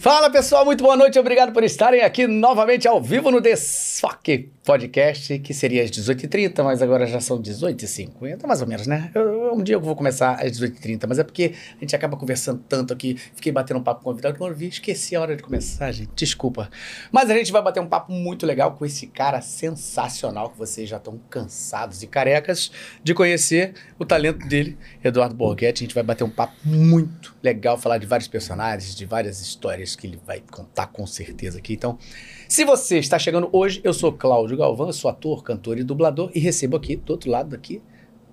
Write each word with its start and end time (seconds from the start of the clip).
Fala 0.00 0.30
pessoal, 0.30 0.64
muito 0.64 0.82
boa 0.82 0.96
noite, 0.96 1.18
obrigado 1.18 1.52
por 1.52 1.62
estarem 1.62 2.00
aqui 2.00 2.26
novamente 2.26 2.88
ao 2.88 3.02
vivo 3.02 3.30
no 3.30 3.38
Desfoque 4.00 4.50
Podcast, 4.64 5.38
que 5.40 5.52
seria 5.52 5.82
às 5.82 5.90
18h30, 5.90 6.62
mas 6.62 6.80
agora 6.80 7.06
já 7.06 7.20
são 7.20 7.40
18h50, 7.42 8.46
mais 8.46 8.62
ou 8.62 8.66
menos, 8.66 8.86
né? 8.86 9.10
Eu, 9.14 9.52
um 9.52 9.62
dia 9.62 9.74
eu 9.74 9.80
vou 9.80 9.94
começar 9.94 10.34
às 10.34 10.52
18h30, 10.52 11.06
mas 11.06 11.18
é 11.18 11.24
porque 11.24 11.52
a 11.76 11.80
gente 11.80 11.94
acaba 11.94 12.16
conversando 12.16 12.62
tanto 12.66 12.94
aqui, 12.94 13.14
fiquei 13.34 13.52
batendo 13.52 13.78
um 13.78 13.82
papo 13.82 14.02
com 14.02 14.08
o 14.08 14.12
convidado, 14.12 14.38
quando 14.38 14.52
eu 14.52 14.56
vi, 14.56 14.68
esqueci 14.68 15.14
a 15.14 15.20
hora 15.20 15.36
de 15.36 15.42
começar, 15.42 15.92
gente, 15.92 16.10
desculpa. 16.14 16.70
Mas 17.12 17.28
a 17.28 17.34
gente 17.34 17.52
vai 17.52 17.60
bater 17.60 17.80
um 17.80 17.86
papo 17.86 18.10
muito 18.10 18.46
legal 18.46 18.72
com 18.72 18.86
esse 18.86 19.06
cara 19.06 19.42
sensacional, 19.42 20.48
que 20.48 20.56
vocês 20.56 20.88
já 20.88 20.96
estão 20.96 21.18
cansados 21.28 22.02
e 22.02 22.06
carecas 22.06 22.70
de 23.04 23.12
conhecer 23.12 23.74
o 23.98 24.06
talento 24.06 24.48
dele, 24.48 24.78
Eduardo 25.04 25.34
Borghetti. 25.34 25.82
A 25.82 25.86
gente 25.86 25.94
vai 25.94 26.04
bater 26.04 26.24
um 26.24 26.30
papo 26.30 26.54
muito 26.64 27.34
legal, 27.42 27.76
falar 27.76 27.98
de 27.98 28.06
vários 28.06 28.28
personagens, 28.28 28.94
de 28.94 29.04
várias 29.04 29.40
histórias 29.40 29.94
que 29.94 30.06
ele 30.06 30.18
vai 30.26 30.42
contar 30.50 30.86
com 30.86 31.06
certeza 31.06 31.58
aqui. 31.58 31.74
Então, 31.74 31.98
se 32.50 32.64
você 32.64 32.98
está 32.98 33.16
chegando 33.16 33.48
hoje, 33.52 33.80
eu 33.84 33.94
sou 33.94 34.12
Cláudio 34.12 34.56
Galvão, 34.56 34.92
sou 34.92 35.08
ator, 35.08 35.44
cantor 35.44 35.78
e 35.78 35.84
dublador 35.84 36.32
e 36.34 36.40
recebo 36.40 36.76
aqui, 36.76 36.96
do 36.96 37.12
outro 37.12 37.30
lado 37.30 37.50
daqui, 37.50 37.80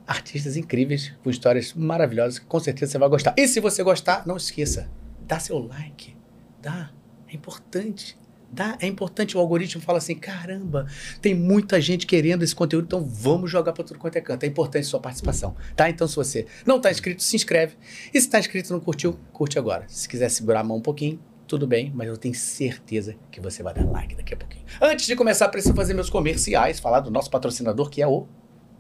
artistas 0.08 0.58
incríveis 0.58 1.14
com 1.24 1.30
histórias 1.30 1.76
maravilhosas 1.76 2.40
que 2.40 2.46
com 2.48 2.60
certeza 2.60 2.94
você 2.94 2.98
vai 2.98 3.10
gostar. 3.10 3.36
E 3.38 3.48
se 3.48 3.60
você 3.60 3.84
gostar, 3.84 4.26
não 4.26 4.36
esqueça, 4.36 4.90
dá 5.28 5.38
seu 5.38 5.60
like, 5.60 6.18
dá, 6.60 6.90
é 7.28 7.36
importante. 7.36 8.18
Dá, 8.52 8.76
é 8.82 8.88
importante, 8.88 9.38
o 9.38 9.40
algoritmo 9.40 9.84
fala 9.84 10.00
assim, 10.00 10.16
caramba, 10.16 10.88
tem 11.22 11.36
muita 11.36 11.80
gente 11.80 12.08
querendo 12.08 12.42
esse 12.42 12.56
conteúdo, 12.56 12.86
então 12.86 13.04
vamos 13.06 13.52
jogar 13.52 13.72
para 13.74 13.84
tudo 13.84 14.00
quanto 14.00 14.16
é 14.16 14.22
canto. 14.22 14.44
É 14.46 14.48
importante 14.48 14.88
sua 14.88 15.00
participação, 15.00 15.56
tá? 15.76 15.92
Então 15.92 16.08
se 16.08 16.16
você 16.16 16.48
não 16.66 16.78
está 16.78 16.90
inscrito, 16.90 17.22
se 17.22 17.36
inscreve. 17.36 17.76
E 18.12 18.20
se 18.20 18.26
está 18.26 18.40
inscrito 18.40 18.70
e 18.70 18.72
não 18.72 18.80
curtiu, 18.80 19.20
curte 19.32 19.60
agora. 19.60 19.86
Se 19.88 20.10
quiser 20.10 20.30
segurar 20.30 20.62
a 20.62 20.64
mão 20.64 20.78
um 20.78 20.82
pouquinho, 20.82 21.20
tudo 21.48 21.66
bem, 21.66 21.92
mas 21.96 22.08
eu 22.08 22.18
tenho 22.18 22.36
certeza 22.36 23.16
que 23.32 23.40
você 23.40 23.64
vai 23.64 23.74
dar 23.74 23.86
like 23.90 24.16
daqui 24.16 24.34
a 24.34 24.38
pouquinho. 24.38 24.66
Antes 24.82 25.06
de 25.06 25.16
começar, 25.16 25.48
preciso 25.50 25.74
fazer 25.74 25.94
meus 25.94 26.10
comerciais, 26.10 26.80
falar 26.80 27.00
do 27.00 27.10
nosso 27.10 27.32
patrocinador, 27.32 27.90
que 27.90 28.02
é 28.02 28.08
o 28.08 28.28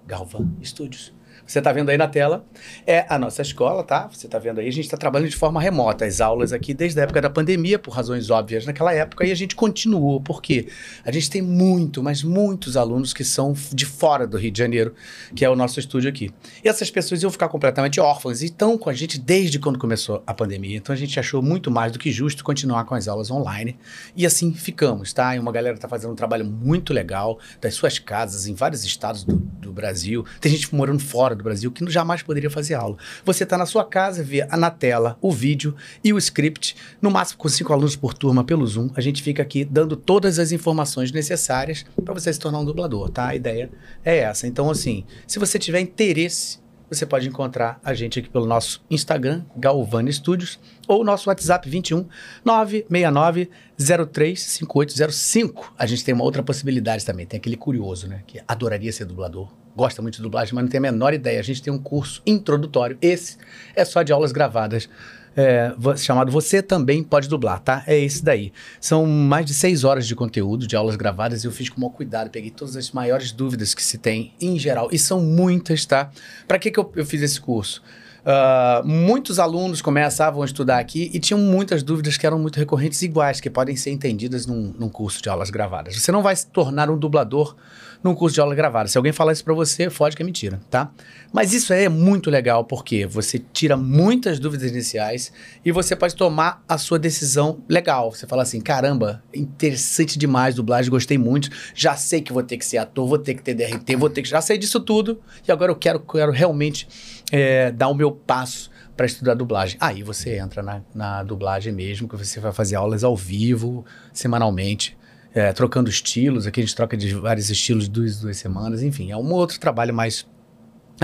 Galvan 0.06 0.50
Studios. 0.62 1.16
Você 1.48 1.60
está 1.60 1.72
vendo 1.72 1.90
aí 1.90 1.98
na 1.98 2.10
tela, 2.10 2.46
é 2.86 3.06
a 3.08 3.18
nossa 3.18 3.42
escola, 3.42 3.82
tá? 3.82 4.10
Você 4.12 4.26
está 4.26 4.38
vendo 4.38 4.60
aí, 4.60 4.68
a 4.68 4.72
gente 4.72 4.84
está 4.84 4.98
trabalhando 4.98 5.30
de 5.30 5.36
forma 5.38 5.62
remota. 5.62 6.06
As 6.06 6.20
aulas 6.20 6.52
aqui 6.52 6.74
desde 6.74 7.00
a 7.00 7.04
época 7.04 7.22
da 7.22 7.30
pandemia, 7.30 7.80
por 7.80 7.92
razões 7.92 8.30
óbvias 8.30 8.66
naquela 8.66 8.94
época, 8.94 9.26
e 9.26 9.32
a 9.32 9.36
gente 9.36 9.56
continuou, 9.56 10.20
porque 10.20 10.68
a 11.06 11.12
gente 11.12 11.30
tem 11.30 11.42
muito, 11.42 12.04
mas 12.04 12.22
muitos 12.22 12.76
alunos 12.76 13.14
que 13.14 13.24
são 13.24 13.54
de 13.72 13.86
fora 13.86 14.28
do 14.28 14.38
Rio 14.38 14.52
de 14.52 14.60
Janeiro, 14.60 14.94
que 15.34 15.46
é 15.46 15.50
o 15.50 15.56
nosso 15.56 15.80
estúdio 15.80 16.10
aqui. 16.10 16.32
E 16.62 16.68
essas 16.68 16.92
pessoas 16.92 17.24
iam 17.24 17.32
ficar 17.32 17.48
completamente 17.48 18.00
órfãs 18.02 18.42
e 18.42 18.46
estão 18.46 18.78
com 18.78 18.90
a 18.90 18.94
gente 18.94 19.18
desde 19.18 19.58
quando 19.58 19.80
começou 19.80 20.22
a 20.28 20.34
pandemia. 20.34 20.76
Então 20.76 20.94
a 20.94 20.98
gente 20.98 21.18
achou 21.18 21.42
muito 21.42 21.72
mais 21.72 21.94
do 21.94 22.00
que 22.00 22.12
justo 22.12 22.44
continuar 22.44 22.84
com 22.84 22.94
as 22.94 23.08
aulas 23.08 23.32
online. 23.32 23.78
E 24.18 24.26
assim 24.26 24.54
ficamos, 24.54 25.14
tá? 25.14 25.34
E 25.34 25.40
uma 25.40 25.52
galera 25.52 25.76
está 25.76 25.88
fazendo 25.88 26.12
um 26.12 26.16
trabalho 26.16 26.44
muito 26.44 26.92
legal 26.92 27.40
das 27.62 27.74
suas 27.74 28.00
casas 28.00 28.48
em 28.48 28.54
vários 28.54 28.84
estados 28.84 29.24
do, 29.24 29.38
do 29.38 29.72
Brasil. 29.72 30.26
Tem 30.42 30.52
gente 30.52 30.76
morando 30.76 31.00
fora 31.00 31.37
do 31.38 31.44
Brasil 31.44 31.72
que 31.72 31.90
jamais 31.90 32.22
poderia 32.22 32.50
fazer 32.50 32.74
aula. 32.74 32.98
Você 33.24 33.44
está 33.44 33.58
na 33.58 33.66
sua 33.66 33.86
casa, 33.86 34.24
vê 34.24 34.46
na 34.46 34.70
tela 34.70 35.18
o 35.22 35.32
vídeo 35.32 35.76
e 36.04 36.12
o 36.12 36.18
script, 36.18 36.76
no 37.02 37.12
máximo 37.12 37.38
com 37.38 37.50
cinco 37.50 37.72
alunos 37.72 37.96
por 37.96 38.14
turma 38.14 38.44
pelo 38.44 38.66
Zoom. 38.66 38.90
A 38.96 39.02
gente 39.02 39.22
fica 39.22 39.42
aqui 39.42 39.64
dando 39.64 39.96
todas 39.96 40.40
as 40.40 40.52
informações 40.52 41.12
necessárias 41.12 41.86
para 42.04 42.14
você 42.14 42.34
se 42.34 42.40
tornar 42.40 42.60
um 42.60 42.66
dublador, 42.66 43.10
tá? 43.10 43.28
A 43.28 43.36
ideia 43.36 43.70
é 44.04 44.18
essa. 44.18 44.48
Então, 44.48 44.70
assim, 44.70 45.06
se 45.26 45.40
você 45.40 45.58
tiver 45.58 45.80
interesse 45.80 46.60
você 46.90 47.06
pode 47.06 47.28
encontrar 47.28 47.80
a 47.84 47.94
gente 47.94 48.18
aqui 48.20 48.30
pelo 48.30 48.46
nosso 48.46 48.82
Instagram, 48.90 49.44
Galvani 49.56 50.12
Studios, 50.12 50.58
ou 50.88 51.04
nosso 51.04 51.30
WhatsApp 51.30 51.70
21 51.70 52.08
969 52.46 53.50
035805. 53.78 55.74
A 55.78 55.86
gente 55.86 56.04
tem 56.04 56.14
uma 56.14 56.24
outra 56.24 56.42
possibilidade 56.42 57.06
também, 57.06 57.26
tem 57.26 57.38
aquele 57.38 57.58
curioso, 57.58 58.08
né, 58.08 58.24
que 58.26 58.42
adoraria 58.48 58.92
ser 58.92 59.06
dublador, 59.06 59.52
gosta 59.78 60.02
muito 60.02 60.16
de 60.16 60.24
dublagem, 60.24 60.56
mas 60.56 60.64
não 60.64 60.70
tem 60.70 60.80
a 60.80 60.82
menor 60.82 61.14
ideia. 61.14 61.40
A 61.40 61.44
gente 61.44 61.62
tem 61.62 61.72
um 61.72 61.78
curso 61.78 62.22
introdutório, 62.26 62.98
esse 63.00 63.38
é 63.76 63.86
só 63.86 64.02
de 64.02 64.12
aulas 64.12 64.32
gravadas 64.32 64.90
é, 65.38 65.72
chamado 65.98 66.32
Você 66.32 66.64
Também 66.64 67.04
Pode 67.04 67.30
Dublar, 67.30 67.60
tá? 67.60 67.84
É 67.86 67.98
esse 67.98 68.26
daí. 68.26 68.52
São 68.82 69.06
mais 69.06 69.46
de 69.46 69.54
seis 69.54 69.84
horas 69.84 70.08
de 70.08 70.16
conteúdo, 70.16 70.66
de 70.66 70.76
aulas 70.76 70.96
gravadas, 70.96 71.44
e 71.44 71.48
eu 71.48 71.52
fiz 71.52 71.70
com 71.70 71.78
o 71.78 71.82
maior 71.82 71.94
cuidado, 71.94 72.32
peguei 72.32 72.50
todas 72.50 72.76
as 72.76 72.90
maiores 72.90 73.32
dúvidas 73.32 73.76
que 73.76 73.84
se 73.84 74.00
tem 74.00 74.34
em 74.42 74.58
geral, 74.58 74.90
e 74.92 74.98
são 74.98 75.22
muitas, 75.22 75.86
tá? 75.86 76.10
Para 76.48 76.58
que, 76.58 76.72
que 76.72 76.80
eu, 76.80 76.92
eu 76.96 77.06
fiz 77.06 77.22
esse 77.22 77.40
curso? 77.40 77.84
Uh, 78.28 78.86
muitos 78.86 79.40
alunos 79.40 79.82
começavam 79.82 80.42
a 80.42 80.46
estudar 80.46 80.80
aqui 80.80 81.10
e 81.14 81.20
tinham 81.20 81.40
muitas 81.40 81.82
dúvidas 81.82 82.18
que 82.18 82.26
eram 82.26 82.40
muito 82.40 82.58
recorrentes 82.58 83.02
iguais, 83.02 83.40
que 83.40 83.50
podem 83.50 83.76
ser 83.76 83.92
entendidas 83.92 84.46
num, 84.46 84.74
num 84.78 84.90
curso 84.90 85.22
de 85.22 85.30
aulas 85.30 85.50
gravadas. 85.50 85.96
Você 85.96 86.12
não 86.12 86.24
vai 86.24 86.36
se 86.36 86.48
tornar 86.48 86.90
um 86.90 86.98
dublador 86.98 87.56
num 88.04 88.16
curso 88.16 88.34
de 88.36 88.42
aula 88.42 88.56
gravada. 88.56 88.88
Se 88.88 88.98
alguém 88.98 89.12
falar 89.12 89.34
isso 89.34 89.44
para 89.44 89.54
você, 89.54 89.90
fode 89.90 90.16
que 90.16 90.22
é 90.22 90.26
mentira, 90.26 90.60
tá? 90.70 90.92
Mas 91.32 91.54
isso 91.54 91.74
é 91.74 91.90
muito 91.90 92.30
legal 92.30 92.64
porque 92.64 93.06
você 93.06 93.40
tira 93.40 93.76
muitas 93.76 94.40
dúvidas 94.40 94.72
iniciais 94.72 95.32
e 95.64 95.72
você 95.72 95.96
pode 95.96 96.16
tomar 96.16 96.64
a 96.68 96.78
sua 96.78 96.98
decisão 96.98 97.60
legal. 97.68 98.12
Você 98.12 98.26
fala 98.26 98.44
assim: 98.44 98.62
caramba, 98.62 99.24
interessante 99.34 100.18
demais 100.18 100.56
dublagem, 100.56 100.90
gostei 100.90 101.18
muito, 101.18 101.50
já 101.74 101.96
sei 101.96 102.22
que 102.22 102.34
vou 102.34 102.44
ter 102.44 102.58
que 102.58 102.66
ser 102.66 102.78
ator, 102.78 103.08
vou 103.08 103.18
ter 103.18 103.34
que 103.34 103.44
ter 103.44 103.54
DRT, 103.54 103.96
vou 103.96 104.10
ter 104.10 104.22
que. 104.22 104.30
Já 104.30 104.42
sei 104.42 104.58
disso 104.58 104.80
tudo 104.80 105.20
e 105.48 105.52
agora 105.52 105.72
eu 105.72 105.76
quero, 105.76 106.00
quero 106.00 106.32
realmente 106.32 106.88
é, 107.32 107.72
dar 107.72 107.88
o 107.90 107.94
meu 107.94 108.12
passo 108.12 108.72
para 108.96 109.06
estudar 109.06 109.36
dublagem. 109.36 109.78
Aí 109.80 110.02
você 110.02 110.40
entra 110.40 110.64
na, 110.64 110.82
na 110.94 111.24
dublagem 111.24 111.72
mesmo, 111.72 112.08
que 112.08 112.18
você 112.18 112.40
vai 112.40 112.52
fazer 112.52 112.76
aulas 112.76 113.04
ao 113.04 113.16
vivo, 113.16 113.86
semanalmente 114.12 114.97
é, 115.38 115.54
trocando 115.54 115.88
estilos. 115.88 116.48
Aqui 116.48 116.62
a 116.62 116.64
gente 116.64 116.76
troca 116.76 116.98
de 116.98 117.14
vários 117.14 117.52
estilos 117.52 117.88
duas, 117.88 118.20
duas 118.20 118.38
semanas. 118.38 118.82
Enfim, 118.82 119.12
é 119.12 119.18
um 119.18 119.32
outro 119.32 119.60
trabalho 119.60 119.94
mais 119.94 120.26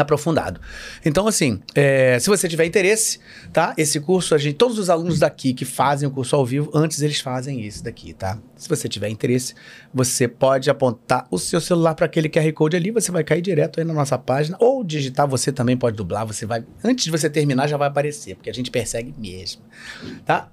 aprofundado. 0.02 0.60
Então, 1.06 1.28
assim, 1.28 1.60
é, 1.76 2.18
se 2.20 2.28
você 2.28 2.48
tiver 2.48 2.66
interesse, 2.66 3.20
tá? 3.52 3.74
Esse 3.78 4.00
curso, 4.00 4.34
a 4.34 4.38
gente, 4.38 4.56
todos 4.56 4.80
os 4.80 4.90
alunos 4.90 5.20
daqui 5.20 5.54
que 5.54 5.66
fazem 5.66 6.08
o 6.08 6.12
curso 6.12 6.36
ao 6.36 6.46
vivo, 6.46 6.72
antes 6.74 7.02
eles 7.02 7.20
fazem 7.20 7.66
esse 7.66 7.84
daqui, 7.84 8.14
tá? 8.14 8.40
Se 8.56 8.68
você 8.68 8.90
tiver 8.90 9.10
interesse, 9.10 9.54
você 9.94 10.28
pode 10.28 10.70
apontar 10.70 11.28
o 11.30 11.38
seu 11.38 11.62
celular 11.62 11.94
para 11.94 12.06
aquele 12.06 12.28
QR 12.28 12.52
Code 12.54 12.76
ali, 12.76 12.92
você 12.92 13.12
vai 13.12 13.24
cair 13.24 13.42
direto 13.42 13.80
aí 13.80 13.86
na 13.86 13.94
nossa 13.94 14.18
página, 14.18 14.58
ou 14.60 14.84
digitar, 14.84 15.28
você 15.28 15.52
também 15.52 15.78
pode 15.78 15.96
dublar, 15.96 16.26
você 16.26 16.46
vai, 16.46 16.66
antes 16.84 17.06
de 17.06 17.12
você 17.12 17.30
terminar 17.30 17.68
já 17.68 17.78
vai 17.78 17.88
aparecer, 17.88 18.36
porque 18.36 18.50
a 18.50 18.54
gente 18.54 18.72
persegue 18.72 19.14
mesmo, 19.18 19.62
tá? 20.26 20.50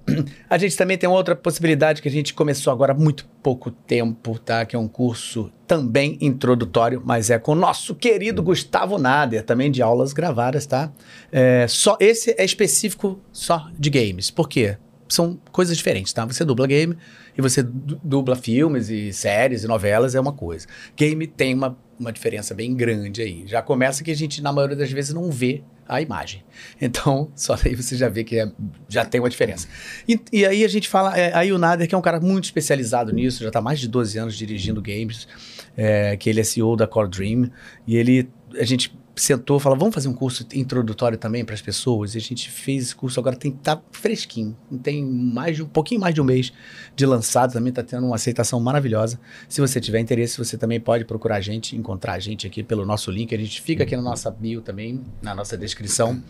A 0.51 0.59
gente 0.59 0.77
também 0.77 0.99
tem 0.99 1.09
outra 1.09 1.35
possibilidade 1.35 2.03
que 2.03 2.09
a 2.09 2.11
gente 2.11 2.35
começou 2.35 2.73
agora 2.73 2.93
muito 2.93 3.27
pouco 3.43 3.71
tempo, 3.71 4.39
tá? 4.39 4.65
Que 4.65 4.77
é 4.77 4.79
um 4.79 4.89
curso 4.89 5.51
também 5.67 6.19
introdutório, 6.21 7.03
mas 7.05 7.31
é 7.31 7.39
com 7.39 7.53
o 7.53 7.55
nosso 7.55 7.95
querido 7.95 8.43
Gustavo 8.43 8.99
Nader, 8.99 9.45
também 9.45 9.71
de 9.71 9.83
aulas 9.83 10.13
gravadas, 10.13 10.67
tá? 10.67 10.93
É, 11.31 11.67
só 11.69 11.97
esse 12.01 12.35
é 12.37 12.45
específico 12.45 13.21
só 13.33 13.69
de 13.79 13.91
games. 13.91 14.31
Por 14.31 14.49
quê? 14.49 14.77
São 15.09 15.39
coisas 15.51 15.77
diferentes, 15.77 16.13
tá? 16.13 16.25
Você 16.25 16.45
dubla 16.45 16.67
game 16.67 16.97
e 17.37 17.43
você 17.43 17.63
dubla 17.63 18.37
filmes 18.37 18.89
e 18.89 19.13
séries 19.13 19.65
e 19.65 19.67
novelas 19.67 20.15
é 20.15 20.21
uma 20.21 20.33
coisa. 20.33 20.67
Game 20.97 21.27
tem 21.27 21.55
uma, 21.55 21.77
uma 21.99 22.13
diferença 22.13 22.55
bem 22.55 22.75
grande 22.75 23.23
aí. 23.23 23.45
Já 23.47 23.63
começa 23.63 24.03
que 24.03 24.11
a 24.11 24.17
gente, 24.17 24.43
na 24.43 24.53
maioria 24.53 24.77
das 24.77 24.91
vezes, 24.91 25.13
não 25.13 25.31
vê 25.31 25.63
a 25.89 26.01
imagem. 26.01 26.43
Então, 26.81 27.31
só 27.37 27.57
aí 27.65 27.75
você 27.75 27.97
já 27.97 28.09
vê 28.09 28.25
que 28.25 28.39
é, 28.39 28.51
já 28.89 29.05
tem 29.05 29.21
uma 29.21 29.29
diferença. 29.29 29.69
E, 30.09 30.19
e 30.33 30.47
aí 30.47 30.65
a 30.65 30.69
gente 30.69 30.89
fala, 30.89 31.17
é, 31.17 31.35
aí 31.35 31.53
o 31.53 31.59
Nader, 31.59 31.87
que 31.87 31.95
é 31.95 31.99
um 31.99 32.03
cara 32.03 32.19
muito 32.19 32.45
especializado 32.45 33.13
nisso, 33.13 33.43
já 33.43 33.49
está 33.49 33.61
mais 33.61 33.79
de 33.79 33.87
12 33.87 34.19
anos 34.19 34.37
dirigindo 34.37 34.81
games, 34.81 35.29
é, 35.77 36.17
que 36.17 36.31
ele 36.31 36.41
é 36.41 36.45
CEO 36.45 36.75
da 36.75 36.87
Core 36.87 37.09
Dream, 37.09 37.51
e 37.87 37.97
ele, 37.97 38.29
a 38.59 38.65
gente 38.65 38.93
sentou 39.17 39.59
e 39.59 39.61
falou, 39.61 39.79
vamos 39.79 39.95
fazer 39.95 40.09
um 40.09 40.15
curso 40.15 40.47
introdutório 40.55 41.19
também 41.19 41.45
para 41.45 41.55
as 41.55 41.61
pessoas. 41.61 42.15
E 42.15 42.19
a 42.19 42.21
gente 42.21 42.51
fez 42.51 42.85
esse 42.85 42.97
curso 42.97 43.19
agora, 43.21 43.37
tem 43.37 43.51
tá 43.51 43.81
fresquinho. 43.93 44.57
Tem 44.83 45.05
mais 45.05 45.57
de 45.57 45.63
um 45.63 45.67
pouquinho 45.67 46.01
mais 46.01 46.15
de 46.15 46.21
um 46.21 46.25
mês 46.25 46.53
de 46.95 47.07
lançado, 47.07 47.53
também 47.53 47.71
está 47.71 47.83
tendo 47.83 48.07
uma 48.07 48.17
aceitação 48.17 48.61
maravilhosa. 48.61 49.21
Se 49.49 49.61
você 49.61 49.81
tiver 49.81 50.01
interesse, 50.01 50.39
você 50.39 50.57
também 50.57 50.81
pode 50.81 51.05
procurar 51.05 51.37
a 51.37 51.41
gente, 51.41 51.77
encontrar 51.77 52.15
a 52.15 52.19
gente 52.19 52.47
aqui 52.47 52.63
pelo 52.63 52.85
nosso 52.85 53.11
link. 53.11 53.35
A 53.35 53.39
gente 53.39 53.61
fica 53.61 53.83
aqui 53.83 53.97
na 53.97 54.03
nossa 54.03 54.31
bio 54.31 54.61
também, 54.61 55.03
na 55.23 55.35
nossa 55.35 55.57
descrição. 55.57 56.23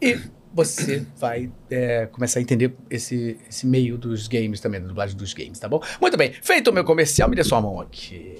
E 0.00 0.18
você 0.52 1.04
vai 1.18 1.50
é, 1.70 2.06
começar 2.06 2.38
a 2.38 2.42
entender 2.42 2.74
esse, 2.88 3.38
esse 3.48 3.66
meio 3.66 3.98
dos 3.98 4.28
games 4.28 4.60
também, 4.60 4.80
da 4.80 4.86
dublagem 4.86 5.16
dos 5.16 5.34
games, 5.34 5.58
tá 5.58 5.68
bom? 5.68 5.82
Muito 6.00 6.16
bem, 6.16 6.32
feito 6.40 6.70
o 6.70 6.72
meu 6.72 6.84
comercial, 6.84 7.28
me 7.28 7.34
dê 7.34 7.42
sua 7.42 7.60
mão 7.60 7.80
aqui. 7.80 8.36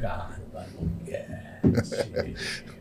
Cara. 0.00 0.42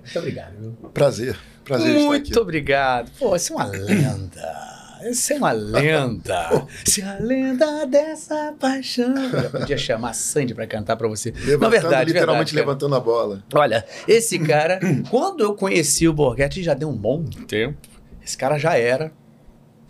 Muito 0.03 0.19
obrigado. 0.19 0.53
Viu? 0.59 0.71
Prazer. 0.93 1.37
Prazer 1.63 1.93
Muito 1.99 2.39
obrigado. 2.39 3.11
Pô, 3.19 3.29
você 3.29 3.51
é 3.51 3.55
uma 3.55 3.65
lenda. 3.65 4.71
Você 5.03 5.33
é 5.33 5.37
uma 5.37 5.51
lenda. 5.51 6.67
Se 6.85 7.01
a 7.01 7.17
lenda 7.19 7.85
dessa 7.85 8.53
paixão. 8.59 9.15
Eu 9.15 9.49
podia 9.49 9.77
chamar 9.77 10.13
Sandy 10.13 10.53
pra 10.53 10.67
cantar 10.67 10.95
pra 10.95 11.07
você. 11.07 11.31
Levantando, 11.31 11.59
Na 11.59 11.69
verdade, 11.69 12.13
literalmente 12.13 12.53
verdade, 12.53 12.67
levantando 12.67 12.95
a 12.95 12.99
bola. 12.99 13.43
Olha, 13.53 13.85
esse 14.07 14.37
cara, 14.37 14.79
quando 15.09 15.41
eu 15.43 15.55
conheci 15.55 16.07
o 16.07 16.13
Borghetti, 16.13 16.61
já 16.61 16.73
deu 16.73 16.89
um 16.89 16.95
bom 16.95 17.23
tempo. 17.23 17.77
Esse 18.23 18.37
cara 18.37 18.57
já 18.57 18.77
era. 18.77 19.11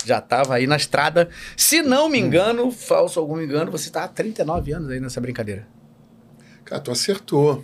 Já 0.06 0.20
tava 0.22 0.56
aí 0.56 0.66
na 0.66 0.78
estrada. 0.78 1.30
Se 1.56 1.82
não 1.82 2.10
me 2.10 2.18
engano, 2.18 2.72
falso 2.72 3.20
algum 3.20 3.40
engano, 3.40 3.70
você 3.72 3.90
tá 3.90 4.04
há 4.04 4.08
39 4.08 4.74
anos 4.74 4.90
aí 4.90 5.00
nessa 5.00 5.22
brincadeira. 5.22 5.68
Cara, 6.64 6.82
tu 6.82 6.92
acertou. 6.92 7.64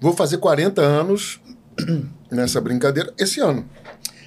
Vou 0.00 0.12
fazer 0.14 0.38
40 0.38 0.80
anos 0.80 1.40
nessa 2.30 2.60
brincadeira 2.60 3.12
esse 3.18 3.40
ano. 3.40 3.68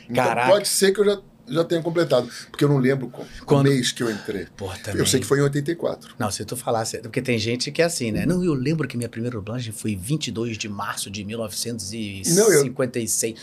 Então 0.10 0.24
Caraca. 0.26 0.50
pode 0.52 0.68
ser 0.68 0.92
que 0.92 1.00
eu 1.02 1.06
já, 1.06 1.20
já 1.48 1.64
tenha 1.64 1.82
completado. 1.82 2.28
Porque 2.50 2.64
eu 2.64 2.70
não 2.70 2.78
lembro 2.78 3.10
qual, 3.10 3.28
Quando- 3.46 3.68
o 3.68 3.70
mês 3.70 3.92
que 3.92 4.02
eu 4.04 4.10
entrei. 4.10 4.48
Também. 4.84 5.00
Eu 5.00 5.06
sei 5.06 5.20
que 5.20 5.26
foi 5.26 5.40
em 5.40 5.44
84. 5.44 6.16
Não, 6.18 6.32
se 6.32 6.44
tu 6.46 6.56
falasse. 6.58 6.98
Porque 7.00 7.22
tem 7.22 7.38
gente 7.38 7.72
que 7.72 7.82
é 7.82 7.86
assim, 7.86 8.12
né? 8.12 8.26
Não, 8.26 8.44
eu 8.44 8.54
lembro 8.54 8.88
que 8.88 8.98
minha 8.98 9.10
primeira 9.10 9.38
dublagem 9.38 9.72
foi 9.72 9.96
22 9.96 10.58
de 10.58 10.68
março 10.68 11.10
de 11.12 11.24
1956. 11.24 13.36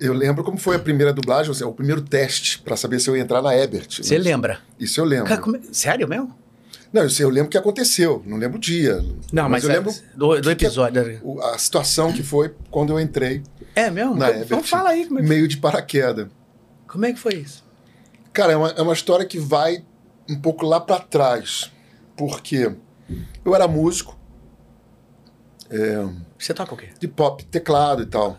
Eu 0.00 0.12
lembro 0.12 0.42
como 0.42 0.58
foi 0.58 0.76
a 0.76 0.78
primeira 0.78 1.12
dublagem, 1.12 1.48
ou 1.50 1.54
seja, 1.54 1.68
o 1.68 1.72
primeiro 1.74 2.02
teste 2.02 2.58
para 2.58 2.76
saber 2.76 2.98
se 3.00 3.08
eu 3.08 3.16
ia 3.16 3.22
entrar 3.22 3.40
na 3.40 3.54
Ebert. 3.56 4.02
Você 4.02 4.18
lembra? 4.18 4.58
Isso 4.78 5.00
eu 5.00 5.04
lembro. 5.04 5.26
Cara, 5.28 5.40
como 5.40 5.56
é- 5.56 5.60
Sério 5.72 6.08
mesmo? 6.08 6.34
Não, 6.94 7.02
eu 7.18 7.28
lembro 7.28 7.48
o 7.48 7.50
que 7.50 7.58
aconteceu. 7.58 8.22
Não 8.24 8.36
lembro 8.36 8.56
o 8.56 8.60
dia. 8.60 9.04
Não, 9.32 9.48
mas, 9.48 9.64
eu 9.64 9.70
é- 9.70 9.74
lembro 9.74 9.92
do, 10.14 10.40
do 10.40 10.48
que 10.50 10.54
que 10.56 10.64
é- 10.64 10.68
episódio. 10.68 11.20
o- 11.24 11.40
a 11.42 11.58
situação 11.58 12.12
que 12.12 12.22
foi 12.22 12.54
quando 12.70 12.92
eu 12.92 13.00
entrei 13.00 13.42
É 13.74 13.90
mesmo? 13.90 14.14
na 14.14 14.30
Então, 14.30 14.42
então 14.42 14.62
fala 14.62 14.90
aí 14.90 15.04
como 15.06 15.18
é, 15.18 15.22
que, 15.22 15.28
Meio 15.28 15.48
de 15.48 15.56
paraquedas. 15.56 16.28
como 16.86 17.04
é 17.04 17.12
que 17.12 17.18
foi 17.18 17.34
isso. 17.34 17.64
Cara, 18.32 18.52
é 18.52 18.56
uma, 18.56 18.68
é 18.70 18.80
uma 18.80 18.92
história 18.92 19.26
que 19.26 19.38
vai 19.40 19.84
um 20.30 20.40
pouco 20.40 20.64
lá 20.64 20.80
para 20.80 21.00
trás. 21.00 21.70
Porque 22.16 22.72
eu 23.44 23.54
era 23.56 23.66
músico 23.66 24.16
Você 26.38 26.54
toca 26.54 26.74
o 26.74 26.76
quê? 26.76 26.88
de 26.98 27.08
pop, 27.08 27.44
teclado 27.46 28.02
e 28.02 28.06
tal. 28.06 28.38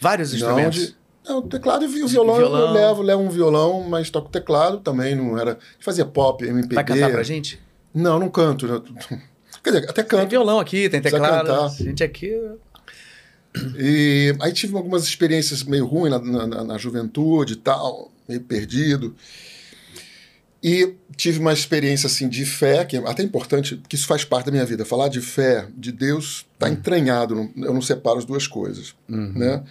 Vários 0.00 0.30
Não, 0.32 0.36
instrumentos. 0.38 0.78
de, 0.88 0.96
não, 1.26 1.40
teclado 1.42 1.84
e 1.84 1.88
violão, 1.88 2.36
Violão. 2.36 2.60
eu 2.60 2.70
levo, 2.72 3.02
levo 3.02 3.22
um 3.22 3.30
violão, 3.30 3.82
mas 3.88 4.10
toco 4.10 4.28
teclado 4.28 4.78
também, 4.80 5.14
não 5.14 5.38
era. 5.38 5.58
Fazia 5.80 6.04
pop, 6.04 6.44
MPB. 6.44 6.74
Vai 6.74 6.84
cantar 6.84 7.10
pra 7.10 7.22
gente? 7.22 7.58
Não, 7.96 8.18
não 8.18 8.28
canto. 8.28 8.66
né? 8.68 8.80
Quer 9.64 9.70
dizer, 9.72 9.90
até 9.90 10.02
Tem 10.02 10.04
canto. 10.04 10.30
violão 10.30 10.60
aqui, 10.60 10.88
tem 10.88 11.00
teclado. 11.00 11.46
cantar. 11.48 11.64
A 11.66 11.68
gente 11.70 12.04
aqui. 12.04 12.30
E 13.78 14.34
aí 14.40 14.52
tive 14.52 14.76
algumas 14.76 15.04
experiências 15.04 15.62
meio 15.62 15.86
ruins 15.86 16.10
na, 16.10 16.18
na- 16.46 16.64
na- 16.64 16.78
juventude 16.78 17.54
e 17.54 17.56
tal, 17.56 18.12
meio 18.28 18.40
perdido. 18.42 19.16
E 20.62 20.94
tive 21.16 21.38
uma 21.38 21.52
experiência 21.52 22.06
assim 22.06 22.28
de 22.28 22.44
fé, 22.44 22.84
que 22.84 22.96
é 22.96 23.00
até 23.08 23.22
importante, 23.22 23.80
que 23.88 23.94
isso 23.94 24.06
faz 24.06 24.24
parte 24.24 24.46
da 24.46 24.52
minha 24.52 24.64
vida. 24.64 24.84
Falar 24.84 25.08
de 25.08 25.20
fé, 25.20 25.66
de 25.76 25.90
Deus, 25.92 26.44
está 26.54 26.68
entranhado. 26.68 27.34
não- 27.34 27.50
Eu 27.64 27.72
não 27.74 27.82
separo 27.82 28.18
as 28.18 28.24
duas 28.24 28.46
coisas, 28.46 28.94
né? 29.08 29.62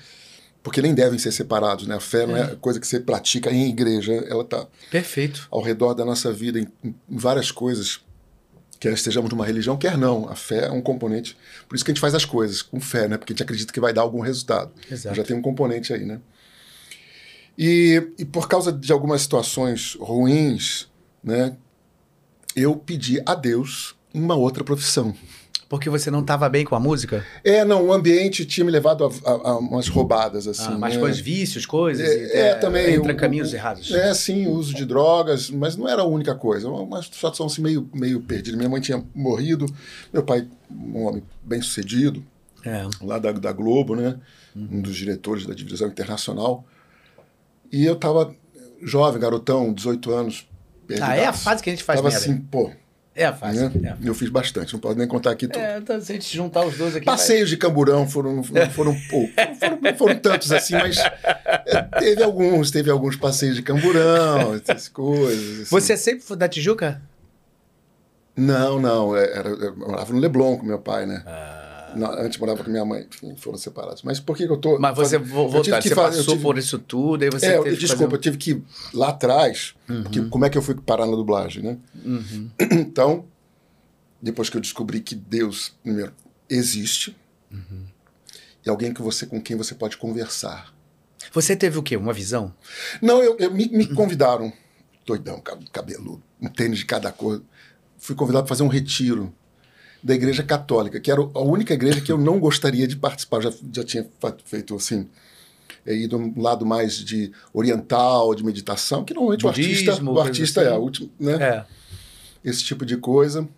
Porque 0.64 0.82
nem 0.82 0.96
devem 0.96 1.20
ser 1.20 1.32
separados, 1.32 1.86
né? 1.86 1.96
A 1.96 2.00
fé 2.00 2.26
não 2.26 2.36
é 2.36 2.56
coisa 2.60 2.80
que 2.80 2.88
você 2.88 3.00
pratica 3.00 3.52
em 3.52 3.70
igreja, 3.70 4.14
ela 4.28 4.42
está 4.42 4.66
Perfeito. 4.90 5.48
ao 5.52 5.62
redor 5.62 5.94
da 5.94 6.04
nossa 6.04 6.32
vida 6.34 6.60
em, 6.60 6.68
em 6.84 6.96
várias 7.08 7.52
coisas. 7.52 8.00
Quer 8.80 8.94
estejamos 8.94 9.30
numa 9.32 9.46
religião, 9.46 9.78
quer 9.78 9.98
não. 9.98 10.30
A 10.30 10.36
fé 10.36 10.66
é 10.68 10.72
um 10.72 10.82
componente. 10.82 11.38
Por 11.68 11.76
isso 11.76 11.84
que 11.84 11.92
a 11.92 11.94
gente 11.94 12.02
faz 12.02 12.14
as 12.14 12.26
coisas 12.26 12.62
com 12.62 12.80
fé, 12.80 13.08
né? 13.08 13.18
Porque 13.18 13.32
a 13.32 13.34
gente 13.34 13.44
acredita 13.44 13.74
que 13.74 13.80
vai 13.80 13.94
dar 13.94 14.02
algum 14.02 14.20
resultado. 14.20 14.72
Exato. 14.92 15.16
Já 15.16 15.24
tem 15.24 15.36
um 15.36 15.42
componente 15.42 15.94
aí, 15.94 16.06
né? 16.06 16.20
E, 17.58 18.12
e 18.18 18.26
por 18.26 18.48
causa 18.48 18.72
de 18.72 18.92
algumas 18.92 19.22
situações 19.22 19.96
ruins, 20.00 20.88
né? 21.24 21.56
Eu 22.56 22.76
pedi 22.76 23.22
a 23.26 23.34
Deus 23.34 23.96
uma 24.14 24.36
outra 24.36 24.64
profissão. 24.64 25.16
Porque 25.68 25.90
você 25.90 26.12
não 26.12 26.20
estava 26.22 26.48
bem 26.48 26.64
com 26.64 26.76
a 26.76 26.80
música? 26.80 27.26
É, 27.44 27.66
não, 27.66 27.86
o 27.88 27.92
ambiente 27.94 28.46
tinha 28.46 28.64
me 28.64 28.72
levado 28.72 29.04
a, 29.04 29.30
a- 29.30 29.50
a 29.52 29.58
umas 29.58 29.88
roubadas, 29.88 30.48
assim. 30.48 30.68
ah, 30.74 30.78
mais 30.78 30.94
né? 30.94 31.00
coisas, 31.00 31.20
vícios, 31.20 31.66
coisas. 31.66 32.08
É, 32.08 32.18
e, 32.18 32.32
é, 32.40 32.56
também. 32.56 32.94
Entra 32.94 33.14
o- 33.14 33.18
caminhos 33.18 33.52
o- 33.52 33.56
errados. 33.56 33.92
É, 33.92 34.14
sim, 34.14 34.46
o 34.46 34.52
uso 34.52 34.76
de 34.76 34.86
drogas, 34.86 35.50
mas 35.50 35.76
não 35.76 35.90
era 35.90 36.04
a 36.04 36.06
única 36.06 36.36
coisa. 36.36 36.70
Uma, 36.70 37.02
situação 37.02 37.48
assim 37.48 37.62
meio, 37.64 37.90
meio 37.94 38.22
perdida. 38.22 38.56
Minha 38.56 38.70
mãe 38.70 38.80
tinha 38.80 39.04
morrido, 39.16 39.66
meu 40.14 40.22
pai, 40.24 40.48
um 40.70 41.04
homem 41.06 41.24
bem 41.44 41.62
sucedido, 41.62 42.24
É. 42.64 42.84
lá 43.02 43.18
da, 43.18 43.32
da 43.32 43.52
Globo, 43.52 43.96
né? 43.96 44.20
Um 44.56 44.82
dos 44.82 44.96
diretores 44.96 45.46
da 45.48 45.54
divisão 45.54 45.88
internacional. 45.88 46.64
E 47.72 47.84
eu 47.84 47.96
tava 47.96 48.34
jovem, 48.84 49.20
garotão, 49.20 49.74
18 49.74 50.12
anos. 50.12 50.48
Ah, 51.02 51.16
é 51.16 51.26
a 51.26 51.34
fase 51.34 51.64
que 51.64 51.70
a 51.72 51.74
gente 51.74 51.84
faz 51.84 52.00
Tava 52.00 52.10
merda. 52.10 52.24
assim, 52.24 52.38
pô. 52.40 52.72
É 53.18 53.24
a 53.26 53.32
fase. 53.34 53.70
né? 53.80 53.96
É. 54.04 54.10
Eu 54.10 54.14
fiz 54.14 54.28
bastante, 54.30 54.74
não 54.74 54.80
posso 54.82 54.98
nem 54.98 55.08
contar 55.08 55.32
aqui 55.32 55.48
tudo. 55.48 55.62
É, 55.62 55.78
então, 55.78 56.02
se 56.02 56.12
a 56.12 56.16
gente 56.16 56.36
juntar 56.36 56.66
os 56.66 56.78
dois 56.78 56.96
aqui. 56.98 57.06
Passeios 57.06 57.50
de 57.50 57.56
camburão 57.56 58.06
foram, 58.08 58.44
foram, 58.44 58.70
foram 58.72 58.96
pouco. 59.10 59.32
Foram, 59.60 59.80
não 59.82 59.96
foram 59.96 60.20
tantos 60.20 60.52
assim, 60.52 60.74
mas 60.74 60.98
é, 61.00 61.82
teve 62.00 62.22
alguns, 62.24 62.72
teve 62.72 62.92
alguns 62.92 63.16
passeios 63.16 63.56
de 63.56 63.62
camburão, 63.62 64.56
essas 64.56 64.90
coisas. 64.90 65.62
assim. 65.62 65.70
vai- 65.72 65.82
Você 65.82 65.96
sempre 65.96 66.26
foi 66.26 66.36
da 66.36 66.50
Tijuca? 66.50 67.02
Não, 68.36 68.80
não. 68.82 69.16
é, 69.16 69.24
Era, 69.32 69.48
eu 69.50 69.76
morava 69.78 70.12
no 70.14 70.20
Leblon 70.20 70.58
com 70.58 70.66
meu 70.66 70.80
pai, 70.80 71.06
né? 71.06 71.24
Ah. 71.26 71.55
Não, 71.96 72.12
antes 72.12 72.38
morava 72.40 72.64
com 72.64 72.70
minha 72.70 72.84
mãe, 72.86 73.08
enfim, 73.10 73.36
foram 73.36 73.58
separados. 73.58 74.04
Mas 74.04 74.20
por 74.20 74.36
que, 74.36 74.46
que 74.46 74.52
eu 74.52 74.58
tô. 74.58 74.78
Mas 74.80 74.96
você 74.96 75.18
voltar, 75.18 75.82
você 75.82 75.90
fazer- 75.90 75.96
passou 76.18 76.34
tive- 76.34 76.42
por 76.44 76.58
isso 76.58 76.78
tudo, 76.80 77.24
aí 77.24 77.30
você 77.30 77.46
É, 77.48 77.62
teve 77.64 77.78
desculpa, 77.78 78.16
eu 78.16 78.20
tive 78.20 78.38
que 78.38 78.52
ir 78.52 78.64
lá 78.94 79.10
atrás, 79.10 79.76
porque 80.04 80.22
como 80.30 80.46
é 80.46 80.50
que 80.50 80.58
eu 80.58 80.62
fui 80.62 80.76
parar 80.76 81.06
na 81.06 81.16
dublagem, 81.16 81.64
né? 81.64 81.78
um- 82.06 82.16
Uhum. 82.16 82.50
Então, 82.72 83.26
depois 84.22 84.50
que 84.50 84.58
eu 84.58 84.62
descobri 84.62 85.00
que 85.00 85.16
Deus, 85.16 85.74
primeiro, 85.84 86.14
existe, 86.50 87.16
Uhum. 87.52 87.86
e 88.66 88.70
alguém 88.70 88.94
que 88.94 89.02
você, 89.02 89.26
com 89.26 89.40
quem 89.42 89.56
você 89.56 89.76
pode 89.76 89.98
conversar. 89.98 90.74
Você 91.34 91.56
teve 91.56 91.78
o 91.78 91.84
quê? 91.84 91.96
Uma 91.98 92.14
visão? 92.14 92.54
Não, 93.02 93.22
eu, 93.22 93.36
eu- 93.40 93.52
me, 93.52 93.66
Uhum. 93.66 93.78
me 93.78 93.88
convidaram, 93.94 94.52
doidão, 95.06 95.40
cab- 95.40 95.64
cabeludo, 95.72 96.22
um 96.42 96.48
tênis 96.48 96.80
de 96.80 96.86
cada 96.86 97.12
cor. 97.12 97.42
Fui 97.98 98.16
convidado 98.16 98.44
para 98.46 98.50
fazer 98.50 98.64
um 98.64 98.68
retiro 98.68 99.34
da 100.06 100.14
Igreja 100.14 100.44
Católica, 100.44 101.00
que 101.00 101.10
era 101.10 101.20
a 101.20 101.42
única 101.42 101.74
igreja 101.74 102.00
que 102.00 102.12
eu 102.12 102.18
não 102.18 102.40
gostaria 102.40 102.88
de 102.88 102.96
participar. 102.96 103.42
Já, 103.42 103.52
já 103.74 103.84
tinha 103.84 104.08
feito 104.46 104.76
assim, 104.76 105.10
é, 105.84 105.96
ido 105.96 106.16
um 106.16 106.40
lado 106.40 106.64
mais 106.64 106.94
de 107.00 107.32
oriental, 107.52 108.36
de 108.36 108.46
meditação, 108.46 109.04
que 109.04 109.16
normalmente 109.16 109.48
o 109.48 109.50
artista, 109.50 110.04
o 110.04 110.20
artista 110.20 110.62
assim. 110.62 110.70
é 110.70 110.74
a 110.74 110.78
última, 110.78 111.10
né? 111.20 111.34
É. 111.44 111.66
Esse 112.48 112.64
tipo 112.64 112.86
de 112.86 112.98
coisa. 112.98 113.50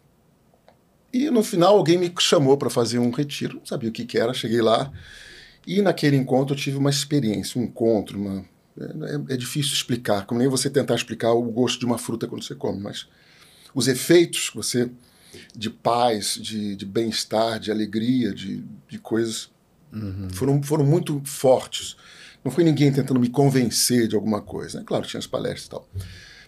E 1.12 1.30
no 1.30 1.44
final 1.44 1.76
alguém 1.76 1.98
me 1.98 2.14
chamou 2.18 2.56
para 2.56 2.70
fazer 2.70 2.98
um 2.98 3.12
retiro, 3.12 3.58
não 3.58 3.66
sabia 3.66 3.90
o 3.90 3.92
que, 3.92 4.06
que 4.06 4.18
era, 4.18 4.34
cheguei 4.34 4.62
lá. 4.62 4.90
E 5.66 5.82
naquele 5.82 6.16
encontro 6.16 6.56
eu 6.56 6.58
tive 6.58 6.78
uma 6.78 6.90
experiência, 6.90 7.60
um 7.60 7.66
encontro, 7.66 8.18
uma, 8.18 8.46
é, 8.80 9.34
é 9.34 9.38
difícil 9.38 9.74
explicar, 9.74 10.26
como 10.26 10.40
nem 10.40 10.48
você 10.48 10.70
tentar 10.70 10.96
explicar 10.96 11.34
o 11.34 11.42
gosto 11.42 11.78
de 11.78 11.86
uma 11.86 11.98
fruta 11.98 12.26
quando 12.26 12.42
você 12.42 12.56
come, 12.56 12.80
mas 12.80 13.06
os 13.76 13.90
efeitos 13.90 14.50
que 14.50 14.56
você 14.56 14.90
de 15.56 15.70
paz, 15.70 16.38
de, 16.42 16.76
de 16.76 16.86
bem-estar, 16.86 17.60
de 17.60 17.72
alegria, 17.72 18.34
de, 18.34 18.64
de 18.90 18.98
coisas 19.00 19.50
foram, 20.34 20.62
foram 20.62 20.86
muito 20.86 21.22
fortes. 21.26 21.96
Não 22.44 22.52
foi 22.52 22.64
ninguém 22.64 22.92
tentando 22.92 23.20
me 23.20 23.30
convencer 23.30 24.08
de 24.08 24.16
alguma 24.16 24.42
coisa. 24.42 24.80
Né? 24.80 24.84
Claro, 24.86 25.06
tinha 25.06 25.20
as 25.20 25.28
palestras 25.28 25.66
e 25.66 25.70
tal. 25.70 25.90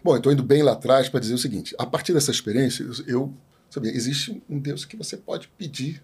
Bom, 0.03 0.11
eu 0.13 0.17
estou 0.17 0.31
indo 0.31 0.43
bem 0.43 0.61
lá 0.63 0.73
atrás 0.73 1.09
para 1.09 1.19
dizer 1.19 1.33
o 1.33 1.37
seguinte: 1.37 1.75
a 1.77 1.85
partir 1.85 2.13
dessa 2.13 2.31
experiência, 2.31 2.85
eu- 3.07 3.33
sabia, 3.69 3.91
existe 3.91 4.41
um 4.49 4.57
Deus 4.59 4.85
que 4.85 4.95
você 4.95 5.17
pode 5.17 5.47
pedir. 5.57 6.01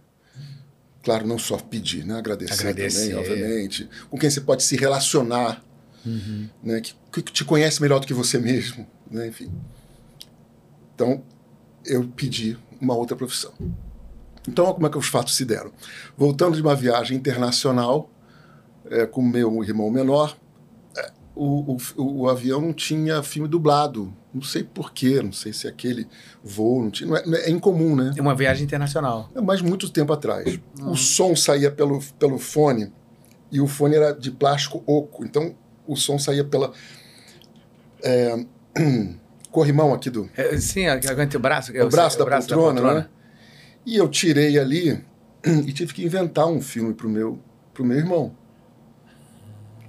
Claro, 1.04 1.26
não 1.28 1.38
só 1.38 1.58
pedir, 1.58 2.04
né? 2.06 2.18
Agradecer, 2.18 2.54
Agradecer. 2.68 3.10
também, 3.12 3.16
obviamente. 3.16 3.88
Com 4.10 4.18
quem 4.18 4.30
você 4.30 4.42
pode 4.42 4.64
se 4.64 4.76
relacionar, 4.76 5.64
né? 6.64 6.82
Que, 6.82 6.94
que 7.22 7.32
te 7.32 7.46
conhece 7.46 7.82
melhor 7.82 8.00
do 8.00 8.08
que 8.08 8.14
você 8.14 8.38
mesmo, 8.40 8.88
né? 9.10 9.28
Enfim. 9.28 9.52
Então, 10.94 11.24
eu 11.86 12.04
pedi 12.16 12.58
uma 12.82 12.94
outra 12.96 13.16
profissão. 13.16 13.52
Então, 14.48 14.72
como 14.74 14.86
é 14.86 14.90
que 14.90 14.98
os 14.98 15.08
fatos 15.08 15.36
se 15.36 15.44
deram? 15.46 15.72
Voltando 16.18 16.56
de 16.56 16.62
uma 16.62 16.76
viagem 16.76 17.18
internacional 17.18 18.10
é, 18.90 19.06
com 19.06 19.22
meu 19.22 19.64
irmão 19.64 19.90
menor, 19.90 20.38
é, 20.96 21.12
o, 21.36 21.76
o, 21.98 22.22
o 22.22 22.30
avião 22.30 22.62
não 22.62 22.74
tinha 22.74 23.24
filme 23.24 23.48
dublado. 23.48 24.14
Não 24.34 24.42
sei 24.44 24.64
porquê, 24.64 25.22
não 25.22 25.32
sei 25.32 25.52
se 25.54 25.68
aquele 25.68 26.08
voo 26.44 26.84
não 26.84 26.92
tinha. 26.92 27.10
não 27.10 27.18
é, 27.18 27.40
é- 27.42 27.46
é 27.48 27.50
incomum, 27.50 27.96
né? 27.96 28.14
É 28.16 28.22
uma 28.22 28.36
viagem 28.36 28.64
internacional. 28.66 29.30
É, 29.34 29.42
Mas 29.42 29.62
muito 29.62 29.90
tempo 29.90 30.12
atrás. 30.14 30.60
O 30.82 30.96
som 30.96 31.36
saía 31.36 31.72
pelo, 31.72 32.00
pelo 32.20 32.38
fone 32.38 32.92
e 33.52 33.60
o 33.62 33.68
fone 33.68 33.96
era 33.96 34.12
de 34.12 34.30
plástico 34.32 34.84
oco. 34.86 35.24
Então 35.26 35.56
o 35.88 35.96
som 35.96 36.20
saía 36.20 36.44
pela. 36.44 36.72
É, 38.04 38.46
corrimão 39.56 39.94
aqui 39.94 40.10
do, 40.10 40.30
É, 40.36 40.58
sim, 40.58 40.86
aguenta 40.86 41.38
o 41.38 41.40
braço. 41.40 41.72
o 41.72 41.90
braço, 41.90 42.18
da, 42.18 42.26
poltrona, 42.26 42.94
né? 42.94 43.10
E 43.86 43.96
eu 43.96 44.10
tirei 44.10 44.60
ali 44.60 45.02
e 45.66 45.72
tive 45.72 45.94
que 45.94 46.04
inventar 46.04 46.46
um 46.48 46.60
filme 46.62 46.94
pro 46.94 47.08
meu 47.08 47.40
pro 47.74 47.86
meu 47.86 47.98
irmão. 47.98 48.36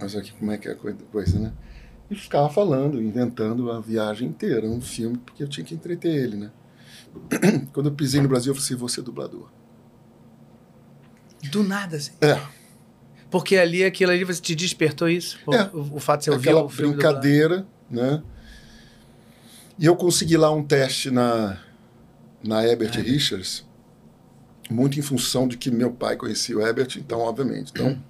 Mas 0.00 0.14
aqui 0.14 0.30
como 0.38 0.52
é 0.52 0.58
que 0.58 0.68
é 0.68 0.72
a 0.72 0.76
coisa, 0.76 1.38
né? 1.38 1.52
E 2.08 2.14
ficava 2.14 2.48
falando, 2.48 3.02
inventando 3.02 3.72
a 3.72 3.80
viagem 3.80 4.28
inteira, 4.28 4.68
um 4.68 4.80
filme, 4.80 5.18
porque 5.18 5.42
eu 5.42 5.48
tinha 5.48 5.64
que 5.64 5.74
entreter 5.74 6.14
ele, 6.14 6.36
né? 6.36 6.50
Quando 7.72 7.88
eu 7.88 7.92
pisei 7.92 8.20
no 8.20 8.28
Brasil, 8.28 8.52
eu 8.52 8.54
falei 8.54 8.66
assim, 8.66 8.76
vou 8.76 8.88
ser 8.88 9.02
dublador. 9.02 9.48
Do 11.50 11.64
nada, 11.64 11.96
assim? 11.96 12.12
É. 12.20 12.40
Porque 13.30 13.56
ali, 13.56 13.84
aquilo 13.84 14.12
ali, 14.12 14.22
você 14.22 14.40
te 14.40 14.54
despertou 14.54 15.08
isso? 15.08 15.38
O, 15.44 15.54
É. 15.54 15.70
o, 15.72 15.96
o 15.96 16.00
fato 16.00 16.20
de 16.20 16.26
você 16.26 16.30
ouvir 16.30 16.48
Aquela 16.50 16.64
o 16.64 16.68
filme 16.68 16.94
brincadeira, 16.94 17.66
né? 17.90 18.22
E 19.78 19.84
eu 19.86 19.94
consegui 19.94 20.36
lá 20.36 20.50
um 20.50 20.62
teste 20.62 21.10
na, 21.10 21.58
na 22.42 22.66
Herbert 22.66 22.92
Ah. 22.96 23.00
Richards, 23.00 23.64
muito 24.70 24.98
em 24.98 25.02
função 25.02 25.46
de 25.46 25.56
que 25.56 25.70
meu 25.70 25.92
pai 25.92 26.16
conhecia 26.16 26.56
o 26.56 26.60
Herbert, 26.60 26.96
então, 26.96 27.20
obviamente. 27.20 27.72
Então, 27.74 28.02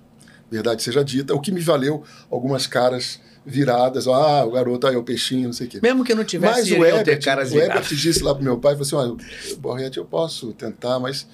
verdade 0.50 0.82
seja 0.82 1.04
dita, 1.04 1.34
o 1.34 1.40
que 1.40 1.50
me 1.50 1.60
valeu 1.60 2.04
algumas 2.30 2.66
caras 2.66 3.20
viradas, 3.44 4.06
ah, 4.08 4.44
o 4.44 4.50
garoto, 4.50 4.86
aí 4.86 4.94
é 4.94 4.98
o 4.98 5.02
peixinho, 5.02 5.46
não 5.46 5.52
sei 5.52 5.66
o 5.66 5.70
quê. 5.70 5.80
Mesmo 5.82 6.04
que 6.04 6.14
não 6.14 6.24
tivesse, 6.24 6.60
Mas 6.60 6.70
o 6.70 6.84
Herbert, 6.84 7.22
caras 7.22 7.52
o 7.52 7.54
Herbert 7.54 7.82
viradas. 7.82 7.98
disse 7.98 8.22
lá 8.22 8.34
pro 8.34 8.42
meu 8.42 8.58
pai, 8.58 8.76
falou 8.76 8.82
assim, 8.82 8.96
olha, 8.96 9.56
Borrete, 9.58 9.98
eu 9.98 10.04
posso 10.04 10.52
tentar, 10.52 10.98
mas 10.98 11.26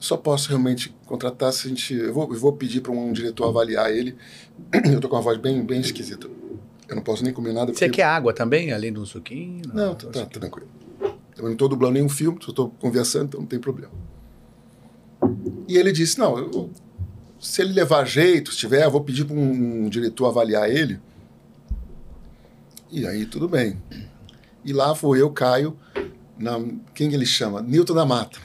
só 0.00 0.16
posso 0.16 0.48
realmente 0.48 0.94
contratar 1.06 1.52
se 1.52 1.66
a 1.66 1.70
gente... 1.70 1.94
Eu 1.94 2.12
vou, 2.12 2.32
eu 2.32 2.38
vou 2.38 2.52
pedir 2.52 2.80
para 2.80 2.90
um 2.90 3.12
diretor 3.12 3.48
avaliar 3.48 3.92
ele. 3.92 4.16
Eu 4.92 5.00
tô 5.00 5.08
com 5.08 5.14
uma 5.14 5.22
voz 5.22 5.38
bem, 5.38 5.64
bem 5.64 5.80
esquisita. 5.80 6.28
Eu 6.92 6.96
não 6.96 7.02
posso 7.02 7.24
nem 7.24 7.32
comer 7.32 7.54
nada. 7.54 7.72
Você 7.72 7.86
porque- 7.86 8.02
quer 8.02 8.04
água 8.04 8.34
também, 8.34 8.70
além 8.70 8.92
do 8.92 9.04
suquinho? 9.06 9.62
Não, 9.72 9.94
tá, 9.94 10.08
tá 10.10 10.26
tranquilo. 10.26 10.68
Eu 11.36 11.44
não 11.44 11.52
estou 11.52 11.66
dublando 11.68 11.94
nenhum 11.94 12.08
filme, 12.08 12.38
só 12.42 12.50
estou 12.50 12.68
conversando, 12.78 13.24
então 13.28 13.40
não 13.40 13.46
tem 13.46 13.58
problema. 13.58 13.92
E 15.66 15.76
ele 15.78 15.90
disse, 15.90 16.18
não, 16.18 16.36
eu- 16.38 16.70
se 17.40 17.62
ele 17.62 17.72
levar 17.72 18.04
jeito, 18.04 18.52
se 18.52 18.58
tiver, 18.58 18.84
eu 18.84 18.90
vou 18.90 19.02
pedir 19.02 19.24
para 19.24 19.34
um, 19.34 19.88
diretor 19.88 20.26
avaliar 20.26 20.68
ele. 20.70 21.00
E 22.90 23.06
aí, 23.06 23.24
tudo 23.24 23.48
bem. 23.48 23.80
E 24.62 24.72
lá 24.74 24.92
vou 24.92 25.16
eu, 25.16 25.30
Caio, 25.30 25.74
na, 26.38 26.60
quem 26.94 27.12
ele 27.14 27.24
chama? 27.24 27.62
Newton 27.62 27.94
da 27.94 28.04
Mata. 28.04 28.38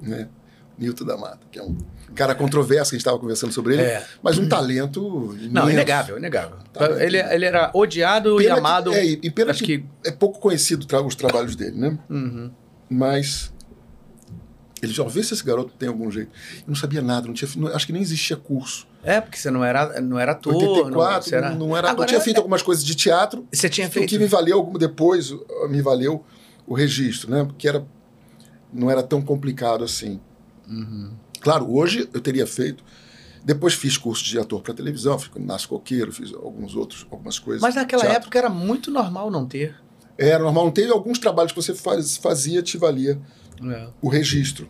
Né? 0.00 0.28
Newton 0.76 1.04
da 1.04 1.16
Mata, 1.16 1.46
que 1.50 1.60
é 1.60 1.62
um 1.62 1.78
cara 2.14 2.34
controverso, 2.34 2.90
que 2.90 2.96
a 2.96 2.98
gente 2.98 3.02
estava 3.02 3.18
conversando 3.18 3.52
sobre 3.52 3.74
ele, 3.74 3.82
É. 3.82 4.06
mas 4.22 4.38
um 4.38 4.48
talento 4.48 5.00
Não, 5.50 5.62
imenso. 5.62 5.70
inegável, 5.70 6.18
inegável. 6.18 6.56
Tá. 6.72 6.86
ele, 7.02 7.18
ele 7.18 7.44
era 7.44 7.70
odiado 7.74 8.40
e 8.40 8.44
Pena 8.44 8.54
que- 8.54 8.60
amado. 8.60 8.92
é, 8.92 9.04
e 9.04 9.20
e 9.22 9.30
pena 9.30 9.50
acho 9.50 9.64
que, 9.64 9.78
que. 9.78 9.86
é 10.04 10.10
pouco 10.12 10.38
conhecido 10.40 10.84
tra- 10.86 11.00
os 11.02 11.14
trabalhos 11.14 11.56
dele, 11.56 11.76
né? 11.78 11.98
Uhum. 12.10 12.50
Mas 12.90 13.52
ele 14.82 14.92
já 14.92 15.04
vê 15.04 15.22
se 15.22 15.32
esse 15.32 15.44
garoto 15.44 15.72
tem 15.78 15.88
algum 15.88 16.10
jeito. 16.10 16.30
Eu 16.58 16.64
não 16.68 16.74
sabia 16.74 17.00
nada, 17.00 17.26
não 17.26 17.34
tinha, 17.34 17.48
não- 17.56 17.68
acho 17.68 17.86
que 17.86 17.92
nem 17.92 18.02
existia 18.02 18.36
curso. 18.36 18.86
É, 19.04 19.20
porque 19.20 19.36
você 19.38 19.50
não 19.50 19.64
era, 19.64 20.00
não 20.00 20.18
era 20.18 20.32
ator. 20.32 20.54
84, 20.54 20.90
não, 20.90 21.22
você 21.22 21.34
era... 21.36 21.50
não 21.54 21.76
era, 21.76 21.88
eu 21.88 21.92
Agora, 21.92 22.08
tinha 22.08 22.20
feito 22.20 22.38
algumas 22.38 22.62
coisas 22.62 22.84
de 22.84 22.94
teatro, 22.94 23.46
Você 23.52 23.68
tinha 23.68 23.86
o 23.88 23.90
feito. 23.90 24.08
que 24.08 24.18
me 24.18 24.26
valeu 24.26 24.56
algum 24.58 24.78
depois, 24.78 25.32
me 25.68 25.80
valeu 25.82 26.24
o 26.66 26.74
registro, 26.74 27.30
né? 27.30 27.44
Porque 27.44 27.66
era 27.68 27.84
não 28.72 28.90
era 28.90 29.02
tão 29.02 29.20
complicado 29.20 29.84
assim. 29.84 30.20
Uhum. 30.68 31.10
Claro, 31.42 31.70
hoje 31.74 32.08
eu 32.12 32.20
teria 32.20 32.46
feito. 32.46 32.82
Depois 33.44 33.74
fiz 33.74 33.96
curso 33.96 34.22
de 34.24 34.38
ator 34.38 34.62
para 34.62 34.72
televisão, 34.72 35.18
fiz 35.18 35.28
com 35.28 35.40
o 35.40 35.44
Nasce 35.44 35.66
Coqueiro, 35.66 36.12
fiz 36.12 36.32
alguns 36.32 36.76
outros, 36.76 37.04
algumas 37.10 37.38
coisas. 37.38 37.60
Mas 37.60 37.74
naquela 37.74 38.02
teatro. 38.02 38.18
época 38.22 38.38
era 38.38 38.48
muito 38.48 38.90
normal 38.90 39.30
não 39.30 39.44
ter. 39.46 39.74
Era 40.16 40.44
normal, 40.44 40.66
não 40.66 40.70
teve 40.72 40.92
alguns 40.92 41.18
trabalhos 41.18 41.50
que 41.52 41.60
você 41.60 41.74
faz, 41.74 42.16
fazia, 42.16 42.62
te 42.62 42.78
valia 42.78 43.20
É. 43.62 43.88
o 44.00 44.08
registro. 44.08 44.68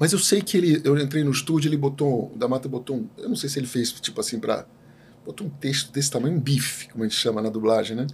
Mas 0.00 0.12
eu 0.12 0.18
sei 0.18 0.42
que 0.42 0.56
ele, 0.56 0.80
eu 0.84 0.98
entrei 0.98 1.22
no 1.22 1.30
estúdio, 1.30 1.68
ele 1.68 1.76
botou, 1.76 2.32
o 2.34 2.36
da 2.36 2.48
Mata 2.48 2.68
botou 2.68 2.96
um, 2.96 3.08
eu 3.16 3.28
não 3.28 3.36
sei 3.36 3.48
se 3.48 3.60
ele 3.60 3.66
fez 3.68 3.92
tipo 3.92 4.20
assim 4.20 4.40
para 4.40 4.66
botou 5.24 5.46
um 5.46 5.50
texto 5.50 5.92
desse 5.92 6.10
tamanho, 6.10 6.34
um 6.36 6.40
bife, 6.40 6.88
como 6.88 7.04
a 7.04 7.06
gente 7.08 7.16
chama 7.18 7.40
na 7.40 7.48
dublagem, 7.48 7.96
né? 7.96 8.06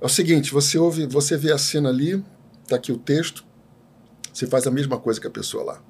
É 0.00 0.06
o 0.06 0.08
seguinte, 0.08 0.52
você 0.52 0.78
ouve, 0.78 1.06
você 1.06 1.36
vê 1.36 1.52
a 1.52 1.58
cena 1.58 1.88
ali, 1.88 2.22
tá 2.68 2.76
aqui 2.76 2.92
o 2.92 2.96
texto, 2.96 3.44
você 4.32 4.46
faz 4.46 4.66
a 4.66 4.70
mesma 4.70 4.96
coisa 4.98 5.20
que 5.20 5.26
a 5.26 5.30
pessoa 5.30 5.64
lá. 5.64 5.82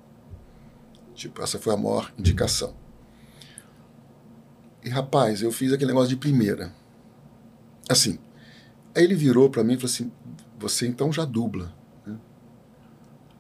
Tipo, 1.15 1.43
essa 1.43 1.59
foi 1.59 1.75
a 1.75 1.77
maior 1.77 2.13
indicação. 2.19 2.75
E 4.85 4.89
rapaz, 4.89 5.43
eu 5.43 5.53
fiz 5.53 5.73
aquele 5.73 5.91
negócio 5.93 6.09
de 6.09 6.17
primeira. 6.17 6.73
Assim. 7.89 8.19
Aí 8.95 9.05
ele 9.05 9.15
virou 9.15 9.49
para 9.51 9.63
mim 9.63 9.75
e 9.75 9.77
falou 9.77 9.91
assim: 9.93 10.11
"Você 10.59 10.87
então 10.87 11.13
já 11.13 11.25
dubla?" 11.25 11.73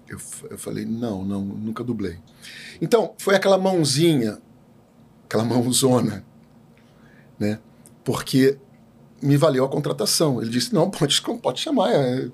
Eu, 0.09 0.19
f- 0.19 0.47
eu 0.51 0.59
falei, 0.59 0.85
não, 0.85 1.25
não, 1.25 1.41
nunca 1.43 1.83
dublei. 1.83 2.19
Então, 2.83 3.15
foi 3.17 3.35
aquela 3.35 3.57
mãozinha, 3.57 4.39
aquela 5.25 5.43
mãozona, 5.43 6.23
né? 7.39 7.59
Porque 8.05 8.59
me 9.23 9.39
valeu 9.39 9.65
a 9.65 9.69
contratação. 9.71 10.43
Ele 10.43 10.51
disse, 10.51 10.75
não, 10.75 10.91
pode, 10.91 11.19
pode 11.41 11.61
chamar. 11.61 11.93
é." 11.95 12.31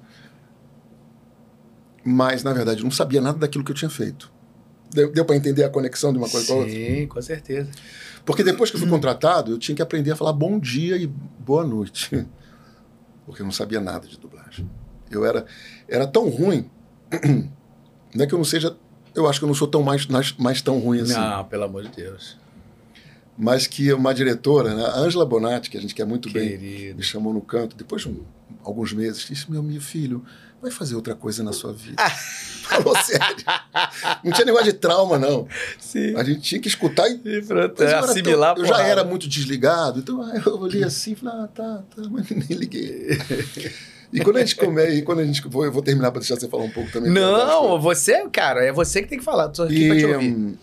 Mas, 2.05 2.43
na 2.43 2.53
verdade, 2.53 2.81
eu 2.81 2.85
não 2.85 2.91
sabia 2.91 3.21
nada 3.21 3.39
daquilo 3.39 3.63
que 3.63 3.71
eu 3.71 3.77
tinha 3.77 3.91
feito. 3.91 4.33
Deu, 4.91 5.13
deu 5.13 5.25
para 5.25 5.37
entender 5.37 5.65
a 5.65 5.69
conexão 5.69 6.13
de 6.13 6.19
uma 6.19 6.29
coisa 6.29 6.47
com 6.47 6.53
a 6.55 6.57
outra? 6.57 6.73
Sim, 6.73 7.07
com 7.07 7.21
certeza. 7.23 7.71
Porque 8.25 8.43
depois 8.43 8.71
que 8.71 8.77
eu 8.77 8.81
fui 8.81 8.89
contratado, 8.89 9.53
eu 9.53 9.59
tinha 9.59 9.75
que 9.75 9.83
aprender 9.83 10.11
a 10.13 10.17
falar 10.17 10.33
bom 10.33 10.59
dia 10.59 10.97
e 10.97 11.07
boa 11.07 11.65
noite. 11.65 12.11
Porque 13.27 13.43
eu 13.43 13.45
não 13.45 13.53
sabia 13.53 13.81
nada 13.81 14.07
de 14.07 14.19
dublagem. 14.19 14.69
Eu 15.11 15.25
era, 15.25 15.45
era 15.89 16.07
tão 16.07 16.29
ruim. 16.29 16.71
Não 18.15 18.25
é 18.25 18.27
que 18.27 18.33
eu 18.33 18.39
não 18.39 18.45
seja. 18.45 18.75
Eu 19.15 19.29
acho 19.29 19.39
que 19.39 19.45
eu 19.45 19.49
não 19.49 19.55
sou 19.55 19.69
tão 19.69 19.83
mais, 19.83 20.07
mais, 20.39 20.63
tão 20.63 20.79
ruim 20.79 21.01
assim. 21.01 21.13
Não, 21.13 21.45
pelo 21.45 21.65
amor 21.65 21.83
de 21.83 21.91
Deus. 21.91 22.39
Mas 23.37 23.67
que 23.67 23.93
uma 23.93 24.15
diretora, 24.15 24.75
né, 24.75 24.83
a 24.83 24.97
Angela 24.99 25.27
Bonatti, 25.27 25.69
que 25.71 25.77
a 25.77 25.81
gente 25.81 25.95
quer 25.95 26.07
muito 26.07 26.33
bem, 26.33 26.49
Querido. 26.59 26.97
me 26.97 27.03
chamou 27.03 27.35
no 27.35 27.41
canto, 27.43 27.77
depois 27.77 28.01
de 28.03 28.09
um- 28.09 28.25
alguns 28.65 28.95
meses, 28.95 29.27
disse: 29.29 29.51
Meu, 29.51 29.63
meu 29.63 29.81
filho, 29.81 30.25
vai 30.61 30.71
fazer 30.71 30.95
outra 30.97 31.15
coisa 31.15 31.43
na 31.43 31.53
sua 31.53 31.73
vida. 31.73 32.03
Falou 32.69 32.95
sério. 32.99 33.25
Não 34.23 34.33
tinha 34.33 34.45
negócio 34.45 34.67
de 34.67 34.75
trauma, 34.75 35.19
não. 35.19 35.49
Sim. 35.79 36.15
A 36.17 36.23
gente 36.25 36.41
tinha 36.41 36.61
que 36.61 36.69
escutar 36.69 37.09
e 37.09 37.15
E 37.25 37.43
pronto, 37.43 37.83
eu 37.83 37.99
assimilar 37.99 38.55
tão- 38.55 38.65
Eu 38.65 38.69
já 38.69 38.83
era 38.83 39.03
muito 39.05 39.27
desligado, 39.29 40.01
então 40.01 40.23
eu 40.45 40.59
olhei 40.61 40.85
assim 40.85 41.13
e 41.13 41.17
falei, 41.17 41.41
ah, 41.45 41.49
tá, 41.49 41.83
tá, 41.97 42.03
mas 42.11 42.29
nem 42.31 42.59
liguei. 42.59 43.19
E 44.13 44.21
quando 44.21 44.37
a 44.37 44.41
gente 44.41 44.57
comer, 44.57 44.91
e 44.95 45.03
quando 45.03 45.21
a 45.21 45.25
gente. 45.25 45.47
Vou, 45.49 45.65
eu 45.65 45.73
vou 45.73 45.83
terminar 45.83 46.11
para 46.11 46.21
deixar 46.21 46.37
você 46.37 46.49
falar 46.49 46.65
um 46.65 46.71
pouco 46.71 46.91
também. 46.91 47.11
Não, 47.13 47.79
você, 47.81 48.27
cara, 48.29 48.65
é 48.65 48.73
você 48.73 49.03
que 49.03 49.09
tem 49.09 49.19
que 49.19 49.25
falar. 49.25 49.49
Tô 49.49 49.63
aqui 49.65 49.87
pra 49.87 49.97
te 49.97 50.03
E, 50.03 50.15
ouvir. 50.15 50.59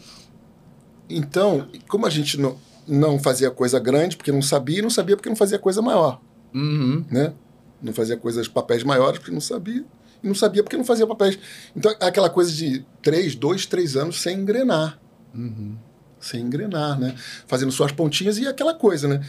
então, 1.09 1.67
como 1.87 2.05
a 2.05 2.09
gente 2.09 2.39
não, 2.39 2.57
não 2.87 3.19
fazia 3.19 3.51
coisa 3.51 3.79
grande 3.79 4.17
porque 4.17 4.31
não 4.31 4.41
sabia, 4.41 4.79
e 4.79 4.81
não 4.81 4.89
sabia 4.89 5.15
porque 5.15 5.29
não 5.29 5.35
fazia 5.35 5.59
coisa 5.59 5.81
maior, 5.81 6.19
Uhum. 6.53 7.05
né? 7.11 7.33
Não 7.81 7.93
fazia 7.93 8.17
coisas, 8.17 8.47
papéis 8.47 8.83
maiores 8.83 9.19
porque 9.19 9.31
não 9.31 9.41
sabia, 9.41 9.83
e 10.23 10.27
não 10.27 10.35
sabia 10.35 10.63
porque 10.63 10.77
não 10.77 10.85
fazia 10.85 11.05
papéis. 11.05 11.37
Então, 11.75 11.93
aquela 11.99 12.29
coisa 12.29 12.51
de 12.51 12.85
três, 13.01 13.35
dois, 13.35 13.65
três 13.65 13.95
anos 13.95 14.21
sem 14.21 14.39
engrenar. 14.39 14.99
Uhum. 15.33 15.75
sem 16.19 16.41
engrenar, 16.41 16.99
né? 16.99 17.13
Fazendo 17.45 17.71
suas 17.71 17.91
pontinhas 17.91 18.37
e 18.37 18.47
aquela 18.47 18.73
coisa, 18.73 19.07
né? 19.07 19.21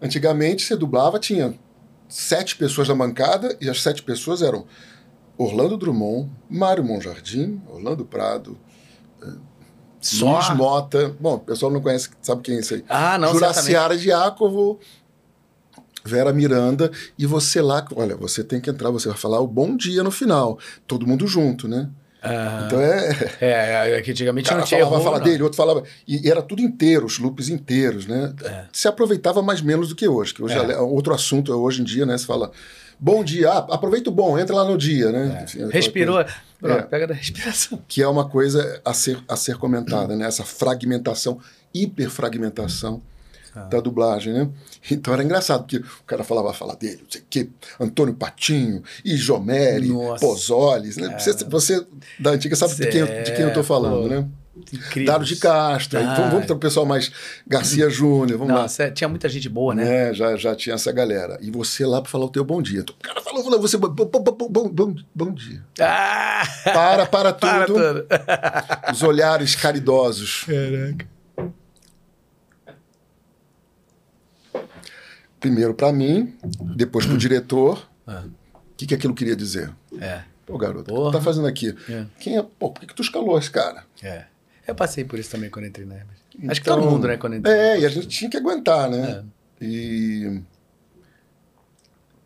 Antigamente 0.00 0.64
você 0.64 0.76
dublava, 0.76 1.18
tinha 1.18 1.52
sete 2.08 2.56
pessoas 2.56 2.88
na 2.88 2.94
bancada 2.94 3.56
e 3.60 3.68
as 3.68 3.82
sete 3.82 4.02
pessoas 4.02 4.40
eram 4.40 4.64
Orlando 5.36 5.76
Drummond, 5.76 6.30
Mário 6.48 6.84
Monjardim, 6.84 7.60
Orlando 7.68 8.04
Prado, 8.04 8.56
Só? 10.00 10.36
Luiz 10.36 10.56
Mota. 10.56 11.14
Bom, 11.20 11.34
o 11.34 11.40
pessoal 11.40 11.70
não 11.72 11.80
conhece, 11.80 12.08
sabe 12.22 12.42
quem 12.42 12.56
é 12.56 12.58
esse 12.60 12.74
aí? 12.74 12.84
Ah, 12.88 13.18
não. 13.18 13.32
Juraciara 13.32 13.96
Diácovo, 13.96 14.78
Vera 16.08 16.32
Miranda, 16.32 16.90
e 17.18 17.26
você 17.26 17.60
lá, 17.60 17.86
olha, 17.94 18.16
você 18.16 18.42
tem 18.42 18.60
que 18.60 18.70
entrar, 18.70 18.90
você 18.90 19.08
vai 19.08 19.16
falar 19.18 19.40
o 19.40 19.46
bom 19.46 19.76
dia 19.76 20.02
no 20.02 20.10
final, 20.10 20.58
todo 20.86 21.06
mundo 21.06 21.26
junto, 21.26 21.68
né? 21.68 21.88
Aham. 22.24 22.66
Então 22.66 22.80
é, 22.80 23.10
É, 23.40 23.90
é 23.98 24.02
que 24.02 24.10
antigamente 24.10 24.48
cara 24.48 24.60
não 24.60 24.66
tinha 24.66 24.80
falava 24.80 24.96
a 24.96 24.98
erro, 24.98 25.04
fala 25.04 25.18
não. 25.18 25.24
dele, 25.24 25.42
outro 25.44 25.56
falava. 25.56 25.82
E, 26.06 26.28
era 26.28 26.42
tudo 26.42 26.60
inteiro, 26.60 27.06
os 27.06 27.18
loops 27.18 27.48
inteiros, 27.48 28.06
né? 28.06 28.32
É. 28.42 28.64
Se 28.72 28.88
aproveitava 28.88 29.40
mais 29.40 29.60
menos 29.60 29.90
do 29.90 29.94
que 29.94 30.08
hoje. 30.08 30.34
Que 30.34 30.42
hoje 30.42 30.54
É. 30.58 30.72
é. 30.72 30.78
outro 30.78 31.14
assunto 31.14 31.52
hoje 31.52 31.80
em 31.80 31.84
dia, 31.84 32.04
né? 32.04 32.18
Você 32.18 32.26
fala, 32.26 32.50
bom 32.98 33.22
dia, 33.22 33.50
ah, 33.52 33.58
aproveita 33.70 34.10
o 34.10 34.12
bom, 34.12 34.36
entra 34.36 34.56
lá 34.56 34.64
no 34.64 34.76
dia, 34.76 35.12
né? 35.12 35.38
É. 35.40 35.44
Enfim, 35.44 35.58
aquela 35.58 35.72
Respirou. 35.72 36.24
Pronto, 36.58 36.78
É. 36.80 36.82
pega 36.82 37.06
da 37.06 37.14
respiração. 37.14 37.78
que 37.86 38.02
é 38.02 38.08
uma 38.08 38.28
coisa 38.28 38.80
a 38.84 38.92
ser, 38.92 39.16
a 39.28 39.36
ser 39.36 39.56
comentada, 39.56 40.16
né? 40.16 40.26
Essa 40.26 40.42
fragmentação, 40.42 41.38
hiperfragmentação 41.72 43.00
Ah. 43.64 43.68
da 43.68 43.80
dublagem, 43.80 44.32
né? 44.32 44.48
Então 44.90 45.12
era 45.14 45.22
engraçado, 45.24 45.60
porque 45.62 45.76
o 45.78 46.04
cara 46.06 46.22
falava 46.24 46.50
a 46.50 46.54
fala 46.54 46.74
dele, 46.76 46.98
não 47.02 47.10
sei 47.10 47.20
o 47.20 47.24
quê, 47.28 47.48
Antônio 47.80 48.14
Patinho, 48.14 48.82
Jomeri, 49.04 49.88
Nossa. 49.88 50.24
Pozoles, 50.24 50.96
né? 50.96 51.12
É. 51.14 51.18
Você, 51.18 51.44
você 51.44 51.86
da 52.18 52.30
antiga 52.30 52.54
sabe 52.56 52.74
de 52.74 52.86
quem, 52.86 53.00
eu- 53.00 53.22
de 53.22 53.32
quem 53.32 53.44
eu 53.44 53.52
tô 53.52 53.62
falando, 53.62 54.02
Pô, 54.02 54.08
né? 54.08 54.26
Incrível. 54.72 55.12
Dado 55.12 55.24
de 55.24 55.36
Castro, 55.36 56.00
Ah. 56.00 56.14
vamos, 56.16 56.30
vamos 56.32 56.46
para 56.46 56.56
o 56.56 56.58
pessoal 56.58 56.84
mais 56.84 57.12
Garcia 57.46 57.88
Júnior, 57.88 58.38
vamos 58.40 58.52
lá. 58.52 58.62
Nossa, 58.62 58.90
tinha 58.90 59.08
muita 59.08 59.28
gente 59.28 59.48
boa, 59.48 59.72
né? 59.72 59.84
Né, 59.84 60.14
já, 60.14 60.36
já 60.36 60.52
tinha 60.56 60.74
essa 60.74 60.90
galera. 60.90 61.38
E 61.40 61.48
você 61.48 61.86
lá 61.86 62.02
para 62.02 62.10
falar 62.10 62.24
o 62.24 62.28
teu 62.28 62.44
bom 62.44 62.60
dia. 62.60 62.80
O 62.80 62.94
cara 63.00 63.20
falou, 63.20 63.44
falou 63.44 63.60
você, 63.60 63.76
bom, 63.76 63.88
bom, 63.88 64.04
bom, 64.06 64.48
bom, 64.50 64.68
bom, 64.68 64.94
bom 65.14 65.32
dia. 65.32 65.62
Ah! 65.80 66.42
Para, 66.64 67.06
para 67.06 67.32
tudo. 67.34 67.50
Para 67.50 67.66
tudo. 67.66 68.06
Os 68.92 69.02
olhares 69.04 69.54
caridosos. 69.54 70.44
Caraca. 70.44 71.06
Primeiro 75.40 75.74
para 75.74 75.92
mim, 75.92 76.34
depois 76.76 77.06
para 77.06 77.14
o 77.14 77.18
diretor. 77.18 77.88
Ah. 78.06 78.24
O 78.54 78.76
que, 78.76 78.86
que 78.86 78.94
aquilo 78.94 79.14
queria 79.14 79.34
dizer? 79.36 79.70
É. 80.00 80.22
Pô, 80.46 80.56
garoto, 80.56 80.92
o 80.92 80.96
que 80.96 81.10
tu 81.10 81.12
tá 81.12 81.20
fazendo 81.20 81.46
aqui? 81.46 81.74
É. 81.88 82.06
Quem 82.18 82.38
é? 82.38 82.42
Pô, 82.42 82.70
por 82.70 82.80
que, 82.80 82.86
que 82.86 82.94
tu 82.94 83.02
escalou 83.02 83.38
esse 83.38 83.50
cara? 83.50 83.84
É. 84.02 84.24
Eu 84.66 84.74
passei 84.74 85.04
por 85.04 85.18
isso 85.18 85.30
também 85.30 85.50
quando 85.50 85.66
entrei 85.66 85.86
na 85.86 85.94
Herbert. 85.94 86.16
Acho 86.48 86.60
que 86.60 86.68
Então, 86.68 86.80
todo 86.80 86.90
mundo, 86.90 87.08
né? 87.08 87.16
Quando 87.16 87.34
entra. 87.34 87.52
É, 87.52 87.80
e 87.80 87.86
a 87.86 87.88
gente 87.88 88.06
tinha 88.06 88.30
que 88.30 88.36
aguentar, 88.36 88.88
né? 88.88 89.24
É. 89.60 89.64
E 89.64 90.40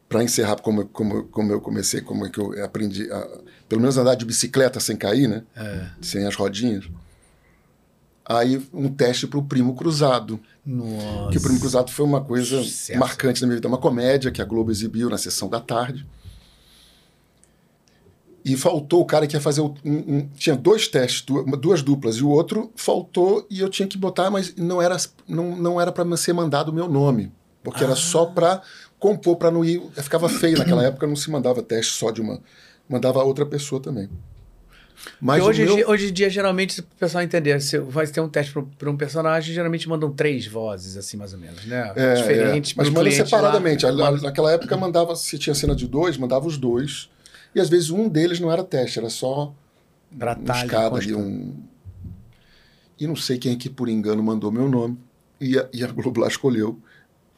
para 0.09 0.23
encerrar 0.23 0.57
como, 0.57 0.87
como, 0.87 1.25
como 1.25 1.53
eu 1.53 1.61
comecei, 1.61 2.03
como 2.03 2.27
é 2.27 2.31
que 2.31 2.39
eu 2.39 2.63
aprendi, 2.65 3.11
a, 3.11 3.27
pelo 3.69 3.81
menos 3.81 3.97
andar 3.97 4.15
de 4.15 4.27
bicicleta 4.27 4.79
sem 4.79 4.97
cair, 4.97 5.27
né? 5.27 5.43
É. 5.57 5.87
Sem 6.03 6.27
as 6.27 6.35
rodinhas. 6.35 6.85
Aí 8.25 8.67
um 8.73 8.89
teste 8.89 9.27
para 9.27 9.39
o 9.39 9.43
Primo 9.43 9.75
Cruzado. 9.75 10.39
Nossa. 10.65 11.31
Que 11.31 11.39
o 11.39 11.41
Primo 11.41 11.59
Cruzado 11.61 11.91
foi 11.91 12.05
uma 12.07 12.21
coisa 12.23 12.63
Sucesso. 12.63 12.99
marcante 12.99 13.41
na 13.43 13.47
minha 13.49 13.57
vida. 13.57 13.67
Uma 13.69 13.79
comédia 13.79 14.31
que 14.31 14.41
a 14.41 14.45
Globo 14.45 14.71
exibiu 14.71 15.11
na 15.11 15.19
sessão 15.19 15.49
da 15.49 15.61
tarde. 15.61 16.07
E 18.45 18.57
faltou 18.57 19.01
o 19.01 19.05
cara 19.05 19.27
que 19.27 19.37
ia 19.37 19.41
fazer. 19.41 19.61
um- 19.61 19.75
um- 19.85 20.29
tinha 20.37 20.57
dois 20.57 20.89
testes, 20.89 21.23
du- 21.23 21.45
duas 21.57 21.81
duplas, 21.83 22.17
e 22.17 22.25
o 22.25 22.29
outro 22.29 22.73
faltou 22.75 23.47
e 23.49 23.61
eu 23.61 23.69
tinha 23.69 23.87
que 23.87 23.97
botar, 23.97 24.31
mas 24.31 24.55
não 24.57 24.83
era, 24.83 24.97
não, 25.29 25.57
não 25.57 25.81
era 25.81 25.93
para 25.93 26.17
ser 26.17 26.33
mandado 26.33 26.71
o 26.71 26.75
meu 26.75 26.89
nome. 26.89 27.31
Porque 27.63 27.85
era 27.85 27.95
só 27.95 28.27
para 28.27 28.61
compor, 28.99 29.37
para 29.37 29.51
não 29.53 29.65
ir. 29.65 29.81
Ficava 29.95 30.29
feio 30.29 30.59
naquela 30.59 30.83
época, 30.85 31.07
não 31.07 31.15
se 31.15 31.31
mandava 31.31 31.63
teste 31.63 31.93
só 31.93 32.11
de 32.11 32.21
uma. 32.21 32.41
Mandava 32.89 33.23
outra 33.23 33.47
pessoa 33.47 33.81
também. 33.81 34.09
Mas 35.21 35.43
hoje, 35.43 35.65
meu, 35.65 35.73
em 35.73 35.77
dia- 35.77 35.89
hoje 35.89 36.09
em 36.09 36.13
dia, 36.13 36.31
geralmente, 36.31 36.81
o 36.81 36.85
pessoal 36.99 37.23
entender, 37.25 37.61
se 37.61 37.79
vai 37.79 38.07
ter 38.07 38.21
um 38.21 38.29
teste 38.29 38.53
para 38.79 38.91
um 38.91 38.97
personagem, 38.97 39.53
geralmente 39.55 39.89
mandam 39.89 40.11
três 40.13 40.47
vozes, 40.47 40.97
assim, 40.97 41.17
mais 41.17 41.33
ou 41.33 41.39
menos, 41.39 41.65
né? 41.65 41.93
É, 41.97 42.15
Diferentes, 42.15 42.73
é. 42.73 42.75
Mas 42.77 42.89
manda 42.89 43.11
separadamente. 43.11 43.85
lá. 43.87 44.07
A- 44.07 44.09
a- 44.11 44.21
Naquela 44.21 44.53
época 44.53 44.77
mandava, 44.77 45.15
se 45.17 45.39
tinha 45.39 45.55
cena 45.55 45.75
de 45.75 45.87
dois, 45.89 46.17
mandava 46.17 46.47
os 46.47 46.57
dois. 46.57 47.09
E 47.55 47.61
às 47.61 47.69
vezes 47.69 47.91
um 47.91 48.09
deles 48.09 48.39
não 48.41 48.51
era 48.51 48.63
teste, 48.65 48.99
era 48.99 49.11
só 49.11 49.53
Pra 50.19 50.37
um 50.39 50.43
escada 50.55 50.97
ali, 50.97 51.15
um. 51.15 51.53
E 52.99 53.07
não 53.07 53.17
sei 53.17 53.39
quem 53.39 53.53
é 53.53 53.57
que 53.57 53.69
por 53.69 53.89
engano 53.89 54.23
mandou 54.23 54.51
meu 54.53 54.69
nome. 54.69 54.97
E 55.41 55.59
a, 55.59 55.67
e 55.73 55.83
a 55.83 55.89
Globo 55.89 56.21
lá 56.21 56.29
escolheu 56.29 56.79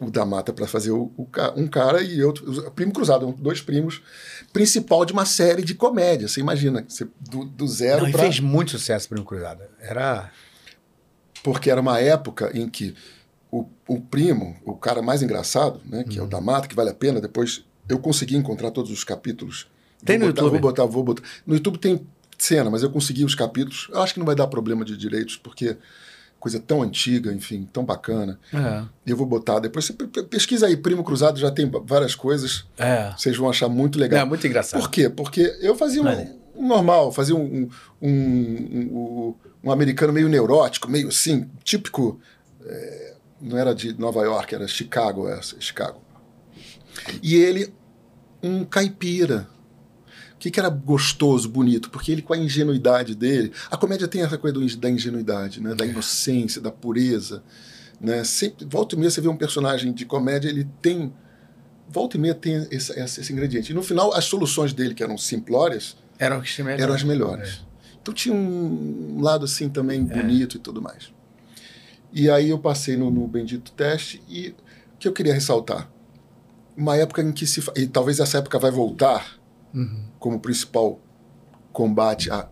o 0.01 0.11
da 0.11 0.25
Mata 0.27 0.53
para 0.53 0.67
fazer 0.67 0.91
o, 0.91 1.13
o 1.17 1.27
um 1.57 1.67
cara 1.69 2.03
e 2.03 2.23
outro. 2.23 2.67
o 2.67 2.71
Primo 2.71 2.93
cruzado, 2.93 3.33
dois 3.39 3.61
primos. 3.61 4.03
Principal 4.53 5.05
de 5.05 5.13
uma 5.13 5.25
série 5.25 5.63
de 5.63 5.75
comédia. 5.75 6.29
Você 6.29 6.41
imagina, 6.41 6.85
você, 6.89 7.07
do, 7.21 7.45
do 7.45 7.67
zero 7.69 8.05
Não, 8.05 8.11
para. 8.13 8.23
fez 8.23 8.41
muito 8.41 8.73
sucesso 8.73 9.09
Primo 9.09 9.25
Cruzada. 9.25 9.71
Era. 9.81 10.31
porque 11.43 11.71
era 11.71 11.81
uma 11.81 12.01
época 12.01 12.51
em 12.55 12.69
que 12.69 12.95
o, 13.51 13.67
o 13.87 14.01
primo, 14.01 14.57
o 14.65 14.75
cara 14.75 15.01
mais 15.03 15.23
engraçado, 15.23 15.81
né, 15.85 16.03
que 16.05 16.19
é 16.19 16.21
Uhum. 16.21 16.27
o 16.27 16.31
da 16.31 16.41
Mata, 16.41 16.67
que 16.67 16.75
vale 16.75 16.91
a 16.91 16.95
pena, 16.95 17.21
depois 17.21 17.65
eu 17.89 17.99
consegui 17.99 18.37
encontrar 18.37 18.71
todos 18.73 18.91
os 18.91 19.05
capítulos. 19.05 19.69
Tem 20.05 20.19
Vou 20.19 20.27
no 20.29 20.33
botar, 20.33 20.43
YouTube? 20.45 20.61
Vou 20.61 20.71
botar, 20.71 20.85
vou 20.87 21.05
botar. 21.05 21.23
No 21.47 21.55
YouTube 21.55 21.79
tem 21.79 22.05
cena, 22.37 22.69
mas 22.71 22.83
eu 22.83 22.91
consegui 22.91 23.25
os 23.25 23.35
capítulos. 23.35 23.89
Eu 23.93 24.03
acho 24.03 24.13
que 24.13 24.19
não 24.19 24.27
vai 24.27 24.35
dar 24.35 24.47
problema 24.49 24.85
de 24.85 24.97
direitos, 24.97 25.37
porque 25.37 25.77
coisa 26.45 26.61
tão 26.61 26.83
antiga, 26.83 27.33
enfim, 27.33 27.67
tão 27.73 27.85
bacana. 27.85 28.39
É. 28.53 28.85
Eu 29.07 29.17
vou 29.17 29.27
botar 29.27 29.59
depois. 29.61 29.87
Você 29.87 29.95
pe- 29.95 30.07
pe- 30.07 30.23
pesquisa 30.25 30.67
aí, 30.67 30.77
Primo 30.77 31.03
Cruzado 31.03 31.39
já 31.41 31.51
tem 31.51 31.71
várias 31.85 32.15
coisas. 32.15 32.67
É. 32.77 33.13
Vocês 33.17 33.35
vão 33.37 33.49
achar 33.49 33.69
muito 33.69 33.99
legal. 33.99 34.21
É 34.21 34.25
muito 34.25 34.47
engraçado. 34.47 34.79
Por 34.81 34.91
quê? 34.91 35.09
Porque 35.09 35.57
eu 35.63 35.75
fazia 35.75 36.03
um, 36.03 36.07
um 36.55 36.69
normal, 36.69 37.11
fazia 37.13 37.35
um, 37.35 37.69
um, 38.03 38.09
um, 38.09 38.11
um- 38.11 39.35
um 39.65 39.71
americano 39.73 40.13
meio 40.13 40.29
neurótico, 40.29 40.91
meio 40.91 41.09
assim, 41.09 41.49
típico. 41.65 42.21
é, 42.67 43.15
não 43.41 43.57
era 43.59 43.75
de 43.75 43.99
Nova 43.99 44.23
York, 44.23 44.55
era 44.55 44.69
Chicago, 44.69 45.27
essa, 45.29 45.59
Chicago. 45.61 46.01
E 47.23 47.35
ele, 47.35 47.73
um 48.43 48.65
caipira. 48.65 49.49
O 50.45 50.47
que, 50.47 50.51
que 50.51 50.61
era 50.61 50.69
gostoso, 50.69 51.49
bonito? 51.49 51.89
Porque 51.91 52.13
ele, 52.13 52.21
com 52.21 52.35
a 52.35 52.37
ingenuidade 52.37 53.15
dele. 53.15 53.51
A 53.71 53.79
comédia 53.79 54.07
tem 54.07 54.21
essa 54.23 54.37
coisa 54.37 54.53
do- 54.61 54.77
da 54.77 54.91
ingenuidade, 54.91 55.59
né? 55.59 55.75
da 55.75 55.87
inocência, 55.87 56.61
da 56.61 56.71
pureza. 56.71 57.43
Né? 57.99 58.23
Sempre, 58.25 58.67
volta 58.67 58.95
e 58.95 58.99
meia 58.99 59.11
você 59.11 59.23
vê 59.23 59.29
um 59.29 59.37
personagem 59.39 59.91
de 59.91 60.05
comédia, 60.05 60.51
ele 60.51 60.69
tem. 60.83 61.11
Volta 61.89 62.19
e 62.19 62.21
meia 62.21 62.35
tem 62.35 62.67
esse, 62.71 62.93
esse, 62.93 63.21
esse 63.23 63.33
ingrediente. 63.33 63.73
E 63.73 63.75
no 63.75 63.83
final, 63.83 64.13
as 64.13 64.27
soluções 64.27 64.75
dele, 64.75 64.93
que 64.95 65.03
eram 65.03 65.17
simplórias, 65.17 65.97
Era 66.19 66.37
o 66.37 66.43
que 66.43 66.53
tinha 66.53 66.65
melhor. 66.67 66.83
eram 66.83 66.95
as 66.95 67.03
melhores. 67.03 67.65
Então 68.03 68.13
tinha 68.13 68.35
um 68.35 69.23
lado 69.23 69.47
assim 69.47 69.71
também 69.71 70.05
bonito 70.05 70.59
e 70.59 70.61
tudo 70.61 70.83
mais. 70.83 71.11
E 72.13 72.29
aí 72.29 72.51
eu 72.51 72.59
passei 72.59 72.99
no, 72.99 73.11
no 73.11 73.27
bendito 73.27 73.73
teste 73.73 74.23
e 74.29 74.49
o 74.95 74.99
que 74.99 75.09
eu 75.09 75.13
queria 75.15 75.33
ressaltar? 75.33 75.91
Uma 76.77 76.97
época 76.99 77.23
em 77.23 77.33
que 77.33 77.47
se. 77.47 77.63
E 77.77 77.87
talvez 77.87 78.21
essa 78.21 78.37
época 78.39 78.59
vai 78.59 78.71
voltar 78.71 79.43
Uhum. 79.73 80.05
Como 80.25 80.41
principal 80.41 80.99
combate 81.71 82.31
à 82.31 82.49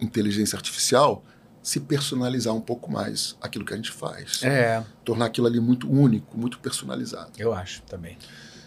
inteligência 0.00 0.56
artificial, 0.56 1.22
se 1.62 1.80
personalizar 1.80 2.54
um 2.54 2.62
pouco 2.62 2.90
mais 2.90 3.36
aquilo 3.42 3.62
que 3.62 3.74
a 3.74 3.76
gente 3.76 3.92
faz. 3.92 4.42
É, 4.42 4.82
Tornar 5.04 5.26
aquilo 5.26 5.46
ali 5.46 5.60
muito 5.60 5.86
único, 5.86 6.38
muito 6.38 6.58
personalizado. 6.60 7.32
eu 7.36 7.52
acho 7.52 7.82
também. 7.82 8.16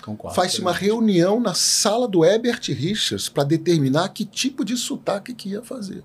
Concordo. 0.04 0.36
Faz-se 0.36 0.62
uma 0.62 0.72
reunião 0.72 1.40
na 1.40 1.56
sala 1.56 2.08
do 2.08 2.24
Herbert 2.24 2.62
Richards 2.68 3.28
para 3.28 3.44
determinar 3.44 4.10
que 4.10 4.24
tipo 4.24 4.64
de 4.64 4.78
sotaque 4.78 5.34
que 5.34 5.50
ia 5.50 5.64
fazer. 5.64 6.04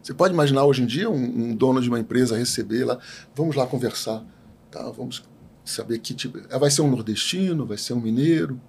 Você 0.00 0.14
pode 0.14 0.32
imaginar 0.32 0.64
hoje 0.64 0.84
em 0.84 0.86
dia 0.86 1.10
um, 1.10 1.16
um 1.50 1.56
dono 1.56 1.82
de 1.82 1.88
uma 1.88 1.98
empresa 1.98 2.38
receber 2.38 2.84
lá, 2.84 2.96
vamos 3.34 3.56
lá 3.56 3.66
conversar, 3.66 4.24
tá? 4.70 4.88
Vamos 4.92 5.24
saber 5.64 5.98
que 5.98 6.14
tipo. 6.14 6.38
Vai 6.60 6.70
ser 6.70 6.82
um 6.82 6.88
nordestino, 6.88 7.66
vai 7.66 7.76
ser 7.76 7.92
um 7.92 8.00
mineiro. 8.00 8.60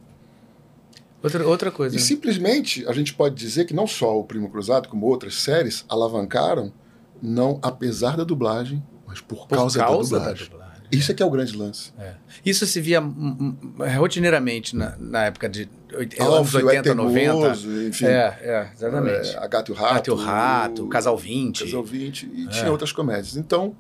Outra, 1.24 1.48
outra 1.48 1.72
coisa. 1.72 1.96
E 1.96 2.00
né? 2.00 2.04
simplesmente 2.04 2.86
a 2.88 2.94
gente 2.94 3.14
pode 3.14 3.36
dizer 3.36 3.66
que 3.66 3.74
não 3.74 3.86
só 3.88 4.20
o 4.20 4.24
Primo 4.24 4.50
Cruzado, 4.50 4.90
como 4.90 5.06
outras 5.06 5.36
séries, 5.36 5.86
alavancaram, 5.88 6.74
não 7.22 7.60
apesar 7.62 8.18
da 8.18 8.24
dublagem, 8.24 8.84
mas 9.06 9.22
por, 9.22 9.48
Por 9.48 9.56
causa, 9.58 9.80
causa 9.80 10.12
da 10.12 10.18
da 10.18 10.26
dublagem. 10.32 10.50
dublagem. 10.50 10.62
Isso 10.92 11.10
é 11.12 11.16
que 11.16 11.24
é 11.24 11.26
o 11.26 11.30
grande 11.30 11.56
lance. 11.56 11.94
É. 11.98 12.16
Isso 12.46 12.66
se 12.66 12.82
via 12.82 13.00
hum, 13.00 13.56
hum, 13.80 13.84
rotineiramente 13.98 14.76
na, 14.76 14.98
na 14.98 15.26
época 15.26 15.48
de 15.48 15.70
oit- 15.96 16.20
anos 16.20 16.34
Alfio 16.36 16.60
é 16.60 16.64
80, 16.80 16.96
90. 16.96 17.14
teimoso, 17.32 17.82
enfim. 17.88 18.06
É, 18.08 18.38
é, 18.42 18.70
exatamente. 18.76 19.30
É, 19.30 19.38
a 19.38 19.48
Gato 19.48 19.72
e 19.72 19.74
o 19.74 19.76
Rato. 19.78 19.94
Gato 19.94 20.08
e 20.08 20.12
o 20.12 20.16
Rato, 20.16 20.88
Casal 20.88 21.18
20. 21.18 21.64
Casal 21.64 21.84
20 21.84 22.30
e 22.34 22.46
É. 22.46 22.50
tinha 22.50 22.72
outras 22.72 22.92
comédias. 22.92 23.38
Então, 23.38 23.74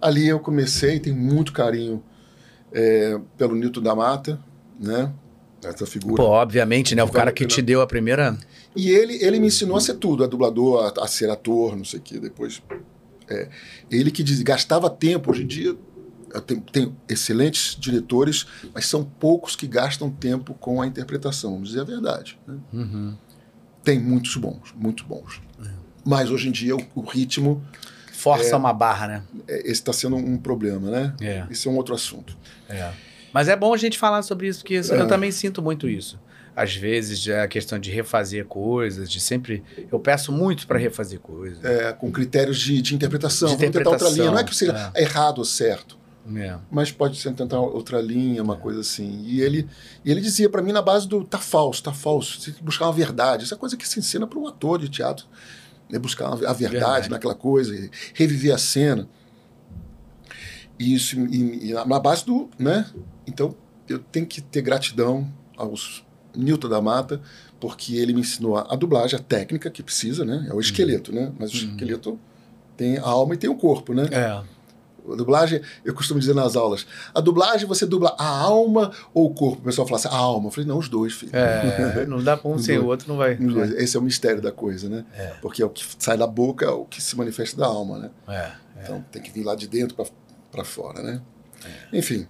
ali 0.00 0.26
eu 0.26 0.40
comecei, 0.40 0.98
tenho 0.98 1.16
muito 1.16 1.52
carinho 1.52 2.02
é, 2.72 3.18
pelo 3.36 3.54
Nilton 3.54 3.82
da 3.82 3.94
Mata, 3.94 4.40
né? 4.80 5.12
Essa 5.64 5.86
figura. 5.86 6.16
Pô, 6.16 6.28
obviamente, 6.28 6.94
né? 6.94 7.02
O 7.02 7.08
cara 7.08 7.32
que 7.32 7.46
te 7.46 7.60
deu 7.62 7.80
a 7.80 7.86
primeira. 7.86 8.36
E 8.74 8.90
ele, 8.90 9.22
ele 9.24 9.40
me 9.40 9.46
ensinou 9.46 9.76
a 9.76 9.80
ser 9.80 9.94
tudo, 9.94 10.22
a 10.22 10.26
dublador, 10.26 10.92
a, 10.98 11.04
a 11.04 11.08
ser 11.08 11.30
ator, 11.30 11.76
não 11.76 11.84
sei 11.84 11.98
o 11.98 12.02
que, 12.02 12.18
depois. 12.20 12.62
É, 13.28 13.48
ele 13.90 14.10
que 14.10 14.22
diz, 14.22 14.40
gastava 14.42 14.88
tempo, 14.88 15.30
hoje 15.30 15.42
em 15.42 15.46
dia 15.46 15.76
tenho, 16.40 16.60
tenho 16.60 16.96
excelentes 17.08 17.76
diretores, 17.78 18.46
mas 18.74 18.86
são 18.86 19.04
poucos 19.04 19.56
que 19.56 19.66
gastam 19.66 20.10
tempo 20.10 20.54
com 20.54 20.82
a 20.82 20.86
interpretação, 20.86 21.52
vamos 21.52 21.68
dizer 21.68 21.80
a 21.80 21.84
verdade. 21.84 22.38
né? 22.46 22.56
Uhum. 22.72 23.16
Tem 23.82 23.98
muitos 23.98 24.36
bons, 24.36 24.74
muito 24.76 25.04
bons. 25.04 25.40
É. 25.64 25.68
Mas 26.04 26.30
hoje 26.30 26.48
em 26.48 26.52
dia 26.52 26.76
o, 26.76 26.80
o 26.94 27.00
ritmo, 27.02 27.64
Força 28.12 28.56
uma 28.56 28.72
barra, 28.72 29.06
né? 29.06 29.22
é, 29.46 29.60
esse 29.60 29.72
está 29.72 29.92
sendo 29.92 30.16
um 30.16 30.36
problema, 30.36 30.90
né? 30.90 31.14
É. 31.20 31.46
Esse 31.50 31.68
é 31.68 31.70
um 31.70 31.76
outro 31.76 31.94
assunto. 31.94 32.36
É. 32.68 32.92
Mas 33.36 33.48
é 33.48 33.54
bom 33.54 33.74
a 33.74 33.76
gente 33.76 33.98
falar 33.98 34.22
sobre 34.22 34.48
isso, 34.48 34.60
porque 34.60 34.76
isso- 34.76 34.94
É. 34.94 34.98
eu 34.98 35.06
também 35.06 35.30
sinto 35.30 35.60
muito 35.60 35.86
isso. 35.86 36.18
Às 36.56 36.74
vezes 36.74 37.28
é 37.28 37.42
a 37.42 37.46
questão 37.46 37.78
de 37.78 37.90
refazer 37.90 38.46
coisas, 38.46 39.10
de 39.10 39.20
sempre. 39.20 39.62
Eu 39.92 40.00
peço 40.00 40.32
muito 40.32 40.66
para 40.66 40.78
refazer 40.78 41.20
coisas. 41.20 41.62
É, 41.62 41.92
com 41.92 42.10
critérios 42.10 42.58
de, 42.58 42.80
de 42.80 42.94
interpretação. 42.94 43.48
De 43.48 43.56
Vamos 43.56 43.60
tentar 43.76 43.90
outra 43.90 44.06
interpretação, 44.08 44.24
linha. 44.24 44.30
Não 44.32 44.38
é 44.38 44.44
que 44.44 44.56
seja 44.56 44.90
errado 44.96 45.36
ou 45.40 45.44
certo. 45.44 45.98
É. 46.34 46.56
mas 46.70 46.90
pode 46.90 47.18
ser 47.18 47.30
tentar 47.34 47.60
outra 47.60 48.00
linha, 48.00 48.42
uma 48.42 48.56
coisa 48.56 48.80
assim. 48.80 49.22
E 49.26 49.42
ele, 49.42 49.68
e 50.02 50.10
ele 50.10 50.22
dizia 50.22 50.48
para 50.48 50.62
mim 50.62 50.72
na 50.72 50.80
base 50.80 51.06
do 51.06 51.22
tá 51.22 51.38
falso, 51.38 51.82
tá 51.82 51.92
falso, 51.92 52.40
você 52.40 52.46
tem 52.46 52.54
que 52.54 52.64
buscar 52.64 52.86
uma 52.86 52.92
verdade. 52.94 53.44
Essa 53.44 53.54
é 53.54 53.58
coisa 53.58 53.76
que 53.76 53.86
se 53.86 54.00
ensina 54.00 54.26
para 54.26 54.38
um 54.38 54.46
ator 54.48 54.78
de 54.80 54.88
teatro, 54.88 55.26
é 55.92 55.98
buscar 55.98 56.26
a 56.28 56.34
verdade, 56.34 56.70
Verdade. 56.70 57.10
naquela 57.10 57.34
coisa, 57.34 57.72
reviver 58.14 58.52
a 58.54 58.58
cena. 58.58 59.06
E 60.78 60.94
isso 60.94 61.18
e, 61.18 61.70
e 61.70 61.72
na 61.72 61.98
base 61.98 62.24
do, 62.24 62.48
né? 62.58 62.86
Então 63.26 63.54
eu 63.88 63.98
tenho 63.98 64.26
que 64.26 64.40
ter 64.40 64.62
gratidão 64.62 65.26
aos 65.56 66.04
Newton 66.36 66.68
da 66.68 66.80
Mata, 66.82 67.20
porque 67.58 67.96
ele 67.96 68.12
me 68.12 68.20
ensinou 68.20 68.56
a, 68.58 68.66
a 68.72 68.76
dublagem, 68.76 69.18
a 69.18 69.22
técnica 69.22 69.70
que 69.70 69.82
precisa, 69.82 70.24
né? 70.24 70.46
É 70.50 70.54
o 70.54 70.60
esqueleto, 70.60 71.12
né? 71.12 71.32
Mas 71.38 71.52
o 71.54 71.56
Uhum. 71.64 71.70
esqueleto 71.70 72.18
tem 72.76 72.98
a 72.98 73.02
alma 73.02 73.34
e 73.34 73.38
tem 73.38 73.48
o 73.48 73.54
corpo, 73.56 73.94
né? 73.94 74.06
É. 74.10 74.56
A 75.08 75.14
dublagem, 75.14 75.60
eu 75.84 75.94
costumo 75.94 76.18
dizer 76.18 76.34
nas 76.34 76.56
aulas, 76.56 76.84
a 77.14 77.20
dublagem 77.20 77.64
você 77.66 77.86
dubla 77.86 78.14
a 78.18 78.26
alma 78.28 78.90
ou 79.14 79.26
o 79.26 79.30
corpo? 79.32 79.62
O 79.62 79.64
pessoal 79.64 79.86
fala 79.86 79.98
assim, 80.00 80.08
a 80.08 80.16
alma. 80.16 80.48
Eu 80.48 80.50
falei, 80.50 80.68
não, 80.68 80.78
os 80.78 80.88
dois, 80.88 81.12
filho. 81.14 81.30
É, 81.32 82.04
não 82.06 82.20
dá 82.22 82.36
pra 82.36 82.50
um 82.50 82.58
sem 82.58 82.76
o 82.76 82.86
outro, 82.86 83.08
não 83.08 83.16
vai. 83.16 83.38
Esse 83.78 83.96
é 83.96 84.00
o 84.00 84.02
mistério 84.02 84.42
da 84.42 84.50
coisa, 84.50 84.88
né? 84.88 85.04
É. 85.14 85.28
Porque 85.40 85.62
é 85.62 85.64
o 85.64 85.70
que 85.70 85.84
sai 85.98 86.18
da 86.18 86.26
boca, 86.26 86.66
é 86.66 86.70
o 86.70 86.84
que 86.84 87.00
se 87.00 87.16
manifesta 87.16 87.56
da 87.56 87.66
alma, 87.66 87.98
né? 88.00 88.10
É. 88.28 88.50
Então 88.82 89.02
tem 89.12 89.22
que 89.22 89.30
vir 89.30 89.44
lá 89.44 89.54
de 89.54 89.68
dentro 89.68 89.94
para 89.94 90.06
fora, 90.64 91.02
né? 91.02 91.20
É. 91.92 91.98
Enfim. 91.98 92.26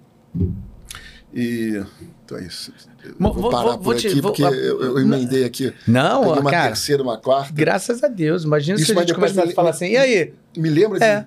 E. 1.34 1.82
Então 2.24 2.38
é 2.38 2.44
isso. 2.44 2.72
Vou 3.18 3.32
vou- 3.32 3.50
parar 3.50 3.62
vou- 3.64 3.76
por 3.78 3.84
vou 3.84 3.92
aqui, 3.94 4.08
te- 4.08 4.22
porque 4.22 4.42
eu, 4.42 4.82
eu 4.82 4.98
emendei 4.98 5.44
aqui. 5.44 5.72
Não, 5.86 6.22
uma 6.40 6.50
cara. 6.50 6.68
terceira, 6.68 7.02
uma 7.02 7.18
quarta. 7.18 7.52
Graças 7.52 8.02
a 8.02 8.08
Deus. 8.08 8.44
Imagina 8.44 8.76
Isso, 8.78 8.86
se 8.92 8.98
a 8.98 9.00
gente 9.00 9.12
a 9.12 9.54
falar 9.54 9.70
assim, 9.70 9.86
e 9.90 9.96
aí? 9.96 10.34
Me 10.56 10.68
lembra 10.70 10.98
de. 10.98 11.04
É. 11.04 11.26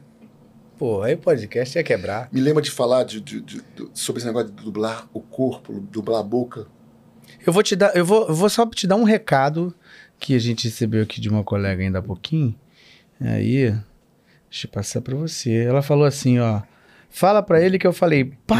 Pô, 0.77 1.01
aí 1.01 1.13
o 1.13 1.17
podcast 1.17 1.77
ia 1.77 1.83
quebrar. 1.83 2.29
Me 2.31 2.39
lembra 2.41 2.61
de 2.61 2.71
falar 2.71 3.03
de, 3.03 3.19
de- 3.19 3.41
de- 3.41 3.61
sobre 3.93 4.19
esse 4.19 4.27
negócio 4.27 4.49
de 4.49 4.63
dublar 4.63 5.07
o 5.13 5.19
corpo, 5.19 5.79
dublar 5.91 6.21
a 6.21 6.23
boca. 6.23 6.67
Eu 7.45 7.51
vou 7.53 7.61
te 7.63 7.75
dar, 7.75 7.95
eu 7.95 8.05
vou, 8.05 8.27
eu 8.27 8.33
vou 8.33 8.49
só 8.49 8.65
te 8.65 8.87
dar 8.87 8.95
um 8.95 9.03
recado 9.03 9.73
que 10.17 10.33
a 10.35 10.39
gente 10.39 10.67
recebeu 10.67 11.03
aqui 11.03 11.19
de 11.21 11.29
uma 11.29 11.43
colega 11.43 11.81
ainda 11.83 11.99
há 11.99 12.01
pouquinho. 12.01 12.55
Aí, 13.21 13.71
deixa 14.49 14.67
eu 14.67 14.71
passar 14.71 15.01
pra 15.01 15.15
você. 15.15 15.51
Ela 15.53 15.81
falou 15.81 16.05
assim, 16.05 16.39
ó. 16.39 16.61
Fala 17.09 17.41
pra 17.41 17.61
ele 17.61 17.77
que 17.79 17.87
eu 17.87 17.93
falei, 17.93 18.31
pai! 18.45 18.59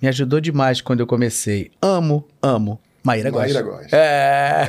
Me 0.00 0.08
ajudou 0.08 0.40
demais 0.40 0.80
quando 0.80 1.00
eu 1.00 1.06
comecei. 1.06 1.70
Amo, 1.80 2.26
amo. 2.42 2.78
Maíra 3.02 3.30
gosta. 3.30 3.46
Maíra 3.46 3.62
gosta. 3.62 3.96
É. 3.96 4.66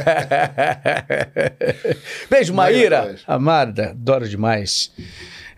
Beijo, 2.30 2.54
Maíra 2.54 3.02
Maíra. 3.02 3.20
Amada, 3.26 3.90
adoro 3.90 4.30
demais. 4.30 4.92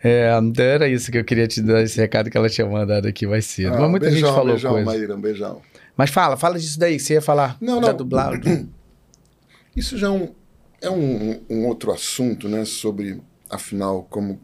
É, 0.02 0.32
era 0.58 0.88
isso 0.88 1.12
que 1.12 1.18
eu 1.18 1.26
queria 1.26 1.46
te 1.46 1.62
dar, 1.62 1.82
esse 1.82 2.00
recado 2.00 2.30
que 2.30 2.38
ela 2.38 2.50
tinha 2.50 2.66
mandado 2.66 3.06
aqui 3.08 3.28
mais 3.28 3.46
cedo. 3.46 3.76
Ah, 3.76 3.82
Mas 3.82 3.90
muita 3.90 4.06
beijão, 4.10 4.30
gente 4.30 4.36
falou 4.36 4.54
beijão, 4.54 4.72
coisa. 4.72 4.86
Maíra, 4.86 5.16
um 5.16 5.22
beijão. 5.22 5.62
Mas 5.98 6.10
fala, 6.10 6.38
fala 6.38 6.58
disso 6.58 6.80
daí, 6.80 6.96
que 6.96 7.04
você 7.04 7.16
ia 7.16 7.22
falar 7.22 7.58
Não, 7.60 7.82
não. 7.82 7.98
Isso 9.76 9.98
já 9.98 10.08
é 10.08 10.12
um, 10.12 10.30
é 10.82 10.90
um, 10.90 11.42
um 11.50 11.68
outro 11.68 11.92
assunto, 11.92 12.48
né? 12.48 12.64
Sobre, 12.64 13.22
afinal, 13.50 14.08
como, 14.10 14.40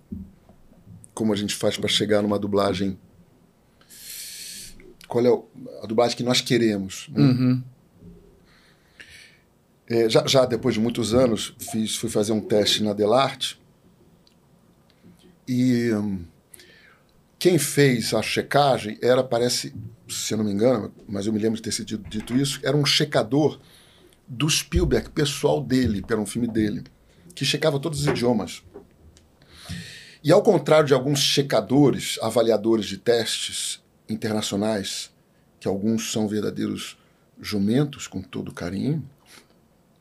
como 1.16 1.34
a 1.34 1.36
gente 1.36 1.56
faz 1.56 1.78
para 1.78 1.90
chegar 1.90 2.22
numa 2.22 2.38
dublagem. 2.38 3.00
Qual 5.08 5.26
é 5.26 5.84
a 5.84 5.88
dublagem 5.88 6.18
que 6.18 6.24
nós 6.24 6.42
queremos? 6.42 7.08
né? 7.10 7.24
Uhum. 7.24 7.64
É, 9.88 10.10
já, 10.10 10.26
já 10.28 10.46
depois 10.46 10.76
de 10.76 10.82
muitos 10.82 11.14
anos, 11.14 11.56
fiz, 11.72 11.96
fui 11.96 12.10
fazer 12.10 12.34
um 12.34 12.42
teste 12.42 12.84
na 12.84 12.92
Delarte. 12.92 13.60
E 15.48 15.92
hum, 15.94 16.26
quem 17.38 17.58
fez 17.58 18.14
a 18.14 18.22
checagem 18.22 18.98
era, 19.02 19.24
parece, 19.24 19.74
se 20.10 20.34
eu 20.34 20.40
não 20.40 20.46
me 20.46 20.52
engano, 20.52 20.92
mas 21.08 21.28
eu 21.28 21.34
me 21.34 21.40
lembro 21.40 21.56
de 21.56 21.62
ter 21.62 21.72
sido 21.72 21.98
dito 22.10 22.36
isso, 22.36 22.60
era 22.64 22.76
um 22.76 22.86
checador 22.86 23.60
do 24.28 24.50
Spielberg, 24.50 25.12
pessoal 25.12 25.62
dele, 25.64 26.02
que 26.02 26.12
era 26.12 26.20
um 26.20 26.26
filme 26.26 26.48
dele, 26.48 26.84
que 27.36 27.46
checava 27.46 27.80
todos 27.80 28.00
os 28.00 28.08
idiomas. 28.08 28.64
E 30.26 30.32
ao 30.32 30.42
contrário 30.42 30.88
de 30.88 30.94
alguns 30.96 31.20
checadores, 31.20 32.18
avaliadores 32.20 32.88
de 32.88 32.98
testes 32.98 33.80
internacionais, 34.10 35.12
que 35.60 35.68
alguns 35.68 36.12
são 36.12 36.28
verdadeiros 36.28 36.98
jumentos, 37.40 38.08
com 38.08 38.24
todo 38.24 38.52
carinho, 38.52 39.08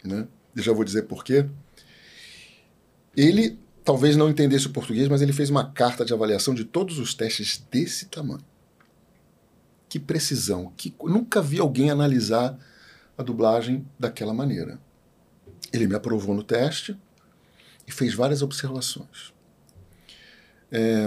né? 0.03 0.27
Já 0.57 0.73
vou 0.73 0.83
dizer 0.83 1.03
por 1.03 1.23
quê. 1.23 1.47
Ele 3.15 3.59
talvez 3.85 4.17
não 4.17 4.31
entendesse 4.31 4.67
o 4.67 4.71
português, 4.73 5.09
mas 5.09 5.21
ele 5.21 5.31
fez 5.35 5.51
uma 5.51 5.71
carta 5.71 6.07
de 6.07 6.15
avaliação 6.15 6.55
de 6.55 6.65
todos 6.65 6.99
os 6.99 7.13
testes 7.13 7.63
desse 7.71 8.07
tamanho. 8.07 8.47
Que 9.91 10.01
precisão, 10.01 10.73
que 10.75 10.95
nunca 11.03 11.43
vi 11.43 11.61
alguém 11.61 11.91
analisar 11.91 12.59
a 13.19 13.23
dublagem 13.23 13.87
daquela 13.99 14.33
maneira. 14.33 14.81
Ele 15.71 15.87
me 15.87 15.95
aprovou 15.95 16.35
no 16.35 16.43
teste 16.43 16.99
e 17.87 17.93
fez 17.93 18.15
várias 18.15 18.41
observações. 18.41 19.34
É, 20.75 21.07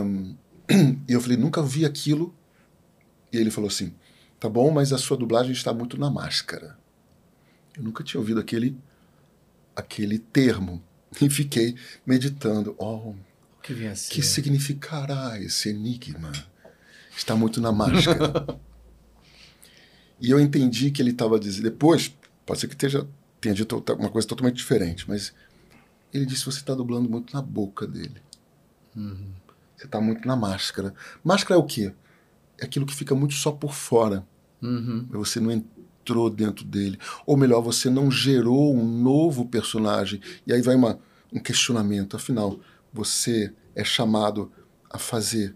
e 1.07 1.11
eu 1.11 1.19
falei, 1.19 1.35
nunca 1.35 1.61
vi 1.61 1.85
aquilo. 1.85 2.33
E 3.31 3.37
ele 3.37 3.51
falou 3.51 3.67
assim: 3.67 3.93
tá 4.39 4.47
bom, 4.47 4.71
mas 4.71 4.93
a 4.93 4.97
sua 4.97 5.17
dublagem 5.17 5.51
está 5.51 5.73
muito 5.73 5.99
na 5.99 6.09
máscara. 6.09 6.77
Eu 7.75 7.83
nunca 7.83 8.03
tinha 8.03 8.19
ouvido 8.19 8.39
aquele, 8.39 8.77
aquele 9.75 10.17
termo. 10.17 10.81
E 11.21 11.29
fiquei 11.29 11.75
meditando. 12.05 12.75
Oh, 12.77 13.13
O 13.13 13.15
que 13.61 13.73
que 14.09 14.21
significará 14.21 15.39
esse 15.41 15.69
enigma? 15.69 16.31
Está 17.15 17.33
muito 17.35 17.61
na 17.61 17.71
máscara. 17.71 18.59
e 20.19 20.29
eu 20.29 20.39
entendi 20.39 20.91
que 20.91 21.01
ele 21.01 21.11
estava 21.11 21.39
dizendo. 21.39 21.63
Depois, 21.63 22.13
pode 22.45 22.59
ser 22.59 22.67
que 22.67 22.75
esteja, 22.75 23.07
tenha 23.39 23.55
dito 23.55 23.83
uma 23.97 24.09
coisa 24.09 24.27
totalmente 24.27 24.57
diferente, 24.57 25.05
mas 25.07 25.33
ele 26.13 26.25
disse: 26.25 26.45
você 26.45 26.59
está 26.59 26.75
dublando 26.75 27.09
muito 27.09 27.33
na 27.33 27.41
boca 27.41 27.87
dele. 27.87 28.21
Você 29.77 29.85
está 29.85 30.01
muito 30.01 30.27
na 30.27 30.35
máscara. 30.35 30.93
Máscara 31.23 31.59
é 31.59 31.63
o 31.63 31.65
quê? 31.65 31.93
É 32.59 32.65
aquilo 32.65 32.85
que 32.85 32.95
fica 32.95 33.13
muito 33.13 33.35
só 33.35 33.51
por 33.51 33.73
fora. 33.73 34.25
Uhum. 34.61 35.05
Você 35.11 35.39
não 35.39 35.51
entrou 35.51 36.29
dentro 36.31 36.65
dele. 36.65 36.97
Ou 37.27 37.37
melhor, 37.37 37.61
você 37.61 37.87
não 37.89 38.09
gerou 38.09 38.75
um 38.75 38.83
novo 38.83 39.45
personagem. 39.45 40.19
E 40.47 40.51
aí 40.51 40.61
vai 40.63 40.75
uma, 40.75 40.99
um 41.31 41.39
questionamento. 41.39 42.15
Afinal, 42.15 42.59
você 42.91 43.53
é 43.75 43.83
chamado 43.83 44.51
a 44.89 44.97
fazer 44.97 45.55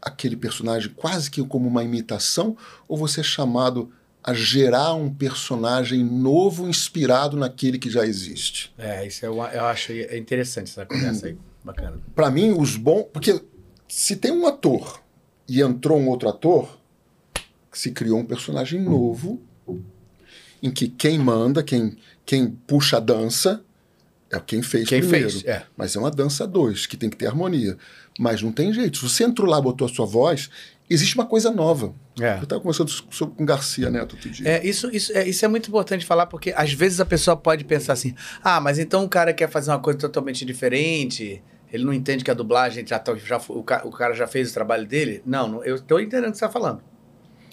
aquele 0.00 0.36
personagem 0.36 0.90
quase 0.96 1.30
que 1.30 1.44
como 1.44 1.68
uma 1.68 1.84
imitação? 1.84 2.56
Ou 2.88 2.96
você 2.96 3.20
é 3.20 3.24
chamado 3.24 3.92
a 4.24 4.32
gerar 4.32 4.94
um 4.94 5.12
personagem 5.12 6.02
novo 6.02 6.66
inspirado 6.66 7.36
naquele 7.36 7.78
que 7.78 7.90
já 7.90 8.06
existe? 8.06 8.72
É, 8.78 9.06
isso 9.06 9.26
é 9.26 9.28
uma- 9.30 9.48
eu 9.50 9.66
acho 9.66 9.92
interessante 9.92 10.70
essa 10.70 10.86
conversa 10.86 11.26
aí. 11.26 11.36
Bacana. 11.64 11.98
Para 12.14 12.30
mim, 12.30 12.52
os 12.52 12.76
bons. 12.76 13.06
Porque 13.12 13.42
se 13.88 14.16
tem 14.16 14.30
um 14.30 14.46
ator 14.46 15.02
e 15.48 15.60
entrou 15.60 15.98
um 15.98 16.08
outro 16.08 16.28
ator, 16.28 16.78
se 17.72 17.90
criou 17.90 18.18
um 18.18 18.24
personagem 18.24 18.80
novo 18.80 19.40
em 20.62 20.70
que 20.70 20.88
quem 20.88 21.18
manda, 21.18 21.62
quem, 21.62 21.96
quem 22.26 22.50
puxa 22.50 22.96
a 22.96 23.00
dança, 23.00 23.62
é 24.30 24.38
quem 24.40 24.60
fez 24.60 24.88
Quem 24.88 25.00
primeiro. 25.00 25.30
fez? 25.30 25.44
É. 25.44 25.64
Mas 25.76 25.96
é 25.96 25.98
uma 25.98 26.10
dança 26.10 26.46
dois, 26.46 26.86
que 26.86 26.96
tem 26.96 27.08
que 27.08 27.16
ter 27.16 27.26
harmonia. 27.26 27.78
Mas 28.18 28.42
não 28.42 28.52
tem 28.52 28.72
jeito. 28.72 28.98
Se 28.98 29.08
você 29.08 29.24
entrou 29.24 29.48
lá, 29.48 29.60
botou 29.60 29.86
a 29.86 29.90
sua 29.90 30.04
voz, 30.04 30.50
existe 30.88 31.14
uma 31.14 31.26
coisa 31.26 31.50
nova. 31.50 31.94
É. 32.20 32.38
Eu 32.38 32.42
estava 32.44 32.60
conversando 32.60 32.90
sobre, 33.10 33.34
com 33.36 33.42
o 33.42 33.46
Garcia 33.46 33.90
Neto 33.90 34.14
outro 34.14 34.30
dia. 34.30 34.48
É, 34.48 34.66
isso, 34.66 34.90
isso, 34.94 35.16
é, 35.16 35.26
isso 35.28 35.44
é 35.44 35.48
muito 35.48 35.68
importante 35.68 36.04
falar, 36.06 36.26
porque 36.26 36.52
às 36.56 36.72
vezes 36.72 37.00
a 37.00 37.04
pessoa 37.06 37.36
pode 37.36 37.64
pensar 37.64 37.92
assim: 37.92 38.14
ah, 38.42 38.60
mas 38.60 38.78
então 38.78 39.04
o 39.04 39.08
cara 39.08 39.32
quer 39.32 39.48
fazer 39.48 39.70
uma 39.70 39.78
coisa 39.80 39.98
totalmente 39.98 40.44
diferente, 40.44 41.42
ele 41.72 41.84
não 41.84 41.92
entende 41.92 42.24
que 42.24 42.30
a 42.30 42.34
dublagem 42.34 42.86
já, 42.86 42.98
tá- 42.98 43.14
já 43.16 43.40
o, 43.48 43.62
ca- 43.62 43.82
o 43.84 43.90
cara 43.90 44.14
já 44.14 44.26
fez 44.26 44.50
o 44.50 44.54
trabalho 44.54 44.86
dele. 44.86 45.22
Não, 45.26 45.46
não, 45.48 45.64
eu 45.64 45.76
estou 45.76 46.00
entendendo 46.00 46.28
o 46.28 46.32
que 46.32 46.38
você 46.38 46.44
está 46.44 46.50
falando. 46.50 46.82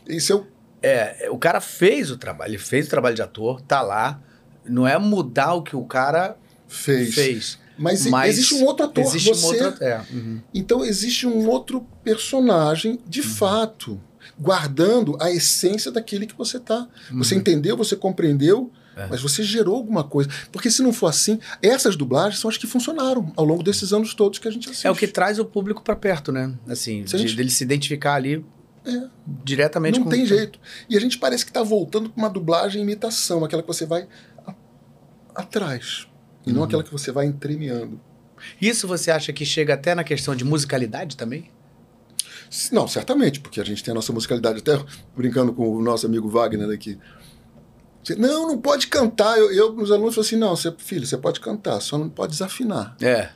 Isso 0.08 0.34
é 0.34 0.36
o 0.36 0.48
É, 0.82 1.28
o 1.32 1.38
cara 1.38 1.60
fez 1.60 2.12
o 2.12 2.18
trabalho, 2.18 2.52
ele 2.52 2.58
fez 2.60 2.88
o 2.88 2.90
trabalho 2.90 3.16
de 3.16 3.22
ator, 3.22 3.60
tá 3.62 3.82
lá. 3.82 4.22
Não 4.68 4.88
é 4.88 4.98
mudar 4.98 5.54
o 5.54 5.62
que 5.64 5.76
o 5.76 5.84
cara 5.86 6.38
fez. 6.68 7.14
fez. 7.14 7.60
Mas, 7.78 8.06
Mas 8.08 8.36
existe 8.38 8.56
um 8.56 8.66
outro 8.66 8.86
ator. 8.86 9.04
Existe 9.04 9.30
você, 9.30 9.62
um 9.62 9.66
outro. 9.66 9.84
É, 9.84 10.02
uhum. 10.12 10.42
Então 10.54 10.84
existe 10.86 11.28
um 11.28 11.48
outro 11.48 11.86
personagem 12.04 13.00
de 13.08 13.22
fato, 13.22 14.00
guardando 14.40 15.18
a 15.22 15.30
essência 15.32 15.92
daquele 15.92 16.26
que 16.26 16.38
você 16.38 16.60
tá. 16.60 16.88
Você 17.14 17.36
Uhum. 17.36 17.42
entendeu, 17.42 17.76
você 17.78 17.96
compreendeu, 17.96 18.72
É. 18.96 19.08
mas 19.08 19.22
você 19.22 19.44
gerou 19.44 19.76
alguma 19.76 20.04
coisa. 20.04 20.30
Porque 20.52 20.72
se 20.72 20.82
não 20.82 20.94
for 20.94 21.08
assim, 21.08 21.40
essas 21.62 21.96
dublagens 21.96 22.40
são 22.40 22.50
as 22.50 22.58
que 22.58 22.66
funcionaram 22.66 23.32
ao 23.36 23.44
longo 23.46 23.62
desses 23.62 23.92
anos 23.94 24.14
todos 24.14 24.40
que 24.40 24.48
a 24.48 24.52
gente 24.52 24.70
assiste. 24.70 24.88
É 24.88 24.92
o 24.92 24.96
que 24.96 25.08
traz 25.08 25.38
o 25.40 25.46
público 25.46 25.82
pra 25.84 25.96
perto, 25.96 26.32
né? 26.32 26.54
Assim, 26.68 27.06
Se 27.06 27.16
de, 27.18 27.24
gente- 27.24 27.36
dele 27.36 27.50
se 27.52 27.64
identificar 27.64 28.16
ali 28.16 28.44
É. 28.86 29.04
diretamente 29.44 29.98
não 30.00 30.06
com 30.06 30.10
tem 30.12 30.26
jeito. 30.26 30.60
E 30.90 30.96
a 30.96 31.00
gente 31.02 31.18
parece 31.18 31.44
que 31.44 31.52
está 31.52 31.62
voltando 31.64 32.10
para 32.10 32.22
uma 32.22 32.30
dublagem 32.30 32.82
imitação, 32.82 33.44
aquela 33.44 33.62
que 33.62 33.68
você 33.68 33.86
vai 33.86 34.08
a- 34.48 34.54
atrás. 35.36 36.08
E 36.46 36.50
Uhum. 36.50 36.56
não 36.58 36.64
aquela 36.64 36.84
que 36.84 36.92
você 36.92 37.12
vai 37.12 37.26
entremeando. 37.26 38.00
Isso 38.62 38.88
você 38.88 39.12
acha 39.12 39.32
que 39.34 39.46
chega 39.46 39.74
até 39.74 39.96
na 39.96 40.04
questão 40.04 40.36
de 40.36 40.44
musicalidade 40.44 41.16
também? 41.18 41.50
Não, 42.72 42.88
certamente, 42.88 43.40
porque 43.40 43.60
a 43.60 43.64
gente 43.64 43.84
tem 43.84 43.92
a 43.92 43.96
nossa 43.96 44.14
musicalidade, 44.14 44.60
até 44.60 44.78
brincando 45.16 45.52
com 45.54 45.68
o 45.76 45.82
nosso 45.82 46.06
amigo 46.06 46.30
Wagner 46.30 46.70
aqui. 46.70 46.98
Não, 48.18 48.48
não 48.48 48.58
pode 48.62 48.88
cantar. 48.88 49.36
Eu, 49.38 49.52
eu 49.52 49.76
os 49.76 49.92
alunos 49.92 50.14
falam 50.14 50.26
assim: 50.28 50.36
não, 50.36 50.56
você, 50.56 50.72
filho, 50.78 51.08
você 51.08 51.18
pode 51.18 51.40
cantar, 51.40 51.80
só 51.82 51.98
não 51.98 52.08
pode 52.08 52.34
desafinar. 52.34 52.96
É. 53.02 53.30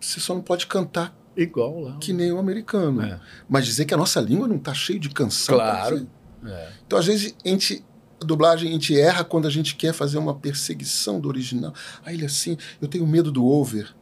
Você 0.00 0.18
só 0.18 0.34
não 0.34 0.42
pode 0.42 0.66
cantar 0.66 1.16
Igual 1.36 1.80
lá. 1.80 1.96
que 2.00 2.12
nem 2.12 2.32
o 2.32 2.38
americano. 2.38 3.02
É. 3.02 3.20
Mas 3.48 3.66
dizer 3.66 3.84
que 3.84 3.94
a 3.94 3.96
nossa 3.96 4.20
língua 4.20 4.48
não 4.48 4.56
está 4.56 4.74
cheia 4.74 4.98
de 4.98 5.08
canção. 5.10 5.54
Claro. 5.54 6.06
cara, 6.42 6.54
É. 6.54 6.72
Então, 6.84 6.98
às 6.98 7.06
vezes, 7.06 7.34
a 7.44 7.48
gente. 7.48 7.84
A 8.22 8.24
dublagem, 8.24 8.68
a 8.68 8.72
gente 8.72 8.96
erra 8.96 9.24
quando 9.24 9.48
a 9.48 9.50
gente 9.50 9.74
quer 9.74 9.92
fazer 9.92 10.16
uma 10.16 10.32
perseguição 10.32 11.18
do 11.18 11.28
original. 11.28 11.74
Aí 12.04 12.14
ele 12.14 12.22
é 12.22 12.26
assim, 12.26 12.56
eu 12.80 12.86
tenho 12.86 13.04
medo 13.04 13.32
do 13.32 13.44
over. 13.44 13.92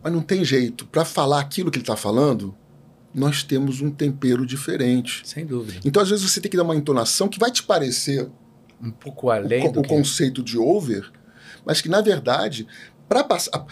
Mas 0.00 0.12
não 0.12 0.22
tem 0.22 0.44
jeito. 0.44 0.86
Para 0.86 1.04
falar 1.04 1.40
aquilo 1.40 1.72
que 1.72 1.78
ele 1.78 1.82
está 1.82 1.96
falando, 1.96 2.54
nós 3.12 3.42
temos 3.42 3.80
um 3.80 3.90
tempero 3.90 4.46
diferente. 4.46 5.22
Sem 5.24 5.44
dúvida. 5.44 5.80
Então, 5.84 6.00
às 6.00 6.08
vezes, 6.08 6.30
você 6.30 6.40
tem 6.40 6.48
que 6.48 6.56
dar 6.56 6.62
uma 6.62 6.76
entonação 6.76 7.26
que 7.26 7.38
vai 7.38 7.50
te 7.50 7.64
parecer 7.64 8.30
Um 8.80 8.92
pouco 8.92 9.28
além 9.28 9.66
o, 9.66 9.72
do 9.72 9.80
o 9.80 9.82
que... 9.82 9.88
conceito 9.88 10.40
de 10.40 10.56
over, 10.56 11.10
mas 11.64 11.80
que, 11.80 11.88
na 11.88 12.00
verdade, 12.00 12.68
para 13.08 13.24
passar. 13.24 13.66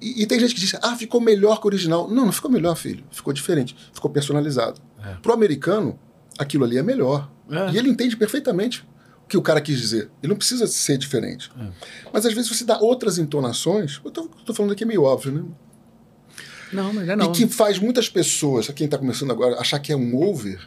E, 0.00 0.22
e, 0.22 0.26
tem 0.26 0.40
gente 0.40 0.56
que 0.56 0.60
diz, 0.60 0.74
ah, 0.82 0.96
ficou 0.96 1.20
melhor 1.20 1.60
que 1.60 1.66
o 1.66 1.68
original. 1.68 2.08
Não, 2.08 2.26
não 2.26 2.32
ficou 2.32 2.50
melhor, 2.50 2.74
filho. 2.74 3.04
Ficou 3.12 3.32
diferente. 3.32 3.76
Ficou 3.92 4.10
personalizado. 4.10 4.80
É. 5.04 5.14
Pro 5.22 5.32
americano, 5.32 5.98
aquilo 6.38 6.64
ali 6.64 6.78
é 6.78 6.82
melhor. 6.82 7.30
É. 7.50 7.72
E 7.72 7.78
ele 7.78 7.88
entende 7.88 8.16
perfeitamente 8.16 8.86
o 9.24 9.28
que 9.28 9.36
o 9.36 9.42
cara 9.42 9.60
quis 9.60 9.78
dizer. 9.78 10.10
Ele 10.22 10.30
não 10.30 10.36
precisa 10.36 10.66
ser 10.66 10.98
diferente. 10.98 11.50
É. 11.58 11.68
Mas 12.12 12.26
às 12.26 12.32
vezes 12.32 12.50
você 12.50 12.64
dá 12.64 12.78
outras 12.78 13.18
entonações. 13.18 14.00
Eu 14.04 14.10
tô, 14.10 14.28
tô 14.44 14.54
falando 14.54 14.72
aqui 14.72 14.84
é 14.84 14.86
meio 14.86 15.02
óbvio, 15.02 15.32
né? 15.32 15.44
Não, 16.72 16.92
mas 16.92 17.08
é 17.08 17.14
não. 17.14 17.26
E 17.26 17.32
que 17.32 17.46
faz 17.46 17.78
muitas 17.78 18.08
pessoas, 18.08 18.68
quem 18.68 18.86
está 18.86 18.96
começando 18.96 19.30
agora, 19.30 19.60
achar 19.60 19.78
que 19.78 19.92
é 19.92 19.96
um 19.96 20.16
over, 20.16 20.58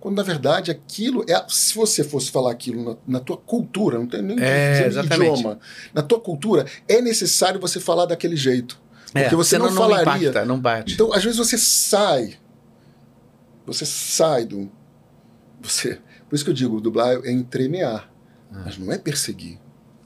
quando 0.00 0.16
na 0.16 0.22
verdade 0.22 0.70
aquilo 0.70 1.24
é. 1.28 1.44
Se 1.48 1.74
você 1.74 2.02
fosse 2.02 2.30
falar 2.30 2.50
aquilo 2.50 2.82
na, 3.06 3.18
na 3.18 3.20
tua 3.20 3.36
cultura, 3.36 3.98
não 3.98 4.06
tem 4.06 4.22
nem 4.22 4.36
é, 4.40 4.88
idioma, 4.88 5.60
na 5.92 6.02
tua 6.02 6.18
cultura, 6.20 6.66
é 6.88 7.00
necessário 7.00 7.60
você 7.60 7.78
falar 7.78 8.06
daquele 8.06 8.34
jeito. 8.34 8.80
É, 9.14 9.22
porque 9.22 9.34
é, 9.34 9.36
você 9.36 9.58
não, 9.58 9.66
não 9.66 9.76
falaria. 9.76 10.04
Não, 10.04 10.16
impacta, 10.16 10.44
não 10.44 10.58
bate. 10.58 10.94
Então, 10.94 11.12
às 11.12 11.22
vezes 11.22 11.38
você 11.38 11.58
sai. 11.58 12.38
Você 13.66 13.86
sai 13.86 14.44
do. 14.44 14.70
Você. 15.60 16.00
Por 16.28 16.34
isso 16.34 16.44
que 16.44 16.50
eu 16.50 16.54
digo, 16.54 16.80
dublar 16.80 17.20
é 17.24 17.30
entremear. 17.30 18.10
Ah. 18.50 18.62
Mas 18.64 18.78
não 18.78 18.92
é 18.92 18.98
perseguir. 18.98 19.58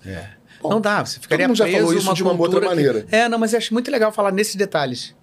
É. 0.05 0.29
Bom, 0.63 0.71
não 0.71 0.81
dá, 0.81 1.05
você 1.05 1.21
ficaria 1.21 1.45
todo 1.45 1.51
mundo 1.51 1.59
já 1.59 1.79
falou 1.79 1.95
isso 1.95 2.07
uma 2.07 2.15
de 2.15 2.23
uma 2.23 2.33
outra 2.33 2.61
maneira. 2.61 3.03
Que... 3.03 3.15
É, 3.15 3.29
não, 3.29 3.39
mas 3.39 3.53
eu 3.53 3.59
acho 3.59 3.73
muito 3.75 3.91
legal 3.91 4.11
falar 4.13 4.33
nesses 4.33 4.57
detalhes. 4.57 5.15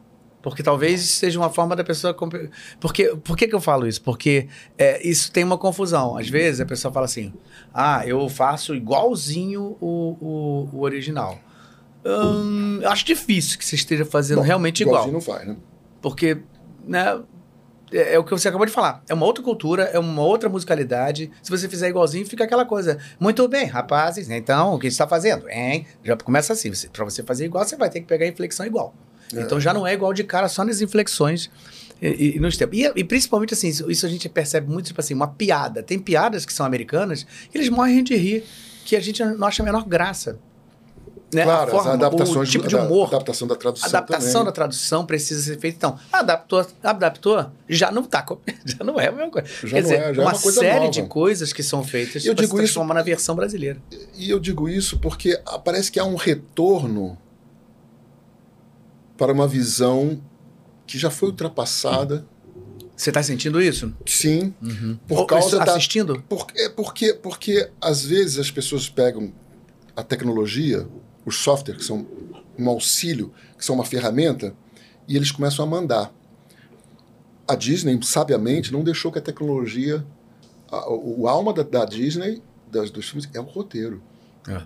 Porque 0.42 0.62
talvez 0.62 1.02
seja 1.02 1.40
uma 1.40 1.50
forma 1.50 1.74
da 1.74 1.86
pessoa. 1.86 2.14
Porque, 2.80 3.16
por 3.24 3.38
que, 3.38 3.48
que 3.48 3.56
eu 3.56 3.62
falo 3.62 3.88
isso? 3.88 4.02
Porque 4.02 4.50
é, 4.78 5.06
isso 5.08 5.32
tem 5.32 5.42
uma 5.42 5.58
confusão. 5.58 6.18
Às 6.18 6.28
vezes 6.28 6.60
a 6.60 6.66
pessoa 6.66 6.94
fala 6.94 7.06
assim: 7.06 7.34
ah, 7.74 8.04
eu 8.06 8.28
faço 8.28 8.76
igualzinho 8.76 9.78
o, 9.80 10.18
o, 10.20 10.70
o 10.74 10.82
original. 10.82 11.40
Hum, 12.06 12.82
acho 12.84 13.06
difícil 13.06 13.58
que 13.58 13.64
você 13.64 13.76
esteja 13.76 14.04
fazendo 14.04 14.40
Bom, 14.40 14.44
realmente 14.44 14.84
igual. 14.84 15.10
não 15.10 15.22
faz, 15.22 15.48
né? 15.48 15.56
Porque, 16.02 16.38
né? 16.86 17.22
É, 17.94 18.16
é, 18.16 18.20
o 18.20 18.24
que 18.24 18.32
você 18.32 18.48
acabou 18.48 18.66
de 18.66 18.74
falar. 18.74 19.04
É 19.08 19.14
uma 19.14 19.26
outra 19.26 19.44
cultura, 19.44 19.84
é 19.84 20.00
uma 20.00 20.24
outra 20.24 20.50
musicalidade. 20.50 21.32
Se 21.42 21.50
você 21.52 21.70
fizer 21.70 21.88
igualzinho, 21.88 22.26
fica 22.26 22.44
aquela 22.44 22.66
coisa. 22.66 22.98
Muito 23.20 23.48
bem, 23.48 23.68
rapazes. 23.68 24.30
Então, 24.30 24.74
o 24.74 24.80
que 24.80 24.88
está 24.88 25.08
fazendo? 25.08 25.48
Hein? 25.48 25.86
Já 26.04 26.18
começa 26.18 26.54
assim. 26.54 26.72
Para 26.92 27.06
você 27.06 27.22
fazer 27.22 27.46
igual, 27.46 27.64
você 27.64 27.76
vai 27.76 27.90
ter 27.90 28.02
que 28.02 28.08
pegar 28.08 28.26
a 28.26 28.28
inflexão 28.28 28.66
igual. 28.66 28.94
É. 29.36 29.42
Então 29.42 29.60
já 29.60 29.74
não 29.74 29.86
é 29.86 29.94
igual 29.94 30.14
de 30.14 30.24
cara, 30.24 30.48
só 30.48 30.64
nas 30.64 30.82
inflexões 30.82 31.50
e, 32.02 32.36
e 32.36 32.40
nos 32.40 32.58
tempos. 32.58 32.78
E, 32.78 32.92
e, 32.96 33.04
principalmente 33.04 33.54
assim, 33.54 33.70
isso, 33.70 33.90
isso, 33.90 34.06
a 34.06 34.10
gente 34.10 34.28
percebe 34.28 34.70
muito, 34.72 34.88
tipo 34.88 35.00
assim, 35.00 35.14
uma 35.14 35.28
piada. 35.28 35.82
Tem 35.82 36.00
piadas 36.00 36.46
que 36.46 36.54
são 36.54 36.66
americanas 36.66 37.26
eles 37.54 37.70
morrem 37.70 38.04
de 38.04 38.16
rir, 38.16 38.44
que 38.86 38.96
a 38.96 39.00
gente 39.00 39.24
não 39.24 39.48
acha 39.48 39.64
a 39.64 39.66
menor 39.66 39.86
graça. 39.88 40.40
Né? 41.34 41.44
Claro, 41.44 41.72
forma, 41.72 41.90
as 41.90 41.96
adaptações 41.96 42.50
o 42.50 42.52
tipo 42.52 42.68
de 42.68 42.76
humor. 42.76 43.10
Da, 43.10 43.18
adaptação 43.18 43.48
da 43.48 43.56
tradução. 43.56 43.90
Adaptação 43.90 44.32
também. 44.32 44.46
da 44.46 44.52
tradução 44.52 45.06
precisa 45.06 45.42
ser 45.42 45.60
feita. 45.60 45.78
Então, 45.78 46.00
adaptou, 46.12 46.66
adaptou, 46.84 47.46
já 47.68 47.92
não 47.92 48.04
tá, 48.04 48.26
já 48.66 48.84
não 48.84 49.00
é 49.00 49.08
a 49.08 49.12
mesma 49.12 49.32
coisa. 49.32 49.48
Já 49.64 49.70
Quer 49.70 49.82
dizer, 49.82 49.96
é, 49.96 50.14
já 50.14 50.22
uma, 50.22 50.32
é 50.32 50.34
uma 50.34 50.36
série 50.36 50.80
nova. 50.80 50.92
de 50.92 51.04
coisas 51.04 51.54
que 51.54 51.64
são 51.64 51.84
feitas 51.84 52.26
eu 52.26 52.34
digo 52.34 52.62
isso, 52.62 52.84
na 52.84 53.02
versão 53.02 53.36
brasileira. 53.36 53.82
E 54.16 54.30
eu 54.30 54.40
digo 54.40 54.70
isso 54.70 55.00
porque 55.00 55.40
parece 55.64 55.92
que 55.92 56.00
há 56.00 56.06
um 56.06 56.16
retorno 56.16 57.18
para 59.18 59.32
uma 59.32 59.48
visão 59.48 60.22
que 60.86 60.98
já 60.98 61.10
foi 61.10 61.30
ultrapassada. 61.30 62.26
Você 62.96 63.10
está 63.10 63.24
sentindo 63.24 63.62
isso? 63.62 63.94
Sim. 64.06 64.54
Uhum. 64.62 64.98
Por 65.08 65.26
causa 65.26 65.58
da, 65.60 65.74
assistindo? 65.74 66.22
Por, 66.30 66.46
é 66.56 66.70
porque, 66.70 67.14
porque 67.14 67.70
às 67.82 68.06
vezes 68.06 68.38
as 68.38 68.52
pessoas 68.52 68.88
pegam 68.90 69.34
a 69.96 70.04
tecnologia, 70.04 70.88
os 71.26 71.38
softwares 71.38 71.82
que 71.82 71.88
são 71.88 72.06
um 72.58 72.70
auxílio, 72.70 73.34
que 73.58 73.66
são 73.66 73.76
uma 73.76 73.86
ferramenta, 73.86 74.56
e 75.08 75.16
eles 75.16 75.32
começam 75.32 75.66
a 75.66 75.68
mandar. 75.68 76.14
A 77.48 77.56
Disney, 77.56 78.00
sabiamente, 78.04 78.72
não 78.72 78.84
deixou 78.84 79.12
que 79.12 79.20
a 79.20 79.22
tecnologia. 79.22 80.06
A, 80.72 80.90
o, 80.90 81.28
alma 81.28 81.54
da, 81.54 81.64
da 81.64 81.86
Disney, 81.86 82.42
das, 82.72 82.90
dos 82.90 83.10
filmes, 83.10 83.30
é 83.34 83.40
o 83.40 83.44
roteiro. 83.44 84.02
É. 84.48 84.64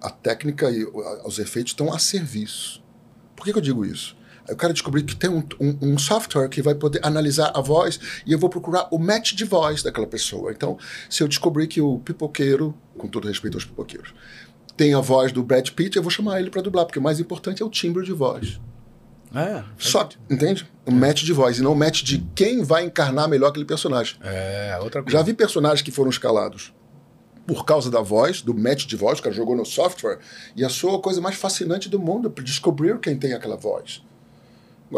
A 0.00 0.10
técnica 0.10 0.70
e 0.70 0.84
os 1.24 1.38
efeitos 1.38 1.72
estão 1.72 1.92
a 1.92 1.98
serviço. 1.98 2.82
Por 3.36 3.44
que, 3.44 3.52
que 3.52 3.58
eu 3.58 3.62
digo 3.62 3.84
isso? 3.84 4.16
Eu 4.48 4.56
quero 4.56 4.72
descobrir 4.72 5.04
que 5.04 5.14
tem 5.14 5.30
um, 5.30 5.42
um, 5.60 5.78
um, 5.82 5.98
software 5.98 6.48
que 6.48 6.60
vai 6.60 6.74
poder 6.74 7.00
analisar 7.04 7.52
a 7.54 7.60
voz 7.60 8.00
e 8.26 8.32
eu 8.32 8.38
vou 8.38 8.50
procurar 8.50 8.88
o 8.90 8.98
match 8.98 9.34
de 9.34 9.44
voz 9.44 9.82
daquela 9.82 10.06
pessoa. 10.06 10.50
Então, 10.50 10.76
se 11.08 11.22
eu 11.22 11.28
descobrir 11.28 11.68
que 11.68 11.80
o 11.80 12.00
pipoqueiro, 12.00 12.74
com 12.98 13.06
todo 13.06 13.28
respeito 13.28 13.56
aos 13.56 13.64
pipoqueiros, 13.64 14.12
tem 14.76 14.94
a 14.94 15.00
voz 15.00 15.32
do 15.32 15.42
Brad 15.42 15.68
Pitt, 15.70 15.96
eu 15.96 16.02
vou 16.02 16.10
chamar 16.10 16.40
ele 16.40 16.50
para 16.50 16.62
dublar, 16.62 16.86
porque 16.86 16.98
o 16.98 17.02
mais 17.02 17.20
importante 17.20 17.62
é 17.62 17.66
o 17.66 17.70
timbre 17.70 18.04
de 18.04 18.12
voz. 18.12 18.60
É, 19.34 19.62
Só, 19.78 20.08
entende? 20.30 20.68
Um 20.86 20.92
match 20.92 21.22
de 21.22 21.32
voz 21.32 21.58
e 21.58 21.62
não 21.62 21.72
um 21.72 21.76
match 21.76 22.02
de 22.02 22.18
quem 22.34 22.62
vai 22.62 22.84
encarnar 22.84 23.28
melhor 23.28 23.48
aquele 23.48 23.64
personagem. 23.64 24.16
É, 24.22 24.78
outra 24.82 25.02
coisa. 25.02 25.16
Já 25.16 25.22
vi 25.22 25.32
personagens 25.32 25.80
que 25.80 25.90
foram 25.90 26.10
escalados 26.10 26.72
por 27.46 27.64
causa 27.64 27.90
da 27.90 28.00
voz, 28.00 28.42
do 28.42 28.54
match 28.54 28.86
de 28.86 28.96
voz, 28.96 29.18
o 29.18 29.22
cara 29.22 29.34
jogou 29.34 29.56
no 29.56 29.64
software, 29.64 30.18
e 30.54 30.64
achou 30.64 30.94
a 30.94 31.00
coisa 31.00 31.20
mais 31.20 31.36
fascinante 31.36 31.88
do 31.88 31.98
mundo, 31.98 32.32
descobrir 32.42 32.98
quem 33.00 33.16
tem 33.16 33.32
aquela 33.32 33.56
voz. 33.56 34.02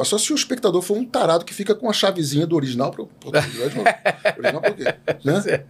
Só 0.02 0.18
se 0.18 0.32
o 0.32 0.34
espectador 0.34 0.82
for 0.82 0.96
um 0.96 1.04
tarado 1.04 1.44
que 1.44 1.52
fica 1.52 1.74
com 1.74 1.88
a 1.88 1.92
chavezinha 1.92 2.46
do 2.46 2.56
original 2.56 2.90
para 2.90 3.02
o 3.04 3.08
original 3.62 4.62
quê? 4.76 4.84
Né? 5.24 5.64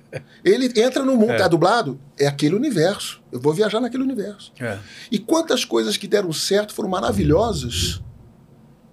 Ele 0.44 0.72
entra 0.80 1.04
no 1.04 1.16
mundo, 1.16 1.32
é. 1.32 1.36
tá 1.36 1.48
dublado, 1.48 2.00
é 2.18 2.26
aquele 2.26 2.54
universo. 2.54 3.22
Eu 3.30 3.40
vou 3.40 3.52
viajar 3.52 3.80
naquele 3.80 4.02
universo. 4.02 4.52
É. 4.58 4.78
E 5.10 5.18
quantas 5.18 5.64
coisas 5.64 5.96
que 5.96 6.06
deram 6.06 6.32
certo 6.32 6.72
foram 6.72 6.88
maravilhosas 6.88 8.00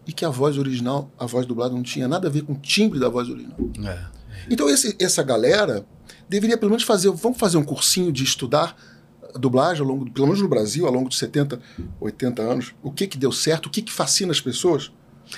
e 0.05 0.11
que 0.11 0.25
a 0.25 0.29
voz 0.29 0.57
original, 0.57 1.11
a 1.17 1.25
voz 1.25 1.45
dublada, 1.45 1.73
não 1.73 1.83
tinha 1.83 2.07
nada 2.07 2.27
a 2.27 2.31
ver 2.31 2.41
com 2.41 2.53
o 2.53 2.57
timbre 2.57 2.99
da 2.99 3.09
voz 3.09 3.29
original. 3.29 3.57
É. 3.85 4.05
Então 4.49 4.69
esse, 4.69 4.95
essa 4.99 5.23
galera 5.23 5.85
deveria 6.27 6.57
pelo 6.57 6.71
menos 6.71 6.83
fazer, 6.83 7.09
vamos 7.11 7.37
fazer 7.37 7.57
um 7.57 7.63
cursinho 7.63 8.11
de 8.11 8.23
estudar 8.23 8.75
dublagem 9.37 9.81
ao 9.81 9.87
longo, 9.87 10.09
pelo 10.11 10.27
menos 10.27 10.41
no 10.41 10.47
Brasil, 10.47 10.85
ao 10.85 10.93
longo 10.93 11.09
de 11.09 11.15
70, 11.15 11.59
80 11.99 12.41
anos, 12.41 12.75
o 12.83 12.91
que 12.91 13.07
que 13.07 13.17
deu 13.17 13.31
certo, 13.31 13.67
o 13.67 13.69
que 13.69 13.81
que 13.81 13.91
fascina 13.91 14.31
as 14.31 14.41
pessoas. 14.41 14.91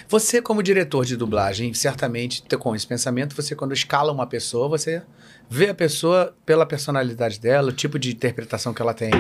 Você, 0.08 0.42
como 0.42 0.64
diretor 0.64 1.06
de 1.06 1.16
dublagem, 1.16 1.74
certamente 1.74 2.44
com 2.58 2.76
esse 2.76 2.86
pensamento, 2.86 3.36
você 3.36 3.56
quando 3.56 3.74
escala 3.74 4.12
uma 4.12 4.28
pessoa, 4.28 4.68
você 4.68 5.04
vê 5.50 5.70
a 5.70 5.74
pessoa 5.74 6.36
pela 6.46 6.66
personalidade 6.66 7.40
dela, 7.40 7.70
o 7.70 7.74
tipo 7.74 8.00
de 8.00 8.12
interpretação 8.12 8.74
que 8.74 8.82
ela 8.82 8.94
tem, 8.94 9.12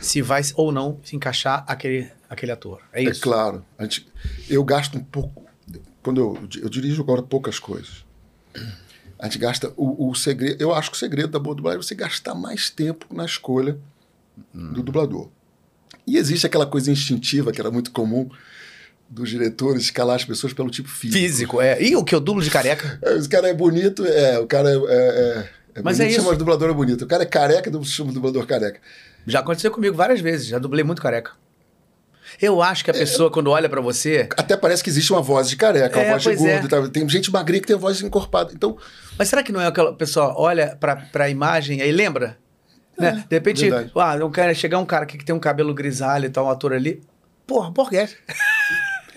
se 0.00 0.22
vai 0.22 0.42
ou 0.54 0.70
não 0.70 0.98
se 1.02 1.16
encaixar 1.16 1.64
aquele, 1.66 2.10
aquele 2.28 2.52
ator. 2.52 2.80
É 2.92 3.02
isso? 3.02 3.20
É 3.20 3.22
claro. 3.22 3.64
Gente, 3.80 4.08
eu 4.48 4.62
gasto 4.64 4.96
um 4.96 5.04
pouco. 5.04 5.44
Quando 6.02 6.20
eu, 6.20 6.48
eu 6.62 6.68
dirijo 6.68 7.02
agora 7.02 7.22
poucas 7.22 7.58
coisas. 7.58 8.04
A 9.18 9.26
gente 9.26 9.38
gasta 9.38 9.72
o, 9.76 10.08
o 10.08 10.14
segredo. 10.14 10.60
Eu 10.62 10.74
acho 10.74 10.90
que 10.90 10.96
o 10.96 10.98
segredo 10.98 11.28
da 11.28 11.38
boa 11.38 11.54
dublagem 11.54 11.78
é 11.78 11.82
você 11.82 11.94
gastar 11.94 12.34
mais 12.34 12.70
tempo 12.70 13.06
na 13.14 13.24
escolha 13.24 13.78
hum. 14.54 14.72
do 14.72 14.82
dublador. 14.82 15.28
E 16.06 16.16
existe 16.16 16.46
aquela 16.46 16.66
coisa 16.66 16.90
instintiva 16.90 17.52
que 17.52 17.60
era 17.60 17.70
muito 17.70 17.90
comum 17.90 18.30
dos 19.10 19.28
diretores 19.28 19.82
escalar 19.82 20.14
as 20.14 20.24
pessoas 20.24 20.52
pelo 20.52 20.70
tipo 20.70 20.88
físico. 20.88 21.18
Físico, 21.18 21.60
é. 21.60 21.82
E 21.82 21.96
o 21.96 22.04
que? 22.04 22.14
O 22.14 22.20
dublo 22.20 22.42
de 22.42 22.50
careca? 22.50 22.98
É, 23.02 23.14
o 23.14 23.28
cara 23.28 23.48
é 23.48 23.54
bonito, 23.54 24.06
é. 24.06 24.38
O 24.38 24.46
cara 24.46 24.70
é. 24.70 24.74
é, 24.74 24.78
é, 24.78 25.48
é 25.74 25.82
Mas 25.82 25.98
bonito, 25.98 26.02
é 26.02 26.12
isso. 26.12 26.20
chama 26.20 26.32
de 26.32 26.38
dublador 26.38 26.72
bonito. 26.72 27.02
O 27.02 27.06
cara 27.08 27.24
é 27.24 27.26
careca, 27.26 27.70
chama 27.82 28.10
de 28.10 28.14
dublador 28.14 28.46
careca. 28.46 28.80
Já 29.26 29.40
aconteceu 29.40 29.70
comigo 29.70 29.96
várias 29.96 30.20
vezes, 30.20 30.46
já 30.46 30.58
dublei 30.58 30.84
muito 30.84 31.02
careca. 31.02 31.32
Eu 32.40 32.62
acho 32.62 32.84
que 32.84 32.90
a 32.90 32.94
é, 32.94 32.98
pessoa, 32.98 33.28
é, 33.28 33.32
quando 33.32 33.50
olha 33.50 33.68
para 33.68 33.80
você. 33.80 34.28
Até 34.36 34.56
parece 34.56 34.84
que 34.84 34.90
existe 34.90 35.12
uma 35.12 35.20
voz 35.20 35.48
de 35.48 35.56
careca, 35.56 35.98
uma 35.98 36.04
é, 36.04 36.10
voz 36.10 36.22
de 36.22 36.34
gordo. 36.36 36.86
É. 36.86 36.88
Tem 36.88 37.08
gente 37.08 37.30
magrinha 37.30 37.60
que 37.60 37.66
tem 37.66 37.76
a 37.76 37.78
voz 37.78 38.00
encorpada. 38.02 38.52
Então. 38.54 38.76
Mas 39.18 39.28
será 39.28 39.42
que 39.42 39.50
não 39.50 39.60
é 39.60 39.66
aquela 39.66 39.92
pessoa 39.92 40.34
olha 40.36 40.76
pra, 40.78 41.08
a 41.12 41.28
imagem 41.28 41.82
aí 41.82 41.90
lembra? 41.90 42.38
É, 42.96 43.02
né? 43.02 43.24
De 43.28 43.36
repente, 43.36 43.68
ah, 43.96 44.24
um 44.24 44.30
cara, 44.30 44.54
chegar 44.54 44.78
um 44.78 44.86
cara 44.86 45.04
aqui 45.04 45.18
que 45.18 45.24
tem 45.24 45.34
um 45.34 45.40
cabelo 45.40 45.74
grisalho 45.74 46.26
e 46.26 46.30
tal, 46.30 46.46
um 46.46 46.50
ator 46.50 46.72
ali. 46.72 47.02
Porra, 47.46 47.72
porguês. 47.72 48.16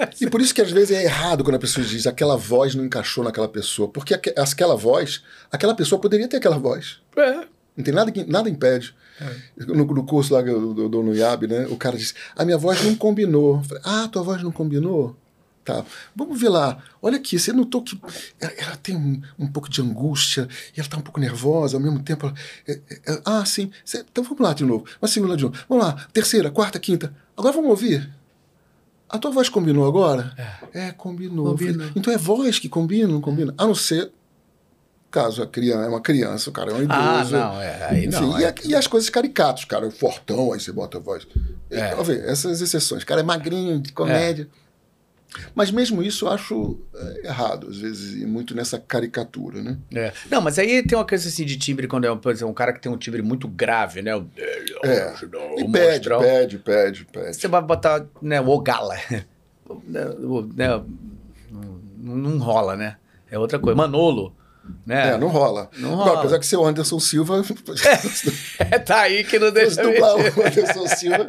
E 0.22 0.30
por 0.30 0.42
isso 0.42 0.54
que 0.54 0.62
às 0.62 0.72
vezes 0.72 0.92
é 0.92 1.04
errado 1.04 1.44
quando 1.44 1.56
a 1.56 1.60
pessoa 1.60 1.86
diz 1.86 2.08
aquela 2.08 2.36
voz 2.38 2.76
não 2.76 2.86
encaixou 2.86 3.24
naquela 3.24 3.48
pessoa. 3.48 3.88
Porque 3.88 4.14
aquela 4.14 4.76
voz, 4.76 5.24
aquela 5.52 5.76
pessoa 5.76 6.00
poderia 6.00 6.28
ter 6.28 6.38
aquela 6.38 6.58
voz. 6.58 7.00
É. 7.18 7.46
Não 7.76 7.84
tem 7.84 7.94
nada 7.94 8.12
que 8.12 8.24
nada 8.24 8.50
impede. 8.50 8.96
É. 9.20 9.66
No, 9.66 9.86
no, 9.86 10.06
curso 10.06 10.34
lá 10.34 10.42
do, 10.42 10.74
do, 10.74 10.90
do 10.90 11.04
no 11.04 11.16
IAB, 11.16 11.48
né? 11.48 11.68
O 11.68 11.78
cara 11.78 11.98
disse: 11.98 12.14
A 12.36 12.44
minha 12.46 12.58
voz 12.58 12.84
não 12.84 12.96
combinou. 12.96 13.58
Eu 13.58 13.64
falei, 13.64 13.84
ah, 13.86 14.08
tua 14.08 14.24
voz 14.24 14.42
não 14.44 14.52
combinou? 14.52 15.16
Tá. 15.64 15.86
Vamos 16.16 16.40
ver 16.40 16.50
lá. 16.50 16.84
Olha 17.02 17.18
aqui, 17.18 17.40
você 17.40 17.54
notou 17.54 17.82
que 17.82 17.98
ela, 18.40 18.54
ela 18.58 18.76
tem 18.76 18.98
um, 18.98 19.22
um, 19.40 19.48
pouco 19.48 19.70
de 19.70 19.82
angústia 19.82 20.48
e 20.76 20.80
ela 20.80 20.86
está 20.86 20.98
um 20.98 21.02
pouco 21.02 21.20
nervosa, 21.20 21.78
ao 21.78 21.82
mesmo 21.82 22.04
tempo. 22.04 22.26
Ela, 22.26 22.36
é, 22.68 22.82
é, 23.08 23.22
ah, 23.24 23.46
sim. 23.46 23.72
Você, 23.84 24.00
então 24.00 24.24
vamos 24.24 24.42
lá 24.42 24.54
de 24.54 24.66
novo. 24.66 24.86
Uma 25.02 25.08
segunda 25.08 25.38
de 25.38 25.44
novo. 25.44 25.56
Vamos 25.70 25.86
lá. 25.86 26.08
Terceira, 26.12 26.52
quarta, 26.52 26.80
quinta. 26.80 27.16
Agora 27.38 27.54
vamos 27.54 27.70
ouvir. 27.70 28.12
A 29.10 29.18
tua 29.20 29.32
voz 29.32 29.48
combinou 29.50 29.88
agora? 29.88 30.34
É, 30.74 30.88
é 30.88 30.92
combinou. 30.92 31.52
combinou. 31.52 31.88
Então 31.96 32.12
é 32.14 32.18
voz 32.18 32.58
que 32.60 32.68
combina, 32.68 33.08
não 33.08 33.22
combina? 33.22 33.54
A 33.58 33.66
não 33.68 33.76
ser 33.76 34.12
caso 35.12 35.44
a 35.44 35.48
criança 35.48 35.86
é 35.86 35.88
uma 35.90 36.02
criança, 36.02 36.50
o 36.50 36.54
cara 36.54 36.72
é 36.72 36.74
um 36.74 36.88
Ah, 36.90 37.20
idoso. 37.20 37.38
não, 37.38 37.62
é, 37.62 37.88
aí 37.90 38.06
Enfim, 38.08 38.20
não. 38.22 38.40
e, 38.40 38.44
é- 38.44 38.48
a- 38.50 38.56
e 38.66 38.76
as 38.76 38.88
coisas 38.88 39.10
caricatas, 39.12 39.64
cara, 39.66 39.90
fortão, 39.92 40.52
aí 40.54 40.60
você 40.60 40.72
bota 40.72 40.98
a 40.98 41.02
voz. 41.02 41.28
É. 41.70 41.80
É. 41.80 41.96
Ver, 42.04 42.24
essas 42.28 42.60
exceções. 42.62 43.04
Cara, 43.04 43.22
é 43.22 43.24
magrinho, 43.24 43.80
de 43.80 43.92
comédia. 43.92 44.48
Mas 45.56 45.72
mesmo 45.72 46.02
isso 46.04 46.26
eu 46.26 46.32
acho 46.32 46.80
é, 46.96 47.28
errado, 47.28 47.68
às 47.70 47.78
vezes, 47.78 48.22
e 48.22 48.26
muito 48.26 48.56
nessa 48.56 48.78
caricatura, 48.80 49.62
né? 49.62 49.78
É. 49.94 50.12
Não, 50.30 50.42
mas 50.42 50.60
aí 50.60 50.84
tem 50.86 50.98
uma 50.98 51.06
coisa 51.08 51.28
assim 51.28 51.46
de 51.46 51.58
timbre, 51.58 51.88
quando 51.88 52.06
é 52.06 52.16
por 52.16 52.32
exemplo, 52.32 52.52
um 52.52 52.54
cara 52.54 52.72
que 52.74 52.80
tem 52.80 52.92
um 52.92 52.98
timbre 52.98 53.22
muito 53.22 53.48
grave, 53.48 54.02
né? 54.02 54.16
O, 54.16 54.26
É. 54.84 55.14
o 55.56 55.60
E 55.60 55.72
pede, 55.72 56.10
pede, 56.10 56.58
pede, 56.60 57.06
pede. 57.06 57.34
Você 57.36 57.48
vai 57.48 57.62
botar 57.62 58.06
né, 58.22 58.40
o 58.42 58.50
Ogala. 58.50 58.96
Né, 59.88 60.06
o- 60.06 60.42
né, 60.56 60.68
não, 61.50 62.16
não 62.18 62.38
rola, 62.38 62.76
né? 62.76 62.98
É 63.32 63.40
outra 63.40 63.58
coisa. 63.58 63.76
Manolo. 63.76 64.36
Né? 64.86 65.10
É, 65.14 65.18
não 65.18 65.28
rola. 65.28 65.70
Não 65.78 65.96
rola. 65.96 66.20
apesar 66.20 66.40
que 66.40 66.46
ser 66.46 66.56
o 66.56 66.66
Anderson 66.66 67.00
Silva, 67.00 67.44
tá 68.86 69.02
aí 69.02 69.24
que 69.24 69.38
não 69.38 69.52
deixa. 69.52 69.82
dublar 69.82 70.16
o 70.16 70.20
Anderson 70.22 70.88
Silva, 70.88 71.28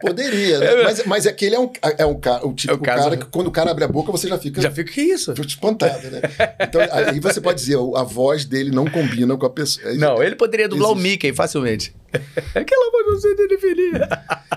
poderia. 0.00 0.58
né? 0.58 0.82
Mas, 0.84 1.04
mas 1.04 1.26
aquele 1.26 1.56
é 1.56 1.60
um, 1.60 1.70
é 1.98 2.06
um 2.06 2.18
cara, 2.18 2.46
o 2.46 2.52
tipo 2.54 2.72
É 2.72 2.76
o 2.76 2.78
caso- 2.80 3.04
cara 3.04 3.16
que 3.16 3.24
quando 3.26 3.48
o 3.48 3.50
cara 3.50 3.70
abre 3.72 3.84
a 3.84 3.88
boca 3.88 4.12
você 4.12 4.28
já 4.28 4.38
fica 4.38 4.60
Já 4.62 4.70
fica 4.70 4.92
que 4.92 5.00
isso? 5.00 5.32
espantado, 5.32 6.10
né? 6.10 6.20
Então 6.60 6.80
aí 6.92 7.18
você 7.18 7.40
pode 7.40 7.58
dizer, 7.60 7.76
a 7.96 8.02
voz 8.04 8.44
dele 8.44 8.70
não 8.70 8.86
combina 8.88 9.36
com 9.36 9.46
a 9.46 9.50
pessoa. 9.50 9.92
Não, 9.94 10.22
ele 10.22 10.36
poderia 10.36 10.68
dublar 10.68 10.90
o 10.90 10.94
Existe. 10.94 11.08
Mickey 11.10 11.32
facilmente. 11.32 11.94
Aquela 12.54 12.90
voz 12.92 13.06
não 13.06 13.20
sei 13.20 13.34
definir. 13.48 13.92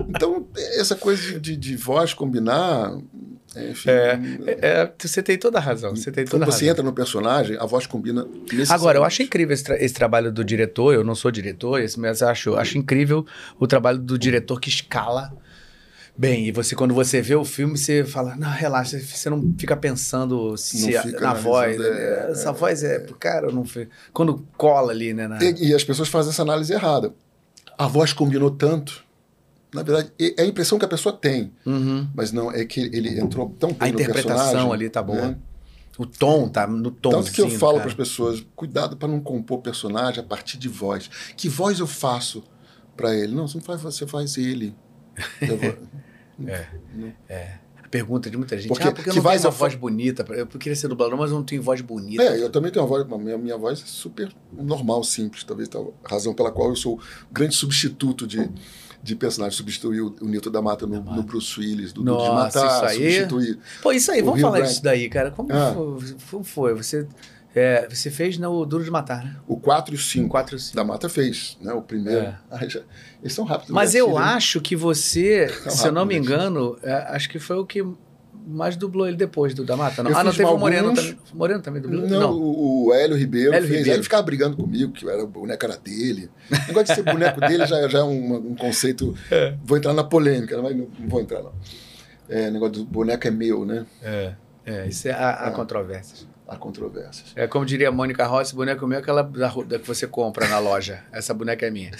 Então, 0.10 0.48
essa 0.78 0.96
coisa 0.96 1.22
de, 1.22 1.40
de, 1.40 1.56
de 1.56 1.76
voz 1.78 2.14
combinar, 2.14 2.96
é, 3.56 3.70
enfim. 3.70 3.90
É, 3.90 4.20
é, 4.62 4.92
você 4.98 5.22
tem 5.24 5.38
toda 5.38 5.58
a 5.58 5.62
razão. 5.62 5.96
Você 5.96 6.12
tem 6.12 6.26
toda 6.26 6.46
Quando 6.46 6.46
você 6.52 6.66
razão. 6.66 6.70
entra 6.72 6.84
no 6.84 6.94
personagem, 6.94 7.58
a 7.60 7.66
voz 7.66 7.86
combina. 7.88 8.26
Agora, 8.70 8.98
eu 8.98 9.04
acho 9.04 9.22
incrível 9.24 9.54
esse, 9.54 9.64
tra- 9.64 9.82
esse 9.82 9.94
trabalho 9.94 10.32
do 10.32 10.44
diretor. 10.44 10.94
Eu 10.94 11.04
não 11.04 11.16
sou 11.16 11.30
diretor, 11.32 11.80
mas 11.98 12.22
acho, 12.22 12.56
acho 12.56 12.78
incrível 12.78 13.26
o 13.60 13.68
trabalho 13.68 14.00
do 14.00 14.18
diretor 14.18 14.60
que 14.60 14.70
escala 14.70 15.34
bem. 16.18 16.48
E 16.48 16.52
você, 16.52 16.76
quando 16.76 16.94
você 16.94 17.22
vê 17.22 17.36
o 17.36 17.44
filme, 17.46 17.78
você 17.78 18.04
fala: 18.04 18.36
Não, 18.36 18.50
relaxa, 18.50 19.00
você 19.00 19.30
não 19.30 19.54
fica 19.58 19.76
pensando 19.76 20.56
se 20.58 20.78
fica 21.02 21.20
na 21.22 21.32
analisando, 21.32 21.42
voz. 21.44 21.80
é, 21.80 21.90
né? 22.26 22.32
Essa 22.32 22.52
voz 22.52 22.84
é 22.84 23.00
pro 23.00 23.16
cara, 23.16 23.52
não. 23.52 23.66
Quando 24.12 24.46
cola 24.58 24.92
ali, 24.92 25.14
né? 25.14 25.28
na- 25.28 25.44
E, 25.44 25.70
e 25.70 25.74
as 25.74 25.84
pessoas 25.84 26.10
fazem 26.10 26.32
essa 26.32 26.42
análise 26.42 26.72
errada. 26.74 27.14
A 27.78 27.88
voz 27.88 28.14
combinou 28.14 28.52
tanto. 28.52 29.03
Na 29.74 29.84
verdade, 29.84 30.12
é 30.20 30.42
é 30.42 30.44
a 30.44 30.46
impressão 30.46 30.78
que 30.78 30.86
a 30.86 30.88
pessoa 30.88 31.16
tem. 31.16 31.52
Uhum. 31.66 32.08
Mas 32.16 32.32
não, 32.32 32.52
é 32.52 32.64
que 32.66 32.80
ele 32.80 33.20
entrou 33.20 33.50
tão 33.60 33.72
A 33.72 33.86
bem 33.86 33.94
no 33.94 34.00
interpretação 34.02 34.72
ali 34.72 34.90
tá 34.90 35.02
boa. 35.02 35.30
né? 35.30 35.38
O 35.98 36.06
tom 36.06 36.48
tá 36.50 36.66
no 36.66 36.90
tom. 36.90 37.12
Tanto 37.12 37.32
que 37.32 37.42
eu 37.42 37.50
falo 37.50 37.80
para 37.80 37.88
as 37.90 37.94
pessoas, 37.94 38.44
cuidado 38.56 38.98
para 38.98 39.08
não 39.08 39.20
compor 39.20 39.62
personagem 39.62 40.20
a 40.22 40.24
partir 40.26 40.58
de 40.58 40.68
voz. 40.68 41.10
Que 41.38 41.48
voz 41.48 41.80
eu 41.80 41.86
faço 41.88 42.44
para 42.98 43.16
ele? 43.16 43.34
Não, 43.36 43.48
você 43.48 43.58
não 43.58 43.64
faz, 43.64 43.82
você 43.82 44.08
faz 44.08 44.38
ele. 44.38 44.76
Vou- 45.42 45.88
A 47.84 47.88
pergunta 47.90 48.28
de 48.30 48.38
muita 48.38 48.58
gente. 48.58 48.70
Porque 48.70 48.88
ah, 48.88 48.92
porque 48.92 49.10
eu 49.10 49.14
que 49.14 49.20
não 49.20 49.24
voz 49.24 49.42
tenho 49.42 49.52
uma 49.52 49.56
eu 49.56 49.60
voz 49.60 49.76
bonita. 49.76 50.26
Eu 50.34 50.48
queria 50.48 50.76
ser 50.76 50.88
dublador, 50.88 51.16
mas 51.18 51.30
eu 51.30 51.38
não 51.38 51.44
tenho 51.44 51.62
voz 51.62 51.80
bonita. 51.82 52.24
É, 52.24 52.42
eu 52.42 52.50
também 52.50 52.72
tenho 52.72 52.84
uma 52.84 52.90
voz, 52.90 53.06
a 53.12 53.18
minha, 53.20 53.38
minha 53.38 53.58
voz 53.58 53.80
é 53.80 53.84
super 53.86 54.34
normal, 54.52 55.04
simples. 55.04 55.44
Talvez 55.44 55.70
a 55.76 56.10
razão 56.10 56.34
pela 56.34 56.52
qual 56.52 56.70
eu 56.70 56.76
sou 56.76 56.96
o 56.96 57.34
grande 57.34 57.54
substituto 57.56 58.26
de, 58.26 58.50
de 59.04 59.16
personagem. 59.16 59.56
Substituir 59.58 60.02
o, 60.02 60.16
Newton 60.22 60.50
da 60.50 60.62
Mata 60.62 60.88
no, 60.88 61.02
no 61.04 61.22
Bruce 61.24 61.60
Willis, 61.60 61.92
do 61.92 62.02
Duro 62.02 62.22
de 62.24 62.28
Nossa, 62.30 62.62
Matar, 62.64 62.76
isso 62.76 62.86
aí- 63.04 63.12
substituir. 63.14 63.60
Pô, 63.82 63.92
isso 63.92 64.12
aí, 64.12 64.22
vamos 64.22 64.36
Rio 64.38 64.44
falar 64.48 64.58
Grande. 64.60 64.72
disso 64.72 64.84
daí, 64.84 65.10
cara. 65.10 65.30
Como, 65.32 65.50
Ah. 65.52 65.74
foi, 65.74 66.16
como 66.32 66.44
foi? 66.44 66.74
Você, 66.74 67.08
é, 67.54 67.88
você 67.90 68.10
fez 68.10 68.38
no 68.38 68.66
Duro 68.66 68.84
de 68.84 68.90
Matar, 68.90 69.24
né? 69.24 69.36
O 69.48 69.58
4 69.58 69.94
e 69.94 69.98
o 69.98 70.00
5 70.02 70.30
4 70.30 70.56
e 70.56 70.60
5. 70.60 70.76
da 70.76 70.84
Mata 70.84 71.10
fez, 71.10 71.58
né? 71.62 71.74
O 71.74 71.82
primeiro. 71.82 72.22
É. 72.22 72.38
Ai, 72.50 72.70
já- 72.70 72.82
eles 73.22 73.34
são 73.34 73.44
rápidos. 73.46 73.72
Mas 73.74 73.94
eu 73.94 74.10
né? 74.14 74.18
acho 74.20 74.60
que 74.62 74.76
você, 74.76 75.50
se 75.70 75.86
eu 75.88 75.92
não 75.92 76.06
me 76.06 76.14
gente. 76.16 76.26
engano, 76.26 76.78
é, 76.82 76.94
acho 77.10 77.30
que 77.30 77.40
foi 77.40 77.58
o 77.58 77.66
que 77.66 77.86
mais 78.46 78.76
dublou 78.76 79.08
ele 79.08 79.16
depois 79.18 79.54
do 79.54 79.64
da 79.64 79.76
Mata. 79.78 80.04
Não? 80.04 80.12
Eu 80.12 80.18
Ah, 80.18 80.24
não 80.24 80.32
teve 80.32 80.44
o 80.44 80.48
alguns- 80.48 80.62
Moreno 80.62 80.94
também. 80.94 81.18
O 81.34 81.38
Moreno 81.38 81.62
também 81.62 81.82
dublou? 81.82 82.08
Não, 82.08 82.32
O, 82.34 82.88
o 82.88 82.94
Hélio 82.94 83.16
Ribeiro 83.18 83.54
Hélio 83.54 83.68
fez. 83.68 83.78
Ribeiro. 83.80 83.98
Ele 83.98 84.04
ficava 84.04 84.24
brigando 84.24 84.58
comigo, 84.58 84.92
que 84.92 85.08
era, 85.10 85.24
o 85.24 85.28
boneco 85.28 85.66
era 85.66 85.78
dele. 85.78 86.30
O 86.52 86.68
negócio 86.68 86.88
de 86.88 86.96
ser 86.96 87.04
boneco 87.04 87.40
dele 87.40 87.66
já, 87.66 87.88
já 87.88 88.00
é 88.00 88.04
um, 88.04 88.36
um 88.52 88.56
conceito. 88.56 89.16
É. 89.32 89.56
Vou 89.64 89.78
entrar 89.78 89.94
na 89.94 90.04
polêmica, 90.04 90.62
mas 90.62 90.76
não, 90.76 90.88
não 91.00 91.08
vou 91.10 91.22
entrar, 91.22 91.42
não. 91.42 91.54
É, 92.30 92.48
o 92.48 92.52
negócio 92.52 92.74
do 92.76 92.86
boneco 92.86 93.28
é 93.28 93.32
meu, 93.32 93.66
né? 93.66 93.86
É. 94.02 94.34
É, 94.66 94.88
isso 94.88 95.08
é 95.08 95.12
a, 95.12 95.46
a 95.46 95.48
É. 95.50 95.52
controvérsias. 95.52 96.28
Há 96.48 96.56
controvérsias. 96.58 97.32
É 97.36 97.48
como 97.48 97.66
diria 97.66 97.90
a 97.90 97.92
Mônica 97.92 98.26
Rossi, 98.26 98.54
boneco 98.56 98.86
meu 98.86 98.98
é 98.98 99.02
aquela 99.02 99.24
da, 99.24 99.48
da 99.50 99.80
que 99.80 99.88
você 99.88 100.06
compra 100.08 100.48
na 100.48 100.60
loja. 100.60 101.02
Essa 101.12 101.34
boneca 101.34 101.66
é 101.66 101.72
minha. 101.72 101.92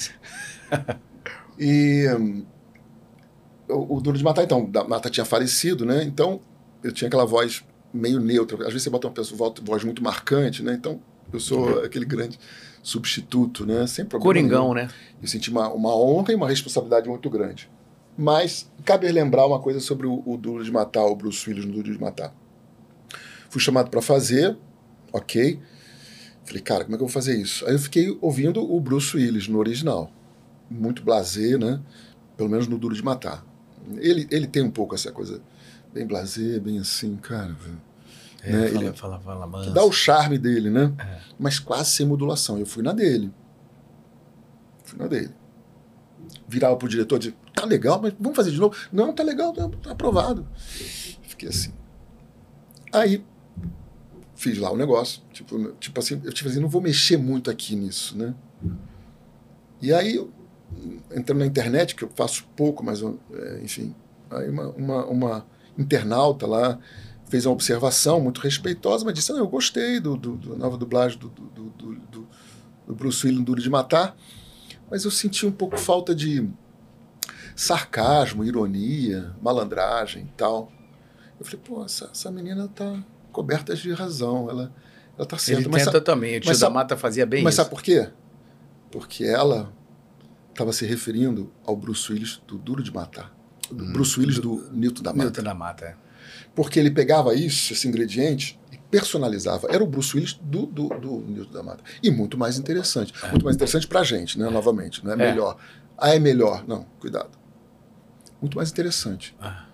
E 1.60 2.08
hum, 2.18 2.46
o, 3.70 3.98
o 3.98 4.02
Duro 4.02 4.18
de 4.18 4.24
Matar, 4.24 4.44
então, 4.44 4.66
da 4.70 4.84
Mata 4.84 5.10
tinha 5.10 5.26
falecido, 5.26 5.86
né? 5.86 6.04
Então 6.04 6.40
eu 6.84 6.92
tinha 6.92 7.08
aquela 7.08 7.26
voz 7.26 7.64
meio 7.94 8.20
neutra. 8.20 8.58
Às 8.62 8.68
vezes 8.68 8.84
você 8.84 8.90
bota 8.90 9.08
uma 9.08 9.14
pessoa, 9.14 9.38
voz- 9.38 9.54
voz 9.64 9.84
muito 9.84 10.04
marcante, 10.04 10.62
né? 10.64 10.74
Então 10.74 11.00
eu 11.32 11.40
sou 11.40 11.84
aquele 11.84 12.06
grande 12.06 12.38
substituto, 12.82 13.66
né? 13.66 13.88
Sem 13.88 14.06
problema. 14.06 14.34
nenhum. 14.34 14.50
Coringão, 14.50 14.74
né? 14.74 14.90
Eu 15.22 15.28
senti 15.28 15.50
uma, 15.50 15.70
uma 15.72 15.96
honra 15.96 16.32
e 16.32 16.36
uma 16.36 16.48
responsabilidade 16.48 17.08
muito 17.08 17.30
grande. 17.30 17.70
Mas 18.18 18.70
cabe 18.86 19.12
lembrar 19.12 19.46
uma 19.48 19.60
coisa 19.60 19.80
sobre 19.80 20.06
o, 20.06 20.22
o 20.26 20.38
Duro 20.38 20.64
de 20.64 20.72
Matar, 20.72 21.06
o 21.06 21.16
Bruce 21.16 21.50
Willis 21.50 21.66
no 21.66 21.72
Duro 21.74 21.92
de 21.92 22.00
Matar. 22.00 22.34
Fui 23.50 23.62
chamado 23.62 23.90
para 23.90 24.02
fazer, 24.02 24.56
ok. 25.12 25.60
Falei, 26.46 26.62
cara, 26.62 26.84
como 26.84 26.96
é 26.96 26.98
que 26.98 27.04
eu 27.04 27.08
vou 27.08 27.14
fazer 27.14 27.40
isso? 27.40 27.66
Aí 27.66 27.74
eu 27.74 27.80
fiquei 27.80 28.16
ouvindo 28.22 28.62
o 28.62 28.80
Bruce 28.80 29.16
Willis 29.16 29.48
no 29.48 29.58
original. 29.60 30.12
Muito 30.70 31.02
blasé, 31.04 31.58
né? 31.58 31.80
Pelo 32.36 32.50
menos 32.50 32.68
no 32.68 32.78
Duro 32.78 32.94
de 32.96 33.04
Matar. 33.04 33.46
Ele, 33.98 34.28
ele 34.32 34.48
tem 34.48 34.62
um 34.64 34.72
pouco 34.72 34.96
essa 34.96 35.12
coisa 35.12 35.42
bem 35.94 36.06
blasé, 36.08 36.60
bem 36.60 36.80
assim, 36.80 37.16
cara. 37.18 37.56
É, 38.42 38.52
Né, 38.52 38.68
fala, 38.70 38.84
ele- 38.86 38.94
fala, 38.94 39.20
fala, 39.20 39.46
Que 39.46 39.52
manso. 39.52 39.72
dá 39.74 39.84
o 39.84 39.92
charme 39.92 40.38
dele, 40.38 40.70
né? 40.70 40.94
É. 41.00 41.20
Mas 41.40 41.60
quase 41.60 41.92
sem 41.92 42.06
modulação. 42.06 42.58
Eu 42.58 42.66
fui 42.66 42.84
na 42.84 42.92
dele. 42.94 43.32
Fui 44.84 45.00
na 45.00 45.08
dele. 45.08 45.32
Virava 46.48 46.76
pro 46.76 46.88
diretor 46.90 47.20
de 47.20 47.34
tá 47.54 47.66
legal, 47.66 48.02
mas 48.02 48.14
vamos 48.20 48.36
fazer 48.36 48.52
de 48.52 48.60
novo? 48.60 48.76
Não, 48.92 49.14
tá 49.14 49.24
legal, 49.24 49.54
tá, 49.54 49.70
tá 49.82 49.92
aprovado. 49.92 50.46
Fiquei 51.22 51.50
assim. 51.50 51.72
Aí 52.92 53.24
fiz 54.36 54.58
lá 54.58 54.72
o 54.72 54.78
negócio. 54.78 55.22
Tipo, 55.32 55.72
tipo 55.80 56.00
assim, 56.00 56.20
eu 56.24 56.34
tipo 56.34 56.50
assim, 56.50 56.60
não 56.60 56.68
vou 56.70 56.82
mexer 56.82 57.18
muito 57.18 57.50
aqui 57.50 57.76
nisso, 57.76 58.18
né? 58.18 58.34
E 59.82 59.94
aí, 59.94 60.16
eu, 60.16 60.32
entrando 61.12 61.40
na 61.40 61.46
internet, 61.46 61.96
que 61.96 62.04
eu 62.04 62.10
faço 62.16 62.46
pouco, 62.56 62.84
mas 62.84 63.02
é, 63.02 63.62
enfim, 63.64 63.94
aí 64.30 64.50
uma, 64.50 64.68
uma, 64.70 65.06
uma 65.06 65.46
internauta 65.78 66.46
lá 66.48 66.80
fez 67.30 67.46
uma 67.46 67.54
observação 67.54 68.20
muito 68.20 68.42
respeitosa, 68.42 69.04
mas 69.06 69.14
disse: 69.14 69.32
não, 69.32 69.40
eu 69.40 69.48
gostei 69.48 70.00
do, 70.00 70.16
do, 70.16 70.36
do 70.36 70.56
nova 70.58 70.78
dublagem 70.78 71.18
do, 71.18 71.30
do, 71.30 71.42
do, 71.44 71.64
do, 71.70 71.96
do- 72.88 72.96
Bruce 72.96 73.26
Willis 73.26 73.44
Duro 73.44 73.62
de 73.62 73.70
Matar, 73.70 74.16
mas 74.92 75.06
eu 75.06 75.12
senti 75.12 75.46
um 75.46 75.52
pouco 75.52 75.78
falta 75.78 76.14
de 76.14 76.48
sarcasmo, 77.56 78.44
ironia, 78.44 79.34
malandragem 79.42 80.24
e 80.24 80.32
tal. 80.38 80.72
Eu 81.40 81.46
falei, 81.46 81.60
pô, 81.64 81.84
essa, 81.84 82.10
essa 82.12 82.32
menina 82.32 82.68
tá 82.68 83.04
coberta 83.32 83.76
de 83.76 83.92
razão, 83.94 84.50
ela, 84.50 84.72
ela 85.18 85.26
tá 85.28 85.38
certa. 85.38 85.62
Ele 85.62 85.70
mas, 85.70 85.86
tenta 85.86 86.02
também. 86.02 86.38
O 86.38 86.42
tio 86.42 86.58
da 86.58 86.70
Mata 86.70 86.96
fazia 86.98 87.26
bem 87.26 87.44
mas 87.44 87.54
isso. 87.54 87.64
sabe 87.64 87.70
por 87.70 87.82
quê? 87.82 88.10
Porque 88.92 89.24
ela 89.24 89.72
estava 90.54 90.72
se 90.72 90.86
referindo 90.86 91.52
ao 91.66 91.76
Bruce 91.76 92.12
Willis 92.12 92.42
do 92.48 92.58
Duro 92.58 92.82
de 92.84 92.94
Matar. 92.94 93.36
Do 93.72 93.84
Hum, 93.84 93.94
Bruce 93.94 94.20
Willis 94.20 94.40
do 94.40 94.70
Newton 94.72 95.02
da 95.04 95.12
Mata. 95.12 95.24
Newton 95.24 95.44
da 95.44 95.54
Mata, 95.54 95.86
é. 95.86 95.96
Porque 96.56 96.80
ele 96.80 96.92
pegava 96.92 97.34
isso, 97.34 97.74
esse 97.74 97.88
ingrediente, 97.88 98.60
e 98.72 98.78
personalizava. 98.78 99.68
Era 99.72 99.84
o 99.84 99.88
Bruce 99.88 100.16
Willis 100.16 100.34
do, 100.42 100.66
do, 100.66 100.88
do 100.90 101.20
Newton 101.28 101.52
da 101.52 101.64
Mata. 101.64 101.84
E 102.02 102.12
muito 102.12 102.38
mais 102.38 102.58
interessante. 102.58 103.14
Muito 103.32 103.44
mais 103.44 103.56
interessante 103.56 103.88
pra 103.88 104.04
gente, 104.04 104.38
né? 104.38 104.50
Novamente. 104.50 105.04
Não 105.04 105.12
é, 105.12 105.14
É. 105.16 105.32
melhor. 105.32 105.58
Ah, 105.98 106.14
é 106.16 106.20
melhor. 106.20 106.64
Não, 106.68 106.86
cuidado. 107.00 107.32
Muito 108.42 108.58
mais 108.58 108.70
interessante. 108.72 109.36
Ah. 109.42 109.66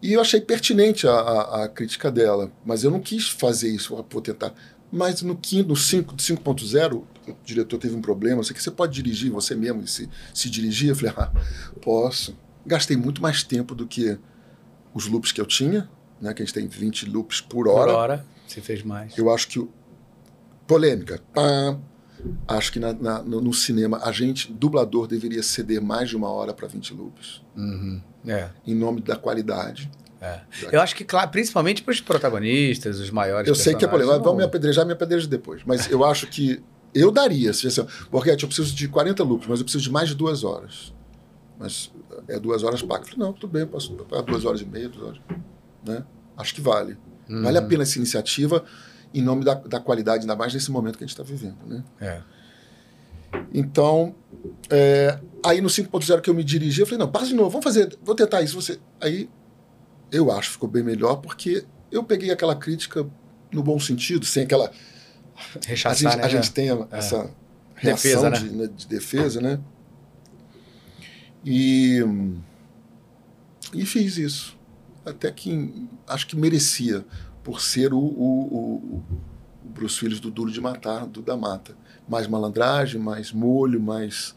E 0.00 0.12
eu 0.12 0.20
achei 0.20 0.40
pertinente 0.40 1.06
a, 1.06 1.12
a, 1.12 1.64
a 1.64 1.68
crítica 1.68 2.10
dela, 2.10 2.50
mas 2.64 2.84
eu 2.84 2.90
não 2.90 3.00
quis 3.00 3.28
fazer 3.28 3.70
isso, 3.70 3.94
vou 4.10 4.20
tentar. 4.22 4.52
Mas 4.92 5.22
no 5.22 5.38
5, 5.42 5.68
no 5.68 5.76
5, 5.76 6.14
5.0, 6.14 7.02
o 7.32 7.36
diretor 7.44 7.78
teve 7.78 7.94
um 7.94 8.00
problema, 8.00 8.42
sei 8.44 8.54
que 8.54 8.62
você 8.62 8.70
pode 8.70 8.92
dirigir 8.94 9.30
você 9.30 9.54
mesmo 9.54 9.82
e 9.82 9.88
se, 9.88 10.08
se 10.32 10.48
dirigir. 10.50 10.90
Eu 10.90 10.96
falei, 10.96 11.12
ah, 11.18 11.30
posso. 11.82 12.36
Gastei 12.66 12.96
muito 12.96 13.20
mais 13.22 13.42
tempo 13.42 13.74
do 13.74 13.86
que 13.86 14.18
os 14.94 15.06
loops 15.06 15.32
que 15.32 15.40
eu 15.40 15.46
tinha, 15.46 15.88
né, 16.20 16.32
que 16.32 16.42
a 16.42 16.44
gente 16.44 16.54
tem 16.54 16.66
20 16.66 17.06
loops 17.10 17.40
por 17.40 17.64
Por 17.64 17.68
hora. 17.68 17.92
hora, 17.92 18.26
você 18.46 18.60
fez 18.60 18.82
mais. 18.82 19.16
Eu 19.18 19.30
acho 19.32 19.48
que. 19.48 19.68
Polêmica. 20.66 21.20
Pá. 21.32 21.76
Acho 22.48 22.72
que 22.72 22.80
na- 22.80 22.94
na- 22.94 23.22
no, 23.22 23.40
no 23.42 23.52
cinema 23.52 24.00
a 24.02 24.10
gente, 24.10 24.50
dublador, 24.50 25.06
deveria 25.06 25.42
ceder 25.42 25.82
mais 25.82 26.08
de 26.08 26.16
uma 26.16 26.30
hora 26.30 26.54
para 26.54 26.66
20 26.66 26.94
loops, 26.94 27.42
Uhum. 27.54 28.00
É, 28.26 28.48
em 28.66 28.74
nome 28.74 29.02
da 29.02 29.14
qualidade. 29.16 29.90
É. 30.22 30.40
Eu 30.72 30.80
acho 30.80 30.96
que, 30.96 31.04
claro, 31.04 31.28
principalmente 31.30 31.82
para 31.82 31.92
os 31.92 32.00
protagonistas, 32.00 32.98
os 32.98 33.10
maiores. 33.10 33.46
Eu 33.46 33.54
sei 33.54 33.74
que 33.74 33.84
é 33.84 33.88
polêmico, 33.88 34.16
não- 34.16 34.24
vão 34.24 34.36
me 34.36 34.42
apedrejar, 34.42 34.86
me 34.86 34.94
apedreja 34.94 35.26
depois. 35.28 35.60
Mas 35.66 35.90
eu 35.90 36.02
acho 36.02 36.26
que 36.28 36.62
eu 36.94 37.10
daria, 37.10 37.52
se 37.52 37.66
assim, 37.66 37.84
Borghetti, 38.10 38.44
eu 38.44 38.48
preciso 38.48 38.74
de 38.74 38.88
40 38.88 39.22
loops, 39.22 39.46
mas 39.48 39.58
eu 39.58 39.64
preciso 39.64 39.82
de 39.84 39.90
mais 39.90 40.08
de 40.08 40.14
duas 40.14 40.44
horas. 40.44 40.92
Mas 41.58 41.90
é 42.28 42.38
duas 42.38 42.62
horas 42.62 42.80
falei, 42.80 43.04
não, 43.16 43.32
tudo 43.32 43.48
bem, 43.50 43.62
eu 43.62 43.68
posso 43.68 43.92
pagar 43.94 44.22
duas 44.22 44.44
horas 44.44 44.60
e 44.60 44.64
meia, 44.64 44.88
duas 44.88 45.08
horas. 45.08 45.20
Né? 45.84 46.04
Acho 46.36 46.54
que 46.54 46.60
vale. 46.60 46.96
Vale 47.28 47.58
a 47.58 47.62
Uhum. 47.62 47.68
pena 47.68 47.82
essa 47.82 47.96
iniciativa 47.98 48.64
em 49.12 49.22
nome 49.22 49.44
da, 49.44 49.54
da 49.54 49.80
qualidade, 49.80 50.22
ainda 50.22 50.36
mais 50.36 50.52
nesse 50.52 50.70
momento 50.70 50.98
que 50.98 51.04
a 51.04 51.06
gente 51.06 51.18
está 51.18 51.22
vivendo. 51.22 51.56
Né? 51.66 51.84
É. 52.00 52.22
Então, 53.52 54.14
é, 54.70 55.18
aí 55.44 55.60
no 55.60 55.68
5.0 55.68 56.20
que 56.20 56.30
eu 56.30 56.34
me 56.34 56.44
dirigi, 56.44 56.80
eu 56.80 56.86
falei, 56.86 56.98
não, 56.98 57.10
passa 57.10 57.26
de 57.26 57.34
novo, 57.34 57.50
vamos 57.50 57.64
fazer, 57.64 57.96
vou 58.02 58.14
tentar 58.14 58.42
isso. 58.42 58.60
Você... 58.60 58.78
Aí 59.00 59.28
eu 60.10 60.30
acho 60.30 60.48
que 60.48 60.52
ficou 60.54 60.68
bem 60.68 60.82
melhor, 60.82 61.16
porque 61.16 61.64
eu 61.90 62.02
peguei 62.04 62.30
aquela 62.30 62.54
crítica 62.54 63.06
no 63.52 63.62
bom 63.62 63.78
sentido, 63.78 64.24
sem 64.26 64.44
aquela. 64.44 64.70
A 65.36 65.66
Rechaçar, 65.68 66.12
gente, 66.12 66.16
né? 66.20 66.24
a 66.24 66.28
gente 66.28 66.52
tem 66.52 66.70
a- 66.70 66.86
essa 66.90 67.30
Defesa, 67.82 68.28
reação 68.28 68.30
né? 68.30 68.38
de, 68.38 68.56
né, 68.56 68.66
de 68.76 68.86
defesa, 68.86 69.40
né? 69.40 69.60
E, 71.44 72.00
e 73.72 73.84
fiz 73.84 74.16
isso. 74.16 74.56
Até 75.04 75.30
que 75.30 75.88
acho 76.06 76.26
que 76.26 76.36
merecia, 76.36 77.04
por 77.42 77.60
ser 77.60 77.92
o, 77.92 77.98
o, 77.98 78.02
o, 78.54 79.04
o 79.64 79.68
Bruce 79.68 80.02
Willis 80.02 80.20
do 80.20 80.30
Duro 80.30 80.50
de 80.50 80.60
Matar, 80.60 81.06
do 81.06 81.20
da 81.20 81.36
Mata. 81.36 81.76
Mais 82.08 82.26
malandragem, 82.26 83.00
mais 83.00 83.32
molho, 83.32 83.80
mais, 83.80 84.34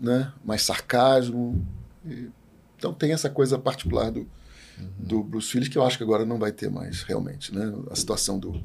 né, 0.00 0.30
mais 0.44 0.62
sarcasmo. 0.62 1.64
E- 2.04 2.28
então 2.76 2.92
tem 2.92 3.12
essa 3.12 3.30
coisa 3.30 3.58
particular 3.58 4.10
do, 4.10 4.28
do 4.98 5.22
Bruce 5.22 5.56
Willis 5.56 5.68
que 5.68 5.78
eu 5.78 5.84
acho 5.84 5.96
que 5.96 6.02
agora 6.02 6.26
não 6.26 6.38
vai 6.38 6.50
ter 6.52 6.68
mais, 6.70 7.02
realmente. 7.02 7.54
Né? 7.54 7.72
A 7.90 7.94
situação 7.94 8.38
do, 8.38 8.60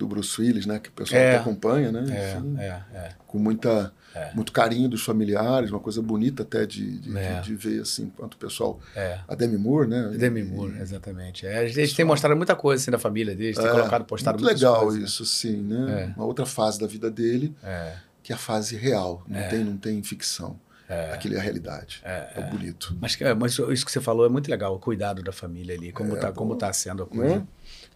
do 0.00 0.06
Bruce 0.08 0.40
Willis, 0.40 0.64
né, 0.66 0.78
que 0.78 0.88
o 0.88 0.92
pessoal 0.92 1.20
É. 1.20 1.36
acompanha, 1.36 1.92
né? 1.92 2.04
É, 2.10 2.36
Enfim, 2.38 2.56
é, 2.58 2.64
é. 2.94 3.08
com 3.26 3.38
muita, 3.38 3.92
É. 4.14 4.32
muito 4.34 4.50
carinho 4.50 4.88
dos 4.88 5.04
familiares, 5.04 5.70
uma 5.70 5.78
coisa 5.78 6.00
bonita 6.00 6.42
até 6.42 6.64
de, 6.64 6.98
de, 6.98 7.16
É. 7.16 7.40
de- 7.40 7.46
de 7.48 7.54
ver 7.54 7.82
assim, 7.82 8.10
quanto 8.16 8.34
o 8.34 8.36
pessoal. 8.38 8.80
A 9.28 9.34
Demi 9.34 9.58
Moore, 9.58 9.86
né? 9.88 10.10
Demi 10.16 10.42
Moore, 10.42 10.78
exatamente. 10.80 11.46
É, 11.46 11.68
eles 11.68 11.92
têm 11.92 12.04
mostrado 12.04 12.34
muita 12.34 12.56
coisa 12.56 12.82
assim 12.82 12.90
da 12.90 12.98
família 12.98 13.34
deles, 13.36 13.56
têm 13.58 13.70
colocado, 13.70 14.04
postado 14.06 14.38
muito 14.42 14.52
legal 14.54 14.80
coisas, 14.80 14.98
né? 15.00 15.06
isso, 15.06 15.24
sim, 15.26 15.58
né? 15.58 16.12
Uma 16.16 16.24
outra 16.24 16.46
fase 16.46 16.80
da 16.80 16.86
vida 16.86 17.10
dele, 17.10 17.54
que 18.22 18.32
é 18.32 18.34
a 18.34 18.38
fase 18.38 18.76
real. 18.76 19.22
Não, 19.28 19.48
tem, 19.48 19.62
não 19.64 19.76
tem 19.76 20.02
ficção. 20.02 20.58
é. 20.88 21.12
Aquilo 21.12 21.36
é 21.36 21.38
a 21.38 21.40
realidade. 21.40 22.00
É, 22.04 22.32
É, 22.34 22.42
bonito. 22.50 22.96
Mas, 23.00 23.16
mas 23.38 23.52
isso 23.56 23.86
que 23.86 23.92
você 23.92 24.00
falou 24.00 24.26
é 24.26 24.28
muito 24.28 24.50
legal, 24.50 24.74
o 24.74 24.78
cuidado 24.80 25.22
da 25.22 25.30
família 25.30 25.72
ali, 25.76 25.92
como, 25.92 26.16
É, 26.16 26.18
tá, 26.18 26.32
como 26.32 26.56
tá 26.56 26.72
sendo 26.72 27.04
a 27.04 27.06
coisa. 27.06 27.36
Né? 27.36 27.46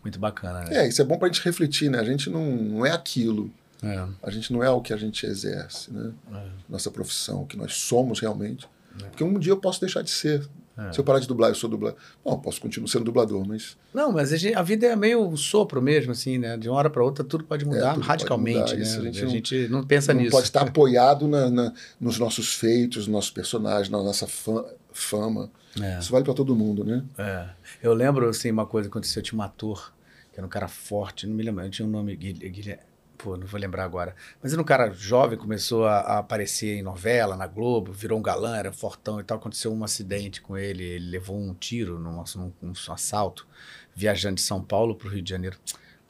Muito 0.04 0.18
bacana, 0.18 0.60
né? 0.60 0.84
É, 0.84 0.88
isso 0.88 1.00
é 1.00 1.04
bom 1.04 1.18
pra 1.18 1.28
gente 1.28 1.42
refletir, 1.42 1.90
né? 1.90 1.98
A 1.98 2.04
gente 2.04 2.28
não, 2.28 2.44
não 2.44 2.86
é 2.86 2.92
aquilo. 2.92 3.50
É. 3.82 4.06
A 4.22 4.30
gente 4.30 4.52
não 4.52 4.62
é 4.62 4.68
o 4.68 4.80
que 4.80 4.92
a 4.92 4.96
gente 4.96 5.24
exerce, 5.24 5.90
né? 5.90 6.12
É. 6.32 6.46
Nossa 6.68 6.90
profissão, 6.90 7.42
o 7.42 7.46
que 7.46 7.56
nós 7.56 7.74
somos 7.74 8.20
realmente. 8.20 8.68
Porque 8.98 9.24
um 9.24 9.38
dia 9.38 9.52
eu 9.52 9.56
posso 9.56 9.80
deixar 9.80 10.02
de 10.02 10.10
ser. 10.10 10.46
É. 10.76 10.92
Se 10.92 10.98
eu 10.98 11.04
parar 11.04 11.20
de 11.20 11.28
dublar, 11.28 11.50
eu 11.50 11.54
sou 11.54 11.70
dublador. 11.70 11.98
Não, 12.24 12.32
eu 12.32 12.38
posso 12.38 12.60
continuar 12.60 12.88
sendo 12.88 13.04
dublador, 13.04 13.46
mas 13.46 13.76
Não, 13.94 14.10
mas 14.10 14.32
a, 14.32 14.36
gente- 14.36 14.54
a 14.56 14.62
vida 14.62 14.86
é 14.86 14.96
meio 14.96 15.36
sopro 15.36 15.80
mesmo, 15.80 16.10
assim, 16.12 16.36
né? 16.36 16.56
De 16.56 16.68
uma 16.68 16.76
hora 16.76 16.90
para 16.90 17.04
outra 17.04 17.24
tudo 17.24 17.44
pode 17.44 17.64
mudar 17.64 17.90
tudo 17.94 17.96
pode 18.00 18.08
radicalmente, 18.08 18.58
mudar, 18.60 18.76
né? 18.76 18.82
isso 18.82 18.96
a 18.96 19.00
a 19.00 19.04
gente, 19.04 19.30
gente 19.30 19.68
não, 19.68 19.80
não- 19.80 19.86
pensa 19.86 20.12
não 20.12 20.20
nisso. 20.20 20.32
pode 20.32 20.46
estar 20.46 20.62
apoiado 20.62 21.28
na- 21.28 21.48
na- 21.48 21.72
nos 22.00 22.18
nossos 22.18 22.54
feitos, 22.54 23.06
nos 23.06 23.14
nossos 23.14 23.30
personagens, 23.30 23.88
na 23.88 24.02
nossa 24.02 24.26
fa- 24.26 24.64
fama. 24.92 25.48
É. 25.80 25.98
Isso 25.98 26.10
vale 26.10 26.24
para 26.24 26.34
todo 26.34 26.54
mundo, 26.56 26.84
né? 26.84 27.04
É. 27.18 27.46
Eu 27.82 27.94
lembro, 27.94 28.28
assim, 28.28 28.50
uma 28.50 28.66
coisa 28.66 28.88
que 28.88 28.92
aconteceu. 28.92 29.20
Eu 29.20 29.24
tinha 29.24 29.38
um 29.38 29.42
ator, 29.42 29.92
que 30.32 30.38
era 30.40 30.46
um 30.46 30.50
cara 30.50 30.66
forte, 30.68 31.26
não 31.26 31.34
me 31.34 31.42
lembro, 31.42 31.64
eu 31.64 31.70
tinha 31.70 31.86
um 31.86 31.90
nome, 31.90 32.16
Guilherme. 32.16 32.82
Pô, 33.24 33.38
não 33.38 33.46
vou 33.46 33.58
lembrar 33.58 33.84
agora. 33.84 34.14
Mas 34.42 34.52
era 34.52 34.60
um 34.60 34.64
cara 34.66 34.92
jovem, 34.92 35.38
começou 35.38 35.86
a, 35.86 36.00
a 36.00 36.18
aparecer 36.18 36.76
em 36.76 36.82
novela, 36.82 37.34
na 37.34 37.46
Globo, 37.46 37.90
virou 37.90 38.18
um 38.18 38.22
galã, 38.22 38.54
era 38.54 38.70
fortão 38.70 39.18
e 39.18 39.24
tal. 39.24 39.38
Aconteceu 39.38 39.72
um 39.72 39.82
acidente 39.82 40.42
com 40.42 40.58
ele, 40.58 40.84
ele 40.84 41.08
levou 41.08 41.34
um 41.34 41.54
tiro 41.54 41.98
num, 41.98 42.22
num, 42.36 42.52
num 42.60 42.72
assalto, 42.92 43.48
viajando 43.94 44.34
de 44.34 44.42
São 44.42 44.62
Paulo 44.62 44.94
para 44.94 45.08
o 45.08 45.10
Rio 45.10 45.22
de 45.22 45.30
Janeiro. 45.30 45.56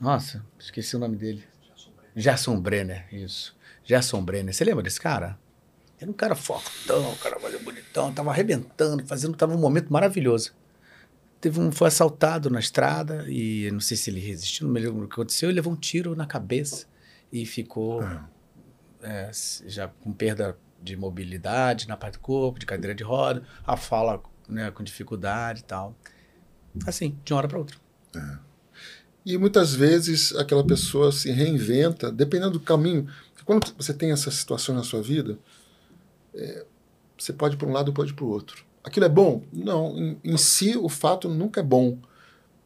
Nossa, 0.01 0.45
esqueci 0.59 0.97
o 0.97 0.99
nome 0.99 1.17
dele. 1.17 1.45
Gerson 2.17 2.59
Brenner, 2.59 3.07
isso. 3.15 3.57
Gerson 3.85 4.21
Brenner. 4.21 4.53
Você 4.53 4.65
lembra 4.65 4.83
desse 4.83 5.01
cara? 5.01 5.39
Era 6.01 6.11
um 6.11 6.15
cara 6.15 6.35
fortão, 6.35 7.13
um 7.13 7.17
cara 7.19 7.39
mais 7.39 7.63
bonitão, 7.63 8.13
tava 8.13 8.31
arrebentando, 8.31 9.07
fazendo, 9.07 9.37
tava 9.37 9.55
um 9.55 9.61
momento 9.61 9.93
maravilhoso. 9.93 10.53
Teve 11.41 11.61
um, 11.61 11.71
foi 11.71 11.87
assaltado 11.87 12.51
na 12.51 12.59
estrada 12.59 13.25
e 13.29 13.71
não 13.71 13.79
sei 13.79 13.97
se 13.97 14.11
ele 14.11 14.19
resistiu, 14.19 14.67
não 14.67 14.75
me 14.75 14.81
lembro 14.81 15.05
o 15.05 15.09
que 15.09 15.15
aconteceu, 15.15 15.49
ele 15.49 15.57
levou 15.57 15.73
um 15.73 15.77
tiro 15.77 16.17
na 16.17 16.27
cabeça 16.27 16.93
e 17.41 17.45
ficou 17.45 18.01
é, 19.03 19.29
s- 19.29 19.63
já 19.69 19.89
com 19.89 20.13
perda 20.13 20.57
de 20.83 20.97
mobilidade 20.97 21.89
na 21.89 21.97
parte 21.97 22.15
do 22.15 22.21
corpo, 22.21 22.59
de 22.59 22.67
cadeira 22.67 22.95
de 22.95 23.03
roda, 23.03 23.43
a 23.67 23.77
fala 23.77 24.23
né, 24.49 24.71
com 24.71 24.85
dificuldade 24.85 25.61
e 25.61 25.65
tal. 25.65 25.97
Assim, 26.87 27.19
de 27.25 27.33
uma 27.33 27.39
hora 27.39 27.49
para 27.49 27.59
outra. 27.59 27.77
E 29.27 29.37
muitas 29.39 29.75
vezes 29.75 30.35
aquela 30.37 30.65
pessoa 30.65 31.11
se 31.11 31.31
reinventa, 31.33 32.13
dependendo 32.13 32.53
do 32.53 32.61
caminho. 32.61 33.09
Quando 33.45 33.75
você 33.77 33.93
tem 33.93 34.11
essa 34.13 34.31
situação 34.31 34.75
na 34.75 34.83
sua 34.83 35.03
vida, 35.03 35.39
é, 36.35 36.65
você 37.19 37.33
pode 37.33 37.55
ir 37.55 37.59
para 37.59 37.69
um 37.69 37.73
lado 37.73 37.89
ou 37.89 37.95
pode 37.95 38.11
ir 38.11 38.15
para 38.15 38.25
o 38.25 38.29
outro. 38.29 38.65
Aquilo 38.83 39.07
é 39.07 39.09
bom? 39.09 39.43
Não. 39.53 39.97
Em, 39.99 40.21
em 40.25 40.37
si, 40.37 40.77
o 40.77 40.89
fato 40.89 41.29
nunca 41.29 41.61
é 41.61 41.63
bom. 41.65 41.99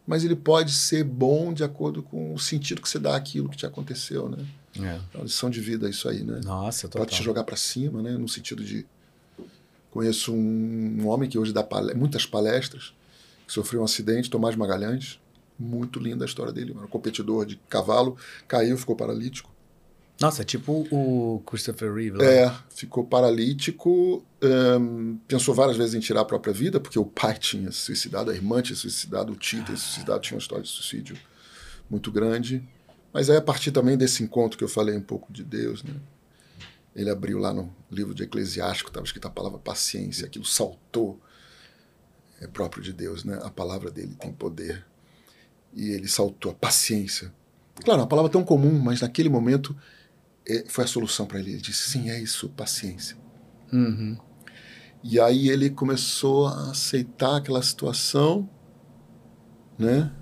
Mas 0.07 0.25
ele 0.25 0.35
pode 0.35 0.73
ser 0.73 1.05
bom 1.05 1.53
de 1.53 1.63
acordo 1.63 2.03
com 2.03 2.33
o 2.35 2.39
sentido 2.39 2.81
que 2.81 2.89
você 2.89 2.99
dá 2.99 3.15
àquilo 3.15 3.49
que 3.49 3.57
te 3.57 3.67
aconteceu, 3.67 4.29
né? 4.29 4.45
É. 4.81 5.01
É 5.15 5.17
uma 5.17 5.25
lição 5.25 5.51
de 5.51 5.61
vida 5.61 5.89
isso 5.89 6.09
aí, 6.09 6.23
né? 6.23 6.41
Nossa, 6.45 6.89
total. 6.89 7.07
Pode 7.07 7.17
te 7.17 7.23
jogar 7.23 7.45
para 7.45 7.57
cima, 7.57 8.03
né? 8.03 8.13
No 8.13 8.29
sentido 8.29 8.65
de. 8.65 8.87
Conheço 9.91 10.33
um, 10.33 10.99
um 11.01 11.09
homem 11.09 11.29
que 11.29 11.39
hoje 11.39 11.53
dá 11.53 11.67
muitas 11.97 12.27
palestras, 12.27 12.93
que 13.47 13.53
sofreu 13.53 13.81
um 13.81 13.85
acidente, 13.85 14.31
Tomás 14.31 14.55
Magalhães. 14.55 15.19
Muito 15.59 15.99
linda 15.99 16.25
a 16.25 16.27
história 16.27 16.53
dele. 16.53 16.73
Era 16.77 16.85
um 16.85 16.89
competidor 16.89 17.45
de 17.45 17.57
cavalo, 17.69 18.17
caiu, 18.47 18.77
ficou 18.79 18.95
paralítico. 18.95 19.51
Nossa, 20.21 20.45
tipo 20.45 20.87
o 20.91 21.41
Christopher 21.47 21.95
Reeve 21.95 22.19
lá. 22.19 22.25
É, 22.25 22.55
ficou 22.71 23.05
paralítico, 23.05 24.25
hum, 24.81 25.17
pensou 25.29 25.55
várias 25.55 25.77
vezes 25.77 25.95
em 25.95 26.01
tirar 26.01 26.23
a 26.23 26.25
própria 26.25 26.53
vida, 26.53 26.81
porque 26.81 26.99
o 26.99 27.05
pai 27.05 27.35
tinha 27.39 27.71
se 27.71 27.79
suicidado, 27.79 28.31
a 28.31 28.35
irmã 28.35 28.61
tinha 28.61 28.75
se 28.75 28.83
suicidado, 28.83 29.33
o 29.33 29.37
tio 29.37 29.63
tinha 29.65 29.77
se 29.77 29.85
suicidado, 29.85 30.21
tinha 30.21 30.37
uma 30.37 30.41
história 30.41 30.65
de 30.65 30.71
suicídio 30.71 31.17
muito 31.89 32.11
grande. 32.11 32.63
Mas 33.13 33.31
aí, 33.31 33.37
a 33.37 33.43
partir 33.43 33.73
também 33.73 33.97
desse 33.97 34.23
encontro 34.23 34.59
que 34.59 34.65
eu 34.65 34.69
falei 34.69 34.97
um 34.97 35.03
pouco 35.03 35.33
de 35.33 35.45
Deus, 35.45 35.83
né? 35.83 35.95
Ele 36.95 37.11
abriu 37.11 37.39
lá 37.39 37.53
no 37.53 37.75
livro 37.91 38.13
de 38.13 38.25
Eclesiástico, 38.25 38.91
estava 38.91 39.07
escrita 39.07 39.29
a 39.29 39.31
palavra 39.31 39.59
paciência, 39.59 40.27
aquilo 40.27 40.45
saltou. 40.45 41.21
É 42.41 42.47
próprio 42.47 42.83
de 42.83 42.93
Deus, 42.93 43.25
né? 43.25 43.39
A 43.43 43.51
palavra 43.51 43.91
dele 43.91 44.15
tem 44.15 44.33
poder. 44.33 44.85
E 45.73 45.91
ele 45.91 46.09
saltou 46.09 46.51
a 46.51 46.55
paciência. 46.55 47.33
Claro, 47.85 48.01
uma 48.01 48.07
palavra 48.07 48.31
tão 48.31 48.45
comum, 48.45 48.79
mas 48.79 49.01
naquele 49.01 49.29
momento 49.29 49.77
é, 50.47 50.65
foi 50.69 50.85
a 50.85 50.87
solução 50.87 51.27
para 51.27 51.39
ele. 51.39 51.53
Ele 51.53 51.61
disse: 51.61 51.91
sim, 51.91 52.11
é 52.11 52.21
isso, 52.21 52.49
paciência. 52.51 53.17
Uhum. 53.73 54.19
E 55.03 55.21
aí 55.21 55.49
ele 55.49 55.71
começou 55.71 56.49
a 56.49 56.71
aceitar 56.71 57.37
aquela 57.37 57.63
situação, 57.63 58.49
né? 59.79 60.13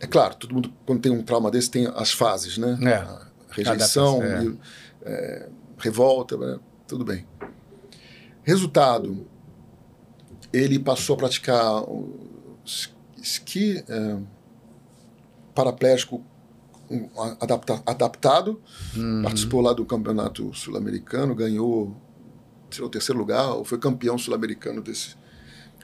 É 0.00 0.06
claro, 0.06 0.34
todo 0.36 0.54
mundo, 0.54 0.72
quando 0.86 1.00
tem 1.00 1.10
um 1.12 1.22
trauma 1.22 1.50
desse, 1.50 1.70
tem 1.70 1.86
as 1.94 2.12
fases, 2.12 2.56
né? 2.58 2.78
É. 2.82 2.94
A 2.94 3.28
rejeição, 3.50 4.22
é. 4.22 4.44
e, 4.44 4.58
é, 5.02 5.48
revolta, 5.78 6.36
né? 6.36 6.58
tudo 6.86 7.04
bem. 7.04 7.26
Resultado, 8.42 9.26
ele 10.52 10.78
passou 10.78 11.14
a 11.14 11.18
praticar 11.18 11.84
esqui 13.20 13.82
é, 13.88 14.16
paraplégico 15.54 16.24
um, 16.90 17.08
adapta- 17.40 17.82
adaptado, 17.84 18.60
Uhum. 18.96 19.22
participou 19.22 19.60
lá 19.60 19.72
do 19.72 19.84
campeonato 19.84 20.54
sul-americano, 20.54 21.34
ganhou 21.34 21.94
tirou 22.70 22.88
o 22.88 22.90
terceiro 22.90 23.18
lugar, 23.18 23.54
ou 23.54 23.64
foi 23.64 23.78
campeão 23.78 24.16
sul-americano 24.18 24.80
desse. 24.82 25.16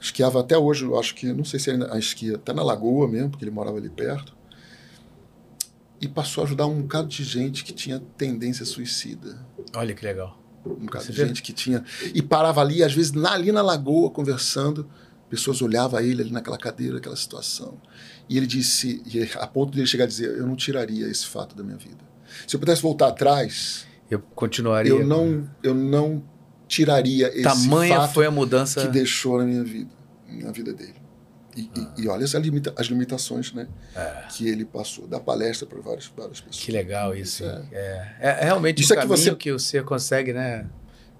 Esquiava 0.04 0.40
até 0.40 0.58
hoje, 0.58 0.84
eu 0.84 0.98
acho 0.98 1.14
que, 1.14 1.32
não 1.32 1.46
sei 1.46 1.58
se 1.58 1.70
ainda 1.70 1.98
esquia, 1.98 2.34
até 2.34 2.52
na 2.52 2.62
Lagoa 2.62 3.08
mesmo, 3.08 3.30
porque 3.30 3.42
ele 3.42 3.50
morava 3.50 3.78
ali 3.78 3.88
perto. 3.88 4.36
E 5.98 6.06
passou 6.06 6.42
a 6.42 6.46
ajudar 6.46 6.66
um 6.66 6.82
bocado 6.82 7.08
de 7.08 7.24
gente 7.24 7.64
que 7.64 7.72
tinha 7.72 7.98
tendência 8.18 8.66
suicida. 8.66 9.38
Olha 9.74 9.94
que 9.94 10.04
legal. 10.04 10.38
Um 10.66 10.84
bocado 10.84 11.06
Você 11.06 11.12
de 11.12 11.26
gente 11.26 11.42
que 11.42 11.54
tinha. 11.54 11.82
E 12.14 12.20
parava 12.20 12.60
ali, 12.60 12.82
às 12.84 12.92
vezes, 12.92 13.12
na, 13.12 13.32
ali 13.32 13.50
na 13.50 13.62
lagoa, 13.62 14.10
conversando. 14.10 14.86
Pessoas 15.30 15.62
olhavam 15.62 15.98
ele 16.00 16.20
ali 16.20 16.30
naquela 16.30 16.58
cadeira, 16.58 16.98
aquela 16.98 17.16
situação. 17.16 17.80
E 18.28 18.36
ele 18.36 18.46
disse, 18.46 19.02
e 19.06 19.22
a 19.38 19.46
ponto 19.46 19.72
de 19.72 19.80
ele 19.80 19.86
chegar 19.86 20.04
a 20.04 20.06
dizer: 20.06 20.36
Eu 20.36 20.46
não 20.46 20.54
tiraria 20.54 21.08
esse 21.08 21.24
fato 21.26 21.56
da 21.56 21.64
minha 21.64 21.78
vida. 21.78 22.04
Se 22.46 22.54
eu 22.54 22.60
pudesse 22.60 22.82
voltar 22.82 23.08
atrás, 23.08 23.86
Eu 24.10 24.18
continuaria. 24.34 24.92
eu 24.92 25.06
não, 25.06 25.48
eu 25.62 25.74
não 25.74 26.22
tiraria 26.68 27.28
esse 27.28 27.42
Tamanha 27.42 27.96
fato 27.96 28.14
foi 28.14 28.26
a 28.26 28.30
mudança. 28.30 28.82
que 28.82 28.88
deixou 28.88 29.38
na 29.38 29.44
minha 29.44 29.62
vida, 29.62 29.90
na 30.42 30.52
vida 30.52 30.72
dele. 30.72 30.94
E, 31.56 31.70
ah. 31.76 31.92
e, 31.96 32.02
e 32.02 32.08
olha 32.08 32.24
as, 32.24 32.32
limita 32.34 32.74
as 32.76 32.86
limitações 32.86 33.52
né, 33.52 33.68
é. 33.94 34.24
que 34.30 34.48
ele 34.48 34.64
passou. 34.64 35.06
Dá 35.06 35.20
palestra 35.20 35.66
para 35.66 35.80
várias, 35.80 36.06
várias 36.06 36.40
pessoas. 36.40 36.64
Que 36.64 36.72
legal 36.72 37.14
isso. 37.14 37.44
É, 37.44 37.62
é, 37.72 38.08
é, 38.20 38.28
é 38.28 38.44
realmente 38.44 38.82
isso 38.82 38.92
o 38.92 38.98
é 38.98 39.00
que 39.00 39.06
você 39.06 39.34
que 39.34 39.52
você 39.52 39.82
consegue, 39.82 40.32
né? 40.32 40.66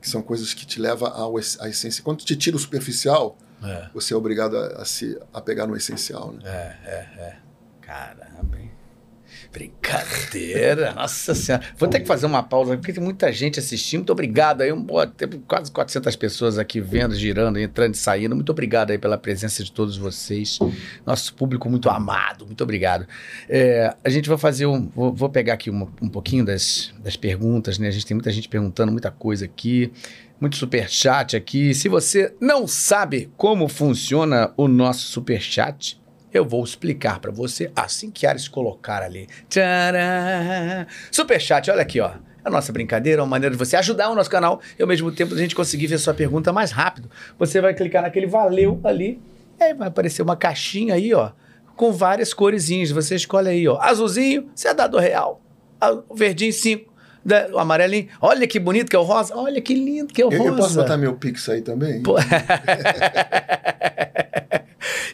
Que 0.01 0.09
são 0.09 0.21
coisas 0.23 0.53
que 0.53 0.67
te 0.67 0.81
levam 0.81 1.09
à 1.61 1.69
essência. 1.69 2.03
Quando 2.03 2.25
te 2.25 2.37
tira 2.37 2.57
o 2.57 2.59
superficial, 2.59 3.39
é. 3.63 3.89
você 3.95 4.13
é 4.13 4.17
obrigado 4.17 4.57
a, 4.57 4.83
a 4.83 4.85
se 4.85 5.19
apegar 5.33 5.67
no 5.67 5.77
essencial. 5.77 6.33
Né? 6.33 6.43
É, 6.45 6.77
é, 6.85 6.99
é. 7.19 7.37
Caramba, 7.81 8.59
hein? 8.59 8.74
Brincadeira, 9.55 10.93
nossa 10.95 11.33
senhora. 11.33 11.63
Vou 11.79 11.89
ter 11.89 12.01
que 12.01 12.09
fazer 12.09 12.27
uma 12.27 12.43
pausa, 12.43 12.77
porque 12.77 12.93
tem 12.93 13.03
muita 13.03 13.33
gente 13.33 13.61
assistindo. 13.61 14.01
Muito 14.01 14.11
obrigado 14.11 14.63
aí. 14.63 14.73
Um, 14.73 14.85
quase 15.47 15.71
400 15.71 16.17
pessoas 16.17 16.59
aqui 16.59 16.81
vendo, 16.81 17.15
girando, 17.15 17.57
entrando 17.61 17.95
e 17.95 17.97
saindo. 17.97 18.35
Muito 18.35 18.51
obrigado 18.51 18.91
aí 18.91 18.99
pela 18.99 19.17
presença 19.17 19.63
de 19.63 19.71
todos 19.71 19.97
vocês. 19.97 20.59
Nosso 21.07 21.33
público 21.35 21.71
muito 21.71 21.89
amado. 21.89 22.45
Muito 22.45 22.65
obrigado. 22.65 23.07
É, 23.49 23.95
a 24.03 24.09
gente 24.11 24.29
vai 24.29 24.37
fazer 24.37 24.67
um. 24.67 24.89
Vou, 24.89 25.13
vou 25.15 25.29
pegar 25.29 25.55
aqui 25.55 25.71
uma, 25.71 25.89
um 26.03 26.09
pouquinho 26.09 26.45
das, 26.45 26.93
das 26.99 27.17
perguntas, 27.17 27.79
né? 27.79 27.87
A 27.87 27.93
gente 27.93 28.07
tem 28.07 28.17
muita 28.17 28.33
gente 28.33 28.49
perguntando 28.49 28.91
muita 28.91 29.13
coisa 29.13 29.45
aqui. 29.45 29.93
Muito 30.41 30.57
super 30.57 30.91
chat 30.91 31.37
aqui. 31.37 31.73
Se 31.75 31.89
você 31.89 32.35
não 32.41 32.67
sabe 32.67 33.31
como 33.37 33.69
funciona 33.69 34.53
o 34.57 34.67
nosso 34.67 35.07
super 35.07 35.41
chat, 35.41 35.97
eu 36.35 36.45
vou 36.45 36.65
explicar 36.65 37.21
para 37.21 37.31
você 37.31 37.71
assim 37.77 38.11
que 38.11 38.27
Ares 38.27 38.49
colocar 38.49 39.03
ali. 39.03 39.29
Tcharam! 39.49 40.85
Superchat, 41.11 41.71
olha 41.71 41.83
aqui, 41.83 42.01
ó. 42.01 42.11
A 42.45 42.51
nossa 42.51 42.73
brincadeira, 42.73 43.23
uma 43.23 43.29
maneira 43.29 43.55
de 43.55 43.59
você 43.59 43.77
ajudar 43.77 44.11
o 44.11 44.17
nosso 44.17 44.29
canal 44.29 44.61
e 44.77 44.83
ao 44.83 44.89
mesmo 44.89 45.13
tempo 45.13 45.33
a 45.33 45.39
gente 45.39 45.55
conseguir 45.55 45.87
ver 45.87 45.97
sua 45.99 46.13
pergunta 46.13 46.53
mais 46.53 46.73
rápido. 46.73 47.09
Você 47.39 47.61
vai 47.61 47.73
clicar 47.73 48.03
naquele 48.03 48.27
valeu 48.27 48.81
ali, 48.83 49.23
e 49.59 49.63
aí 49.63 49.73
vai 49.73 49.89
aparecer 49.89 50.23
uma 50.23 50.37
caixinha 50.37 50.95
aí, 50.95 51.15
ó, 51.15 51.31
com 51.77 51.93
várias 51.93 52.35
coresinhas. 52.35 52.91
Você 52.91 53.15
escolhe 53.15 53.49
aí, 53.49 53.69
ó. 53.69 53.81
Azulzinho, 53.81 54.51
você 54.55 54.69
é 54.69 54.75
dado 54.75 54.99
real. 54.99 55.41
O 56.09 56.17
verdinho, 56.17 56.53
5 56.53 56.93
o 57.53 57.59
amarelinho. 57.59 58.09
Olha 58.21 58.47
que 58.47 58.61
bonito 58.61 58.91
que 58.91 58.97
é 58.97 58.99
o 58.99 59.03
rosa. 59.03 59.35
Olha 59.35 59.61
que 59.61 59.73
lindo 59.73 60.13
que 60.13 60.21
é 60.21 60.27
o 60.27 60.33
eu, 60.33 60.39
rosa. 60.39 60.51
Eu 60.51 60.57
posso 60.57 60.75
botar 60.75 60.99
meu 60.99 61.15
pix 61.15 61.49
aí 61.49 61.63
também? 61.63 62.03
Pô. 62.03 62.17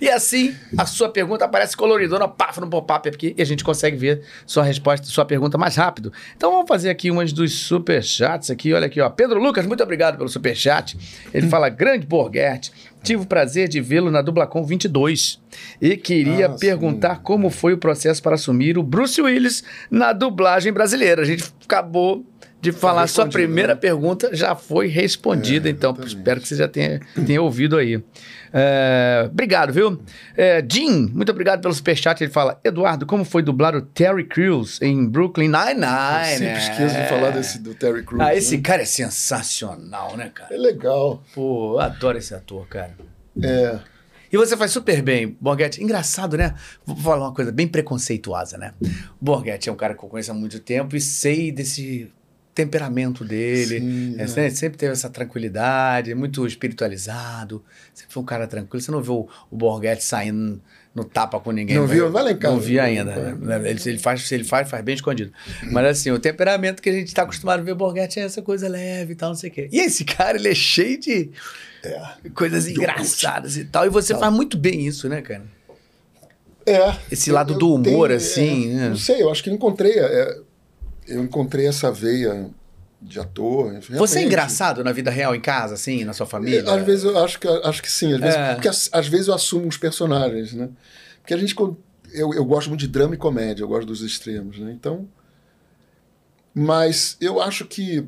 E 0.01 0.09
assim, 0.09 0.55
a 0.79 0.87
sua 0.87 1.11
pergunta 1.11 1.45
aparece 1.45 1.77
coloridona, 1.77 2.27
paf, 2.27 2.59
no 2.61 2.69
pop-up 2.69 3.09
aqui, 3.09 3.35
e 3.37 3.43
a 3.43 3.45
gente 3.45 3.63
consegue 3.63 3.97
ver 3.97 4.23
sua 4.47 4.63
resposta, 4.63 5.07
sua 5.07 5.25
pergunta 5.25 5.59
mais 5.59 5.77
rápido. 5.77 6.13
Então 6.37 6.51
vamos 6.51 6.67
fazer 6.67 6.89
aqui 6.89 7.11
umas 7.11 7.33
dos 7.33 7.53
superchats 7.53 8.51
aqui. 8.51 8.73
Olha 8.73 8.87
aqui, 8.87 9.01
ó. 9.01 9.11
Pedro 9.11 9.41
Lucas, 9.41 9.67
muito 9.67 9.83
obrigado 9.83 10.17
pelo 10.17 10.29
superchat. 10.29 10.97
Ele 11.35 11.49
fala, 11.49 11.69
grande 11.69 12.07
Borghetti, 12.07 12.73
tive 13.03 13.23
o 13.23 13.27
prazer 13.27 13.69
de 13.69 13.81
vê-lo 13.81 14.11
na 14.11 14.23
Dublacom 14.23 14.65
22 14.65 15.39
e 15.81 15.97
queria 15.97 16.47
ah, 16.47 16.51
perguntar 16.51 17.17
sim. 17.17 17.23
como 17.23 17.51
foi 17.51 17.73
o 17.73 17.79
processo 17.79 18.23
para 18.23 18.35
assumir 18.35 18.79
o 18.79 18.83
Bruce 18.83 19.21
Willis 19.21 19.65
na 19.91 20.13
dublagem 20.13 20.73
brasileira. 20.73 21.23
A 21.23 21.25
gente 21.25 21.45
acabou 21.65 22.25
de 22.61 22.73
falar 22.73 23.07
sua 23.07 23.27
primeira 23.27 23.75
né? 23.75 23.81
pergunta 23.81 24.31
já 24.35 24.55
foi 24.55 24.87
respondida, 24.87 25.69
é, 25.69 25.73
então 25.73 25.97
espero 26.05 26.41
que 26.41 26.49
você 26.49 26.57
já 26.57 26.69
tenha, 26.69 27.01
tenha 27.27 27.41
ouvido 27.41 27.77
aí. 27.77 28.03
É, 28.53 29.29
obrigado, 29.31 29.73
viu? 29.73 30.03
É, 30.37 30.65
Jim, 30.69 31.11
muito 31.15 31.31
obrigado 31.31 31.61
pelo 31.63 31.73
superchat. 31.73 32.23
Ele 32.23 32.33
fala: 32.33 32.61
Eduardo, 32.65 33.07
como 33.07 33.25
foi 33.25 33.43
dublar 33.43 33.75
o 33.77 33.81
Terry 33.81 34.25
Crews 34.25 34.83
em 34.83 35.09
Brooklyn 35.09 35.49
Nine-Nine? 35.49 36.39
Sempre 36.39 36.59
esqueço 36.59 36.97
de 36.97 37.09
falar 37.09 37.31
desse, 37.31 37.61
do 37.61 37.75
Terry 37.75 38.05
Crews. 38.05 38.21
Ah, 38.21 38.35
esse 38.35 38.57
né? 38.57 38.63
cara 38.63 38.83
é 38.83 38.87
sensacional, 38.87 40.17
né, 40.17 40.31
cara? 40.35 40.55
É 40.55 40.59
legal. 40.59 41.23
Pô, 41.35 41.75
eu 41.75 41.81
adoro 41.81 42.19
esse 42.19 42.35
ator, 42.35 42.67
cara. 42.67 42.95
É. 43.43 43.79
E 44.33 44.37
você 44.37 44.57
faz 44.57 44.71
super 44.71 45.03
bem, 45.03 45.37
Borghetti. 45.41 45.83
Engraçado, 45.83 46.37
né? 46.37 46.55
Vou 46.87 46.97
falar 46.97 47.27
uma 47.27 47.35
coisa 47.35 47.51
bem 47.51 47.67
preconceituosa, 47.67 48.57
né? 48.57 48.75
Borghetti 49.21 49.69
é 49.69 49.73
um 49.73 49.77
cara 49.77 49.95
que 49.95 50.05
eu 50.05 50.09
conheço 50.09 50.31
há 50.31 50.35
muito 50.35 50.61
tempo 50.61 50.95
e 50.95 51.01
sei 51.01 51.51
desse 51.51 52.13
temperamento 52.55 53.25
dele. 53.25 53.81
Sim, 53.81 54.17
é, 54.19 54.47
é. 54.47 54.51
Sempre 54.51 54.79
teve 54.79 54.93
essa 54.93 55.09
tranquilidade, 55.09 56.15
muito 56.15 56.47
espiritualizado. 56.47 57.65
Sempre 57.95 58.13
foi 58.13 58.23
um 58.23 58.27
cara 58.27 58.47
tranquilo. 58.47 58.81
Você 58.81 58.91
não 58.91 59.03
viu 59.03 59.29
o, 59.51 59.57
Borghetti 59.57 60.05
saindo 60.05 60.61
no 60.95 61.05
tapa 61.05 61.39
com 61.39 61.53
ninguém. 61.53 61.77
Não 61.77 61.87
viu? 61.87 62.11
Vai 62.11 62.25
lá 62.25 62.33
em 62.33 62.37
casa. 62.37 62.55
Não 62.55 62.61
vi 62.61 62.79
ainda. 62.81 63.35
Né? 63.35 63.71
Ele, 63.71 63.81
ele, 63.87 63.99
faz, 63.99 64.27
se 64.27 64.35
ele 64.35 64.45
faz, 64.45 64.69
faz 64.69 64.85
bem 64.85 64.95
escondido. 64.95 65.33
Mas 65.71 65.87
assim, 65.87 66.11
o 66.11 66.19
temperamento 66.19 66.83
que 66.83 66.89
a 66.89 66.93
gente 66.93 67.09
está 67.09 67.23
acostumado 67.23 67.61
a 67.61 67.63
ver 67.63 67.75
Borghetti 67.75 68.19
é 68.19 68.25
essa 68.25 68.43
coisa 68.43 68.69
leve 68.69 69.13
e 69.13 69.17
tal, 69.17 69.31
não 69.31 69.37
sei 69.37 69.51
o 69.51 69.53
quê. 69.53 69.69
E 69.73 69.79
esse 69.79 70.05
cara, 70.05 70.37
ele 70.37 70.49
é 70.49 70.55
cheio 70.55 70.99
de 70.99 71.31
é. 71.85 72.29
coisas 72.35 72.67
engraçadas 72.67 73.57
e 73.57 73.65
tal. 73.65 73.87
E 73.87 73.89
você 73.89 74.17
faz 74.17 74.33
muito 74.33 74.59
bem 74.59 74.87
isso, 74.87 75.09
né, 75.09 75.23
cara? 75.23 75.45
É. 76.67 76.97
Esse 77.11 77.31
lado 77.31 77.55
do 77.55 77.75
humor, 77.75 78.09
tenho, 78.09 78.19
assim. 78.19 78.73
É, 78.73 78.75
né? 78.75 78.89
Não 78.91 78.97
sei, 78.97 79.23
eu 79.23 79.31
acho 79.31 79.43
que 79.43 79.51
encontrei. 79.51 79.99
É, 79.99 80.39
eu 81.09 81.23
encontrei 81.23 81.67
essa 81.67 81.91
veia 81.91 82.51
de 83.01 83.19
ator. 83.19 83.67
Realmente. 83.67 83.93
Você 83.93 84.19
é 84.19 84.23
engraçado 84.23 84.85
na 84.85 84.93
vida 84.93 85.11
real, 85.11 85.35
em 85.35 85.41
casa, 85.41 85.75
assim, 85.75 86.05
na 86.05 86.13
sua 86.13 86.27
família? 86.27 86.71
Às 86.71 86.85
vezes 86.85 87.05
eu 87.05 87.19
acho 87.19 87.41
que, 87.41 87.49
acho 87.49 87.83
que 87.83 87.91
sim. 87.91 88.13
Às 88.15 88.21
vezes, 88.21 88.37
é. 88.37 88.55
Porque 88.55 88.69
às, 88.69 88.89
às, 88.93 89.09
vezes 89.09 89.29
eu 89.29 89.35
assumo 89.35 89.67
os 89.69 89.77
personagens, 89.77 90.53
né? 90.53 90.69
Porque 91.21 91.35
a 91.35 91.37
gente. 91.37 91.55
Eu, 92.13 92.35
eu 92.35 92.45
gosto 92.45 92.69
muito 92.69 92.81
de 92.81 92.89
drama 92.89 93.15
e 93.15 93.19
comédia, 93.19 93.63
eu 93.63 93.69
gosto 93.69 93.87
dos 93.87 94.03
extremos, 94.03 94.59
né? 94.59 94.73
Então. 94.73 95.09
Mas 96.55 97.17
eu 97.21 97.41
acho 97.41 97.65
que. 97.65 98.07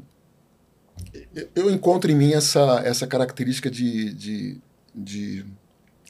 Eu 1.54 1.70
encontro 1.70 2.10
em 2.10 2.14
mim 2.14 2.32
essa, 2.32 2.82
essa 2.84 3.06
característica 3.06 3.70
de, 3.70 4.12
de, 4.12 4.60
de 4.94 5.46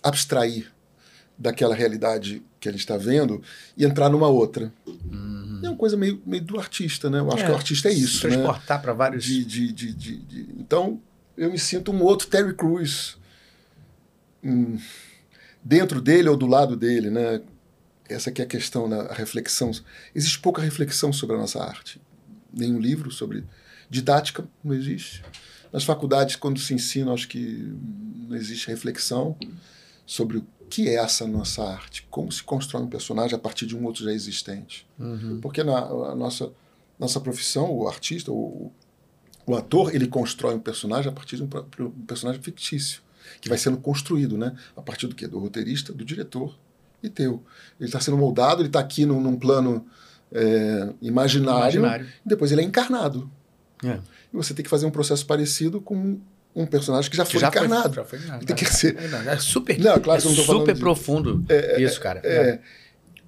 abstrair 0.02 0.72
daquela 1.38 1.74
realidade 1.74 2.42
que 2.58 2.68
a 2.68 2.72
gente 2.72 2.80
está 2.80 2.96
vendo 2.96 3.42
e 3.76 3.84
entrar 3.84 4.08
numa 4.08 4.28
outra. 4.28 4.72
Uhum. 4.86 5.41
É 5.62 5.68
uma 5.68 5.76
coisa 5.76 5.96
meio, 5.96 6.20
meio 6.26 6.42
do 6.42 6.58
artista, 6.58 7.08
né? 7.08 7.18
Eu 7.18 7.28
acho 7.28 7.42
é, 7.42 7.46
que 7.46 7.52
o 7.52 7.54
artista 7.54 7.88
é 7.88 7.92
isso. 7.92 8.26
Né? 8.26 8.34
Transportar 8.34 8.78
né? 8.78 8.82
para 8.82 8.92
vários. 8.92 9.24
De, 9.24 9.44
de, 9.44 9.72
de, 9.72 9.92
de, 9.92 10.48
Então, 10.58 11.00
eu 11.36 11.50
me 11.50 11.58
sinto 11.58 11.92
um 11.92 12.02
outro 12.02 12.26
Terry 12.28 12.54
Crews. 12.54 13.18
Hum, 14.42 14.78
dentro 15.62 16.00
dele 16.00 16.28
ou 16.28 16.36
do 16.36 16.46
lado 16.46 16.76
dele, 16.76 17.10
né? 17.10 17.40
Essa 18.08 18.30
que 18.30 18.42
é 18.42 18.44
a 18.44 18.48
questão, 18.48 18.88
né? 18.88 19.06
a 19.08 19.14
reflexão. 19.14 19.70
Existe 20.14 20.38
pouca 20.38 20.60
reflexão 20.60 21.12
sobre 21.12 21.36
a 21.36 21.38
nossa 21.38 21.62
arte. 21.62 22.00
Nenhum 22.52 22.78
livro 22.78 23.10
sobre 23.10 23.44
didática 23.88 24.46
não 24.62 24.74
existe. 24.74 25.22
Nas 25.72 25.84
faculdades, 25.84 26.36
quando 26.36 26.60
se 26.60 26.74
ensina, 26.74 27.12
acho 27.12 27.28
que 27.28 27.72
não 28.28 28.36
existe 28.36 28.68
reflexão 28.68 29.36
sobre 30.04 30.42
que 30.72 30.88
é 30.88 30.94
essa 30.94 31.26
nossa 31.26 31.62
arte? 31.62 32.06
Como 32.10 32.32
se 32.32 32.42
constrói 32.42 32.82
um 32.82 32.88
personagem 32.88 33.36
a 33.36 33.38
partir 33.38 33.66
de 33.66 33.76
um 33.76 33.84
outro 33.84 34.04
já 34.04 34.10
existente? 34.10 34.88
Uhum. 34.98 35.38
Porque 35.38 35.62
na 35.62 35.76
a 35.76 36.14
nossa, 36.14 36.50
nossa 36.98 37.20
profissão, 37.20 37.70
o 37.70 37.86
artista, 37.86 38.32
o, 38.32 38.72
o 39.44 39.54
ator, 39.54 39.94
ele 39.94 40.06
constrói 40.06 40.54
um 40.54 40.58
personagem 40.58 41.10
a 41.10 41.12
partir 41.12 41.36
de 41.36 41.42
um, 41.42 41.48
um 41.78 41.90
personagem 42.06 42.40
fictício, 42.40 43.02
que 43.38 43.50
vai 43.50 43.58
sendo 43.58 43.76
construído, 43.76 44.38
né? 44.38 44.56
A 44.74 44.80
partir 44.80 45.06
do 45.08 45.14
quê? 45.14 45.28
Do 45.28 45.38
roteirista, 45.38 45.92
do 45.92 46.06
diretor 46.06 46.58
e 47.02 47.10
teu. 47.10 47.44
Ele 47.78 47.90
está 47.90 48.00
sendo 48.00 48.16
moldado, 48.16 48.62
ele 48.62 48.70
está 48.70 48.80
aqui 48.80 49.04
num, 49.04 49.20
num 49.20 49.36
plano 49.36 49.84
é, 50.32 50.88
imaginário, 51.02 51.80
imaginário, 51.80 52.06
e 52.24 52.28
depois 52.30 52.50
ele 52.50 52.62
é 52.62 52.64
encarnado. 52.64 53.30
É. 53.84 54.00
E 54.32 54.36
você 54.36 54.54
tem 54.54 54.62
que 54.62 54.70
fazer 54.70 54.86
um 54.86 54.90
processo 54.90 55.26
parecido 55.26 55.82
com 55.82 56.18
um 56.54 56.66
personagem 56.66 57.10
que 57.10 57.16
já 57.16 57.24
foi 57.24 57.40
já 57.40 57.48
encarnado. 57.48 57.94
Foi, 57.94 58.02
já 58.02 58.04
foi 58.04 58.18
encarnado. 58.18 58.46
Tem 58.46 58.56
que 58.56 58.66
ser. 58.66 58.96
É, 58.98 59.34
é 59.34 59.38
super, 59.38 59.78
não, 59.78 59.98
claro 60.00 60.20
é 60.20 60.22
que 60.22 60.28
não 60.28 60.36
tô 60.36 60.42
super 60.42 60.78
profundo 60.78 61.44
é, 61.48 61.80
isso, 61.80 62.00
cara. 62.00 62.20
É, 62.22 62.36
é. 62.36 62.60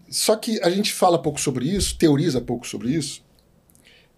Só 0.09 0.37
que 0.37 0.61
a 0.63 0.71
gente 0.71 0.93
fala 0.93 1.21
pouco 1.21 1.41
sobre 1.41 1.67
isso, 1.67 1.97
teoriza 1.97 2.41
pouco 2.41 2.67
sobre 2.67 2.91
isso. 2.91 3.25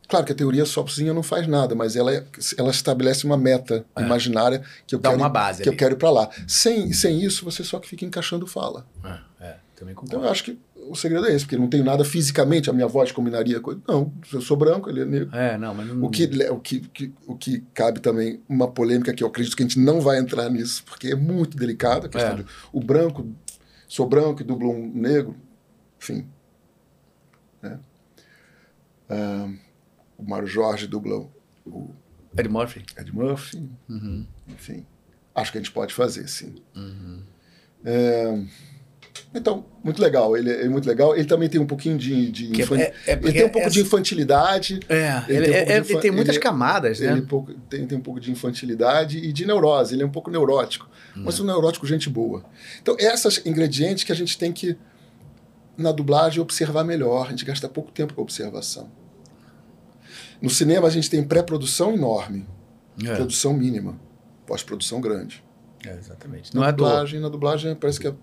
Claro 0.09 0.25
que 0.25 0.33
a 0.33 0.35
teoria 0.35 0.65
sozinha 0.65 1.13
não 1.13 1.23
faz 1.23 1.49
nada, 1.49 1.75
mas 1.75 1.97
ela, 1.97 2.13
ela 2.57 2.71
estabelece 2.71 3.25
uma 3.25 3.37
meta 3.37 3.85
é. 3.97 4.03
imaginária 4.03 4.63
que 4.87 4.95
eu 4.95 5.01
Dá 5.01 5.11
quero, 5.11 5.21
uma 5.21 5.29
base 5.29 5.63
que 5.63 5.69
ali. 5.69 5.75
eu 5.75 5.79
quero 5.79 5.95
ir 5.95 5.99
para 5.99 6.11
lá. 6.11 6.31
Sem, 6.47 6.93
sem 6.93 7.21
isso, 7.21 7.45
você 7.45 7.65
só 7.65 7.81
que 7.81 7.89
fica 7.89 8.05
encaixando 8.05 8.47
fala. 8.47 8.87
É, 9.05 9.47
é. 9.47 9.57
Então 10.03 10.23
eu 10.23 10.29
acho 10.29 10.45
que 10.45 10.59
o 10.89 10.95
segredo 10.95 11.27
é 11.27 11.35
esse, 11.35 11.45
porque 11.45 11.57
não 11.57 11.69
tenho 11.69 11.85
nada 11.85 12.05
fisicamente, 12.05 12.71
a 12.71 12.73
minha 12.73 12.87
voz 12.87 13.13
combinaria 13.13 13.61
com. 13.61 13.81
Não, 13.87 14.13
eu 14.33 14.41
sou 14.41 14.57
branco, 14.57 14.89
ele 14.89 15.01
é 15.01 15.05
negro. 15.05 15.37
É, 15.37 15.57
não, 15.59 15.75
mas 15.75 15.87
não... 15.87 16.03
O 16.05 16.11
que, 16.11 16.25
o 16.25 16.61
que, 16.61 16.81
que, 16.81 17.15
o 17.27 17.37
que 17.37 17.61
cabe 17.75 18.01
também, 18.01 18.41
uma 18.49 18.71
polêmica 18.71 19.13
que 19.13 19.23
eu 19.23 19.29
acredito 19.29 19.57
que 19.57 19.63
a 19.63 19.67
gente 19.67 19.79
não 19.79 20.01
vai 20.01 20.19
entrar 20.19 20.49
nisso, 20.51 20.85
porque 20.85 21.09
é 21.09 21.15
muito 21.15 21.57
delicado 21.57 22.07
a 22.07 22.09
questão 22.09 22.33
é. 22.33 22.37
de. 22.37 22.47
O 22.73 22.81
branco, 22.81 23.29
sou 23.89 24.09
branco 24.09 24.43
e 24.43 24.45
dublo 24.45 24.71
um 24.71 24.93
negro, 24.95 25.37
enfim. 26.01 26.27
Né? 27.63 27.79
Ah, 29.09 29.49
o 30.17 30.29
Mário 30.29 30.47
Jorge 30.47 30.87
dubla 30.87 31.29
o. 31.65 31.91
Ed 32.37 32.49
Murphy. 32.49 32.85
Ed 32.99 33.15
Murphy. 33.15 33.69
Uhum. 33.89 34.27
Enfim. 34.49 34.87
Acho 35.35 35.53
que 35.53 35.59
a 35.59 35.61
gente 35.61 35.73
pode 35.73 35.95
fazer, 35.95 36.29
sim. 36.29 36.55
Uhum. 36.75 37.23
É, 37.85 38.43
Então, 39.35 39.67
muito 39.85 40.01
legal. 40.01 40.35
Ele 40.37 40.51
é 40.51 40.69
muito 40.69 40.89
legal. 40.89 41.15
Ele 41.15 41.27
também 41.27 41.49
tem 41.49 41.61
um 41.61 41.67
pouquinho 41.67 41.99
de. 41.99 42.31
de 42.33 42.49
Que 42.49 42.63
infan- 42.63 42.79
é- 42.79 42.95
é 43.07 43.13
ele 43.13 43.33
tem 43.33 43.45
um 43.45 43.49
pouco 43.51 43.67
essa- 43.67 43.71
de 43.75 43.81
infantilidade. 43.83 44.81
É, 44.89 45.23
Ele 45.29 45.37
ele, 45.39 45.47
tem 45.47 45.55
um 45.55 45.57
é- 45.59 45.65
de 45.65 45.73
é- 45.73 45.79
infa- 45.79 45.93
ele 45.93 46.01
tem 46.01 46.11
muitas 46.11 46.35
ele- 46.37 46.43
camadas, 46.43 47.01
né? 47.01 47.13
Ele 47.13 47.23
pouco- 47.23 47.53
tem, 47.69 47.87
tem 47.87 47.99
um 47.99 48.01
pouco 48.01 48.19
de 48.19 48.31
infantilidade 48.31 49.19
e 49.19 49.33
de 49.33 49.45
neurose. 49.45 49.95
Ele 49.95 50.03
é 50.03 50.07
um 50.07 50.11
pouco 50.11 50.31
neurótico. 50.31 50.89
Mas 51.15 51.39
um 51.41 51.45
neurótico, 51.45 51.87
gente 51.87 52.09
boa. 52.11 52.45
Então, 52.81 52.95
esses 52.99 53.45
ingredientes 53.45 54.05
que 54.05 54.13
a 54.13 54.15
gente 54.15 54.37
tem 54.39 54.53
que, 54.53 54.77
na 55.77 55.91
dublagem, 55.93 56.41
observar 56.41 56.85
melhor. 56.85 57.27
A 57.27 57.31
gente 57.31 57.45
gasta 57.45 57.69
pouco 57.69 57.91
tempo 57.93 58.15
com 58.15 58.23
observação. 58.23 58.91
No 60.41 60.49
cinema, 60.51 60.87
a 60.87 60.91
gente 60.91 61.09
tem 61.11 61.23
pré-produção 61.23 61.93
enorme, 61.95 62.47
É, 63.05 63.15
produção 63.15 63.53
mínima, 63.55 63.99
pós-produção 64.47 65.01
grande. 65.01 65.43
É, 65.85 65.91
exatamente. 65.97 66.55
Na 66.55 66.61
Não 66.63 66.69
é 66.69 66.73
dublagem, 66.73 67.21
na 67.21 67.29
dublagem 67.29 67.75
parece 67.75 68.01
que 68.01 68.09
a 68.09 68.15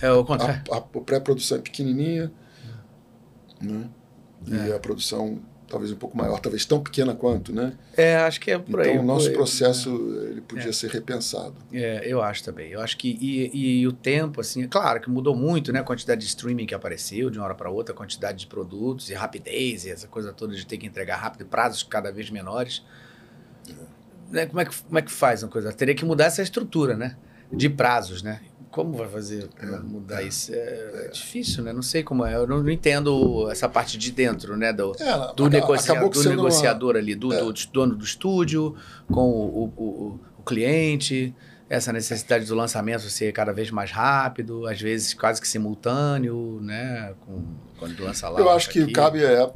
É 0.00 0.10
o 0.12 0.24
contrário. 0.24 0.62
a, 0.72 0.76
a 0.76 0.80
pré-produção 0.80 1.58
é 1.58 1.60
pequenininha, 1.60 2.30
né? 3.60 3.88
E 4.46 4.70
É. 4.70 4.74
a 4.74 4.78
produção 4.78 5.40
talvez 5.68 5.90
um 5.90 5.96
pouco 5.96 6.16
maior, 6.16 6.38
talvez 6.38 6.64
tão 6.64 6.80
pequena 6.80 7.12
quanto, 7.12 7.52
né? 7.52 7.72
É, 7.96 8.14
acho 8.18 8.40
que 8.40 8.52
é 8.52 8.58
por 8.58 8.80
aí. 8.80 8.90
então 8.92 9.02
o 9.02 9.04
nosso 9.06 9.26
aí. 9.28 9.34
processo 9.34 9.90
ele 10.30 10.40
podia 10.40 10.68
É. 10.68 10.72
ser 10.72 10.88
repensado. 10.90 11.56
É, 11.72 12.02
eu 12.06 12.22
acho 12.22 12.44
também. 12.44 12.70
Eu 12.70 12.80
acho 12.80 12.96
que. 12.96 13.18
E, 13.20 13.80
e 13.80 13.86
o 13.88 13.92
tempo, 13.92 14.40
assim, 14.40 14.62
é 14.62 14.68
claro 14.68 15.00
que 15.00 15.10
mudou 15.10 15.34
muito, 15.34 15.72
né? 15.72 15.80
A 15.80 15.82
quantidade 15.82 16.20
de 16.20 16.26
streaming 16.28 16.66
que 16.66 16.74
apareceu 16.74 17.30
de 17.30 17.38
uma 17.38 17.46
hora 17.46 17.54
para 17.56 17.68
outra, 17.68 17.92
a 17.92 17.96
quantidade 17.98 18.38
de 18.38 18.46
produtos 18.46 19.10
e 19.10 19.14
rapidez 19.14 19.84
e 19.84 19.90
essa 19.90 20.06
coisa 20.06 20.32
toda 20.32 20.54
de 20.54 20.64
ter 20.64 20.76
que 20.78 20.86
entregar 20.86 21.16
rápido, 21.16 21.44
prazos 21.46 21.82
cada 21.82 22.12
vez 22.12 22.30
menores. 22.30 22.84
Né, 24.30 24.46
Como, 24.46 24.60
é 24.60 24.64
que, 24.64 24.82
como 24.82 24.98
é 24.98 25.02
que 25.02 25.10
faz 25.12 25.42
uma 25.42 25.48
coisa? 25.50 25.72
Teria 25.72 25.94
que 25.94 26.04
mudar 26.04 26.24
essa 26.26 26.42
estrutura, 26.42 26.96
né? 26.96 27.16
De 27.52 27.68
prazos, 27.68 28.22
né? 28.22 28.40
Como 28.70 28.92
vai 28.92 29.08
fazer 29.08 29.48
pra 29.48 29.80
mudar 29.80 30.22
isso? 30.22 30.52
É, 30.52 31.08
difícil, 31.12 31.62
né? 31.62 31.72
Não 31.72 31.80
sei 31.82 32.02
como 32.02 32.26
é. 32.26 32.34
Eu 32.34 32.46
não, 32.46 32.62
não 32.62 32.70
entendo 32.70 33.48
essa 33.50 33.68
parte 33.68 33.96
de 33.96 34.10
dentro, 34.12 34.56
né? 34.56 34.72
Do, 34.72 34.92
É, 35.00 35.32
do, 35.34 35.48
negocia- 35.48 35.94
do 35.94 36.14
sendo 36.16 36.26
uma- 36.32 36.36
negociador 36.36 36.96
ali, 36.96 37.14
do, 37.14 37.32
É. 37.32 37.38
do 37.38 37.52
dono 37.72 37.94
do 37.94 38.04
estúdio, 38.04 38.74
com 39.10 39.30
o, 39.30 39.64
o- 39.64 39.82
o- 39.82 40.20
o 40.38 40.42
cliente, 40.42 41.34
essa 41.70 41.92
necessidade 41.92 42.44
do 42.44 42.54
lançamento 42.54 43.08
ser 43.08 43.32
cada 43.32 43.52
vez 43.52 43.70
mais 43.70 43.90
rápido, 43.92 44.66
às 44.66 44.80
vezes 44.80 45.14
quase 45.14 45.40
que 45.40 45.48
simultâneo, 45.48 46.58
né? 46.60 47.14
Com, 47.20 47.44
quando 47.78 47.98
lança 48.02 48.28
lá. 48.28 48.38
Eu 48.40 48.50
acho 48.50 48.68
que 48.68 48.82
aqui. 48.82 48.92
cabe 48.92 49.24
é, 49.24 49.50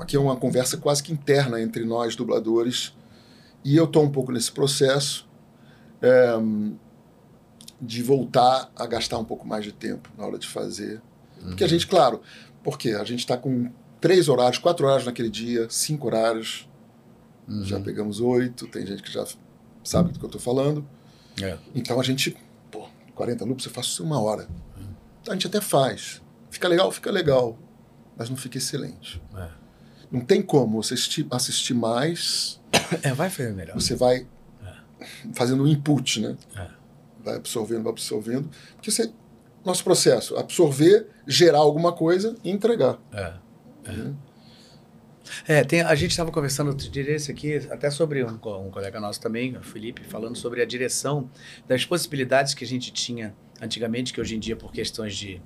aqui 0.00 0.16
é 0.16 0.18
uma 0.18 0.36
conversa 0.36 0.76
quase 0.78 1.02
que 1.02 1.12
interna 1.12 1.60
entre 1.60 1.84
nós 1.84 2.16
dubladores 2.16 2.92
e 3.66 3.76
eu 3.76 3.84
estou 3.84 4.02
um 4.04 4.10
pouco 4.10 4.30
nesse 4.32 4.50
processo 4.52 5.28
é, 6.00 6.34
de 7.80 8.02
voltar 8.02 8.70
a 8.76 8.86
gastar 8.86 9.18
um 9.18 9.24
pouco 9.24 9.46
mais 9.46 9.64
de 9.64 9.72
tempo 9.72 10.08
na 10.16 10.24
hora 10.26 10.38
de 10.38 10.46
fazer, 10.46 11.00
porque 11.40 11.62
Uhum. 11.64 11.66
a 11.66 11.70
gente, 11.70 11.86
claro, 11.86 12.20
porque 12.62 12.90
a 12.90 13.04
gente 13.04 13.20
está 13.20 13.36
com 13.36 13.70
três 14.00 14.28
horários, 14.28 14.58
quatro 14.58 14.86
horários 14.86 15.06
naquele 15.06 15.28
dia, 15.30 15.66
cinco 15.68 16.06
horários, 16.06 16.68
Uhum. 17.48 17.64
já 17.64 17.78
pegamos 17.80 18.20
oito, 18.20 18.66
tem 18.66 18.86
gente 18.86 19.02
que 19.02 19.12
já 19.12 19.24
sabe 19.84 20.12
do 20.12 20.18
que 20.18 20.24
eu 20.24 20.28
estou 20.28 20.40
falando. 20.40 20.86
É. 21.40 21.56
Então 21.74 22.00
a 22.00 22.02
gente, 22.02 22.36
pô, 22.70 22.88
40 23.14 23.44
loops 23.44 23.66
eu 23.66 23.70
faço 23.72 24.02
uma 24.02 24.20
hora. 24.20 24.48
A 25.28 25.32
gente 25.32 25.46
até 25.46 25.60
faz. 25.60 26.22
Fica 26.50 26.66
legal, 26.68 26.90
fica 26.90 27.10
legal. 27.10 27.58
Mas 28.16 28.30
não 28.30 28.36
fica 28.36 28.56
excelente. 28.58 29.20
É. 29.36 29.48
Não 30.10 30.20
tem 30.20 30.40
como 30.40 30.82
você 30.82 30.94
assistir 31.30 31.74
mais, 31.74 32.60
É, 33.02 33.12
vai 33.12 33.30
fazer 33.30 33.52
melhor. 33.52 33.74
você 33.74 33.94
vai 33.94 34.26
fazendo 35.34 35.62
um 35.62 35.66
input, 35.66 36.20
né? 36.20 36.36
É. 36.56 36.68
Vai 37.24 37.36
absorvendo, 37.36 37.82
vai 37.82 37.92
absorvendo. 37.92 38.50
Porque 38.74 38.90
você, 38.90 39.10
nosso 39.64 39.82
processo, 39.82 40.36
absorver, 40.36 41.06
gerar 41.26 41.58
alguma 41.58 41.92
coisa 41.92 42.36
e 42.44 42.50
entregar. 42.50 42.98
É. 43.12 43.34
né? 43.92 44.14
É, 45.46 45.64
tem, 45.64 45.80
a 45.80 45.94
gente 45.96 46.12
estava 46.12 46.30
conversando 46.30 46.68
outro 46.68 46.88
dia 46.88 47.10
esse 47.10 47.32
aqui, 47.32 47.56
até 47.70 47.90
sobre 47.90 48.24
um, 48.24 48.34
um 48.34 48.70
colega 48.70 49.00
nosso 49.00 49.20
também, 49.20 49.56
o 49.56 49.62
Felipe, 49.62 50.04
falando 50.04 50.36
sobre 50.36 50.62
a 50.62 50.64
direção 50.64 51.28
das 51.66 51.84
possibilidades 51.84 52.54
que 52.54 52.64
a 52.64 52.66
gente 52.66 52.92
tinha 52.92 53.34
antigamente, 53.60 54.12
que 54.12 54.20
hoje 54.20 54.36
em 54.36 54.38
dia, 54.38 54.54
por 54.54 54.70
questões 54.72 55.16
de, 55.16 55.42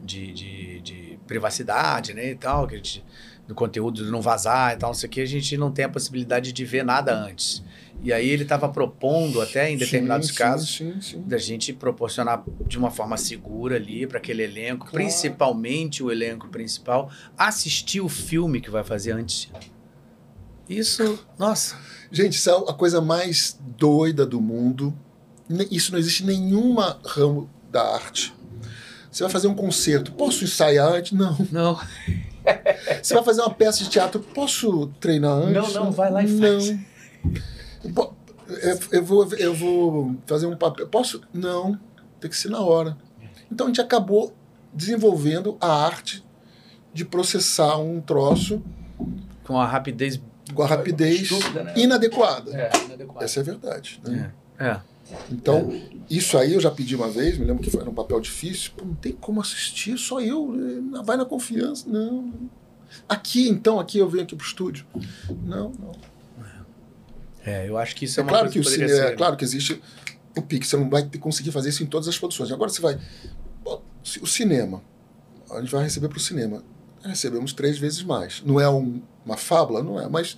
de, 0.00 0.32
de, 0.32 0.80
de 0.80 1.18
privacidade, 1.26 2.14
né, 2.14 2.30
e 2.30 2.36
tal, 2.36 2.68
que 2.68 2.74
a 2.74 2.76
gente, 2.76 3.04
do 3.46 3.54
conteúdo 3.54 4.10
não 4.10 4.20
vazar 4.20 4.74
e 4.74 4.76
tal, 4.76 4.90
não 4.90 4.94
sei 4.94 5.08
o 5.08 5.10
que, 5.10 5.20
a 5.20 5.26
gente 5.26 5.56
não 5.56 5.70
tem 5.70 5.84
a 5.84 5.88
possibilidade 5.88 6.52
de 6.52 6.64
ver 6.64 6.84
nada 6.84 7.14
antes. 7.14 7.62
E 8.02 8.12
aí 8.12 8.28
ele 8.28 8.42
estava 8.42 8.68
propondo, 8.68 9.40
até 9.40 9.70
em 9.70 9.76
determinados 9.76 10.28
Sim, 10.28 10.34
casos, 10.34 10.76
Sim, 10.76 11.00
sim. 11.00 11.22
da 11.26 11.38
gente 11.38 11.72
proporcionar 11.72 12.44
de 12.66 12.76
uma 12.76 12.90
forma 12.90 13.16
segura 13.16 13.76
ali 13.76 14.06
para 14.06 14.18
aquele 14.18 14.42
elenco, 14.42 14.80
Claro. 14.86 14.92
principalmente 14.92 16.02
o 16.02 16.10
elenco 16.12 16.48
principal, 16.48 17.10
assistir 17.38 18.00
o 18.00 18.08
filme 18.08 18.60
que 18.60 18.70
vai 18.70 18.84
fazer 18.84 19.12
antes. 19.12 19.48
Isso, 20.68 21.18
nossa, 21.38 21.76
Gente, 22.10 22.34
isso 22.34 22.50
é 22.50 22.52
a 22.52 22.72
coisa 22.74 23.00
mais 23.00 23.58
doida 23.78 24.24
do 24.26 24.40
mundo. 24.40 24.92
Isso 25.70 25.92
não 25.92 25.98
existe 25.98 26.22
em 26.22 26.26
nenhuma 26.26 26.98
ramo 27.04 27.48
da 27.70 27.94
arte. 27.94 28.34
Você 29.16 29.22
vai 29.22 29.32
fazer 29.32 29.48
um 29.48 29.54
concerto, 29.54 30.12
posso 30.12 30.44
ensaiar 30.44 30.92
antes? 30.92 31.12
Não. 31.12 31.34
não. 31.50 31.80
Você 33.02 33.14
vai 33.14 33.24
fazer 33.24 33.40
uma 33.40 33.54
peça 33.54 33.82
de 33.82 33.88
teatro, 33.88 34.20
posso 34.20 34.88
treinar 35.00 35.32
antes? 35.32 35.72
Não, 35.74 35.84
não, 35.86 35.90
vai 35.90 36.10
lá 36.12 36.22
e 36.22 36.26
não. 36.30 36.38
faz. 36.60 36.78
Po- 37.94 38.14
Eu, 38.46 38.78
eu 38.92 39.02
vou, 39.04 39.34
eu 39.36 39.54
vou 39.54 40.16
fazer 40.26 40.44
um 40.44 40.54
papel. 40.54 40.86
Posso? 40.88 41.22
Não. 41.32 41.80
Tem 42.20 42.28
que 42.30 42.36
ser 42.36 42.50
na 42.50 42.60
hora. 42.60 42.94
Então 43.50 43.66
a 43.66 43.70
gente 43.70 43.80
acabou 43.80 44.36
desenvolvendo 44.72 45.56
a 45.62 45.72
arte 45.86 46.22
de 46.92 47.02
processar 47.04 47.78
um 47.78 48.02
troço 48.02 48.62
Com 49.44 49.58
a 49.58 49.66
rapidez 49.66 50.20
com 50.54 50.62
a 50.62 50.66
rapidez 50.66 51.22
Estúpida, 51.22 51.62
né? 51.64 51.72
inadequada. 51.74 52.50
é, 52.54 52.70
inadequada. 52.84 53.24
Essa 53.24 53.40
é 53.40 53.42
a 53.42 53.44
verdade. 53.44 53.98
né? 54.06 54.30
É, 54.58 54.66
é. 54.66 54.80
Então, 55.30 55.72
isso 56.10 56.36
aí 56.36 56.54
eu 56.54 56.60
já 56.60 56.70
pedi 56.70 56.96
uma 56.96 57.08
vez, 57.08 57.38
me 57.38 57.44
lembro 57.44 57.62
que 57.62 57.70
foi 57.70 57.86
um 57.88 57.94
papel 57.94 58.20
difícil. 58.20 58.72
Pô, 58.76 58.84
não 58.84 58.94
tem 58.94 59.12
como 59.12 59.40
assistir, 59.40 59.96
só 59.98 60.20
eu. 60.20 60.52
eh, 60.96 61.02
Vai 61.04 61.16
na 61.16 61.24
confiança. 61.24 61.88
Não. 61.88 62.32
Aqui, 63.08 63.48
então, 63.48 63.78
aqui 63.78 63.98
eu 63.98 64.08
venho 64.08 64.24
aqui 64.24 64.34
pro 64.34 64.46
estúdio. 64.46 64.84
Não, 65.44 65.70
não. 65.78 65.92
É, 67.44 67.68
eu 67.68 67.78
acho 67.78 67.94
que 67.94 68.04
isso 68.06 68.18
é, 68.18 68.22
É 68.22 68.24
uma 68.24 68.30
claro 68.30 68.44
coisa 68.46 68.52
que 68.54 68.58
o 68.60 68.62
poderia 68.64 68.88
cine, 68.88 68.98
ser- 69.00 69.12
é 69.12 69.16
claro 69.16 69.36
que 69.36 69.44
existe 69.44 69.80
o 70.36 70.42
pique, 70.42 70.66
você 70.66 70.76
não 70.76 70.90
vai 70.90 71.08
conseguir 71.20 71.52
fazer 71.52 71.68
isso 71.68 71.82
em 71.82 71.86
todas 71.86 72.08
as 72.08 72.18
produções. 72.18 72.50
Agora 72.50 72.70
você 72.70 72.80
vai. 72.82 72.98
O 74.20 74.26
cinema. 74.26 74.82
A 75.50 75.60
gente 75.60 75.70
vai 75.70 75.84
receber 75.84 76.08
para 76.08 76.18
o 76.18 76.20
cinema. 76.20 76.62
Recebemos 77.04 77.52
três 77.52 77.78
vezes 77.78 78.02
mais. 78.02 78.42
Não 78.44 78.58
é 78.60 78.68
um- 78.68 79.00
uma 79.24 79.36
fábula, 79.36 79.82
não 79.82 80.00
é, 80.00 80.08
mas. 80.08 80.36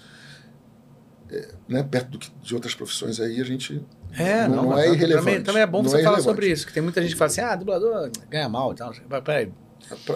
é, 1.30 1.54
né, 1.68 1.82
perto 1.82 2.10
do 2.12 2.18
que, 2.18 2.30
de 2.42 2.54
outras 2.54 2.74
profissões 2.74 3.20
aí, 3.20 3.40
a 3.40 3.44
gente. 3.44 3.82
É, 4.18 4.48
Não- 4.48 4.56
não, 4.56 4.62
não 4.70 4.78
é 4.78 4.82
também- 4.84 4.94
irrelevante. 4.96 5.40
Também 5.44 5.62
é 5.62 5.66
bom 5.66 5.82
você 5.82 6.00
é 6.00 6.02
falar 6.04 6.20
sobre 6.20 6.50
isso, 6.50 6.66
que 6.66 6.72
tem 6.72 6.82
muita 6.82 7.00
gente 7.02 7.12
que 7.12 7.16
fala 7.18 7.30
assim, 7.30 7.40
ah, 7.40 7.54
dublador 7.56 8.10
ganha 8.28 8.48
mal 8.48 8.72
e 8.72 8.76
tal. 8.76 8.92
Peraí, 9.24 9.52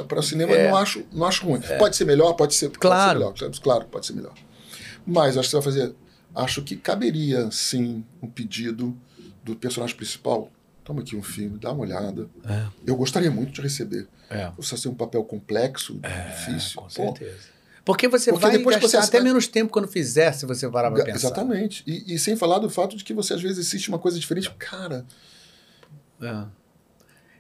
Para 0.09 0.19
o 0.19 0.23
cinema, 0.23 0.53
É. 0.53 0.67
eu 0.67 0.71
não 0.71 0.77
acho, 0.77 1.05
não 1.13 1.27
acho 1.27 1.47
ruim. 1.47 1.61
Pode 1.79 1.97
ser 1.97 2.05
melhor, 2.05 2.35
pode 2.35 2.55
ser, 2.55 2.69
Claro. 2.71 3.21
pode 3.21 3.39
ser 3.39 3.45
melhor. 3.47 3.61
Claro, 3.63 3.85
pode 3.87 4.07
ser 4.07 4.13
melhor. 4.13 4.35
Mas 5.07 5.37
acho 5.39 5.49
que 5.49 5.51
você 5.51 5.57
vai 5.57 5.63
fazer. 5.63 5.95
Acho 6.35 6.63
que 6.63 6.77
caberia, 6.77 7.51
sim, 7.51 8.05
um 8.23 8.27
pedido 8.29 8.95
do 9.43 9.55
personagem 9.57 9.97
principal. 9.97 10.51
Toma 10.85 11.01
aqui 11.01 11.15
um 11.17 11.23
filme, 11.23 11.59
dá 11.59 11.71
uma 11.73 11.83
olhada. 11.83 12.29
É. 12.45 12.65
Eu 12.87 12.97
gostaria 12.97 13.31
muito 13.31 13.53
de 13.53 13.61
receber. 13.63 14.09
é. 14.29 14.51
Você 14.57 14.77
ser 14.79 14.89
um 14.89 14.95
papel 14.95 15.23
complexo, 15.25 15.99
É, 16.03 16.31
difícil. 16.31 16.77
com 16.77 16.85
Pô, 16.85 16.91
certeza. 16.91 17.37
Porque 17.85 18.07
você 18.07 18.31
Porque 18.31 18.43
vai 18.47 18.57
depois 18.57 18.77
gastar 18.77 19.01
você- 19.03 19.09
até 19.17 19.21
menos 19.21 19.49
tempo 19.49 19.73
quando 19.73 19.89
fizer, 19.89 20.33
se 20.33 20.47
você 20.47 20.69
parar 20.69 20.91
pra 20.91 21.05
pensar. 21.05 21.17
exatamente. 21.29 21.83
E, 21.87 22.15
e 22.15 22.19
sem 22.19 22.37
falar 22.37 22.59
do 22.61 22.71
fato 22.71 22.97
de 22.97 23.03
que 23.03 23.13
você 23.13 23.35
às 23.35 23.43
vezes 23.43 23.67
assiste 23.67 23.89
uma 23.89 23.99
coisa 23.99 24.19
diferente. 24.21 24.49
Cara, 24.59 25.05
É. 26.21 26.45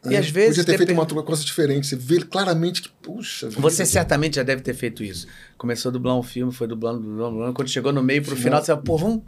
E 0.04 0.08
né, 0.08 0.16
às 0.18 0.28
vezes 0.28 0.56
Podia 0.58 0.64
ter 0.64 0.84
feito 0.84 1.12
uma 1.12 1.22
coisa 1.22 1.44
diferente. 1.44 1.86
Você 1.86 1.94
vê 1.94 2.18
claramente 2.24 2.82
que, 2.82 2.88
puxa. 2.88 3.48
vida. 3.48 3.60
Você 3.60 3.86
certamente 3.86 4.34
já 4.34 4.42
deve 4.42 4.60
ter 4.60 4.74
feito 4.74 5.04
isso. 5.04 5.28
Começou 5.56 5.90
a 5.90 5.92
dublar 5.92 6.16
um 6.18 6.24
filme, 6.24 6.52
foi 6.52 6.66
dublando, 6.66 6.98
dublando, 7.00 7.30
dublando. 7.30 7.54
Quando 7.54 7.68
chegou 7.68 7.92
no 7.92 8.02
meio 8.02 8.20
pro 8.20 8.34
Final. 8.34 8.42
final, 8.44 8.60
você 8.64 8.72
fala, 8.72 8.82
pô, 8.82 8.96
vamos 8.98 9.22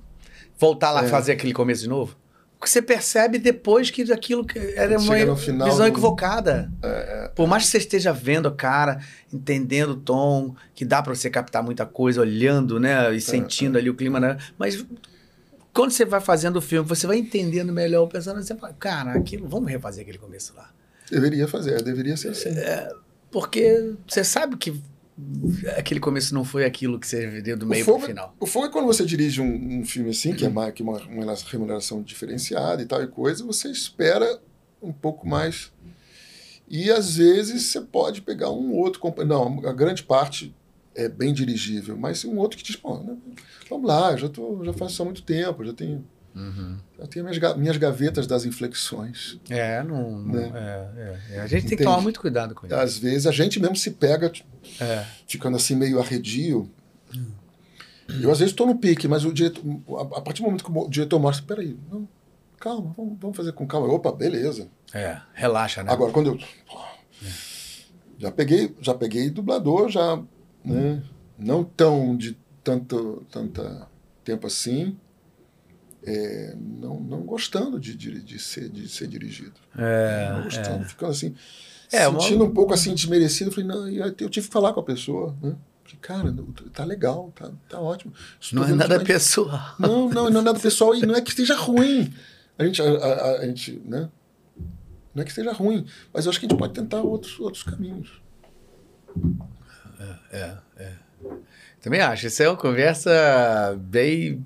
voltar 0.58 0.90
lá 0.90 1.04
É. 1.04 1.08
fazer 1.08 1.30
aquele 1.30 1.52
começo 1.52 1.82
de 1.82 1.88
novo? 1.88 2.16
Porque 2.64 2.70
você 2.70 2.80
percebe 2.80 3.38
depois 3.38 3.90
que 3.90 4.10
aquilo 4.10 4.42
que 4.42 4.58
era 4.74 4.98
uma 4.98 5.14
Chega 5.18 5.36
final 5.36 5.68
visão 5.68 5.86
equivocada. 5.86 6.72
Por 7.34 7.46
mais 7.46 7.64
que 7.64 7.68
você 7.68 7.76
esteja 7.76 8.10
vendo 8.10 8.48
a 8.48 8.54
cara, 8.54 9.00
entendendo 9.30 9.90
o 9.90 9.96
tom, 9.96 10.56
que 10.74 10.82
dá 10.82 11.02
pra 11.02 11.14
você 11.14 11.28
captar 11.28 11.62
muita 11.62 11.84
coisa, 11.84 12.22
olhando, 12.22 12.80
né? 12.80 13.14
E 13.14 13.20
sentindo 13.20 13.76
ali 13.76 13.90
o 13.90 13.94
clima, 13.94 14.18
né? 14.18 14.38
Mas 14.56 14.82
quando 15.74 15.90
você 15.90 16.06
vai 16.06 16.22
fazendo 16.22 16.56
o 16.56 16.62
filme, 16.62 16.88
você 16.88 17.06
vai 17.06 17.18
entendendo 17.18 17.70
melhor 17.70 18.04
o 18.04 18.08
personagem, 18.08 18.46
você 18.46 18.54
fala, 18.54 18.72
cara, 18.72 19.12
aquilo, 19.12 19.46
vamos 19.46 19.70
refazer 19.70 20.00
aquele 20.00 20.16
começo 20.16 20.54
lá. 20.56 20.70
Deveria 21.10 21.46
fazer, 21.46 21.82
deveria 21.82 22.16
ser 22.16 22.28
assim. 22.28 22.48
Porque 23.30 23.92
você 24.08 24.24
sabe 24.24 24.56
que 24.56 24.80
aquele 25.76 26.00
começo 26.00 26.34
não 26.34 26.44
foi 26.44 26.64
aquilo 26.64 26.98
que 26.98 27.06
você 27.06 27.40
viu 27.40 27.56
do 27.56 27.66
meio 27.66 27.82
o, 27.82 27.86
fogo, 27.86 27.98
pro 27.98 28.08
final. 28.08 28.36
o 28.40 28.46
fogo 28.46 28.66
é 28.66 28.70
quando 28.70 28.86
você 28.86 29.04
dirige 29.04 29.40
um, 29.40 29.80
um 29.80 29.84
filme 29.84 30.10
assim, 30.10 30.34
que 30.34 30.44
é 30.44 30.48
mais 30.48 30.74
que 30.74 30.82
uma, 30.82 30.98
uma 31.02 31.34
remuneração 31.34 32.02
diferenciada 32.02 32.82
e 32.82 32.86
tal 32.86 33.02
e 33.02 33.06
coisa, 33.06 33.44
você 33.44 33.70
espera 33.70 34.40
um 34.82 34.92
pouco 34.92 35.26
mais. 35.26 35.72
E 36.68 36.90
às 36.90 37.16
vezes 37.16 37.64
você 37.64 37.80
pode 37.80 38.22
pegar 38.22 38.50
um 38.50 38.72
outro 38.72 38.98
companheiro. 39.00 39.38
Não, 39.38 39.68
a 39.68 39.72
grande 39.72 40.02
parte 40.02 40.54
é 40.94 41.08
bem 41.08 41.32
dirigível, 41.32 41.96
mas 41.96 42.24
um 42.24 42.38
outro 42.38 42.56
que 42.58 42.64
diz, 42.64 42.76
pô, 42.76 42.98
né, 42.98 43.16
vamos 43.68 43.86
lá, 43.86 44.16
já, 44.16 44.28
tô, 44.28 44.64
já 44.64 44.72
faço 44.72 44.92
isso 44.92 45.02
há 45.02 45.04
muito 45.04 45.22
tempo, 45.22 45.64
já 45.64 45.72
tenho. 45.72 46.04
Uhum. 46.34 46.76
Já 46.98 47.06
tenho 47.06 47.24
minhas, 47.24 47.56
minhas 47.56 47.76
gavetas 47.76 48.26
das 48.26 48.44
inflexões. 48.44 49.38
É, 49.48 49.82
não. 49.82 50.20
né? 50.22 50.50
é, 50.54 51.34
é, 51.36 51.40
a 51.40 51.46
gente 51.46 51.58
Entende? 51.58 51.68
tem 51.68 51.78
que 51.78 51.84
tomar 51.84 52.00
muito 52.00 52.20
cuidado 52.20 52.54
com 52.54 52.66
isso. 52.66 52.74
Às 52.74 52.98
vezes 52.98 53.26
a 53.26 53.30
gente 53.30 53.60
mesmo 53.60 53.76
se 53.76 53.92
pega 53.92 54.32
é. 54.80 55.04
ficando 55.26 55.56
assim 55.56 55.76
meio 55.76 56.00
arredio. 56.00 56.68
Hum. 57.14 57.30
Eu 58.20 58.30
às 58.30 58.38
vezes 58.38 58.52
estou 58.52 58.66
no 58.66 58.76
pique, 58.76 59.06
mas 59.06 59.24
o 59.24 59.32
diretor, 59.32 59.62
a 60.14 60.20
partir 60.20 60.42
do 60.42 60.46
momento 60.46 60.64
que 60.64 60.70
o 60.70 60.88
diretor 60.88 61.18
mostra, 61.18 61.46
peraí, 61.46 61.76
não, 61.90 62.06
calma, 62.58 62.92
vamos, 62.96 63.16
vamos 63.18 63.36
fazer 63.36 63.52
com 63.52 63.66
calma. 63.66 63.86
Opa, 63.86 64.12
beleza. 64.12 64.68
É, 64.92 65.18
relaxa, 65.32 65.82
né? 65.82 65.92
Agora, 65.92 66.12
quando 66.12 66.30
eu. 66.30 66.38
Já 68.18 68.30
peguei, 68.30 68.74
já 68.80 68.94
peguei 68.94 69.30
dublador, 69.30 69.88
já. 69.88 70.22
Né, 70.64 71.02
não 71.38 71.62
tão 71.62 72.16
de 72.16 72.36
tanto, 72.62 73.24
tanta 73.30 73.86
tempo 74.24 74.46
assim. 74.46 74.96
É, 76.06 76.54
não, 76.56 77.00
não 77.00 77.22
gostando 77.22 77.80
de, 77.80 77.94
de, 77.94 78.20
de, 78.20 78.38
ser, 78.38 78.68
de 78.68 78.88
ser 78.88 79.06
dirigido. 79.08 79.54
É, 79.76 80.32
não 80.32 80.42
gostando, 80.44 80.84
é. 80.84 80.88
ficando 80.88 81.12
assim. 81.12 81.34
É, 81.92 82.10
sentindo 82.10 82.44
uma... 82.44 82.50
um 82.50 82.54
pouco 82.54 82.74
assim 82.74 82.94
desmerecido. 82.94 83.50
Falei, 83.50 83.66
não, 83.66 83.88
eu 83.88 84.12
tive 84.12 84.46
que 84.46 84.52
falar 84.52 84.72
com 84.72 84.80
a 84.80 84.84
pessoa, 84.84 85.34
né? 85.42 85.54
cara, 86.00 86.34
tá 86.72 86.84
legal, 86.84 87.32
tá, 87.34 87.50
tá 87.68 87.80
ótimo. 87.80 88.12
não 88.52 88.64
é 88.64 88.72
nada 88.72 89.00
pessoal. 89.00 89.74
Não, 89.78 90.08
não, 90.08 90.30
não 90.30 90.40
é 90.40 90.44
nada 90.44 90.58
pessoal 90.58 90.94
e 90.94 91.04
não 91.06 91.14
é 91.14 91.20
que 91.20 91.30
esteja 91.30 91.54
ruim. 91.54 92.12
A 92.58 92.64
gente, 92.64 92.82
a, 92.82 92.84
a, 92.84 93.38
a, 93.38 93.46
gente, 93.46 93.80
né? 93.84 94.10
Não 95.14 95.22
é 95.22 95.24
que 95.24 95.30
esteja 95.30 95.52
ruim, 95.52 95.86
mas 96.12 96.26
eu 96.26 96.30
acho 96.30 96.40
que 96.40 96.46
a 96.46 96.48
gente 96.48 96.58
pode 96.58 96.72
tentar 96.72 97.00
outros, 97.00 97.38
outros 97.38 97.62
caminhos. 97.62 98.20
É, 99.98 100.38
é, 100.38 100.58
é. 100.76 100.92
Também 101.80 102.00
acho. 102.00 102.26
Isso 102.26 102.42
é 102.42 102.48
uma 102.48 102.56
conversa 102.56 103.78
bem. 103.80 104.44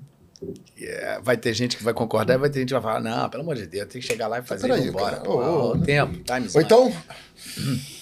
É, 0.81 1.19
vai 1.21 1.35
ter 1.35 1.53
gente 1.53 1.75
que 1.75 1.83
vai 1.83 1.93
concordar 1.93 2.35
e 2.35 2.37
vai 2.37 2.49
ter 2.49 2.59
gente 2.59 2.69
que 2.69 2.73
vai 2.73 2.81
falar: 2.81 3.01
não, 3.01 3.29
pelo 3.29 3.43
amor 3.43 3.55
de 3.55 3.67
Deus, 3.67 3.87
tem 3.87 4.01
que 4.01 4.07
chegar 4.07 4.27
lá 4.27 4.39
e 4.39 4.41
fazer 4.41 4.69
e 4.69 4.87
embora. 4.87 5.21
Oh, 5.25 5.33
oh, 5.33 5.71
o 5.73 5.81
tempo, 5.81 6.23
time 6.23 6.47
Ou 6.53 6.61
então. 6.61 6.93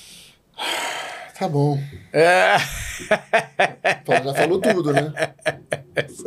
Tá 1.38 1.48
bom. 1.48 1.80
É. 2.12 2.58
Já 4.24 4.34
falou 4.34 4.60
tudo, 4.60 4.92
né? 4.92 5.14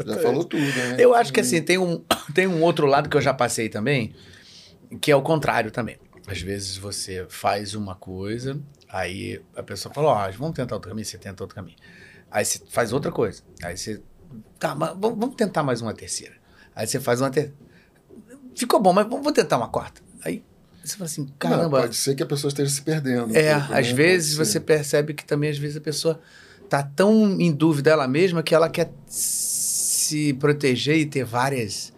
Já 0.07 0.19
falou 0.19 0.45
tudo, 0.45 0.63
né? 0.63 0.97
Eu 1.01 1.15
acho 1.15 1.33
que 1.33 1.41
assim, 1.41 1.61
tem 1.61 1.79
um, 1.79 2.01
tem 2.33 2.47
um 2.47 2.63
outro 2.63 2.87
lado 2.87 3.09
que 3.09 3.17
eu 3.17 3.21
já 3.21 3.35
passei 3.35 3.69
também, 3.69 4.15
que 5.01 5.11
é 5.11 5.17
o 5.17 5.23
contrário 5.23 5.73
também. 5.73 5.99
Às 6.29 6.41
vezes 6.41 6.77
você 6.77 7.27
faz 7.29 7.75
uma 7.75 7.97
coisa, 7.97 8.61
aí 8.89 9.43
a 9.57 9.65
pessoa 9.65 9.93
fala, 9.93 10.09
ó, 10.11 10.29
oh, 10.29 10.33
vamos 10.39 10.55
tentar 10.55 10.77
outro 10.77 10.91
caminho, 10.91 11.05
você 11.05 11.19
tenta 11.19 11.43
outro 11.43 11.57
caminho. 11.57 11.77
Aí 12.31 12.45
você 12.45 12.61
faz 12.71 12.93
outra 12.93 13.11
coisa. 13.11 13.43
Aí 13.63 13.77
você. 13.77 14.01
Tá, 14.59 14.75
mas 14.75 14.95
vamos 14.99 15.35
tentar 15.35 15.63
mais 15.63 15.81
uma 15.81 15.95
terceira. 15.95 16.35
Aí 16.75 16.87
você 16.87 17.01
faz 17.01 17.21
uma 17.21 17.31
terceira. 17.31 17.57
Ficou 18.55 18.81
bom, 18.81 18.93
mas 18.93 19.09
vamos 19.09 19.33
tentar 19.33 19.57
uma 19.57 19.69
quarta. 19.69 20.03
Aí 20.25 20.45
você 20.83 20.97
fala 20.97 21.07
assim, 21.07 21.29
caramba. 21.39 21.63
Não, 21.63 21.71
pode 21.71 21.97
ser 21.97 22.15
que 22.15 22.23
a 22.23 22.27
pessoa 22.27 22.49
esteja 22.49 22.71
se 22.71 22.83
perdendo. 22.83 23.37
É, 23.37 23.59
pouco, 23.59 23.75
às 23.75 23.89
né? 23.89 23.95
vezes 23.95 24.35
você 24.35 24.59
percebe 24.59 25.15
que 25.15 25.25
também, 25.25 25.51
às 25.51 25.59
vezes, 25.59 25.77
a 25.77 25.81
pessoa 25.81 26.21
tá 26.69 26.83
tão 26.83 27.41
em 27.41 27.53
dúvida 27.53 27.91
ela 27.91 28.07
mesma 28.07 28.43
que 28.43 28.55
ela 28.55 28.69
quer 28.69 28.91
se 29.07 30.33
proteger 30.35 30.97
e 30.97 31.07
ter 31.07 31.25
várias. 31.25 31.93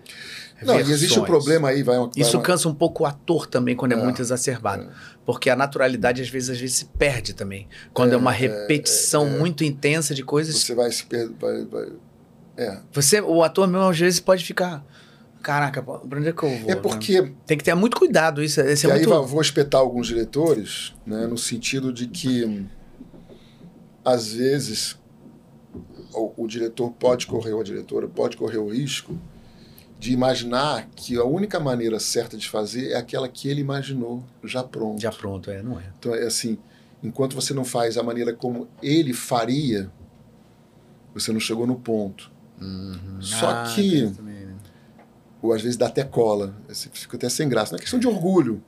Não, 0.60 0.74
versões. 0.74 0.88
e 0.88 0.92
existe 0.92 1.18
um 1.18 1.24
problema 1.24 1.70
aí, 1.70 1.82
vai, 1.82 1.98
vai 1.98 2.08
Isso 2.16 2.40
cansa 2.40 2.68
um 2.68 2.74
pouco 2.74 3.02
o 3.02 3.06
ator 3.06 3.48
também 3.48 3.74
quando 3.74 3.92
é, 3.92 3.94
é 3.96 3.98
muito 3.98 4.22
exacerbado. 4.22 4.84
É. 4.84 4.88
Porque 5.26 5.50
a 5.50 5.56
naturalidade, 5.56 6.22
às 6.22 6.28
vezes, 6.28 6.50
às 6.50 6.60
vezes 6.60 6.76
se 6.76 6.84
perde 6.84 7.34
também. 7.34 7.68
Quando 7.92 8.12
é, 8.12 8.14
é 8.14 8.16
uma 8.16 8.34
é, 8.34 8.38
repetição 8.38 9.26
é. 9.26 9.38
muito 9.38 9.64
intensa 9.64 10.14
de 10.14 10.24
coisas. 10.24 10.56
Você 10.56 10.74
vai 10.74 10.90
se 10.90 11.04
perder. 11.04 11.34
Vai, 11.38 11.64
vai... 11.64 11.92
É. 12.56 12.78
Você, 12.92 13.20
o 13.20 13.42
ator 13.42 13.66
mesmo, 13.66 13.88
às 13.88 13.98
vezes, 13.98 14.20
pode 14.20 14.44
ficar 14.44 14.84
Caraca, 15.42 15.82
pra 15.82 16.18
onde 16.18 16.28
é 16.28 16.32
que 16.32 16.42
eu 16.42 16.56
vou? 16.56 16.70
É 16.70 16.76
porque. 16.76 17.20
Né? 17.20 17.32
Tem 17.44 17.58
que 17.58 17.64
ter 17.64 17.74
muito 17.74 17.96
cuidado. 17.96 18.42
Isso, 18.42 18.60
isso 18.60 18.86
é 18.86 18.90
e 18.90 18.92
muito... 18.92 19.12
aí 19.12 19.26
vou 19.26 19.40
espetar 19.40 19.80
alguns 19.80 20.06
diretores, 20.06 20.94
né, 21.04 21.26
no 21.26 21.36
sentido 21.36 21.92
de 21.92 22.06
que, 22.06 22.64
às 24.04 24.32
vezes, 24.32 24.96
o, 26.14 26.44
o 26.44 26.46
diretor 26.46 26.92
pode 26.92 27.26
correr, 27.26 27.52
ou 27.52 27.60
a 27.60 27.64
diretora 27.64 28.06
pode 28.06 28.36
correr 28.36 28.58
o 28.58 28.68
risco 28.68 29.18
de 29.98 30.12
imaginar 30.12 30.88
que 30.96 31.16
a 31.16 31.24
única 31.24 31.60
maneira 31.60 32.00
certa 32.00 32.36
de 32.36 32.48
fazer 32.48 32.90
é 32.90 32.96
aquela 32.96 33.28
que 33.28 33.48
ele 33.48 33.60
imaginou 33.60 34.24
já 34.42 34.62
pronto. 34.62 35.00
Já 35.00 35.12
pronto, 35.12 35.50
é, 35.50 35.62
não 35.62 35.78
é? 35.78 35.84
Então, 35.98 36.14
é 36.14 36.24
assim, 36.24 36.58
enquanto 37.02 37.34
você 37.34 37.54
não 37.54 37.64
faz 37.64 37.96
a 37.96 38.02
maneira 38.02 38.32
como 38.32 38.68
ele 38.82 39.12
faria, 39.12 39.90
você 41.14 41.32
não 41.32 41.38
chegou 41.38 41.68
no 41.68 41.76
ponto. 41.76 42.31
Uhum. 42.62 43.20
Só 43.20 43.48
ah, 43.50 43.72
que 43.74 44.12
ou 45.42 45.52
às 45.52 45.60
vezes 45.60 45.76
dá 45.76 45.88
até 45.88 46.04
cola. 46.04 46.54
Você 46.68 46.88
fica 46.92 47.16
até 47.16 47.28
sem 47.28 47.48
graça. 47.48 47.72
Não 47.72 47.78
é 47.78 47.80
questão 47.80 47.98
de 47.98 48.06
orgulho. 48.06 48.62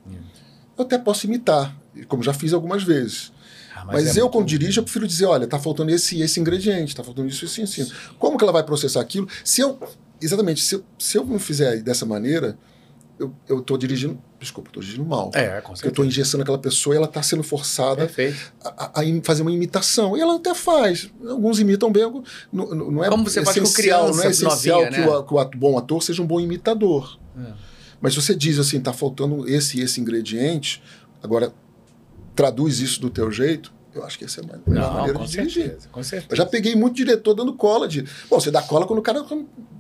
Eu 0.77 0.85
até 0.85 0.99
posso 0.99 1.27
imitar, 1.27 1.75
como 2.09 2.23
já 2.23 2.35
fiz 2.35 2.53
algumas 2.53 2.83
vezes. 2.83 3.33
Ah, 3.75 3.85
mas, 3.85 4.05
mas 4.05 4.17
é 4.17 4.21
eu, 4.21 4.29
quando 4.29 4.47
dirijo, 4.47 4.81
eu 4.81 4.85
prefiro 4.85 5.07
dizer: 5.07 5.27
olha, 5.27 5.47
tá 5.47 5.59
faltando 5.59 5.93
esse 5.93 6.21
esse 6.21 6.41
ingrediente, 6.41 6.97
tá 6.97 7.05
faltando 7.05 7.29
isso, 7.29 7.45
isso, 7.45 7.61
isso. 7.61 7.95
Como 8.19 8.37
que 8.37 8.43
ela 8.43 8.53
vai 8.53 8.65
processar 8.65 9.01
aquilo? 9.01 9.29
Se 9.45 9.61
eu. 9.61 9.79
Exatamente, 10.21 10.63
se 10.63 10.77
eu, 10.77 10.85
se 10.99 11.19
eu 11.19 11.25
não 11.25 11.39
fizer 11.39 11.83
dessa 11.83 12.07
maneira, 12.07 12.57
eu, 13.19 13.33
eu 13.49 13.63
tô 13.63 13.77
dirigindo. 13.77 14.21
Desculpa, 14.41 14.69
eu 14.69 14.75
tô 14.75 14.81
dirigindo 14.81 15.05
mal. 15.05 15.31
É, 15.35 15.61
com 15.61 15.75
certeza. 15.75 15.87
Eu 15.87 15.93
tô 15.93 16.05
engessando 16.05 16.43
aquela 16.43 16.59
pessoa 16.59 16.95
e 16.95 16.99
ela 16.99 17.07
tá 17.07 17.23
sendo 17.23 17.43
forçada 17.43 18.11
a, 18.65 18.69
a, 18.69 19.01
a, 19.01 19.05
fazer 19.23 19.43
uma 19.43 19.53
imitação. 19.53 20.17
E 20.17 20.21
ela 20.21 20.37
até 20.37 20.55
faz. 20.55 21.11
Alguns 21.27 21.61
imitam 21.61 21.91
bem. 21.93 22.03
Não, 22.53 22.67
não 22.75 23.05
é 23.05 23.09
Como 23.09 23.25
você 23.25 23.45
faz 23.45 23.59
com 23.59 23.73
criança, 23.73 24.17
não 24.17 24.25
é 24.25 24.31
essencial 24.31 24.83
novinha, 24.83 25.03
que, 25.03 25.09
né? 25.09 25.17
o, 25.17 25.23
que 25.25 25.57
o 25.57 25.59
bom 25.59 25.79
ator 25.79 26.03
seja 26.03 26.23
um 26.23 26.27
bom 26.27 26.41
imitador. 26.41 27.19
É. 27.39 27.53
Mas 28.01 28.15
se 28.15 28.21
você 28.21 28.35
diz 28.35 28.59
assim, 28.59 28.81
tá 28.81 28.93
faltando 28.93 29.49
esse 29.49 29.79
e 29.79 29.83
esse 29.83 30.01
ingrediente, 30.01 30.83
agora 31.23 31.53
traduz 32.35 32.81
isso 32.81 33.01
do 33.01 33.09
teu 33.09 33.31
jeito, 33.31 33.73
eu 33.95 34.05
acho 34.05 34.19
que 34.19 34.25
essa 34.25 34.41
é 34.41 34.45
a 34.45 34.71
melhor 34.71 34.93
maneira 34.93 35.19
de 35.21 35.31
dirigir. 35.31 35.63
Certeza, 35.63 35.89
com 35.91 36.03
certeza. 36.03 36.33
Eu 36.33 36.37
já 36.37 36.45
peguei 36.45 36.75
muito 36.75 36.97
diretor 36.97 37.33
dando 37.33 37.55
cola 37.55 37.87
de. 37.87 38.03
Bom, 38.29 38.41
você 38.41 38.51
dá 38.51 38.61
cola 38.61 38.87
quando 38.87 38.99
o 38.99 39.03
cara. 39.03 39.25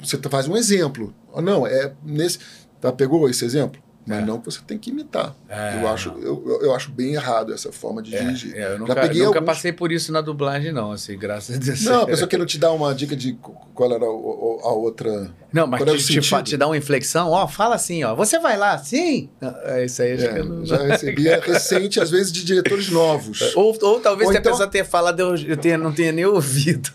Você 0.00 0.16
faz 0.30 0.46
um 0.46 0.56
exemplo. 0.56 1.12
Não, 1.42 1.66
é 1.66 1.92
nesse. 2.04 2.38
Tá, 2.84 2.92
pegou 2.92 3.30
esse 3.30 3.42
exemplo? 3.46 3.80
Mas 4.06 4.18
é. 4.18 4.20
não 4.26 4.38
que 4.38 4.44
você 4.44 4.60
tem 4.66 4.76
que 4.76 4.90
imitar. 4.90 5.34
É, 5.48 5.80
eu, 5.80 5.88
acho, 5.88 6.10
eu, 6.20 6.60
eu 6.60 6.74
acho 6.74 6.90
bem 6.90 7.14
errado 7.14 7.54
essa 7.54 7.72
forma 7.72 8.02
de 8.02 8.14
é, 8.14 8.22
dirigir. 8.22 8.54
É, 8.54 8.74
eu 8.74 8.78
nunca, 8.78 8.94
Já 8.94 9.00
peguei 9.00 9.22
nunca 9.22 9.38
alguns... 9.38 9.54
passei 9.54 9.72
por 9.72 9.90
isso 9.90 10.12
na 10.12 10.20
dublagem, 10.20 10.70
não, 10.70 10.92
assim, 10.92 11.16
graças 11.16 11.56
a 11.56 11.58
Deus. 11.58 11.82
Não, 11.82 12.02
a 12.02 12.06
pessoa 12.06 12.28
querendo 12.28 12.46
te 12.46 12.58
dar 12.58 12.72
uma 12.72 12.94
dica 12.94 13.16
de 13.16 13.38
qual 13.72 13.90
era 13.90 14.04
a, 14.04 14.06
a 14.06 14.72
outra. 14.74 15.30
Não, 15.50 15.66
mas 15.66 15.82
te, 16.04 16.20
te, 16.20 16.42
te 16.42 16.56
dá 16.58 16.66
uma 16.66 16.76
inflexão, 16.76 17.30
ó, 17.30 17.48
fala 17.48 17.76
assim, 17.76 18.04
ó, 18.04 18.14
você 18.14 18.38
vai 18.38 18.58
lá, 18.58 18.76
sim? 18.76 19.30
É 19.64 19.86
isso 19.86 20.02
aí, 20.02 20.12
acho 20.12 20.28
que 20.28 20.38
eu 20.38 20.44
não... 20.44 20.66
Já 20.66 20.76
recebia 20.84 21.40
recente, 21.40 21.98
às 21.98 22.10
vezes, 22.10 22.30
de 22.30 22.44
diretores 22.44 22.90
novos. 22.90 23.40
Ou, 23.56 23.74
ou 23.80 24.00
talvez 24.00 24.28
ou 24.28 24.36
então... 24.36 24.52
a 24.52 24.52
pessoa 24.52 24.68
tenha 24.68 24.84
falado, 24.84 25.20
eu, 25.20 25.34
eu 25.36 25.56
tenha, 25.56 25.78
não 25.78 25.90
tenha 25.90 26.12
nem 26.12 26.26
ouvido. 26.26 26.92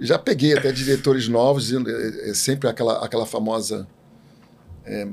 Já 0.00 0.18
peguei 0.18 0.56
até 0.56 0.72
diretores 0.72 1.28
novos, 1.28 1.72
é, 1.72 2.30
é 2.30 2.34
sempre 2.34 2.68
aquela, 2.68 3.04
aquela 3.04 3.26
famosa 3.26 3.86
é, 4.84 5.06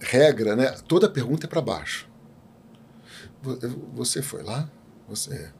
regra, 0.00 0.56
né? 0.56 0.70
Toda 0.86 1.08
pergunta 1.08 1.46
é 1.46 1.48
para 1.48 1.60
baixo. 1.60 2.08
Você 3.94 4.22
foi 4.22 4.42
lá? 4.42 4.68
Você, 5.08 5.50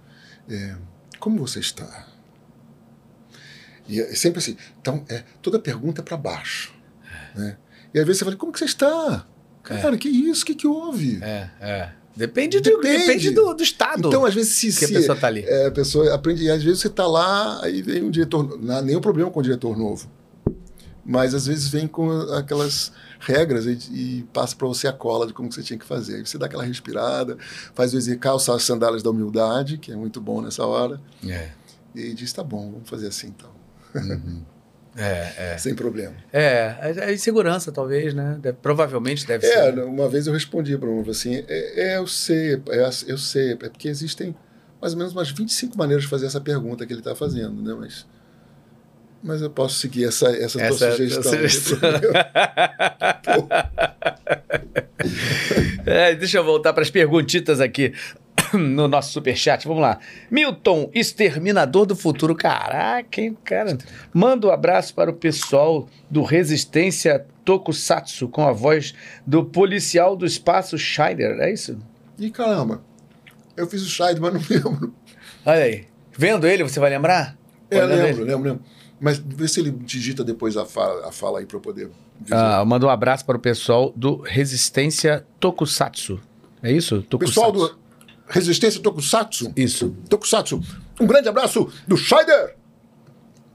é, 0.48 0.76
como 1.18 1.38
você 1.38 1.60
está? 1.60 2.06
E 3.86 4.00
é 4.00 4.14
sempre 4.14 4.38
assim. 4.38 4.56
Então, 4.80 5.04
é, 5.08 5.24
toda 5.40 5.58
pergunta 5.58 6.00
é 6.00 6.04
para 6.04 6.16
baixo. 6.16 6.74
Né? 7.34 7.56
E 7.94 7.98
às 7.98 8.06
vezes 8.06 8.18
você 8.18 8.24
fala, 8.24 8.36
como 8.36 8.52
que 8.52 8.58
você 8.58 8.66
está? 8.66 9.26
Cara, 9.62 9.94
é. 9.94 9.98
que 9.98 10.08
isso? 10.08 10.42
O 10.42 10.46
que, 10.46 10.54
que 10.54 10.66
houve? 10.66 11.22
É, 11.22 11.50
é. 11.60 11.92
Depende, 12.18 12.58
do, 12.58 12.64
depende. 12.64 12.98
depende 12.98 13.30
do, 13.30 13.54
do, 13.54 13.62
estado. 13.62 14.08
Então, 14.08 14.24
às 14.24 14.34
vezes, 14.34 14.52
se, 14.52 14.76
que 14.76 14.86
a 14.86 14.88
pessoa 14.98 15.14
está 15.14 15.28
ali. 15.28 15.44
É, 15.46 15.66
a 15.66 15.70
pessoa 15.70 16.12
aprende, 16.12 16.42
e 16.42 16.50
às 16.50 16.64
vezes 16.64 16.80
você 16.80 16.88
está 16.88 17.06
lá, 17.06 17.62
aí 17.62 17.80
vem 17.80 18.02
um 18.02 18.10
diretor. 18.10 18.60
Não 18.60 18.76
há 18.76 18.82
nenhum 18.82 19.00
problema 19.00 19.30
com 19.30 19.38
o 19.38 19.42
diretor 19.42 19.78
novo. 19.78 20.10
Mas 21.06 21.32
às 21.32 21.46
vezes 21.46 21.68
vem 21.68 21.86
com 21.86 22.10
aquelas 22.32 22.90
regras 23.20 23.66
e, 23.66 23.78
e 23.92 24.22
passa 24.32 24.56
para 24.56 24.66
você 24.66 24.88
a 24.88 24.92
cola 24.92 25.28
de 25.28 25.32
como 25.32 25.50
você 25.52 25.62
tinha 25.62 25.78
que 25.78 25.86
fazer. 25.86 26.16
Aí 26.16 26.26
você 26.26 26.36
dá 26.36 26.46
aquela 26.46 26.64
respirada, 26.64 27.38
faz 27.72 27.94
o 27.94 27.96
exercício, 27.96 28.18
calça 28.18 28.52
as 28.52 28.64
sandálias 28.64 29.00
da 29.00 29.10
humildade, 29.10 29.78
que 29.78 29.92
é 29.92 29.96
muito 29.96 30.20
bom 30.20 30.42
nessa 30.42 30.66
hora. 30.66 31.00
É. 31.24 31.50
E 31.94 32.12
diz: 32.14 32.32
tá 32.32 32.42
bom, 32.42 32.72
vamos 32.72 32.90
fazer 32.90 33.06
assim 33.06 33.28
então. 33.28 33.50
Uhum. 33.94 34.42
É, 34.98 35.52
é. 35.54 35.58
Sem 35.58 35.74
problema. 35.76 36.14
É, 36.32 36.92
é 36.96 37.12
insegurança, 37.12 37.70
talvez, 37.70 38.12
né? 38.12 38.36
Deve, 38.40 38.58
provavelmente 38.60 39.24
deve 39.24 39.46
é, 39.46 39.50
ser. 39.52 39.78
É, 39.78 39.84
uma 39.84 40.08
vez 40.08 40.26
eu 40.26 40.32
respondi 40.32 40.76
para 40.76 40.88
um 40.88 41.08
assim: 41.08 41.44
é, 41.46 41.92
é, 41.92 41.98
eu 41.98 42.06
sei, 42.06 42.60
é, 42.68 42.90
eu 43.06 43.16
sei, 43.16 43.52
é 43.52 43.56
porque 43.56 43.88
existem 43.88 44.34
mais 44.80 44.92
ou 44.94 44.98
menos 44.98 45.12
umas 45.12 45.30
25 45.30 45.78
maneiras 45.78 46.02
de 46.02 46.10
fazer 46.10 46.26
essa 46.26 46.40
pergunta 46.40 46.84
que 46.84 46.92
ele 46.92 47.00
está 47.00 47.14
fazendo, 47.14 47.62
né? 47.62 47.74
Mas, 47.78 48.06
mas 49.22 49.40
eu 49.40 49.50
posso 49.50 49.76
seguir 49.76 50.04
essa, 50.04 50.28
essa, 50.30 50.60
essa 50.60 50.86
tua 50.86 50.90
sugestão. 50.96 51.32
sugestão. 51.32 51.78
É, 55.86 56.14
deixa 56.14 56.36
eu 56.36 56.44
voltar 56.44 56.74
para 56.74 56.82
as 56.82 56.90
perguntitas 56.90 57.60
aqui 57.60 57.94
no 58.56 58.88
nosso 58.88 59.12
superchat. 59.12 59.66
Vamos 59.66 59.82
lá. 59.82 59.98
Milton, 60.30 60.90
exterminador 60.94 61.86
do 61.86 61.96
futuro. 61.96 62.34
Caraca, 62.34 63.20
hein, 63.20 63.36
cara? 63.44 63.76
Manda 64.12 64.46
um 64.46 64.50
abraço 64.50 64.94
para 64.94 65.10
o 65.10 65.14
pessoal 65.14 65.88
do 66.10 66.22
Resistência 66.22 67.26
Tokusatsu 67.44 68.28
com 68.28 68.46
a 68.46 68.52
voz 68.52 68.94
do 69.26 69.44
policial 69.44 70.16
do 70.16 70.26
espaço 70.26 70.78
Scheider. 70.78 71.38
É 71.40 71.52
isso? 71.52 71.78
Ih, 72.18 72.30
caramba. 72.30 72.82
Eu 73.56 73.66
fiz 73.66 73.82
o 73.82 73.88
Scheider, 73.88 74.20
mas 74.20 74.34
não 74.34 74.40
lembro. 74.48 74.94
Olha 75.44 75.62
aí. 75.62 75.86
Vendo 76.12 76.46
ele, 76.46 76.62
você 76.62 76.80
vai 76.80 76.90
lembrar? 76.90 77.36
É, 77.70 77.78
Olhando 77.78 77.90
lembro, 77.90 78.22
ele? 78.22 78.30
lembro, 78.30 78.48
lembro. 78.50 78.64
Mas 79.00 79.18
vê 79.18 79.46
se 79.46 79.60
ele 79.60 79.70
digita 79.70 80.24
depois 80.24 80.56
a 80.56 80.64
fala, 80.64 81.08
a 81.08 81.12
fala 81.12 81.38
aí 81.38 81.46
para 81.46 81.56
eu 81.56 81.60
poder 81.60 81.90
dizer. 82.20 82.34
Ah, 82.34 82.64
manda 82.64 82.86
um 82.86 82.90
abraço 82.90 83.24
para 83.24 83.36
o 83.36 83.40
pessoal 83.40 83.92
do 83.94 84.20
Resistência 84.22 85.24
Tokusatsu. 85.38 86.20
É 86.62 86.72
isso? 86.72 87.02
Tokusatsu. 87.02 87.40
Pessoal 87.40 87.52
do 87.52 87.78
Resistência 88.28 88.80
Tokusatsu. 88.80 89.52
Isso. 89.56 89.90
Tokusatsu. 90.08 90.60
Um 91.00 91.06
grande 91.06 91.28
abraço 91.28 91.70
do 91.86 91.96
Scheider. 91.96 92.56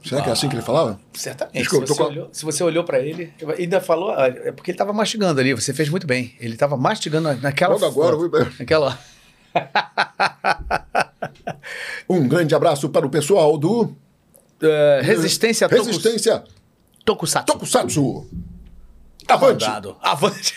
Será 0.04 0.20
que 0.20 0.28
é 0.28 0.32
assim 0.32 0.48
que 0.50 0.54
ele 0.54 0.62
falava? 0.62 1.00
Certamente. 1.14 1.58
Desculpa, 1.60 1.86
se, 1.86 1.94
você 1.94 2.02
olhou, 2.02 2.28
se 2.32 2.44
você 2.44 2.62
olhou 2.64 2.84
para 2.84 2.98
ele, 3.00 3.32
ainda 3.58 3.80
falou. 3.80 4.10
ah, 4.10 4.26
É 4.26 4.52
porque 4.52 4.70
ele 4.70 4.74
estava 4.74 4.92
mastigando 4.92 5.40
ali. 5.40 5.54
Você 5.54 5.72
fez 5.72 5.88
muito 5.88 6.06
bem. 6.06 6.34
Ele 6.40 6.52
estava 6.54 6.76
mastigando 6.76 7.28
na- 7.28 7.34
naquela. 7.36 7.72
Logo 7.74 7.86
agora, 7.86 8.16
foto, 8.16 8.36
ui, 8.36 8.52
Naquela. 8.58 8.98
Um 12.08 12.26
grande 12.28 12.54
abraço 12.54 12.88
para 12.90 13.06
o 13.06 13.10
pessoal 13.10 13.56
do 13.56 13.94
eh, 14.60 15.00
resistência 15.02 15.68
Tokus- 15.68 15.86
Resistência 15.86 16.44
Tokusatsu. 17.04 17.46
Tokusatsu. 17.52 18.30
Avante! 19.28 19.64
Avante. 20.02 20.54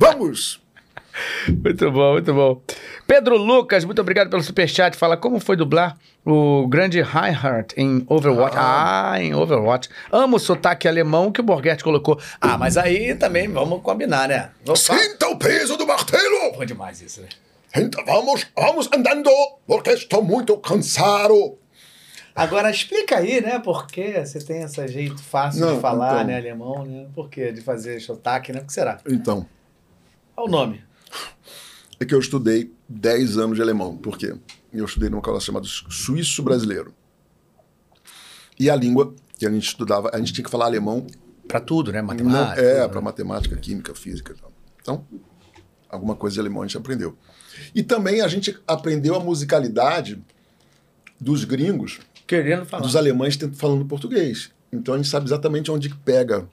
Vamos! 0.00 0.60
Muito 1.48 1.90
bom, 1.90 2.12
muito 2.12 2.34
bom. 2.34 2.62
Pedro 3.06 3.36
Lucas, 3.36 3.84
muito 3.84 4.00
obrigado 4.00 4.28
pelo 4.28 4.42
superchat. 4.42 4.96
Fala 4.96 5.16
como 5.16 5.38
foi 5.40 5.56
dublar 5.56 5.96
o 6.24 6.66
grande 6.68 7.00
Reinhardt 7.00 7.74
em 7.76 8.04
Overwatch. 8.08 8.56
Ah, 8.58 9.14
em 9.18 9.34
Overwatch. 9.34 9.88
Amo 10.10 10.36
o 10.36 10.40
sotaque 10.40 10.88
alemão 10.88 11.30
que 11.30 11.40
o 11.40 11.44
Borghetti 11.44 11.84
colocou. 11.84 12.20
Ah, 12.40 12.58
mas 12.58 12.76
aí 12.76 13.14
também 13.14 13.48
vamos 13.48 13.80
combinar, 13.82 14.28
né? 14.28 14.50
Vamos 14.64 14.80
Sinta 14.80 15.28
o 15.28 15.38
peso 15.38 15.76
do 15.76 15.86
martelo! 15.86 16.54
Foi 16.54 16.66
demais 16.66 17.00
isso, 17.00 17.20
né? 17.22 17.28
Então 17.76 18.04
vamos, 18.06 18.46
vamos 18.56 18.88
andando, 18.92 19.30
porque 19.66 19.90
estou 19.90 20.22
muito 20.22 20.56
cansado. 20.58 21.58
Agora 22.34 22.70
explica 22.70 23.16
aí, 23.16 23.40
né? 23.40 23.58
Por 23.58 23.86
que 23.86 24.12
você 24.24 24.38
tem 24.40 24.62
esse 24.62 24.86
jeito 24.88 25.22
fácil 25.22 25.64
Não, 25.64 25.74
de 25.76 25.80
falar, 25.80 26.16
então. 26.16 26.26
né? 26.26 26.36
Alemão, 26.36 26.84
né? 26.84 27.06
Por 27.14 27.30
que 27.30 27.50
de 27.52 27.60
fazer 27.62 27.98
sotaque, 28.00 28.52
né? 28.52 28.60
Por 28.60 28.66
que 28.66 28.72
será? 28.74 28.98
Então, 29.08 29.46
Olha 30.36 30.46
o 30.46 30.50
nome. 30.50 30.84
É 31.98 32.04
que 32.04 32.14
eu 32.14 32.18
estudei 32.18 32.72
10 32.88 33.38
anos 33.38 33.56
de 33.56 33.62
alemão. 33.62 33.96
Por 33.96 34.18
quê? 34.18 34.34
Eu 34.72 34.84
estudei 34.84 35.08
numa 35.08 35.20
escola 35.20 35.40
chamada 35.40 35.66
Suíço 35.66 36.42
Brasileiro. 36.42 36.94
E 38.58 38.68
a 38.70 38.76
língua 38.76 39.14
que 39.38 39.46
a 39.46 39.50
gente 39.50 39.66
estudava, 39.66 40.10
a 40.12 40.18
gente 40.18 40.32
tinha 40.32 40.44
que 40.44 40.50
falar 40.50 40.66
alemão 40.66 41.06
Pra 41.46 41.60
tudo, 41.60 41.92
né? 41.92 42.00
Não, 42.00 42.08
Matemática. 42.08 42.60
é, 42.60 42.80
tudo, 42.80 42.90
para 42.90 43.00
né? 43.00 43.04
matemática, 43.04 43.56
química, 43.56 43.94
física. 43.94 44.34
e 44.36 44.40
tal. 44.40 44.52
Então, 44.82 45.06
alguma 45.88 46.16
coisa 46.16 46.34
de 46.34 46.40
alemão 46.40 46.62
a 46.62 46.66
gente 46.66 46.76
aprendeu. 46.76 47.16
E 47.74 47.82
também 47.82 48.20
a 48.20 48.28
gente 48.28 48.58
aprendeu 48.66 49.14
a 49.14 49.20
musicalidade 49.20 50.20
dos 51.20 51.44
gringos, 51.44 52.00
Querendo 52.26 52.66
falar. 52.66 52.82
dos 52.82 52.96
alemães 52.96 53.38
falando 53.54 53.84
português. 53.86 54.50
Então 54.72 54.94
a 54.94 54.96
gente 54.96 55.08
sabe 55.08 55.26
exatamente 55.26 55.70
onde 55.70 55.88
que 55.88 55.96
pega 55.96 56.48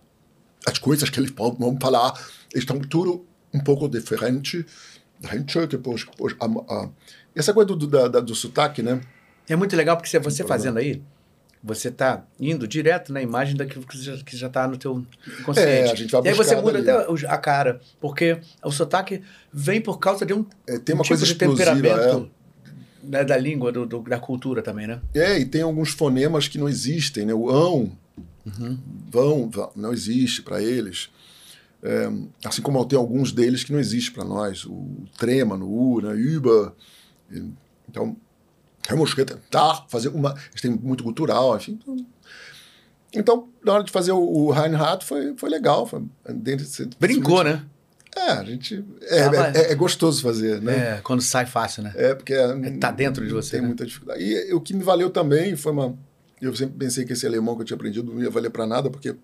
as 0.66 0.78
coisas 0.78 1.10
que 1.10 1.20
eles 1.20 1.32
vão 1.32 1.78
falar. 1.82 2.14
Estão 2.54 2.80
tudo 2.80 3.26
um 3.54 3.60
pouco 3.60 3.90
diferente. 3.90 4.66
Gente, 5.32 5.66
depois, 5.68 6.04
depois, 6.06 6.36
a- 6.40 6.74
a- 6.74 6.90
essa 7.36 7.54
coisa 7.54 7.68
do, 7.68 7.76
do, 7.76 7.88
da- 7.88 8.08
da- 8.08 8.20
do 8.20 8.36
sotaque, 8.36 8.82
né? 8.82 9.02
É 9.48 9.56
muito 9.56 9.76
legal 9.76 9.96
porque 9.98 10.10
se 10.10 10.20
você 10.20 10.44
fazendo 10.44 10.78
aí, 10.78 11.02
você 11.64 11.90
tá 11.90 12.26
indo 12.40 12.68
direto 12.68 13.14
na 13.14 13.22
imagem 13.22 13.56
daquilo 13.56 13.86
que 13.86 13.98
já, 14.02 14.18
que 14.18 14.36
já 14.36 14.50
tá 14.50 14.68
no 14.68 14.78
teu 14.78 15.06
inconsciente. 15.40 15.70
É, 15.70 15.92
a 15.92 15.96
gente 15.96 16.12
vai 16.12 16.22
e 16.24 16.28
aí 16.30 16.34
você 16.34 16.56
muda 16.58 16.82
dali. 16.82 17.06
até 17.16 17.28
a 17.28 17.38
cara, 17.38 17.80
porque 18.02 18.38
o 18.64 18.72
sotaque 18.72 19.22
vem 19.52 19.80
por 19.80 19.98
causa 19.98 20.26
de 20.26 20.34
um, 20.34 20.46
É, 20.68 20.78
tem 20.78 20.94
uma 20.94 21.04
um 21.04 21.08
coisa 21.08 21.26
tipo 21.26 21.38
de 21.40 21.44
explosiva, 21.54 21.74
temperamento 21.98 22.32
né, 23.02 23.24
da 23.24 23.38
língua, 23.38 23.72
do, 23.72 23.86
do- 23.86 24.02
da 24.02 24.20
cultura 24.20 24.62
também, 24.62 24.88
né? 24.88 25.00
É, 25.14 25.40
e 25.40 25.46
tem 25.46 25.62
alguns 25.62 25.92
fonemas 25.92 26.48
que 26.50 26.58
não 26.58 26.68
existem, 26.68 27.26
né? 27.26 27.34
O 27.34 27.50
ão, 27.50 27.92
Uhum. 28.46 28.78
vão, 29.10 29.50
vão, 29.50 29.72
não 29.76 29.94
existe 29.94 30.42
para 30.42 30.62
eles. 30.62 31.10
É, 31.84 32.10
assim 32.46 32.62
como 32.62 32.84
tem 32.86 32.98
alguns 32.98 33.32
deles 33.34 33.64
que 33.64 33.72
não 33.74 33.80
existe 33.80 34.12
para 34.12 34.24
nós. 34.24 34.66
O 34.66 35.04
trema 35.18 35.58
no 35.58 35.68
U, 35.70 36.02
né? 36.02 36.16
Über. 36.16 36.74
E, 37.32 37.44
Então, 37.90 38.16
vamos 38.90 39.14
tentar 39.14 39.86
fazer 39.90 40.08
uma. 40.10 40.34
Eles 40.52 40.62
têm 40.62 40.72
muito 40.72 41.04
cultural, 41.04 41.56
enfim. 41.58 41.78
Então, 41.82 42.06
então, 43.16 43.50
na 43.64 43.74
hora 43.74 43.84
de 43.84 43.92
fazer 43.92 44.12
o, 44.12 44.18
o 44.20 44.52
Reinhardt 44.52 45.06
foi, 45.06 45.36
foi 45.38 45.50
legal. 45.50 45.86
Foi, 45.86 46.02
dentro 46.30 46.66
de- 46.66 46.96
Brincou, 47.00 47.44
né? 47.44 47.64
É, 48.16 48.32
a 48.32 48.44
gente. 48.44 48.84
É, 49.02 49.24
Ah, 49.24 49.52
é, 49.54 49.72
é 49.72 49.76
gostoso 49.76 50.22
fazer, 50.22 50.62
né? 50.62 50.98
É, 50.98 51.02
quando 51.04 51.22
sai 51.22 51.46
fácil, 51.46 51.84
né? 51.84 51.92
É, 51.96 52.16
porque 52.16 52.34
tá 52.80 52.92
dentro 52.92 53.26
de 53.26 53.34
você, 53.34 53.52
Tem 53.52 53.62
né? 53.62 53.68
muita 53.68 53.86
dificuldade. 53.86 54.24
E 54.24 54.54
o 54.54 54.62
que 54.62 54.74
me 54.74 54.84
valeu 54.84 55.10
também 55.10 55.56
foi 55.56 55.72
uma. 55.72 55.96
Eu 56.42 56.56
sempre 56.56 56.76
pensei 56.78 57.06
que 57.06 57.14
esse 57.14 57.26
alemão 57.26 57.56
que 57.56 57.62
eu 57.62 57.66
tinha 57.66 57.76
aprendido 57.76 58.14
não 58.14 58.22
ia 58.22 58.30
valer 58.30 58.50
para 58.50 58.66
nada, 58.68 58.90
porque 58.90 59.16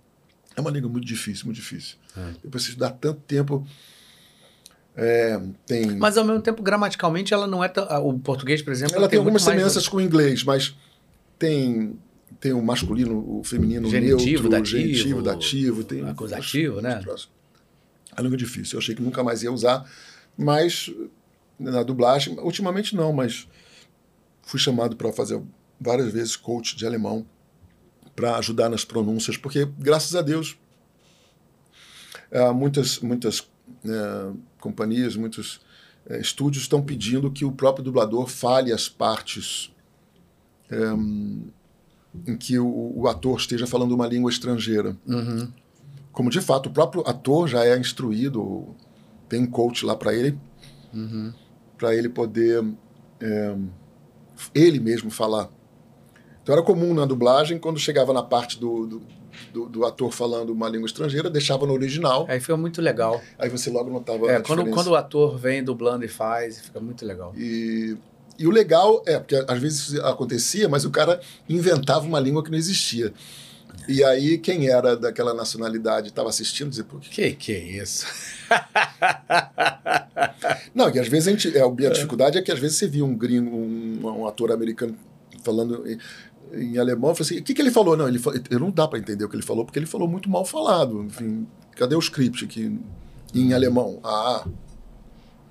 é 0.60 0.62
uma 0.62 0.72
língua 0.72 0.90
muito 0.90 1.06
difícil, 1.06 1.46
muito 1.46 1.58
difícil. 1.58 1.98
É. 2.16 2.34
Eu 2.44 2.50
preciso 2.50 2.78
dar 2.78 2.92
tanto 2.92 3.22
tempo. 3.22 3.66
É, 4.96 5.40
tem. 5.66 5.98
Mas 5.98 6.18
ao 6.18 6.26
mesmo 6.26 6.42
tempo, 6.42 6.62
gramaticalmente, 6.62 7.34
ela 7.34 7.48
não 7.48 7.64
é 7.64 7.68
tão. 7.70 7.86
O 8.08 8.20
português, 8.20 8.62
por 8.62 8.72
exemplo, 8.72 8.96
ela 8.96 9.08
tem 9.08 9.18
muito 9.18 9.28
algumas 9.28 9.44
mais- 9.44 9.56
semelhanças 9.56 9.88
com 9.88 9.98
o 9.98 10.02
inglês, 10.02 10.44
mas 10.44 10.76
tem 11.38 11.98
tem 12.40 12.54
o 12.54 12.62
masculino, 12.62 13.40
o 13.40 13.44
feminino, 13.44 13.90
Genitivo, 13.90 14.26
neutro, 14.44 14.50
dativo, 14.50 14.78
genitivo, 14.78 15.22
dativo, 15.22 15.84
tem 15.84 16.08
acusativo, 16.08 16.82
né? 16.82 17.02
A 18.16 18.22
língua 18.22 18.36
é 18.36 18.38
difícil. 18.38 18.76
Eu 18.76 18.80
achei 18.80 18.96
que 18.96 19.02
nunca 19.02 19.24
mais 19.24 19.44
ia 19.44 19.52
usar, 19.52 19.86
mas 20.38 20.90
na 21.60 21.84
dublagem, 21.84 22.38
ultimamente 22.40 22.96
não, 22.96 23.12
mas 23.12 23.48
fui 24.44 24.60
chamado 24.60 24.96
para 24.96 25.12
fazer 25.12 25.42
várias 25.80 26.14
vezes 26.14 26.36
coach 26.36 26.76
de 26.78 26.86
alemão 26.86 27.26
para 28.20 28.36
ajudar 28.36 28.68
nas 28.68 28.84
pronúncias, 28.84 29.38
porque 29.38 29.66
graças 29.78 30.14
a 30.14 30.22
Deus 30.22 30.58
eh, 32.30 32.52
muitas 32.52 33.00
muitas 33.00 33.50
eh, 33.86 34.32
companhias, 34.60 35.16
muitos 35.16 35.62
eh, 36.06 36.20
estúdios 36.20 36.64
estão 36.64 36.82
pedindo 36.82 37.32
que 37.32 37.46
o 37.46 37.52
próprio 37.54 37.82
dublador 37.82 38.28
fale 38.28 38.74
as 38.74 38.90
partes 38.90 39.74
em, 40.70 41.50
em 42.28 42.36
que 42.36 42.60
o, 42.60 42.92
o 42.94 43.08
ator 43.08 43.40
esteja 43.40 43.66
falando 43.66 43.94
uma 43.94 44.06
língua 44.06 44.30
estrangeira. 44.30 44.98
Uhum. 45.08 45.50
Como 46.12 46.30
de 46.30 46.42
fato 46.42 46.68
o 46.68 46.74
próprio 46.74 47.08
ator 47.08 47.48
já 47.48 47.64
é 47.64 47.80
instruído, 47.80 48.76
tem 49.30 49.44
um 49.44 49.48
coach 49.48 49.86
lá 49.86 49.96
para 49.96 50.14
ele, 50.14 50.38
Uhum. 50.94 51.32
para 51.78 51.96
ele 51.96 52.10
poder 52.10 52.66
é, 53.22 53.56
ele 54.54 54.80
mesmo 54.82 55.10
falar. 55.10 55.50
Então 56.50 56.58
era 56.58 56.66
comum 56.66 56.96
na 56.96 57.06
dublagem, 57.06 57.60
quando 57.60 57.78
chegava 57.80 58.12
na 58.12 58.24
parte 58.24 58.60
do, 58.60 58.88
do, 58.88 59.02
do- 59.54 59.70
do 59.70 59.86
ator 59.86 60.12
falando 60.12 60.50
uma 60.50 60.68
língua 60.68 60.88
estrangeira, 60.88 61.30
deixava 61.30 61.68
no 61.68 61.74
original, 61.74 62.26
Aí 62.28 62.40
foi 62.40 62.58
muito 62.58 62.82
legal. 62.82 63.22
aí 63.38 63.48
você 63.50 63.70
logo 63.70 63.92
notava 63.92 64.26
É, 64.26 64.40
quando, 64.40 64.58
diferença. 64.62 64.72
quando 64.74 64.88
o 64.88 64.96
ator 64.96 65.38
vem 65.38 65.64
dublando 65.64 66.04
e 66.04 66.08
faz, 66.08 66.60
fica 66.60 66.80
muito 66.80 67.06
legal. 67.06 67.34
E, 67.38 67.96
e 68.40 68.48
o 68.48 68.50
legal 68.50 69.04
é, 69.06 69.20
porque 69.20 69.36
às 69.48 69.60
vezes 69.60 69.90
isso 69.90 70.02
acontecia, 70.04 70.68
mas 70.68 70.86
o 70.86 70.90
cara 70.90 71.22
inventava 71.48 72.04
uma 72.08 72.20
língua 72.20 72.44
que 72.44 72.50
não 72.50 72.58
existia. 72.58 73.14
E 73.88 74.04
aí, 74.04 74.40
quem 74.40 74.68
era 74.70 74.98
daquela 74.98 75.36
nacionalidade 75.36 76.08
estava 76.08 76.30
assistindo, 76.30 76.72
dizia, 76.72 76.84
que 77.00 77.10
Que 77.12 77.32
que 77.36 77.52
é 77.54 77.60
isso? 77.84 78.08
Não, 80.74 80.90
e 80.90 80.98
às 81.00 81.08
vezes 81.08 81.28
a 81.28 81.32
gente. 81.32 81.56
É, 81.56 81.62
a 81.62 81.90
dificuldade 81.92 82.40
é 82.40 82.42
que 82.42 82.52
às 82.52 82.58
vezes 82.60 82.78
você 82.78 82.88
via 82.88 83.06
um 83.06 83.16
gringo, 83.16 83.56
um, 83.56 84.00
um 84.04 84.28
ator 84.28 84.52
americano 84.52 84.96
falando 85.44 85.86
em, 86.54 86.76
em 86.76 86.78
alemão, 86.78 87.12
eu 87.12 87.16
falei 87.16 87.32
assim, 87.34 87.40
o 87.40 87.44
que, 87.44 87.54
que 87.54 87.62
ele 87.62 87.72
falou? 87.72 87.96
Não, 87.98 88.08
ele 88.08 88.20
falou, 88.20 88.40
eu 88.50 88.60
não 88.60 88.72
dá 88.72 88.88
para 88.88 89.00
entender 89.00 89.24
o 89.26 89.30
que 89.30 89.36
ele 89.36 89.44
falou, 89.44 89.66
porque 89.66 89.80
ele 89.80 89.86
falou 89.86 90.08
muito 90.08 90.30
mal 90.30 90.46
falado. 90.46 91.04
Enfim, 91.04 91.48
cadê 91.76 91.96
o 91.96 92.00
script 92.00 92.46
aqui 92.46 92.80
em 93.34 93.54
alemão? 93.54 94.00
Ah, 94.04 94.46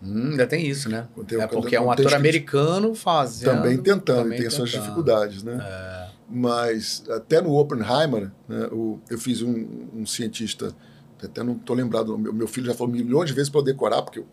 Hum, 0.00 0.30
ainda 0.30 0.46
tem 0.46 0.64
isso, 0.64 0.88
né? 0.88 1.08
Tem- 1.26 1.40
é 1.40 1.46
porque 1.48 1.74
é 1.74 1.80
um 1.80 1.90
ator 1.90 2.14
americano 2.14 2.94
fazendo. 2.94 3.50
também 3.56 3.76
tentando, 3.78 4.22
também 4.22 4.38
tem 4.38 4.46
as 4.46 4.54
suas 4.54 4.70
tentando. 4.70 4.84
dificuldades, 4.84 5.42
né? 5.42 5.58
É. 5.60 6.08
Mas 6.30 7.02
até 7.10 7.40
no 7.40 7.52
Oppenheimer, 7.58 8.30
né, 8.48 8.68
o- 8.70 9.00
eu 9.10 9.18
fiz 9.18 9.42
um, 9.42 9.66
um 9.92 10.06
cientista, 10.06 10.72
até 11.20 11.42
não 11.42 11.54
estou 11.54 11.74
lembrado, 11.74 12.16
meu, 12.16 12.32
meu 12.32 12.46
filho 12.46 12.66
já 12.66 12.74
falou 12.74 12.92
milhões 12.92 13.28
de 13.30 13.34
vezes 13.34 13.50
para 13.50 13.60
eu 13.60 13.64
decorar, 13.64 14.02
porque 14.02 14.20
eu 14.20 14.26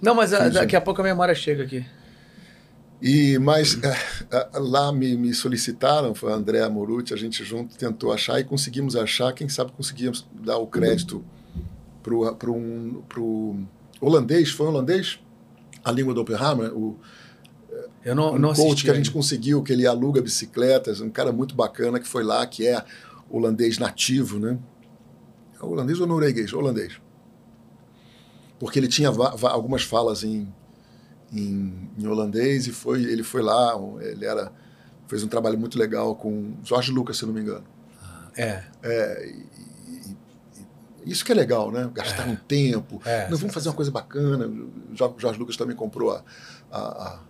Não, 0.00 0.14
mas 0.14 0.32
a- 0.32 0.44
sim. 0.46 0.50
daqui 0.52 0.76
a 0.76 0.80
pouco 0.80 1.00
a 1.00 1.04
memória 1.04 1.34
chega 1.34 1.64
aqui. 1.64 1.84
E, 3.00 3.38
mas 3.38 3.78
é, 3.82 3.96
é, 4.30 4.48
lá 4.58 4.92
me, 4.92 5.16
me 5.16 5.32
solicitaram, 5.32 6.14
foi 6.14 6.32
a 6.32 6.36
Andrea 6.36 6.68
Morucci, 6.68 7.14
a 7.14 7.16
gente 7.16 7.44
junto 7.44 7.76
tentou 7.76 8.12
achar 8.12 8.40
e 8.40 8.44
conseguimos 8.44 8.96
achar, 8.96 9.32
quem 9.32 9.48
sabe 9.48 9.70
conseguimos 9.72 10.26
dar 10.32 10.58
o 10.58 10.66
crédito 10.66 11.24
para 12.02 12.50
um, 12.50 13.02
pro 13.08 13.56
holandês, 14.00 14.50
foi 14.50 14.66
holandês? 14.66 15.20
A 15.84 15.92
língua 15.92 16.12
do 16.12 16.20
Oppenheimer, 16.20 16.76
o 16.76 16.98
eu 18.04 18.14
não, 18.14 18.34
um 18.34 18.38
não 18.38 18.54
coach 18.54 18.84
que 18.84 18.90
a 18.90 18.94
gente 18.94 19.10
conseguiu, 19.10 19.62
que 19.62 19.72
ele 19.72 19.86
aluga 19.86 20.22
bicicletas, 20.22 21.00
um 21.00 21.10
cara 21.10 21.32
muito 21.32 21.54
bacana 21.54 21.98
que 22.00 22.08
foi 22.08 22.22
lá, 22.22 22.46
que 22.46 22.66
é 22.66 22.82
holandês 23.28 23.78
nativo, 23.78 24.38
né? 24.38 24.58
É 25.60 25.64
holandês 25.64 26.00
ou 26.00 26.06
norueguês? 26.06 26.52
Holandês. 26.52 26.94
Porque 28.58 28.78
ele 28.78 28.88
tinha 28.88 29.10
algumas 29.10 29.82
falas 29.82 30.24
em, 30.24 30.52
em, 31.32 31.90
em 31.98 32.06
holandês 32.06 32.66
e 32.66 32.72
foi, 32.72 33.02
ele 33.02 33.22
foi 33.22 33.42
lá, 33.42 33.72
ele 34.00 34.24
era 34.24 34.52
fez 35.06 35.22
um 35.22 35.28
trabalho 35.28 35.58
muito 35.58 35.78
legal 35.78 36.14
com 36.14 36.52
Jorge 36.62 36.92
Lucas, 36.92 37.16
se 37.16 37.24
não 37.26 37.32
me 37.32 37.40
engano. 37.40 37.64
É, 38.36 38.62
É, 38.82 39.26
e- 39.28 39.48
isso 41.10 41.24
que 41.24 41.32
é 41.32 41.34
legal, 41.34 41.70
né? 41.72 41.90
Gastar 41.94 42.26
um 42.26 42.36
tempo. 42.36 43.00
É, 43.04 43.28
Não, 43.30 43.38
vamos 43.38 43.54
fazer 43.54 43.70
uma 43.70 43.74
coisa 43.74 43.90
bacana. 43.90 44.50
Jorge 44.94 45.38
Lucas 45.38 45.56
também 45.56 45.74
comprou 45.74 46.10
a, 46.10 46.22
a- 46.70 46.78
a- 46.78 47.20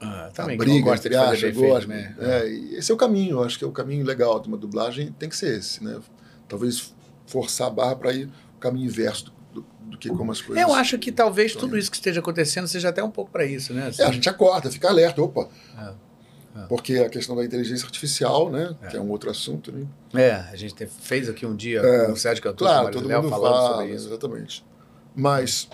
ah, 0.00 0.26
a 0.26 0.30
também 0.30 0.56
briga, 0.56 0.74
não 0.76 0.82
gosta 0.84 1.06
entre 1.08 1.18
aspas, 1.18 1.54
gosta, 1.68 1.86
né? 1.88 2.14
é, 2.18 2.48
e 2.48 2.74
esse 2.76 2.90
é 2.90 2.94
o 2.94 2.96
caminho, 2.98 3.36
eu 3.36 3.44
acho 3.44 3.58
que 3.58 3.64
é 3.64 3.66
o 3.68 3.72
caminho 3.72 4.04
legal 4.06 4.40
de 4.40 4.48
uma 4.48 4.56
dublagem, 4.56 5.12
tem 5.18 5.28
que 5.28 5.36
ser 5.36 5.58
esse, 5.58 5.82
né? 5.84 6.00
Talvez 6.48 6.94
forçar 7.26 7.66
a 7.66 7.70
barra 7.70 7.96
para 7.96 8.12
ir 8.12 8.30
o 8.56 8.58
caminho 8.60 8.86
inverso 8.86 9.26
do, 9.26 9.32
do- 9.60 9.66
do 9.90 9.98
que 9.98 10.08
como 10.10 10.30
as 10.32 10.40
coisas. 10.40 10.62
Eu 10.62 10.74
acho 10.74 10.98
que 10.98 11.10
talvez 11.12 11.54
tudo 11.54 11.76
isso 11.78 11.90
que 11.90 11.96
esteja 11.96 12.20
acontecendo 12.20 12.66
seja 12.68 12.88
até 12.88 13.02
um 13.02 13.10
pouco 13.10 13.30
para 13.30 13.44
isso, 13.44 13.72
né? 13.72 13.90
É, 13.98 14.04
a 14.04 14.12
gente 14.12 14.28
acorda, 14.28 14.70
fica 14.70 14.88
alerta, 14.88 15.20
opa. 15.22 15.48
É, 15.78 16.60
é. 16.60 16.66
Porque 16.68 16.96
a 16.98 17.08
questão 17.08 17.34
da 17.36 17.44
inteligência 17.44 17.84
artificial, 17.84 18.50
né? 18.50 18.74
É. 18.82 18.88
Que 18.88 18.96
é 18.96 19.00
um 19.00 19.08
outro 19.10 19.30
assunto, 19.30 19.70
né? 19.72 19.86
É, 20.14 20.32
a 20.52 20.56
gente 20.56 20.74
te- 20.74 20.86
fez 20.86 21.28
aqui 21.28 21.44
um 21.46 21.54
dia 21.56 21.80
É, 21.80 22.06
com 22.06 22.12
o 22.12 22.16
Sérgio 22.16 22.42
Cantor, 22.42 22.66
Claro, 22.68 22.90
todo 22.90 23.08
mundo 23.08 23.28
falando 23.28 23.52
fala, 23.54 23.68
sobre 23.78 23.94
isso. 23.94 24.06
exatamente. 24.08 24.64
Mas, 25.14 25.68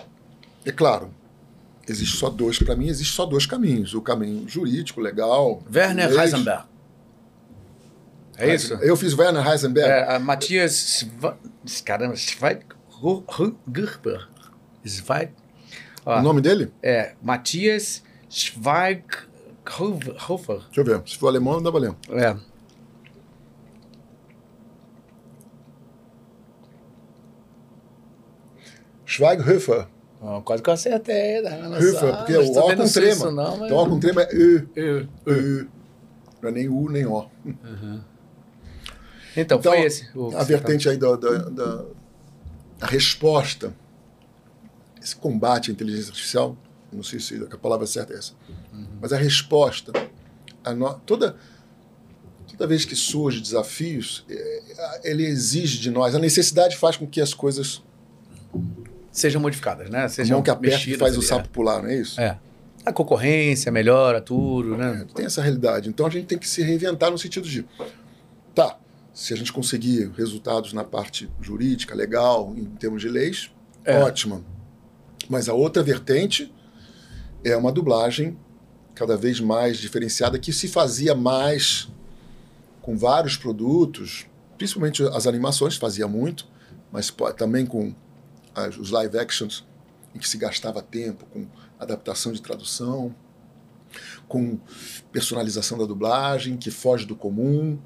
é 0.65 0.71
claro, 0.71 1.09
existe 1.87 2.15
só 2.17 2.29
dois, 2.29 2.57
para 2.59 2.75
mim, 2.75 2.87
existe 2.87 3.13
só 3.13 3.25
dois 3.25 3.45
caminhos. 3.45 3.93
O 3.93 4.01
caminho 4.01 4.47
jurídico, 4.47 5.01
legal. 5.01 5.61
Werner 5.73 6.07
leis. 6.09 6.33
Heisenberg. 6.33 6.63
É 8.35 8.53
isso? 8.55 8.73
Eu 8.75 8.97
fiz 8.97 9.13
Werner 9.17 9.47
Heisenberg. 9.47 9.89
É, 9.89 10.17
Matias 10.17 11.05
caramba, 11.85 12.15
Schweighofer. 13.03 14.27
Schweig, 14.85 15.31
ó, 16.05 16.19
O 16.19 16.21
nome 16.21 16.41
dele? 16.41 16.71
é 16.81 17.15
Matias 17.21 18.01
Schweighofer. 18.29 19.03
Deixa 20.65 20.81
eu 20.81 20.85
ver. 20.85 21.01
Se 21.05 21.17
for 21.17 21.27
alemão, 21.27 21.53
não 21.55 21.63
dá 21.63 21.69
valendo. 21.71 21.97
É. 22.11 22.35
Schweighöfer. 29.05 29.87
Ó, 30.21 30.41
quase 30.41 30.63
que 30.63 30.69
eu 30.69 30.73
acertei. 30.73 31.41
Né? 31.41 31.61
Höfer, 31.79 32.15
porque 32.17 32.37
o 32.37 32.51
O 32.51 32.53
com 32.53 32.87
trema. 32.87 33.11
isso 33.11 33.31
Não, 33.31 33.57
mas... 33.57 33.71
Então, 33.71 33.83
O 33.83 33.89
com 33.89 33.99
trema 33.99 34.21
é 34.21 34.29
Ö. 34.33 34.61
Eu- 34.75 35.07
Ö. 35.27 35.65
Não 36.41 36.49
é 36.49 36.51
nem 36.51 36.69
U, 36.69 36.89
nem 36.89 37.05
O. 37.05 37.25
Então, 39.35 39.57
Então, 39.59 39.61
foi 39.61 39.81
esse. 39.81 40.07
A 40.37 40.43
vertente 40.43 40.87
aí 40.87 40.97
da, 40.97 41.15
da, 41.15 41.37
da- 41.49 41.85
da 42.83 42.87
resposta, 42.89 43.73
esse 45.01 45.15
combate 45.15 45.71
à 45.71 45.73
inteligência 45.73 46.09
artificial, 46.09 46.57
não 46.91 47.01
sei 47.01 47.19
se 47.19 47.47
a 47.49 47.57
palavra 47.57 47.87
certa 47.87 48.13
é 48.13 48.17
essa, 48.17 48.33
mas 49.01 49.13
a 49.13 49.17
resposta, 49.17 49.93
a 50.65 50.73
no- 50.73 50.93
toda, 51.05 51.37
toda 52.51 52.67
vez 52.67 52.83
que 52.83 52.93
surge 52.95 53.39
desafios, 53.39 54.25
é, 54.29 55.09
ele 55.09 55.25
exige 55.25 55.79
de 55.79 55.89
nós, 55.89 56.13
a 56.13 56.19
necessidade 56.19 56.75
faz 56.75 56.97
com 56.97 57.07
que 57.07 57.21
as 57.21 57.33
coisas, 57.33 57.81
Sejam 59.11 59.39
modificadas, 59.41 59.89
né? 59.89 60.05
a 60.05 60.09
Sejam 60.09 60.37
mão 60.37 60.43
que 60.43 60.49
aperta 60.49 60.67
e 60.75 60.79
mexidas 60.79 60.99
faz 60.99 61.15
o 61.15 61.19
ali, 61.19 61.27
sapo 61.27 61.49
pular, 61.49 61.81
não 61.83 61.89
é 61.89 61.95
isso? 61.95 62.19
É. 62.19 62.25
é. 62.25 62.37
A 62.85 62.91
concorrência 62.91 63.71
melhora 63.71 64.19
tudo, 64.19 64.75
né? 64.75 65.05
Tem 65.15 65.25
essa 65.25 65.41
realidade. 65.41 65.87
Então 65.87 66.05
a 66.05 66.09
gente 66.09 66.25
tem 66.25 66.37
que 66.37 66.49
se 66.49 66.61
reinventar 66.63 67.09
no 67.11 67.17
sentido 67.17 67.47
de, 67.47 67.63
tá, 68.53 68.77
se 69.13 69.33
a 69.33 69.37
gente 69.37 69.53
conseguir 69.53 70.09
resultados 70.17 70.73
na 70.73 70.83
parte 70.83 71.29
jurídica, 71.41 71.93
legal, 71.93 72.53
em 72.57 72.65
termos 72.65 73.01
de 73.01 73.09
leis, 73.09 73.51
É. 73.85 73.99
ótimo. 73.99 74.43
Mas 75.29 75.47
a 75.47 75.53
outra 75.53 75.83
vertente 75.83 76.53
é 77.43 77.55
uma 77.55 77.71
dublagem 77.71 78.37
cada 78.95 79.15
vez 79.17 79.39
mais 79.39 79.77
diferenciada 79.77 80.37
que 80.39 80.51
se 80.51 80.67
fazia 80.67 81.13
mais 81.15 81.89
com 82.81 82.97
vários 82.97 83.37
produtos, 83.37 84.25
principalmente 84.57 85.03
as 85.03 85.25
animações 85.27 85.75
fazia 85.77 86.07
muito, 86.07 86.47
mas 86.91 87.13
também 87.37 87.65
com 87.65 87.93
as- 88.53 88.77
os 88.77 88.91
live 88.91 89.17
actions 89.17 89.65
em 90.13 90.19
que 90.19 90.27
se 90.29 90.37
gastava 90.37 90.81
tempo 90.81 91.25
com 91.25 91.47
adaptação 91.79 92.31
de 92.31 92.41
tradução, 92.41 93.15
com 94.27 94.59
personalização 95.11 95.77
da 95.77 95.85
dublagem 95.85 96.57
que 96.57 96.69
foge 96.71 97.05
do 97.05 97.15
comum. 97.15 97.79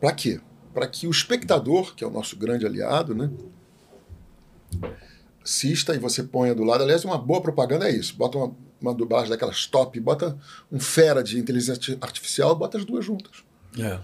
Para 0.00 0.12
quê? 0.12 0.40
Para 0.74 0.86
que 0.86 1.06
o 1.06 1.10
espectador, 1.10 1.94
que 1.94 2.04
é 2.04 2.06
o 2.06 2.10
nosso 2.10 2.36
grande 2.36 2.64
aliado, 2.66 3.14
né, 3.14 3.30
assista 5.42 5.94
e 5.94 5.98
você 5.98 6.22
ponha 6.22 6.54
do 6.54 6.62
lado. 6.64 6.82
Aliás, 6.84 7.04
uma 7.04 7.18
boa 7.18 7.40
propaganda 7.40 7.88
é 7.88 7.92
isso. 7.92 8.14
Bota 8.16 8.38
uma, 8.38 8.54
uma 8.80 8.94
dublagem 8.94 9.30
daquelas 9.30 9.66
top, 9.66 9.98
bota 9.98 10.36
um 10.70 10.78
fera 10.78 11.22
de 11.22 11.38
inteligência 11.38 11.96
artificial, 12.00 12.54
bota 12.54 12.78
as 12.78 12.84
duas 12.84 13.04
juntas, 13.04 13.44
É. 13.78 13.98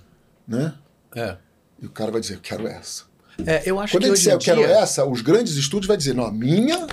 né? 0.49 0.74
É. 1.14 1.36
E 1.80 1.86
o 1.86 1.90
cara 1.90 2.11
vai 2.11 2.20
dizer, 2.20 2.34
eu 2.36 2.40
quero 2.40 2.66
essa. 2.66 3.05
É, 3.45 3.68
eu 3.68 3.78
acho 3.80 3.92
Quando 3.92 4.03
que 4.03 4.09
ele 4.09 4.16
disser, 4.16 4.32
eu 4.32 4.38
quero 4.38 4.61
dia... 4.61 4.68
essa, 4.68 5.05
os 5.05 5.20
grandes 5.20 5.57
estúdios 5.57 5.86
vai 5.88 5.97
dizer, 5.97 6.14
não, 6.14 6.24
a 6.24 6.32
minha, 6.32 6.86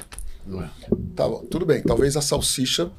Não 0.45 0.61
é. 0.63 0.69
tá 1.15 1.27
bom, 1.27 1.45
tudo 1.45 1.65
bem, 1.65 1.81
talvez 1.81 2.17
a 2.17 2.21
salsicha 2.21 2.91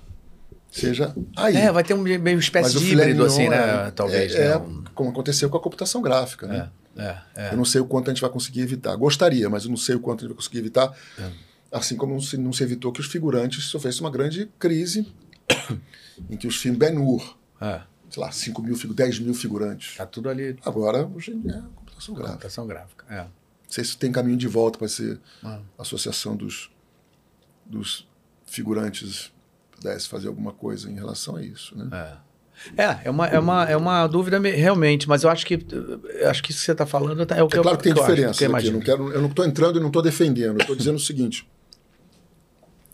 seja 0.72 1.14
aí. 1.36 1.56
É, 1.56 1.70
vai 1.70 1.84
ter 1.84 1.94
um, 1.94 2.02
meio 2.02 2.38
espécie 2.38 2.74
Mas 2.74 2.82
de 2.84 2.92
híbrido, 2.92 3.24
assim, 3.24 3.48
né? 3.48 3.86
é- 3.88 3.90
Talvez, 3.92 4.34
é, 4.34 4.38
né? 4.48 4.54
é 4.54 4.56
Um- 4.58 4.82
como 4.94 5.10
aconteceu 5.10 5.48
com 5.48 5.56
a 5.56 5.60
computação 5.60 6.02
gráfica, 6.02 6.46
né? 6.48 6.70
É, 6.96 7.02
é, 7.02 7.22
é. 7.36 7.52
Eu 7.52 7.56
não 7.56 7.64
sei 7.64 7.80
o 7.80 7.84
quanto 7.86 8.10
a 8.10 8.12
gente 8.14 8.20
vai 8.20 8.30
conseguir 8.30 8.60
evitar. 8.62 8.94
Gostaria, 8.96 9.48
mas 9.48 9.64
eu 9.64 9.70
não 9.70 9.76
sei 9.76 9.94
o 9.94 10.00
quanto 10.00 10.20
a 10.20 10.22
gente 10.22 10.30
vai 10.30 10.36
conseguir 10.36 10.58
evitar. 10.58 10.92
É. 11.18 11.30
Assim 11.70 11.96
como 11.96 12.12
não 12.14 12.20
se, 12.20 12.36
não 12.36 12.52
se 12.52 12.62
evitou 12.62 12.92
que 12.92 13.00
os 13.00 13.06
figurantes 13.06 13.64
sofressem 13.64 14.00
uma 14.02 14.10
grande 14.10 14.50
crise 14.58 15.06
em 16.28 16.36
que 16.36 16.46
os 16.46 16.56
filmes 16.56 16.78
Ben-Hur, 16.78 17.36
sei 18.10 18.22
lá, 18.22 18.30
5 18.30 18.60
mil, 18.62 18.76
figu- 18.76 18.92
10 18.92 19.18
mil 19.20 19.32
figurantes. 19.34 19.96
Tá 19.96 20.04
tudo 20.04 20.28
ali. 20.28 20.56
Agora, 20.64 21.06
hoje 21.06 21.32
é 21.46 21.50
a 21.52 21.62
computação 21.62 22.14
gráfica. 22.14 22.32
Computação 22.34 22.66
gráfica. 22.66 23.04
É. 23.08 23.20
Não 23.22 23.30
sei 23.68 23.84
se 23.84 23.96
tem 23.96 24.12
caminho 24.12 24.36
de 24.36 24.46
volta 24.48 24.78
para 24.78 24.86
ser 24.88 25.18
Ah. 25.42 25.60
associação 25.78 26.36
dos, 26.36 26.70
dos 27.64 28.06
figurantes 28.44 29.31
pudesse 29.82 30.08
fazer 30.08 30.28
alguma 30.28 30.52
coisa 30.52 30.90
em 30.90 30.94
relação 30.94 31.36
a 31.36 31.42
isso, 31.42 31.76
né? 31.76 31.88
É. 31.92 32.32
É, 32.76 33.00
é 33.06 33.10
uma, 33.10 33.26
é 33.26 33.38
uma, 33.38 33.64
é 33.70 33.76
uma 33.76 34.06
dúvida 34.06 34.38
me- 34.38 34.50
realmente, 34.50 35.08
mas 35.08 35.24
eu 35.24 35.30
acho 35.30 35.44
que 35.44 35.54
eu 36.20 36.28
acho 36.30 36.42
que 36.42 36.50
isso 36.52 36.60
que 36.60 36.66
você 36.66 36.72
está 36.72 36.86
falando 36.86 37.24
tá- 37.26 37.34
é 37.36 37.42
o 37.42 37.48
que 37.48 37.56
É 37.56 37.58
eu 37.58 37.62
claro 37.62 37.78
que 37.78 37.84
tem 37.84 37.92
eu 37.92 37.98
acho, 38.02 38.10
diferença. 38.12 38.38
que 38.38 38.44
eu 38.44 38.54
aqui. 38.56 38.68
Eu 38.68 38.80
quero, 38.80 39.12
eu 39.12 39.20
não 39.22 39.28
estou 39.30 39.44
entrando 39.44 39.78
e 39.78 39.80
não 39.80 39.88
estou 39.88 40.02
defendendo. 40.02 40.56
Eu 40.58 40.60
estou 40.60 40.76
dizendo 40.76 40.96
o 40.96 41.00
seguinte: 41.00 41.48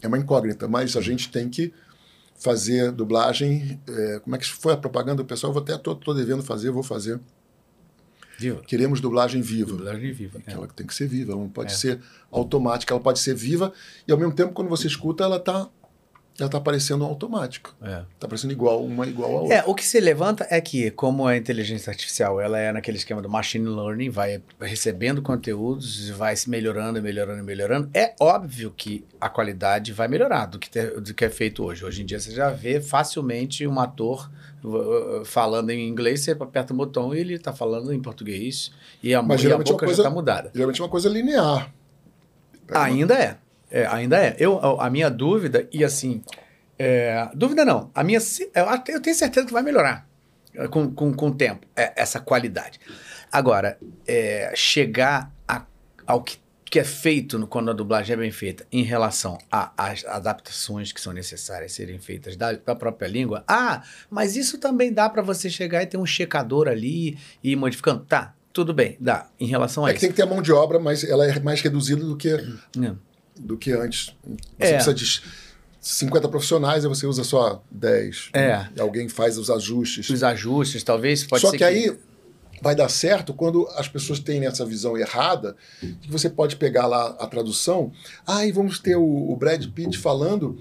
é 0.01 0.07
uma 0.09 0.16
incógnita, 0.16 0.66
mas 0.68 0.97
a 0.97 1.01
gente 1.01 1.28
tem 1.30 1.49
que 1.49 1.72
fazer 2.39 2.93
dublagem. 2.93 3.78
é, 3.89 4.20
como 4.20 4.36
é 4.36 4.39
que 4.39 4.47
foi 4.47 4.72
a 4.72 4.76
propaganda 4.76 5.16
do 5.16 5.24
pessoal? 5.26 5.51
Eu 5.51 5.55
vou 5.55 5.62
até 5.62 5.74
estou 5.74 6.14
devendo 6.14 6.43
fazer, 6.43 6.70
vou 6.70 6.82
fazer. 6.84 7.20
Viva. 8.39 8.62
Queremos 8.64 9.01
dublagem 9.01 9.43
viva. 9.43 9.72
Dublagem 9.72 10.12
viva. 10.12 10.41
é. 10.47 10.53
Ela 10.53 10.68
tem 10.68 10.86
que 10.86 10.95
ser 10.95 11.09
viva, 11.09 11.32
ela 11.32 11.41
não 11.43 11.49
pode 11.49 11.72
É. 11.72 11.76
ser 11.76 12.01
automática, 12.30 12.95
ela 12.95 13.03
pode 13.03 13.18
ser 13.18 13.34
viva 13.34 13.72
e 14.07 14.12
ao 14.12 14.16
mesmo 14.18 14.32
tempo 14.32 14.53
quando 14.53 14.68
você 14.68 14.86
escuta 14.86 15.24
ela 15.24 15.36
está 15.36 15.68
ela 16.41 16.49
tá 16.49 16.61
parecendo 16.61 17.05
automática, 17.05 17.72
É. 17.82 18.03
está 18.14 18.28
parecendo 18.28 18.53
igual 18.53 18.84
uma 18.84 19.05
igual 19.07 19.36
a 19.39 19.41
outra. 19.41 19.57
É, 19.57 19.64
o 19.66 19.74
que 19.74 19.84
se 19.84 19.99
levanta 19.99 20.47
é 20.49 20.61
que, 20.61 20.91
como 20.93 21.26
a 21.26 21.36
inteligência 21.36 21.91
artificial 21.91 22.41
ela 22.41 22.59
é 22.59 22.70
naquele 22.72 22.97
esquema 22.97 23.20
do 23.20 23.28
machine 23.28 23.66
learning, 23.68 24.09
vai 24.09 24.41
recebendo 24.61 25.20
conteúdos, 25.20 26.09
vai 26.11 26.36
se 26.36 26.49
melhorando, 26.49 27.03
melhorando, 27.03 27.43
melhorando, 27.43 27.91
é 27.93 28.14
óbvio 28.20 28.70
que 28.76 29.05
a 29.20 29.28
qualidade 29.28 29.93
vai 29.93 30.07
melhorar 30.07 30.47
do 30.47 30.59
que, 30.61 30.70
te- 30.70 31.01
do 31.01 31.12
que 31.12 31.24
é 31.24 31.30
feito 31.30 31.64
hoje. 31.64 31.84
Hoje 31.84 32.03
em 32.03 32.07
dia 32.07 32.20
você 32.20 32.30
já 32.30 32.51
vê 32.51 32.80
facilmente 32.80 33.66
um 33.66 33.80
ator 33.80 34.30
uh, 34.62 35.20
uh, 35.22 35.24
falando 35.24 35.70
em 35.70 35.89
inglês, 35.89 36.20
você 36.20 36.30
aperta 36.30 36.72
o 36.72 36.76
botão 36.76 37.12
e 37.12 37.18
ele 37.18 37.34
está 37.34 37.53
falando 37.53 37.93
em 37.93 38.01
português 38.01 38.70
e 39.03 39.12
a, 39.12 39.20
Mas 39.20 39.43
e 39.43 39.49
a 39.49 39.51
é 39.51 39.55
uma 39.57 39.64
boca 39.64 39.78
coisa- 39.86 40.03
já 40.03 40.09
está 40.09 40.14
mudada. 40.14 40.53
Geralmente 40.55 40.80
é 40.80 40.84
uma 40.84 40.91
coisa 40.91 41.09
linear. 41.09 41.72
Ainda 42.70 43.14
é. 43.14 43.39
É, 43.71 43.87
ainda 43.87 44.16
é. 44.19 44.37
Eu, 44.39 44.59
a 44.81 44.89
minha 44.91 45.11
dúvida, 45.11 45.69
e 45.73 45.85
assim, 45.85 46.23
é, 46.79 47.29
dúvida 47.35 47.64
não, 47.64 47.91
a 47.95 48.03
minha, 48.05 48.19
eu, 48.89 49.01
tenho 49.03 49.16
certeza 49.16 49.47
que 49.47 49.53
vai 49.53 49.62
melhorar 49.62 50.09
é, 50.55 50.66
com, 50.69 50.91
com, 50.91 51.12
com 51.12 51.29
o 51.29 51.35
tempo, 51.35 51.66
é, 51.77 51.93
essa 51.97 52.19
qualidade. 52.21 52.81
Agora, 53.31 53.79
é, 54.07 54.53
chegar 54.55 55.31
a- 55.47 55.64
ao 56.07 56.23
que, 56.23 56.39
que 56.64 56.79
é 56.79 56.85
feito 56.85 57.39
no- 57.39 57.47
quando 57.47 57.71
a 57.71 57.75
dublagem 57.75 58.14
é 58.14 58.16
bem 58.16 58.31
feita 58.31 58.66
em 58.73 58.83
relação 58.83 59.37
às 59.51 60.05
adaptações 60.07 60.93
que 60.93 61.01
são 61.01 61.12
necessárias 61.12 61.73
serem 61.73 61.99
feitas 61.99 62.37
da, 62.37 62.53
da 62.53 62.75
própria 62.75 63.07
língua, 63.09 63.45
ah, 63.47 63.83
mas 64.11 64.35
isso 64.37 64.57
também 64.59 64.93
dá 64.93 65.09
para 65.11 65.21
você 65.23 65.51
chegar 65.51 65.83
e 65.83 65.87
ter 65.87 65.99
um 65.99 66.07
checador 66.07 66.69
ali 66.69 67.19
e 67.43 67.53
ir 67.53 67.57
modificando. 67.57 68.05
Tá, 68.07 68.35
tudo 68.53 68.73
bem, 68.73 68.97
dá, 68.99 69.29
em 69.39 69.47
relação 69.47 69.85
a 69.85 69.91
É 69.91 69.93
que 69.93 69.99
isso. 69.99 70.07
tem 70.07 70.11
que 70.11 70.16
ter 70.16 70.23
a 70.23 70.27
mão 70.27 70.41
de 70.43 70.53
obra, 70.53 70.79
mas 70.79 71.05
ela 71.05 71.27
é 71.27 71.39
mais 71.41 71.61
reduzida 71.61 72.03
do 72.05 72.16
que 72.16 72.35
Não. 72.77 72.99
Do 73.39 73.57
que 73.57 73.72
antes. 73.72 74.14
Você 74.24 74.36
É. 74.59 74.74
precisa 74.74 74.95
de 74.95 75.22
50 75.80 76.28
profissionais 76.28 76.84
e 76.84 76.89
você 76.89 77.07
usa 77.07 77.24
só 77.24 77.62
10. 77.70 78.30
É. 78.32 78.66
E 78.76 78.80
alguém 78.80 79.09
faz 79.09 79.39
os 79.39 79.49
ajustes. 79.51 80.09
Os 80.11 80.22
ajustes, 80.22 80.82
talvez, 80.82 81.24
pode 81.24 81.41
Só 81.43 81.51
ser 81.51 81.59
que, 81.59 81.64
aí 81.64 81.97
vai 82.61 82.74
dar 82.74 82.89
certo 82.89 83.32
quando 83.32 83.66
as 83.76 83.86
pessoas 83.89 84.18
têm 84.18 84.45
essa 84.45 84.64
visão 84.66 84.97
errada, 84.99 85.57
que 86.03 86.11
você 86.11 86.28
pode 86.28 86.57
pegar 86.57 86.86
lá 86.86 87.16
a 87.20 87.26
tradução, 87.26 87.93
ah, 88.26 88.45
e 88.45 88.51
vamos 88.51 88.80
ter 88.80 88.97
o, 88.97 89.30
o 89.30 89.36
Brad 89.36 89.64
Pitt 89.68 89.97
falando 89.97 90.59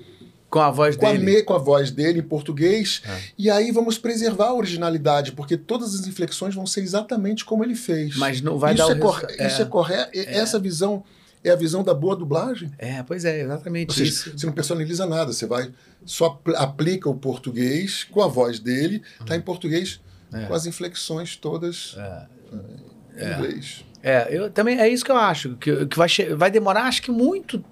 Com 0.48 0.60
a 0.60 0.70
voz 0.70 0.96
com 0.96 1.08
a, 1.08 1.12
dele. 1.12 1.24
me- 1.26 1.42
com 1.44 1.54
a 1.56 1.58
voz 1.58 1.90
dele 1.90 2.20
em 2.20 2.24
português, 2.24 3.02
É. 3.04 3.20
e 3.38 3.50
aí 3.50 3.72
vamos 3.72 3.98
preservar 3.98 4.50
a 4.50 4.54
originalidade, 4.54 5.32
porque 5.32 5.58
todas 5.58 5.96
as 5.96 6.06
inflexões 6.08 6.54
vão 6.54 6.68
ser 6.68 6.82
exatamente 6.82 7.44
como 7.44 7.64
ele 7.64 7.76
fez. 7.76 8.16
Mas 8.16 8.40
não 8.42 8.60
vai 8.60 8.76
isso 8.76 8.84
dar 8.88 8.94
o 8.94 8.96
é, 8.96 9.00
cor- 9.00 9.16
resu- 9.26 9.42
é. 9.42 9.48
isso 9.48 9.62
é 9.64 9.66
correto. 9.66 10.12
Essa 10.14 10.60
visão 10.60 11.04
é 11.50 11.54
a 11.54 11.56
visão 11.56 11.84
da 11.84 11.94
boa 11.94 12.16
dublagem. 12.16 12.72
É, 12.78 13.02
pois 13.04 13.26
é, 13.26 13.42
exatamente 13.42 13.94
seja, 13.94 14.10
isso. 14.10 14.38
você 14.38 14.46
não 14.46 14.54
personaliza 14.54 15.06
nada, 15.06 15.32
você 15.34 15.46
vai 15.46 15.72
só 16.06 16.28
apl- 16.28 16.56
aplica 16.56 17.10
o 17.10 17.16
português 17.16 18.04
com 18.04 18.22
a 18.22 18.28
voz 18.28 18.60
dele, 18.60 19.02
tá 19.26 19.36
em 19.36 19.42
português 19.42 20.00
É. 20.34 20.46
com 20.46 20.54
as 20.54 20.66
inflexões 20.66 21.36
todas 21.36 21.96
em 23.18 23.34
inglês. 23.34 23.84
É, 24.04 24.28
eu 24.30 24.50
também 24.50 24.80
é 24.80 24.88
isso 24.88 25.04
que 25.04 25.12
eu 25.12 25.18
acho, 25.18 25.56
que, 25.58 25.86
que 25.88 25.98
vai, 25.98 26.08
vai 26.36 26.52
demorar, 26.52 26.84
acho 26.84 27.02
que 27.02 27.12
muito 27.12 27.64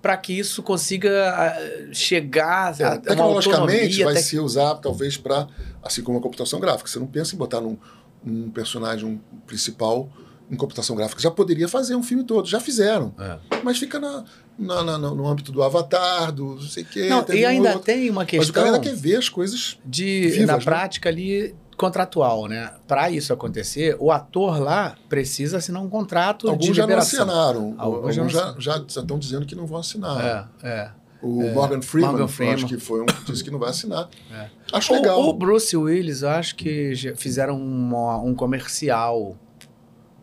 para 0.00 0.16
que 0.18 0.38
isso 0.38 0.62
consiga 0.62 1.30
ah, 1.30 1.56
chegar 1.94 2.78
É, 2.78 2.84
a 2.84 2.98
tecnologicamente 2.98 4.04
vai 4.04 4.14
tec- 4.14 4.22
se 4.24 4.38
usar 4.38 4.74
talvez 4.76 5.16
para 5.16 5.48
assim 5.82 6.02
como 6.02 6.18
a 6.18 6.20
computação 6.20 6.60
gráfica. 6.60 6.88
Você 6.88 6.98
não 6.98 7.06
pensa 7.06 7.34
em 7.34 7.38
botar 7.38 7.60
num, 7.60 7.78
um 8.24 8.50
personagem 8.50 9.06
um 9.06 9.18
principal 9.46 10.08
em 10.50 10.56
computação 10.56 10.94
gráfica. 10.94 11.20
Já 11.22 11.30
poderia 11.30 11.66
fazer 11.68 11.94
um 11.96 12.02
filme 12.02 12.24
todo, 12.24 12.46
já 12.48 12.60
fizeram. 12.60 13.14
É. 13.18 13.38
Mas 13.62 13.78
fica 13.78 13.98
na, 13.98 14.24
na- 14.58 14.82
na- 14.82 14.98
no, 14.98 15.26
âmbito 15.26 15.50
do 15.50 15.62
Avatar, 15.62 16.30
do 16.32 16.54
não 16.56 16.60
sei 16.60 16.82
o 16.82 16.86
quê. 16.86 17.08
Não, 17.08 17.24
e 17.32 17.44
ainda 17.44 17.70
outro. 17.70 17.84
tem 17.84 18.10
uma 18.10 18.26
Mas 18.30 18.48
o 18.48 18.52
cara 18.52 18.64
questão 18.64 18.64
ainda 18.66 18.78
quer 18.80 18.94
ver 18.94 19.16
as 19.16 19.28
coisas. 19.28 19.78
de, 19.84 20.28
vivas, 20.28 20.46
na 20.46 20.56
né? 20.58 20.62
prática 20.64 21.08
ali, 21.08 21.54
contratual, 21.76 22.46
né? 22.46 22.70
Para 22.86 23.10
isso 23.10 23.32
acontecer, 23.32 23.96
o 23.98 24.12
ator 24.12 24.60
lá 24.60 24.94
precisa 25.08 25.56
assinar 25.56 25.82
um 25.82 25.88
contrato 25.88 26.46
de 26.46 26.50
Alguns 26.52 26.66
já 26.76 26.82
não 26.82 26.88
liberação. 26.90 27.24
assinaram. 27.24 27.74
Alguns 27.78 28.16
Alguns, 28.18 28.32
já 28.32 28.54
já, 28.58 28.76
já, 28.76 28.84
estão 29.00 29.18
dizendo 29.18 29.44
que 29.46 29.54
não 29.56 29.66
vão 29.66 29.78
assinar. 29.78 30.48
É, 30.62 30.68
é. 30.68 30.90
O 31.22 31.42
Morgan 31.54 31.80
Freeman, 31.80 32.10
Morgan 32.10 32.28
Freeman. 32.28 32.54
acho 32.56 32.66
que 32.66 32.76
foi 32.76 33.00
um 33.00 33.06
que 33.06 33.32
disse 33.32 33.42
que 33.42 33.50
não 33.50 33.58
vai 33.58 33.70
assinar. 33.70 34.10
É. 34.30 34.46
Acho 34.70 34.92
O- 34.92 34.96
legal. 34.96 35.20
O, 35.26 35.32
Bruce 35.32 35.74
Willis, 35.74 36.20
eu 36.20 36.28
acho 36.28 36.54
que 36.54 36.92
fizeram 37.16 37.56
uma- 37.58 38.18
um 38.18 38.34
comercial, 38.34 39.34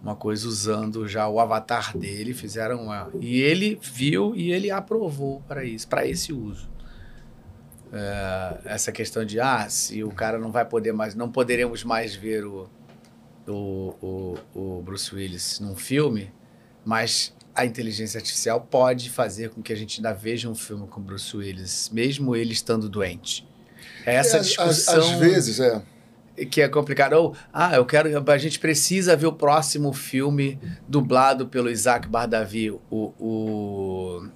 uma 0.01 0.15
coisa 0.15 0.47
usando 0.47 1.07
já 1.07 1.27
o 1.27 1.39
avatar 1.39 1.95
dele, 1.97 2.33
fizeram 2.33 2.83
uma, 2.85 3.09
e 3.19 3.39
ele 3.41 3.79
viu 3.81 4.35
e 4.35 4.51
ele 4.51 4.71
aprovou 4.71 5.41
para 5.47 5.63
isso, 5.63 5.87
para 5.87 6.07
esse 6.07 6.33
uso. 6.33 6.69
É, 7.93 8.57
essa 8.65 8.91
questão 8.91 9.25
de 9.25 9.39
ah, 9.39 9.67
se 9.69 10.03
o 10.03 10.11
cara 10.11 10.39
não 10.39 10.51
vai 10.51 10.63
poder 10.65 10.93
mais, 10.93 11.13
não 11.13 11.29
poderemos 11.29 11.83
mais 11.83 12.15
ver 12.15 12.45
o, 12.45 12.69
o, 13.47 13.95
o, 14.01 14.37
o 14.77 14.81
Bruce 14.81 15.13
Willis 15.13 15.59
num 15.59 15.75
filme, 15.75 16.31
mas 16.85 17.33
a 17.53 17.65
inteligência 17.65 18.17
artificial 18.17 18.61
pode 18.61 19.09
fazer 19.09 19.49
com 19.49 19.61
que 19.61 19.73
a 19.73 19.75
gente 19.75 19.99
ainda 19.99 20.13
veja 20.13 20.49
um 20.49 20.55
filme 20.55 20.87
com 20.87 21.01
Bruce 21.01 21.35
Willis, 21.35 21.89
mesmo 21.91 22.33
ele 22.35 22.53
estando 22.53 22.87
doente. 22.87 23.45
É 24.05 24.15
essa 24.15 24.37
É, 24.37 24.39
às- 24.39 24.45
discussão 24.47 24.99
Às, 24.99 25.09
vezes, 25.19 25.59
é. 25.59 25.81
Que 26.45 26.61
é 26.61 26.67
complicado. 26.67 27.13
Ou, 27.13 27.35
ah, 27.53 27.75
eu 27.75 27.85
quero. 27.85 28.09
A 28.31 28.37
gente 28.37 28.59
precisa 28.59 29.15
ver 29.15 29.27
o 29.27 29.33
próximo 29.33 29.93
filme 29.93 30.59
dublado 30.87 31.47
pelo 31.47 31.69
Isaac 31.69 32.07
Bardavi, 32.07 32.71
o. 32.71 32.79
o 32.89 34.27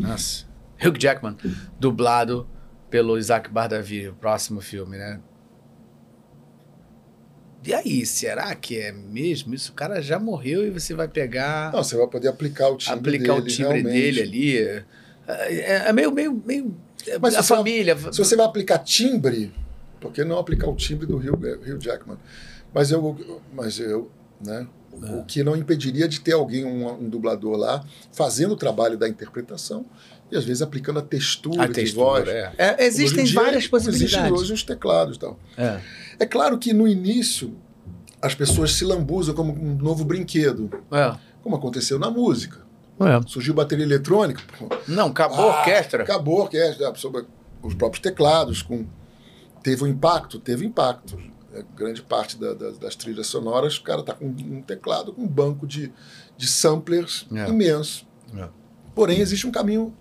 nossa. 0.00 0.46
Hugh 0.84 0.98
Jackman, 0.98 1.36
dublado 1.78 2.48
pelo 2.90 3.16
Isaac 3.18 3.48
Bardavi, 3.48 4.08
o 4.08 4.14
próximo 4.14 4.60
filme, 4.60 4.98
né? 4.98 5.20
E 7.66 7.72
aí, 7.72 8.04
será 8.04 8.54
que 8.54 8.78
é 8.78 8.92
mesmo 8.92 9.54
isso? 9.54 9.72
O 9.72 9.74
cara 9.74 10.02
já 10.02 10.18
morreu 10.18 10.66
e 10.66 10.70
você 10.70 10.92
vai 10.92 11.08
pegar, 11.08 11.72
Não, 11.72 11.82
você 11.82 11.96
vai 11.96 12.06
poder 12.06 12.28
aplicar 12.28 12.68
o 12.68 12.76
timbre 12.76 13.16
aplicar 13.16 13.34
dele, 13.34 13.40
o 13.40 13.46
timbre 13.46 13.80
realmente. 13.80 13.92
dele 13.92 14.20
ali. 14.20 14.58
É, 15.26 15.88
é 15.88 15.92
meio, 15.92 16.12
meio, 16.12 16.42
meio. 16.44 16.76
Mas 17.20 17.34
a 17.34 17.42
família. 17.42 17.96
Se 18.12 18.18
você 18.18 18.36
vai 18.36 18.44
aplicar 18.44 18.78
timbre, 18.78 19.50
por 20.04 20.12
que 20.12 20.22
não 20.22 20.38
aplicar 20.38 20.68
o 20.68 20.76
timbre 20.76 21.06
do 21.06 21.16
Hugh, 21.16 21.38
Hugh 21.66 21.80
Jackman? 21.80 22.18
Mas 22.72 22.90
eu, 22.90 23.40
mas 23.54 23.78
eu, 23.80 24.10
né? 24.44 24.66
É. 25.02 25.10
O 25.16 25.24
que 25.24 25.42
não 25.42 25.56
impediria 25.56 26.06
de 26.06 26.20
ter 26.20 26.32
alguém, 26.32 26.64
um, 26.64 26.88
um 26.88 27.08
dublador 27.08 27.56
lá, 27.56 27.84
fazendo 28.12 28.52
o 28.52 28.56
trabalho 28.56 28.96
da 28.96 29.08
interpretação 29.08 29.84
e 30.30 30.36
às 30.36 30.44
vezes 30.44 30.62
aplicando 30.62 30.98
a 30.98 31.02
textura, 31.02 31.64
A 31.64 31.66
de 31.66 31.72
textura, 31.72 32.24
voz. 32.24 32.28
é. 32.28 32.52
É, 32.58 32.84
existem 32.86 33.24
dia, 33.24 33.34
várias 33.40 33.66
como 33.66 33.80
Existem 33.80 34.00
possibilidades. 34.00 34.40
hoje 34.40 34.52
os 34.52 34.62
teclados 34.62 35.16
e 35.16 35.20
tal. 35.20 35.38
É. 35.56 35.80
É 36.20 36.26
claro 36.26 36.58
que 36.58 36.72
no 36.72 36.86
início 36.86 37.56
as 38.22 38.34
pessoas 38.34 38.72
se 38.72 38.84
lambuzam 38.84 39.34
como 39.34 39.52
um 39.52 39.74
novo 39.74 40.04
brinquedo, 40.04 40.70
É. 40.92 41.14
como 41.42 41.56
aconteceu 41.56 41.98
na 41.98 42.10
música. 42.10 42.58
É. 43.00 43.20
Surgiu 43.26 43.52
bateria 43.54 43.84
eletrônica, 43.84 44.42
Não, 44.86 45.08
acabou 45.08 45.50
a 45.50 45.54
ah, 45.54 45.58
orquestra. 45.58 46.04
Acabou 46.04 46.40
a 46.40 46.44
orquestra, 46.44 46.94
sobre 46.94 47.24
os 47.62 47.74
próprios 47.74 48.00
teclados. 48.00 48.62
Com... 48.62 48.86
Teve 49.64 49.82
um 49.82 49.86
impacto? 49.88 50.38
Teve 50.38 50.64
impacto. 50.64 51.18
É, 51.52 51.64
grande 51.76 52.02
parte 52.02 52.36
da- 52.36 52.52
da- 52.54 52.70
das 52.72 52.94
trilhas 52.94 53.26
sonoras, 53.28 53.76
o 53.78 53.82
cara 53.82 54.02
tá 54.02 54.12
com 54.12 54.26
um 54.26 54.60
teclado 54.62 55.12
com 55.12 55.22
um 55.22 55.26
banco 55.28 55.66
de, 55.66 55.92
de 56.36 56.46
samplers 56.46 57.26
É. 57.34 57.48
imenso. 57.48 58.06
É. 58.36 58.48
Porém, 58.94 59.20
existe 59.20 59.46
um 59.46 59.50
caminho, 59.52 59.92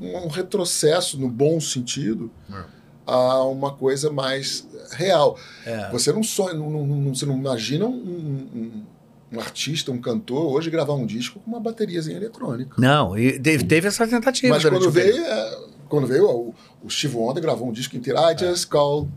um 0.00 0.28
retrocesso, 0.28 1.18
no 1.20 1.28
bom 1.28 1.60
sentido, 1.60 2.30
É. 2.50 2.64
a 3.06 3.42
uma 3.44 3.72
coisa 3.72 4.10
mais 4.10 4.66
real. 4.92 5.36
É. 5.66 5.90
Você 5.90 6.12
não 6.12 6.22
sonha, 6.22 6.54
não, 6.54 6.70
não- 6.70 7.14
você 7.14 7.26
não 7.26 7.36
imagina 7.36 7.86
um, 7.86 7.92
um- 7.92 8.84
um 9.32 9.40
artista, 9.40 9.90
um 9.90 10.00
cantor, 10.00 10.46
hoje 10.52 10.70
gravar 10.70 10.94
um 10.94 11.04
disco 11.04 11.40
com 11.40 11.50
uma 11.50 11.58
bateriazinha 11.60 12.16
eletrônica. 12.16 12.76
Não, 12.80 13.18
e 13.18 13.36
teve, 13.40 13.64
teve 13.64 13.88
essa 13.88 14.06
tentativa. 14.06 14.54
Mas 14.54 14.62
quando 14.64 14.88
veio, 14.92 15.24
quando 15.94 16.06
veio 16.06 16.24
o, 16.28 16.54
o 16.82 16.90
Steve 16.90 17.16
Wonder 17.16 17.42
gravou 17.42 17.68
um 17.68 17.72
disco 17.72 17.96
inteiro. 17.96 18.18
I 18.20 18.36
just 18.38 18.68
call. 18.68 19.08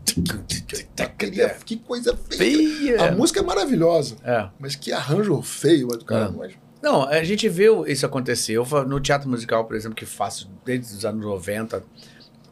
Que 1.64 1.76
coisa 1.76 2.16
feia. 2.30 3.08
A 3.08 3.12
música 3.12 3.40
é 3.40 3.42
maravilhosa, 3.42 4.16
É. 4.24 4.48
mas 4.58 4.74
que 4.74 4.92
arranjo 4.92 5.40
feio 5.42 5.88
do 5.88 6.04
cara. 6.04 6.32
É. 6.46 6.50
Não, 6.80 7.02
a 7.04 7.22
gente 7.24 7.48
viu 7.48 7.86
isso 7.86 8.06
acontecer. 8.06 8.52
Eu 8.52 8.64
no 8.86 9.00
teatro 9.00 9.28
musical, 9.28 9.64
por 9.64 9.74
exemplo, 9.76 9.96
que 9.96 10.06
faço 10.06 10.48
desde 10.64 10.94
os 10.94 11.04
anos 11.04 11.24
90, 11.24 11.82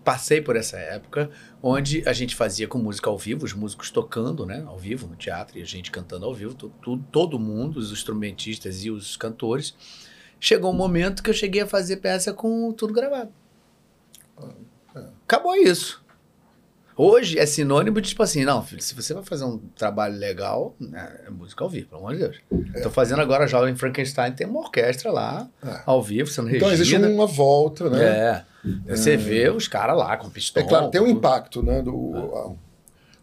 passei 0.05 0.41
por 0.41 0.57
essa 0.57 0.77
época, 0.77 1.31
onde 1.63 2.03
a 2.09 2.13
gente 2.13 2.35
fazia 2.35 2.67
com 2.69 2.79
música 2.79 3.09
ao 3.09 3.17
vivo, 3.19 3.45
os 3.45 3.53
músicos 3.53 3.91
tocando, 3.91 4.45
né, 4.45 4.63
ao 4.67 4.79
vivo 4.79 5.07
no 5.07 5.17
teatro, 5.17 5.59
e 5.59 5.63
a 5.63 5.65
gente 5.65 5.91
cantando 5.91 6.25
ao 6.27 6.35
vivo, 6.35 6.55
tu- 6.55 6.73
tu- 6.83 6.99
todo 7.11 7.39
mundo, 7.39 7.77
os 7.79 7.91
instrumentistas 7.93 8.85
e 8.85 8.91
os 8.91 9.17
cantores. 9.17 9.75
Chegou 10.39 10.71
um 10.73 10.77
momento 10.77 11.23
que 11.23 11.31
eu 11.31 11.35
cheguei 11.35 11.63
a 11.63 11.67
fazer 11.67 11.97
peça 11.97 12.33
com 12.33 12.71
tudo 12.73 12.93
gravado. 12.93 13.31
Acabou 15.25 15.55
isso. 15.57 16.05
Hoje 16.99 17.39
é 17.39 17.45
sinônimo 17.45 18.01
de 18.01 18.09
tipo 18.09 18.23
assim, 18.23 18.43
não, 18.45 18.63
filho, 18.63 18.81
se 18.81 18.95
você 18.95 19.13
vai 19.13 19.23
fazer 19.23 19.45
um 19.45 19.59
trabalho 19.77 20.17
legal, 20.17 20.75
né, 20.81 21.21
é 21.27 21.31
música 21.31 21.63
ao 21.63 21.69
vivo, 21.69 21.89
pelo 21.89 22.01
amor 22.01 22.15
de 22.15 22.21
Deus. 22.21 22.41
Tô 22.83 22.89
fazendo 22.89 23.21
agora 23.21 23.47
Jovem 23.47 23.77
Frankenstein, 23.77 24.33
tem 24.33 24.47
uma 24.47 24.61
orquestra 24.61 25.13
lá, 25.13 25.47
É. 25.63 25.81
ao 25.85 26.03
vivo, 26.03 26.31
sendo 26.31 26.55
então 26.55 26.71
existe 26.73 26.97
uma 26.97 27.27
volta, 27.27 27.91
né? 27.91 28.03
É. 28.03 28.45
Você 28.97 29.15
vê 29.15 29.51
os 29.51 29.69
caras 29.69 29.95
lá 29.97 30.17
com 30.17 30.31
pistão. 30.31 30.63
É 30.63 30.67
claro, 30.67 30.89
tem 30.89 31.01
um 31.03 31.07
impacto, 31.07 31.63
né? 31.63 31.83
Do, 31.83 32.57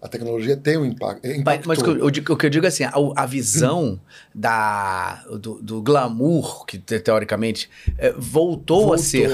a, 0.02 0.06
a 0.06 0.08
tecnologia 0.08 0.56
tem 0.56 0.78
um 0.78 0.86
impacto. 0.86 1.26
É 1.26 1.30
Mas, 1.30 1.40
impactou. 1.40 1.68
mas 1.68 1.80
o, 1.80 1.84
que 1.84 1.90
eu, 1.90 1.98
eu 1.98 2.12
digo- 2.12 2.34
o 2.34 2.38
que 2.38 2.46
eu 2.46 2.50
digo 2.52 2.66
é 2.66 2.70
assim, 2.70 2.84
a, 2.84 2.94
a 3.16 3.26
visão 3.26 4.00
da, 4.36 5.16
do, 5.42 5.60
do 5.62 5.82
glamour, 5.82 6.64
que 6.68 6.78
te- 6.78 7.00
teoricamente 7.00 7.70
é, 7.98 8.12
voltou, 8.14 8.94
a 8.94 9.00
ser. 9.00 9.32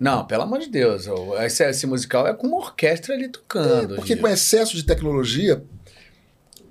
Não, 0.00 0.24
pelo 0.24 0.42
amor 0.42 0.58
de 0.60 0.68
Deus. 0.68 1.04
Esse, 1.44 1.62
esse 1.62 1.86
musical 1.86 2.26
é 2.26 2.32
com 2.32 2.46
uma 2.46 2.56
orquestra 2.56 3.14
ali 3.14 3.28
tocando. 3.28 3.96
Porque 3.96 4.14
gente. 4.14 4.22
com 4.22 4.28
excesso 4.28 4.74
de 4.74 4.82
tecnologia, 4.82 5.62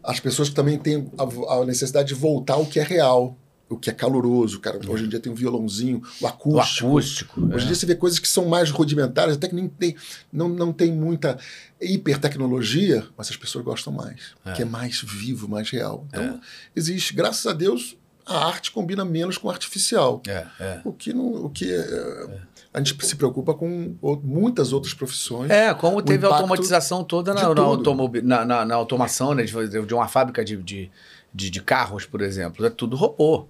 as 0.03 0.19
pessoas 0.19 0.49
também 0.49 0.79
têm 0.79 1.11
a, 1.17 1.53
a 1.53 1.65
necessidade 1.65 2.07
de 2.07 2.15
voltar 2.15 2.55
ao 2.55 2.65
que 2.65 2.79
é 2.79 2.83
real, 2.83 3.37
o 3.69 3.77
que 3.77 3.89
é 3.89 3.93
caloroso. 3.93 4.59
Cara, 4.59 4.79
hoje 4.87 5.05
em 5.05 5.09
dia 5.09 5.19
tem 5.19 5.31
um 5.31 5.35
violãozinho, 5.35 6.01
o 6.19 6.25
o 6.25 6.27
acústico. 6.27 6.87
acústico. 6.87 7.41
Hoje 7.41 7.51
em 7.51 7.61
é. 7.63 7.65
dia 7.67 7.75
você 7.75 7.85
vê 7.85 7.95
coisas 7.95 8.17
que 8.17 8.27
são 8.27 8.45
mais 8.45 8.71
rudimentares, 8.71 9.35
até 9.35 9.47
que 9.47 9.55
nem 9.55 9.67
tem, 9.67 9.95
não, 10.33 10.49
não 10.49 10.73
tem 10.73 10.91
muita 10.91 11.37
hipertecnologia, 11.79 13.05
mas 13.15 13.29
as 13.29 13.37
pessoas 13.37 13.63
gostam 13.63 13.93
mais. 13.93 14.33
É. 14.43 14.53
Que 14.53 14.63
é 14.63 14.65
mais 14.65 15.01
vivo, 15.01 15.47
mais 15.47 15.69
real. 15.69 16.05
Então, 16.09 16.41
existe, 16.75 17.13
graças 17.13 17.45
a 17.45 17.53
Deus, 17.53 17.95
a 18.25 18.45
arte 18.45 18.71
combina 18.71 19.03
menos 19.03 19.37
com 19.37 19.47
o 19.47 19.51
artificial. 19.51 20.21
É, 20.27 20.45
é. 20.59 20.81
O 20.83 20.93
que, 20.93 21.13
não, 21.13 21.45
o 21.45 21.49
que 21.49 21.71
é, 21.71 22.27
a 22.73 22.77
gente 22.79 23.05
se 23.05 23.15
preocupa 23.15 23.53
com 23.53 23.95
muitas 24.23 24.71
outras 24.71 24.93
profissões. 24.93 25.49
É, 25.49 25.73
como 25.73 26.01
teve 26.01 26.25
a 26.25 26.29
automatização 26.29 27.03
toda 27.03 27.33
na, 27.33 27.41
na, 27.53 28.23
na, 28.23 28.45
na- 28.45 28.65
na 28.65 28.75
automação 28.75 29.33
né, 29.33 29.43
de, 29.43 29.85
de 29.85 29.93
uma 29.93 30.07
fábrica 30.07 30.45
de, 30.45 30.55
de, 30.57 30.91
de, 31.33 31.49
de 31.49 31.61
carros, 31.61 32.05
por 32.05 32.21
exemplo. 32.21 32.65
É 32.65 32.69
tudo 32.69 32.95
robô. 32.95 33.47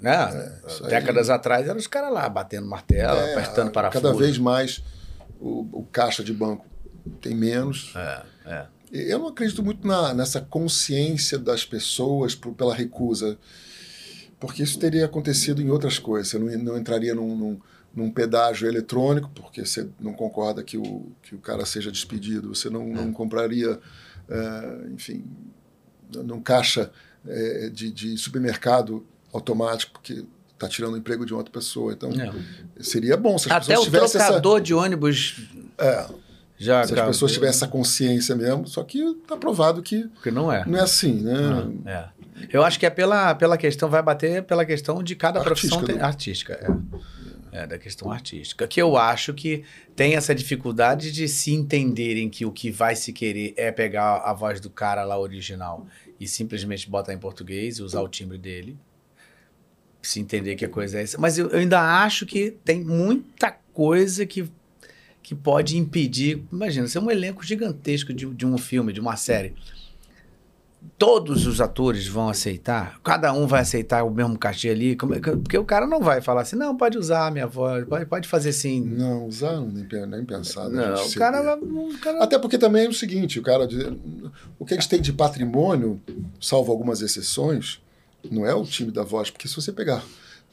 Né? 0.00 0.14
É, 0.84 0.88
Décadas 0.88 1.30
aí... 1.30 1.36
atrás 1.36 1.68
eram 1.68 1.78
os 1.78 1.86
caras 1.86 2.12
lá 2.12 2.28
batendo 2.28 2.66
martelo, 2.66 3.18
é, 3.18 3.32
apertando 3.34 3.70
parafuso. 3.70 4.02
Cada 4.02 4.16
vez 4.16 4.38
mais 4.38 4.82
o, 5.40 5.66
o, 5.72 5.86
caixa 5.92 6.24
de 6.24 6.32
banco 6.32 6.66
tem 7.20 7.34
menos. 7.34 7.92
É, 7.94 8.22
é. 8.46 8.66
Eu 8.92 9.18
não 9.18 9.28
acredito 9.28 9.62
muito 9.62 9.86
na, 9.86 10.12
nessa 10.12 10.40
consciência 10.40 11.38
das 11.38 11.64
pessoas 11.64 12.34
por, 12.34 12.52
pela 12.52 12.74
recusa, 12.74 13.38
porque 14.40 14.62
isso 14.62 14.78
teria 14.78 15.04
acontecido 15.04 15.62
em 15.62 15.70
outras 15.70 15.98
coisas. 15.98 16.28
Você 16.28 16.38
não, 16.38 16.46
não 16.58 16.78
entraria 16.78 17.14
num, 17.14 17.36
num, 17.36 17.60
num, 17.94 18.10
pedágio 18.10 18.68
eletrônico, 18.68 19.30
porque 19.34 19.64
você 19.64 19.88
não 20.00 20.12
concorda 20.12 20.62
que 20.62 20.76
o, 20.76 21.06
que 21.22 21.34
o 21.34 21.38
cara 21.38 21.64
seja 21.64 21.90
despedido. 21.90 22.54
Você 22.54 22.68
não, 22.70 22.86
não 22.86 23.12
compraria, 23.12 23.72
uh, 23.72 24.92
enfim, 24.92 25.24
num 26.14 26.40
caixa 26.40 26.90
uh, 27.24 27.70
de, 27.70 27.90
de 27.90 28.16
supermercado 28.18 29.06
automático, 29.32 29.92
porque 29.92 30.24
está 30.52 30.68
tirando 30.68 30.94
o 30.94 30.96
emprego 30.96 31.26
de 31.26 31.34
outra 31.34 31.52
pessoa. 31.52 31.92
Então, 31.92 32.10
é. 32.10 32.82
seria 32.82 33.16
bom 33.16 33.36
se 33.38 33.48
as 33.48 33.56
Até 33.56 33.66
pessoas 33.68 33.84
tivessem 33.84 34.20
Até 34.20 34.24
o 34.24 34.32
trocador 34.32 34.56
essa... 34.56 34.64
de 34.64 34.74
ônibus... 34.74 35.48
É, 35.78 36.06
já 36.62 36.84
se 36.84 36.92
acabou. 36.92 37.10
as 37.10 37.16
pessoas 37.16 37.32
tivessem 37.32 37.56
essa 37.56 37.66
consciência 37.66 38.36
mesmo, 38.36 38.68
só 38.68 38.84
que 38.84 39.00
está 39.00 39.36
provado 39.36 39.82
que, 39.82 40.08
que 40.22 40.30
não 40.30 40.52
é. 40.52 40.64
Não 40.64 40.78
é 40.78 40.82
assim, 40.82 41.20
né? 41.20 41.32
Ah, 41.84 41.90
é. 41.90 42.22
Eu 42.50 42.62
acho 42.62 42.78
que 42.78 42.86
é 42.86 42.90
pela, 42.90 43.34
pela 43.34 43.58
questão, 43.58 43.88
vai 43.88 44.02
bater 44.02 44.42
pela 44.44 44.64
questão 44.64 45.02
de 45.02 45.16
cada 45.16 45.40
artística, 45.40 45.76
profissão 45.76 45.96
tem, 45.96 46.00
artística. 46.00 46.52
É. 46.54 47.02
é, 47.52 47.66
da 47.66 47.78
questão 47.78 48.10
artística. 48.10 48.66
Que 48.66 48.80
eu 48.80 48.96
acho 48.96 49.34
que 49.34 49.62
tem 49.94 50.14
essa 50.14 50.34
dificuldade 50.34 51.12
de 51.12 51.28
se 51.28 51.52
entenderem 51.52 52.30
que 52.30 52.46
o 52.46 52.50
que 52.50 52.70
vai 52.70 52.96
se 52.96 53.12
querer 53.12 53.52
é 53.56 53.70
pegar 53.70 54.16
a 54.24 54.32
voz 54.32 54.58
do 54.58 54.70
cara 54.70 55.04
lá 55.04 55.18
original 55.18 55.86
e 56.18 56.26
simplesmente 56.26 56.88
botar 56.88 57.12
em 57.12 57.18
português 57.18 57.76
e 57.76 57.82
usar 57.82 58.00
o 58.00 58.08
timbre 58.08 58.38
dele. 58.38 58.76
Se 60.00 60.18
entender 60.18 60.56
que 60.56 60.64
a 60.64 60.68
coisa 60.68 60.98
é 60.98 61.02
essa. 61.02 61.20
Mas 61.20 61.38
eu, 61.38 61.48
eu 61.50 61.58
ainda 61.58 61.80
acho 62.02 62.26
que 62.26 62.50
tem 62.64 62.82
muita 62.82 63.52
coisa 63.72 64.26
que 64.26 64.50
que 65.22 65.36
pode 65.36 65.78
impedir. 65.78 66.42
Imagina, 66.52 66.88
você 66.88 66.98
é 66.98 67.00
um 67.00 67.10
elenco 67.10 67.44
gigantesco 67.44 68.12
de, 68.12 68.26
de 68.26 68.44
um 68.44 68.58
filme, 68.58 68.92
de 68.92 69.00
uma 69.00 69.16
série. 69.16 69.54
Todos 70.98 71.46
os 71.48 71.60
atores 71.60 72.06
vão 72.06 72.28
aceitar, 72.28 73.00
cada 73.02 73.32
um 73.32 73.44
vai 73.44 73.62
aceitar 73.62 74.04
o 74.04 74.10
mesmo 74.10 74.38
cachê 74.38 74.68
ali, 74.68 74.96
porque 74.96 75.58
o 75.58 75.64
cara 75.64 75.84
não 75.84 76.00
vai 76.00 76.20
falar 76.20 76.42
assim, 76.42 76.54
não, 76.54 76.76
pode 76.76 76.96
usar 76.96 77.26
a 77.26 77.30
minha 77.30 77.46
voz, 77.46 77.84
pode, 77.88 78.06
pode 78.06 78.28
fazer 78.28 78.52
sim. 78.52 78.80
Não, 78.80 79.26
usar 79.26 79.60
nem, 79.60 80.06
nem 80.06 80.24
pensar. 80.24 80.68
Não, 80.68 80.94
o 80.94 81.14
cara, 81.14 81.56
o 81.56 81.98
cara, 81.98 82.22
Até 82.22 82.38
porque 82.38 82.56
também 82.56 82.86
é 82.86 82.88
o 82.88 82.92
seguinte, 82.92 83.40
o 83.40 83.42
cara, 83.42 83.68
o 84.60 84.64
que 84.64 84.74
a 84.74 84.76
gente 84.76 84.88
tem 84.88 85.00
de 85.00 85.12
patrimônio, 85.12 86.00
salvo 86.40 86.70
algumas 86.70 87.02
exceções, 87.02 87.80
não 88.30 88.46
é 88.46 88.54
o 88.54 88.62
time 88.62 88.92
da 88.92 89.02
voz, 89.02 89.28
porque 89.28 89.48
se 89.48 89.56
você 89.56 89.72
pegar 89.72 90.04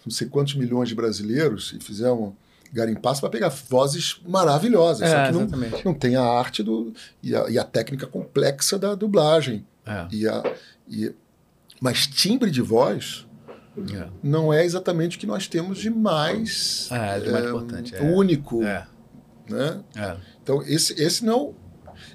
não 0.06 0.12
sei 0.12 0.28
quantos 0.28 0.56
milhões 0.56 0.90
de 0.90 0.96
brasileiros 0.96 1.74
e 1.78 1.84
fizer 1.84 2.10
uma 2.10 2.34
garimpar, 2.72 3.16
você 3.16 3.22
vai 3.22 3.30
pegar 3.30 3.50
vozes 3.50 4.20
maravilhosas. 4.28 5.10
É, 5.10 5.12
só 5.12 5.32
que 5.32 5.58
não, 5.58 5.70
não 5.86 5.94
tem 5.94 6.16
a 6.16 6.24
arte 6.24 6.62
do, 6.62 6.94
e, 7.22 7.36
a, 7.36 7.50
e 7.50 7.58
a 7.58 7.64
técnica 7.64 8.06
complexa 8.06 8.78
da 8.78 8.96
dublagem. 8.96 9.66
É. 9.90 10.08
E 10.12 10.28
a, 10.28 10.56
e, 10.88 11.14
mas 11.82 12.06
timbre 12.08 12.52
de 12.52 12.62
voz 12.62 13.26
é. 13.94 14.08
não 14.22 14.54
é 14.54 14.64
exatamente 14.64 15.18
o 15.18 15.20
que 15.20 15.28
nós 15.28 15.48
temos 15.48 15.80
de 15.80 15.90
mais, 15.90 16.90
é, 16.92 17.20
de 17.20 17.32
mais 17.32 17.46
é, 17.46 17.48
importante. 17.48 17.96
É. 17.96 18.02
único. 18.02 18.64
É. 18.64 18.88
Né? 19.50 19.82
Então, 20.44 20.62
esse, 20.64 20.94
esse 21.02 21.26
não 21.26 21.56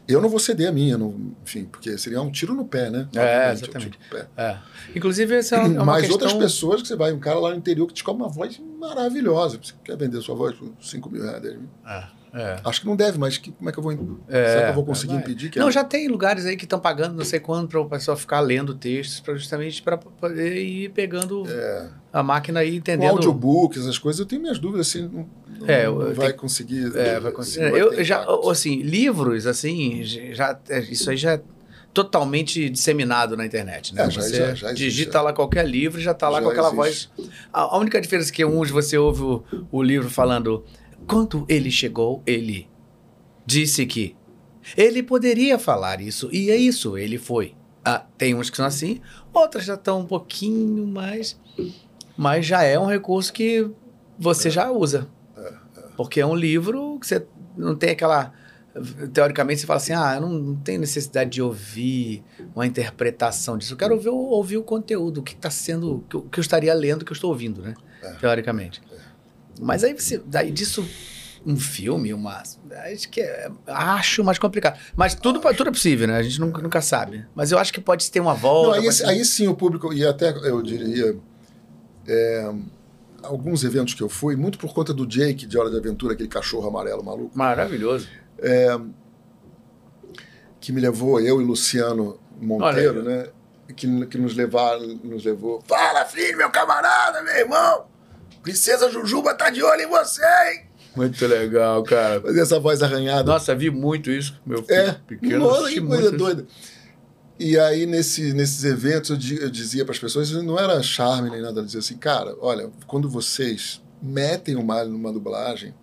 eu 0.06 0.20
não 0.20 0.28
vou 0.28 0.38
ceder 0.38 0.68
a 0.68 0.72
minha, 0.72 0.98
não, 0.98 1.34
enfim, 1.42 1.64
porque 1.64 1.96
seria 1.96 2.20
um 2.20 2.30
tiro 2.30 2.54
no 2.54 2.64
pé, 2.64 2.90
né? 2.90 3.08
É, 3.14 3.52
exatamente. 3.52 3.98
Um 4.12 4.40
é. 4.40 4.58
Inclusive, 4.94 5.34
essa 5.34 5.56
é 5.56 5.60
uma, 5.60 5.84
Mas 5.84 6.02
questão... 6.02 6.14
outras 6.14 6.32
pessoas 6.32 6.82
que 6.82 6.88
você 6.88 6.96
vai, 6.96 7.12
um 7.12 7.18
cara 7.18 7.38
lá 7.38 7.50
no 7.50 7.56
interior 7.56 7.86
que 7.86 7.94
te 7.94 8.04
cobra 8.04 8.24
uma 8.24 8.30
voz 8.30 8.60
maravilhosa. 8.78 9.58
Você 9.62 9.72
quer 9.82 9.96
vender 9.96 10.20
sua 10.20 10.34
voz 10.34 10.56
por 10.56 10.72
5 10.80 11.10
mil 11.10 11.22
reais, 11.22 11.42
10 11.42 11.56
mil? 11.56 11.68
É. 11.86 12.08
É. 12.34 12.58
Acho 12.64 12.80
que 12.80 12.86
não 12.88 12.96
deve, 12.96 13.16
mas 13.16 13.38
que, 13.38 13.52
como 13.52 13.70
é 13.70 13.72
que 13.72 13.78
eu 13.78 13.82
vou. 13.82 13.92
É, 14.28 14.48
será 14.48 14.62
que 14.64 14.70
eu 14.70 14.74
vou 14.74 14.84
conseguir 14.84 15.14
impedir? 15.14 15.50
Que 15.50 15.58
não, 15.60 15.70
já 15.70 15.84
tem 15.84 16.08
lugares 16.08 16.44
aí 16.46 16.56
que 16.56 16.64
estão 16.64 16.80
pagando 16.80 17.14
não 17.14 17.24
sei 17.24 17.38
quanto 17.38 17.68
para 17.68 17.80
o 17.80 17.88
pessoal 17.88 18.16
ficar 18.16 18.40
lendo 18.40 18.74
textos, 18.74 19.20
pra, 19.20 19.36
justamente 19.36 19.80
para 19.80 19.96
poder 19.96 20.60
ir 20.60 20.90
pegando 20.90 21.44
é. 21.48 21.88
a 22.12 22.24
máquina 22.24 22.64
e 22.64 22.74
entendendo. 22.74 23.10
Com 23.10 23.16
audiobook, 23.16 23.78
essas 23.78 23.98
coisas, 23.98 24.18
eu 24.18 24.26
tenho 24.26 24.42
minhas 24.42 24.58
dúvidas 24.58 24.88
assim. 24.88 25.08
Não, 25.08 25.28
é, 25.68 25.86
não 25.86 26.12
vai 26.12 26.26
tenho... 26.26 26.34
conseguir. 26.34 26.96
É, 26.96 27.20
vai 27.20 27.30
conseguir. 27.30 27.70
Vai 27.70 27.80
eu 27.80 28.02
já, 28.02 28.24
impacto. 28.24 28.50
assim, 28.50 28.82
livros, 28.82 29.46
assim, 29.46 30.02
já, 30.02 30.58
é, 30.68 30.80
isso 30.80 31.08
aí 31.10 31.16
já 31.16 31.34
é 31.34 31.42
totalmente 31.94 32.68
disseminado 32.68 33.36
na 33.36 33.46
internet. 33.46 33.94
Né? 33.94 34.02
É, 34.02 34.10
já, 34.10 34.20
você 34.20 34.36
já, 34.36 34.54
já 34.54 34.72
digita 34.72 35.22
lá 35.22 35.32
qualquer 35.32 35.64
livro 35.64 36.00
e 36.00 36.02
já 36.02 36.10
está 36.10 36.28
lá 36.28 36.42
com 36.42 36.48
aquela 36.48 36.74
existe. 36.74 37.08
voz. 37.16 37.28
A, 37.52 37.60
a, 37.60 37.78
única 37.78 38.00
diferença 38.00 38.30
é 38.30 38.34
que 38.34 38.44
uns 38.44 38.70
você 38.70 38.98
ouve 38.98 39.22
o, 39.22 39.44
o 39.70 39.82
livro 39.82 40.10
falando. 40.10 40.64
Quando 41.06 41.44
ele 41.48 41.70
chegou, 41.70 42.22
ele 42.26 42.68
disse 43.46 43.84
que 43.86 44.16
ele 44.76 45.02
poderia 45.02 45.58
falar 45.58 46.00
isso, 46.00 46.28
e 46.32 46.50
é 46.50 46.56
isso, 46.56 46.96
ele 46.96 47.18
foi. 47.18 47.54
Ah, 47.84 48.04
tem 48.16 48.34
uns 48.34 48.48
que 48.48 48.56
são 48.56 48.64
assim, 48.64 49.00
outras 49.32 49.64
já 49.64 49.74
estão 49.74 50.00
um 50.00 50.06
pouquinho 50.06 50.86
mais. 50.86 51.38
Mas 52.16 52.46
já 52.46 52.62
é 52.62 52.78
um 52.78 52.86
recurso 52.86 53.32
que 53.32 53.68
você 54.18 54.48
é. 54.48 54.50
já 54.50 54.70
usa. 54.70 55.06
É, 55.36 55.40
é. 55.40 55.82
Porque 55.96 56.20
é 56.20 56.26
um 56.26 56.34
livro 56.34 56.98
que 56.98 57.06
você 57.06 57.26
não 57.56 57.74
tem 57.74 57.90
aquela. 57.90 58.32
Teoricamente, 59.12 59.60
você 59.60 59.66
fala 59.66 59.76
assim: 59.76 59.92
ah, 59.92 60.14
eu 60.14 60.22
não, 60.22 60.30
não 60.30 60.56
tenho 60.56 60.80
necessidade 60.80 61.30
de 61.30 61.42
ouvir 61.42 62.24
uma 62.54 62.66
interpretação 62.66 63.58
disso. 63.58 63.74
Eu 63.74 63.76
quero 63.76 63.94
ouvir, 63.94 64.08
ouvir 64.08 64.56
o 64.56 64.62
conteúdo, 64.62 65.18
o 65.18 65.22
que 65.22 65.34
está 65.34 65.50
sendo. 65.50 66.04
Que 66.08 66.16
eu, 66.16 66.22
que 66.22 66.38
eu 66.38 66.42
estaria 66.42 66.72
lendo, 66.72 67.04
que 67.04 67.12
eu 67.12 67.14
estou 67.14 67.30
ouvindo, 67.30 67.60
né? 67.60 67.74
É. 68.02 68.12
Teoricamente. 68.14 68.80
Mas 69.60 69.84
aí 69.84 69.94
você. 69.94 70.20
Daí 70.24 70.50
disso 70.50 70.84
um 71.46 71.56
filme, 71.56 72.12
uma. 72.14 72.42
Acho 72.92 73.08
que 73.08 73.20
é, 73.20 73.50
acho 73.66 74.24
mais 74.24 74.38
complicado. 74.38 74.78
Mas 74.96 75.14
tudo, 75.14 75.40
tudo 75.40 75.68
é 75.68 75.72
possível, 75.72 76.06
né? 76.08 76.16
A 76.16 76.22
gente 76.22 76.40
nunca, 76.40 76.62
nunca 76.62 76.80
sabe. 76.80 77.26
Mas 77.34 77.52
eu 77.52 77.58
acho 77.58 77.72
que 77.72 77.80
pode 77.80 78.10
ter 78.10 78.20
uma 78.20 78.34
volta. 78.34 78.80
Não, 78.80 78.88
aí, 78.88 79.18
aí, 79.18 79.24
sim 79.24 79.46
o 79.46 79.54
público, 79.54 79.92
e 79.92 80.06
até 80.06 80.30
eu 80.30 80.62
diria. 80.62 81.16
É, 82.06 82.52
alguns 83.22 83.64
eventos 83.64 83.94
que 83.94 84.02
eu 84.02 84.08
fui, 84.08 84.36
muito 84.36 84.58
por 84.58 84.72
conta 84.74 84.92
do 84.92 85.06
Jake 85.06 85.46
de 85.46 85.58
Hora 85.58 85.70
de 85.70 85.76
Aventura, 85.76 86.14
aquele 86.14 86.28
cachorro 86.28 86.68
amarelo 86.68 87.02
maluco. 87.02 87.36
Maravilhoso. 87.36 88.08
É, 88.38 88.78
que 90.60 90.72
me 90.72 90.80
levou, 90.80 91.20
eu 91.20 91.40
e 91.40 91.44
Luciano 91.44 92.18
Monteiro, 92.40 93.00
Olha, 93.00 93.02
né? 93.02 93.28
Que, 93.74 94.06
que 94.06 94.18
nos, 94.18 94.34
levar, 94.34 94.78
nos 94.78 95.24
levou. 95.24 95.62
Fala, 95.66 96.04
filho, 96.04 96.36
meu 96.36 96.50
camarada, 96.50 97.22
meu 97.22 97.34
irmão! 97.34 97.86
Princesa 98.44 98.90
Jujuba 98.90 99.34
tá 99.34 99.48
de 99.48 99.62
olho 99.62 99.80
em 99.80 99.88
você, 99.88 100.22
hein? 100.22 100.66
Muito 100.94 101.26
legal, 101.26 101.82
cara. 101.82 102.20
Fazer 102.20 102.42
essa 102.42 102.60
voz 102.60 102.82
arranhada. 102.82 103.32
Nossa, 103.32 103.54
vi 103.54 103.70
muito 103.70 104.10
isso, 104.10 104.38
meu 104.44 104.62
filho 104.62 104.78
é, 104.78 104.92
pequeno. 104.92 105.46
Nossa, 105.46 105.70
que 105.70 105.80
coisa 105.80 106.12
doida. 106.12 106.46
E 107.40 107.58
aí, 107.58 107.86
nesse, 107.86 108.34
nesses 108.34 108.62
eventos, 108.62 109.08
eu, 109.10 109.38
eu 109.38 109.50
dizia 109.50 109.82
para 109.82 109.92
as 109.92 109.98
pessoas, 109.98 110.30
não 110.30 110.58
era 110.58 110.80
charme 110.82 111.30
nem 111.30 111.40
nada, 111.40 111.60
eu 111.60 111.64
dizia 111.64 111.80
assim, 111.80 111.96
cara, 111.96 112.36
olha, 112.38 112.70
quando 112.86 113.08
vocês 113.08 113.82
metem 114.00 114.56
o 114.56 114.62
malho 114.62 114.90
numa 114.90 115.10
dublagem, 115.10 115.74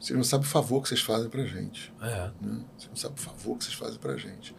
você 0.00 0.14
não 0.14 0.22
sabe 0.22 0.44
o 0.44 0.48
favor 0.48 0.80
que 0.80 0.88
vocês 0.88 1.00
fazem 1.00 1.28
pra 1.28 1.44
gente. 1.44 1.92
É. 2.00 2.30
Né? 2.40 2.60
Você 2.78 2.88
não 2.88 2.96
sabe 2.96 3.18
o 3.18 3.20
favor 3.20 3.58
que 3.58 3.64
vocês 3.64 3.74
fazem 3.74 3.98
pra 3.98 4.16
gente. 4.16 4.54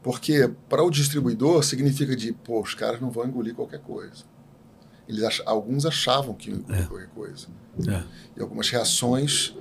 Porque 0.00 0.48
para 0.68 0.84
o 0.84 0.90
distribuidor 0.90 1.64
significa 1.64 2.14
de, 2.14 2.32
pô, 2.32 2.62
os 2.62 2.72
caras 2.74 3.00
não 3.00 3.10
vão 3.10 3.26
engolir 3.26 3.52
qualquer 3.52 3.80
coisa. 3.80 4.32
Eles 5.08 5.22
ach, 5.24 5.40
alguns 5.44 5.84
achavam 5.84 6.34
que 6.34 6.50
é. 6.50 6.82
qualquer 6.82 7.08
coisa. 7.08 7.46
É. 7.88 8.02
E 8.36 8.40
algumas 8.40 8.70
reações, 8.70 9.54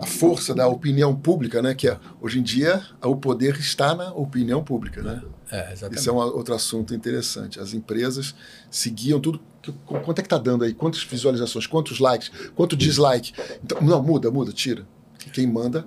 a 0.00 0.06
força 0.06 0.54
da 0.54 0.66
opinião 0.66 1.14
pública, 1.14 1.60
né? 1.60 1.74
Que 1.74 1.88
é, 1.88 1.98
hoje 2.20 2.38
em 2.38 2.42
dia 2.42 2.82
o 3.02 3.16
poder 3.16 3.56
está 3.56 3.94
na 3.94 4.12
opinião 4.12 4.64
pública, 4.64 5.02
né? 5.02 5.22
É, 5.50 5.72
exatamente. 5.72 6.00
Isso 6.00 6.08
é 6.08 6.12
um 6.12 6.16
outro 6.16 6.54
assunto 6.54 6.94
interessante. 6.94 7.60
As 7.60 7.74
empresas 7.74 8.34
seguiam 8.70 9.20
tudo. 9.20 9.38
Quanto 9.84 10.18
é 10.18 10.22
que 10.22 10.26
está 10.26 10.38
dando 10.38 10.64
aí? 10.64 10.72
Quantas 10.72 11.04
visualizações? 11.04 11.66
Quantos 11.66 12.00
likes? 12.00 12.30
Quanto 12.54 12.74
dislike? 12.74 13.34
Então, 13.62 13.80
não, 13.82 14.02
muda, 14.02 14.30
muda, 14.30 14.50
tira. 14.50 14.86
Quem 15.32 15.46
manda 15.46 15.86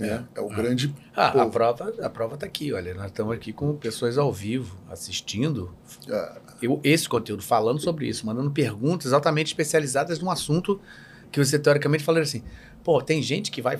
é, 0.00 0.04
é, 0.04 0.24
é 0.34 0.40
o 0.40 0.48
grande. 0.48 0.94
Ah, 1.14 1.42
a 1.42 1.46
prova 1.46 1.94
a 2.02 2.10
prova 2.10 2.34
está 2.34 2.46
aqui, 2.46 2.72
olha. 2.72 2.92
Nós 2.94 3.06
estamos 3.06 3.34
aqui 3.34 3.52
com 3.52 3.76
pessoas 3.76 4.18
ao 4.18 4.32
vivo 4.32 4.76
assistindo. 4.90 5.72
É. 6.08 6.40
Eu, 6.60 6.80
esse 6.84 7.08
conteúdo, 7.08 7.42
falando 7.42 7.80
sobre 7.80 8.08
isso, 8.08 8.26
mandando 8.26 8.50
perguntas 8.50 9.12
altamente 9.12 9.48
especializadas 9.48 10.18
num 10.18 10.30
assunto 10.30 10.80
que 11.30 11.42
você 11.42 11.58
teoricamente 11.58 12.04
falaria 12.04 12.24
assim: 12.24 12.42
pô, 12.82 13.00
tem 13.00 13.22
gente 13.22 13.50
que 13.50 13.62
vai 13.62 13.78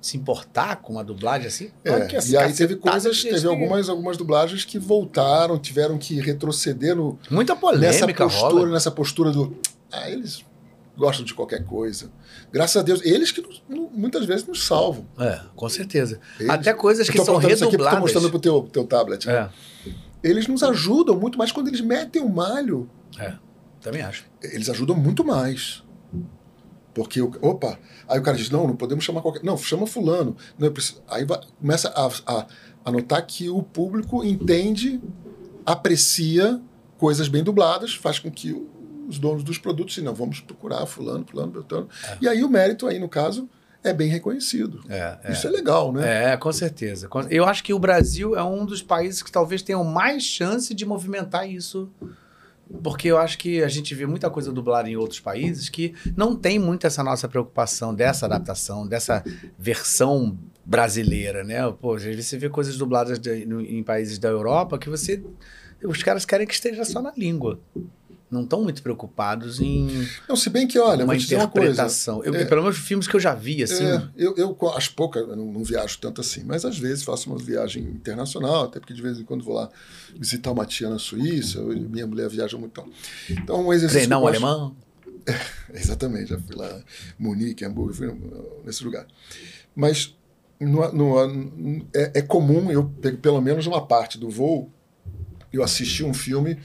se 0.00 0.16
importar 0.16 0.76
com 0.76 0.94
uma 0.94 1.04
dublagem 1.04 1.46
assim? 1.46 1.70
É, 1.84 2.08
e 2.28 2.36
aí 2.36 2.52
teve 2.52 2.76
coisas, 2.76 3.22
teve 3.22 3.46
algumas, 3.46 3.88
algumas 3.88 4.16
dublagens 4.16 4.64
que 4.64 4.78
voltaram, 4.78 5.58
tiveram 5.58 5.96
que 5.96 6.20
retroceder 6.20 6.96
no. 6.96 7.18
Muita 7.30 7.54
polêmica, 7.54 7.86
nessa 7.86 8.06
postura, 8.12 8.52
rola. 8.52 8.66
nessa 8.66 8.90
postura 8.90 9.30
do. 9.30 9.56
Ah, 9.90 10.10
eles 10.10 10.44
gostam 10.96 11.24
de 11.24 11.32
qualquer 11.34 11.64
coisa. 11.64 12.10
Graças 12.52 12.76
a 12.76 12.82
Deus, 12.82 13.00
eles 13.02 13.30
que 13.30 13.42
muitas 13.68 14.26
vezes 14.26 14.46
nos 14.46 14.66
salvam. 14.66 15.06
É, 15.18 15.40
com 15.54 15.68
certeza. 15.68 16.20
Eles, 16.38 16.50
Até 16.50 16.74
coisas 16.74 17.08
que 17.08 17.18
são 17.24 17.36
redubladas. 17.36 17.86
Estou 17.86 18.00
mostrando 18.00 18.28
para 18.28 18.36
o 18.36 18.40
teu, 18.40 18.62
teu 18.72 18.84
tablet. 18.84 19.26
Né? 19.26 19.50
Eles 20.22 20.46
nos 20.46 20.62
ajudam 20.62 21.18
muito 21.18 21.36
mais 21.36 21.50
quando 21.50 21.68
eles 21.68 21.80
metem 21.80 22.22
o 22.22 22.28
malho. 22.28 22.88
É, 23.18 23.34
também 23.80 24.02
acho. 24.02 24.24
Eles 24.42 24.68
ajudam 24.70 24.96
muito 24.96 25.24
mais. 25.24 25.82
Porque, 26.94 27.20
opa, 27.20 27.78
aí 28.06 28.18
o 28.18 28.22
cara 28.22 28.36
diz, 28.36 28.50
não, 28.50 28.66
não 28.66 28.76
podemos 28.76 29.02
chamar 29.02 29.22
qualquer... 29.22 29.42
Não, 29.42 29.56
chama 29.56 29.86
fulano. 29.86 30.36
Não, 30.58 30.70
preciso... 30.70 31.02
Aí 31.08 31.24
vai, 31.24 31.40
começa 31.58 31.88
a, 31.88 32.06
a, 32.26 32.46
a 32.84 32.92
notar 32.92 33.26
que 33.26 33.48
o 33.48 33.62
público 33.62 34.22
entende, 34.22 35.00
aprecia 35.64 36.60
coisas 36.98 37.28
bem 37.28 37.42
dubladas, 37.42 37.94
faz 37.94 38.18
com 38.18 38.30
que 38.30 38.52
os 39.08 39.18
donos 39.18 39.42
dos 39.42 39.58
produtos, 39.58 39.96
não, 39.98 40.14
vamos 40.14 40.40
procurar 40.40 40.84
fulano, 40.86 41.24
fulano, 41.28 41.50
beltrano. 41.50 41.88
É. 42.04 42.18
E 42.20 42.28
aí 42.28 42.44
o 42.44 42.48
mérito 42.48 42.86
aí, 42.86 42.98
no 42.98 43.08
caso, 43.08 43.48
é 43.84 43.92
bem 43.92 44.08
reconhecido. 44.08 44.80
É, 44.88 45.18
é. 45.24 45.32
Isso 45.32 45.46
é 45.46 45.50
legal, 45.50 45.92
né? 45.92 46.32
É, 46.32 46.36
com 46.36 46.52
certeza. 46.52 47.08
Eu 47.28 47.44
acho 47.44 47.64
que 47.64 47.74
o 47.74 47.78
Brasil 47.78 48.36
é 48.36 48.42
um 48.42 48.64
dos 48.64 48.82
países 48.82 49.22
que 49.22 49.32
talvez 49.32 49.62
tenham 49.62 49.82
mais 49.82 50.22
chance 50.22 50.72
de 50.74 50.86
movimentar 50.86 51.48
isso. 51.48 51.90
Porque 52.82 53.08
eu 53.08 53.18
acho 53.18 53.36
que 53.38 53.62
a 53.62 53.68
gente 53.68 53.94
vê 53.94 54.06
muita 54.06 54.30
coisa 54.30 54.50
dublada 54.50 54.88
em 54.88 54.96
outros 54.96 55.20
países 55.20 55.68
que 55.68 55.94
não 56.16 56.34
tem 56.34 56.58
muito 56.58 56.86
essa 56.86 57.02
nossa 57.02 57.28
preocupação 57.28 57.94
dessa 57.94 58.24
adaptação, 58.24 58.86
dessa 58.86 59.22
versão 59.58 60.38
brasileira, 60.64 61.44
né? 61.44 61.70
Pô, 61.72 61.94
às 61.94 62.02
vezes 62.02 62.26
você 62.26 62.38
vê 62.38 62.48
coisas 62.48 62.78
dubladas 62.78 63.18
de, 63.18 63.44
no, 63.44 63.60
em 63.60 63.82
países 63.82 64.18
da 64.18 64.28
Europa 64.28 64.78
que 64.78 64.88
você. 64.88 65.22
Os 65.84 66.02
caras 66.02 66.24
querem 66.24 66.46
que 66.46 66.54
esteja 66.54 66.84
só 66.84 67.02
na 67.02 67.12
língua 67.16 67.60
não 68.32 68.44
estão 68.44 68.62
muito 68.62 68.82
preocupados 68.82 69.60
em. 69.60 70.08
Não, 70.26 70.34
se 70.34 70.48
bem 70.48 70.66
que, 70.66 70.78
olha, 70.78 71.04
uma 71.04 71.14
interpretação. 71.14 72.16
Uma 72.16 72.26
eu, 72.26 72.34
é, 72.34 72.44
pelo 72.46 72.62
menos 72.62 72.78
filmes 72.78 73.06
que 73.06 73.14
eu 73.14 73.20
já 73.20 73.34
vi, 73.34 73.62
assim. 73.62 73.84
É, 73.84 74.08
eu, 74.16 74.34
eu 74.36 74.56
acho 74.74 74.94
pouca, 74.94 75.18
eu 75.20 75.36
não, 75.36 75.52
não, 75.52 75.62
viajo 75.62 75.98
tanto 75.98 76.22
assim, 76.22 76.42
mas 76.42 76.64
às 76.64 76.78
vezes 76.78 77.04
faço 77.04 77.28
uma 77.28 77.38
viagem 77.38 77.82
internacional, 77.82 78.64
até 78.64 78.80
porque 78.80 78.94
de 78.94 79.02
vez 79.02 79.20
em 79.20 79.24
quando 79.24 79.44
vou 79.44 79.54
lá 79.54 79.68
visitar 80.18 80.50
uma 80.50 80.64
tia 80.64 80.88
na 80.88 80.98
Suíça, 80.98 81.58
eu, 81.58 81.68
minha 81.78 82.06
mulher 82.06 82.30
viaja 82.30 82.56
muito. 82.56 82.72
Então, 82.72 82.90
então 83.30 83.66
um 83.66 83.72
exercício. 83.72 84.00
Treinar 84.00 84.20
um 84.20 84.26
alemão? 84.26 84.74
É, 85.26 85.38
exatamente, 85.78 86.30
já 86.30 86.38
fui 86.38 86.56
lá, 86.56 86.82
Munique, 87.18 87.66
Hamburgo, 87.66 87.92
fui 87.92 88.10
nesse 88.64 88.82
lugar. 88.82 89.06
Mas 89.76 90.16
no, 90.58 90.90
no, 90.92 91.86
é, 91.94 92.12
é 92.14 92.22
comum, 92.22 92.70
eu 92.70 92.90
pelo 93.20 93.42
menos 93.42 93.66
uma 93.66 93.86
parte 93.86 94.16
do 94.16 94.30
voo, 94.30 94.72
eu 95.52 95.62
assisti 95.62 96.02
um 96.02 96.14
filme 96.14 96.58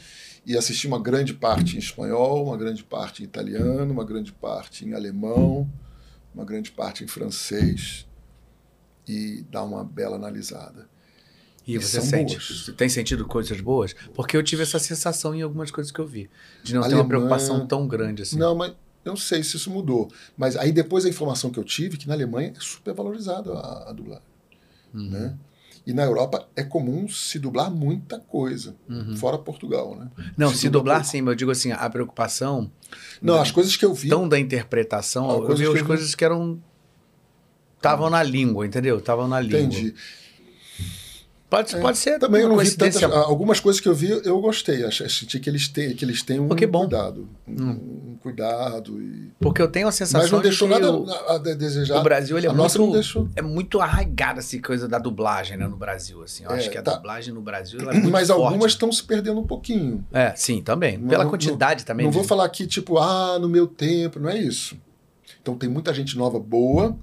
e 0.48 0.58
assisti 0.58 0.88
uma 0.88 0.98
grande 0.98 1.34
parte 1.34 1.76
em 1.76 1.80
espanhol, 1.80 2.46
uma 2.46 2.56
grande 2.56 2.82
parte 2.82 3.22
em 3.22 3.26
italiano, 3.26 3.92
uma 3.92 4.06
grande 4.06 4.32
parte 4.32 4.86
em 4.86 4.94
alemão, 4.94 5.70
uma 6.34 6.46
grande 6.46 6.72
parte 6.72 7.04
em 7.04 7.08
francês 7.08 8.08
e 9.06 9.46
dar 9.52 9.64
uma 9.64 9.84
bela 9.84 10.16
analisada. 10.16 10.88
E, 11.68 11.76
e 11.76 11.78
você 11.78 12.00
sente? 12.00 12.38
Boas. 12.38 12.74
Tem 12.78 12.88
sentido 12.88 13.26
coisas 13.26 13.60
boas? 13.60 13.94
Porque 14.14 14.38
eu 14.38 14.42
tive 14.42 14.64
essa 14.64 14.80
sensação 14.80 15.36
em 15.36 15.42
algumas 15.42 15.70
coisas 15.70 15.92
que 15.92 16.00
eu 16.00 16.08
vi, 16.08 16.30
de 16.64 16.74
não 16.74 16.82
Alemã, 16.82 16.96
ter 16.96 17.02
uma 17.02 17.08
preocupação 17.10 17.68
tão 17.68 17.86
grande 17.86 18.22
assim. 18.22 18.38
Não, 18.38 18.56
mas 18.56 18.72
eu 19.04 19.10
não 19.10 19.18
sei 19.18 19.44
se 19.44 19.58
isso 19.58 19.70
mudou. 19.70 20.10
Mas 20.38 20.56
aí 20.56 20.72
depois 20.72 21.06
a 21.06 21.10
informação 21.10 21.52
que 21.52 21.60
eu 21.60 21.64
tive 21.66 21.98
que 21.98 22.08
na 22.08 22.14
Alemanha 22.14 22.54
é 22.56 22.60
super 22.62 22.94
valorizada 22.94 23.52
a, 23.52 23.90
a 23.90 23.92
dublagem. 23.92 24.24
Uhum. 24.94 25.10
Né? 25.10 25.38
E 25.88 25.94
na 25.94 26.04
Europa 26.04 26.50
é 26.54 26.64
comum 26.64 27.08
se 27.08 27.40
dublar 27.40 27.72
muita 27.72 28.20
coisa, 28.20 28.76
uhum. 28.90 29.16
fora 29.16 29.38
Portugal, 29.38 29.96
né? 29.96 30.10
Não, 30.38 30.50
se, 30.50 30.58
se 30.58 30.70
dublar, 30.70 31.06
sim, 31.06 31.22
mas 31.22 31.32
eu 31.32 31.36
digo 31.36 31.52
assim, 31.52 31.72
a 31.72 31.90
preocupação. 31.90 32.70
Não, 33.22 33.36
da, 33.36 33.42
as 33.42 33.52
coisas 33.52 33.78
que 33.78 33.86
eu 33.86 33.94
vi. 33.94 34.10
Tão 34.10 34.28
da 34.28 34.38
interpretação, 34.38 35.48
eu 35.48 35.56
vi 35.56 35.66
as 35.66 35.82
coisas 35.84 36.14
que 36.14 36.26
eram. 36.26 36.62
Estavam 37.78 38.10
na 38.10 38.22
língua, 38.22 38.66
entendeu? 38.68 38.98
Estavam 38.98 39.30
na 39.30 39.40
língua. 39.40 39.60
Entendi. 39.60 39.96
Pode, 41.50 41.76
é, 41.76 41.80
pode 41.80 41.98
ser. 41.98 42.20
Também 42.20 42.42
eu 42.42 42.50
não 42.50 42.58
vi 42.58 42.70
tantas. 42.76 43.02
Algumas 43.04 43.60
coisas 43.60 43.80
que 43.80 43.88
eu 43.88 43.96
vi, 43.96 44.10
eu 44.10 44.40
gostei. 44.42 44.90
Senti 44.92 45.40
que 45.40 45.50
eles 45.50 45.70
têm, 45.70 45.96
que 45.96 46.04
eles 46.04 46.22
têm 46.22 46.42
um 46.42 46.48
Porque 46.48 46.68
cuidado. 46.68 47.30
Um, 47.48 47.52
hum. 47.52 47.70
um, 47.72 48.18
cuidado. 48.18 49.02
E... 49.02 49.32
Porque 49.40 49.62
eu 49.62 49.70
tenho 49.70 49.88
a 49.88 49.92
sensação. 49.92 50.22
Mas 50.22 50.32
não 50.32 50.42
deixou 50.42 50.68
nada 50.68 50.92
o, 50.92 51.10
a 51.10 51.38
desejar. 51.38 52.00
O 52.00 52.04
Brasil 52.04 52.38
ele 52.38 52.48
é, 52.48 52.52
muito, 52.52 53.22
é 53.38 53.42
muito 53.42 53.80
arraigado 53.80 54.40
essa 54.40 54.60
coisa 54.60 54.90
da 54.90 55.00
dublagem 55.00 55.56
né, 55.56 55.68
no 55.68 55.78
Brasil. 55.78 56.22
Assim. 56.22 56.44
Eu 56.44 56.52
é, 56.52 56.56
acho 56.56 56.70
que 56.70 56.78
a 56.78 56.82
tá. 56.82 56.96
dublagem 56.96 57.34
no 57.34 57.42
Brasil. 57.42 57.80
É 57.90 57.94
Mas 58.10 58.28
forte. 58.28 58.44
algumas 58.44 58.74
estão 58.74 58.92
se 58.92 59.04
perdendo 59.04 59.40
um 59.40 59.48
pouquinho. 59.48 60.06
É, 60.12 60.34
sim, 60.36 60.62
também. 60.62 61.00
Pela 61.00 61.24
não, 61.24 61.32
quantidade 61.32 61.82
não, 61.82 61.88
também. 61.88 62.06
Não 62.06 62.12
vou 62.12 62.26
falar 62.26 62.44
aqui, 62.44 62.68
tipo, 62.68 62.98
ah, 62.98 63.40
no 63.40 63.48
meu 63.48 63.68
tempo. 63.68 64.20
Não 64.20 64.30
é 64.30 64.38
isso. 64.38 64.76
Então 65.42 65.56
tem 65.56 65.70
muita 65.70 65.94
gente 65.94 66.18
nova 66.18 66.40
boa. 66.40 66.98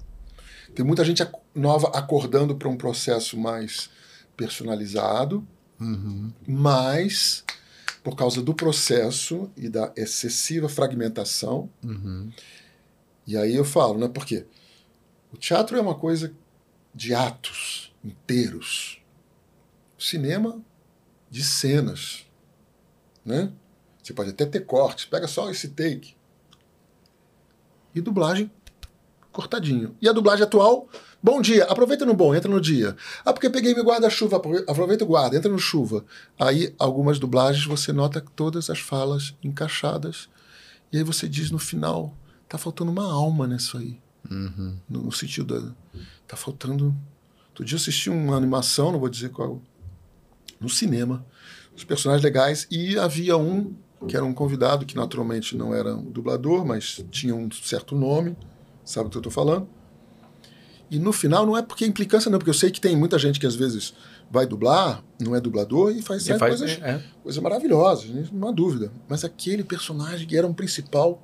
Tem 0.74 0.84
muita 0.84 1.02
gente 1.02 1.26
nova 1.54 1.90
acordando 1.94 2.56
para 2.56 2.68
um 2.68 2.76
processo 2.76 3.38
mais 3.38 3.88
personalizado, 4.36 5.47
uhum. 5.81 6.32
mas 6.47 7.44
por 8.02 8.15
causa 8.15 8.43
do 8.43 8.55
processo 8.55 9.51
e 9.56 9.69
da 9.69 9.93
excessiva 9.97 10.69
fragmentação. 10.69 11.70
Uhum. 11.82 12.31
E 13.27 13.36
aí 13.36 13.55
eu 13.55 13.65
falo, 13.65 13.98
né? 13.98 14.09
Porque 14.09 14.47
o 15.32 15.36
teatro 15.36 15.77
é 15.77 15.81
uma 15.81 15.94
coisa 15.94 16.35
de 16.94 17.15
atos 17.15 17.93
inteiros. 18.05 19.01
O 19.98 20.02
cinema 20.02 20.61
de 21.31 21.43
cenas, 21.43 22.27
né? 23.24 23.51
Você 24.02 24.12
pode 24.12 24.31
até 24.31 24.44
ter 24.44 24.61
cortes, 24.61 25.06
pega 25.06 25.27
só 25.27 25.51
esse 25.51 25.69
take. 25.69 26.15
E 27.94 28.02
dublagem 28.02 28.51
cortadinho. 29.32 29.97
E 30.01 30.09
a 30.09 30.12
dublagem 30.12 30.44
atual 30.44 30.89
Bom 31.24 31.40
dia, 31.40 31.64
aproveita 31.64 32.05
no 32.05 32.12
bom, 32.12 32.34
entra 32.34 32.51
no 32.51 32.60
dia. 32.60 32.94
Ah, 33.24 33.32
porque 33.32 33.48
peguei 33.48 33.72
meu 33.72 33.82
guarda-chuva, 33.82 34.36
aproveita 34.68 35.05
o 35.05 35.06
guarda, 35.06 35.34
entra 35.34 35.51
no 35.51 35.59
chuva. 35.59 36.05
Aí, 36.38 36.74
algumas 36.78 37.18
dublagens, 37.18 37.64
você 37.64 37.94
nota 37.94 38.22
todas 38.36 38.68
as 38.68 38.78
falas 38.78 39.34
encaixadas. 39.42 40.28
E 40.92 40.98
aí 40.98 41.02
você 41.02 41.26
diz 41.26 41.51
no 41.51 41.59
final, 41.59 42.14
tá 42.46 42.59
faltando 42.59 42.90
uma 42.90 43.10
alma 43.10 43.46
nisso 43.46 43.78
aí. 43.78 43.98
Uhum. 44.30 44.76
No, 44.86 45.05
no, 45.05 45.12
sentido 45.12 45.59
da. 45.59 46.01
Tá 46.28 46.36
faltando. 46.36 46.94
Outro 47.48 47.64
dia 47.64 47.76
eu 47.76 47.80
assisti 47.80 48.10
uma 48.10 48.36
animação, 48.36 48.92
não 48.92 49.01
vou 49.01 49.09
dizer 49.09 49.30
qual, 49.30 49.62
no 50.60 50.68
cinema. 50.68 51.24
Os 51.74 51.84
personagens 51.84 52.22
legais. 52.22 52.66
E 52.70 52.98
havia 52.98 53.34
um 53.38 53.74
que 54.06 54.14
era 54.14 54.26
um 54.26 54.34
convidado, 54.34 54.84
que 54.84 54.94
naturalmente 54.94 55.56
não 55.56 55.74
era 55.74 55.96
um 55.96 56.05
dublador, 56.05 56.66
mas 56.66 57.02
tinha 57.10 57.34
um 57.34 57.51
certo 57.51 57.96
nome. 57.96 58.36
Sabe 58.84 59.06
o 59.06 59.10
que 59.10 59.16
eu 59.16 59.20
estou 59.20 59.32
falando? 59.32 59.66
E 60.90 60.98
no 60.98 61.12
final 61.12 61.47
não 61.47 61.56
é 61.56 61.62
porque 61.62 61.86
implicância, 61.86 62.31
não, 62.31 62.39
porque 62.39 62.51
eu 62.51 62.55
sei 62.55 62.70
que 62.70 62.81
tem 62.81 62.97
muita 62.97 63.19
gente 63.19 63.40
que 63.40 63.47
às 63.47 63.55
vezes 63.55 63.94
vai 64.31 64.47
dublar, 64.47 65.02
não 65.20 65.35
é 65.35 65.40
dublador 65.40 65.90
e 65.90 66.02
faz, 66.02 66.27
e 66.28 66.39
faz 66.39 66.61
coisas, 66.61 66.78
é. 66.82 67.02
coisas 67.23 67.43
maravilhosas, 67.43 68.11
né? 68.11 68.28
não 68.32 68.48
há 68.48 68.52
dúvida. 68.52 68.93
Mas 69.09 69.24
aquele 69.24 69.65
personagem 69.65 70.27
que 70.27 70.36
era 70.36 70.47
um 70.47 70.52
principal, 70.52 71.23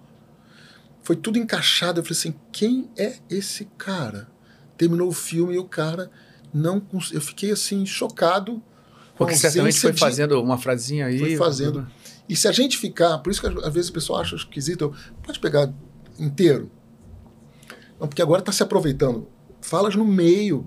foi 1.02 1.16
tudo 1.16 1.38
encaixado. 1.38 2.00
Eu 2.00 2.04
falei 2.04 2.18
assim: 2.18 2.34
quem 2.52 2.90
é 2.96 3.16
esse 3.28 3.66
cara? 3.76 4.28
Terminou 4.76 5.08
o 5.08 5.12
filme 5.12 5.54
e 5.54 5.58
o 5.58 5.64
cara 5.64 6.10
não. 6.52 6.82
Eu 7.12 7.20
fiquei 7.20 7.50
assim, 7.50 7.84
chocado. 7.84 8.62
Porque 9.16 9.36
certamente 9.36 9.78
foi 9.78 9.92
de... 9.92 10.00
fazendo 10.00 10.40
uma 10.42 10.56
frasinha 10.56 11.06
aí. 11.06 11.18
Foi 11.18 11.36
fazendo. 11.36 11.86
E 12.26 12.34
se 12.34 12.48
a 12.48 12.52
gente 12.52 12.78
ficar, 12.78 13.18
por 13.18 13.30
isso 13.30 13.40
que 13.40 13.46
às 13.46 13.74
vezes 13.74 13.90
o 13.90 13.92
pessoal 13.92 14.20
acha 14.20 14.34
esquisito, 14.36 14.94
pode 15.22 15.38
pegar 15.38 15.70
inteiro. 16.18 16.70
Não, 17.98 18.08
porque 18.08 18.22
agora 18.22 18.40
está 18.40 18.52
se 18.52 18.62
aproveitando 18.62 19.28
falas 19.60 19.94
no 19.94 20.04
meio. 20.04 20.66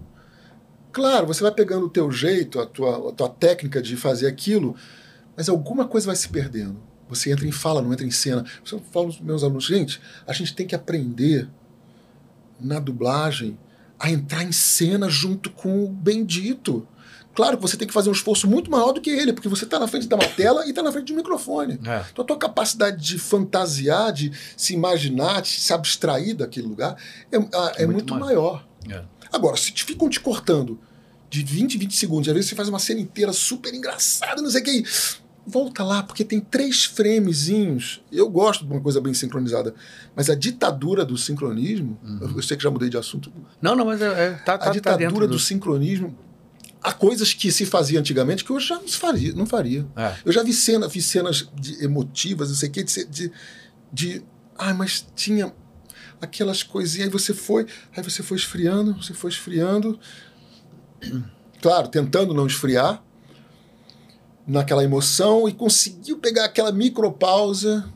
Claro, 0.91 1.27
você 1.27 1.41
vai 1.41 1.51
pegando 1.51 1.85
o 1.87 1.89
teu 1.89 2.11
jeito, 2.11 2.59
a 2.59 2.65
tua, 2.65 3.09
a 3.09 3.11
tua 3.11 3.29
técnica 3.29 3.81
de 3.81 3.97
fazer 3.97 4.27
aquilo, 4.27 4.75
mas 5.35 5.49
alguma 5.49 5.87
coisa 5.87 6.07
vai 6.07 6.15
se 6.15 6.29
perdendo. 6.29 6.79
Você 7.09 7.31
entra 7.31 7.47
em 7.47 7.51
fala, 7.51 7.81
não 7.81 7.91
entra 7.91 8.05
em 8.05 8.11
cena. 8.11 8.45
Eu 8.71 8.79
falo 8.91 9.07
para 9.07 9.09
os 9.09 9.19
meus 9.19 9.43
alunos, 9.43 9.65
gente, 9.65 10.01
a 10.25 10.33
gente 10.33 10.55
tem 10.55 10.65
que 10.65 10.75
aprender 10.75 11.49
na 12.59 12.79
dublagem 12.79 13.57
a 13.99 14.09
entrar 14.09 14.43
em 14.43 14.51
cena 14.51 15.09
junto 15.09 15.49
com 15.49 15.83
o 15.83 15.87
bendito. 15.87 16.87
Claro 17.33 17.57
que 17.57 17.61
você 17.63 17.75
tem 17.75 17.87
que 17.87 17.93
fazer 17.93 18.09
um 18.09 18.13
esforço 18.13 18.47
muito 18.47 18.69
maior 18.69 18.91
do 18.91 19.01
que 19.01 19.09
ele, 19.09 19.33
porque 19.33 19.49
você 19.49 19.63
está 19.63 19.79
na 19.79 19.87
frente 19.87 20.07
da 20.07 20.15
uma 20.15 20.27
tela 20.27 20.65
e 20.65 20.69
está 20.69 20.83
na 20.83 20.91
frente 20.91 21.07
de 21.07 21.13
um 21.13 21.15
microfone. 21.15 21.79
É. 21.85 22.05
Então 22.11 22.23
a 22.23 22.27
tua 22.27 22.37
capacidade 22.37 23.03
de 23.03 23.17
fantasiar, 23.17 24.11
de 24.11 24.31
se 24.55 24.73
imaginar, 24.73 25.41
de 25.41 25.49
se 25.49 25.73
abstrair 25.73 26.35
daquele 26.35 26.67
lugar 26.67 26.95
é, 27.31 27.37
é, 27.37 27.83
é 27.83 27.85
muito, 27.85 28.13
muito 28.13 28.15
maior. 28.15 28.63
É. 28.89 29.03
Agora, 29.31 29.57
se 29.57 29.71
te 29.71 29.83
ficam 29.83 30.09
te 30.09 30.19
cortando 30.19 30.79
de 31.29 31.43
20, 31.43 31.77
20 31.77 31.95
segundos, 31.95 32.29
às 32.29 32.33
vezes 32.33 32.49
você 32.49 32.55
faz 32.55 32.69
uma 32.69 32.79
cena 32.79 32.99
inteira 32.99 33.33
super 33.33 33.73
engraçada, 33.73 34.41
não 34.41 34.49
sei 34.49 34.61
o 34.61 34.63
que. 34.63 34.83
Volta 35.45 35.83
lá, 35.83 36.03
porque 36.03 36.23
tem 36.23 36.39
três 36.39 36.85
framezinhos. 36.85 38.01
Eu 38.11 38.29
gosto 38.29 38.65
de 38.65 38.71
uma 38.71 38.79
coisa 38.79 39.01
bem 39.01 39.13
sincronizada. 39.13 39.73
Mas 40.15 40.29
a 40.29 40.35
ditadura 40.35 41.03
do 41.03 41.17
sincronismo, 41.17 41.99
uhum. 42.03 42.33
eu 42.35 42.43
sei 42.43 42.55
que 42.55 42.63
já 42.63 42.71
mudei 42.71 42.89
de 42.89 42.97
assunto. 42.97 43.33
Não, 43.61 43.75
não, 43.75 43.85
mas 43.85 44.01
é, 44.01 44.05
é 44.05 44.31
tá, 44.45 44.57
tá, 44.57 44.69
A 44.69 44.71
ditadura 44.71 45.27
tá 45.27 45.33
do... 45.33 45.39
sincronismo 45.39 46.15
há 46.83 46.91
coisas 46.91 47.33
que 47.33 47.51
se 47.51 47.65
fazia 47.65 47.99
antigamente 47.99 48.43
que 48.43 48.51
hoje 48.51 48.67
já 48.67 48.75
não 48.75 48.87
se 48.87 48.97
faria, 48.97 49.33
não 49.33 49.45
faria. 49.45 49.87
É. 49.95 50.15
Eu 50.25 50.31
já 50.31 50.43
vi, 50.43 50.53
cena, 50.53 50.87
vi 50.87 51.01
cenas 51.01 51.49
de 51.55 51.83
emotivas, 51.83 52.49
não 52.49 52.55
sei 52.55 52.69
o 52.69 52.71
quê, 52.71 52.83
de, 52.83 53.05
de, 53.05 53.31
de. 53.91 54.23
Ai, 54.57 54.73
mas 54.73 55.05
tinha 55.15 55.53
aquelas 56.23 56.63
coisinhas, 56.63 57.07
aí 57.07 57.11
você 57.11 57.33
foi, 57.33 57.67
aí 57.95 58.01
você 58.01 58.23
foi 58.23 58.37
esfriando, 58.37 58.93
você 58.95 59.13
foi 59.13 59.29
esfriando, 59.29 59.99
claro, 61.61 61.89
tentando 61.89 62.33
não 62.33 62.47
esfriar, 62.47 63.03
naquela 64.47 64.83
emoção 64.83 65.47
e 65.47 65.53
conseguiu 65.53 66.17
pegar 66.17 66.45
aquela 66.45 66.71
micropausa 66.71 67.91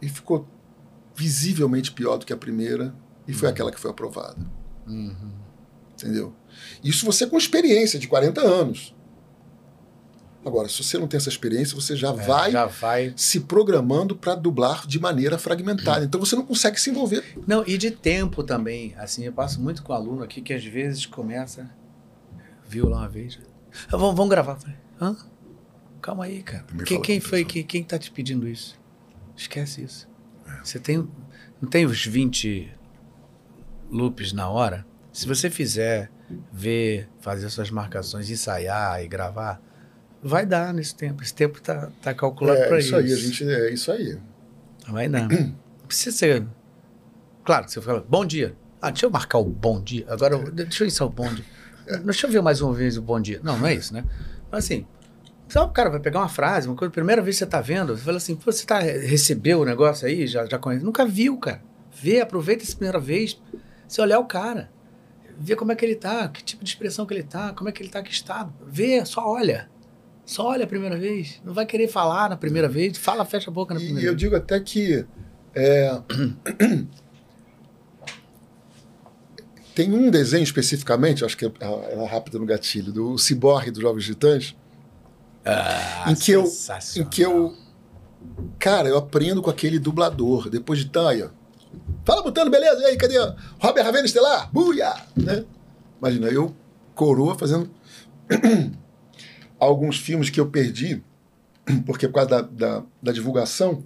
e 0.00 0.08
ficou 0.08 0.46
visivelmente 1.14 1.92
pior 1.92 2.16
do 2.16 2.26
que 2.26 2.32
a 2.32 2.36
primeira 2.36 2.94
e 3.26 3.32
foi 3.32 3.48
uhum. 3.48 3.54
aquela 3.54 3.72
que 3.72 3.80
foi 3.80 3.90
aprovada. 3.90 4.38
Uhum. 4.86 5.32
Entendeu? 5.92 6.34
Isso 6.82 7.04
você 7.04 7.26
com 7.26 7.36
experiência 7.36 7.98
de 7.98 8.06
40 8.06 8.40
anos. 8.40 8.94
Agora, 10.48 10.68
se 10.68 10.82
você 10.82 10.98
não 10.98 11.06
tem 11.06 11.18
essa 11.18 11.28
experiência, 11.28 11.74
você 11.74 11.94
já, 11.94 12.08
é, 12.08 12.12
vai, 12.12 12.50
já 12.50 12.66
vai 12.66 13.12
se 13.16 13.40
programando 13.40 14.16
para 14.16 14.34
dublar 14.34 14.86
de 14.86 14.98
maneira 14.98 15.38
fragmentada. 15.38 16.04
Então 16.04 16.18
você 16.18 16.34
não 16.34 16.44
consegue 16.44 16.80
se 16.80 16.90
envolver. 16.90 17.22
Não, 17.46 17.62
e 17.66 17.76
de 17.76 17.90
tempo 17.90 18.42
também. 18.42 18.94
Assim, 18.96 19.24
eu 19.24 19.32
passo 19.32 19.60
muito 19.60 19.82
com 19.82 19.92
aluno 19.92 20.22
aqui 20.22 20.40
que 20.40 20.54
às 20.54 20.64
vezes 20.64 21.04
começa. 21.04 21.70
Viu 22.66 22.88
lá 22.88 22.98
uma 22.98 23.08
vez. 23.08 23.38
Vamos, 23.90 24.16
vamos 24.16 24.30
gravar. 24.30 24.58
Hã? 25.00 25.16
Calma 26.00 26.24
aí, 26.24 26.42
cara. 26.42 26.64
Quem, 26.86 27.00
quem 27.02 27.20
foi? 27.20 27.44
Quem, 27.44 27.62
quem 27.62 27.84
tá 27.84 27.98
te 27.98 28.10
pedindo 28.10 28.48
isso? 28.48 28.78
Esquece 29.36 29.82
isso. 29.82 30.08
É. 30.46 30.64
Você 30.64 30.78
tem. 30.78 31.06
Não 31.60 31.68
tem 31.68 31.84
os 31.84 32.06
20 32.06 32.72
loops 33.90 34.32
na 34.32 34.48
hora? 34.48 34.86
Se 35.12 35.26
você 35.26 35.50
fizer, 35.50 36.10
ver, 36.52 37.08
fazer 37.20 37.50
suas 37.50 37.70
marcações, 37.70 38.30
ensaiar 38.30 39.02
e 39.02 39.08
gravar 39.08 39.60
Vai 40.22 40.44
dar 40.44 40.74
nesse 40.74 40.94
tempo. 40.94 41.22
Esse 41.22 41.34
tempo 41.34 41.60
tá, 41.60 41.90
tá 42.02 42.12
calculado 42.12 42.58
é, 42.58 42.66
para 42.66 42.78
isso. 42.78 42.96
É 42.96 43.02
isso 43.02 43.06
aí, 43.06 43.12
a 43.12 43.16
gente. 43.16 43.48
É 43.48 43.72
isso 43.72 43.92
aí. 43.92 44.18
Vai 44.88 45.08
dar. 45.08 45.28
Não 45.28 45.54
precisa 45.86 46.16
ser. 46.16 46.46
Claro, 47.44 47.68
você 47.68 47.80
fala, 47.80 48.04
bom 48.08 48.24
dia. 48.24 48.54
Ah, 48.80 48.90
deixa 48.90 49.06
eu 49.06 49.10
marcar 49.10 49.38
o 49.38 49.44
bom 49.44 49.80
dia. 49.80 50.04
Agora, 50.08 50.38
deixa 50.50 50.84
eu 50.84 50.88
ensaiar 50.88 51.08
o 51.08 51.12
bom 51.12 51.32
dia. 51.32 51.44
Deixa 52.04 52.26
eu 52.26 52.30
ver 52.30 52.42
mais 52.42 52.60
uma 52.60 52.74
vez 52.74 52.96
o 52.96 53.02
bom 53.02 53.20
dia. 53.20 53.40
Não, 53.42 53.58
não 53.58 53.66
é 53.66 53.74
isso, 53.74 53.94
né? 53.94 54.04
Mas 54.50 54.64
assim, 54.64 54.86
sabe, 55.48 55.66
o 55.66 55.72
cara 55.72 55.90
vai 55.90 56.00
pegar 56.00 56.20
uma 56.20 56.28
frase, 56.28 56.68
uma 56.68 56.76
coisa, 56.76 56.92
primeira 56.92 57.22
vez 57.22 57.36
que 57.36 57.44
você 57.44 57.46
tá 57.46 57.60
vendo, 57.60 57.96
você 57.96 58.04
fala 58.04 58.18
assim, 58.18 58.34
você 58.34 58.66
tá, 58.66 58.78
recebeu 58.78 59.60
o 59.60 59.64
negócio 59.64 60.06
aí, 60.06 60.26
já, 60.26 60.44
já 60.46 60.58
conhece. 60.58 60.84
Nunca 60.84 61.06
viu, 61.06 61.38
cara. 61.38 61.62
Vê, 62.00 62.20
aproveita 62.20 62.62
essa 62.62 62.76
primeira 62.76 63.00
vez, 63.00 63.40
você 63.86 64.00
olhar 64.00 64.18
o 64.18 64.26
cara. 64.26 64.70
Vê 65.38 65.56
como 65.56 65.72
é 65.72 65.74
que 65.74 65.84
ele 65.84 65.94
tá, 65.94 66.28
que 66.28 66.42
tipo 66.42 66.62
de 66.62 66.70
expressão 66.70 67.06
que 67.06 67.14
ele 67.14 67.22
tá, 67.22 67.52
como 67.52 67.68
é 67.68 67.72
que 67.72 67.82
ele 67.82 67.90
tá, 67.90 68.02
que 68.02 68.12
estado. 68.12 68.52
Vê, 68.66 69.04
só 69.04 69.26
olha. 69.26 69.70
Só 70.28 70.48
olha 70.48 70.64
a 70.64 70.66
primeira 70.66 70.94
vez. 70.98 71.40
Não 71.42 71.54
vai 71.54 71.64
querer 71.64 71.88
falar 71.88 72.28
na 72.28 72.36
primeira 72.36 72.68
vez. 72.68 72.98
Fala, 72.98 73.24
fecha 73.24 73.50
a 73.50 73.52
boca 73.52 73.72
na 73.72 73.80
primeira 73.80 73.98
e 73.98 74.02
vez. 74.02 74.12
E 74.12 74.12
eu 74.12 74.14
digo 74.14 74.36
até 74.36 74.60
que. 74.60 75.06
É... 75.54 76.02
Tem 79.74 79.90
um 79.90 80.10
desenho 80.10 80.42
especificamente, 80.42 81.24
acho 81.24 81.34
que 81.34 81.46
é, 81.46 81.52
é 81.60 82.04
rápido 82.04 82.38
no 82.38 82.44
gatilho, 82.44 82.92
do 82.92 83.16
Ciborgue 83.16 83.70
dos 83.70 83.80
Jovens 83.80 84.04
Titãs. 84.04 84.54
Ah, 85.46 86.10
em 86.10 86.14
que 86.14 86.32
eu 86.32 86.44
em 86.96 87.04
que 87.04 87.22
eu 87.22 87.56
cara, 88.58 88.86
eu 88.86 88.98
aprendo 88.98 89.40
com 89.40 89.48
aquele 89.48 89.78
dublador 89.78 90.50
depois 90.50 90.78
de 90.78 90.90
Taia. 90.90 91.30
Fala 92.04 92.22
botando, 92.22 92.50
beleza? 92.50 92.82
E 92.82 92.84
aí, 92.84 92.98
cadê? 92.98 93.14
Robert 93.58 93.82
Ravena 93.82 94.04
Estelar? 94.04 94.52
Buia! 94.52 94.94
Né? 95.16 95.46
Imagina, 95.98 96.26
eu 96.26 96.54
coroa 96.94 97.34
fazendo 97.34 97.70
alguns 99.58 99.98
filmes 99.98 100.30
que 100.30 100.40
eu 100.40 100.46
perdi, 100.46 101.02
porque 101.86 102.06
por 102.08 102.14
causa 102.14 102.30
da, 102.30 102.40
da, 102.42 102.82
da 103.02 103.12
divulgação, 103.12 103.82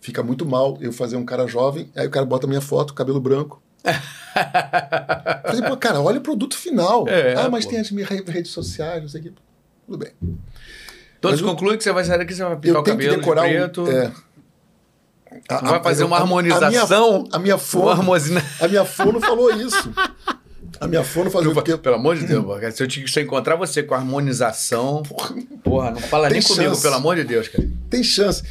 fica 0.00 0.22
muito 0.22 0.46
mal 0.46 0.78
eu 0.80 0.92
fazer 0.92 1.16
um 1.16 1.24
cara 1.24 1.46
jovem, 1.46 1.90
aí 1.96 2.06
o 2.06 2.10
cara 2.10 2.26
bota 2.26 2.46
minha 2.46 2.60
foto, 2.60 2.94
cabelo 2.94 3.20
branco. 3.20 3.62
Falei, 5.44 5.62
pô, 5.62 5.76
cara, 5.76 6.00
olha 6.00 6.18
o 6.18 6.22
produto 6.22 6.56
final. 6.56 7.08
É, 7.08 7.34
ah, 7.34 7.48
mas 7.48 7.64
pô. 7.64 7.72
tem 7.72 7.80
as 7.80 7.90
minhas 7.90 8.08
redes 8.08 8.50
sociais, 8.50 9.02
não 9.02 9.08
sei 9.08 9.20
o 9.20 9.24
que. 9.24 9.32
Tudo 9.86 9.98
bem. 9.98 10.12
Todos 11.20 11.40
concluem 11.40 11.76
que 11.76 11.82
você 11.82 11.92
vai 11.92 12.04
sair 12.04 12.18
daqui, 12.18 12.34
você 12.34 12.44
vai 12.44 12.56
pintar 12.56 12.80
o 12.80 12.84
cabelo 12.84 13.10
que 13.10 13.16
decorar 13.18 13.48
de 13.48 13.54
preto. 13.54 13.82
Um, 13.82 13.90
é, 13.90 14.12
a, 15.48 15.70
vai 15.70 15.82
fazer 15.82 16.04
uma 16.04 16.16
harmonização. 16.16 16.66
A 16.66 16.70
minha, 16.70 17.32
a 17.32 17.38
minha 17.38 17.58
fono, 17.58 18.14
a 18.60 18.68
minha 18.68 18.84
fono 18.84 19.20
falou 19.20 19.50
isso. 19.50 19.92
A 20.80 20.86
minha 20.86 21.04
fono 21.04 21.30
fazia 21.30 21.52
porque... 21.52 21.76
Pelo 21.76 21.96
amor 21.96 22.16
de 22.16 22.26
Deus, 22.26 22.44
se 22.74 22.82
eu, 22.82 22.88
te, 22.88 23.06
se 23.10 23.20
eu 23.20 23.24
encontrar 23.24 23.56
você 23.56 23.82
com 23.82 23.94
harmonização, 23.94 25.02
porra, 25.02 25.34
porra 25.62 25.90
não 25.90 26.00
fala 26.00 26.28
nem 26.28 26.40
chance. 26.40 26.54
comigo, 26.54 26.80
pelo 26.80 26.94
amor 26.94 27.16
de 27.16 27.24
Deus, 27.24 27.48
cara. 27.48 27.68
Tem 27.90 28.02
chance. 28.02 28.42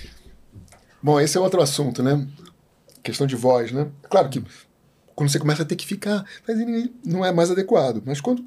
Bom, 1.02 1.20
esse 1.20 1.38
é 1.38 1.42
outro 1.42 1.62
assunto, 1.62 2.04
né? 2.04 2.28
Questão 3.04 3.26
de 3.26 3.36
voz, 3.36 3.72
né? 3.72 3.88
Claro 4.10 4.30
que 4.30 4.44
quando 5.16 5.30
você 5.30 5.40
começa 5.40 5.64
a 5.64 5.66
ter 5.66 5.76
que 5.76 5.86
ficar, 5.86 6.26
não 7.06 7.26
é 7.26 7.32
mais 7.32 7.50
adequado. 7.50 8.04
Mas 8.06 8.22
quando 8.22 8.46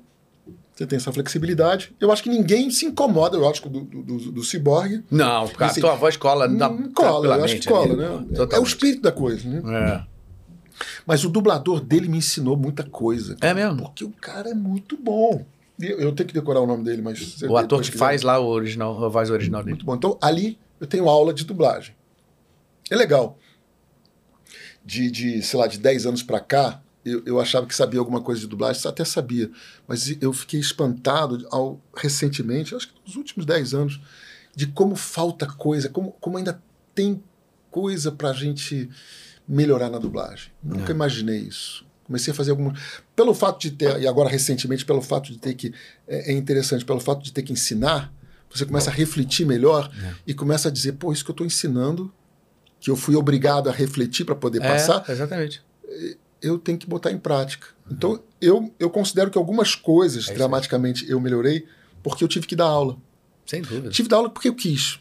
você 0.75 0.87
tem 0.87 0.97
essa 0.97 1.13
flexibilidade, 1.13 1.93
eu 2.01 2.11
acho 2.11 2.23
que 2.23 2.31
ninguém 2.31 2.71
se 2.71 2.87
incomoda, 2.87 3.37
eu 3.37 3.49
acho, 3.49 3.69
do, 3.69 3.81
do, 3.81 4.03
do, 4.03 4.33
do 4.33 4.45
ciborgue. 4.45 5.05
Não, 5.11 5.47
porque 5.49 5.65
assim, 5.65 5.81
a 5.81 5.83
tua 5.83 5.95
voz 5.95 6.17
cola. 6.17 6.49
Hum, 6.49 6.91
cola, 6.95 7.37
eu 7.37 7.45
acho 7.45 7.57
que 7.57 7.69
cola, 7.69 7.85
ali, 7.85 7.97
né? 7.97 8.09
Totalmente. 8.09 8.55
É 8.55 8.59
o 8.61 8.63
espírito 8.63 9.03
da 9.03 9.13
coisa, 9.13 9.49
né? 9.49 9.63
É. 10.07 10.20
Mas 11.07 11.25
o 11.25 11.29
dublador 11.29 11.81
dele 11.81 12.09
me 12.09 12.19
ensinou 12.19 12.57
muita 12.57 12.83
coisa. 12.83 13.37
Cara, 13.37 13.61
é 13.61 13.65
mesmo? 13.65 13.83
Porque 13.83 14.05
o 14.05 14.11
cara 14.11 14.51
é 14.51 14.55
muito 14.55 14.97
bom. 14.97 15.45
Eu 15.79 16.13
tenho 16.13 16.29
que 16.29 16.35
decorar 16.35 16.61
o 16.61 16.67
nome 16.67 16.85
dele, 16.85 17.01
mas. 17.01 17.41
O 17.43 17.57
ator 17.57 17.81
que 17.81 17.93
faz 17.93 18.23
lá 18.23 18.39
o 18.39 18.47
original, 18.47 19.03
a 19.03 19.09
voz 19.09 19.31
original 19.31 19.63
dele. 19.63 19.73
Muito 19.73 19.87
bom. 19.87 19.95
Então, 19.95 20.19
ali 20.21 20.59
eu 20.79 20.87
tenho 20.87 21.09
aula 21.09 21.33
de 21.33 21.45
dublagem. 21.45 21.95
É 22.91 22.97
legal. 22.97 23.39
De, 24.85 25.11
de 25.11 25.43
sei 25.43 25.59
lá, 25.59 25.67
de 25.67 25.79
10 25.79 26.07
anos 26.07 26.23
para 26.23 26.41
cá, 26.41 26.83
eu, 27.05 27.23
eu, 27.25 27.41
achava 27.41 27.67
que 27.67 27.75
sabia 27.75 28.01
alguma 28.01 28.21
coisa 28.21 28.41
de 28.41 28.47
dublagem, 28.47 28.83
até 28.87 29.05
sabia. 29.05 29.51
Mas 29.87 30.17
eu 30.21 30.33
fiquei 30.33 30.61
espantado 30.61 31.47
ao, 31.51 31.81
recentemente, 31.97 32.75
acho 32.75 32.89
que 32.89 32.95
nos 33.07 33.17
últimos 33.17 33.47
10 33.47 33.75
anos, 33.75 34.01
de 34.55 34.67
como 34.67 34.97
falta 34.97 35.47
coisa, 35.47 35.89
como, 35.89 36.13
como 36.21 36.37
ainda 36.37 36.63
tem 36.95 37.23
coisa 37.71 38.11
para 38.11 38.31
a 38.31 38.35
gente 38.35 38.91
melhorar 39.51 39.91
na 39.91 39.99
dublagem. 39.99 40.53
Nunca 40.63 40.93
é. 40.93 40.95
imaginei 40.95 41.39
isso. 41.39 41.85
Comecei 42.05 42.33
a 42.33 42.35
fazer 42.35 42.53
algum. 42.53 42.73
Pelo 43.15 43.35
fato 43.35 43.61
de 43.61 43.73
ter, 43.73 44.01
e 44.01 44.07
agora 44.07 44.29
recentemente, 44.29 44.85
pelo 44.85 45.03
fato 45.03 45.33
de 45.33 45.39
ter 45.39 45.55
que. 45.55 45.75
É, 46.07 46.33
é 46.33 46.37
interessante, 46.37 46.85
pelo 46.85 47.01
fato 47.01 47.23
de 47.23 47.33
ter 47.33 47.43
que 47.43 47.53
ensinar, 47.53 48.13
você 48.53 48.65
começa 48.65 48.91
a 48.91 48.93
refletir 48.93 49.47
melhor 49.47 49.91
é. 50.03 50.15
e 50.27 50.35
começa 50.35 50.69
a 50.69 50.71
dizer: 50.71 50.93
pô, 50.93 51.13
isso 51.13 51.25
que 51.25 51.31
eu 51.31 51.35
estou 51.35 51.47
ensinando, 51.47 52.13
que 52.81 52.91
eu 52.91 52.97
fui 52.97 53.17
obrigado 53.17 53.69
a 53.69 53.73
refletir 53.73 54.25
para 54.25 54.35
poder 54.35 54.63
é, 54.63 54.69
passar. 54.69 55.05
Exatamente. 55.09 55.63
Eu 56.41 56.59
tenho 56.59 56.79
que 56.79 56.87
botar 56.87 57.11
em 57.11 57.19
prática. 57.19 57.69
Uhum. 57.87 57.97
Então, 57.97 58.23
eu, 58.41 58.75
eu 58.79 58.89
considero 58.89 59.31
que 59.31 59.39
algumas 59.39 59.75
coisas, 59.75 60.29
é 60.29 60.35
dramaticamente, 60.35 61.09
eu 61.09 61.21
melhorei 61.21 61.67
porque 62.03 62.25
eu 62.25 62.29
tive 62.29 62.47
que 62.47 62.57
dar 62.57 62.67
aula. 62.67 62.97
Sem 63.45 63.63
dúvida. 63.63 63.91
Tive 63.91 64.07
que 64.07 64.11
dar 64.11 64.17
aula 64.17 64.31
porque 64.31 64.49
eu 64.49 64.55
quis. 64.55 65.01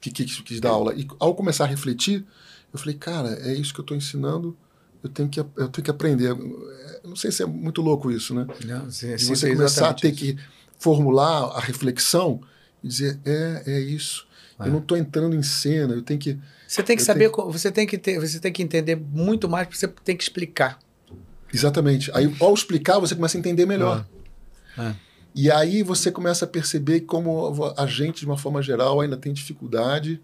Que, 0.00 0.10
que, 0.10 0.24
que 0.24 0.42
quis 0.42 0.60
dar 0.60 0.70
aula. 0.70 0.94
E 0.94 1.06
ao 1.18 1.34
começar 1.34 1.64
a 1.64 1.66
refletir, 1.66 2.24
eu 2.72 2.78
falei, 2.78 2.94
cara, 2.94 3.30
é 3.42 3.54
isso 3.54 3.72
que 3.72 3.80
eu 3.80 3.84
estou 3.84 3.96
ensinando, 3.96 4.56
eu 5.02 5.10
tenho, 5.10 5.28
que, 5.28 5.40
eu 5.40 5.68
tenho 5.68 5.84
que 5.84 5.90
aprender. 5.90 6.30
Eu 6.30 7.00
não 7.04 7.16
sei 7.16 7.30
se 7.30 7.42
é 7.42 7.46
muito 7.46 7.80
louco 7.80 8.10
isso, 8.10 8.34
né? 8.34 8.46
Não, 8.64 8.90
sim, 8.90 9.16
sim, 9.16 9.26
você 9.28 9.54
começar 9.54 9.90
a 9.90 9.94
ter 9.94 10.08
isso. 10.12 10.18
que 10.18 10.36
formular 10.78 11.44
a 11.56 11.60
reflexão 11.60 12.40
e 12.82 12.88
dizer, 12.88 13.18
é, 13.24 13.62
é 13.66 13.80
isso. 13.80 14.26
É. 14.58 14.66
Eu 14.66 14.72
não 14.72 14.78
estou 14.78 14.96
entrando 14.96 15.36
em 15.36 15.42
cena, 15.42 15.94
eu 15.94 16.02
tenho 16.02 16.18
que. 16.18 16.38
Você 16.66 16.82
tem 16.82 16.96
que 16.96 17.02
saber, 17.02 17.30
tenho... 17.30 17.50
você 17.50 17.70
tem 17.70 17.86
que 17.86 17.98
ter, 17.98 18.18
você 18.18 18.40
tem 18.40 18.52
que 18.52 18.62
entender 18.62 18.96
muito 18.96 19.48
mais, 19.48 19.66
porque 19.66 19.78
você 19.78 19.88
tem 19.88 20.16
que 20.16 20.22
explicar. 20.22 20.78
Exatamente. 21.52 22.10
Aí, 22.12 22.34
ao 22.40 22.52
explicar, 22.52 22.98
você 22.98 23.14
começa 23.14 23.36
a 23.36 23.40
entender 23.40 23.66
melhor. 23.66 24.04
É. 24.76 24.82
É. 24.82 24.94
E 25.34 25.50
aí 25.50 25.82
você 25.82 26.10
começa 26.10 26.46
a 26.46 26.48
perceber 26.48 27.00
como 27.00 27.72
a 27.76 27.86
gente, 27.86 28.20
de 28.20 28.26
uma 28.26 28.38
forma 28.38 28.62
geral, 28.62 29.00
ainda 29.00 29.16
tem 29.16 29.32
dificuldade 29.32 30.20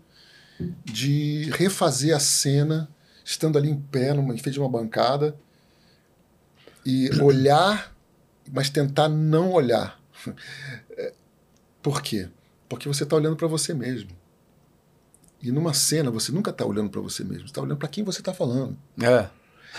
de 0.85 1.51
refazer 1.53 2.15
a 2.15 2.21
cena, 2.21 2.89
estando 3.25 3.59
ali 3.59 3.71
em 3.71 3.81
pé, 3.81 4.13
numa, 4.13 4.35
em 4.35 4.39
frente 4.39 4.55
de 4.55 4.61
uma 4.61 4.69
bancada, 4.69 5.37
e 6.85 7.11
olhar, 7.21 7.95
mas 8.53 8.71
tentar 8.71 9.09
não 9.09 9.53
olhar. 9.53 10.01
É, 10.97 11.13
por 11.81 12.03
quê? 12.03 12.29
Porque 12.69 12.87
você 12.87 13.03
está 13.03 13.17
olhando 13.17 13.37
para 13.37 13.49
você 13.49 13.75
mesmo. 13.75 14.11
E 15.43 15.51
numa 15.51 15.75
cena, 15.75 16.11
você 16.11 16.31
nunca 16.31 16.51
está 16.51 16.65
olhando 16.65 16.91
para 16.91 17.01
você 17.01 17.25
mesmo, 17.25 17.41
você 17.41 17.47
está 17.47 17.61
olhando 17.61 17.79
para 17.79 17.89
quem 17.89 18.05
você 18.05 18.21
está 18.21 18.33
falando. 18.33 18.79
É. 19.01 19.29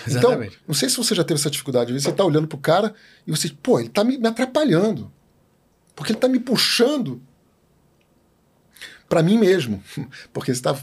Então, 0.07 0.31
exatamente. 0.31 0.59
Não 0.67 0.73
sei 0.73 0.89
se 0.89 0.97
você 0.97 1.15
já 1.15 1.23
teve 1.23 1.39
essa 1.39 1.49
dificuldade. 1.49 1.93
Você 1.93 2.09
está 2.09 2.25
olhando 2.25 2.47
para 2.47 2.57
o 2.57 2.61
cara 2.61 2.93
e 3.25 3.31
você, 3.31 3.49
pô, 3.49 3.79
ele 3.79 3.87
está 3.87 4.03
me, 4.03 4.17
me 4.17 4.27
atrapalhando. 4.27 5.11
Porque 5.95 6.11
ele 6.11 6.17
está 6.17 6.27
me 6.27 6.39
puxando 6.39 7.21
para 9.13 9.21
mim 9.21 9.37
mesmo. 9.37 9.83
Porque 10.33 10.49
está 10.49 10.75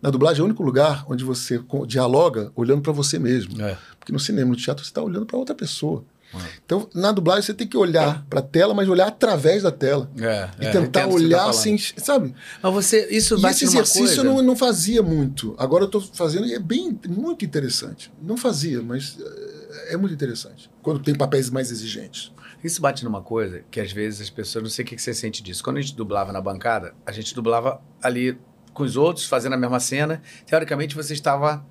na 0.00 0.08
dublagem 0.08 0.40
é 0.40 0.42
o 0.42 0.46
único 0.46 0.62
lugar 0.62 1.04
onde 1.06 1.22
você 1.22 1.60
dialoga 1.86 2.50
olhando 2.56 2.80
para 2.80 2.92
você 2.92 3.18
mesmo. 3.18 3.60
É. 3.62 3.76
Porque 4.00 4.10
no 4.10 4.18
cinema, 4.18 4.48
no 4.48 4.56
teatro, 4.56 4.82
você 4.82 4.88
está 4.88 5.02
olhando 5.02 5.26
para 5.26 5.36
outra 5.36 5.54
pessoa. 5.54 6.02
É. 6.34 6.38
Então, 6.64 6.88
na 6.94 7.12
dublagem, 7.12 7.42
você 7.42 7.52
tem 7.52 7.66
que 7.66 7.76
olhar 7.76 8.24
para 8.28 8.40
a 8.40 8.42
tela, 8.42 8.72
mas 8.72 8.88
olhar 8.88 9.06
através 9.06 9.64
da 9.64 9.70
tela. 9.70 10.10
É, 10.18 10.48
e 10.60 10.66
é, 10.66 10.70
tentar 10.70 11.08
olhar 11.08 11.46
tá 11.46 11.52
sem. 11.52 11.76
Sabe? 11.76 12.34
Mas 12.62 12.72
você. 12.72 13.06
Isso 13.10 13.36
e 13.38 13.46
esse 13.46 13.64
exercício 13.64 14.20
eu 14.20 14.24
não, 14.24 14.42
não 14.42 14.56
fazia 14.56 15.02
muito. 15.02 15.54
Agora 15.58 15.84
eu 15.84 15.88
estou 15.88 16.00
fazendo 16.00 16.46
e 16.46 16.54
é 16.54 16.58
bem 16.58 16.98
muito 17.06 17.44
interessante. 17.44 18.10
Não 18.22 18.38
fazia, 18.38 18.80
mas. 18.82 19.18
Eh, 19.20 19.94
é 19.94 19.96
muito 19.98 20.14
interessante. 20.14 20.70
Quando 20.82 21.00
tem 21.00 21.14
papéis 21.14 21.50
mais 21.50 21.70
exigentes. 21.70 22.32
Isso 22.62 22.80
bate 22.80 23.04
numa 23.04 23.22
coisa 23.22 23.64
que 23.70 23.80
às 23.80 23.92
vezes 23.92 24.20
as 24.20 24.30
pessoas, 24.30 24.62
não 24.64 24.70
sei 24.70 24.84
o 24.84 24.88
que 24.88 24.98
você 24.98 25.14
sente 25.14 25.42
disso. 25.42 25.62
Quando 25.62 25.76
a 25.76 25.80
gente 25.80 25.94
dublava 25.94 26.32
na 26.32 26.40
bancada, 26.40 26.94
a 27.06 27.12
gente 27.12 27.34
dublava 27.34 27.80
ali 28.02 28.38
com 28.74 28.82
os 28.82 28.96
outros, 28.96 29.26
fazendo 29.26 29.54
a 29.54 29.56
mesma 29.56 29.80
cena. 29.80 30.20
Teoricamente, 30.44 30.94
você 30.94 31.14
estava 31.14 31.64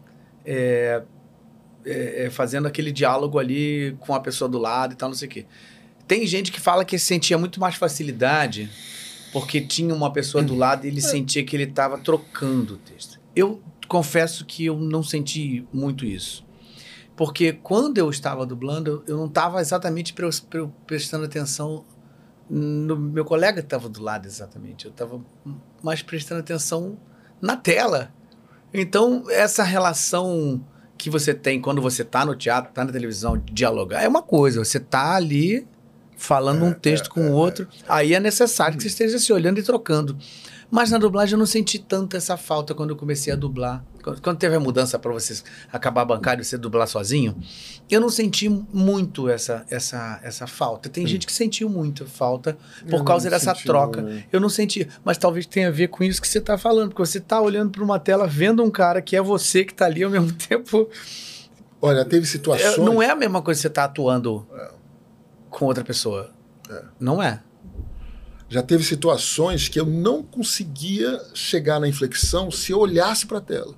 é, 0.46 1.04
é, 1.86 2.26
é, 2.26 2.30
fazendo 2.30 2.68
aquele 2.68 2.92
diálogo 2.92 3.38
ali 3.38 3.96
com 4.00 4.14
a 4.14 4.20
pessoa 4.20 4.50
do 4.50 4.58
lado 4.58 4.94
e 4.94 4.96
tal, 4.96 5.10
não 5.10 5.16
sei 5.16 5.28
o 5.28 5.32
quê. 5.32 5.46
Tem 6.08 6.26
gente 6.26 6.52
que 6.52 6.60
fala 6.60 6.86
que 6.86 6.98
sentia 6.98 7.38
muito 7.38 7.60
mais 7.60 7.76
facilidade 7.76 8.70
porque 9.34 9.60
tinha 9.60 9.94
uma 9.94 10.12
pessoa 10.12 10.42
do 10.42 10.56
lado 10.56 10.86
e 10.86 10.88
ele 10.88 11.02
sentia 11.02 11.44
que 11.44 11.54
ele 11.54 11.64
estava 11.64 11.98
trocando 11.98 12.76
o 12.76 12.78
texto. 12.78 13.20
Eu 13.36 13.62
confesso 13.88 14.46
que 14.46 14.66
eu 14.66 14.78
não 14.78 15.04
senti 15.04 15.66
muito 15.74 16.06
isso. 16.06 16.47
Porque 17.18 17.52
quando 17.52 17.98
eu 17.98 18.10
estava 18.12 18.46
dublando, 18.46 19.04
eu 19.08 19.18
não 19.18 19.26
estava 19.26 19.60
exatamente 19.60 20.14
prestando 20.86 21.26
atenção 21.26 21.84
no 22.48 22.96
meu 22.96 23.26
colega 23.26 23.60
que 23.60 23.66
estava 23.66 23.90
do 23.90 24.02
lado 24.02 24.28
exatamente. 24.28 24.86
Eu 24.86 24.92
estava 24.92 25.20
mais 25.82 26.04
prestando 26.04 26.42
atenção 26.42 26.96
na 27.42 27.58
tela. 27.58 28.14
Então, 28.72 29.24
essa 29.30 29.64
relação 29.64 30.64
que 30.96 31.10
você 31.10 31.34
tem 31.34 31.60
quando 31.60 31.82
você 31.82 32.04
está 32.04 32.24
no 32.24 32.36
teatro, 32.36 32.70
está 32.70 32.86
na 32.86 32.92
televisão, 32.92 33.42
dialogar, 33.52 34.04
é 34.04 34.08
uma 34.08 34.22
coisa. 34.22 34.64
Você 34.64 34.78
está 34.78 35.16
ali 35.16 35.68
falando 36.16 36.66
é, 36.66 36.70
um 36.70 36.74
texto 36.74 37.08
é, 37.08 37.10
com 37.10 37.22
o 37.22 37.28
é, 37.28 37.32
outro, 37.32 37.68
é. 37.82 37.86
aí 37.88 38.14
é 38.14 38.20
necessário 38.20 38.78
que 38.78 38.84
você 38.84 38.90
esteja 38.90 39.18
se 39.18 39.34
olhando 39.34 39.60
e 39.60 39.64
trocando. 39.64 40.16
Mas 40.70 40.92
na 40.92 41.00
dublagem 41.00 41.34
eu 41.34 41.40
não 41.40 41.46
senti 41.48 41.80
tanto 41.80 42.16
essa 42.16 42.38
falta 42.38 42.76
quando 42.76 42.92
eu 42.92 42.96
comecei 42.96 43.34
a 43.34 43.36
dublar. 43.36 43.84
Quando 44.22 44.38
teve 44.38 44.56
a 44.56 44.60
mudança 44.60 44.98
para 44.98 45.12
você 45.12 45.42
acabar 45.72 46.06
bancário 46.06 46.42
e 46.42 46.46
você 46.46 46.58
dublar 46.58 46.88
sozinho, 46.88 47.36
eu 47.90 48.00
não 48.00 48.10
senti 48.10 48.48
muito 48.50 49.30
essa, 49.30 49.66
essa, 49.70 50.20
essa 50.24 50.48
falta. 50.48 50.90
Tem 50.90 51.06
gente 51.06 51.26
que 51.26 51.34
sentiu 51.34 51.70
muito 51.70 52.06
falta 52.06 52.58
por 52.90 53.00
eu 53.00 53.04
causa 53.04 53.30
dessa 53.30 53.54
troca. 53.54 54.02
Não. 54.02 54.24
Eu 54.32 54.40
não 54.40 54.50
senti, 54.50 54.88
mas 55.04 55.18
talvez 55.18 55.46
tenha 55.46 55.68
a 55.68 55.72
ver 55.72 55.88
com 55.88 56.04
isso 56.04 56.22
que 56.22 56.28
você 56.28 56.38
está 56.38 56.58
falando, 56.58 56.90
porque 56.90 57.06
você 57.06 57.18
está 57.18 57.42
olhando 57.42 57.72
para 57.72 57.84
uma 57.84 58.00
tela, 58.00 58.28
vendo 58.28 58.64
um 58.64 58.70
cara 58.70 59.02
que 59.02 59.16
é 59.16 59.22
você 59.22 59.66
que 59.66 59.72
está 59.72 59.86
ali 59.86 60.04
ao 60.04 60.12
mesmo 60.12 60.32
tempo. 60.48 60.90
Olha, 61.82 62.04
teve 62.04 62.26
situações. 62.26 62.78
Não 62.78 63.02
é 63.02 63.10
a 63.10 63.16
mesma 63.16 63.42
coisa 63.42 63.58
que 63.58 63.62
você 63.62 63.68
está 63.68 63.84
atuando 63.84 64.48
é. 64.54 64.72
com 65.50 65.66
outra 65.66 65.84
pessoa. 65.84 66.32
É. 66.70 66.84
Não 67.00 67.22
é. 67.22 67.42
Já 68.50 68.64
teve 68.64 68.84
situações 68.84 69.68
que 69.68 69.80
eu 69.80 69.86
não 69.86 70.24
conseguia 70.24 71.22
chegar 71.34 71.80
na 71.80 71.88
inflexão 71.88 72.50
se 72.50 72.72
eu 72.72 72.80
olhasse 72.80 73.26
para 73.26 73.40
a 73.40 73.42
tela. 73.42 73.76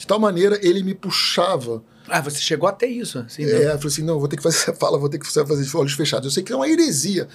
De 0.00 0.06
tal 0.06 0.18
maneira, 0.18 0.58
ele 0.62 0.82
me 0.82 0.94
puxava. 0.94 1.82
Ah, 2.08 2.22
você 2.22 2.38
chegou 2.38 2.66
até 2.66 2.86
isso? 2.86 3.18
Assim, 3.18 3.44
é, 3.44 3.66
eu 3.66 3.76
falei 3.76 3.86
assim, 3.86 4.02
não, 4.02 4.18
vou 4.18 4.28
ter 4.28 4.38
que 4.38 4.42
fazer 4.42 4.56
essa 4.56 4.72
fala, 4.72 4.96
vou 4.96 5.10
ter 5.10 5.18
que 5.18 5.30
fazer 5.30 5.62
de 5.62 5.76
olhos 5.76 5.92
fechados. 5.92 6.24
Eu 6.24 6.30
sei 6.30 6.42
que 6.42 6.50
é 6.50 6.56
uma 6.56 6.66
heresia, 6.66 7.28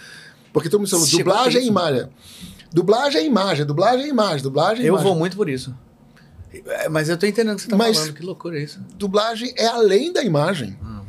porque 0.52 0.68
todo 0.68 0.80
mundo 0.80 0.90
falando, 0.90 1.08
dublagem 1.08 1.62
é 1.62 1.64
imagem. 1.64 2.10
Dublagem 2.74 3.22
é 3.22 3.24
imagem, 3.24 3.66
dublagem 3.68 4.06
é 4.06 4.10
imagem, 4.10 4.42
dublagem 4.42 4.84
é 4.84 4.90
Eu 4.90 4.94
imagem. 4.94 5.08
vou 5.08 5.16
muito 5.16 5.38
por 5.38 5.48
isso. 5.48 5.78
É, 6.66 6.90
mas 6.90 7.08
eu 7.08 7.16
tô 7.18 7.28
entendendo 7.28 7.54
o 7.54 7.58
que 7.58 7.62
você 7.62 7.70
tá 7.70 7.78
Mas 7.78 7.98
falando, 8.00 8.14
que 8.16 8.26
loucura 8.26 8.58
é 8.58 8.64
isso. 8.64 8.80
Dublagem 8.96 9.54
é 9.56 9.68
além 9.68 10.12
da 10.12 10.24
imagem. 10.24 10.76
Hum. 10.82 11.06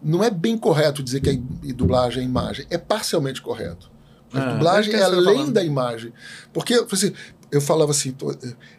não 0.00 0.24
é 0.24 0.30
bem 0.30 0.56
correto 0.56 1.02
dizer 1.02 1.20
que 1.20 1.28
a 1.28 1.72
dublagem 1.74 2.22
é 2.22 2.24
imagem. 2.24 2.66
É 2.70 2.78
parcialmente 2.78 3.42
correto. 3.42 3.92
A 4.34 4.42
ah, 4.42 4.52
dublagem 4.54 4.94
é 4.94 5.02
além 5.02 5.52
da 5.52 5.62
imagem. 5.62 6.12
Porque 6.52 6.74
assim, 6.74 7.12
eu 7.56 7.60
falava 7.60 7.90
assim, 7.90 8.14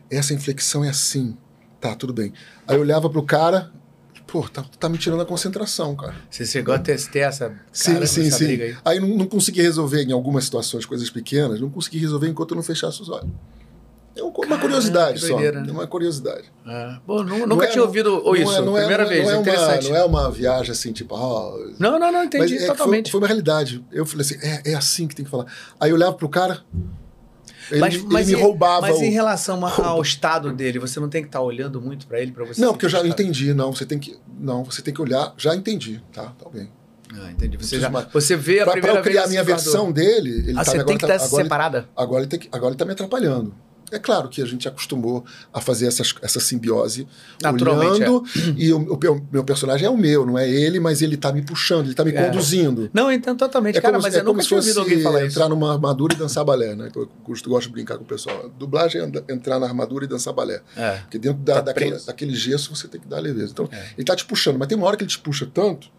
essa 0.10 0.34
inflexão 0.34 0.84
é 0.84 0.90
assim. 0.90 1.38
Tá, 1.80 1.96
tudo 1.96 2.14
bem. 2.14 2.34
Aí 2.68 2.76
eu 2.76 2.82
olhava 2.82 3.10
pro 3.10 3.24
cara, 3.24 3.72
pô, 4.26 4.48
tá, 4.50 4.66
tá 4.80 4.90
me 4.90 4.98
tirando 4.98 5.22
a 5.22 5.26
concentração, 5.26 5.96
cara. 5.96 6.16
Você 6.30 6.46
chegou 6.46 6.74
a 6.74 6.80
testar 6.80 7.20
essa, 7.20 7.50
cara, 7.50 7.62
sim, 7.72 8.06
sim, 8.06 8.28
essa 8.28 8.38
sim. 8.38 8.46
aí? 8.46 8.78
Aí 8.84 9.00
não, 9.00 9.10
não 9.10 9.28
consegui 9.28 9.62
resolver 9.62 10.04
em 10.04 10.12
algumas 10.12 10.46
situações, 10.46 10.86
coisas 10.86 11.10
pequenas, 11.10 11.60
não 11.60 11.70
consegui 11.70 12.00
resolver 12.00 12.28
enquanto 12.28 12.52
eu 12.52 12.56
não 12.56 12.64
fechasse 12.64 13.02
os 13.02 13.10
olhos. 13.10 13.30
É 14.18 14.24
uma 14.24 14.58
curiosidade 14.58 15.20
só. 15.20 15.40
É 15.40 15.52
uma 15.52 15.86
curiosidade. 15.86 16.50
É. 16.66 16.98
Bom, 17.06 17.22
nunca 17.22 17.46
não 17.46 17.58
tinha 17.58 17.82
é, 17.82 17.82
ouvido 17.82 18.22
ou 18.24 18.36
isso. 18.36 18.62
Não 18.62 18.78
é, 18.78 18.82
primeira 18.82 19.04
não 19.04 19.10
vez. 19.10 19.26
Não 19.26 19.32
é, 19.32 19.38
uma, 19.38 19.82
não 19.82 19.96
é 19.96 20.06
uma 20.06 20.32
viagem 20.32 20.72
assim, 20.72 20.94
tipo. 20.94 21.16
Oh, 21.16 21.74
não, 21.78 22.00
não, 22.00 22.12
não, 22.14 22.24
entendi 22.24 22.58
é 22.58 22.66
totalmente. 22.66 23.12
Foi, 23.12 23.20
foi, 23.20 23.22
uma 23.22 23.28
realidade. 23.28 23.84
Eu 23.92 24.06
falei 24.06 24.26
assim: 24.26 24.38
é, 24.42 24.72
é 24.72 24.74
assim 24.74 25.06
que 25.06 25.16
tem 25.16 25.26
que 25.26 25.32
falar. 25.32 25.46
Aí 25.78 25.90
eu 25.90 25.96
olhava 25.96 26.14
pro 26.14 26.30
cara. 26.30 26.64
Ele, 27.72 27.80
mas, 27.80 28.04
mas 28.04 28.28
ele 28.28 28.38
me 28.38 28.44
roubava. 28.44 28.82
Mas 28.82 29.02
em 29.02 29.10
relação 29.10 29.66
ao 29.66 30.02
estado 30.04 30.52
dele, 30.54 30.80
você 30.80 31.00
não 31.00 31.10
tem 31.10 31.22
que 31.22 31.28
estar 31.28 31.40
tá 31.40 31.46
olhando 31.46 31.82
muito 31.82 32.08
para 32.08 32.20
ele 32.20 32.32
para 32.32 32.46
você. 32.46 32.62
Não, 32.62 32.74
porque 32.74 32.86
eu 32.86 32.90
já 32.90 33.06
entendi. 33.06 33.54
Não, 33.54 33.74
você 33.74 33.86
tem 33.86 34.00
que, 34.00 34.18
não, 34.40 34.64
você 34.64 34.82
tem 34.82 34.94
que 34.94 35.02
olhar. 35.02 35.34
Já 35.38 35.56
entendi, 35.56 36.02
tá? 36.14 36.34
Tá 36.38 36.50
bem. 36.50 36.70
Ah, 37.14 37.32
entendi. 37.32 37.58
Você, 37.58 37.80
já, 37.80 37.90
você 37.90 38.36
vê 38.36 38.62
a 38.62 38.64
pra, 38.64 38.74
primeira 38.74 38.94
pra 38.94 39.02
eu 39.02 39.04
criar 39.04 39.26
a 39.26 39.28
minha 39.28 39.44
versão 39.44 39.92
dele, 39.92 40.30
ele 40.30 40.52
ah, 40.52 40.56
tá, 40.56 40.64
você 40.66 40.72
agora 40.72 40.86
tem 40.88 40.98
que 40.98 41.08
tá, 41.08 41.16
estar 41.16 41.28
separada. 41.28 41.90
agora 41.96 42.24
ele, 42.24 42.50
agora 42.52 42.72
ele 42.72 42.78
tá 42.78 42.86
me 42.86 42.92
atrapalhando. 42.92 43.54
É 43.96 44.00
claro 44.00 44.28
que 44.28 44.42
a 44.42 44.46
gente 44.46 44.68
acostumou 44.68 45.24
a 45.54 45.62
fazer 45.62 45.88
essas, 45.88 46.14
essa 46.22 46.40
simbiose 46.40 47.08
olhando 47.44 48.24
é. 48.36 48.40
e 48.58 48.74
o, 48.74 48.94
o, 48.94 49.28
meu 49.32 49.44
personagem 49.44 49.88
é 49.88 49.90
o 49.90 49.96
meu, 49.96 50.26
não 50.26 50.38
é 50.38 50.50
ele, 50.50 50.80
mas 50.82 51.02
ele 51.02 51.16
está 51.16 51.32
me 51.32 51.42
puxando, 51.42 51.86
ele 51.86 51.92
está 51.92 52.04
me 52.04 52.12
é. 52.12 52.26
conduzindo. 52.26 52.90
Não, 52.94 53.10
então 53.10 53.36
totalmente, 53.38 53.78
é 53.78 53.82
cara, 53.82 53.94
como, 53.94 54.04
mas 54.04 54.16
é 54.16 54.20
alguém 54.78 55.02
falar 55.02 55.24
isso. 55.24 55.38
entrar 55.38 55.48
numa 55.48 55.72
armadura 55.72 56.14
e 56.14 56.18
dançar 56.18 56.44
balé, 56.44 56.76
né? 56.76 56.90
Eu 56.94 57.10
gosto, 57.24 57.50
gosto 57.50 57.68
de 57.68 57.74
brincar 57.74 57.98
com 57.98 58.04
o 58.04 58.08
pessoal. 58.08 58.52
Dublagem 58.60 59.02
é 59.02 59.34
entrar 59.34 59.60
na 59.60 59.66
armadura 59.66 60.04
e 60.04 60.08
dançar 60.08 60.34
balé. 60.34 60.62
É. 60.76 60.98
Porque 60.98 61.18
dentro 61.18 61.42
da, 61.42 61.56
tá 61.56 61.62
daquele, 61.62 61.98
daquele 61.98 62.36
gesso 62.36 62.76
você 62.76 62.88
tem 62.88 63.00
que 63.00 63.08
dar 63.08 63.20
leveza. 63.20 63.52
Então, 63.54 63.70
é. 63.72 63.78
ele 63.78 63.94
está 64.00 64.16
te 64.16 64.26
puxando, 64.26 64.60
mas 64.60 64.68
tem 64.68 64.78
uma 64.78 64.88
hora 64.88 64.98
que 64.98 65.04
ele 65.04 65.12
te 65.12 65.20
puxa 65.20 65.48
tanto 65.52 65.90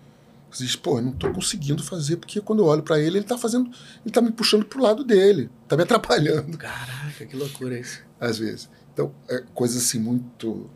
você 0.50 0.64
diz, 0.64 0.76
pô, 0.76 0.98
eu 0.98 1.02
não 1.02 1.10
estou 1.12 1.32
conseguindo 1.32 1.82
fazer, 1.82 2.16
porque 2.16 2.40
quando 2.40 2.60
eu 2.60 2.66
olho 2.66 2.82
para 2.82 2.98
ele, 2.98 3.18
ele 3.18 3.18
está 3.20 3.36
fazendo, 3.36 3.66
ele 3.66 4.06
está 4.06 4.20
me 4.20 4.30
puxando 4.30 4.64
pro 4.64 4.82
lado 4.82 5.04
dele, 5.04 5.50
está 5.62 5.76
me 5.76 5.82
atrapalhando. 5.82 6.56
Caraca, 6.56 7.26
que 7.26 7.36
loucura 7.36 7.78
isso. 7.78 8.00
Às 8.20 8.38
vezes. 8.38 8.70
Então, 8.92 9.12
é 9.28 9.42
coisas 9.54 9.82
assim 9.82 9.98
muito. 9.98 10.70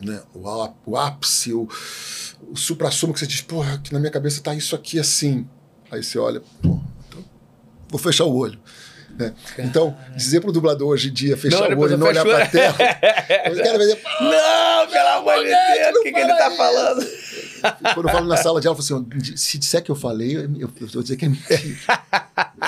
Né, 0.00 0.22
o, 0.32 0.96
ápice, 0.96 1.52
o, 1.52 1.68
o 2.50 2.56
supra-sumo 2.56 3.12
que 3.12 3.20
você 3.20 3.26
diz, 3.26 3.42
porra, 3.42 3.76
que 3.78 3.92
na 3.92 3.98
minha 3.98 4.10
cabeça 4.10 4.38
está 4.38 4.54
isso 4.54 4.74
aqui 4.74 4.98
assim. 4.98 5.46
Aí 5.90 6.02
você 6.02 6.18
olha, 6.18 6.40
pô, 6.62 6.80
então, 7.08 7.24
vou 7.88 7.98
fechar 7.98 8.24
o 8.24 8.34
olho. 8.34 8.58
Né? 9.18 9.34
Então, 9.58 9.94
dizer 10.16 10.40
pro 10.40 10.52
dublador 10.52 10.88
hoje 10.88 11.08
em 11.08 11.12
dia, 11.12 11.36
fechar 11.36 11.68
não, 11.68 11.76
o 11.76 11.80
olho 11.80 11.94
e 11.94 11.96
não 11.96 12.06
olhar 12.06 12.24
pra 12.24 12.46
tela. 12.46 12.76
eu 13.46 13.54
quero 13.62 13.78
dizer, 13.78 14.00
não, 14.20 14.86
pelo 14.88 15.08
amor 15.08 15.38
de 15.38 15.50
Deus, 15.50 15.96
o 15.98 16.02
que, 16.02 16.12
que 16.12 16.18
ele 16.18 16.34
tá 16.34 16.50
falando? 16.52 17.06
Quando 17.94 18.08
eu 18.08 18.12
falo 18.12 18.26
na 18.26 18.36
sala 18.36 18.60
de 18.60 18.68
aula, 18.68 18.78
eu 18.78 18.82
falo 18.82 19.06
assim: 19.12 19.36
se 19.36 19.58
disser 19.58 19.82
que 19.82 19.90
eu 19.90 19.96
falei, 19.96 20.36
eu, 20.36 20.50
eu 20.58 20.68
vou 20.92 21.02
dizer 21.02 21.16
que 21.16 21.24
é 21.24 21.28
mentira. 21.28 22.00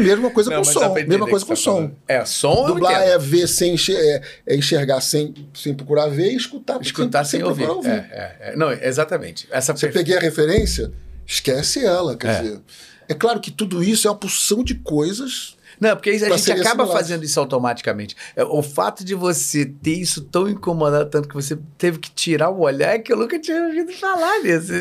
mesma 0.00 0.30
coisa 0.30 0.50
não, 0.50 0.58
com 0.58 0.64
som. 0.64 0.94
Mesma 0.94 1.26
coisa 1.26 1.44
com 1.44 1.52
tá 1.52 1.56
som. 1.56 1.74
Falando. 1.74 1.96
É, 2.08 2.24
som 2.24 2.66
Dublar 2.66 3.02
é 3.02 3.18
ver 3.18 3.46
sem 3.46 3.76
é, 3.90 4.22
é, 4.46 4.56
enxergar 4.56 5.00
sem, 5.00 5.34
sem 5.54 5.74
procurar 5.74 6.08
ver 6.08 6.32
e 6.32 6.36
escutar, 6.36 6.80
escutar 6.80 7.24
sem, 7.24 7.40
sem, 7.40 7.40
sem 7.40 7.48
ouvir. 7.48 7.68
ouvir. 7.68 7.90
É, 7.90 8.36
é, 8.40 8.50
é, 8.52 8.56
não, 8.56 8.72
exatamente. 8.72 9.46
Essa 9.50 9.74
Você 9.74 9.88
peguei 9.88 10.16
a 10.16 10.20
referência, 10.20 10.92
esquece 11.26 11.84
ela. 11.84 12.16
Quer 12.16 12.28
é. 12.28 12.42
dizer, 12.42 12.60
é 13.08 13.14
claro 13.14 13.40
que 13.40 13.50
tudo 13.50 13.82
isso 13.82 14.08
é 14.08 14.10
uma 14.10 14.16
porção 14.16 14.64
de 14.64 14.74
coisas 14.74 15.56
não, 15.80 15.96
porque 15.96 16.10
a 16.10 16.36
gente 16.36 16.52
acaba 16.52 16.86
fazendo 16.86 17.24
isso 17.24 17.40
automaticamente. 17.40 18.14
É, 18.36 18.44
o 18.44 18.62
fato 18.62 19.02
de 19.02 19.14
você 19.14 19.64
ter 19.64 19.94
isso 19.94 20.20
tão 20.20 20.46
incomodado, 20.46 21.08
tanto 21.08 21.26
que 21.26 21.34
você 21.34 21.58
teve 21.78 21.98
que 21.98 22.10
tirar 22.10 22.50
o 22.50 22.60
olhar, 22.60 22.94
é 22.94 22.98
que 22.98 23.10
eu 23.10 23.16
nunca 23.16 23.38
tinha 23.38 23.64
ouvido 23.64 23.90
falar 23.92 24.40
nisso. 24.40 24.72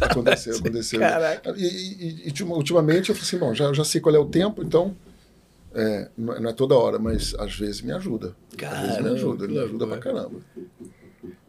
Aconteceu, 0.00 0.56
aconteceu. 0.56 1.00
Caraca. 1.00 1.52
E, 1.56 1.64
e, 1.64 2.28
e, 2.28 2.42
ultimamente 2.44 3.10
eu 3.10 3.16
falei 3.16 3.28
assim: 3.28 3.38
bom, 3.38 3.52
já, 3.52 3.72
já 3.72 3.84
sei 3.84 4.00
qual 4.00 4.14
é 4.14 4.18
o 4.18 4.26
tempo, 4.26 4.62
então. 4.62 4.96
É, 5.76 6.08
não 6.16 6.48
é 6.48 6.52
toda 6.52 6.76
hora, 6.76 7.00
mas 7.00 7.34
às 7.34 7.56
vezes 7.56 7.82
me 7.82 7.90
ajuda. 7.90 8.36
Caramba, 8.56 8.80
às 8.80 8.86
vezes 8.86 9.02
me 9.02 9.10
ajuda, 9.10 9.48
me 9.48 9.58
ajuda 9.58 9.86
pra 9.88 9.98
caramba. 9.98 10.40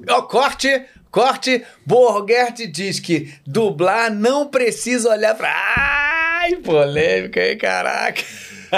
Oh, 0.10 0.23
corte, 0.23 0.84
corte. 1.11 1.64
Borgert 1.86 2.65
diz 2.72 2.99
que 2.99 3.36
dublar 3.45 4.11
não 4.11 4.48
precisa 4.48 5.11
olhar 5.11 5.36
pra. 5.36 5.53
Ai, 5.77 6.56
polêmica, 6.56 7.40
hein, 7.40 7.56
caraca. 7.56 8.23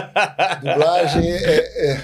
Dublagem 0.61 1.27
é, 1.29 1.55
é, 1.55 2.03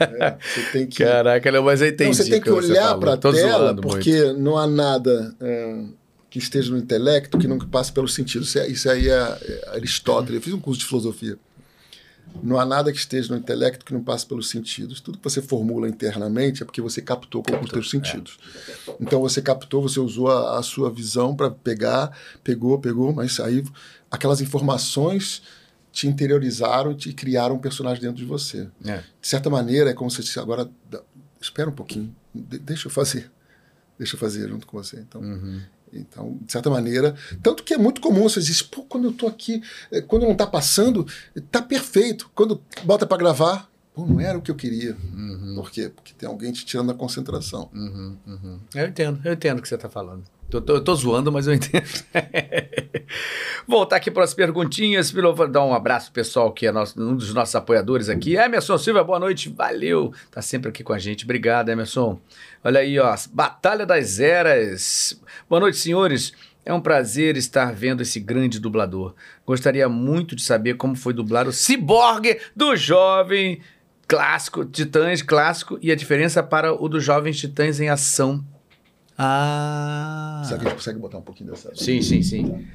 é, 0.00 0.36
Você 0.40 0.62
tem 0.72 0.86
que. 0.86 1.04
Caraca, 1.04 1.50
não, 1.52 1.62
mas 1.62 1.80
eu 1.80 1.88
entendi. 1.88 2.10
Não, 2.10 2.14
você 2.14 2.30
tem 2.30 2.40
que 2.40 2.50
olhar 2.50 2.96
para 2.98 3.14
a 3.14 3.16
tela, 3.16 3.74
porque 3.74 4.22
muito. 4.22 4.40
não 4.40 4.56
há 4.56 4.66
nada 4.66 5.34
é, 5.40 5.84
que 6.30 6.38
esteja 6.38 6.70
no 6.70 6.78
intelecto 6.78 7.38
que 7.38 7.46
não 7.46 7.58
passe 7.58 7.92
pelos 7.92 8.14
sentidos. 8.14 8.48
Isso, 8.48 8.58
é, 8.58 8.68
isso 8.68 8.90
aí 8.90 9.08
é, 9.08 9.12
é 9.12 9.70
Aristóteles. 9.74 10.36
Eu 10.36 10.42
fiz 10.42 10.52
um 10.52 10.60
curso 10.60 10.80
de 10.80 10.86
filosofia. 10.86 11.38
Não 12.42 12.58
há 12.58 12.66
nada 12.66 12.92
que 12.92 12.98
esteja 12.98 13.32
no 13.32 13.38
intelecto 13.38 13.84
que 13.84 13.94
não 13.94 14.02
passe 14.02 14.26
pelos 14.26 14.50
sentidos. 14.50 15.00
Tudo 15.00 15.16
que 15.16 15.24
você 15.24 15.40
formula 15.40 15.88
internamente 15.88 16.62
é 16.62 16.66
porque 16.66 16.82
você 16.82 17.00
captou 17.00 17.42
com 17.42 17.58
os 17.64 17.70
seus 17.70 17.88
sentidos. 17.88 18.38
É. 18.88 18.92
Então 19.00 19.20
você 19.20 19.40
captou, 19.40 19.80
você 19.80 19.98
usou 19.98 20.28
a, 20.30 20.58
a 20.58 20.62
sua 20.62 20.90
visão 20.90 21.34
para 21.34 21.50
pegar, 21.50 22.16
pegou, 22.44 22.78
pegou, 22.78 23.12
mas 23.12 23.40
aí 23.40 23.64
aquelas 24.10 24.40
informações 24.40 25.42
te 25.96 26.06
interiorizaram 26.06 26.92
e 26.92 26.94
te 26.94 27.10
criaram 27.14 27.54
um 27.54 27.58
personagem 27.58 28.02
dentro 28.02 28.18
de 28.18 28.26
você. 28.26 28.68
É. 28.84 28.98
De 29.18 29.26
certa 29.26 29.48
maneira, 29.48 29.88
é 29.88 29.94
como 29.94 30.10
se 30.10 30.20
disse, 30.22 30.38
agora, 30.38 30.70
espera 31.40 31.70
um 31.70 31.72
pouquinho, 31.72 32.14
deixa 32.34 32.86
eu 32.88 32.90
fazer. 32.92 33.30
deixa 33.98 34.14
eu 34.14 34.20
fazer 34.20 34.46
junto 34.46 34.66
com 34.66 34.76
você. 34.76 34.98
Então, 35.00 35.22
Uhum. 35.22 35.58
então, 35.90 36.38
de 36.42 36.52
certa 36.52 36.68
maneira, 36.68 37.14
tanto 37.42 37.62
que 37.64 37.72
é 37.72 37.78
muito 37.78 38.02
comum 38.02 38.24
você 38.24 38.40
dizer, 38.40 38.64
pô, 38.64 38.82
quando 38.82 39.04
eu 39.04 39.12
tô 39.12 39.26
aqui, 39.26 39.62
eh, 39.90 40.02
quando 40.02 40.26
não 40.26 40.34
tá 40.34 40.46
passando, 40.46 41.06
tá 41.50 41.62
perfeito. 41.62 42.30
Quando 42.34 42.60
bota 42.84 43.06
para 43.06 43.16
gravar, 43.16 43.66
pô, 43.94 44.04
não 44.04 44.20
era 44.20 44.36
o 44.36 44.42
que 44.42 44.50
eu 44.50 44.54
queria. 44.54 44.94
Uhum. 45.14 45.54
Por 45.56 45.70
quê? 45.70 45.88
Porque 45.88 46.12
tem 46.12 46.28
alguém 46.28 46.52
te 46.52 46.66
tirando 46.66 46.90
a 46.90 46.94
concentração. 46.94 47.70
Uhum, 47.72 48.18
uhum. 48.26 48.60
Eu 48.74 48.86
entendo, 48.86 49.18
eu 49.24 49.32
entendo 49.32 49.60
o 49.60 49.62
que 49.62 49.68
você 49.68 49.76
está 49.76 49.88
falando. 49.88 50.24
Eu 50.52 50.60
tô, 50.60 50.74
eu 50.74 50.80
tô 50.84 50.94
zoando, 50.94 51.32
mas 51.32 51.46
eu 51.48 51.54
entendo. 51.54 51.84
Voltar 53.66 53.96
aqui 53.96 54.10
para 54.10 54.22
as 54.22 54.32
perguntinhas. 54.32 55.12
Dar 55.50 55.64
um 55.64 55.74
abraço 55.74 56.12
pessoal 56.12 56.52
que 56.52 56.66
é 56.66 56.72
nosso, 56.72 57.00
um 57.00 57.16
dos 57.16 57.34
nossos 57.34 57.54
apoiadores 57.56 58.08
aqui. 58.08 58.36
Emerson 58.36 58.78
Silva, 58.78 59.02
boa 59.02 59.18
noite, 59.18 59.48
valeu. 59.48 60.12
Tá 60.30 60.40
sempre 60.40 60.68
aqui 60.68 60.84
com 60.84 60.92
a 60.92 60.98
gente. 60.98 61.24
Obrigado, 61.24 61.68
Emerson. 61.68 62.20
Olha 62.62 62.80
aí, 62.80 62.98
ó. 62.98 63.14
Batalha 63.32 63.84
das 63.84 64.20
Eras. 64.20 65.20
Boa 65.48 65.60
noite, 65.60 65.78
senhores. 65.78 66.32
É 66.64 66.72
um 66.72 66.80
prazer 66.80 67.36
estar 67.36 67.72
vendo 67.72 68.02
esse 68.02 68.20
grande 68.20 68.60
dublador. 68.60 69.14
Gostaria 69.44 69.88
muito 69.88 70.36
de 70.36 70.42
saber 70.42 70.74
como 70.74 70.94
foi 70.94 71.12
dublar 71.12 71.48
o 71.48 71.52
Cyborg 71.52 72.38
do 72.54 72.76
jovem 72.76 73.60
clássico, 74.06 74.64
Titãs 74.64 75.22
clássico, 75.22 75.78
e 75.82 75.90
a 75.90 75.96
diferença 75.96 76.42
para 76.42 76.72
o 76.72 76.88
dos 76.88 77.02
jovens 77.02 77.38
Titãs 77.38 77.80
em 77.80 77.88
ação. 77.88 78.44
Ah. 79.18 80.42
Será 80.44 80.58
que 80.58 80.66
a 80.66 80.68
gente 80.70 80.78
consegue 80.78 80.98
botar 80.98 81.18
um 81.18 81.22
pouquinho 81.22 81.50
dessa? 81.50 81.74
Sim, 81.74 82.02
sim, 82.02 82.22
sim. 82.22 82.66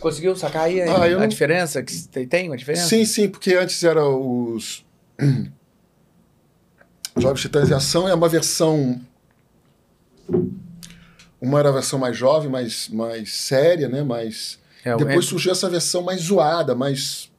Conseguiu 0.00 0.36
sacar 0.36 0.64
aí 0.64 0.80
a, 0.82 0.92
Ah, 0.92 1.04
a 1.04 1.10
não- 1.10 1.26
diferença? 1.26 1.82
Que 1.82 2.08
tem, 2.08 2.26
tem 2.28 2.48
uma 2.48 2.56
diferença? 2.56 2.86
Sim, 2.88 3.04
sim, 3.04 3.28
porque 3.28 3.54
antes 3.54 3.82
era 3.82 4.04
os 4.06 4.84
Jovens 7.18 7.40
Titãs 7.40 7.70
em 7.70 7.74
Ação, 7.74 8.08
é 8.08 8.14
uma 8.14 8.28
versão. 8.28 9.00
Uma 11.40 11.58
era 11.58 11.68
a 11.68 11.72
versão 11.72 11.98
mais 11.98 12.16
jovem, 12.16 12.48
mais, 12.50 12.88
mais 12.88 13.32
séria, 13.34 13.88
né? 13.88 14.02
Mais... 14.02 14.58
É, 14.84 14.96
Depois 14.96 15.24
é- 15.26 15.28
surgiu 15.28 15.52
essa 15.52 15.68
versão 15.68 16.02
mais 16.02 16.22
zoada, 16.22 16.74
mais. 16.74 17.30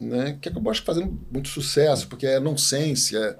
Né? 0.00 0.36
Que 0.40 0.48
acabou 0.48 0.70
acho 0.70 0.80
que 0.80 0.86
fazendo 0.86 1.18
muito 1.30 1.48
sucesso, 1.48 2.08
porque 2.08 2.26
é 2.26 2.38
nonsense, 2.40 3.16
é, 3.16 3.36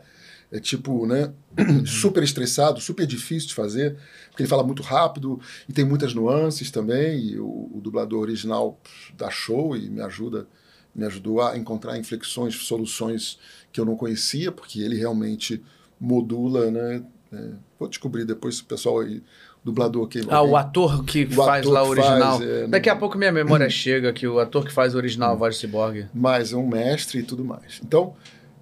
é 0.52 0.60
tipo, 0.60 1.06
né? 1.06 1.30
super 1.86 2.22
estressado, 2.22 2.80
super 2.80 3.06
difícil 3.06 3.48
de 3.48 3.54
fazer, 3.54 3.96
porque 4.30 4.42
ele 4.42 4.48
fala 4.48 4.62
muito 4.64 4.82
rápido 4.82 5.40
e 5.68 5.72
tem 5.72 5.84
muitas 5.84 6.12
nuances 6.14 6.70
também. 6.70 7.18
E 7.20 7.38
o, 7.38 7.46
o 7.74 7.80
dublador 7.82 8.20
original 8.22 8.78
dá 9.16 9.30
show 9.30 9.76
e 9.76 9.88
me 9.88 10.00
ajuda, 10.00 10.46
me 10.94 11.04
ajudou 11.06 11.40
a 11.42 11.56
encontrar 11.56 11.96
inflexões, 11.98 12.54
soluções 12.56 13.38
que 13.72 13.80
eu 13.80 13.84
não 13.84 13.96
conhecia, 13.96 14.50
porque 14.52 14.80
ele 14.80 14.96
realmente 14.96 15.62
modula, 16.00 16.70
né? 16.70 17.02
É, 17.32 17.50
vou 17.78 17.88
descobrir 17.88 18.24
depois 18.24 18.56
se 18.56 18.62
o 18.62 18.66
pessoal 18.66 19.00
aí, 19.00 19.20
dublador 19.64 20.06
que 20.06 20.20
Ah, 20.28 20.42
o 20.42 20.56
ator 20.56 21.04
que 21.04 21.24
O 21.24 21.30
faz 21.32 21.60
ator 21.66 21.72
lá 21.72 21.82
o 21.82 21.90
que 21.90 21.96
faz, 21.96 22.08
original. 22.10 22.42
é, 22.42 22.66
Daqui 22.68 22.88
a 22.88 22.92
não- 22.94 23.00
pouco 23.00 23.16
minha 23.18 23.32
memória 23.32 23.68
chega 23.70 24.12
que 24.12 24.26
o 24.26 24.38
ator 24.38 24.64
que 24.64 24.72
faz 24.72 24.94
o 24.94 24.98
original, 24.98 25.32
a 25.32 25.34
voz 25.34 25.56
do 25.56 25.60
Cyborg. 25.60 26.06
mas 26.14 26.52
é 26.52 26.56
um 26.56 26.66
mestre 26.68 27.20
e 27.20 27.22
tudo 27.24 27.44
mais. 27.44 27.80
Então, 27.84 28.14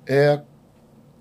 é, 0.06 0.40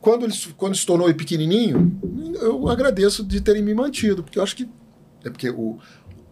quando, 0.02 0.26
ele, 0.26 0.34
quando 0.58 0.76
se 0.76 0.86
tornou 0.86 1.14
pequenininho, 1.14 2.00
eu 2.42 2.68
agradeço 2.68 3.24
de 3.24 3.40
terem 3.40 3.62
me 3.62 3.74
mantido, 3.74 4.24
porque 4.24 4.40
eu 4.40 4.44
acho 4.44 4.56
que. 4.56 4.68
É 5.24 5.30
porque 5.30 5.50
o. 5.50 5.78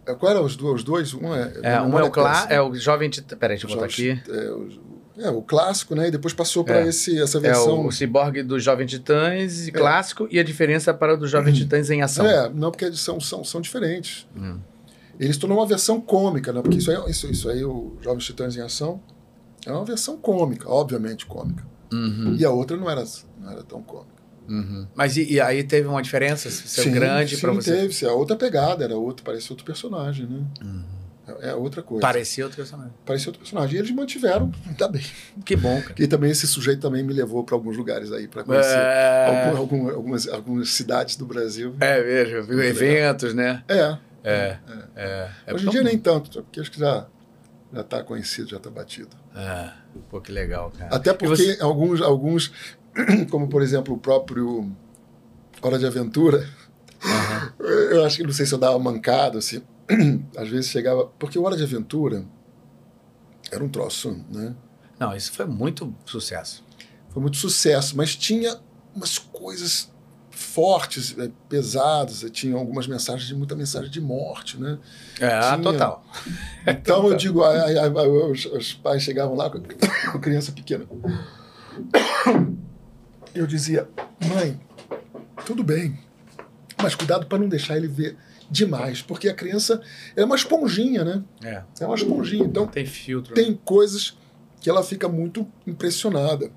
é, 0.05 0.13
Qual 0.15 0.31
eram 0.31 0.43
os 0.43 0.55
dois? 0.55 0.75
Os 0.77 0.83
dois? 0.83 1.13
Um 1.13 1.33
é, 1.33 1.53
É, 1.61 1.81
um 1.81 1.97
é 1.97 2.03
o, 2.03 2.09
clá, 2.11 2.47
é 2.49 2.61
o 2.61 2.73
jovem 2.75 3.09
Titã. 3.09 3.37
Peraí, 3.37 3.57
deixa 3.57 3.71
eu 3.71 3.75
botar 3.75 3.87
Jovem- 3.89 4.11
aqui. 4.13 4.31
É, 4.31 4.51
o, 4.51 4.69
é, 5.17 5.29
o 5.29 5.41
clássico, 5.41 5.93
né? 5.95 6.07
E 6.07 6.11
depois 6.11 6.33
passou 6.33 6.63
para 6.63 6.79
É. 6.81 6.87
esse 6.87 7.21
essa 7.21 7.37
É 7.37 7.41
versão. 7.41 7.81
o, 7.81 7.87
o 7.87 7.91
Cyborg 7.91 8.41
do 8.43 8.59
Jovem 8.59 8.87
Titãs 8.87 9.69
clássico 9.69 10.27
e 10.31 10.39
a 10.39 10.43
diferença 10.43 10.93
para 10.93 11.13
o 11.13 11.17
do 11.17 11.27
Jovem 11.27 11.53
Titãs 11.53 11.89
em 11.89 12.01
ação. 12.01 12.25
É, 12.25 12.49
não, 12.49 12.71
porque 12.71 12.85
eles 12.85 12.99
são, 12.99 13.19
são, 13.19 13.43
são 13.43 13.61
diferentes. 13.61 14.25
Hum. 14.35 14.57
Ele 15.19 15.33
se 15.33 15.37
tornou 15.39 15.57
uma 15.59 15.67
versão 15.67 15.99
cômica, 15.99 16.53
né? 16.53 16.61
Porque 16.61 16.77
isso 16.77 16.89
aí, 16.89 17.11
isso, 17.11 17.29
isso 17.29 17.49
aí, 17.49 17.63
o 17.65 17.97
Jovens 18.01 18.23
Titãs 18.23 18.55
em 18.55 18.61
Ação, 18.61 19.01
é 19.65 19.71
uma 19.71 19.83
versão 19.83 20.15
cômica, 20.15 20.69
obviamente 20.69 21.25
cômica. 21.25 21.67
Uhum, 21.91 22.35
E 22.39 22.45
a 22.45 22.51
outra 22.51 22.77
não 22.77 22.89
era, 22.89 23.03
não 23.39 23.51
era 23.51 23.63
tão 23.63 23.81
cômica. 23.81 24.21
uhum. 24.47 24.87
Mas 24.95 25.15
e, 25.17 25.33
e 25.33 25.39
aí 25.41 25.63
teve 25.63 25.87
uma 25.87 26.01
diferença? 26.01 26.49
Sim, 26.49 26.91
grande 26.91 27.37
para 27.37 27.51
você? 27.51 27.71
teve. 27.73 27.93
sim, 27.93 28.05
A 28.05 28.13
outra 28.13 28.35
pegada, 28.35 28.83
era 28.83 28.95
outro, 28.95 29.23
parecia 29.23 29.51
outro 29.51 29.65
personagem, 29.65 30.25
né? 30.27 30.41
Uhum. 30.63 30.83
É, 31.41 31.49
é 31.49 31.55
outra 31.55 31.83
coisa. 31.83 32.01
Parecia 32.01 32.43
outro 32.43 32.57
personagem. 32.57 32.91
Parecia 33.05 33.29
outro 33.29 33.39
personagem. 33.39 33.75
E 33.75 33.79
eles 33.79 33.91
mantiveram, 33.91 34.51
ainda 34.67 34.87
bem. 34.87 35.03
Que 35.45 35.55
bom, 35.55 35.79
cara. 35.79 35.93
E 35.99 36.07
também 36.07 36.31
esse 36.31 36.47
sujeito 36.47 36.81
também 36.81 37.03
me 37.03 37.13
levou 37.13 37.43
para 37.43 37.53
alguns 37.55 37.77
lugares 37.77 38.11
aí 38.11 38.27
para 38.27 38.43
conhecer 38.43 38.75
É, 38.75 39.27
algum- 39.27 39.57
algum- 39.59 39.89
algumas, 39.91 40.27
algumas 40.27 40.69
cidades 40.71 41.15
do 41.15 41.27
Brasil. 41.27 41.75
é 41.79 42.03
mesmo, 42.03 42.43
viu? 42.43 42.63
Eventos, 42.63 43.33
né? 43.35 43.63
É. 43.67 43.97
É, 44.23 44.57
é. 44.95 45.29
é 45.47 45.53
Hoje 45.53 45.67
em 45.67 45.69
dia 45.69 45.83
nem 45.83 45.97
tanto, 45.97 46.29
porque 46.43 46.59
acho 46.59 46.71
que 46.71 46.79
já 46.79 47.05
já 47.71 47.81
está 47.81 48.03
conhecido, 48.03 48.49
já 48.49 48.57
está 48.57 48.69
batido. 48.71 49.09
É, 49.35 49.69
pô, 50.09 50.19
que 50.19 50.31
legal, 50.31 50.71
cara. 50.75 50.93
Até 50.95 51.13
porque 51.13 51.27
você- 51.37 51.57
alguns, 51.61 52.01
alguns, 52.01 52.51
como 53.29 53.47
por 53.47 53.61
exemplo 53.61 53.93
o 53.93 53.97
próprio 53.97 54.71
Hora 55.61 55.77
de 55.77 55.85
Aventura, 55.85 56.47
Aham. 57.03 57.53
eu 57.59 58.05
acho 58.05 58.17
que 58.17 58.23
não 58.23 58.33
sei 58.33 58.45
se 58.45 58.53
eu 58.53 58.57
dava 58.59 58.77
mancada, 58.79 59.37
assim, 59.37 59.61
às 60.35 60.47
vezes 60.49 60.69
chegava. 60.69 61.05
Porque 61.19 61.37
o 61.37 61.43
Hora 61.43 61.55
de 61.57 61.63
Aventura 61.63 62.25
era 63.51 63.63
um 63.63 63.69
troço, 63.69 64.23
né? 64.29 64.55
Não, 64.99 65.15
isso 65.15 65.31
foi 65.31 65.45
muito 65.45 65.93
sucesso. 66.05 66.63
Foi 67.09 67.21
muito 67.21 67.37
sucesso, 67.37 67.95
mas 67.97 68.15
tinha 68.15 68.59
umas 68.93 69.17
coisas 69.17 69.91
fortes, 70.29 71.15
eh, 71.17 71.29
pesadas, 71.49 72.23
eh, 72.23 72.29
tinha 72.29 72.55
algumas 72.55 72.87
mensagens 72.87 73.29
muita 73.31 73.55
mensagem 73.55 73.89
de 73.89 73.99
morte, 73.99 74.57
né? 74.59 74.77
É, 75.19 75.39
Tinha. 75.39 75.57
total. 75.61 76.05
Então 76.67 77.07
eu 77.07 77.15
digo, 77.17 77.43
ai, 77.43 77.77
ai, 77.77 77.91
ai, 77.95 78.07
os, 78.07 78.45
os 78.45 78.73
pais 78.73 79.01
chegavam 79.01 79.35
lá 79.35 79.49
com 79.49 79.59
com 79.59 80.17
a 80.17 80.19
criança 80.19 80.51
pequena. 80.51 80.85
Eu 83.39 83.47
dizia, 83.47 83.87
mãe, 84.27 84.59
tudo 85.45 85.63
bem, 85.63 85.97
mas 86.83 86.93
cuidado 86.93 87.25
para 87.25 87.37
não 87.37 87.47
deixar 87.47 87.77
ele 87.77 87.87
ver 87.87 88.17
demais, 88.51 89.01
porque 89.01 89.29
a 89.29 89.33
criança 89.33 89.81
é 90.13 90.25
uma 90.25 90.35
esponjinha, 90.35 91.05
né? 91.05 91.23
É, 91.41 91.63
É 91.79 91.85
uma 91.85 91.95
esponjinha, 91.95 92.43
então 92.43 92.63
não 92.65 92.69
tem 92.69 92.85
filtro. 92.85 93.33
né? 93.33 93.41
tem 93.41 93.55
coisas 93.63 94.17
que 94.59 94.69
ela 94.69 94.83
fica 94.83 95.07
muito 95.07 95.47
impressionada. 95.65 96.51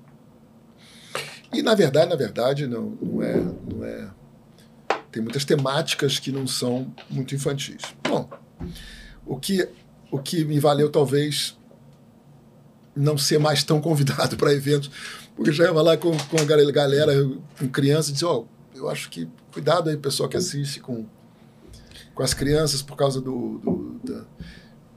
E 1.53 1.61
na 1.61 1.73
verdade, 1.73 2.09
na 2.09 2.17
verdade, 2.17 2.67
não, 2.67 2.97
não 3.01 3.23
é, 3.23 3.37
não 3.37 3.85
é. 3.85 4.09
Tem 5.09 5.23
muitas 5.23 5.45
temáticas 5.45 6.19
que 6.19 6.33
não 6.33 6.45
são 6.45 6.93
muito 7.09 7.33
infantis. 7.33 7.81
Bom, 8.05 8.29
o 9.25 9.39
que, 9.39 9.69
o 10.11 10.19
que 10.19 10.43
me 10.43 10.59
valeu 10.59 10.89
talvez 10.91 11.57
não 12.93 13.17
ser 13.17 13.39
mais 13.39 13.63
tão 13.63 13.79
convidado 13.79 14.35
para 14.35 14.51
eventos, 14.51 14.91
porque 15.35 15.51
ia 15.51 15.71
lá 15.71 15.97
com, 15.97 16.11
com 16.17 16.37
a 16.37 16.45
galera, 16.71 17.13
com 17.59 17.67
crianças, 17.67 18.09
e 18.09 18.13
dizia, 18.13 18.27
ó, 18.27 18.43
eu 18.75 18.89
acho 18.89 19.09
que 19.09 19.27
cuidado 19.51 19.89
aí, 19.89 19.97
pessoal 19.97 20.27
que 20.29 20.37
assiste 20.37 20.79
com, 20.79 21.05
com 22.13 22.23
as 22.23 22.33
crianças 22.33 22.81
por 22.81 22.95
causa 22.95 23.21
do, 23.21 23.59
do 23.59 23.99
da, 24.03 24.23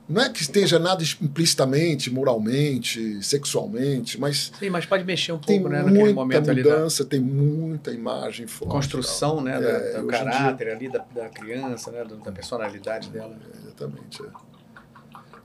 não 0.08 0.22
é 0.22 0.28
que 0.30 0.40
esteja 0.40 0.78
nada 0.78 1.02
implicitamente, 1.20 2.10
moralmente, 2.12 3.20
sexualmente, 3.24 4.20
mas 4.20 4.52
Sim, 4.58 4.70
mas 4.70 4.86
pode 4.86 5.04
mexer 5.04 5.32
um 5.32 5.38
tem 5.38 5.60
pouco, 5.60 5.68
né? 5.74 5.82
Naquele 5.82 5.98
muita 5.98 6.14
momento 6.14 6.50
ali 6.50 6.62
da 6.62 6.70
mudança, 6.70 7.04
tem 7.04 7.18
muita 7.18 7.90
imagem 7.90 8.46
forte. 8.46 8.70
construção, 8.70 9.40
né? 9.40 9.56
É, 9.60 9.98
do 10.00 10.04
em 10.04 10.06
caráter 10.06 10.68
ali 10.70 10.88
da, 10.88 11.04
da 11.12 11.28
criança, 11.28 11.90
né? 11.90 12.04
do- 12.04 12.18
da 12.18 12.30
personalidade 12.30 13.10
dela. 13.10 13.36
tal. 13.52 13.60
Exatamente. 13.62 14.22
é. 14.22 14.55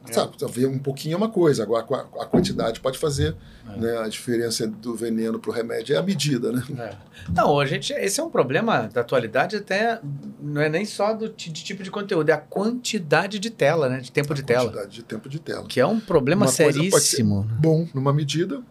É. 0.08 0.14
Sabe, 0.14 0.36
talvez 0.38 0.66
um 0.68 0.80
pouquinho 0.80 1.14
é 1.14 1.18
uma 1.18 1.30
coisa, 1.30 1.62
agora 1.62 1.84
a, 2.20 2.26
quantidade 2.26 2.80
pode 2.80 2.98
fazer 2.98 3.36
É. 3.72 3.78
né, 3.80 3.98
a 4.00 4.08
diferença 4.08 4.66
do 4.66 4.96
veneno 4.96 5.40
para 5.40 5.52
o 5.52 5.54
remédio 5.54 5.96
é 5.96 6.00
a 6.00 6.02
medida, 6.02 6.52
né? 6.52 6.64
É. 6.80 6.96
Não, 7.36 7.60
a 7.60 7.66
gente, 7.68 7.94
esse 7.94 8.20
é 8.20 8.24
um 8.24 8.30
problema 8.30 8.90
da 8.92 9.02
atualidade 9.02 9.56
até 9.58 10.00
não 10.42 10.60
é 10.60 10.70
nem 10.70 10.86
só 10.86 11.14
do 11.14 11.30
de 11.30 11.52
tipo 11.52 11.84
de 11.84 11.92
conteúdo, 11.92 12.30
é 12.30 12.34
a 12.34 12.38
quantidade 12.38 13.38
de 13.38 13.50
tela, 13.52 13.88
né? 13.90 14.00
De 14.00 14.12
tempo 14.12 14.34
de 14.34 14.42
a 14.42 14.46
tela. 14.46 14.64
quantidade 14.66 14.92
de 14.92 15.04
tempo 15.04 15.30
de 15.30 15.40
tela. 15.40 15.66
Que 15.68 15.80
é 15.80 15.86
um 15.86 16.00
problema 16.00 16.46
Uma 16.46 16.52
pode 16.52 16.74
seríssimo. 16.74 17.48
Bom, 17.60 17.88
numa 17.94 18.12
medida, 18.12 18.64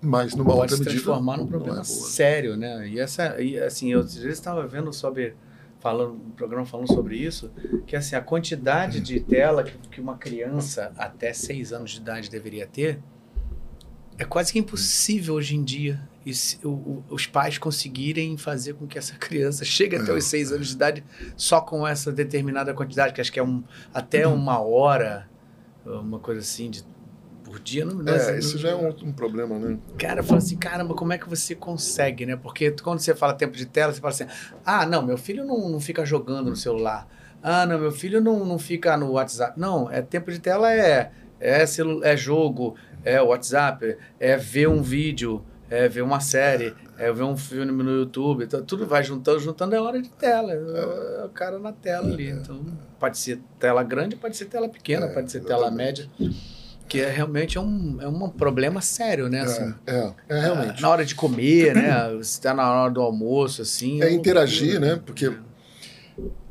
mas 0.00 0.34
numa 0.36 0.50
Pode 0.50 0.60
outra 0.60 0.76
se 0.76 0.84
medida 0.84 1.02
transformar 1.02 1.36
num 1.36 1.42
não 1.42 1.48
problema 1.48 1.80
é 1.80 1.84
boa. 1.84 1.84
sério, 1.84 2.56
né? 2.56 2.88
E 2.88 3.00
essa, 3.00 3.40
e, 3.40 3.58
assim, 3.58 3.92
eu 3.92 4.00
às 4.00 4.14
vezes 4.14 4.38
estava 4.38 4.64
vendo 4.66 4.92
sobre 4.92 5.34
falando, 5.80 6.14
um 6.14 6.30
programa 6.30 6.64
falando 6.66 6.88
sobre 6.92 7.16
isso, 7.16 7.50
que 7.86 7.94
assim, 7.96 8.16
a 8.16 8.20
quantidade 8.20 9.00
de 9.00 9.20
tela 9.20 9.62
que, 9.62 9.76
que 9.88 10.00
uma 10.00 10.16
criança 10.16 10.92
até 10.96 11.32
seis 11.32 11.72
anos 11.72 11.90
de 11.92 11.98
idade 12.00 12.30
deveria 12.30 12.66
ter 12.66 12.98
é 14.18 14.24
quase 14.24 14.52
que 14.52 14.58
impossível 14.58 15.34
hoje 15.34 15.54
em 15.54 15.62
dia. 15.62 16.00
E 16.24 16.32
se- 16.34 16.58
o- 16.66 16.70
o- 16.70 17.04
os 17.10 17.26
pais 17.26 17.58
conseguirem 17.58 18.36
fazer 18.38 18.72
com 18.74 18.86
que 18.86 18.96
essa 18.98 19.14
criança 19.14 19.62
chegue 19.66 19.94
até 19.96 20.10
É. 20.10 20.14
os 20.14 20.24
seis 20.24 20.50
anos 20.50 20.68
de 20.68 20.74
idade 20.74 21.04
só 21.36 21.60
com 21.60 21.86
essa 21.86 22.10
determinada 22.10 22.72
quantidade, 22.74 23.12
que 23.12 23.20
acho 23.20 23.30
que 23.32 23.38
é 23.38 23.44
um, 23.44 23.62
até 23.92 24.26
uma 24.26 24.58
hora, 24.58 25.28
uma 25.84 26.18
coisa 26.18 26.40
assim, 26.40 26.70
de, 26.70 26.82
por 27.56 27.60
dia. 27.60 27.84
Não, 27.84 28.12
é, 28.12 28.38
isso 28.38 28.58
já 28.58 28.70
é 28.70 28.74
um, 28.74 28.88
um 28.88 29.12
problema, 29.12 29.58
né? 29.58 29.78
Cara, 29.98 30.22
fala 30.22 30.38
assim, 30.38 30.56
caramba, 30.56 30.94
como 30.94 31.12
é 31.12 31.18
que 31.18 31.28
você 31.28 31.54
consegue, 31.54 32.26
né? 32.26 32.36
Porque 32.36 32.70
quando 32.82 32.98
você 32.98 33.14
fala 33.14 33.32
tempo 33.32 33.56
de 33.56 33.64
tela, 33.64 33.92
você 33.92 34.00
fala 34.00 34.12
assim, 34.12 34.26
ah, 34.64 34.84
não, 34.84 35.02
meu 35.02 35.16
filho 35.16 35.44
não, 35.44 35.70
não 35.70 35.80
fica 35.80 36.04
jogando 36.04 36.50
no 36.50 36.56
celular. 36.56 37.08
Ah, 37.42 37.64
não, 37.64 37.78
meu 37.78 37.92
filho 37.92 38.20
não, 38.20 38.44
não 38.44 38.58
fica 38.58 38.96
no 38.96 39.12
WhatsApp. 39.12 39.58
Não, 39.58 39.90
é 39.90 40.02
tempo 40.02 40.30
de 40.30 40.38
tela 40.38 40.72
é, 40.72 41.10
é, 41.40 41.64
celu 41.64 42.04
é 42.04 42.16
jogo, 42.16 42.76
é 43.04 43.20
WhatsApp, 43.22 43.96
é 44.20 44.36
ver 44.36 44.68
um 44.68 44.82
vídeo, 44.82 45.42
é 45.70 45.88
ver 45.88 46.02
uma 46.02 46.20
série, 46.20 46.74
é 46.98 47.10
ver 47.10 47.22
um 47.22 47.36
filme 47.36 47.82
no 47.82 47.90
YouTube. 47.90 48.44
Então, 48.44 48.62
tudo 48.62 48.86
vai 48.86 49.02
juntando, 49.02 49.38
juntando 49.38 49.74
é 49.74 49.80
hora 49.80 50.02
de 50.02 50.10
tela. 50.10 50.52
É, 50.52 51.22
é 51.22 51.24
o 51.24 51.30
cara 51.30 51.58
na 51.58 51.72
tela 51.72 52.08
ali. 52.08 52.28
Então, 52.28 52.64
pode 52.98 53.16
ser 53.16 53.40
tela 53.58 53.82
grande, 53.82 54.16
pode 54.16 54.36
ser 54.36 54.46
tela 54.46 54.68
pequena, 54.68 55.06
é, 55.06 55.14
pode 55.14 55.30
ser 55.30 55.40
tela 55.40 55.70
média. 55.70 56.08
Que 56.88 57.00
é 57.00 57.10
realmente 57.10 57.58
é 57.58 57.60
um, 57.60 57.98
é 58.00 58.06
um 58.08 58.28
problema 58.28 58.80
sério, 58.80 59.28
né? 59.28 59.40
Assim, 59.40 59.74
é, 59.86 59.96
é, 59.96 60.14
é 60.28 60.40
realmente. 60.40 60.80
Na 60.80 60.88
hora 60.88 61.04
de 61.04 61.14
comer, 61.14 61.74
né? 61.74 62.08
Você 62.16 62.38
está 62.38 62.54
na 62.54 62.70
hora 62.70 62.92
do 62.92 63.00
almoço, 63.00 63.62
assim. 63.62 64.02
É 64.02 64.12
interagir, 64.12 64.78
né? 64.78 65.00
Porque 65.04 65.32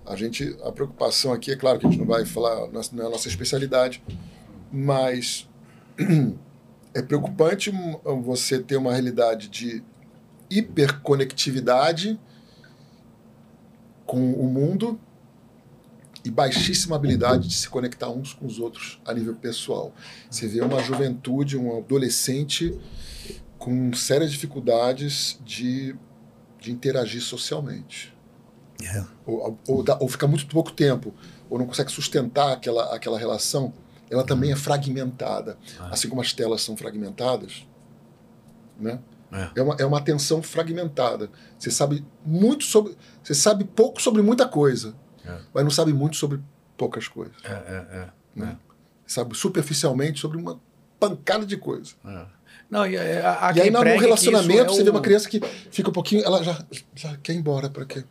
a 0.05 0.15
gente, 0.15 0.55
a 0.63 0.71
preocupação 0.71 1.33
aqui, 1.33 1.51
é 1.51 1.55
claro 1.55 1.79
que 1.79 1.87
a 1.87 1.89
gente 1.89 1.99
não 1.99 2.05
vai 2.05 2.25
falar, 2.25 2.67
não 2.71 3.03
é 3.03 3.07
a 3.07 3.09
nossa 3.09 3.27
especialidade, 3.27 4.03
mas 4.71 5.49
é 6.93 7.01
preocupante 7.01 7.73
você 8.23 8.59
ter 8.59 8.77
uma 8.77 8.91
realidade 8.91 9.47
de 9.47 9.83
hiperconectividade 10.49 12.19
com 14.05 14.33
o 14.33 14.47
mundo 14.47 14.99
e 16.25 16.31
baixíssima 16.31 16.95
habilidade 16.95 17.47
de 17.47 17.53
se 17.53 17.69
conectar 17.69 18.09
uns 18.09 18.33
com 18.33 18.47
os 18.47 18.59
outros 18.59 18.99
a 19.05 19.13
nível 19.13 19.35
pessoal. 19.35 19.93
Você 20.29 20.47
vê 20.47 20.59
uma 20.61 20.81
juventude, 20.81 21.55
um 21.55 21.77
adolescente 21.77 22.77
com 23.57 23.93
sérias 23.93 24.31
dificuldades 24.31 25.39
de, 25.45 25.95
de 26.59 26.71
interagir 26.71 27.21
socialmente. 27.21 28.13
Yeah. 28.81 29.07
É. 29.07 29.13
Ou, 29.25 29.59
ou, 29.67 29.85
ou 29.99 30.07
fica 30.09 30.27
muito 30.27 30.47
pouco 30.47 30.71
tempo, 30.71 31.13
ou 31.49 31.59
não 31.59 31.65
consegue 31.65 31.91
sustentar 31.91 32.53
aquela, 32.53 32.93
aquela 32.93 33.17
relação 33.17 33.71
ela 34.09 34.23
também 34.23 34.51
é 34.51 34.55
fragmentada. 34.55 35.57
Ah. 35.79 35.89
Assim 35.91 36.09
como 36.09 36.21
as 36.21 36.33
telas 36.33 36.61
são 36.61 36.77
fragmentadas, 36.77 37.65
né? 38.79 38.99
É. 39.31 39.59
é. 39.59 39.61
uma, 39.63 39.75
é 39.79 39.85
uma 39.85 39.97
atenção 39.97 40.41
fragmentada. 40.41 41.29
Você 41.57 41.71
sabe 41.71 42.05
muito 42.25 42.63
sobre. 42.63 42.95
Você 43.23 43.33
sabe 43.33 43.63
pouco 43.63 44.01
sobre 44.01 44.21
muita 44.21 44.47
coisa, 44.47 44.95
é. 45.27 45.39
mas 45.53 45.63
não 45.63 45.71
sabe 45.71 45.93
muito 45.93 46.15
sobre 46.15 46.39
poucas 46.77 47.07
coisas. 47.07 47.35
É, 47.43 47.51
é, 47.51 47.97
é. 47.99 48.09
Né? 48.35 48.57
Sabe 49.05 49.35
superficialmente 49.37 50.19
sobre 50.19 50.37
uma 50.37 50.59
pancada 50.99 51.45
de 51.45 51.57
coisa. 51.57 51.93
É. 52.05 52.25
Não, 52.69 52.85
e, 52.85 52.97
a, 52.97 53.47
a 53.47 53.51
e 53.53 53.61
aí, 53.61 53.69
no 53.69 53.81
relacionamento, 53.81 54.73
você 54.73 54.83
vê 54.83 54.89
uma 54.89 55.01
criança 55.01 55.29
que 55.29 55.39
fica 55.69 55.89
um 55.89 55.93
pouquinho. 55.93 56.23
Ela 56.25 56.43
já, 56.43 56.65
já 56.95 57.15
quer 57.17 57.33
ir 57.33 57.37
embora. 57.37 57.69
para 57.69 57.85
quê? 57.85 58.03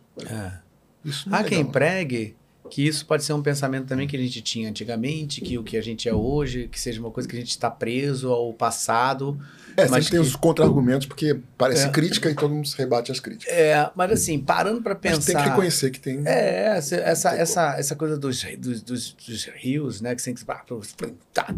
Isso 1.04 1.28
não 1.28 1.38
Há 1.38 1.44
quem 1.44 1.64
pregue 1.64 2.36
que 2.70 2.86
isso 2.86 3.04
pode 3.06 3.24
ser 3.24 3.32
um 3.32 3.42
pensamento 3.42 3.86
também 3.86 4.06
que 4.06 4.16
a 4.16 4.20
gente 4.20 4.40
tinha 4.40 4.68
antigamente, 4.68 5.40
que 5.40 5.58
o 5.58 5.62
que 5.62 5.76
a 5.76 5.82
gente 5.82 6.08
é 6.08 6.14
hoje, 6.14 6.68
que 6.68 6.80
seja 6.80 7.00
uma 7.00 7.10
coisa 7.10 7.28
que 7.28 7.36
a 7.36 7.38
gente 7.38 7.50
está 7.50 7.70
preso 7.70 8.30
ao 8.30 8.52
passado. 8.52 9.38
É, 9.76 9.88
mas 9.88 10.08
tem 10.08 10.20
os 10.20 10.34
contra-argumentos, 10.36 11.06
porque 11.06 11.38
parece 11.58 11.86
é. 11.86 11.90
crítica 11.90 12.30
e 12.30 12.34
todo 12.34 12.54
mundo 12.54 12.66
se 12.66 12.76
rebate 12.76 13.12
às 13.12 13.20
críticas. 13.20 13.52
É, 13.52 13.90
mas 13.94 14.12
assim, 14.12 14.38
parando 14.38 14.80
para 14.82 14.94
pensar... 14.94 15.16
Mas 15.16 15.26
tem 15.26 15.36
que 15.36 15.42
reconhecer 15.42 15.90
que 15.90 16.00
tem... 16.00 16.22
É, 16.26 16.76
essa, 16.76 16.96
essa, 16.96 17.30
essa, 17.36 17.78
essa 17.78 17.96
coisa 17.96 18.16
dos, 18.16 18.42
dos, 18.58 18.82
dos, 18.82 19.12
dos, 19.12 19.44
rios, 19.56 20.00
né, 20.00 20.14
que 20.14 20.22
tem 20.22 20.34
que... 20.34 20.44
Tá, 21.32 21.54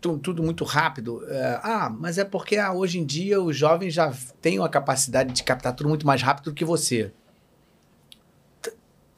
tudo 0.00 0.42
muito 0.42 0.64
rápido. 0.64 1.22
É, 1.28 1.60
ah, 1.62 1.94
mas 1.96 2.18
é 2.18 2.24
porque 2.24 2.56
ah, 2.56 2.72
hoje 2.72 2.98
em 2.98 3.04
dia 3.04 3.40
os 3.40 3.56
jovens 3.56 3.94
já 3.94 4.12
têm 4.40 4.58
a 4.62 4.68
capacidade 4.68 5.32
de 5.32 5.42
captar 5.42 5.74
tudo 5.74 5.88
muito 5.88 6.06
mais 6.06 6.22
rápido 6.22 6.46
do 6.46 6.54
que 6.54 6.64
você 6.64 7.12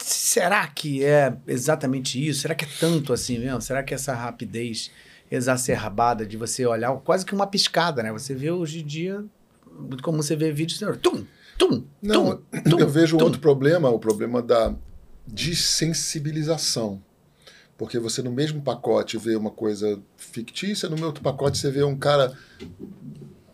será 0.07 0.67
que 0.69 1.05
é 1.05 1.37
exatamente 1.49 2.25
isso? 2.25 2.43
Será 2.43 2.55
que 2.55 2.65
é 2.65 2.69
tanto 2.79 3.13
assim 3.13 3.39
mesmo? 3.39 3.61
Será 3.61 3.83
que 3.83 3.93
essa 3.93 4.15
rapidez 4.15 4.91
exacerbada 5.29 6.25
de 6.25 6.37
você 6.37 6.65
olhar 6.65 6.93
quase 6.99 7.27
que 7.27 7.35
uma 7.35 7.47
piscada, 7.47 8.03
né? 8.03 8.13
Você 8.13 8.33
vê 8.33 8.51
hoje 8.51 8.83
em 8.83 8.87
dia, 8.87 9.25
comum 10.03 10.23
você 10.23 10.37
ver 10.37 10.53
vídeos, 10.53 10.79
tum, 11.03 11.27
tum, 11.59 11.85
Não, 12.01 12.37
tum, 12.37 12.79
eu 12.79 12.89
vejo 12.89 13.19
tum. 13.19 13.25
outro 13.25 13.41
problema, 13.41 13.91
o 13.91 13.99
problema 13.99 14.41
da 14.41 14.73
desensibilização. 15.27 17.03
Porque 17.77 17.99
você 17.99 18.23
no 18.23 18.31
mesmo 18.31 18.63
pacote 18.63 19.19
vê 19.19 19.35
uma 19.35 19.51
coisa 19.51 20.01
fictícia, 20.17 20.89
no 20.89 21.05
outro 21.05 21.23
pacote 21.23 21.59
você 21.59 21.71
vê 21.71 21.83
um 21.83 21.97
cara 21.97 22.33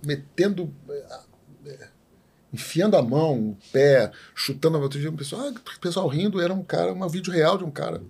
metendo 0.05 0.73
enfiando 2.53 2.97
a 2.97 3.03
mão, 3.03 3.51
o 3.51 3.57
pé, 3.73 4.11
chutando 4.35 4.77
a 4.77 4.81
outro 4.81 5.01
dia, 5.01 5.09
o 5.09 5.15
pessoal, 5.15 5.49
ah, 5.49 5.53
pessoal 5.81 6.07
rindo, 6.07 6.41
era 6.41 6.53
um 6.53 6.62
cara, 6.62 6.93
um 6.93 7.09
vídeo 7.09 7.33
real 7.33 7.57
de 7.57 7.65
um 7.65 7.70
cara, 7.70 8.03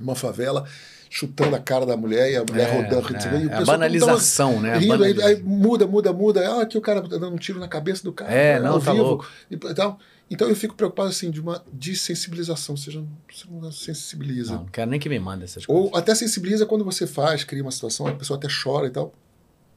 uma 0.00 0.14
favela, 0.14 0.64
chutando 1.10 1.54
a 1.54 1.58
cara 1.58 1.84
da 1.84 1.96
mulher 1.96 2.30
e 2.30 2.36
a 2.36 2.44
mulher 2.44 2.68
é, 2.68 2.76
rodando. 2.76 3.14
É, 3.14 3.42
e 3.42 3.46
o 3.46 3.50
é 3.50 3.54
a 3.56 3.64
banalização, 3.64 4.60
né? 4.60 4.78
Rindo, 4.78 4.88
banalização. 4.88 5.28
Aí, 5.28 5.34
aí, 5.36 5.42
muda, 5.42 5.86
muda, 5.86 6.12
muda. 6.12 6.48
Ah, 6.48 6.62
aqui 6.62 6.78
o 6.78 6.80
cara 6.80 7.02
tá 7.02 7.08
dando 7.08 7.34
um 7.34 7.36
tiro 7.36 7.58
na 7.58 7.68
cabeça 7.68 8.02
do 8.02 8.12
cara. 8.12 8.32
É, 8.32 8.60
não, 8.60 8.80
tá 8.80 8.92
vivo, 8.92 9.04
louco. 9.04 9.28
E, 9.50 9.56
então, 9.56 9.98
então 10.30 10.48
eu 10.48 10.56
fico 10.56 10.74
preocupado 10.74 11.10
assim 11.10 11.30
de 11.30 11.40
uma 11.40 11.62
desensibilização, 11.72 12.76
seja, 12.76 13.04
você 13.30 13.44
não 13.50 13.70
sensibiliza. 13.70 14.54
Não, 14.54 14.60
não 14.60 14.66
quero 14.68 14.90
nem 14.90 14.98
que 14.98 15.08
me 15.08 15.18
mande 15.18 15.44
essas 15.44 15.66
coisas. 15.66 15.90
Ou 15.90 15.96
até 15.96 16.14
sensibiliza 16.14 16.64
quando 16.64 16.84
você 16.84 17.06
faz, 17.06 17.44
cria 17.44 17.62
uma 17.62 17.70
situação, 17.70 18.06
a 18.06 18.14
pessoa 18.14 18.38
até 18.38 18.48
chora 18.48 18.86
e 18.86 18.90
tal, 18.90 19.12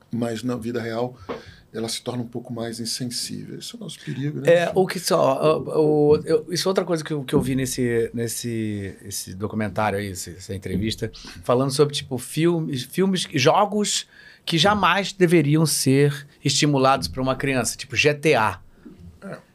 mas 0.10 0.44
na 0.44 0.56
vida 0.56 0.82
real 0.82 1.18
ela 1.76 1.90
se 1.90 2.02
torna 2.02 2.24
um 2.24 2.28
pouco 2.28 2.54
mais 2.54 2.80
insensível. 2.80 3.60
Isso 3.60 3.76
é 3.76 3.78
o 3.78 3.84
nosso 3.84 4.00
perigo, 4.00 4.40
né? 4.40 4.54
É, 4.54 4.72
o 4.74 4.88
que 4.88 5.00
só. 5.00 5.60
O, 5.60 6.14
o, 6.14 6.16
eu, 6.24 6.46
isso 6.50 6.68
é 6.68 6.70
outra 6.70 6.86
coisa 6.86 7.04
que 7.04 7.12
eu, 7.12 7.24
que 7.24 7.36
eu 7.36 7.42
vi 7.42 7.56
nesse, 7.56 8.10
nesse 8.14 8.96
esse 9.04 9.34
documentário 9.34 10.00
aí, 10.00 10.12
essa, 10.12 10.56
entrevista, 10.56 11.12
falando 11.44 11.72
sobre, 11.72 11.94
tipo, 11.94 12.18
filmes, 12.18 12.84
filmes, 12.84 13.28
jogos 13.34 14.08
que 14.46 14.58
jamais 14.58 15.12
deveriam 15.12 15.66
ser 15.66 16.28
estimulados 16.44 17.08
para 17.08 17.22
uma 17.22 17.36
criança, 17.36 17.76
tipo 17.76 17.96
GTA. 17.96 18.62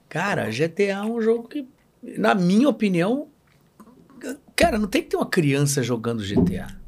Cara, 0.08 0.50
GTA 0.50 0.82
é 0.82 1.02
um 1.02 1.22
jogo 1.22 1.48
que, 1.48 1.66
na 2.02 2.34
minha 2.34 2.68
opinião, 2.68 3.28
cara, 4.56 4.76
não 4.76 4.88
tem 4.88 5.02
que 5.02 5.08
ter 5.08 5.16
uma 5.16 5.26
criança 5.26 5.82
jogando 5.82 6.22
GTA. 6.22 6.79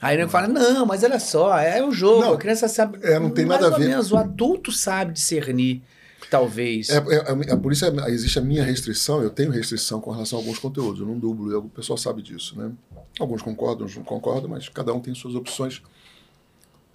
Aí 0.00 0.16
ele 0.16 0.28
fala, 0.28 0.46
não, 0.46 0.86
mas 0.86 1.02
olha 1.02 1.18
só, 1.18 1.58
é 1.58 1.84
um 1.84 1.90
jogo, 1.90 2.20
não, 2.20 2.32
a 2.34 2.38
criança 2.38 2.68
sabe. 2.68 2.98
É, 3.02 3.18
não 3.18 3.30
tem 3.30 3.44
nada 3.44 3.66
a 3.66 3.70
ver. 3.70 3.88
Menos, 3.88 4.12
o 4.12 4.16
adulto 4.16 4.70
sabe 4.70 5.12
discernir, 5.12 5.82
talvez. 6.30 6.88
É, 6.88 6.98
é, 6.98 6.98
é, 6.98 7.52
é 7.52 7.56
por 7.56 7.72
isso 7.72 7.84
existe 8.06 8.38
a 8.38 8.42
minha 8.42 8.62
restrição, 8.62 9.20
eu 9.22 9.30
tenho 9.30 9.50
restrição 9.50 10.00
com 10.00 10.12
relação 10.12 10.38
a 10.38 10.42
alguns 10.42 10.58
conteúdos, 10.58 11.00
eu 11.00 11.06
não 11.06 11.18
dublo, 11.18 11.58
o 11.58 11.68
pessoal 11.68 11.96
sabe 11.96 12.22
disso, 12.22 12.56
né? 12.56 12.70
Alguns 13.18 13.42
concordam, 13.42 13.80
outros 13.80 13.96
não 13.96 14.04
concordam, 14.04 14.48
mas 14.48 14.68
cada 14.68 14.94
um 14.94 15.00
tem 15.00 15.14
suas 15.14 15.34
opções. 15.34 15.82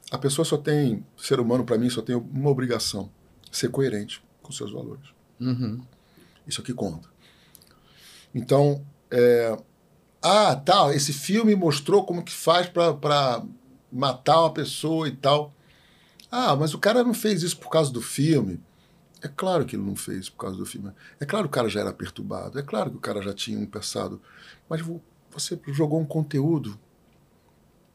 A 0.09 0.17
pessoa 0.17 0.45
só 0.45 0.57
tem, 0.57 1.05
ser 1.17 1.39
humano 1.39 1.65
para 1.65 1.77
mim 1.77 1.89
só 1.89 2.01
tem 2.01 2.15
uma 2.15 2.49
obrigação, 2.49 3.09
ser 3.51 3.69
coerente 3.69 4.23
com 4.41 4.51
seus 4.53 4.71
valores. 4.71 5.03
Uhum. 5.41 5.81
Isso 6.47 6.61
aqui 6.61 6.73
conta. 6.73 7.09
Então, 8.33 8.81
é, 9.11 9.57
ah, 10.23 10.55
tal, 10.55 10.93
esse 10.93 11.11
filme 11.11 11.53
mostrou 11.53 12.05
como 12.05 12.23
que 12.23 12.31
faz 12.31 12.67
para 12.67 13.43
matar 13.91 14.39
uma 14.39 14.53
pessoa 14.53 15.07
e 15.07 15.11
tal. 15.11 15.53
Ah, 16.31 16.55
mas 16.55 16.73
o 16.73 16.79
cara 16.79 17.03
não 17.03 17.13
fez 17.13 17.43
isso 17.43 17.57
por 17.57 17.69
causa 17.69 17.91
do 17.91 18.01
filme. 18.01 18.59
É 19.21 19.27
claro 19.27 19.65
que 19.65 19.75
ele 19.75 19.83
não 19.83 19.95
fez 19.95 20.29
por 20.29 20.37
causa 20.37 20.57
do 20.57 20.65
filme. 20.65 20.91
É 21.19 21.25
claro 21.25 21.45
que 21.45 21.49
o 21.49 21.53
cara 21.53 21.67
já 21.67 21.81
era 21.81 21.93
perturbado. 21.93 22.57
É 22.57 22.63
claro 22.63 22.89
que 22.89 22.97
o 22.97 23.01
cara 23.01 23.21
já 23.21 23.33
tinha 23.33 23.59
um 23.59 23.65
passado. 23.65 24.21
Mas 24.69 24.81
você 25.29 25.59
jogou 25.67 25.99
um 25.99 26.05
conteúdo. 26.05 26.79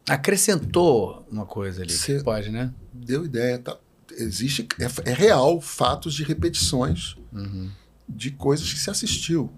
Acrescentou 0.08 1.26
uma 1.30 1.46
coisa 1.46 1.82
ali. 1.82 1.92
Você 1.92 2.22
pode, 2.22 2.50
né? 2.50 2.72
Deu 2.92 3.24
ideia. 3.24 3.58
Tá. 3.58 3.76
Existe. 4.12 4.66
É, 4.78 5.10
é 5.10 5.14
real 5.14 5.60
fatos 5.60 6.14
de 6.14 6.24
repetições. 6.24 7.16
Uhum 7.32 7.70
de 8.08 8.30
coisas 8.30 8.72
que 8.72 8.78
se 8.78 8.88
assistiu. 8.88 9.50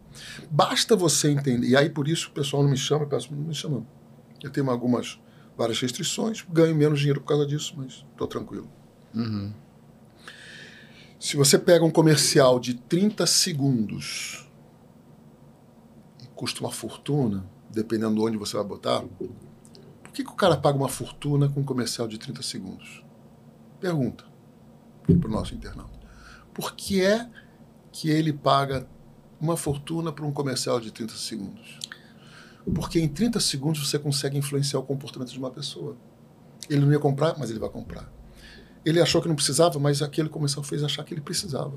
Basta 0.50 0.96
você 0.96 1.30
entender. 1.30 1.68
E 1.68 1.76
aí, 1.76 1.90
por 1.90 2.08
isso, 2.08 2.28
o 2.28 2.32
pessoal 2.32 2.62
não 2.62 2.70
me 2.70 2.76
chama, 2.76 3.06
peço, 3.06 3.34
não 3.34 3.42
me 3.42 3.54
chama. 3.54 3.86
Eu 4.42 4.50
tenho 4.50 4.70
algumas, 4.70 5.20
várias 5.56 5.80
restrições, 5.80 6.44
ganho 6.50 6.74
menos 6.74 6.98
dinheiro 6.98 7.20
por 7.20 7.28
causa 7.28 7.46
disso, 7.46 7.74
mas 7.76 8.04
estou 8.12 8.26
tranquilo. 8.26 8.70
Uhum. 9.14 9.52
Se 11.18 11.36
você 11.36 11.58
pega 11.58 11.84
um 11.84 11.90
comercial 11.90 12.58
de 12.58 12.74
30 12.74 13.26
segundos 13.26 14.48
e 16.22 16.26
custa 16.28 16.60
uma 16.60 16.72
fortuna, 16.72 17.44
dependendo 17.70 18.14
de 18.14 18.20
onde 18.20 18.38
você 18.38 18.56
vai 18.56 18.64
botar, 18.64 19.02
por 20.02 20.12
que, 20.12 20.24
que 20.24 20.30
o 20.30 20.34
cara 20.34 20.56
paga 20.56 20.78
uma 20.78 20.88
fortuna 20.88 21.48
com 21.48 21.60
um 21.60 21.64
comercial 21.64 22.08
de 22.08 22.18
30 22.18 22.42
segundos? 22.42 23.04
Pergunta 23.78 24.24
para 25.18 25.28
o 25.28 25.30
nosso 25.30 25.54
internauta. 25.54 26.08
Por 26.54 26.74
que 26.74 27.02
é 27.02 27.28
que 27.92 28.08
ele 28.08 28.32
paga 28.32 28.88
uma 29.40 29.56
fortuna 29.56 30.12
por 30.12 30.24
um 30.24 30.32
comercial 30.32 30.78
de 30.80 30.90
30 30.90 31.14
segundos. 31.14 31.78
Porque 32.74 33.00
em 33.00 33.08
30 33.08 33.40
segundos 33.40 33.88
você 33.88 33.98
consegue 33.98 34.36
influenciar 34.36 34.78
o 34.78 34.82
comportamento 34.82 35.30
de 35.32 35.38
uma 35.38 35.50
pessoa. 35.50 35.96
Ele 36.68 36.82
não 36.84 36.92
ia 36.92 36.98
comprar, 36.98 37.36
mas 37.38 37.50
ele 37.50 37.58
vai 37.58 37.68
comprar. 37.70 38.12
Ele 38.84 39.00
achou 39.00 39.20
que 39.20 39.28
não 39.28 39.34
precisava, 39.34 39.78
mas 39.78 40.00
aquele 40.02 40.28
comercial 40.28 40.62
fez 40.62 40.82
achar 40.82 41.04
que 41.04 41.12
ele 41.12 41.20
precisava. 41.20 41.72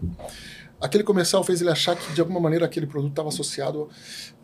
Aquele 0.80 1.04
comercial 1.04 1.44
fez 1.44 1.62
ele 1.62 1.70
achar 1.70 1.96
que, 1.96 2.14
de 2.14 2.20
alguma 2.22 2.40
maneira, 2.40 2.66
aquele 2.66 2.86
produto 2.86 3.12
estava 3.12 3.30
associado 3.30 3.90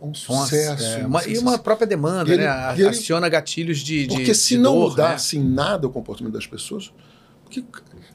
a 0.02 0.06
um 0.06 0.14
sucesso. 0.14 0.84
É, 0.84 1.04
um 1.04 1.08
uma- 1.08 1.26
e 1.28 1.38
uma 1.38 1.58
própria 1.58 1.86
demanda, 1.88 2.34
E 2.34 2.38
né? 2.38 2.48
A- 2.48 2.74
ele- 2.78 2.88
Aciona 2.88 3.28
gatilhos 3.30 3.80
de, 3.80 4.08
de 4.08 4.16
Porque 4.16 4.34
se 4.34 4.56
de 4.56 4.58
não 4.58 4.74
dor, 4.76 4.90
mudasse 4.92 5.38
né? 5.38 5.46
em 5.46 5.50
nada 5.50 5.88
o 5.88 5.90
comportamento 5.90 6.34
das 6.34 6.48
pessoas, 6.48 6.94
porque 7.44 7.64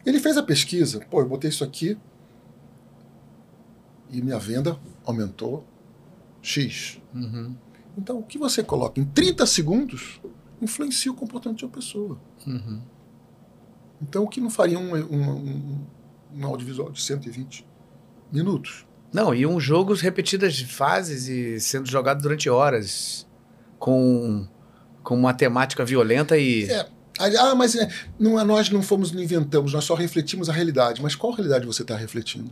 ele 0.05 0.19
fez 0.21 0.37
a 0.37 0.43
pesquisa, 0.43 1.01
pô, 1.11 1.21
eu 1.21 1.29
botei 1.29 1.49
isso 1.51 1.65
aqui 1.65 1.97
e 4.11 4.21
minha 4.23 4.39
venda 4.39 4.79
aumentou 5.05 5.65
X. 6.43 7.01
Uhum, 7.15 7.55
Então, 7.97 8.19
o 8.19 8.23
que 8.23 8.37
você 8.39 8.63
coloca 8.63 9.01
em 9.01 9.05
30 9.05 9.47
segundos 9.47 10.21
influencia 10.61 11.11
o 11.11 11.15
comportamento 11.15 11.59
de 11.59 11.65
uma 11.65 11.71
pessoa. 11.73 12.19
uhum. 12.47 12.81
Então, 14.03 14.25
o 14.25 14.29
que 14.29 14.41
não 14.41 14.51
faria 14.51 14.79
um, 14.79 14.95
um, 14.95 15.31
um- 15.31 15.87
um 16.35 16.47
audiovisual 16.47 16.91
de 16.91 17.01
120 17.01 17.67
minutos? 18.33 18.87
Não, 19.13 19.33
e 19.35 19.47
um 19.47 19.61
jogo 19.61 19.95
repetidas 19.95 20.61
fases 20.61 21.29
e 21.29 21.61
sendo 21.61 21.89
jogado 21.89 22.21
durante 22.21 22.51
horas 22.51 23.27
com, 23.79 24.47
com 25.03 25.15
uma 25.17 25.33
temática 25.33 25.85
violenta 25.85 26.37
e. 26.37 26.65
É. 26.71 26.89
Ah, 27.39 27.55
mas 27.55 27.77
é, 27.77 27.89
não, 28.19 28.39
é- 28.41 28.45
nós 28.45 28.69
não 28.71 28.83
fomos, 28.83 29.13
não 29.13 29.23
inventamos, 29.23 29.73
nós 29.73 29.85
só 29.85 29.95
refletimos 29.95 30.51
a 30.51 30.53
realidade. 30.53 31.01
Mas 31.01 31.15
qual 31.15 31.33
realidade 31.33 31.65
você 31.65 31.83
está 31.83 31.97
refletindo? 31.97 32.51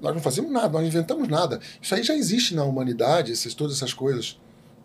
Nós 0.00 0.14
não 0.14 0.20
fazemos 0.20 0.50
nada, 0.50 0.68
nós 0.68 0.82
não 0.82 0.88
inventamos 0.88 1.28
nada. 1.28 1.60
Isso 1.80 1.94
aí 1.94 2.02
já 2.02 2.14
existe 2.14 2.54
na 2.54 2.64
humanidade, 2.64 3.32
essas, 3.32 3.54
todas 3.54 3.76
essas 3.76 3.92
coisas. 3.92 4.38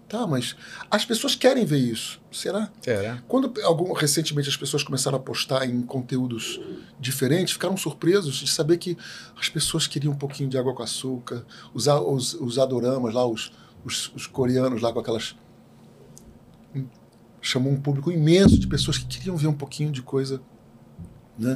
Tá, 0.09 0.25
mas 0.25 0.55
as 0.89 1.05
pessoas 1.05 1.35
querem 1.35 1.63
ver 1.65 1.77
isso. 1.77 2.19
Será? 2.31 2.71
Será? 2.81 3.21
Quando 3.27 3.53
algum, 3.61 3.93
recentemente 3.93 4.49
as 4.49 4.57
pessoas 4.57 4.81
começaram 4.81 5.17
a 5.17 5.19
postar 5.19 5.69
em 5.69 5.83
conteúdos 5.83 6.59
diferentes, 6.99 7.53
ficaram 7.53 7.77
surpresos 7.77 8.37
de 8.37 8.49
saber 8.49 8.77
que 8.77 8.97
as 9.39 9.49
pessoas 9.49 9.85
queriam 9.85 10.11
um 10.11 10.17
pouquinho 10.17 10.49
de 10.49 10.57
água 10.57 10.73
com 10.73 10.81
açúcar, 10.81 11.45
usar 11.75 11.99
os, 11.99 12.33
os 12.33 12.57
adoramas 12.57 13.13
lá, 13.13 13.23
os, 13.23 13.51
os, 13.85 14.11
os 14.15 14.25
coreanos 14.25 14.81
lá 14.81 14.91
com 14.91 14.99
aquelas. 14.99 15.35
Chamou 17.39 17.71
um 17.71 17.79
público 17.79 18.11
imenso 18.11 18.57
de 18.57 18.65
pessoas 18.65 18.97
que 18.97 19.05
queriam 19.05 19.37
ver 19.37 19.47
um 19.47 19.53
pouquinho 19.53 19.91
de 19.91 20.01
coisa. 20.01 20.41
Né? 21.37 21.55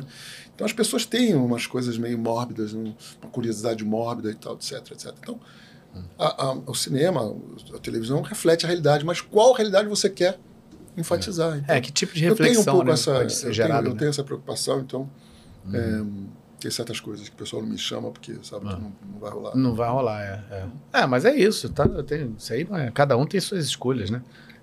Então 0.55 0.65
as 0.65 0.73
pessoas 0.73 1.05
têm 1.05 1.33
umas 1.35 1.65
coisas 1.65 1.97
meio 1.97 2.17
mórbidas, 2.17 2.73
um- 2.73 2.93
uma 3.21 3.31
curiosidade 3.31 3.83
mórbida 3.83 4.29
e 4.31 4.35
tal, 4.35 4.53
etc, 4.55 4.91
etc. 4.91 5.13
Então 5.19 5.39
a- 6.17 6.45
a- 6.47 6.53
o 6.65 6.73
cinema, 6.75 7.35
a 7.73 7.79
televisão 7.79 8.21
reflete 8.21 8.65
a 8.65 8.67
realidade, 8.67 9.05
mas 9.05 9.21
qual 9.21 9.53
realidade 9.53 9.87
você 9.87 10.09
quer 10.09 10.39
enfatizar? 10.97 11.57
Então, 11.57 11.75
É, 11.75 11.81
que 11.81 11.91
tipo 11.91 12.13
de 12.13 12.23
eu 12.25 12.35
tenho 12.35 12.47
um 12.47 12.51
reflexão 12.51 12.73
pouco 12.73 12.87
né, 12.87 12.93
essa, 12.93 13.11
eu 13.11 13.29
ser 13.29 13.51
tenho, 13.51 13.77
eu 13.77 13.83
né? 13.83 13.89
Uhum. 13.89 13.97
tenho 13.97 14.09
essa 14.09 14.23
preocupação, 14.23 14.79
então 14.79 15.09
é, 15.73 16.03
tem 16.59 16.71
certas 16.71 16.99
coisas 16.99 17.27
que 17.29 17.35
o 17.35 17.37
pessoal 17.37 17.61
não 17.61 17.69
me 17.69 17.77
chama 17.77 18.09
porque 18.11 18.35
sabe 18.43 18.65
Ah. 18.67 18.75
que 18.75 18.81
não, 18.81 18.93
não 19.11 19.19
vai 19.19 19.31
rolar. 19.31 19.55
Não 19.55 19.75
vai 19.75 19.89
rolar, 19.89 20.21
é. 20.21 20.43
É, 20.93 21.01
É, 21.01 21.05
mas 21.05 21.25
é 21.25 21.35
isso, 21.35 21.67
tá? 21.69 21.85
Eu 21.85 22.03
tenho- 22.03 22.35
isso 22.37 22.53
aí 22.53 22.67
é. 22.71 22.91
Cada 22.91 23.17
um 23.17 23.25
tem 23.25 23.39
suas 23.41 23.65
escolhas, 23.65 24.09
né? 24.09 24.21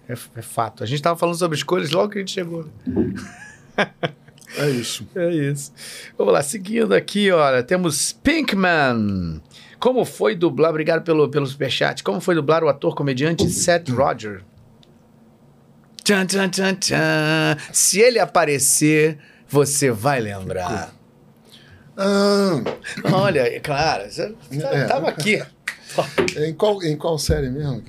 É, 0.09 0.13
é 0.13 0.43
fato. 0.43 0.83
A 0.83 0.87
gente 0.87 1.01
tava 1.03 1.17
falando 1.19 1.37
sobre 1.37 1.57
escolhas 1.57 1.91
logo 1.91 2.11
que 2.11 2.19
a 2.19 2.21
gente 2.21 2.33
chegou. 2.33 2.67
É 4.57 4.69
isso. 4.71 5.07
É 5.15 5.31
isso. 5.31 5.73
Vamos 6.19 6.33
lá, 6.33 6.43
seguindo 6.43 6.93
aqui, 6.95 7.31
olha, 7.31 7.63
temos 7.63 8.13
Pinkman. 8.13 9.41
Como 9.79 10.05
foi 10.05 10.35
dublar, 10.35 10.71
obrigado 10.71 11.03
pelo, 11.03 11.29
pelo 11.29 11.47
superchat, 11.47 12.03
como 12.03 12.21
foi 12.21 12.35
dublar 12.35 12.63
o 12.63 12.69
ator 12.69 12.95
comediante 12.95 13.49
Seth 13.49 13.89
Roger? 13.89 14.43
Tchan, 16.05 16.27
tchan, 16.27 16.49
tchan, 16.51 16.75
tchan. 16.75 17.57
Se 17.73 18.01
ele 18.01 18.19
aparecer, 18.19 19.19
você 19.49 19.91
vai 19.91 20.21
lembrar. 20.21 20.93
Ah, 21.97 22.63
Olha, 23.13 23.41
é 23.41 23.61
claro, 23.61 24.11
você 24.11 24.31
tá- 24.61 24.69
É. 24.75 24.85
tava 24.87 25.09
aqui. 25.09 25.43
em, 26.39 26.55
qual, 26.55 26.83
em 26.83 26.97
qual 26.97 27.19
série 27.19 27.51
mesmo? 27.51 27.83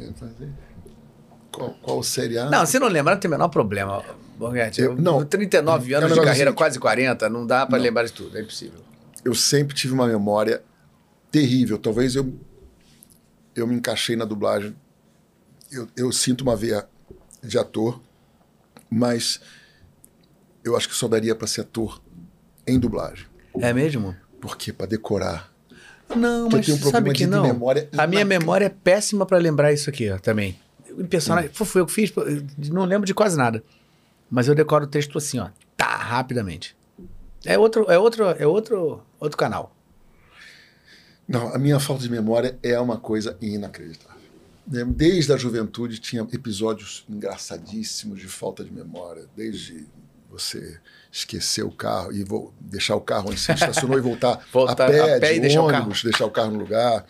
Qual, 1.51 1.69
qual 1.81 2.03
série 2.03 2.38
A? 2.38 2.49
Não, 2.49 2.65
você 2.65 2.77
não 2.79 2.88
lembra, 2.88 3.13
não 3.13 3.19
tem 3.19 3.29
o 3.29 3.31
menor 3.31 3.49
problema. 3.49 4.03
Borghetti. 4.41 4.81
Eu- 4.81 4.95
não. 4.95 5.23
39 5.23 5.93
É 5.93 5.97
anos 5.97 6.13
de 6.13 6.22
carreira, 6.22 6.51
quase 6.51 6.80
40, 6.80 7.30
não 7.30 7.45
dá 7.45 7.65
pra 7.65 7.77
Não. 7.77 7.84
lembrar 7.84 8.03
de 8.03 8.11
tudo, 8.11 8.38
é 8.38 8.41
impossível. 8.41 8.80
eu 9.23 9.35
sempre 9.35 9.76
tive 9.76 9.93
uma 9.93 10.07
memória 10.07 10.63
terrível. 11.31 11.77
Talvez 11.77 12.15
eu, 12.15 12.34
eu 13.55 13.68
me 13.68 13.76
encaixei 13.76 14.15
na 14.15 14.26
dublagem. 14.26 14.76
Eu, 15.72 15.88
eu 15.95 16.11
sinto 16.11 16.41
uma 16.41 16.55
veia 16.55 16.88
de 17.43 17.57
ator, 17.59 18.01
mas 18.89 19.39
eu 20.63 20.76
acho 20.76 20.89
que 20.89 20.95
só 20.95 21.07
daria 21.07 21.35
para 21.35 21.45
ser 21.47 21.61
ator 21.61 22.01
em 22.65 22.80
dublagem. 22.80 23.26
É 23.59 23.72
mesmo? 23.73 24.15
Porque 24.39 24.73
para 24.73 24.88
decorar. 24.88 25.51
Não, 26.15 26.49
Porque 26.49 26.55
eu 26.55 26.57
mas 26.57 26.65
tenho 26.65 26.77
um 26.77 26.81
problema 26.81 27.05
sabe 27.07 27.11
que 27.18 27.26
de 27.26 27.27
não. 27.30 27.43
memória 27.43 27.89
A 27.97 28.05
minha 28.07 28.26
memória 28.26 28.65
é 28.65 28.69
péssima 28.69 29.26
pra 29.26 29.38
lembrar 29.38 29.72
isso 29.72 29.89
aqui, 29.89 30.09
ó, 30.09 30.18
também. 30.18 30.59
O 30.97 31.07
personagem, 31.07 31.49
Hum. 31.51 31.65
foi 31.65 31.81
eu 31.81 31.85
que 31.85 31.93
fiz, 31.93 32.11
não 32.69 32.84
lembro 32.85 33.05
de 33.05 33.13
quase 33.13 33.38
nada. 33.38 33.63
Mas 34.31 34.47
eu 34.47 34.55
decoro 34.55 34.85
o 34.85 34.87
texto 34.87 35.17
assim, 35.17 35.37
ó, 35.39 35.49
tá, 35.77 35.97
rapidamente. 35.97 36.75
É 37.45 37.59
outro, 37.59 37.85
é 37.91 37.99
outro, 37.99 38.23
é 38.29 38.47
outro, 38.47 39.03
outro 39.19 39.37
canal. 39.37 39.75
Não, 41.27 41.53
a 41.53 41.57
minha 41.57 41.79
falta 41.79 42.01
de 42.03 42.09
memória 42.09 42.57
é 42.63 42.79
uma 42.79 42.97
coisa 42.97 43.37
inacreditável. 43.41 44.21
Né, 44.67 44.83
Desde 44.85 45.33
a 45.33 45.37
juventude 45.37 45.99
tinha 45.99 46.21
episódios 46.31 47.03
engraçadíssimos 47.09 48.19
de 48.19 48.27
falta 48.27 48.63
de 48.63 48.71
memória, 48.71 49.25
desde 49.35 49.85
você 50.29 50.79
esquecer 51.11 51.63
o 51.63 51.71
carro 51.71 52.13
e 52.13 52.23
vo- 52.23 52.53
deixar 52.59 52.95
o 52.95 53.01
carro 53.01 53.29
onde 53.31 53.39
se 53.39 53.51
estacionou 53.51 53.97
e 53.97 54.01
voltar, 54.01 54.45
Voltar 54.51 54.85
a 54.85 54.91
pé, 54.91 55.15
a 55.17 55.19
pé 55.19 55.33
de 55.33 55.39
deixar 55.41 55.61
o 55.61 55.65
ônibus, 55.67 56.03
deixar 56.03 56.25
o 56.25 56.31
carro 56.31 56.51
no 56.51 56.59
lugar, 56.59 57.05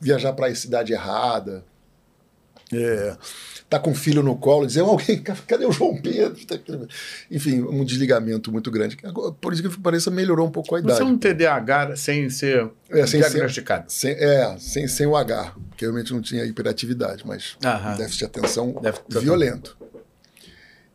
viajar 0.00 0.32
para 0.32 0.46
a 0.46 0.54
cidade 0.54 0.92
errada, 0.94 1.62
é, 2.72 3.16
tá 3.72 3.78
com 3.78 3.92
o 3.92 3.94
filho 3.94 4.22
no 4.22 4.36
colo 4.36 4.66
dizer, 4.66 4.80
alguém, 4.80 5.22
cadê 5.22 5.64
o 5.64 5.72
João 5.72 5.96
Pedro? 5.96 6.44
Tá. 6.44 6.56
Enfim, 7.30 7.62
um 7.62 7.82
desligamento 7.86 8.52
muito 8.52 8.70
grande. 8.70 8.98
Por 9.40 9.52
isso 9.54 9.62
que 9.62 9.80
pareça 9.80 10.10
melhorou 10.10 10.46
um 10.46 10.50
pouco 10.50 10.76
a 10.76 10.78
idade. 10.78 10.98
Você 10.98 11.02
é 11.02 11.06
um 11.06 11.16
TDAH 11.16 11.96
sem 11.96 12.28
ser 12.28 12.70
É, 12.90 13.06
sem 13.06 13.20
diagnosticado. 13.20 13.90
Sem, 13.90 14.12
é, 14.12 14.56
sem, 14.58 14.86
sem 14.86 15.06
o 15.06 15.16
H, 15.16 15.54
porque 15.70 15.86
realmente 15.86 16.12
não 16.12 16.20
tinha 16.20 16.44
hiperatividade, 16.44 17.26
mas 17.26 17.56
Aham. 17.64 17.96
déficit 17.96 18.18
de 18.18 18.24
atenção 18.26 18.72
Déficit 18.82 19.18
violento. 19.20 19.78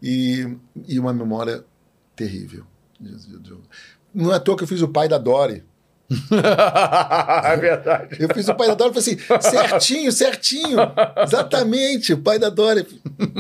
E, 0.02 0.56
e 0.88 1.00
uma 1.00 1.12
memória 1.12 1.64
terrível. 2.16 2.64
Não 4.14 4.32
é 4.32 4.36
à 4.36 4.40
toa 4.40 4.56
que 4.56 4.64
eu 4.64 4.68
fiz 4.68 4.82
o 4.84 4.88
pai 4.88 5.08
da 5.08 5.18
Dory. 5.18 5.64
é 7.44 7.58
verdade. 7.58 8.18
Eu 8.20 8.30
fiz 8.34 8.48
o 8.48 8.56
pai 8.56 8.68
da 8.68 8.76
Dory 8.76 8.92
e 8.98 9.02
falei 9.02 9.20
assim, 9.38 9.50
certinho, 9.50 10.12
certinho, 10.12 10.78
exatamente, 11.24 12.14
o 12.14 12.18
pai 12.18 12.40
da 12.40 12.50
Dory. 12.50 12.84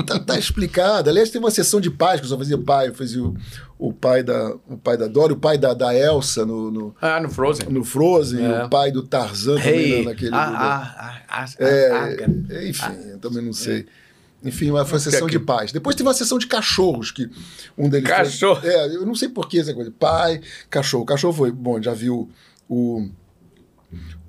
Tá, 0.06 0.20
tá 0.20 0.38
explicado. 0.38 1.10
Aliás, 1.10 1.30
tem 1.30 1.40
uma 1.40 1.52
sessão 1.52 1.80
de 1.80 1.90
pais 1.90 2.20
que 2.20 2.26
eu 2.26 2.30
só 2.30 2.38
fazia 2.38 2.58
pai, 2.58 2.90
eu 2.90 2.94
fazia 2.94 3.24
o, 3.24 3.36
o 3.78 3.94
pai 3.94 4.24
da 4.24 4.54
o 4.68 4.78
pai 4.78 4.98
da 4.98 5.08
Dory, 5.08 5.34
o 5.34 5.38
pai 5.38 5.58
da, 5.58 5.74
da 5.74 5.94
Elsa 5.96 6.46
no, 6.46 6.70
no, 6.72 6.96
Ah, 7.02 7.20
no 7.20 7.30
Frozen. 7.30 7.70
no 7.70 7.84
Frozen, 7.84 8.46
É. 8.46 8.64
o 8.66 8.70
pai 8.70 8.92
do 8.92 9.04
Tarzan 9.04 9.56
também 9.58 9.92
Hey, 10.00 10.06
naquele... 10.06 10.34
ah, 10.36 10.38
ah, 11.00 11.22
ah, 11.30 11.46
ah, 11.46 11.46
É, 11.60 11.92
ah, 11.92 12.06
ah, 12.06 12.66
enfim, 12.68 12.94
eu 13.12 13.18
também 13.20 13.44
não 13.44 13.54
sei. 13.54 13.86
Enfim, 14.44 14.70
mas 14.72 14.88
foi 14.88 14.98
a 14.98 15.00
Fica 15.02 15.12
sessão 15.12 15.28
de 15.28 15.40
pais. 15.40 15.72
Depois 15.72 15.96
teve 15.96 16.08
uma 16.08 16.14
sessão 16.14 16.38
de 16.38 16.46
cachorros, 16.46 17.10
que 17.12 17.28
um 17.78 17.90
deles. 17.90 18.08
foi- 18.08 18.18
Cachorro. 18.18 18.62
é, 18.64 18.96
eu 18.96 19.06
não 19.06 19.16
sei 19.16 19.30
porquê 19.30 19.60
essa 19.60 19.74
coisa. 19.74 19.92
Pai, 19.98 20.40
cachorro. 20.70 21.04
O 21.04 21.06
cachorro 21.08 21.34
foi. 21.34 21.52
Bom, 21.52 21.82
já 21.82 21.92
viu 21.94 22.30
o. 22.70 23.10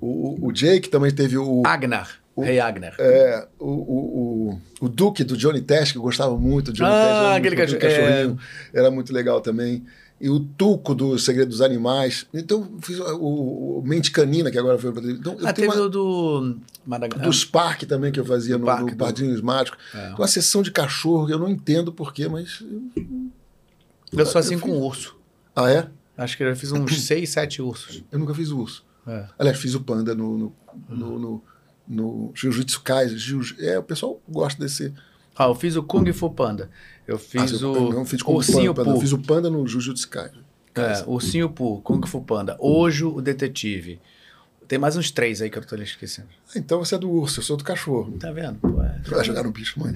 O, 0.01 0.47
o 0.47 0.51
Jake 0.53 0.89
também 0.89 1.11
teve 1.11 1.37
o. 1.37 1.61
Agnar. 1.65 2.17
Rei 2.37 2.57
Agnar. 2.57 2.95
é, 2.99 3.45
o, 3.59 3.65
o, 3.67 4.51
o, 4.79 4.85
o 4.85 4.87
Duque 4.87 5.25
do 5.25 5.35
Johnny 5.35 5.61
Test, 5.61 5.91
que 5.91 5.97
eu 5.97 6.01
gostava 6.01 6.37
muito 6.37 6.71
do 6.71 6.77
Johnny 6.77 6.89
Ah, 6.89 6.93
Test. 6.93 7.09
era 7.25 7.35
aquele 7.35 7.55
muito- 7.57 7.77
cachorro- 7.79 8.01
cachorrinho. 8.07 8.39
Era 8.73 8.91
muito 8.91 9.11
legal 9.13 9.41
também. 9.41 9.83
E 10.21 10.29
o 10.29 10.39
Tuco 10.39 10.95
do 10.95 11.19
Segredo 11.19 11.49
dos 11.49 11.59
Animais. 11.61 12.25
Então, 12.33 12.61
eu 12.73 12.79
fiz 12.81 12.97
o, 12.99 13.79
o 13.79 13.81
Mente 13.85 14.09
Canina, 14.11 14.49
que 14.49 14.57
agora 14.57 14.77
foi 14.77 14.91
televisão. 14.93 15.19
Então, 15.19 15.33
eu 15.33 15.47
Ah, 15.47 15.51
tenho 15.53 15.67
teve 15.69 15.79
uma- 15.81 15.87
o 15.87 15.89
do 15.89 16.59
Madagascar. 16.85 17.27
dos 17.27 17.43
parques 17.43 17.87
também 17.89 18.09
que 18.11 18.19
eu 18.21 18.25
fazia 18.25 18.55
Do 18.55 18.61
no, 18.61 18.65
parque 18.67 18.91
no 18.91 18.97
Padrinhos 18.97 19.41
Mágicos. 19.41 19.77
É. 19.93 20.13
Uma 20.17 20.27
sessão 20.27 20.61
de 20.61 20.71
cachorro, 20.71 21.29
eu 21.29 21.37
não 21.39 21.49
entendo 21.49 21.91
porquê, 21.91 22.29
mas. 22.29 22.63
Eu 24.13 24.25
sou 24.25 24.39
assim 24.39 24.53
eu 24.55 24.59
com 24.61 24.67
fiz. 24.71 24.77
urso. 24.81 25.17
Ah, 25.55 25.69
é? 25.69 25.87
Acho 26.19 26.37
que 26.37 26.43
eu 26.43 26.49
já 26.49 26.55
fiz 26.55 26.71
uns 26.71 27.01
seis, 27.05 27.29
sete 27.29 27.61
ursos. 27.61 28.03
Eu 28.11 28.19
nunca 28.19 28.33
fiz 28.33 28.49
urso. 28.49 28.85
É. 29.07 29.25
Aliás, 29.39 29.57
fiz 29.57 29.73
o 29.75 29.81
panda 29.81 30.13
no. 30.13 30.37
no, 30.37 30.55
no, 30.89 31.19
no, 31.19 31.43
no 31.87 32.31
Jiu-Jitsu 32.35 32.81
Kaisen. 32.81 33.17
Jiu 33.17 33.41
é, 33.59 33.79
o 33.79 33.83
pessoal 33.83 34.21
gosta 34.27 34.61
desse. 34.61 34.93
Ah, 35.35 35.45
eu 35.45 35.55
fiz 35.55 35.75
o 35.77 35.83
Kung 35.83 36.11
Fu 36.11 36.29
Panda. 36.29 36.69
Eu 37.07 37.15
Ah, 37.15 37.19
fiz 37.19 37.61
eu 37.61 37.71
o 37.71 37.93
não 37.93 38.05
fiz 38.05 38.21
como 38.21 38.37
Ursinho 38.37 38.73
panda, 38.73 38.89
eu 38.89 38.99
fiz 38.99 39.13
o 39.13 39.17
panda 39.17 39.49
no 39.49 39.65
Jiu-Jitsu 39.65 40.09
Kaisen. 40.09 40.43
É, 40.75 41.03
Ursinho 41.07 41.49
Poo, 41.49 41.81
Kung 41.81 42.05
Fu 42.05 42.21
Panda. 42.21 42.55
Ojo, 42.59 43.15
o 43.15 43.21
detetive. 43.21 43.99
Tem 44.69 44.77
mais 44.77 44.95
uns 44.95 45.09
três 45.09 45.41
aí 45.41 45.49
que 45.49 45.57
eu 45.57 45.65
tô 45.65 45.75
esquecendo. 45.77 46.27
Então 46.55 46.77
você 46.77 46.93
é 46.93 46.97
do 46.99 47.09
urso, 47.09 47.39
eu 47.39 47.43
sou 47.43 47.57
do 47.57 47.63
cachorro. 47.63 48.15
Tá 48.19 48.31
vendo? 48.31 48.59
Pô, 48.59 48.83
é. 48.83 49.01
Vai 49.03 49.25
jogar 49.25 49.41
no 49.41 49.49
bicho, 49.49 49.79
mãe. 49.79 49.95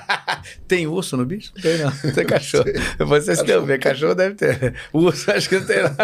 Tem 0.68 0.86
urso 0.86 1.16
no 1.16 1.24
bicho? 1.24 1.50
Não 1.56 1.62
tem, 1.62 1.78
não. 1.78 1.90
Tem 2.12 2.26
cachorro. 2.26 2.66
Você 3.08 3.34
se 3.34 3.42
deu 3.42 3.64
ver, 3.64 3.80
cachorro 3.80 4.14
deve 4.14 4.34
ter. 4.34 4.74
Urso 4.92 5.30
acho 5.30 5.48
que 5.48 5.58
não 5.58 5.66
tem, 5.66 5.78
não. 5.82 5.96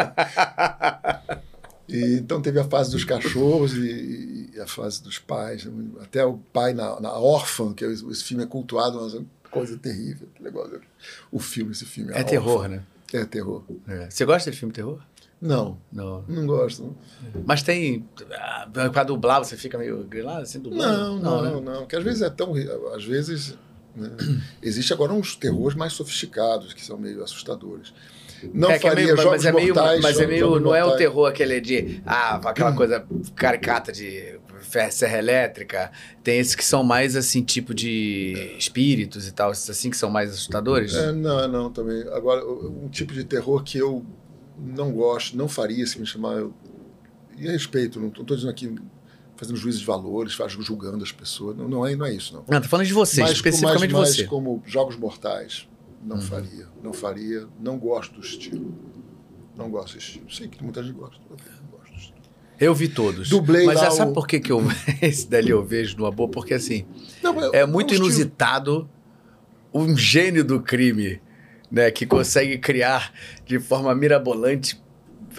E, 1.87 2.15
então 2.15 2.41
teve 2.41 2.59
a 2.59 2.65
fase 2.65 2.91
dos 2.91 3.05
cachorros 3.05 3.75
e, 3.75 4.51
e, 4.55 4.59
a 4.61 4.67
fase 4.67 5.03
dos 5.03 5.19
pais. 5.19 5.69
Até 6.01 6.25
o 6.25 6.39
pai 6.39 6.73
na, 6.73 6.99
na 6.99 7.13
órfã, 7.13 7.75
que 7.75 7.85
esse 7.85 8.25
filme 8.25 8.43
é 8.43 8.47
cultuado, 8.47 9.03
mas 9.03 9.13
é 9.13 9.19
uma 9.19 9.27
coisa 9.51 9.77
terrível. 9.77 10.29
Legal. 10.41 10.67
O 11.31 11.39
filme, 11.39 11.73
esse 11.73 11.85
filme. 11.85 12.11
É 12.15 12.25
terror, 12.25 12.63
órfã. 12.63 12.69
né? 12.69 12.83
É 13.13 13.25
terror. 13.27 13.63
É. 13.87 14.09
Você 14.09 14.25
gosta 14.25 14.51
de 14.51 14.57
filme 14.57 14.73
terror? 14.73 14.99
Não. 15.43 15.77
Não. 15.93 16.25
Não 16.29 16.47
gosto. 16.47 16.97
Mas 17.45 17.65
tem. 17.65 18.07
Para 18.93 19.03
dublar, 19.03 19.45
você 19.45 19.57
fica 19.57 19.77
meio 19.77 20.05
grilado 20.05 20.43
assim, 20.43 20.61
dublando? 20.61 20.97
Não, 20.97 21.19
não, 21.19 21.43
não, 21.43 21.61
né? 21.61 21.73
não. 21.73 21.81
Porque 21.81 21.97
às 21.97 22.05
vezes 22.05 22.23
é 22.23 22.31
tão. 22.31 22.55
Às 22.95 23.05
vezes. 23.05 23.59
Né? 23.97 24.09
Existe 24.63 24.93
agora 24.93 25.13
uns 25.13 25.35
terrores 25.35 25.77
mais 25.77 25.95
sofisticados, 25.95 26.73
que 26.73 26.85
são 26.85 26.97
meio 26.97 27.25
assustadores. 27.25 27.93
Não 28.55 28.71
é, 28.71 28.79
faria 28.79 29.03
é 29.03 29.05
meio, 29.05 29.17
jogos 29.17 29.31
mas 29.31 29.45
é 29.45 29.53
meio, 29.53 29.75
mortais. 29.75 30.01
mas 30.01 30.21
é 30.21 30.27
meio, 30.27 30.61
não 30.61 30.75
é 30.75 30.83
o 30.83 30.89
mortais. 30.89 30.99
terror 30.99 31.29
aquele 31.29 31.61
de 31.61 32.01
ah, 32.07 32.41
aquela 32.45 32.73
coisa 32.73 33.05
caricata 33.35 33.93
de 33.93 34.39
serra 34.91 35.19
elétrica. 35.19 35.91
Tem 36.23 36.39
esses 36.39 36.55
que 36.55 36.65
são 36.65 36.85
mais 36.85 37.17
assim, 37.17 37.43
tipo 37.43 37.75
de 37.75 38.55
espíritos 38.57 39.27
e 39.27 39.33
tal, 39.33 39.51
esses 39.51 39.69
assim 39.69 39.91
que 39.91 39.97
são 39.97 40.09
mais 40.09 40.31
assustadores. 40.31 40.95
É, 40.95 41.11
não, 41.11 41.49
não, 41.49 41.71
também. 41.71 42.01
Agora, 42.13 42.45
um 42.45 42.89
tipo 42.89 43.13
de 43.13 43.25
terror 43.25 43.63
que 43.63 43.79
eu 43.79 44.05
não 44.59 44.93
gosto, 44.93 45.37
não 45.37 45.49
faria 45.49 45.87
se 45.87 45.99
me 45.99 46.07
chamar. 46.07 46.39
Eu, 46.39 46.55
e 47.37 47.49
a 47.49 47.53
respeito, 47.53 47.99
não 47.99 48.09
estou 48.09 48.25
dizendo 48.25 48.51
aqui 48.51 48.75
fazendo 49.37 49.57
juízo 49.57 49.81
de 49.81 49.85
valores, 49.85 50.37
julgando 50.61 51.03
as 51.03 51.11
pessoas. 51.11 51.57
Não, 51.57 51.69
não, 51.69 51.87
é, 51.87 51.97
não 51.97 52.07
é 52.07 52.15
isso, 52.15 52.33
não. 52.35 52.45
Não, 52.49 52.61
tô 52.61 52.69
falando 52.69 52.87
de 52.87 52.93
você, 52.93 53.23
mas, 53.23 53.33
especificamente 53.33 53.93
mas, 53.93 54.11
você. 54.11 54.23
Mas 54.23 54.31
como 54.31 54.63
jogos 54.65 54.97
mortais, 54.97 55.69
não 56.05 56.17
uhum. 56.17 56.23
faria. 56.23 56.69
Não 56.83 56.93
faria, 56.93 57.49
não 57.61 57.79
gosto 57.79 58.15
do 58.15 58.21
estilo. 58.21 58.75
Não 59.57 59.71
gosto 59.71 59.95
do 59.95 59.99
estilo. 59.99 60.31
Sei 60.31 60.49
que 60.49 60.63
muita 60.63 60.83
gente 60.83 60.95
gosta. 60.95 61.17
Não 61.29 61.37
gosto 61.71 61.93
do 61.93 61.99
estilo. 61.99 62.19
Eu 62.61 62.75
vi 62.75 62.89
todos. 62.89 63.29
Dublei 63.29 63.67
Mas 63.67 63.81
lá 63.81 63.91
sabe 63.91 64.13
o... 64.13 64.15
por 64.15 64.27
que, 64.27 64.39
que 64.39 64.53
eu 64.53 64.63
esse 65.03 65.29
dali 65.29 65.51
eu 65.51 65.65
vejo 65.65 65.97
numa 65.97 66.11
boa? 66.11 66.29
Porque 66.29 66.55
assim, 66.55 66.87
não, 67.23 67.53
é 67.53 67.67
muito 67.67 67.95
inusitado 67.95 68.89
um 69.75 69.97
gênio 69.97 70.45
do 70.45 70.61
crime, 70.61 71.21
né, 71.73 71.91
que 71.91 72.05
consegue 72.05 72.59
criar 72.59 73.11
de 73.47 73.59
forma 73.59 73.95
mirabolante 73.95 74.79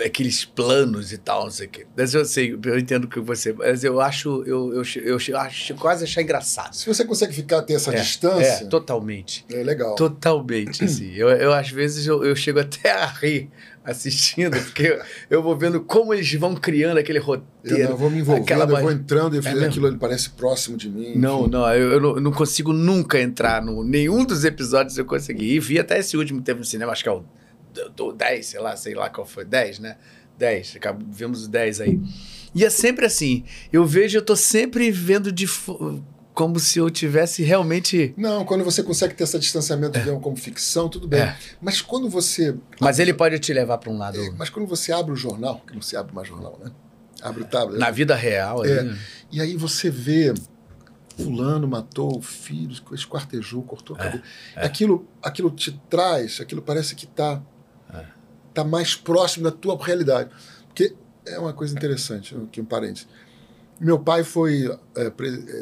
aqueles 0.04 0.44
planos 0.44 1.12
e 1.12 1.20
tal, 1.20 1.44
não 1.44 1.52
sei 1.52 1.68
o 1.68 1.70
quê. 1.70 1.86
Mas 1.96 2.16
eu 2.16 2.26
sei, 2.26 2.58
eu 2.66 2.80
entendo 2.80 3.08
que 3.08 3.20
você. 3.20 3.54
Mas 3.54 3.84
eu 3.84 4.02
acho, 4.02 4.44
eu, 4.48 4.74
eu, 4.74 4.84
eu, 4.96 5.18
eu 5.28 5.38
acho 5.38 5.76
quase 5.76 6.04
achar 6.04 6.24
engraçado. 6.24 6.74
Se 6.74 6.88
você 6.88 7.06
consegue 7.06 7.32
ficar 7.32 7.62
ter 7.62 7.74
essa 7.76 7.92
é, 7.94 8.00
distância. 8.00 8.66
É, 8.66 8.66
totalmente. 8.66 9.46
É 9.52 9.62
legal. 9.62 9.94
Totalmente, 9.96 10.84
assim. 10.84 11.14
Eu, 11.14 11.30
eu 11.30 11.54
às 11.54 11.70
vezes 11.70 12.08
eu, 12.08 12.26
eu 12.26 12.36
chego 12.36 12.60
até 12.60 12.92
a 12.92 13.06
rir 13.06 13.52
assistindo, 13.84 14.58
porque 14.64 14.84
eu, 14.84 15.02
eu 15.30 15.44
vou 15.44 15.58
vendo 15.58 15.82
como 15.82 16.14
eles 16.14 16.32
vão 16.36 16.56
criando 16.56 16.98
aquele 16.98 17.20
roteiro. 17.20 17.78
Eu, 17.78 17.86
não, 17.86 17.92
eu 17.92 17.98
vou 17.98 18.10
me 18.10 18.20
envolvendo, 18.20 18.62
eu 18.62 18.82
vou 18.82 18.92
entrando 18.92 19.36
e 19.36 19.38
eu 19.38 19.62
é 19.62 19.66
aquilo 19.66 19.88
ele 19.88 19.98
parece 19.98 20.30
próximo 20.30 20.78
de 20.78 20.90
mim. 20.90 21.16
Não, 21.16 21.42
enfim. 21.42 21.52
não, 21.52 21.74
eu, 21.74 21.92
eu 21.94 22.00
não, 22.00 22.16
não, 22.16 22.32
consigo 22.32 22.72
nunca 22.72 23.20
entrar 23.20 23.62
no 23.62 23.84
nenhum 23.84 24.24
dos 24.26 24.46
episódios 24.46 24.98
eu 24.98 25.06
consegui. 25.06 25.54
E 25.54 25.60
vi 25.60 25.80
até 25.80 26.00
esse 26.00 26.16
último 26.16 26.40
que 26.40 26.46
teve 26.46 26.60
no 26.60 26.66
cinema, 26.66 26.92
acho 26.92 27.04
que 27.04 27.10
é 27.10 27.12
o 27.12 27.24
do 27.96 28.14
10, 28.14 28.46
sei 28.46 28.60
lá, 28.60 28.76
sei 28.76 28.94
lá 28.94 29.10
qual 29.10 29.26
foi, 29.26 29.46
10, 29.46 29.80
né? 29.80 29.98
10, 30.38 30.78
vemos 31.10 31.42
os 31.42 31.48
10 31.48 31.82
aí. 31.82 32.00
E 32.56 32.64
é 32.64 32.70
sempre 32.70 33.06
assim, 33.06 33.44
eu 33.72 33.84
vejo, 33.84 34.18
eu 34.18 34.22
tô 34.22 34.36
sempre 34.36 34.92
vendo 34.92 35.32
de 35.32 35.48
como 36.34 36.60
se 36.60 36.80
eu 36.80 36.90
tivesse 36.90 37.44
realmente. 37.44 38.14
Não, 38.18 38.44
quando 38.44 38.64
você 38.64 38.82
consegue 38.82 39.14
ter 39.14 39.24
esse 39.24 39.38
distanciamento 39.40 39.98
é. 39.98 40.20
como 40.20 40.36
ficção, 40.36 40.90
tudo 40.90 41.08
bem. 41.08 41.22
É. 41.22 41.38
Mas 41.62 41.82
quando 41.82 42.10
você. 42.10 42.56
Mas 42.80 43.00
ele 43.00 43.14
pode 43.14 43.38
te 43.40 43.54
levar 43.54 43.78
para 43.78 43.92
um 43.92 43.98
lado. 43.98 44.20
É, 44.20 44.32
mas 44.32 44.50
quando 44.50 44.68
você 44.68 44.92
abre 44.92 45.12
o 45.12 45.16
jornal, 45.16 45.62
que 45.66 45.74
não 45.74 45.82
se 45.82 45.96
abre 45.96 46.14
mais 46.14 46.28
jornal, 46.28 46.60
né? 46.64 46.72
Abre 47.22 47.44
o 47.44 47.46
tablet. 47.46 47.80
Na 47.80 47.92
vida 47.92 48.16
real, 48.16 48.66
é. 48.66 48.80
Aí, 48.80 48.96
E 49.32 49.42
aí 49.42 49.58
você 49.58 49.90
vê. 49.90 50.34
Fulano 51.16 51.68
matou 51.68 52.18
o 52.18 52.22
filho, 52.24 52.76
esquartejou, 52.92 53.62
cortou 53.62 53.96
a 53.96 54.00
cabeça. 54.00 54.24
Aquilo, 54.56 55.08
aquilo 55.22 55.52
te 55.52 55.72
traz, 55.88 56.42
aquilo 56.42 56.60
parece 56.60 56.96
que 56.96 57.06
está 57.06 57.40
está 58.54 58.64
mais 58.64 58.96
próximo 58.96 59.44
da 59.44 59.52
tua 59.52 59.78
realidade. 59.84 60.30
Porque 60.68 60.96
é 61.26 61.38
uma 61.40 61.54
coisa 61.54 61.76
interessante, 61.76 62.36
aqui 62.36 62.62
um 62.62 62.66
parênteses. 62.66 63.08
Meu 63.84 64.00
pai 64.00 64.24
foi 64.24 64.66
é, 64.96 65.12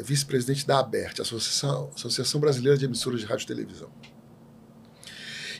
vice-presidente 0.04 0.64
da 0.66 0.78
ABERT, 0.78 1.20
Associação, 1.20 1.90
Associação 1.94 2.40
Brasileira 2.40 2.78
de 2.78 2.84
Emissoras 2.84 3.20
de 3.20 3.26
Rádio 3.26 3.44
e 3.44 3.46
Televisão. 3.48 3.90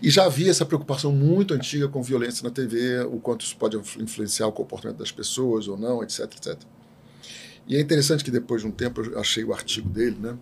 E 0.00 0.08
já 0.10 0.24
havia 0.24 0.50
essa 0.50 0.64
preocupação 0.64 1.12
muito 1.12 1.54
antiga 1.54 1.88
com 1.88 2.02
violência 2.02 2.44
na 2.44 2.50
TV, 2.50 3.00
o 3.00 3.18
quanto 3.18 3.44
isso 3.44 3.56
pode 3.56 3.76
influenciar 3.76 4.46
o 4.46 4.52
comportamento 4.52 4.98
das 4.98 5.10
pessoas 5.10 5.66
ou 5.66 5.76
não, 5.76 6.02
etc, 6.02 6.20
etc. 6.20 6.58
E 7.66 7.76
é 7.76 7.80
interessante 7.80 8.24
que 8.24 8.30
depois 8.30 8.62
de 8.62 8.68
um 8.68 8.72
tempo 8.72 9.00
eu 9.00 9.18
achei 9.18 9.42
o 9.44 9.52
artigo 9.52 9.88
dele, 9.88 10.16
né? 10.20 10.38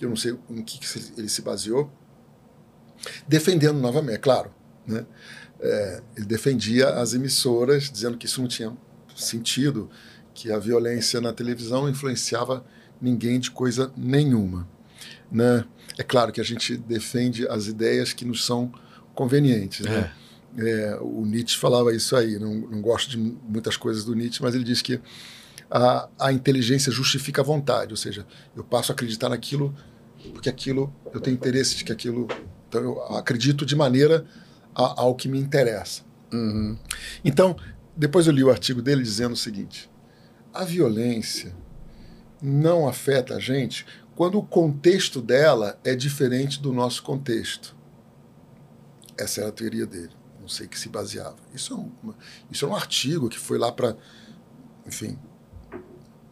Eu 0.00 0.08
não 0.08 0.16
sei 0.16 0.38
em 0.50 0.62
que 0.62 0.78
ele 1.16 1.28
se 1.28 1.42
baseou, 1.42 1.90
defendendo 3.26 3.78
novamente, 3.78 4.14
é 4.14 4.18
claro, 4.18 4.52
né? 4.86 5.04
é, 5.60 6.02
ele 6.16 6.26
defendia 6.26 6.90
as 6.90 7.14
emissoras, 7.14 7.90
dizendo 7.90 8.16
que 8.16 8.26
isso 8.26 8.40
não 8.40 8.48
tinha 8.48 8.76
sentido, 9.16 9.90
que 10.38 10.52
a 10.52 10.58
violência 10.58 11.20
na 11.20 11.32
televisão 11.32 11.88
influenciava 11.88 12.64
ninguém 13.02 13.40
de 13.40 13.50
coisa 13.50 13.92
nenhuma. 13.96 14.68
Né? 15.32 15.64
É 15.98 16.04
claro 16.04 16.30
que 16.30 16.40
a 16.40 16.44
gente 16.44 16.76
defende 16.76 17.46
as 17.48 17.66
ideias 17.66 18.12
que 18.12 18.24
nos 18.24 18.46
são 18.46 18.72
convenientes. 19.16 19.84
Né? 19.84 20.12
É. 20.56 20.68
É, 20.70 20.98
o 21.00 21.26
Nietzsche 21.26 21.58
falava 21.58 21.92
isso 21.92 22.14
aí, 22.14 22.38
não, 22.38 22.54
não 22.54 22.80
gosto 22.80 23.10
de 23.10 23.18
muitas 23.18 23.76
coisas 23.76 24.04
do 24.04 24.14
Nietzsche, 24.14 24.40
mas 24.40 24.54
ele 24.54 24.62
diz 24.62 24.80
que 24.80 25.00
a, 25.68 26.08
a 26.18 26.32
inteligência 26.32 26.92
justifica 26.92 27.42
a 27.42 27.44
vontade, 27.44 27.92
ou 27.92 27.96
seja, 27.96 28.24
eu 28.56 28.62
passo 28.62 28.92
a 28.92 28.94
acreditar 28.94 29.28
naquilo 29.28 29.74
porque 30.32 30.48
aquilo, 30.48 30.92
eu 31.12 31.20
tenho 31.20 31.34
interesse 31.34 31.76
de 31.76 31.84
que 31.84 31.92
aquilo, 31.92 32.28
então 32.68 32.80
eu 32.80 33.02
acredito 33.16 33.66
de 33.66 33.74
maneira 33.74 34.24
ao 34.72 35.14
que 35.14 35.28
me 35.28 35.38
interessa. 35.38 36.02
Uhum. 36.32 36.76
Então, 37.24 37.56
depois 37.96 38.26
eu 38.26 38.32
li 38.32 38.44
o 38.44 38.50
artigo 38.50 38.80
dele 38.80 39.02
dizendo 39.02 39.32
o 39.32 39.36
seguinte: 39.36 39.87
a 40.58 40.64
violência 40.64 41.54
não 42.42 42.88
afeta 42.88 43.36
a 43.36 43.38
gente 43.38 43.86
quando 44.16 44.38
o 44.38 44.42
contexto 44.42 45.22
dela 45.22 45.78
é 45.84 45.94
diferente 45.94 46.60
do 46.60 46.72
nosso 46.72 47.00
contexto. 47.04 47.76
Essa 49.16 49.42
era 49.42 49.50
a 49.50 49.52
teoria 49.52 49.86
dele. 49.86 50.10
Não 50.40 50.48
sei 50.48 50.66
que 50.66 50.76
se 50.76 50.88
baseava. 50.88 51.36
Isso 51.54 51.72
é 51.72 51.76
um, 51.76 52.14
isso 52.50 52.64
é 52.64 52.68
um 52.68 52.74
artigo 52.74 53.28
que 53.28 53.38
foi 53.38 53.56
lá 53.56 53.70
para. 53.70 53.96
Enfim. 54.84 55.16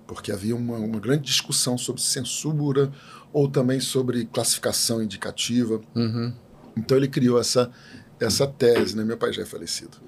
Porque 0.09 0.32
havia 0.32 0.57
uma, 0.57 0.77
uma 0.77 0.98
grande 0.98 1.23
discussão 1.23 1.78
sobre 1.78 2.03
censura 2.03 2.93
ou 3.32 3.48
também 3.48 3.78
sobre 3.78 4.27
classificação 4.27 5.01
indicativa. 5.01 5.81
Uhum. 5.94 6.35
Então 6.77 6.97
ele 6.97 7.07
criou 7.07 7.39
essa, 7.39 7.70
essa 8.19 8.44
tese, 8.44 8.97
né? 8.97 9.05
meu 9.05 9.16
pai 9.16 9.32
já 9.32 9.43
é 9.43 9.47
falecido, 9.47 9.98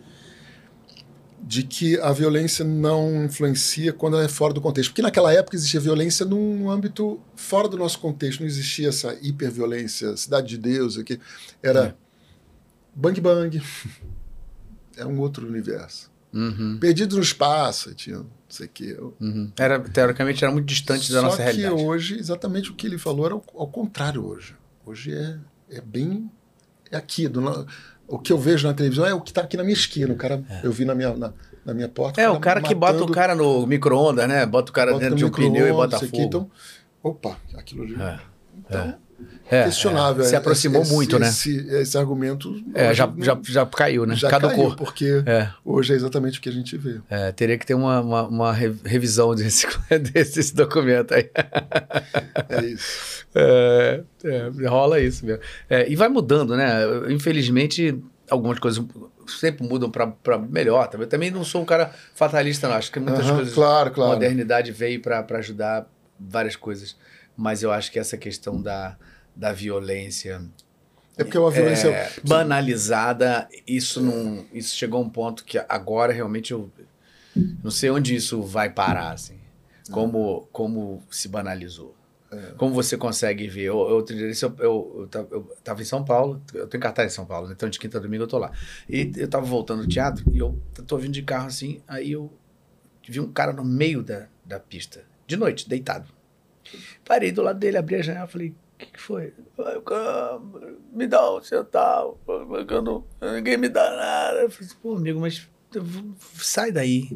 de 1.48 1.62
que 1.62 1.98
a 2.00 2.12
violência 2.12 2.62
não 2.62 3.24
influencia 3.24 3.90
quando 3.90 4.18
ela 4.18 4.24
é 4.26 4.28
fora 4.28 4.52
do 4.52 4.60
contexto. 4.60 4.90
Porque 4.90 5.00
naquela 5.00 5.32
época 5.32 5.56
existia 5.56 5.80
violência 5.80 6.26
num 6.26 6.70
âmbito 6.70 7.18
fora 7.34 7.66
do 7.66 7.78
nosso 7.78 7.98
contexto, 8.00 8.40
não 8.40 8.46
existia 8.46 8.90
essa 8.90 9.18
hiperviolência, 9.22 10.14
cidade 10.14 10.46
de 10.46 10.58
Deus, 10.58 10.98
aqui 10.98 11.18
era 11.62 11.86
é. 11.86 11.94
bang 12.94 13.18
bang, 13.18 13.62
é 14.94 15.06
um 15.06 15.18
outro 15.20 15.48
universo. 15.48 16.10
Uhum. 16.34 16.76
Perdido 16.78 17.16
no 17.16 17.22
espaço, 17.22 17.94
tinha 17.94 18.18
não 18.18 18.26
sei 18.46 18.66
o 18.66 18.68
que. 18.68 18.92
Uhum. 19.18 19.50
Era, 19.58 19.80
teoricamente 19.80 20.44
era 20.44 20.52
muito 20.52 20.66
distante 20.66 21.10
da 21.10 21.20
Só 21.20 21.26
nossa 21.28 21.42
realidade. 21.42 21.70
Só 21.70 21.78
que 21.78 21.82
hoje, 21.82 22.18
exatamente 22.18 22.70
o 22.70 22.74
que 22.74 22.86
ele 22.86 22.98
falou 22.98 23.24
era 23.24 23.34
ao, 23.34 23.44
ao 23.56 23.68
contrário 23.68 24.22
hoje. 24.22 24.54
Hoje 24.84 25.14
é, 25.14 25.38
é 25.70 25.80
bem 25.80 26.30
é 26.90 26.96
aqui, 26.98 27.26
do, 27.26 27.40
o 28.08 28.18
que 28.18 28.32
eu 28.32 28.38
vejo 28.38 28.66
na 28.66 28.74
televisão 28.74 29.06
é 29.06 29.14
o 29.14 29.20
que 29.20 29.30
está 29.30 29.42
aqui 29.42 29.56
na 29.56 29.62
minha 29.62 29.74
esquina. 29.74 30.12
O 30.12 30.16
cara, 30.16 30.42
é. 30.48 30.60
eu 30.64 30.72
vi 30.72 30.84
na 30.84 30.94
minha, 30.94 31.14
na, 31.14 31.32
na 31.64 31.74
minha 31.74 31.88
porta. 31.88 32.20
É, 32.20 32.28
o 32.28 32.40
cara 32.40 32.60
que 32.60 32.74
bota 32.74 33.04
o 33.04 33.10
cara 33.10 33.34
no 33.34 33.66
micro-ondas, 33.66 34.26
né? 34.26 34.46
Bota 34.46 34.70
o 34.70 34.74
cara 34.74 34.92
bota 34.92 35.04
dentro 35.04 35.16
de 35.16 35.24
um 35.24 35.30
pneu 35.30 35.68
e 35.68 35.72
bota 35.72 35.98
fogo. 35.98 36.08
Aqui, 36.08 36.22
então, 36.22 36.50
opa, 37.02 37.36
aquilo 37.54 37.82
ali. 37.82 37.94
É. 37.94 38.18
Então, 38.58 38.80
é. 38.80 38.94
É, 39.50 39.64
questionável. 39.64 40.24
se 40.24 40.36
aproximou 40.36 40.82
esse, 40.82 40.92
muito, 40.92 41.18
né? 41.18 41.28
Esse, 41.28 41.56
esse 41.70 41.96
argumento. 41.96 42.54
É, 42.74 42.94
já, 42.94 43.06
não, 43.06 43.22
já, 43.22 43.38
já 43.42 43.66
caiu, 43.66 44.06
né? 44.06 44.14
Já 44.14 44.28
Caducou. 44.28 44.66
caiu, 44.66 44.76
porque 44.76 45.22
é. 45.26 45.48
hoje 45.64 45.92
é 45.92 45.96
exatamente 45.96 46.38
o 46.38 46.42
que 46.42 46.48
a 46.48 46.52
gente 46.52 46.76
vê. 46.76 47.00
É, 47.08 47.32
teria 47.32 47.58
que 47.58 47.66
ter 47.66 47.74
uma, 47.74 48.00
uma, 48.00 48.28
uma 48.28 48.52
revisão 48.52 49.34
desse, 49.34 49.66
desse 50.12 50.54
documento 50.54 51.14
aí. 51.14 51.30
É 52.48 52.64
isso. 52.66 53.17
É, 53.34 54.02
rola 54.68 55.00
isso 55.00 55.24
mesmo. 55.24 55.42
e 55.88 55.94
vai 55.96 56.08
mudando, 56.08 56.56
né? 56.56 56.82
Infelizmente, 57.10 57.96
algumas 58.30 58.58
coisas 58.58 58.84
sempre 59.26 59.66
mudam 59.66 59.90
para 59.90 60.38
melhor. 60.38 60.88
Eu 60.94 61.06
também 61.06 61.30
não 61.30 61.44
sou 61.44 61.62
um 61.62 61.64
cara 61.64 61.92
fatalista, 62.14 62.68
não. 62.68 62.76
Acho 62.76 62.90
que 62.90 62.98
muitas 63.00 63.26
Aham, 63.26 63.36
coisas. 63.36 63.54
claro, 63.54 63.90
claro. 63.90 64.12
A 64.12 64.14
modernidade 64.14 64.72
veio 64.72 65.00
para 65.00 65.24
ajudar 65.38 65.86
várias 66.18 66.56
coisas. 66.56 66.96
Mas 67.36 67.62
eu 67.62 67.70
acho 67.70 67.92
que 67.92 67.98
essa 67.98 68.16
questão 68.16 68.60
da, 68.60 68.96
da 69.36 69.52
violência 69.52 70.42
É 71.16 71.22
porque 71.22 71.38
uma 71.38 71.50
violência. 71.50 71.88
é, 71.90 72.10
banalizada, 72.26 73.48
isso 73.66 74.00
não. 74.00 74.44
Isso 74.52 74.74
chegou 74.76 75.00
a 75.00 75.04
um 75.04 75.08
ponto 75.08 75.44
que 75.44 75.58
agora 75.68 76.12
realmente 76.12 76.52
eu 76.52 76.70
não 77.62 77.70
sei 77.70 77.90
onde 77.90 78.14
isso 78.14 78.42
vai 78.42 78.70
parar, 78.70 79.12
assim. 79.12 79.38
Como, 79.90 80.48
como 80.52 81.02
se 81.10 81.28
banalizou. 81.28 81.94
Como 82.58 82.74
você 82.74 82.96
consegue 82.96 83.48
ver? 83.48 83.62
Eu, 83.64 83.76
outro 83.76 84.14
dia 84.14 84.26
eu, 84.26 84.54
eu, 84.58 84.96
eu, 85.00 85.08
tava- 85.08 85.28
eu 85.30 85.42
tava 85.64 85.80
em 85.82 85.84
São 85.84 86.04
Paulo, 86.04 86.42
eu 86.52 86.66
em 86.66 86.80
cartaz 86.80 87.12
em 87.12 87.14
São 87.14 87.24
Paulo, 87.24 87.48
né? 87.48 87.54
então 87.56 87.68
de 87.68 87.78
quinta 87.78 87.96
a 87.98 88.00
domingo 88.00 88.24
eu 88.24 88.28
tô 88.28 88.36
lá. 88.38 88.52
E 88.88 89.10
eu 89.16 89.28
tava 89.28 89.46
voltando 89.46 89.82
do 89.82 89.88
teatro 89.88 90.24
e 90.30 90.38
eu 90.38 90.58
tô 90.86 90.98
vindo 90.98 91.12
de 91.12 91.22
carro 91.22 91.46
assim, 91.46 91.80
aí 91.88 92.12
eu 92.12 92.30
vi 93.08 93.18
um 93.20 93.32
cara 93.32 93.52
no 93.52 93.64
meio 93.64 94.02
da, 94.02 94.28
da 94.44 94.60
pista, 94.60 95.04
de 95.26 95.36
noite, 95.36 95.66
deitado. 95.68 96.12
Parei 97.04 97.32
do 97.32 97.40
lado 97.42 97.58
dele, 97.58 97.78
abri 97.78 97.96
a 97.96 98.02
janela 98.02 98.26
falei, 98.26 98.50
o 98.50 98.78
que, 98.78 98.86
que 98.86 99.00
foi? 99.00 99.32
"Ah, 99.58 99.80
cara, 99.80 100.38
Me 100.92 101.06
dá 101.06 101.34
um 101.34 101.42
centavo, 101.42 102.18
ninguém 103.22 103.56
me 103.56 103.70
dá 103.70 103.96
nada. 103.96 104.40
Eu 104.42 104.50
falei, 104.50 104.68
pô, 104.82 104.96
amigo, 104.96 105.18
mas 105.20 105.48
sai 106.34 106.70
daí. 106.72 107.08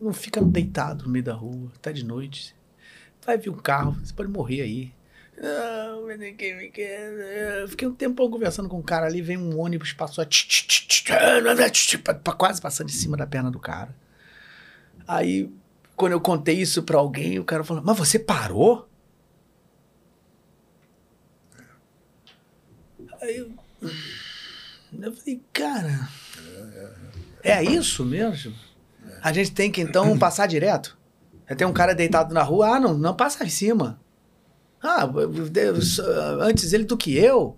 Não 0.00 0.12
fica 0.12 0.40
deitado 0.42 1.04
no 1.04 1.10
meio 1.10 1.24
da 1.24 1.34
rua, 1.34 1.70
tá 1.80 1.92
de 1.92 2.04
noite. 2.04 2.55
Vai 3.24 3.38
vir 3.38 3.50
um 3.50 3.56
carro, 3.56 3.92
você 4.02 4.12
pode 4.12 4.30
morrer 4.30 4.62
aí. 4.62 4.92
Não, 5.40 6.06
mas 6.06 6.18
ninguém 6.18 6.56
me 6.56 6.70
quer. 6.70 7.10
Eu 7.60 7.68
fiquei 7.68 7.86
um 7.86 7.94
tempão 7.94 8.30
conversando 8.30 8.68
com 8.68 8.78
o 8.78 8.82
cara 8.82 9.06
ali, 9.06 9.20
vem 9.20 9.36
um 9.36 9.58
ônibus, 9.58 9.92
passou 9.92 10.24
tch, 10.24 10.46
tch, 10.46 10.86
tch, 10.86 11.04
quase 12.38 12.60
passando 12.60 12.88
em 12.88 12.92
cima 12.92 13.16
da 13.16 13.26
perna 13.26 13.50
do 13.50 13.58
cara. 13.58 13.94
Aí, 15.06 15.50
quando 15.94 16.12
eu 16.12 16.20
contei 16.20 16.60
isso 16.60 16.82
pra 16.82 16.98
alguém, 16.98 17.38
o 17.38 17.44
cara 17.44 17.62
falou: 17.62 17.82
Mas 17.84 17.98
você 17.98 18.18
parou? 18.18 18.88
Aí 23.20 23.38
eu, 23.38 23.50
eu 25.02 25.12
falei, 25.12 25.42
cara, 25.52 26.08
é 27.42 27.62
isso 27.62 28.04
mesmo? 28.04 28.54
A 29.22 29.32
gente 29.32 29.52
tem 29.52 29.70
que 29.70 29.80
então 29.80 30.18
passar 30.18 30.46
direto? 30.46 30.96
Tem 31.54 31.66
um 31.66 31.72
cara 31.72 31.94
deitado 31.94 32.34
na 32.34 32.42
rua, 32.42 32.76
ah, 32.76 32.80
não, 32.80 32.94
não 32.98 33.14
passa 33.14 33.44
em 33.44 33.48
cima. 33.48 34.00
Ah, 34.82 35.06
Deus, 35.50 35.98
antes 36.40 36.72
ele 36.72 36.84
do 36.84 36.96
que 36.96 37.16
eu. 37.16 37.56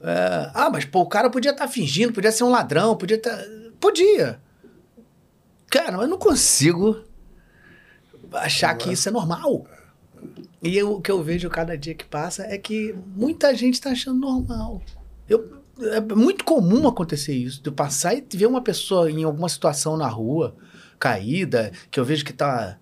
É, 0.00 0.50
ah, 0.54 0.70
mas 0.70 0.84
pô, 0.84 1.00
o 1.00 1.08
cara 1.08 1.28
podia 1.28 1.50
estar 1.50 1.68
fingindo, 1.68 2.12
podia 2.12 2.32
ser 2.32 2.44
um 2.44 2.50
ladrão, 2.50 2.96
podia 2.96 3.16
estar. 3.16 3.36
Podia. 3.80 4.40
Cara, 5.70 5.98
eu 5.98 6.06
não 6.08 6.18
consigo 6.18 7.04
achar 8.32 8.74
que 8.76 8.92
isso 8.92 9.08
é 9.08 9.12
normal. 9.12 9.66
E 10.62 10.76
eu- 10.76 10.94
o 10.94 11.00
que 11.00 11.10
eu 11.10 11.22
vejo 11.22 11.48
cada 11.48 11.76
dia 11.76 11.94
que 11.94 12.04
passa 12.04 12.42
é 12.44 12.58
que 12.58 12.94
muita 13.14 13.54
gente 13.54 13.74
está 13.74 13.90
achando 13.90 14.18
normal. 14.18 14.82
Eu, 15.28 15.62
é 15.92 16.00
muito 16.00 16.44
comum 16.44 16.88
acontecer 16.88 17.34
isso, 17.34 17.62
de 17.62 17.68
eu 17.68 17.72
passar 17.72 18.14
e 18.14 18.24
ver 18.34 18.46
uma 18.46 18.62
pessoa 18.62 19.10
em 19.10 19.22
alguma 19.24 19.48
situação 19.48 19.96
na 19.96 20.08
rua, 20.08 20.56
caída, 20.98 21.72
que 21.90 21.98
eu 21.98 22.04
vejo 22.04 22.24
que 22.24 22.32
tá, 22.32 22.78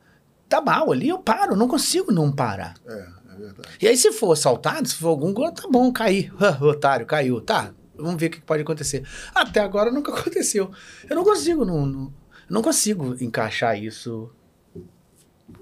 tá 0.49 0.61
mal 0.61 0.91
ali, 0.93 1.09
eu 1.09 1.19
paro, 1.19 1.57
não 1.57 1.69
consigo 1.69 2.13
não 2.13 2.33
parar. 2.33 2.75
É, 2.87 3.07
é 3.35 3.39
verdade. 3.39 3.69
E 3.81 3.89
aí, 3.89 3.97
se 3.97 4.13
for 4.13 4.33
assaltado, 4.33 4.89
se 4.89 4.95
for 4.97 5.09
algum 5.09 5.33
gol, 5.33 5.53
tá 5.53 5.69
bom, 5.71 5.93
caí. 5.93 6.31
Otário, 6.61 7.07
caiu. 7.07 7.41
Tá, 7.41 7.73
vamos 7.97 8.21
ver 8.21 8.27
o 8.27 8.31
que 8.31 8.41
pode 8.41 8.63
acontecer. 8.63 9.07
Até 9.35 9.61
agora 9.61 9.91
nunca 9.91 10.13
aconteceu. 10.15 10.71
Eu 11.09 11.17
não 11.17 11.25
consigo, 11.25 11.65
não, 11.65 11.87
não, 11.87 12.15
não 12.49 12.63
consigo 12.63 13.17
encaixar 13.21 13.81
isso 13.81 14.31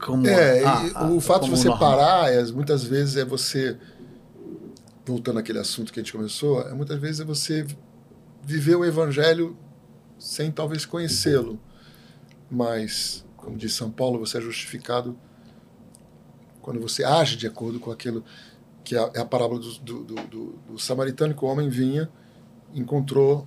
como. 0.01 0.27
É, 0.27 0.65
ah, 0.65 0.91
ah, 0.95 1.11
o 1.11 1.21
fato 1.21 1.45
de 1.45 1.51
você 1.51 1.69
normal. 1.69 1.97
parar, 1.97 2.33
é, 2.33 2.43
muitas 2.53 2.85
vezes 2.85 3.17
é 3.17 3.25
você. 3.25 3.77
Voltando 5.07 5.39
àquele 5.39 5.59
assunto 5.59 5.93
que 5.93 6.01
a 6.01 6.03
gente 6.03 6.13
começou, 6.13 6.63
é, 6.63 6.73
muitas 6.73 6.99
vezes 6.99 7.21
é 7.21 7.25
você 7.25 7.67
viver 8.43 8.75
o 8.75 8.85
evangelho 8.85 9.55
sem 10.19 10.51
talvez 10.51 10.87
conhecê-lo. 10.87 11.61
Mas, 12.55 13.25
como 13.37 13.57
diz 13.57 13.73
São 13.75 13.91
Paulo, 13.91 14.19
você 14.19 14.39
é 14.39 14.41
justificado 14.41 15.17
quando 16.63 16.81
você 16.81 17.05
age 17.05 17.37
de 17.37 17.47
acordo 17.47 17.79
com 17.81 17.91
aquilo 17.91 18.25
que 18.83 18.97
é 18.97 19.11
é 19.15 19.21
a 19.21 19.25
parábola 19.25 19.61
do, 19.61 19.73
do, 19.81 20.05
do, 20.05 20.15
do- 20.69 20.79
samaritano, 20.79 21.35
que 21.35 21.45
o 21.45 21.49
homem 21.49 21.69
vinha, 21.69 22.09
encontrou 22.75 23.47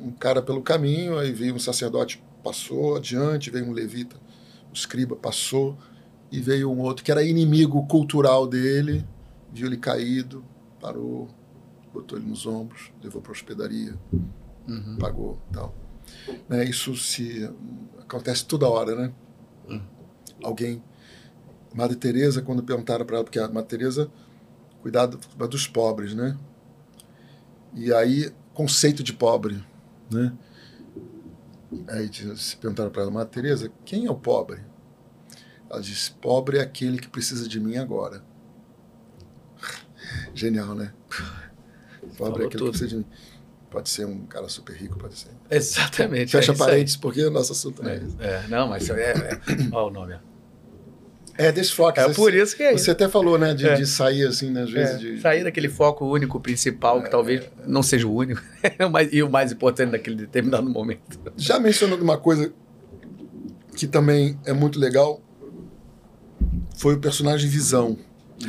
um 0.00 0.10
cara 0.10 0.42
pelo 0.42 0.62
caminho, 0.62 1.18
aí 1.18 1.32
veio 1.32 1.54
um 1.54 1.58
sacerdote, 1.58 2.22
passou 2.42 2.96
adiante, 2.96 3.50
veio 3.50 3.66
um 3.66 3.72
levita, 3.72 4.16
o 4.70 4.74
escriba 4.74 5.14
passou, 5.14 5.76
e 6.30 6.40
veio 6.40 6.70
um 6.70 6.80
outro 6.80 7.04
que 7.04 7.12
era 7.12 7.22
inimigo 7.22 7.86
cultural 7.86 8.46
dele, 8.46 9.06
viu 9.52 9.66
ele 9.66 9.76
caído, 9.76 10.42
parou, 10.80 11.28
botou 11.92 12.18
ele 12.18 12.26
nos 12.26 12.46
ombros, 12.46 12.90
levou 13.02 13.20
para 13.22 13.30
a 13.32 13.34
hospedaria, 13.34 13.94
Uhum. 14.66 14.96
pagou 14.98 15.38
tal. 15.52 15.74
Né, 16.48 16.64
isso 16.64 16.94
se 16.96 17.48
acontece 17.98 18.44
toda 18.44 18.68
hora, 18.68 18.94
né? 18.94 19.12
Alguém, 20.42 20.82
Madre 21.74 21.96
Teresa, 21.96 22.42
quando 22.42 22.62
perguntaram 22.62 23.04
para 23.06 23.16
ela, 23.16 23.24
porque 23.24 23.38
a 23.38 23.48
Madre 23.48 23.68
Teresa 23.70 24.10
cuidava 24.80 25.16
dos 25.48 25.66
pobres, 25.66 26.14
né? 26.14 26.36
E 27.74 27.92
aí, 27.92 28.30
conceito 28.52 29.02
de 29.02 29.12
pobre, 29.12 29.64
né? 30.10 30.32
Aí 31.88 32.10
se 32.36 32.56
perguntaram 32.56 32.90
para 32.90 33.02
ela, 33.02 33.10
Madre 33.10 33.32
Teresa, 33.32 33.72
quem 33.84 34.06
é 34.06 34.10
o 34.10 34.14
pobre? 34.14 34.60
Ela 35.70 35.80
disse, 35.80 36.10
pobre 36.10 36.58
é 36.58 36.60
aquele 36.60 36.98
que 36.98 37.08
precisa 37.08 37.48
de 37.48 37.58
mim 37.58 37.76
agora. 37.76 38.22
Genial, 40.34 40.74
né? 40.74 40.92
Pobre 41.08 42.16
Falou 42.16 42.42
é 42.42 42.44
aquele 42.44 42.58
tudo. 42.58 42.72
que 42.72 42.78
precisa 42.78 42.88
de 42.88 42.96
mim. 42.96 43.06
Pode 43.72 43.88
ser 43.88 44.04
um 44.04 44.26
cara 44.26 44.48
super 44.50 44.76
rico, 44.76 44.98
pode 44.98 45.18
ser. 45.18 45.30
Exatamente. 45.50 46.30
Fecha 46.30 46.52
é 46.52 46.54
isso 46.54 46.64
parênteses, 46.64 46.96
porque 46.96 47.24
o 47.24 47.30
nosso 47.30 47.52
assunto 47.52 47.82
não 47.82 47.90
é 47.90 47.96
esse. 47.96 48.16
É, 48.20 48.44
não, 48.48 48.68
mas 48.68 48.88
é. 48.90 49.12
é 49.12 49.40
Olha 49.72 49.86
o 49.86 49.90
nome. 49.90 50.14
É, 51.38 51.50
desfoque. 51.50 51.98
É 51.98 52.04
Você- 52.04 52.14
por 52.14 52.34
isso 52.34 52.54
que 52.54 52.62
é 52.62 52.72
Você 52.76 52.90
até 52.90 53.08
falou, 53.08 53.38
né, 53.38 53.54
de, 53.54 53.66
É. 53.66 53.74
de 53.74 53.86
sair 53.86 54.26
assim, 54.26 54.50
né, 54.50 54.64
às 54.64 54.70
vezes 54.70 54.94
É, 54.96 54.98
de... 54.98 55.20
Sair 55.22 55.42
daquele 55.44 55.70
foco 55.70 56.04
único 56.04 56.38
principal, 56.38 57.02
que 57.02 57.10
talvez 57.10 57.42
não 57.66 57.82
seja 57.82 58.06
o 58.06 58.14
único, 58.14 58.42
e 59.10 59.22
o 59.22 59.30
mais 59.30 59.50
importante 59.50 59.92
naquele 59.92 60.16
determinado 60.16 60.68
momento. 60.68 61.18
Já 61.34 61.58
mencionando 61.58 62.04
uma 62.04 62.18
coisa 62.18 62.52
que 63.74 63.86
também 63.86 64.38
é 64.44 64.52
muito 64.52 64.78
legal, 64.78 65.22
foi 66.76 66.94
o 66.96 67.00
personagem 67.00 67.48
Visão. 67.48 67.96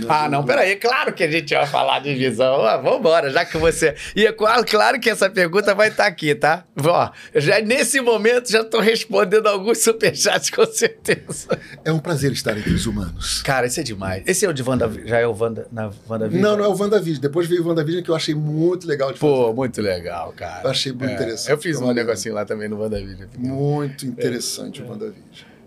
Ah, 0.07 0.27
não, 0.29 0.43
peraí, 0.43 0.75
claro 0.75 1.13
que 1.13 1.23
a 1.23 1.29
gente 1.31 1.53
vai 1.53 1.65
falar 1.67 1.99
de 1.99 2.13
visão. 2.15 2.61
Ah, 2.65 2.77
vambora, 2.77 3.29
já 3.29 3.45
que 3.45 3.57
você. 3.57 3.95
E 4.15 4.25
é 4.25 4.31
claro, 4.31 4.65
claro 4.65 4.99
que 4.99 5.09
essa 5.09 5.29
pergunta 5.29 5.73
vai 5.75 5.89
estar 5.89 6.05
aqui, 6.05 6.33
tá? 6.35 6.65
Ó, 6.83 7.09
já 7.35 7.59
nesse 7.61 8.01
momento 8.01 8.51
já 8.51 8.61
estou 8.61 8.79
respondendo 8.81 9.47
alguns 9.47 9.79
superchats 9.83 10.49
com 10.49 10.65
certeza. 10.65 11.57
É 11.85 11.91
um 11.91 11.99
prazer 11.99 12.31
estar 12.31 12.57
entre 12.57 12.73
os 12.73 12.85
humanos. 12.85 13.41
Cara, 13.43 13.67
esse 13.67 13.79
é 13.79 13.83
demais. 13.83 14.23
Esse 14.25 14.45
é 14.45 14.49
o 14.49 14.53
de 14.53 14.63
Wanda, 14.63 14.91
já 15.05 15.19
é 15.19 15.27
o 15.27 15.35
Wanda, 15.37 15.67
na 15.71 15.91
WandaVision? 16.09 16.41
Não, 16.41 16.57
não 16.57 16.65
é 16.65 16.67
o 16.67 16.75
WandaVision. 16.77 17.21
Depois 17.21 17.47
veio 17.47 17.63
o 17.63 17.67
WandaVision 17.67 18.03
que 18.03 18.09
eu 18.09 18.15
achei 18.15 18.35
muito 18.35 18.87
legal 18.87 19.11
de 19.11 19.19
fazer. 19.19 19.31
Pô, 19.33 19.53
muito 19.53 19.81
legal, 19.81 20.33
cara. 20.35 20.61
Eu 20.63 20.69
achei 20.71 20.91
muito 20.91 21.09
É, 21.09 21.13
interessante. 21.13 21.49
Eu 21.51 21.57
fiz 21.57 21.79
um 21.79 21.91
negocinho 21.93 22.35
lá 22.35 22.45
também 22.45 22.67
no 22.67 22.79
WandaVision. 22.79 23.27
Muito 23.37 24.05
interessante 24.05 24.81
o 24.81 24.87
WandaVision. 24.89 25.23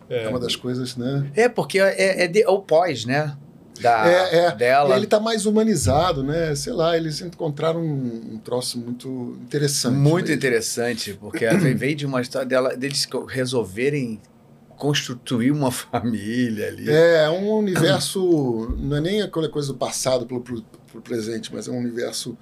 É. 0.09 0.28
uma 0.28 0.39
das 0.39 0.55
coisas, 0.55 0.97
né? 0.97 1.27
É, 1.35 1.48
porque 1.48 1.81
é, 1.81 2.23
é, 2.24 2.28
de- 2.28 2.43
é 2.43 2.48
o 2.48 2.61
pós, 2.61 3.05
né? 3.05 3.36
Da, 3.82 4.09
é, 4.09 4.36
é. 4.36 4.55
Dela. 4.55 4.97
Ele 4.97 5.07
tá 5.07 5.20
mais 5.20 5.47
humanizado, 5.47 6.23
né? 6.23 6.55
Sei 6.55 6.73
lá, 6.73 6.97
eles 6.97 7.20
encontraram 7.20 7.81
um, 7.81 8.35
um 8.35 8.39
troço 8.39 8.78
muito 8.78 9.39
interessante. 9.43 9.94
Muito 9.94 10.28
né? 10.28 10.35
interessante, 10.35 11.15
porque 11.15 11.47
veio 11.48 11.97
de 11.97 12.07
uma 12.07 12.20
história 12.20 12.47
dela, 12.47 12.77
deles 12.77 13.07
resolverem 13.28 14.20
constituir 14.77 15.51
uma 15.51 15.70
família 15.73 16.69
ali. 16.69 16.89
É, 16.89 17.24
é 17.24 17.31
um 17.31 17.51
universo, 17.51 18.77
não 18.78 18.97
é 18.97 19.01
nem 19.01 19.23
aquela 19.23 19.48
coisa 19.48 19.69
do 19.69 19.74
passado 19.78 20.27
pro, 20.27 20.40
pro, 20.40 20.62
pro 20.90 21.01
presente, 21.01 21.53
mas 21.53 21.66
é 21.69 21.70
um 21.70 21.78
universo 21.78 22.36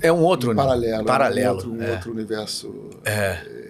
É 0.00 0.12
um 0.12 0.22
outro 0.22 0.54
paralelo. 0.54 1.04
paralelo, 1.04 1.50
Um 1.50 1.54
outro, 1.56 1.72
um 1.72 1.82
é. 1.82 1.90
outro 1.92 2.10
universo 2.12 2.90
É, 3.04 3.67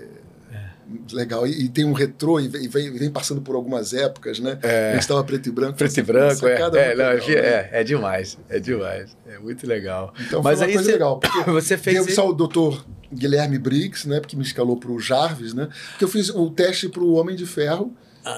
legal. 1.12 1.47
E, 1.47 1.65
e 1.65 1.69
tem 1.69 1.85
um 1.85 1.93
retrô, 1.93 2.39
e 2.40 2.48
vem, 2.48 2.69
vem, 2.69 3.10
passando 3.10 3.40
por 3.40 3.55
algumas 3.55 3.93
épocas, 3.93 4.39
né? 4.40 4.59
É. 4.62 4.89
A 4.90 4.93
gente 4.93 5.02
estava 5.02 5.23
preto 5.24 5.48
e 5.48 5.52
branco. 5.52 5.77
preto 5.78 5.97
e 5.97 6.01
Essa 6.01 6.12
branco, 6.12 6.47
é. 6.47 6.55
É, 6.55 6.59
não, 6.60 6.70
legal, 6.70 7.16
achei- 7.16 7.35
né? 7.35 7.40
é, 7.40 7.69
é 7.73 7.85
demais, 7.85 8.39
é 8.48 8.59
demais. 8.59 9.16
É 9.27 9.39
muito 9.39 9.66
legal. 9.66 10.12
Então 10.27 10.43
Mas 10.43 10.59
foi 10.59 10.66
uma 10.66 10.70
aí 10.70 10.74
coisa 10.74 10.86
você- 10.86 10.93
legal. 10.93 11.19
Porque 11.20 11.43
Você 11.51 11.77
fez 11.78 12.06
isso- 12.06 12.15
só 12.16 12.28
o 12.28 12.32
doutor 12.32 12.85
Guilherme 13.12 13.59
Briggs, 13.59 14.09
né? 14.09 14.20
Porque 14.20 14.36
me 14.36 14.43
escalou 14.43 14.77
para 14.77 14.90
o 14.90 14.98
Jarvis, 15.01 15.55
né? 15.55 15.69
Porque 15.90 16.05
eu 16.05 16.09
fiz 16.09 16.28
o 16.31 16.51
teste 16.51 16.89
para 16.89 17.02
o 17.02 17.15
Homem 17.15 17.35
de 17.36 17.47
Ferro. 17.47 17.93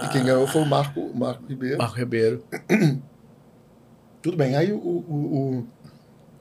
E 0.04 0.08
quem 0.08 0.22
ganhou 0.24 0.46
foi 0.46 0.62
o 0.62 0.66
Marco, 0.66 1.10
Marco 1.14 1.44
Ribeiro. 1.48 1.78
Marco 1.78 1.96
Ribeiro. 1.96 2.44
Tudo 4.22 4.36
bem. 4.36 4.54
Aí 4.54 4.72
o, 4.72 4.76
o, 4.76 5.64
o, 5.64 5.66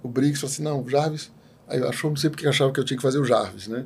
o 0.04 0.08
Briggs 0.10 0.40
falou 0.42 0.52
assim: 0.54 0.64
não, 0.64 0.84
o 0.84 0.90
Jarvis, 0.90 1.32
Aí 1.68 1.82
achou, 1.84 2.10
não 2.10 2.18
sei 2.18 2.30
porque 2.32 2.48
achava 2.48 2.72
que 2.72 2.80
eu 2.80 2.84
tinha 2.84 2.98
que 2.98 3.04
fazer 3.04 3.20
o 3.20 3.24
Jarvis, 3.26 3.68
né? 3.68 3.86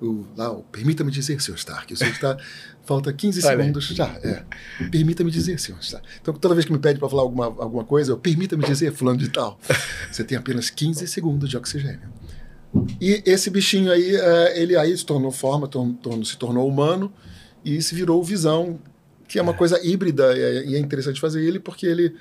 O, 0.00 0.24
lá, 0.36 0.52
o, 0.52 0.62
permita-me 0.62 1.10
dizer, 1.10 1.40
senhor 1.40 1.56
Stark, 1.56 1.92
o 1.92 1.96
senhor 1.96 2.12
está. 2.12 2.36
Falta 2.84 3.12
15 3.12 3.42
Vai 3.42 3.56
segundos 3.56 3.86
já. 3.88 4.06
É. 4.22 4.44
Permita-me 4.90 5.30
dizer, 5.30 5.58
senhor 5.58 5.78
Stark. 5.80 6.06
Então, 6.20 6.32
toda 6.34 6.54
vez 6.54 6.64
que 6.64 6.72
me 6.72 6.78
pede 6.78 6.98
para 6.98 7.08
falar 7.08 7.22
alguma, 7.22 7.44
alguma 7.46 7.84
coisa, 7.84 8.12
eu 8.12 8.16
permita-me 8.16 8.64
dizer, 8.64 8.92
fulano 8.92 9.18
de 9.18 9.28
tal. 9.28 9.58
Você 10.10 10.24
tem 10.24 10.38
apenas 10.38 10.70
15 10.70 11.06
segundos 11.06 11.50
de 11.50 11.56
oxigênio. 11.56 12.08
E 13.00 13.22
esse 13.26 13.50
bichinho 13.50 13.90
aí, 13.90 14.14
é, 14.14 14.62
ele 14.62 14.76
aí 14.76 14.96
se 14.96 15.04
tornou 15.04 15.30
forma, 15.30 15.68
se 16.24 16.36
tornou 16.36 16.68
humano 16.68 17.12
e 17.64 17.80
se 17.82 17.94
virou 17.94 18.22
visão, 18.22 18.78
que 19.26 19.38
é 19.38 19.42
uma 19.42 19.54
coisa 19.54 19.78
híbrida 19.84 20.36
e 20.36 20.74
é 20.74 20.78
interessante 20.78 21.20
fazer 21.20 21.42
ele 21.44 21.58
porque 21.58 21.86
ele, 21.86 22.14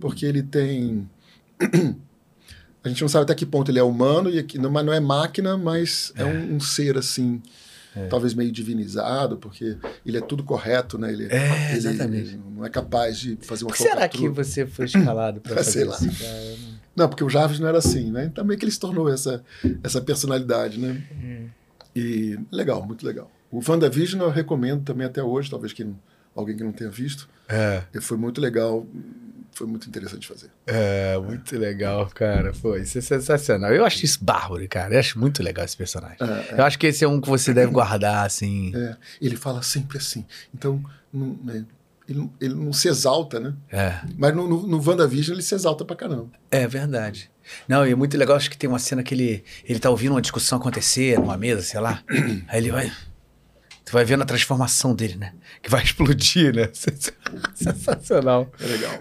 porque 0.00 0.26
ele 0.26 0.42
tem 0.42 1.08
a 2.84 2.88
gente 2.88 3.00
não 3.00 3.08
sabe 3.08 3.24
até 3.24 3.34
que 3.34 3.46
ponto 3.46 3.70
ele 3.70 3.78
é 3.78 3.82
humano, 3.82 4.28
e 4.28 4.38
aqui, 4.38 4.58
não, 4.58 4.70
mas 4.70 4.84
não 4.84 4.92
é 4.92 5.00
máquina, 5.00 5.56
mas 5.56 6.12
é, 6.16 6.22
é 6.22 6.24
um, 6.24 6.56
um, 6.56 6.60
ser 6.60 6.98
assim, 6.98 7.40
é. 7.94 8.06
talvez 8.06 8.34
meio 8.34 8.50
divinizado, 8.50 9.36
porque 9.36 9.76
ele 10.04 10.18
é 10.18 10.20
tudo 10.20 10.42
correto, 10.42 10.98
né? 10.98 11.12
Ele, 11.12 11.26
é, 11.30 11.76
exatamente. 11.76 12.28
Ele, 12.28 12.34
ele 12.34 12.42
não 12.56 12.64
é 12.64 12.68
capaz 12.68 13.18
de 13.18 13.38
fazer 13.42 13.64
uma 13.64 13.70
Por 13.70 13.76
que 13.76 13.82
será 13.82 14.08
que 14.08 14.28
você 14.28 14.66
foi 14.66 14.86
escalado 14.86 15.40
para 15.40 15.56
fazer 15.62 15.70
Sei 15.70 15.84
lá. 15.84 15.96
Isso, 15.96 16.82
não, 16.94 17.08
porque 17.08 17.24
o 17.24 17.28
Jarvis 17.28 17.58
não 17.58 17.68
era 17.68 17.78
assim, 17.78 18.10
né? 18.10 18.30
Também 18.34 18.58
que 18.58 18.64
ele 18.64 18.72
se 18.72 18.80
tornou 18.80 19.08
essa, 19.08 19.42
essa 19.82 20.00
personalidade, 20.00 20.78
né? 20.78 21.02
Hum. 21.12 21.48
E 21.94 22.38
legal, 22.50 22.84
muito 22.84 23.06
legal. 23.06 23.30
O 23.50 23.60
WandaVision 23.66 24.22
eu 24.22 24.30
recomendo 24.30 24.82
também 24.82 25.06
até 25.06 25.22
hoje, 25.22 25.50
talvez 25.50 25.72
que 25.72 25.86
alguém 26.34 26.56
que 26.56 26.64
não 26.64 26.72
tenha 26.72 26.90
visto. 26.90 27.28
É. 27.48 27.82
Foi 28.00 28.16
muito 28.16 28.40
legal 28.40 28.86
foi 29.52 29.66
muito 29.66 29.88
interessante 29.88 30.26
fazer. 30.26 30.50
É, 30.66 31.16
muito 31.18 31.56
legal, 31.58 32.06
cara. 32.14 32.52
Foi, 32.52 32.82
isso 32.82 32.98
é 32.98 33.00
sensacional. 33.00 33.72
Eu 33.72 33.84
acho 33.84 34.04
isso 34.04 34.22
bárbaro, 34.22 34.66
cara. 34.68 34.94
Eu 34.94 35.00
acho 35.00 35.18
muito 35.18 35.42
legal 35.42 35.64
esse 35.64 35.76
personagem. 35.76 36.16
É, 36.20 36.54
é. 36.54 36.60
Eu 36.60 36.64
acho 36.64 36.78
que 36.78 36.86
esse 36.86 37.04
é 37.04 37.08
um 37.08 37.20
que 37.20 37.28
você 37.28 37.52
deve 37.52 37.70
guardar, 37.70 38.26
assim. 38.26 38.72
É, 38.74 38.96
ele 39.20 39.36
fala 39.36 39.62
sempre 39.62 39.98
assim. 39.98 40.24
Então, 40.54 40.82
não, 41.12 41.38
né, 41.44 41.64
ele, 42.08 42.30
ele, 42.40 42.54
não 42.54 42.72
se 42.72 42.88
exalta, 42.88 43.38
né? 43.38 43.54
É. 43.70 44.00
Mas 44.16 44.34
no, 44.34 44.48
no, 44.48 44.66
no 44.66 44.88
WandaVision 44.88 45.34
ele 45.34 45.42
se 45.42 45.54
exalta 45.54 45.84
pra 45.84 45.94
caramba. 45.94 46.30
É 46.50 46.66
verdade. 46.66 47.30
Não, 47.68 47.86
e 47.86 47.92
é 47.92 47.94
muito 47.94 48.16
legal, 48.16 48.36
acho 48.36 48.50
que 48.50 48.56
tem 48.56 48.68
uma 48.68 48.78
cena 48.78 49.02
que 49.02 49.14
ele, 49.14 49.44
ele 49.64 49.78
tá 49.78 49.90
ouvindo 49.90 50.12
uma 50.12 50.22
discussão 50.22 50.58
acontecer 50.58 51.18
numa 51.18 51.36
mesa, 51.36 51.62
sei 51.62 51.80
lá. 51.80 52.02
aí 52.48 52.58
ele 52.58 52.70
vai. 52.70 52.92
Tu 53.84 53.92
vai 53.92 54.04
vendo 54.04 54.22
a 54.22 54.26
transformação 54.26 54.94
dele, 54.94 55.16
né? 55.16 55.34
Que 55.60 55.68
vai 55.70 55.82
explodir, 55.84 56.54
né? 56.54 56.70
Sensacional. 57.54 58.50
É 58.60 58.66
legal. 58.66 58.98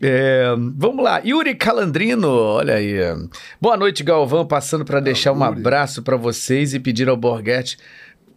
É, 0.00 0.44
vamos 0.76 1.02
lá, 1.02 1.20
Yuri 1.24 1.54
Calandrino, 1.54 2.28
olha 2.28 2.74
aí. 2.74 2.96
Boa 3.60 3.76
noite, 3.76 4.02
Galvão, 4.02 4.46
passando 4.46 4.84
para 4.84 5.00
deixar 5.00 5.32
um 5.32 5.42
abraço 5.42 6.02
para 6.02 6.16
vocês 6.16 6.74
e 6.74 6.80
pedir 6.80 7.08
ao 7.08 7.16
Borghetti 7.16 7.78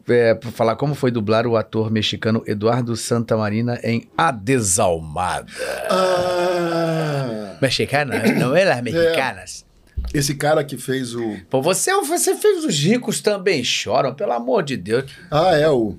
é, 0.08 0.34
para 0.34 0.52
falar 0.52 0.76
como 0.76 0.96
foi 0.96 1.12
dublar 1.12 1.46
o 1.46 1.58
ator 1.58 1.92
mexicano 1.92 2.44
Eduardo 2.48 2.96
Santamarina 2.96 3.80
em 3.84 4.10
A 4.18 4.32
Desalmada. 4.32 5.48
Ah. 5.90 7.58
Mexicana, 7.62 8.16
novelas 8.38 8.82
mexicanas. 8.82 9.66
É. 10.14 10.18
Esse 10.18 10.36
cara 10.36 10.64
que 10.64 10.78
fez 10.78 11.14
o. 11.14 11.38
Pô, 11.50 11.62
você, 11.62 11.92
você 12.02 12.36
fez 12.36 12.64
os 12.64 12.80
ricos 12.80 13.20
também 13.20 13.64
choram, 13.64 14.14
pelo 14.14 14.32
amor 14.32 14.64
de 14.64 14.78
Deus. 14.78 15.12
Ah, 15.30 15.56
é 15.56 15.70
o. 15.70 15.98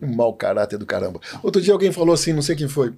Um 0.00 0.14
mau 0.14 0.32
caráter 0.32 0.78
do 0.78 0.86
caramba. 0.86 1.20
Outro 1.42 1.60
dia 1.60 1.72
alguém 1.72 1.90
falou 1.90 2.14
assim, 2.14 2.32
não 2.32 2.42
sei 2.42 2.54
quem 2.54 2.68
foi. 2.68 2.92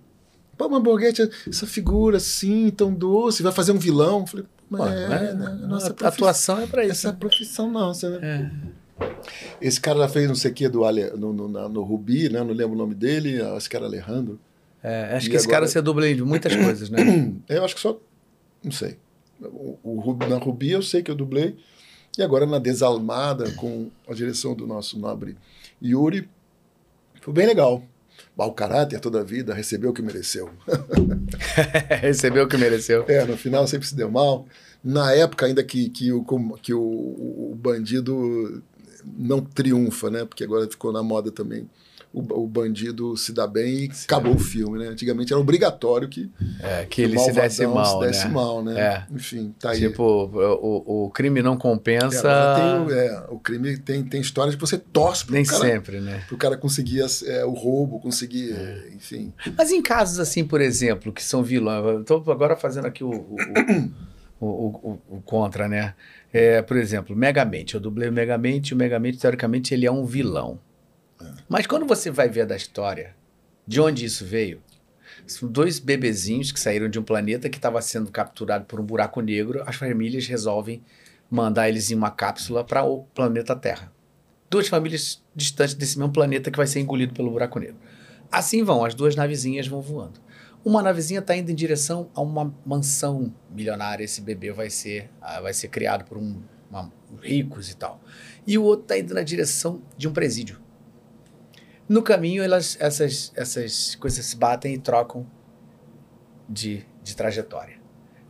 Pô, 0.56 0.68
mas 0.68 0.82
Borghetti, 0.82 1.28
essa 1.48 1.66
figura 1.66 2.16
assim, 2.16 2.70
tão 2.70 2.93
doce, 2.93 3.43
vai 3.43 3.52
fazer 3.52 3.72
um 3.72 3.78
vilão. 3.78 4.20
Eu 4.20 4.26
falei, 4.26 4.47
mas 4.70 4.81
Pô, 4.81 4.89
é, 4.89 5.05
é, 5.05 5.35
né? 5.35 5.51
Nossa 5.66 5.94
a 6.01 6.09
atuação 6.09 6.60
é 6.60 6.66
pra 6.66 6.82
isso. 6.82 6.93
Essa 6.93 7.12
né? 7.12 7.16
profissão 7.18 7.70
nossa, 7.70 8.10
né? 8.10 8.51
É. 9.01 9.10
Esse 9.60 9.81
cara 9.81 9.98
já 10.01 10.09
fez 10.09 10.28
não 10.28 10.35
sei 10.35 10.51
o 10.51 10.55
que 10.55 10.68
do 10.68 10.85
Ale, 10.85 11.10
no, 11.16 11.32
no, 11.32 11.48
no, 11.48 11.82
Rubi, 11.82 12.28
né? 12.28 12.40
Não 12.40 12.52
lembro 12.52 12.74
o 12.74 12.78
nome 12.78 12.94
dele, 12.94 13.40
acho 13.43 13.68
que 13.68 13.76
era 13.76 13.86
Alejandro. 13.86 14.39
É, 14.82 15.16
acho 15.16 15.26
e 15.26 15.31
que 15.31 15.36
esse 15.36 15.48
cara 15.48 15.66
você 15.66 15.81
dubla 15.81 16.09
em 16.09 16.20
muitas 16.20 16.55
coisas, 16.55 16.90
né? 16.90 16.98
Eu 17.48 17.64
acho 17.64 17.74
que 17.74 17.81
só. 17.81 17.98
Não 18.62 18.72
sei. 18.72 18.98
O, 19.40 19.78
o, 19.82 20.16
na 20.28 20.36
Rubi 20.39 20.70
eu 20.70 20.82
sei 20.82 21.02
que 21.02 21.10
eu 21.10 21.14
dublei. 21.14 21.56
E 22.16 22.22
agora 22.22 22.47
na 22.47 22.59
Desalmada, 22.59 23.51
com 23.52 23.90
a 24.09 24.14
direção 24.14 24.55
do 24.55 24.66
nosso 24.66 24.98
nobre 24.98 25.36
Yuri, 25.82 26.28
foi 27.20 27.35
bem 27.35 27.47
legal 27.47 27.82
mau 28.36 28.52
caráter 28.52 29.01
toda 29.01 29.20
a 29.20 29.24
vida, 29.24 29.55
recebeu 29.55 29.90
o 29.90 29.94
que 29.94 30.02
mereceu. 30.02 30.51
recebeu 32.01 32.44
o 32.44 32.48
que 32.48 32.56
mereceu. 32.56 33.05
É, 33.09 33.24
no 33.24 33.36
final 33.36 33.66
sempre 33.66 33.86
se 33.86 33.94
deu 33.94 34.11
mal. 34.11 34.47
Na 34.82 35.12
época, 35.12 35.47
ainda 35.47 35.62
que, 35.62 35.89
que, 35.89 36.12
o, 36.12 36.24
que 36.61 36.74
o, 36.74 36.81
o 36.81 37.55
bandido 37.56 38.62
não 39.05 39.40
triunfa, 39.40 40.11
né? 40.11 40.24
Porque 40.24 40.44
agora 40.44 40.69
ficou 40.69 40.93
na 40.93 41.02
moda 41.02 41.31
também 41.31 41.69
o, 42.15 42.45
o 42.45 42.47
bandido 42.47 43.16
se 43.16 43.32
dá 43.32 43.45
bem 43.45 43.86
e 43.86 43.93
Sim. 43.93 44.05
acabou 44.05 44.35
o 44.35 44.39
filme, 44.39 44.78
né? 44.78 44.86
Antigamente 44.86 45.32
era 45.32 45.41
obrigatório 45.41 46.09
que, 46.09 46.31
é, 46.61 46.86
que 46.86 47.03
ele 47.03 47.19
se 47.19 47.32
desse 47.32 47.66
mal, 47.66 48.01
se 48.01 48.07
desse 48.07 48.24
né? 48.27 48.32
mal, 48.32 48.62
né? 48.62 48.81
É. 48.81 49.05
Enfim, 49.12 49.53
tá 49.59 49.70
aí. 49.70 49.81
Tipo, 49.81 50.03
o, 50.05 51.07
o 51.07 51.11
crime 51.11 51.43
não 51.43 51.57
compensa. 51.57 52.31
É, 52.31 52.85
tem, 52.86 52.97
é, 52.97 53.24
o 53.28 53.39
crime 53.41 53.77
tem, 53.77 54.05
tem 54.05 54.20
histórias 54.20 54.55
que 54.55 54.61
você 54.61 54.78
torce 54.78 55.24
pro 55.24 55.35
Nem 55.35 55.45
cara, 55.45 55.61
sempre, 55.61 56.01
né? 56.01 56.23
Pro 56.28 56.36
cara 56.36 56.57
conseguir 56.57 57.05
é, 57.27 57.45
o 57.45 57.51
roubo, 57.51 57.99
conseguir, 57.99 58.53
é. 58.53 58.91
enfim. 58.95 59.32
Mas 59.59 59.73
em 59.73 59.82
casos 59.82 60.20
assim, 60.20 60.45
por 60.45 60.61
exemplo, 60.61 61.12
que 61.12 61.23
são 61.23 61.43
vilões, 61.43 61.85
eu 61.85 62.05
tô 62.05 62.31
agora 62.31 62.55
fazendo 62.55 62.86
aqui 62.86 63.03
o, 63.03 63.11
o, 63.11 64.47
o, 64.47 64.99
o, 65.11 65.23
contra, 65.23 65.66
né? 65.66 65.95
É, 66.32 66.62
por 66.62 66.77
exemplo, 66.77 67.16
Megamente. 67.16 67.74
Eu 67.74 67.81
dublei 67.81 68.09
o 68.09 68.12
Megamente 68.12 68.70
e 68.70 68.74
o 68.74 68.77
Megamente, 68.77 69.19
teoricamente, 69.19 69.74
ele 69.74 69.85
é 69.85 69.91
um 69.91 70.05
vilão. 70.05 70.61
Mas 71.48 71.66
quando 71.66 71.86
você 71.86 72.10
vai 72.10 72.28
ver 72.28 72.46
da 72.46 72.56
história, 72.56 73.14
de 73.66 73.80
onde 73.80 74.05
isso 74.05 74.24
veio, 74.24 74.62
são 75.26 75.48
dois 75.48 75.78
bebezinhos 75.78 76.52
que 76.52 76.60
saíram 76.60 76.88
de 76.88 76.98
um 76.98 77.02
planeta 77.02 77.48
que 77.48 77.56
estava 77.56 77.80
sendo 77.80 78.10
capturado 78.10 78.64
por 78.64 78.80
um 78.80 78.84
buraco 78.84 79.20
negro. 79.20 79.62
As 79.66 79.76
famílias 79.76 80.26
resolvem 80.26 80.82
mandar 81.30 81.68
eles 81.68 81.90
em 81.90 81.94
uma 81.94 82.10
cápsula 82.10 82.64
para 82.64 82.84
o 82.84 83.05
planeta 83.14 83.56
Terra. 83.56 83.92
Duas 84.51 84.68
famílias 84.68 85.22
distantes 85.34 85.74
desse 85.74 85.98
mesmo 85.98 86.12
planeta 86.12 86.51
que 86.51 86.56
vai 86.56 86.66
ser 86.66 86.80
engolido 86.80 87.14
pelo 87.14 87.30
buraco 87.30 87.59
negro. 87.59 87.76
Assim 88.30 88.62
vão, 88.62 88.84
as 88.84 88.94
duas 88.94 89.16
navezinhas 89.16 89.66
vão 89.66 89.80
voando. 89.80 90.20
Uma 90.64 90.82
navezinha 90.82 91.20
está 91.20 91.36
indo 91.36 91.51
em 91.51 91.55
direção 91.55 92.10
a 92.14 92.20
uma 92.20 92.55
mansão 92.64 93.34
milionária. 93.51 94.05
Esse 94.05 94.20
bebê 94.20 94.51
vai 94.51 94.70
ser, 94.70 95.10
ah, 95.20 95.40
vai 95.40 95.52
ser 95.52 95.68
criado 95.68 96.05
por 96.05 96.16
um, 96.16 96.40
uma, 96.70 96.90
ricos 97.20 97.70
e 97.70 97.76
tal. 97.76 98.01
E 98.46 98.56
o 98.56 98.62
outro 98.62 98.84
está 98.84 98.98
indo 98.98 99.12
na 99.12 99.22
direção 99.22 99.82
de 99.96 100.09
um 100.09 100.12
presídio. 100.12 100.64
No 101.89 102.02
caminho, 102.02 102.43
elas, 102.43 102.77
essas, 102.81 103.32
essas 103.36 103.94
coisas 103.97 104.24
se 104.24 104.36
batem 104.36 104.74
e 104.74 104.78
trocam 104.78 105.27
de, 106.48 106.85
de 107.02 107.15
trajetória. 107.15 107.77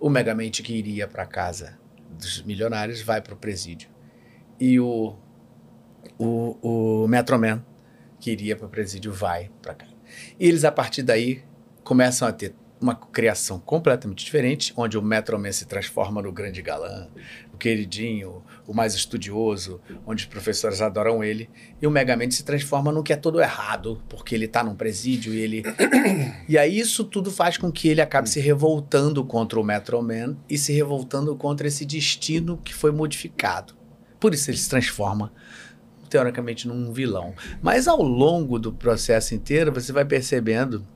O 0.00 0.10
Megamente 0.10 0.62
que 0.62 0.74
iria 0.74 1.06
para 1.06 1.24
casa 1.24 1.78
dos 2.10 2.42
milionários 2.42 3.00
vai 3.00 3.20
para 3.20 3.34
o 3.34 3.36
presídio. 3.36 3.88
E 4.58 4.78
o, 4.80 5.16
o, 6.18 7.04
o 7.04 7.08
que 8.20 8.30
iria 8.30 8.56
para 8.56 8.66
o 8.66 8.70
presídio, 8.70 9.12
vai 9.12 9.50
para 9.60 9.74
cá. 9.74 9.86
E 10.38 10.48
eles, 10.48 10.64
a 10.64 10.72
partir 10.72 11.02
daí, 11.02 11.42
começam 11.82 12.26
a 12.26 12.32
ter 12.32 12.54
uma 12.80 12.94
criação 12.94 13.58
completamente 13.58 14.24
diferente, 14.24 14.72
onde 14.76 14.98
o 14.98 15.02
Metroman 15.02 15.52
se 15.52 15.64
transforma 15.64 16.20
no 16.20 16.32
grande 16.32 16.60
galã, 16.60 17.08
o 17.54 17.58
queridinho, 17.58 18.42
o 18.66 18.74
mais 18.74 18.94
estudioso, 18.94 19.80
onde 20.06 20.24
os 20.24 20.28
professores 20.28 20.80
adoram 20.80 21.22
ele, 21.22 21.48
e 21.80 21.86
o 21.86 21.90
Megamente 21.90 22.34
se 22.34 22.44
transforma 22.44 22.92
no 22.92 23.02
que 23.02 23.12
é 23.12 23.16
todo 23.16 23.40
errado, 23.40 24.02
porque 24.08 24.34
ele 24.34 24.46
está 24.46 24.62
num 24.62 24.74
presídio 24.74 25.32
e 25.32 25.40
ele. 25.40 25.62
e 26.48 26.58
aí 26.58 26.78
isso 26.78 27.04
tudo 27.04 27.30
faz 27.30 27.56
com 27.56 27.70
que 27.70 27.88
ele 27.88 28.00
acabe 28.00 28.28
se 28.28 28.40
revoltando 28.40 29.24
contra 29.24 29.58
o 29.58 29.64
Metroman 29.64 30.36
e 30.48 30.58
se 30.58 30.72
revoltando 30.72 31.34
contra 31.36 31.68
esse 31.68 31.86
destino 31.86 32.58
que 32.58 32.74
foi 32.74 32.90
modificado. 32.90 33.74
Por 34.18 34.34
isso 34.34 34.50
ele 34.50 34.58
se 34.58 34.68
transforma 34.68 35.32
teoricamente 36.10 36.68
num 36.68 36.92
vilão. 36.92 37.34
Mas 37.62 37.88
ao 37.88 38.02
longo 38.02 38.58
do 38.58 38.72
processo 38.72 39.34
inteiro, 39.34 39.72
você 39.72 39.92
vai 39.92 40.04
percebendo 40.04 40.86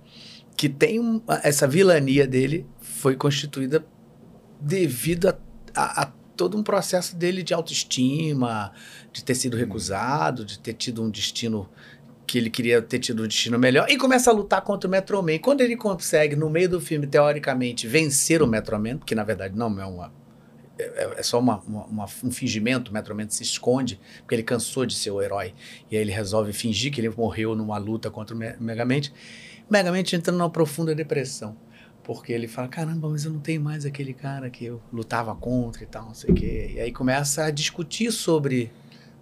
que 0.57 0.69
tem 0.69 1.23
essa 1.43 1.69
vilania 1.69 2.27
dele 2.27 2.67
foi 2.81 3.15
constituída 3.15 3.85
devido 4.61 5.29
a, 5.29 5.39
a, 5.75 6.03
a, 6.03 6.13
todo 6.39 6.57
um 6.57 6.63
processo 6.63 7.17
dele 7.17 7.43
de 7.43 7.53
autoestima, 7.53 8.73
de 9.13 9.25
ter 9.25 9.35
sido 9.35 9.57
recusado, 9.57 10.45
de 10.45 10.57
ter 10.57 10.73
tido 10.73 11.03
um 11.03 11.11
destino 11.11 11.69
que 12.25 12.39
ele 12.39 12.49
queria 12.49 12.81
ter 12.81 13.01
tido 13.01 13.25
um 13.25 13.27
destino 13.27 13.59
melhor, 13.59 13.91
e 13.91 13.97
começa 13.97 14.31
a 14.31 14.33
lutar 14.33 14.63
contra 14.63 14.87
o 14.87 14.91
Metroman. 14.91 15.39
Quando 15.39 15.63
ele 15.63 15.77
consegue, 15.77 16.37
no 16.37 16.49
meio 16.49 16.69
do 16.69 16.81
filme, 16.81 17.07
teoricamente, 17.07 17.89
vencer 17.89 18.41
o 18.41 18.47
Metroman, 18.47 18.99
que 18.99 19.15
na 19.15 19.25
verdade 19.25 19.57
não 19.57 19.81
é 19.81 19.85
uma. 19.85 20.13
É, 20.79 21.15
é 21.19 21.23
só 21.25 21.41
uma, 21.41 21.59
uma, 21.67 21.85
uma, 21.87 22.05
um 22.23 22.31
fingimento, 22.31 22.91
o 22.93 22.95
Metroman 22.95 23.29
se 23.29 23.43
esconde, 23.43 23.99
porque 24.21 24.37
ele 24.37 24.45
cansou 24.45 24.87
de 24.87 24.95
ser 24.95 25.11
o 25.11 25.21
herói. 25.21 25.55
E 25.91 25.97
aí 25.97 26.03
ele 26.03 26.13
resolve 26.13 26.53
fingir 26.53 26.93
que 26.93 27.01
ele 27.01 27.09
morreu 27.09 27.57
numa 27.57 27.79
luta 27.79 28.11
contra 28.11 28.37
o 28.37 28.39
Megamente. 28.39 29.13
Megamente 29.69 30.15
entrando 30.15 30.37
numa 30.39 30.51
profunda 30.51 30.95
depressão. 30.95 31.57
Porque 32.09 32.33
ele 32.33 32.49
fala, 32.49 32.69
caramba, 32.69 33.07
mas 33.07 33.27
eu 33.27 33.31
não 33.31 33.39
tenho 33.39 33.61
mais 33.61 33.85
aquele 33.85 34.15
cara 34.15 34.49
que 34.49 34.65
eu 34.65 34.81
lutava 34.91 35.35
contra 35.35 35.83
e 35.83 35.87
tal, 35.87 36.07
não 36.07 36.15
sei 36.15 36.31
o 36.31 36.35
quê. 36.35 36.71
E 36.77 36.81
aí 36.81 36.91
começa 36.91 37.45
a 37.45 37.51
discutir 37.51 38.11
sobre 38.11 38.73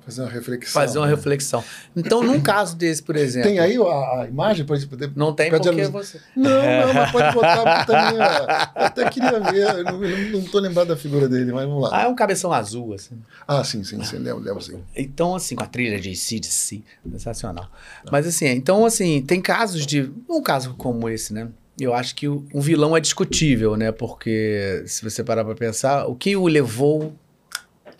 Fazer 0.05 0.23
uma 0.23 0.31
reflexão. 0.31 0.73
fazer 0.73 0.99
uma 1.01 1.07
né? 1.09 1.15
reflexão. 1.17 1.65
Então, 1.97 2.23
num 2.23 2.41
caso 2.41 2.77
desse, 2.77 3.03
por 3.03 3.17
exemplo. 3.17 3.49
Tem 3.49 3.59
aí 3.59 3.77
a, 3.77 4.21
a 4.21 4.27
imagem 4.29 4.65
para 4.65 4.77
gente 4.77 4.89
poder. 4.89 5.11
Não 5.17 5.33
tem 5.33 5.51
Pode 5.51 5.69
porque 5.69 5.85
você. 5.87 6.21
Não, 6.37 6.49
não, 6.49 6.95
mas 6.95 7.11
pode 7.11 7.35
botar 7.35 7.85
também. 7.85 8.15
Eu 8.15 8.85
até 8.85 9.11
queria 9.11 9.41
ver. 9.41 9.83
Não, 9.83 9.99
não, 10.31 10.43
tô 10.43 10.61
lembrado 10.61 10.87
da 10.87 10.97
figura 10.97 11.29
dele, 11.29 11.51
mas 11.51 11.67
vamos 11.67 11.83
lá. 11.83 11.91
Ah, 11.93 12.03
é 12.05 12.07
um 12.07 12.15
cabeção 12.15 12.53
azul, 12.53 12.95
assim. 12.95 13.21
Ah, 13.49 13.65
sim, 13.65 13.83
sim, 13.83 14.01
sim. 14.05 14.19
Lembro, 14.19 14.45
lembro 14.45 14.63
sim. 14.63 14.81
Então, 14.95 15.35
assim, 15.35 15.57
com 15.57 15.65
a 15.65 15.67
trilha 15.67 15.99
de 15.99 16.15
CDC, 16.15 16.85
sensacional. 17.11 17.69
Mas, 18.13 18.29
assim, 18.29 18.47
então, 18.47 18.87
assim, 18.87 19.21
tem 19.23 19.43
casos 19.43 19.85
de. 19.85 20.09
Um 20.31 20.41
caso 20.41 20.75
como 20.75 21.09
esse, 21.09 21.33
né? 21.35 21.49
Eu 21.79 21.93
acho 21.93 22.15
que 22.15 22.27
um 22.29 22.61
vilão 22.61 22.97
é 22.97 23.01
discutível, 23.01 23.77
né? 23.77 23.93
Porque, 23.93 24.83
se 24.87 25.03
você 25.05 25.23
parar 25.23 25.45
pra 25.45 25.55
pensar, 25.55 26.07
o 26.07 26.15
que 26.15 26.35
o 26.35 26.47
levou 26.47 27.15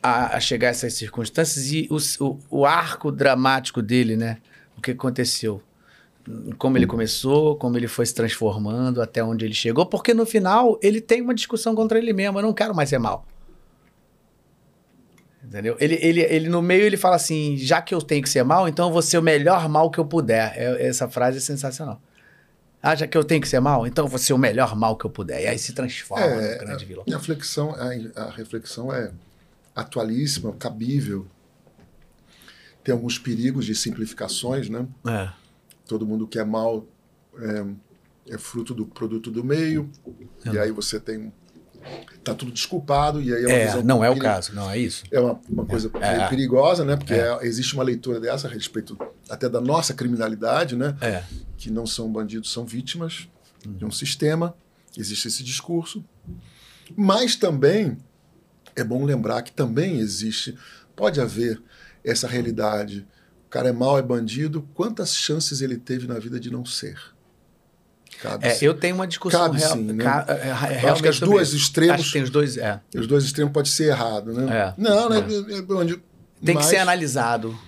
a, 0.03 0.37
a 0.37 0.41
chegar 0.41 0.69
a 0.69 0.71
essas 0.71 0.95
circunstâncias 0.95 1.71
e 1.71 1.89
o, 1.91 1.99
o, 2.25 2.39
o 2.51 2.67
arco 2.67 3.13
dramático 3.13 3.83
dele, 3.83 4.17
né? 4.17 4.39
O 4.79 4.81
que 4.81 4.93
aconteceu. 4.93 5.63
Como 6.59 6.77
ele 6.77 6.87
começou, 6.87 7.55
como 7.57 7.77
ele 7.77 7.87
foi 7.87 8.07
se 8.07 8.15
transformando, 8.15 9.01
até 9.01 9.23
onde 9.23 9.45
ele 9.45 9.55
chegou. 9.55 9.87
Porque, 9.87 10.15
no 10.15 10.25
final, 10.25 10.79
ele 10.83 11.01
tem 11.01 11.21
uma 11.21 11.35
discussão 11.35 11.75
contra 11.75 11.99
ele 11.99 12.13
mesmo. 12.13 12.39
Eu 12.39 12.43
não 12.43 12.53
quero 12.55 12.75
mais 12.75 12.89
ser 12.89 12.99
mal. 12.99 13.27
Entendeu? 15.45 15.77
Ele, 15.79 15.99
ele, 16.03 16.21
ele 16.23 16.49
no 16.49 16.61
meio 16.61 16.83
ele 16.83 16.97
fala 16.97 17.15
assim: 17.15 17.57
já 17.57 17.81
que 17.81 17.95
eu 17.95 18.03
tenho 18.03 18.23
que 18.23 18.29
ser 18.29 18.43
mal, 18.43 18.67
então 18.67 18.89
eu 18.89 18.93
vou 18.93 19.03
ser 19.03 19.19
o 19.19 19.23
melhor 19.23 19.69
mal 19.69 19.91
que 19.91 19.99
eu 19.99 20.05
puder. 20.05 20.53
É- 20.57 20.87
essa 20.87 21.09
frase 21.09 21.39
é 21.39 21.41
sensacional. 21.41 22.01
Já 22.95 23.07
que 23.07 23.17
eu 23.17 23.25
tenho 23.25 23.41
que 23.41 23.49
ser 23.49 23.61
mal, 23.61 23.87
então 23.87 24.05
eu 24.05 24.09
vou 24.09 24.19
ser 24.19 24.33
o 24.33 24.39
melhor 24.39 24.77
mal 24.77 24.97
que 24.97 25.05
eu 25.05 25.11
puder. 25.11 25.43
E 25.43 25.47
aí 25.47 25.59
se 25.59 25.73
transforma 25.73 26.25
É, 26.25 26.59
no 26.61 26.67
grande 26.67 26.85
vilão. 26.85 27.05
A 27.09 27.17
reflexão, 27.17 27.75
a, 27.75 28.21
a 28.23 28.31
reflexão 28.31 28.93
é 28.93 29.11
atualíssima, 29.75 30.53
cabível. 30.53 31.27
Tem 32.85 32.93
alguns 32.93 33.19
perigos 33.19 33.65
de 33.67 33.75
simplificações, 33.75 34.69
né? 34.69 34.87
É. 35.07 35.29
Todo 35.89 36.07
mundo 36.07 36.27
que 36.27 36.39
é 36.39 36.45
mal 36.45 36.87
é, 37.39 38.35
é 38.35 38.39
fruto 38.39 38.73
do 38.75 38.87
produto 38.87 39.31
do 39.31 39.43
meio. 39.43 39.91
E 40.53 40.59
aí 40.59 40.71
você 40.71 41.01
tem. 41.01 41.33
Tá 42.25 42.35
tudo 42.35 42.51
desculpado, 42.51 43.23
e 43.23 43.33
aí 43.33 43.45
é 43.45 43.63
É, 43.69 43.83
não 43.83 44.05
é 44.05 44.11
o 44.11 44.19
caso, 44.19 44.53
não 44.53 44.69
é 44.69 44.77
isso? 44.77 45.05
É 45.13 45.21
uma, 45.21 45.39
uma 45.49 45.65
coisa 45.65 45.89
É. 46.01 46.17
meio 46.17 46.29
perigosa, 46.29 46.85
né? 46.85 46.97
Porque 46.97 47.15
É. 47.15 47.19
é- 47.41 47.47
existe 47.47 47.75
uma 47.75 47.85
leitura 47.85 48.19
dessa 48.19 48.49
a 48.49 48.51
respeito 48.51 48.99
até 49.31 49.49
da 49.49 49.61
nossa 49.61 49.95
criminalidade, 49.95 50.75
né? 50.75 50.97
Que 51.57 51.71
não 51.71 51.87
são 51.87 52.11
bandidos, 52.11 52.53
são 52.53 52.65
vítimas 52.67 53.29
de 53.67 53.85
Uhum. 53.85 53.89
um 53.89 53.93
sistema. 53.93 54.55
Existe 54.97 55.29
esse 55.29 55.43
discurso. 55.43 56.05
Mas 56.97 57.35
também 57.37 57.97
é 58.75 58.85
bom 58.85 59.05
lembrar 59.05 59.43
que 59.43 59.51
também 59.53 59.99
existe, 59.99 60.57
pode 60.95 61.21
haver 61.21 61.61
essa 62.05 62.29
realidade. 62.29 63.07
O 63.47 63.49
cara 63.51 63.69
é 63.71 63.73
mau, 63.73 63.99
é 63.99 64.03
bandido. 64.03 64.69
Quantas 64.75 65.17
chances 65.17 65.61
ele 65.61 65.77
teve 65.77 66.07
na 66.07 66.19
vida 66.19 66.39
de 66.39 66.51
não 66.51 66.65
ser? 66.65 66.99
Cabe 68.21 68.47
É, 68.47 68.59
eu 68.63 68.73
tenho 68.75 68.95
uma 68.95 69.07
discussão 69.07 69.41
Cabe 69.41 69.59
real, 69.59 69.73
sim, 69.73 69.83
né? 69.93 70.05
é, 70.29 70.49
é, 70.49 70.89
acho 70.91 71.03
que 71.03 71.09
as 71.09 71.21
duas 71.21 71.49
isso. 71.49 71.57
extremos, 71.59 71.95
Acho 71.97 72.05
que 72.07 72.13
tem 72.15 72.23
os 72.23 72.31
dois. 72.31 72.57
É. 72.57 72.81
os 72.95 73.07
dois 73.07 73.25
extremos 73.25 73.53
pode 73.53 73.69
ser 73.69 73.89
errado, 73.89 74.33
né? 74.33 74.57
É. 74.57 74.75
Não, 74.81 75.09
né? 75.11 75.19
É. 75.19 75.59
É. 75.59 75.63
Tem 75.63 76.55
que 76.55 76.55
Mas- 76.55 76.67
ser 76.67 76.77
analisado. 76.79 77.59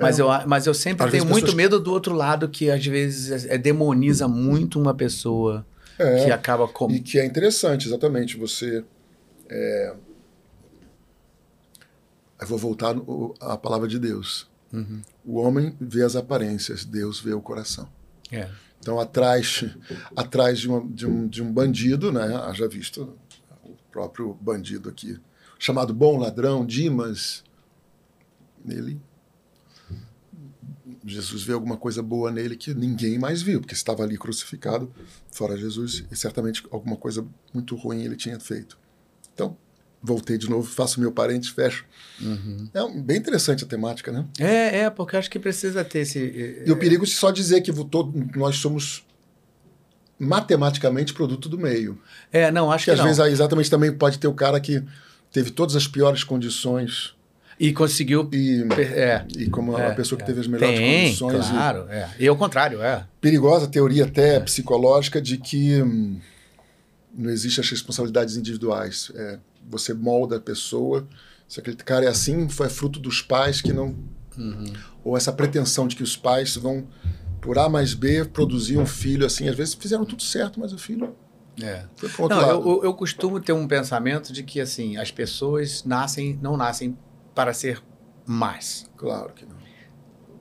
Mas, 0.00 0.18
É, 0.18 0.22
eu, 0.22 0.28
mas 0.46 0.66
eu 0.66 0.74
sempre 0.74 1.04
às 1.04 1.10
tenho 1.10 1.24
muito 1.24 1.44
pessoas- 1.46 1.54
medo 1.54 1.78
do 1.80 1.92
outro 1.92 2.14
lado, 2.14 2.48
que 2.48 2.70
às 2.70 2.84
vezes 2.84 3.44
é, 3.46 3.58
demoniza 3.58 4.26
muito 4.26 4.80
uma 4.80 4.94
pessoa 4.94 5.66
É. 5.98 6.24
que 6.24 6.30
acaba 6.32 6.66
com. 6.66 6.90
E 6.90 7.00
que 7.00 7.18
é 7.18 7.24
interessante, 7.26 7.86
exatamente, 7.86 8.36
você. 8.36 8.84
é, 9.48 9.94
Eu 12.40 12.46
vou 12.46 12.56
voltar 12.58 12.94
no- 12.94 13.34
à 13.38 13.56
palavra 13.56 13.86
de 13.86 13.98
Deus. 13.98 14.48
Uhum. 14.72 15.02
O 15.26 15.38
homem 15.40 15.76
vê 15.80 16.02
as 16.02 16.16
aparências, 16.16 16.84
Deus 16.86 17.20
vê 17.20 17.34
o 17.34 17.40
coração. 17.42 17.86
É. 18.32 18.48
Então, 18.78 18.98
atrás, 18.98 19.64
atrás 20.16 20.58
de, 20.58 20.68
uma- 20.68 20.80
de 20.88 21.06
um, 21.06 21.28
de 21.28 21.42
um 21.42 21.52
bandido, 21.52 22.10
né? 22.10 22.34
Haja 22.46 22.66
visto 22.66 23.14
o 23.62 23.76
próprio 23.92 24.32
bandido 24.40 24.88
aqui, 24.88 25.20
chamado 25.58 25.92
bom 25.92 26.16
ladrão, 26.16 26.64
Dimas, 26.64 27.44
nele. 28.64 28.98
Jesus 31.10 31.42
vê 31.42 31.52
alguma 31.52 31.76
coisa 31.76 32.02
boa 32.02 32.30
nele 32.30 32.56
que 32.56 32.72
ninguém 32.74 33.18
mais 33.18 33.42
viu, 33.42 33.60
porque 33.60 33.74
estava 33.74 34.02
ali 34.02 34.16
crucificado, 34.18 34.92
fora 35.32 35.56
Jesus, 35.56 36.04
e 36.10 36.16
certamente 36.16 36.62
alguma 36.70 36.96
coisa 36.96 37.26
muito 37.52 37.74
ruim 37.76 38.02
ele 38.02 38.16
tinha 38.16 38.38
feito. 38.40 38.78
Então, 39.34 39.56
voltei 40.02 40.38
de 40.38 40.48
novo, 40.48 40.66
faço 40.70 41.00
meu 41.00 41.12
parente, 41.12 41.52
fecho. 41.52 41.84
Uhum. 42.20 42.68
É 42.72 42.88
bem 43.00 43.16
interessante 43.18 43.64
a 43.64 43.66
temática, 43.66 44.10
né? 44.12 44.26
É, 44.38 44.78
é, 44.80 44.90
porque 44.90 45.16
acho 45.16 45.30
que 45.30 45.38
precisa 45.38 45.84
ter 45.84 46.00
esse. 46.00 46.62
E 46.66 46.70
o 46.72 46.76
perigo 46.78 47.04
de 47.04 47.12
só 47.12 47.30
dizer 47.30 47.60
que 47.60 47.72
todo- 47.84 48.12
nós 48.36 48.56
somos 48.56 49.04
matematicamente 50.18 51.14
produto 51.14 51.48
do 51.48 51.58
meio. 51.58 51.98
É, 52.32 52.50
não, 52.50 52.70
acho 52.70 52.84
Que 52.84 52.90
que, 52.90 52.92
às 52.92 52.98
não. 52.98 53.06
vezes 53.06 53.20
aí 53.20 53.32
exatamente 53.32 53.70
também 53.70 53.92
pode 53.92 54.18
ter 54.18 54.28
o 54.28 54.34
cara 54.34 54.60
que 54.60 54.82
teve 55.32 55.50
todas 55.50 55.74
as 55.76 55.86
piores 55.88 56.22
condições 56.24 57.14
E 57.60 57.74
conseguiu. 57.74 58.26
e, 58.32 58.64
É. 58.80 59.26
e 59.36 59.50
como 59.50 59.76
É, 59.78 59.88
a 59.88 59.94
pessoa 59.94 60.16
que 60.16 60.22
é. 60.22 60.26
teve 60.26 60.40
as 60.40 60.46
melhores 60.46 60.78
Tem, 60.78 61.04
condições. 61.18 61.46
e- 61.46 61.50
claro, 61.50 61.86
é. 61.90 62.08
E 62.18 62.26
ao 62.26 62.34
contrário, 62.36 62.82
é. 62.82 63.06
perigosa 63.20 63.66
teoria 63.68 64.04
até 64.04 64.40
psicológica 64.40 65.20
de 65.20 65.36
que 65.36 65.82
hum, 65.82 66.18
não 67.14 67.28
existem 67.30 67.62
as 67.62 67.70
responsabilidades 67.70 68.36
individuais. 68.36 69.12
É, 69.14 69.38
você 69.68 69.92
molda 69.92 70.36
a 70.36 70.40
pessoa. 70.40 71.06
Se 71.46 71.60
aquele 71.60 71.76
cara 71.76 72.06
é 72.06 72.08
assim, 72.08 72.48
foi 72.48 72.70
fruto 72.70 72.98
dos 72.98 73.20
pais 73.20 73.60
que 73.60 73.72
não. 73.74 73.94
Uhum. 74.38 74.72
Ou 75.04 75.16
essa 75.16 75.30
pretensão 75.32 75.86
de 75.86 75.96
que 75.96 76.02
os 76.02 76.16
pais 76.16 76.56
vão, 76.56 76.86
por 77.42 77.58
A 77.58 77.68
mais 77.68 77.92
B, 77.92 78.24
produzir 78.24 78.78
um 78.78 78.86
filho 78.86 79.26
assim. 79.26 79.48
Às 79.50 79.56
vezes 79.56 79.74
fizeram 79.74 80.06
tudo 80.06 80.22
certo, 80.22 80.58
mas 80.58 80.72
o 80.72 80.78
filho 80.78 81.14
É. 81.60 81.82
Não, 82.30 82.48
eu, 82.48 82.84
eu 82.84 82.94
costumo 82.94 83.38
ter 83.38 83.52
um 83.52 83.66
pensamento 83.68 84.32
de 84.32 84.42
que 84.42 84.60
assim, 84.62 84.96
as 84.96 85.10
pessoas 85.10 85.84
nascem, 85.84 86.38
não 86.40 86.56
nascem 86.56 86.96
para 87.34 87.52
ser 87.52 87.82
mais. 88.26 88.88
Claro 88.96 89.32
que 89.32 89.44
não. 89.44 89.56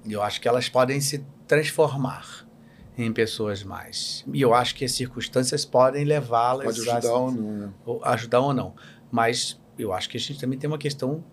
Eu 0.10 0.22
acho 0.22 0.40
que 0.42 0.48
elas 0.48 0.70
podem 0.70 1.00
se 1.02 1.24
transformar 1.48 2.48
em 2.98 3.12
pessoas 3.14 3.64
mais. 3.64 4.26
E 4.34 4.42
eu 4.42 4.54
acho 4.54 4.76
que 4.76 4.84
as 4.86 4.92
circunstâncias 4.92 5.66
podem 5.66 6.04
levá-las 6.04 6.66
Pode 6.78 6.90
a- 6.90 6.98
ajudar 6.98 7.14
ou 7.14 7.32
não. 7.32 7.52
né? 7.58 7.70
ajudar 8.04 8.40
ou 8.42 8.54
não. 8.54 8.74
Mas 9.12 9.60
eu 9.78 9.94
acho 9.94 10.10
que 10.10 10.18
a 10.18 10.20
gente 10.20 10.40
também 10.40 10.58
tem 10.60 10.68
uma 10.70 10.78
questão 10.78 11.24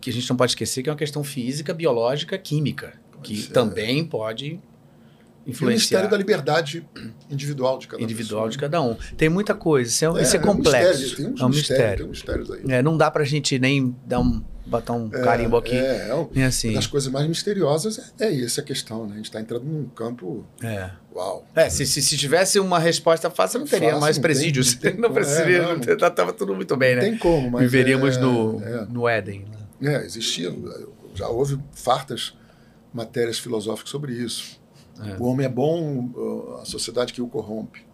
que 0.00 0.10
a 0.10 0.12
gente 0.12 0.28
não 0.28 0.36
pode 0.36 0.52
esquecer, 0.52 0.82
que 0.82 0.88
é 0.88 0.92
uma 0.92 0.98
questão 0.98 1.22
física, 1.22 1.72
biológica, 1.74 2.36
química, 2.38 2.94
que 3.22 3.36
ser. 3.42 3.52
também 3.52 4.04
pode 4.04 4.46
E 4.46 5.48
o 5.48 5.50
influenciar 5.50 5.74
mistério 5.76 6.10
da 6.10 6.16
liberdade 6.16 6.88
individual 7.30 7.78
de 7.78 7.86
cada 7.88 8.02
individual 8.02 8.44
pessoa. 8.44 8.50
de 8.50 8.58
cada 8.58 8.80
um. 8.82 8.94
Tem 9.16 9.28
muita 9.28 9.54
coisa, 9.54 9.90
isso 9.90 10.04
é, 10.04 10.20
É, 10.20 10.22
isso 10.22 10.36
é 10.36 10.40
um 10.40 10.42
complexo. 10.42 11.00
mistério, 11.00 11.16
tem 11.16 11.26
uns 11.34 11.40
é 11.40 11.44
um 11.44 11.48
mistérios, 11.48 11.50
mistério. 11.50 11.98
tem 11.98 12.08
mistérios 12.08 12.50
aí. 12.50 12.62
É, 12.78 12.82
não 12.82 12.96
dá 12.96 13.10
pra 13.10 13.24
gente 13.24 13.58
nem 13.58 13.94
dar 14.06 14.20
um, 14.20 14.42
botar 14.66 14.92
um 14.94 15.08
carimbo 15.08 15.56
aqui. 15.56 15.74
É, 15.76 16.08
é 16.10 16.40
É 16.40 16.44
assim. 16.44 16.68
Uma 16.68 16.76
das 16.76 16.86
coisas 16.86 17.10
mais 17.12 17.26
misteriosas 17.28 18.12
é, 18.18 18.26
é 18.26 18.44
essa 18.44 18.60
a 18.60 18.64
questão, 18.64 19.06
né? 19.06 19.12
A 19.14 19.16
gente 19.16 19.26
está 19.26 19.40
entrando 19.40 19.64
num 19.64 19.86
campo. 19.88 20.44
É. 20.62 20.90
Uau! 21.14 21.46
É, 21.54 21.68
se, 21.70 21.86
se, 21.86 22.00
se 22.02 22.16
tivesse 22.16 22.58
uma 22.58 22.78
resposta 22.78 23.30
fácil, 23.30 23.60
não 23.60 23.66
teria 23.66 23.88
Fácil, 23.90 24.00
mais 24.00 24.16
não 24.16 24.22
presídios. 24.22 24.74
não 24.74 24.80
tem 24.80 24.96
Não, 25.00 25.12
precisaria. 25.12 25.58
É, 25.58 25.62
não. 25.62 25.72
não 25.74 25.80
tem- 25.80 25.96
tava 25.96 26.32
tudo 26.32 26.54
muito 26.54 26.76
bem, 26.76 26.94
Não 26.96 27.02
né? 27.02 27.10
tem 27.10 27.18
como, 27.18 27.50
mas. 27.50 27.62
Viveríamos 27.62 28.16
é, 28.16 28.20
no, 28.20 28.62
É, 28.62 28.86
no 28.86 29.08
Éden. 29.08 29.44
né? 29.80 29.94
é, 29.94 30.04
existia. 30.04 30.52
Já 31.14 31.28
houve 31.28 31.58
fartas 31.72 32.34
matérias 32.92 33.38
filosóficas 33.38 33.90
sobre 33.90 34.12
isso. 34.14 34.60
É. 35.04 35.16
O 35.20 35.26
homem 35.26 35.44
é 35.46 35.48
bom, 35.48 36.58
a 36.60 36.64
sociedade 36.64 37.12
que 37.12 37.20
o 37.20 37.26
corrompe. 37.26 37.84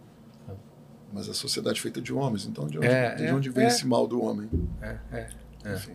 Mas 1.13 1.27
a 1.27 1.33
sociedade 1.33 1.79
é 1.79 1.81
feita 1.81 1.99
de 2.01 2.13
homens, 2.13 2.45
então 2.45 2.67
de 2.67 2.77
onde, 2.77 2.87
É, 2.87 3.15
de 3.15 3.23
é, 3.25 3.33
onde 3.33 3.49
vem 3.49 3.65
é. 3.65 3.67
esse 3.67 3.85
mal 3.85 4.07
do 4.07 4.23
homem? 4.23 4.49
É, 4.81 4.95
é. 5.11 5.27
É. 5.65 5.73
Enfim. 5.73 5.91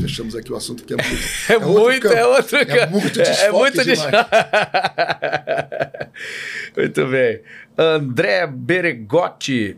Fechamos 0.00 0.34
aqui 0.34 0.52
o 0.52 0.56
assunto 0.56 0.84
que 0.84 0.94
é 0.94 0.96
muito. 0.96 1.22
É, 1.48 1.56
outro 1.56 1.82
muito, 1.82 2.06
é 2.08 2.26
outro 2.26 2.58
É 2.58 2.86
muito 2.86 3.20
É 3.20 3.52
muito 3.52 3.84
desfoque. 3.84 4.16
muito 6.76 7.06
bem. 7.06 7.40
André 7.78 8.46
Beregotti, 8.46 9.76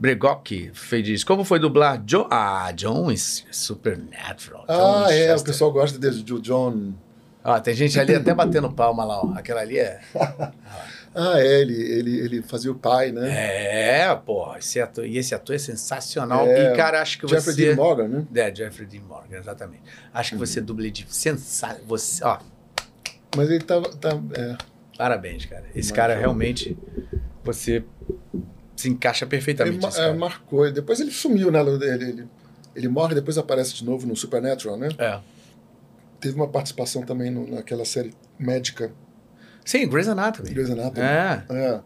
fez 0.73 1.09
isso. 1.09 1.27
Como 1.27 1.45
foi 1.45 1.59
dublar 1.59 1.99
John? 2.05 2.27
Ah, 2.31 2.71
John 2.73 3.11
is 3.11 3.45
Supernatural. 3.51 4.65
John 4.67 5.05
Ah, 5.07 5.13
é, 5.13 5.35
o 5.35 5.43
pessoal 5.43 5.73
gosta 5.73 5.99
desse 5.99 6.23
do 6.23 6.41
John. 6.41 6.95
Ó, 7.45 7.61
tem 7.61 7.75
gente 7.75 7.99
ali 8.01 8.15
até 8.15 8.33
batendo 8.33 8.71
palma 8.71 9.05
lá, 9.05 9.21
ó. 9.21 9.33
Aquela 9.35 9.61
ali 9.61 9.79
é. 9.79 10.01
Ah, 11.21 11.41
é, 11.41 11.61
ele, 11.63 11.75
ele, 11.75 12.19
ele 12.21 12.43
fazia 12.43 12.71
o 12.71 12.77
pai, 12.77 13.11
né? 13.11 13.29
É, 14.07 14.15
pô, 14.15 14.55
esse 14.57 14.81
ator, 14.81 15.05
e 15.05 15.19
esse 15.19 15.35
ator 15.35 15.57
é 15.57 15.59
sensacional. 15.59 16.47
É, 16.47 16.73
e, 16.73 16.77
cara, 16.77 17.03
acho 17.03 17.19
que 17.19 17.27
Jeffrey 17.27 17.55
você. 17.57 17.67
Dean 17.67 17.75
Morgan, 17.77 18.07
né? 18.09 18.27
É, 18.37 18.55
Jeffrey 18.55 18.87
Dean 18.87 19.03
Morgan, 19.03 19.37
exatamente. 19.37 19.83
Acho 20.15 20.31
que 20.31 20.37
você 20.37 20.61
dubla 20.61 20.89
de 20.89 21.05
sensacional. 21.13 21.79
Você, 21.89 22.23
ó, 22.25 22.39
Mas 23.37 23.51
ele 23.51 23.65
tava. 23.65 23.89
Tá, 23.97 24.11
é, 24.35 24.57
parabéns, 24.97 25.45
cara. 25.47 25.65
Esse 25.75 25.91
Mas 25.91 25.93
cara 25.93 26.15
eu- 26.15 26.21
realmente. 26.21 26.79
Você 27.45 27.83
se 28.77 28.89
encaixa 28.89 29.25
Ele 29.25 29.31
perfeitamente. 29.31 29.85
esse 29.87 30.01
é, 30.01 30.13
marcou. 30.13 30.71
Depois 30.71 31.01
ele 31.01 31.11
sumiu, 31.11 31.51
né? 31.51 31.61
Ele, 31.61 31.85
ele, 32.05 32.29
ele 32.77 32.89
morre 32.89 33.15
depois 33.15 33.37
aparece 33.37 33.75
de 33.75 33.85
novo 33.85 34.07
no 34.07 34.15
Supernatural, 34.15 34.77
né? 34.77 34.89
É. 34.99 35.19
Teve 36.21 36.37
uma 36.37 36.47
participação 36.49 37.03
também 37.03 37.31
no- 37.31 37.47
naquela 37.49 37.85
série 37.85 38.13
médica, 38.39 38.93
Sim, 39.69 39.87
Grey's 39.87 40.09
Anatomy. 40.09 40.49
Grey's 40.49 40.71
Anatomy. 40.71 41.07
É. 41.07 41.45
É, 41.51 41.81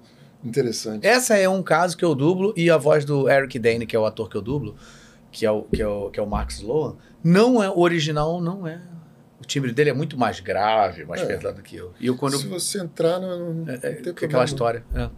interessante. 0.45 1.05
Essa 1.05 1.37
é 1.37 1.49
um 1.49 1.65
caso 1.65 1.97
que 1.97 2.05
eu 2.05 2.15
dublo 2.15 2.55
e 2.57 2.71
a 2.71 2.77
voz 2.77 3.05
do 3.05 3.29
Eric 3.29 3.59
Dane, 3.59 3.87
que 3.87 3.97
é 3.97 3.99
o 3.99 4.07
ator 4.07 4.29
que 4.31 4.37
eu 4.37 4.41
dublo, 4.41 4.77
que 5.33 5.45
é 5.45 5.51
o, 5.51 5.63
que 5.65 5.83
é 5.83 5.87
o, 5.89 6.09
que 6.09 6.21
é 6.21 6.23
o 6.23 6.27
Mark 6.27 6.51
Sloan, 6.53 6.95
não 7.25 7.61
é 7.61 7.69
o 7.69 7.81
original, 7.81 8.41
não 8.41 8.69
é. 8.69 8.81
O 9.41 9.45
timbre 9.45 9.73
dele 9.73 9.91
é 9.91 9.93
muito 9.93 10.17
mais 10.17 10.39
grave, 10.39 11.05
mais 11.05 11.23
É. 11.23 11.27
pesado 11.27 11.61
que 11.61 11.75
eu. 11.75 11.93
E 11.99 12.07
eu 12.07 12.17
quando 12.17 12.39
Se 12.39 12.47
você 12.47 12.79
entrar, 12.81 13.19
não, 13.19 13.53
não 13.53 13.69
é, 13.73 13.75
é, 13.75 13.79
tem 13.79 13.91
com 13.97 14.03
problema. 14.03 14.27
aquela 14.29 14.45
história. 14.45 14.85
é. 14.95 15.11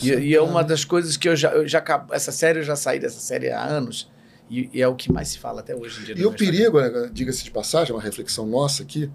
E, 0.00 0.08
e 0.10 0.34
é 0.34 0.40
uma 0.40 0.62
das 0.64 0.84
coisas 0.86 1.16
que 1.18 1.28
eu 1.28 1.34
já, 1.36 1.50
eu 1.50 1.66
já 1.68 1.84
essa 2.12 2.30
série 2.32 2.60
eu 2.60 2.62
já 2.62 2.76
saí 2.76 2.98
dessa 3.00 3.18
série 3.18 3.50
há 3.50 3.62
anos 3.62 4.08
e, 4.48 4.70
e 4.72 4.80
é 4.80 4.86
o 4.88 4.94
que 4.94 5.12
mais 5.12 5.28
se 5.28 5.38
fala 5.38 5.60
até 5.60 5.74
hoje 5.74 6.00
em 6.00 6.04
dia. 6.04 6.14
E 6.16 6.22
no 6.22 6.28
o 6.30 6.32
perigo, 6.32 6.80
né, 6.80 7.10
diga-se 7.12 7.42
de 7.44 7.50
passagem, 7.50 7.92
uma 7.94 8.00
reflexão 8.00 8.46
nossa 8.46 8.84
aqui, 8.84 9.10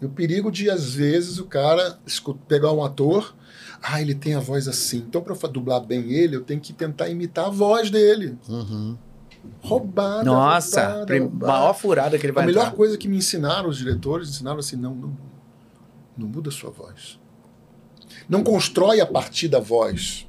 e 0.00 0.06
o 0.06 0.08
perigo 0.08 0.50
de, 0.50 0.70
às 0.70 0.94
vezes, 0.94 1.38
o 1.38 1.44
cara 1.46 1.98
pegar 2.46 2.72
um 2.72 2.84
ator, 2.84 3.34
ah, 3.82 4.00
ele 4.00 4.14
tem 4.14 4.34
a 4.34 4.40
voz 4.40 4.68
assim, 4.68 4.98
então 4.98 5.20
para 5.22 5.34
dublar 5.48 5.80
bem 5.80 6.10
ele, 6.12 6.36
eu 6.36 6.42
tenho 6.42 6.60
que 6.60 6.72
tentar 6.72 7.08
imitar 7.08 7.46
a 7.46 7.50
voz 7.50 7.90
dele. 7.90 8.36
Uhum. 8.48 8.96
Roubada. 9.60 10.24
Nossa, 10.24 10.80
roubada, 10.86 11.06
prim- 11.06 11.20
roubada. 11.20 11.52
maior 11.52 11.72
furada 11.74 12.18
que 12.18 12.26
ele 12.26 12.32
vai 12.32 12.44
A 12.44 12.46
melhor 12.46 12.62
entrar. 12.66 12.76
coisa 12.76 12.96
que 12.98 13.08
me 13.08 13.16
ensinaram 13.16 13.68
os 13.68 13.78
diretores, 13.78 14.28
ensinaram 14.28 14.58
assim, 14.58 14.76
não, 14.76 14.94
não, 14.94 15.16
não 16.16 16.28
muda 16.28 16.48
a 16.48 16.52
sua 16.52 16.70
voz. 16.70 17.18
Não 18.28 18.42
constrói 18.42 19.00
a 19.00 19.06
partir 19.06 19.48
da 19.48 19.60
voz, 19.60 20.26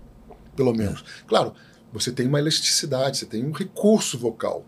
pelo 0.55 0.73
menos. 0.73 1.03
Claro, 1.27 1.53
você 1.91 2.11
tem 2.11 2.27
uma 2.27 2.39
elasticidade, 2.39 3.17
você 3.17 3.25
tem 3.25 3.45
um 3.45 3.51
recurso 3.51 4.17
vocal, 4.17 4.63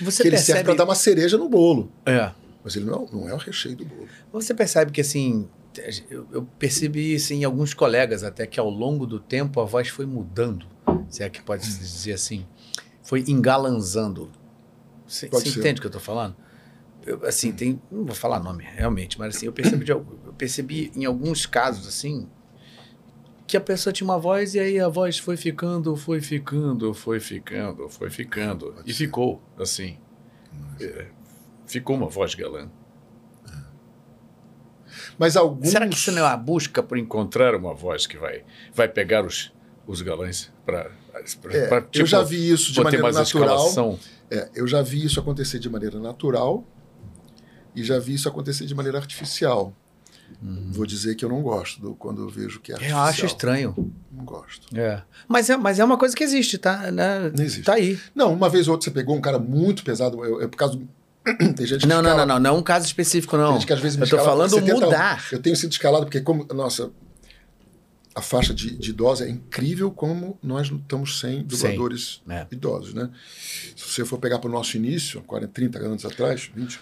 Você 0.00 0.22
que 0.22 0.28
ele 0.28 0.36
serve 0.38 0.52
percebe, 0.60 0.64
para 0.64 0.74
dar 0.74 0.84
uma 0.84 0.94
cereja 0.94 1.36
no 1.38 1.48
bolo. 1.48 1.92
é, 2.06 2.32
Mas 2.64 2.76
ele 2.76 2.84
não, 2.84 3.06
não 3.12 3.28
é 3.28 3.34
o 3.34 3.36
recheio 3.36 3.76
do 3.76 3.84
bolo. 3.84 4.08
você 4.32 4.54
percebe 4.54 4.92
que 4.92 5.00
assim, 5.00 5.48
eu, 6.10 6.26
eu 6.32 6.42
percebi 6.58 7.14
assim, 7.14 7.40
em 7.40 7.44
alguns 7.44 7.74
colegas 7.74 8.22
até 8.22 8.46
que 8.46 8.60
ao 8.60 8.70
longo 8.70 9.06
do 9.06 9.18
tempo 9.18 9.60
a 9.60 9.64
voz 9.64 9.88
foi 9.88 10.06
mudando, 10.06 10.66
se 11.08 11.22
é 11.22 11.28
que 11.28 11.42
pode 11.42 11.66
se 11.66 11.78
dizer 11.78 12.12
assim, 12.12 12.46
foi 13.02 13.24
engalanzando. 13.26 14.30
Você 15.06 15.28
você 15.28 15.48
entende 15.48 15.78
o 15.78 15.82
que 15.82 15.86
eu 15.86 15.90
estou 15.90 16.00
falando? 16.00 16.36
Eu, 17.04 17.26
assim, 17.26 17.52
tem, 17.52 17.82
não 17.90 18.04
vou 18.04 18.14
falar 18.14 18.38
nome 18.38 18.64
realmente, 18.64 19.18
mas 19.18 19.36
assim, 19.36 19.46
eu 19.46 19.52
percebi, 19.52 19.84
de 19.84 19.90
eu 19.90 20.04
percebi 20.38 20.92
em 20.94 21.04
alguns 21.04 21.46
casos 21.46 21.88
assim 21.88 22.28
que 23.52 23.56
a 23.56 23.60
pessoa 23.60 23.92
tinha 23.92 24.06
uma 24.06 24.18
voz 24.18 24.54
e 24.54 24.60
aí 24.60 24.80
a 24.80 24.88
voz 24.88 25.18
foi 25.18 25.36
ficando, 25.36 25.94
foi 25.94 26.22
ficando, 26.22 26.94
foi 26.94 27.20
ficando, 27.20 27.86
foi 27.88 28.08
ficando 28.08 28.72
Pode 28.72 28.90
e 28.90 28.94
ser. 28.94 29.04
ficou 29.04 29.42
assim. 29.58 29.98
É, 30.80 31.06
ficou 31.72 31.96
uma 31.96 32.08
voz 32.08 32.34
galã. 32.34 32.68
Mas 35.18 35.36
alguns. 35.36 35.70
Será 35.70 35.86
que 35.88 35.94
isso 35.96 36.12
não 36.12 36.22
é 36.22 36.28
uma 36.28 36.36
busca 36.36 36.82
por 36.82 36.98
encontrar 36.98 37.54
uma 37.54 37.74
voz 37.74 38.06
que 38.06 38.16
vai, 38.16 38.44
vai 38.74 38.88
pegar 38.88 39.24
os, 39.24 39.52
os 39.86 40.02
galãs 40.02 40.52
para. 40.64 40.90
É, 41.50 41.84
eu 41.94 42.06
já 42.06 42.22
vi 42.22 42.50
isso 42.50 42.72
de 42.72 42.80
maneira 42.82 43.12
natural. 43.12 43.98
É, 44.30 44.48
eu 44.54 44.66
já 44.66 44.80
vi 44.82 45.04
isso 45.04 45.20
acontecer 45.20 45.58
de 45.58 45.68
maneira 45.68 45.98
natural 45.98 46.64
e 47.74 47.84
já 47.84 47.98
vi 47.98 48.14
isso 48.14 48.28
acontecer 48.28 48.64
de 48.66 48.74
maneira 48.74 48.98
artificial. 48.98 49.74
Vou 50.70 50.86
dizer 50.86 51.14
que 51.14 51.24
eu 51.24 51.28
não 51.28 51.42
gosto 51.42 51.78
do, 51.80 51.94
quando 51.94 52.22
eu 52.22 52.28
vejo 52.28 52.58
que 52.60 52.72
é 52.72 52.74
Eu 52.74 52.76
artificial. 52.78 53.04
acho 53.06 53.26
estranho. 53.26 53.92
Não 54.10 54.24
gosto. 54.24 54.66
É. 54.76 55.02
Mas, 55.28 55.50
é. 55.50 55.56
mas 55.58 55.78
é 55.78 55.84
uma 55.84 55.98
coisa 55.98 56.16
que 56.16 56.24
existe, 56.24 56.56
tá? 56.56 56.90
Né? 56.90 57.30
Não 57.36 57.44
existe. 57.44 57.64
Tá 57.64 57.74
aí. 57.74 58.00
Não, 58.14 58.32
uma 58.32 58.48
vez 58.48 58.66
ou 58.66 58.72
outra 58.72 58.86
você 58.86 58.90
pegou 58.90 59.14
um 59.14 59.20
cara 59.20 59.38
muito 59.38 59.84
pesado, 59.84 60.24
eu- 60.24 60.40
é 60.40 60.48
por 60.48 60.56
causa 60.56 60.76
do... 60.76 60.88
Tem 61.56 61.66
gente 61.66 61.86
Não, 61.86 62.02
não, 62.02 62.16
não, 62.16 62.26
não. 62.26 62.38
Não 62.40 62.50
é 62.50 62.52
um 62.52 62.62
caso 62.62 62.86
específico, 62.86 63.36
Tem 63.36 63.44
não. 63.44 63.52
gente 63.54 63.66
que 63.66 63.72
às 63.72 63.80
vezes 63.80 63.96
me 63.96 64.04
Eu 64.04 64.10
tô 64.10 64.18
falando 64.18 64.50
70 64.50 64.74
mudar. 64.74 65.24
Eu 65.30 65.40
tenho 65.40 65.54
sido 65.56 65.70
escalado 65.72 66.04
porque, 66.06 66.20
como, 66.20 66.44
nossa, 66.52 66.90
a 68.14 68.20
faixa 68.20 68.52
de, 68.52 68.76
de 68.76 68.90
idosa 68.90 69.24
é 69.24 69.30
incrível 69.30 69.90
como 69.90 70.38
nós 70.42 70.68
não 70.70 70.78
estamos 70.78 71.18
sem 71.20 71.42
dubladores 71.44 72.20
É. 72.28 72.46
idosos, 72.50 72.92
né? 72.92 73.08
Se 73.76 73.84
você 73.90 74.04
for 74.04 74.18
pegar 74.18 74.38
para 74.38 74.48
o 74.48 74.52
nosso 74.52 74.76
início, 74.76 75.22
40, 75.22 75.52
30 75.52 75.78
anos 75.78 76.04
atrás, 76.04 76.50
20. 76.54 76.78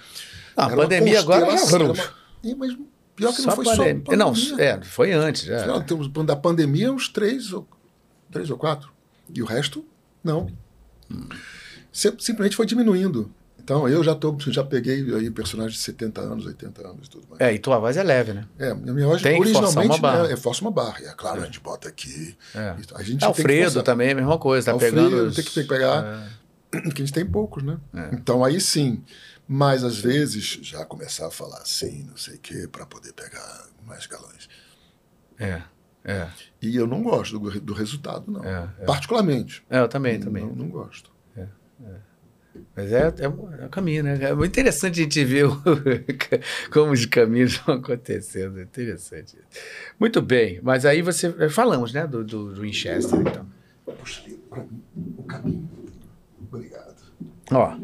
Ah, 0.56 0.66
a 0.66 0.70
pandemia 0.76 1.20
agora 1.20 1.40
já. 1.42 1.46
constelação, 1.52 1.78
era 1.80 1.92
uma- 1.92 2.56
mas 2.56 2.76
pior 3.14 3.32
que 3.34 3.42
não 3.42 3.50
Só 3.50 3.56
foi 3.56 3.64
pandemia. 3.64 4.02
só. 4.06 4.16
Não, 4.16 4.32
pandemia. 4.32 4.64
é, 4.64 4.82
foi 4.82 5.12
antes. 5.12 5.48
É. 5.48 5.66
Não, 5.66 5.80
temos 5.82 6.08
da 6.24 6.34
pandemia 6.34 6.90
uns 6.92 7.08
três 7.08 7.52
ou, 7.52 7.68
três 8.32 8.50
ou 8.50 8.56
quatro. 8.56 8.90
E 9.32 9.40
o 9.42 9.44
resto, 9.44 9.84
não. 10.24 10.50
Sim- 11.92 12.16
Simplesmente 12.18 12.56
foi 12.56 12.66
diminuindo. 12.66 13.30
Então, 13.70 13.88
eu 13.88 14.02
já, 14.02 14.16
tô, 14.16 14.36
já 14.48 14.64
peguei 14.64 15.14
aí 15.14 15.30
personagens 15.30 15.74
de 15.74 15.78
70 15.84 16.20
anos, 16.20 16.44
80 16.44 16.88
anos 16.88 17.06
e 17.06 17.10
tudo 17.10 17.28
mais. 17.28 17.40
É, 17.40 17.54
e 17.54 17.58
tua 17.60 17.78
voz 17.78 17.96
é 17.96 18.02
leve, 18.02 18.32
né? 18.32 18.44
É, 18.58 18.70
a 18.70 18.74
minha 18.74 19.06
voz 19.06 19.22
Tem 19.22 19.38
originalmente 19.38 20.02
né, 20.02 20.32
é 20.32 20.36
força 20.36 20.62
uma 20.62 20.72
barra. 20.72 20.98
É 21.04 21.14
claro, 21.14 21.40
a 21.40 21.44
gente 21.44 21.60
bota 21.60 21.88
aqui. 21.88 22.36
É. 22.52 22.74
A 22.96 23.02
gente 23.04 23.24
Alfredo 23.24 23.66
forçar. 23.66 23.82
também 23.84 24.08
é 24.08 24.10
a 24.10 24.14
mesma 24.16 24.38
coisa. 24.38 24.66
Tá 24.66 24.72
Alfredo 24.72 24.96
pegando. 24.96 25.26
os- 25.28 25.36
tem 25.36 25.44
que 25.44 25.62
pegar. 25.62 26.04
É. 26.74 26.80
Porque 26.82 27.00
a 27.00 27.04
gente 27.04 27.12
tem 27.12 27.24
poucos, 27.24 27.62
né? 27.62 27.78
É. 27.94 28.10
Então 28.12 28.44
aí 28.44 28.60
sim. 28.60 29.04
Mas 29.46 29.84
às 29.84 29.98
vezes 29.98 30.58
já 30.62 30.84
começar 30.84 31.28
a 31.28 31.30
falar 31.30 31.58
assim, 31.58 32.02
não 32.08 32.16
sei 32.16 32.34
o 32.34 32.38
quê, 32.40 32.66
para 32.70 32.84
poder 32.84 33.12
pegar 33.12 33.68
mais 33.86 34.04
galãs. 34.04 34.48
É, 35.38 35.62
é, 36.04 36.26
E 36.60 36.74
eu 36.74 36.88
não 36.88 37.04
gosto 37.04 37.38
do, 37.38 37.60
do 37.60 37.72
resultado, 37.72 38.32
não. 38.32 38.44
é, 38.44 38.68
é. 38.80 38.84
Particularmente. 38.84 39.62
É, 39.70 39.78
eu 39.78 39.86
também, 39.86 40.18
também. 40.18 40.44
Não, 40.44 40.56
não 40.56 40.68
gosto. 40.68 41.10
Mas 42.76 42.92
é, 42.92 43.14
é, 43.18 43.28
um- 43.28 43.52
é 43.54 43.68
caminho, 43.68 44.02
né? 44.02 44.18
É 44.22 44.34
muito 44.34 44.50
interessante 44.50 45.00
a 45.00 45.02
gente 45.04 45.24
ver 45.24 45.46
o- 45.46 45.62
como 46.72 46.92
os 46.92 47.06
caminhos 47.06 47.56
vão 47.58 47.76
acontecendo. 47.76 48.58
É 48.58 48.62
interessante. 48.62 49.36
Muito 49.98 50.20
bem, 50.22 50.60
mas 50.62 50.84
aí 50.84 51.02
você. 51.02 51.48
Falamos, 51.50 51.92
né? 51.92 52.06
Do, 52.06 52.24
do, 52.24 52.52
do 52.54 52.60
Winchester, 52.62 53.20
então. 53.20 53.46
Puxa 53.98 54.22
ali, 54.24 54.34
pra 54.48 54.62
mim, 54.64 54.82
o 55.18 55.22
caminho. 55.24 55.70
Obrigado. 56.52 56.96
Ó. 57.52 57.76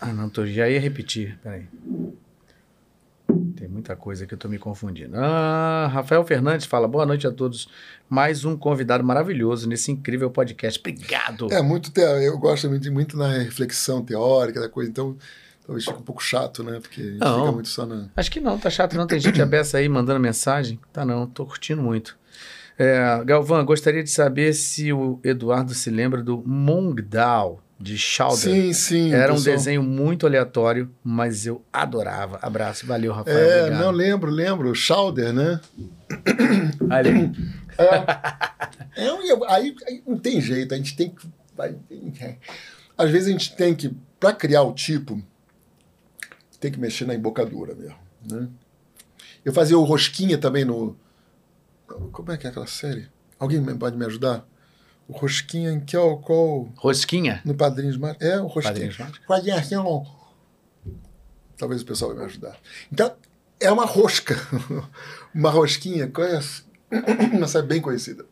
Ah, 0.00 0.12
não, 0.12 0.28
tô, 0.28 0.44
já 0.46 0.68
ia 0.68 0.80
repetir. 0.80 1.38
Peraí. 1.42 1.66
Tem 3.62 3.68
muita 3.68 3.94
coisa 3.94 4.26
que 4.26 4.34
eu 4.34 4.38
tô 4.38 4.48
me 4.48 4.58
confundindo. 4.58 5.16
Ah, 5.16 5.88
Rafael 5.92 6.24
Fernandes 6.24 6.66
fala: 6.66 6.88
boa 6.88 7.06
noite 7.06 7.28
a 7.28 7.30
todos. 7.30 7.68
Mais 8.08 8.44
um 8.44 8.56
convidado 8.56 9.04
maravilhoso 9.04 9.68
nesse 9.68 9.92
incrível 9.92 10.28
podcast. 10.32 10.80
Obrigado. 10.80 11.46
É, 11.48 11.62
muito 11.62 11.92
te... 11.92 12.00
eu 12.00 12.36
gosto 12.38 12.68
muito, 12.68 12.90
muito 12.90 13.16
na 13.16 13.28
reflexão 13.28 14.04
teórica 14.04 14.60
da 14.60 14.68
coisa, 14.68 14.90
então 14.90 15.16
talvez 15.64 15.84
fique 15.84 15.96
um 15.96 16.02
pouco 16.02 16.20
chato, 16.20 16.64
né? 16.64 16.80
Porque 16.80 17.02
a 17.02 17.04
gente 17.04 17.20
Não. 17.20 17.38
fica 17.38 17.52
muito 17.52 17.68
só 17.68 17.86
na. 17.86 18.08
Acho 18.16 18.32
que 18.32 18.40
não, 18.40 18.58
tá 18.58 18.68
chato 18.68 18.96
não. 18.96 19.06
Tem 19.06 19.20
gente 19.20 19.40
abessa 19.40 19.78
aí 19.78 19.88
mandando 19.88 20.18
mensagem. 20.18 20.80
Tá 20.92 21.06
não, 21.06 21.24
tô 21.24 21.46
curtindo 21.46 21.80
muito. 21.80 22.18
É, 22.76 23.22
Galvão, 23.24 23.64
gostaria 23.64 24.02
de 24.02 24.10
saber 24.10 24.54
se 24.54 24.92
o 24.92 25.20
Eduardo 25.22 25.72
se 25.72 25.88
lembra 25.88 26.20
do 26.20 26.42
Mongdal 26.44 27.62
de 27.82 27.98
Chowder. 27.98 28.36
Sim, 28.38 28.72
sim. 28.72 29.12
Era 29.12 29.32
um 29.32 29.36
pessoal- 29.36 29.56
desenho 29.56 29.82
muito 29.82 30.26
aleatório, 30.26 30.90
mas 31.02 31.44
eu 31.46 31.64
adorava. 31.72 32.38
Abraço, 32.40 32.86
valeu, 32.86 33.12
Rafael. 33.12 33.36
É, 33.36 33.60
obrigado. 33.62 33.80
não 33.82 33.90
lembro, 33.90 34.30
lembro. 34.30 34.74
Schauder, 34.74 35.32
né? 35.32 35.60
Aí. 36.90 37.32
É, 38.96 39.06
eu- 39.30 39.44
aí, 39.48 39.74
aí 39.86 40.02
não 40.06 40.18
tem 40.18 40.40
jeito, 40.40 40.74
a 40.74 40.76
gente 40.76 40.94
tem 40.94 41.10
que. 41.10 41.26
vai- 41.56 41.74
Às 42.96 43.10
vezes 43.10 43.28
a 43.28 43.30
gente 43.32 43.56
tem 43.56 43.74
que, 43.74 43.94
para 44.20 44.34
criar 44.34 44.62
o 44.62 44.72
tipo, 44.74 45.20
tem 46.60 46.70
que 46.70 46.78
mexer 46.78 47.06
na 47.06 47.14
embocadura 47.14 47.74
mesmo. 47.74 47.96
Né? 48.30 48.46
Eu 49.44 49.52
fazia 49.52 49.76
o 49.78 49.82
Rosquinha 49.84 50.38
também 50.38 50.64
no. 50.64 50.96
Como 51.86 52.30
é 52.30 52.36
que 52.36 52.46
é 52.46 52.50
aquela 52.50 52.66
série? 52.66 53.08
Alguém 53.38 53.62
pode 53.76 53.96
me 53.96 54.04
ajudar? 54.06 54.46
O 55.08 55.12
Rosquinha 55.12 55.72
em 55.72 55.80
que 55.80 55.96
é 55.96 55.98
o 55.98 56.16
qual. 56.16 56.68
Rosquinha? 56.76 57.42
No 57.44 57.54
Padrinhos 57.54 57.96
Mágicos? 57.96 58.26
É, 58.26 58.40
o 58.40 58.46
Rosquinha. 58.46 58.72
Padrinhos 58.72 58.98
Mágicos? 58.98 59.18
Assim. 59.18 59.26
Talvez 61.56 61.82
o 61.82 61.86
pessoal 61.86 62.10
vai 62.12 62.20
me 62.20 62.26
ajudar. 62.26 62.56
Então, 62.90 63.14
é 63.60 63.70
uma 63.70 63.84
rosca. 63.84 64.36
uma 65.34 65.50
rosquinha, 65.50 66.08
conhece? 66.08 66.64
Uma 67.32 67.48
série 67.48 67.66
bem 67.66 67.80
conhecida. 67.80 68.26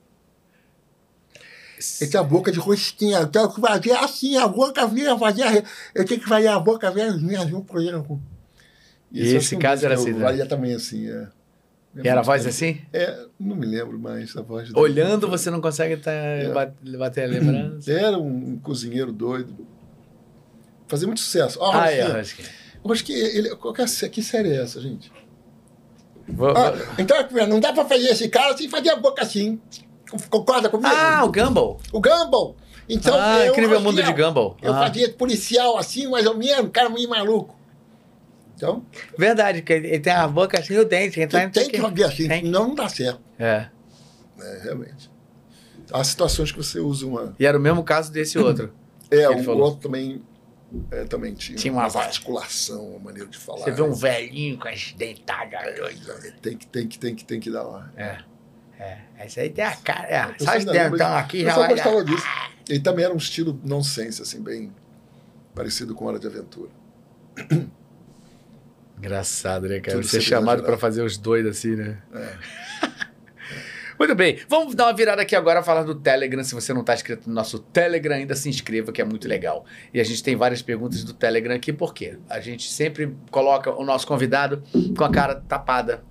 Ele 2.00 2.10
tem 2.10 2.20
a 2.20 2.24
boca 2.24 2.52
de 2.52 2.58
rosquinha. 2.58 3.22
Então, 3.22 3.44
eu 3.44 3.50
fazia 3.50 4.00
assim, 4.00 4.36
a 4.36 4.46
boca 4.46 4.86
vinha, 4.86 5.18
fazia. 5.18 5.64
Eu 5.94 6.04
tinha 6.04 6.18
que 6.18 6.28
fazer 6.28 6.48
a 6.48 6.60
boca 6.60 6.90
vinha, 6.90 7.10
vinha 7.12 7.40
ele. 7.42 8.20
E 9.10 9.34
esse 9.34 9.56
caso 9.56 9.86
era 9.86 9.94
assim, 9.94 10.12
né? 10.12 10.20
Valia 10.20 10.46
também 10.46 10.74
assim, 10.74 11.08
é. 11.08 11.28
E 11.94 12.06
era 12.08 12.20
a 12.20 12.22
voz 12.22 12.46
assim? 12.46 12.80
É, 12.92 13.26
não 13.38 13.56
me 13.56 13.66
lembro 13.66 13.98
mais 13.98 14.32
da 14.32 14.42
voz 14.42 14.68
dele. 14.68 14.78
Olhando, 14.78 15.28
você 15.28 15.50
não 15.50 15.60
consegue 15.60 15.96
tá, 15.96 16.10
bat- 16.54 16.74
bater 16.98 17.24
a 17.24 17.26
lembrança. 17.26 17.92
Era 17.92 18.16
um 18.16 18.58
cozinheiro 18.58 19.10
doido. 19.12 19.56
Fazia 20.86 21.06
muito 21.06 21.20
sucesso. 21.20 21.58
Ó, 21.60 21.72
Ah, 21.72 21.90
é. 21.92 22.02
Eu 22.82 22.92
acho 22.92 23.04
que 23.04 23.12
ele. 23.12 23.54
Qual 23.56 23.74
que, 23.74 23.82
é, 23.82 24.08
que 24.08 24.22
série 24.22 24.50
é 24.50 24.62
essa, 24.62 24.80
gente? 24.80 25.10
Vou- 26.28 26.50
Ah, 26.56 26.70
vou- 26.70 26.86
então, 26.98 27.16
não 27.48 27.58
dá 27.60 27.72
pra 27.72 27.84
fazer 27.84 28.08
esse 28.08 28.28
cara 28.28 28.56
sem 28.56 28.68
fazer 28.68 28.90
a 28.90 28.96
boca 28.96 29.22
assim. 29.22 29.60
Concorda 30.28 30.68
comigo? 30.68 30.88
Ah, 30.92 31.24
o 31.24 31.30
Gumball. 31.30 31.80
O 31.92 32.00
Gumball. 32.00 32.56
Então, 32.88 33.16
Ah, 33.18 33.44
eu 33.46 33.52
incrível 33.52 33.80
mundo 33.80 34.02
de 34.02 34.12
Gumball. 34.12 34.56
Eu 34.62 34.72
Ah. 34.74 34.78
fazia 34.86 35.08
policial 35.12 35.76
assim, 35.76 36.08
mais 36.08 36.26
ou 36.26 36.36
menos, 36.36 36.70
cara 36.72 36.88
meio 36.88 37.08
maluco. 37.08 37.54
Então, 38.60 38.84
Verdade, 39.16 39.62
que 39.62 39.72
ele 39.72 39.98
tem 39.98 40.12
a 40.12 40.28
boca 40.28 40.58
assim 40.58 40.74
e 40.74 40.78
o 40.78 40.84
dente. 40.84 41.18
Então, 41.18 41.40
tem, 41.40 41.50
tem 41.50 41.70
que 41.70 41.80
fazer 41.80 42.04
assim, 42.04 42.28
Tem. 42.28 42.44
senão 42.44 42.68
não 42.68 42.74
dá 42.74 42.90
certo. 42.90 43.18
É. 43.38 43.68
É, 44.38 44.60
realmente. 44.62 45.10
Há 45.90 46.04
situações 46.04 46.52
que 46.52 46.58
você 46.58 46.78
usa 46.78 47.06
uma. 47.06 47.34
E 47.38 47.46
era 47.46 47.56
o 47.56 47.60
mesmo 47.60 47.82
caso 47.82 48.12
desse 48.12 48.38
outro. 48.38 48.70
É, 49.10 49.26
o 49.30 49.42
falou. 49.42 49.62
outro 49.64 49.80
também, 49.80 50.22
é, 50.90 51.04
também 51.04 51.32
tinha, 51.32 51.56
Tinha 51.56 51.72
uma 51.72 51.88
voz. 51.88 52.04
articulação, 52.06 52.90
uma 52.90 52.98
maneira 52.98 53.26
de 53.30 53.38
falar. 53.38 53.60
Você 53.64 53.70
vê 53.70 53.80
um 53.82 53.94
velhinho 53.94 54.58
com 54.58 54.68
as 54.68 54.92
dentadas. 54.92 55.60
É, 55.64 56.30
Tem 56.42 56.56
que, 56.58 56.66
tem 56.66 56.86
que, 56.86 56.98
tem 56.98 57.14
que, 57.14 57.24
tem 57.24 57.40
que 57.40 57.50
dar 57.50 57.62
lá. 57.62 57.90
É. 57.96 58.18
É. 58.78 58.98
Esse 59.24 59.40
aí 59.40 59.48
tem 59.48 59.64
a 59.64 59.74
cara. 59.74 60.06
É, 60.06 60.34
Eu 60.38 60.44
só 60.44 60.52
lembro 60.52 60.72
dentão 60.72 60.96
de- 60.96 61.02
aqui 61.02 61.38
eu 61.40 61.44
já 61.46 61.54
só 61.54 61.60
vai. 61.60 61.70
gostava 61.70 62.04
disso. 62.04 62.26
Ele 62.68 62.80
também 62.80 63.04
era 63.06 63.14
um 63.14 63.16
estilo 63.18 63.58
nonsense, 63.64 64.20
assim, 64.20 64.42
bem 64.42 64.70
parecido 65.54 65.94
com 65.94 66.04
Hora 66.04 66.18
de 66.18 66.26
Aventura. 66.26 66.68
Engraçado, 69.00 69.66
né, 69.66 69.80
cara? 69.80 69.96
Tudo 69.96 70.06
Ser 70.06 70.20
se 70.20 70.28
chamado 70.28 70.62
pra 70.62 70.76
fazer 70.76 71.02
os 71.02 71.16
doidos 71.16 71.56
assim, 71.56 71.74
né? 71.74 71.96
É. 72.14 72.34
Muito 73.98 74.14
bem, 74.14 74.38
vamos 74.48 74.74
dar 74.74 74.86
uma 74.86 74.94
virada 74.94 75.22
aqui 75.22 75.34
agora 75.34 75.62
falar 75.62 75.82
do 75.82 75.94
Telegram. 75.94 76.44
Se 76.44 76.54
você 76.54 76.72
não 76.72 76.82
está 76.82 76.94
inscrito 76.94 77.28
no 77.28 77.34
nosso 77.34 77.58
Telegram, 77.58 78.14
ainda 78.14 78.34
se 78.34 78.48
inscreva, 78.48 78.92
que 78.92 79.00
é 79.00 79.04
muito 79.04 79.28
legal. 79.28 79.66
E 79.92 80.00
a 80.00 80.04
gente 80.04 80.22
tem 80.22 80.34
várias 80.34 80.62
perguntas 80.62 81.04
do 81.04 81.12
Telegram 81.12 81.54
aqui, 81.54 81.70
por 81.70 81.92
quê? 81.92 82.16
A 82.28 82.40
gente 82.40 82.70
sempre 82.70 83.14
coloca 83.30 83.70
o 83.70 83.84
nosso 83.84 84.06
convidado 84.06 84.62
com 84.96 85.04
a 85.04 85.10
cara 85.10 85.34
tapada 85.34 86.02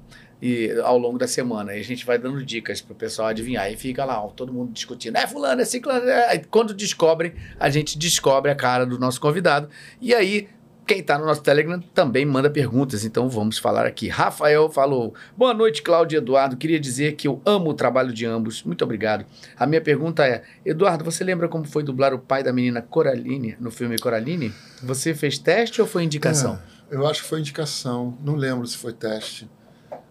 e, 0.41 0.71
ao 0.83 0.97
longo 0.97 1.17
da 1.17 1.27
semana. 1.27 1.75
E 1.75 1.79
a 1.79 1.83
gente 1.83 2.05
vai 2.05 2.17
dando 2.17 2.45
dicas 2.45 2.81
pro 2.81 2.95
pessoal 2.95 3.29
adivinhar. 3.29 3.71
E 3.71 3.75
fica 3.75 4.05
lá, 4.05 4.23
ó, 4.23 4.27
todo 4.27 4.53
mundo 4.53 4.71
discutindo. 4.71 5.17
É 5.17 5.27
fulano, 5.27 5.61
é 5.61 5.65
ciclano. 5.65 6.07
É... 6.07 6.37
Quando 6.49 6.73
descobrem, 6.73 7.33
a 7.59 7.69
gente 7.69 7.97
descobre 7.97 8.51
a 8.51 8.55
cara 8.55 8.85
do 8.85 8.99
nosso 8.99 9.19
convidado. 9.19 9.67
E 9.99 10.13
aí, 10.13 10.47
quem 10.89 11.01
está 11.01 11.19
no 11.19 11.25
nosso 11.27 11.43
Telegram 11.43 11.79
também 11.93 12.25
manda 12.25 12.49
perguntas, 12.49 13.05
então 13.05 13.29
vamos 13.29 13.59
falar 13.59 13.85
aqui. 13.85 14.07
Rafael 14.09 14.67
falou: 14.71 15.13
Boa 15.37 15.53
noite, 15.53 15.83
Cláudio 15.83 16.15
e 16.15 16.17
Eduardo. 16.17 16.57
Queria 16.57 16.79
dizer 16.79 17.13
que 17.13 17.27
eu 17.27 17.39
amo 17.45 17.69
o 17.69 17.73
trabalho 17.75 18.11
de 18.11 18.25
ambos. 18.25 18.63
Muito 18.63 18.83
obrigado. 18.83 19.23
A 19.55 19.67
minha 19.67 19.79
pergunta 19.81 20.25
é: 20.25 20.41
Eduardo, 20.65 21.03
você 21.03 21.23
lembra 21.23 21.47
como 21.47 21.63
foi 21.65 21.83
dublar 21.83 22.11
o 22.11 22.17
pai 22.17 22.41
da 22.41 22.51
menina 22.51 22.81
Coraline 22.81 23.55
no 23.59 23.69
filme 23.69 23.99
Coraline? 23.99 24.51
Você 24.81 25.13
fez 25.13 25.37
teste 25.37 25.79
ou 25.79 25.85
foi 25.85 26.03
indicação? 26.03 26.57
É, 26.89 26.95
eu 26.95 27.05
acho 27.05 27.21
que 27.21 27.29
foi 27.29 27.39
indicação. 27.39 28.17
Não 28.23 28.33
lembro 28.35 28.65
se 28.65 28.75
foi 28.75 28.91
teste. 28.91 29.47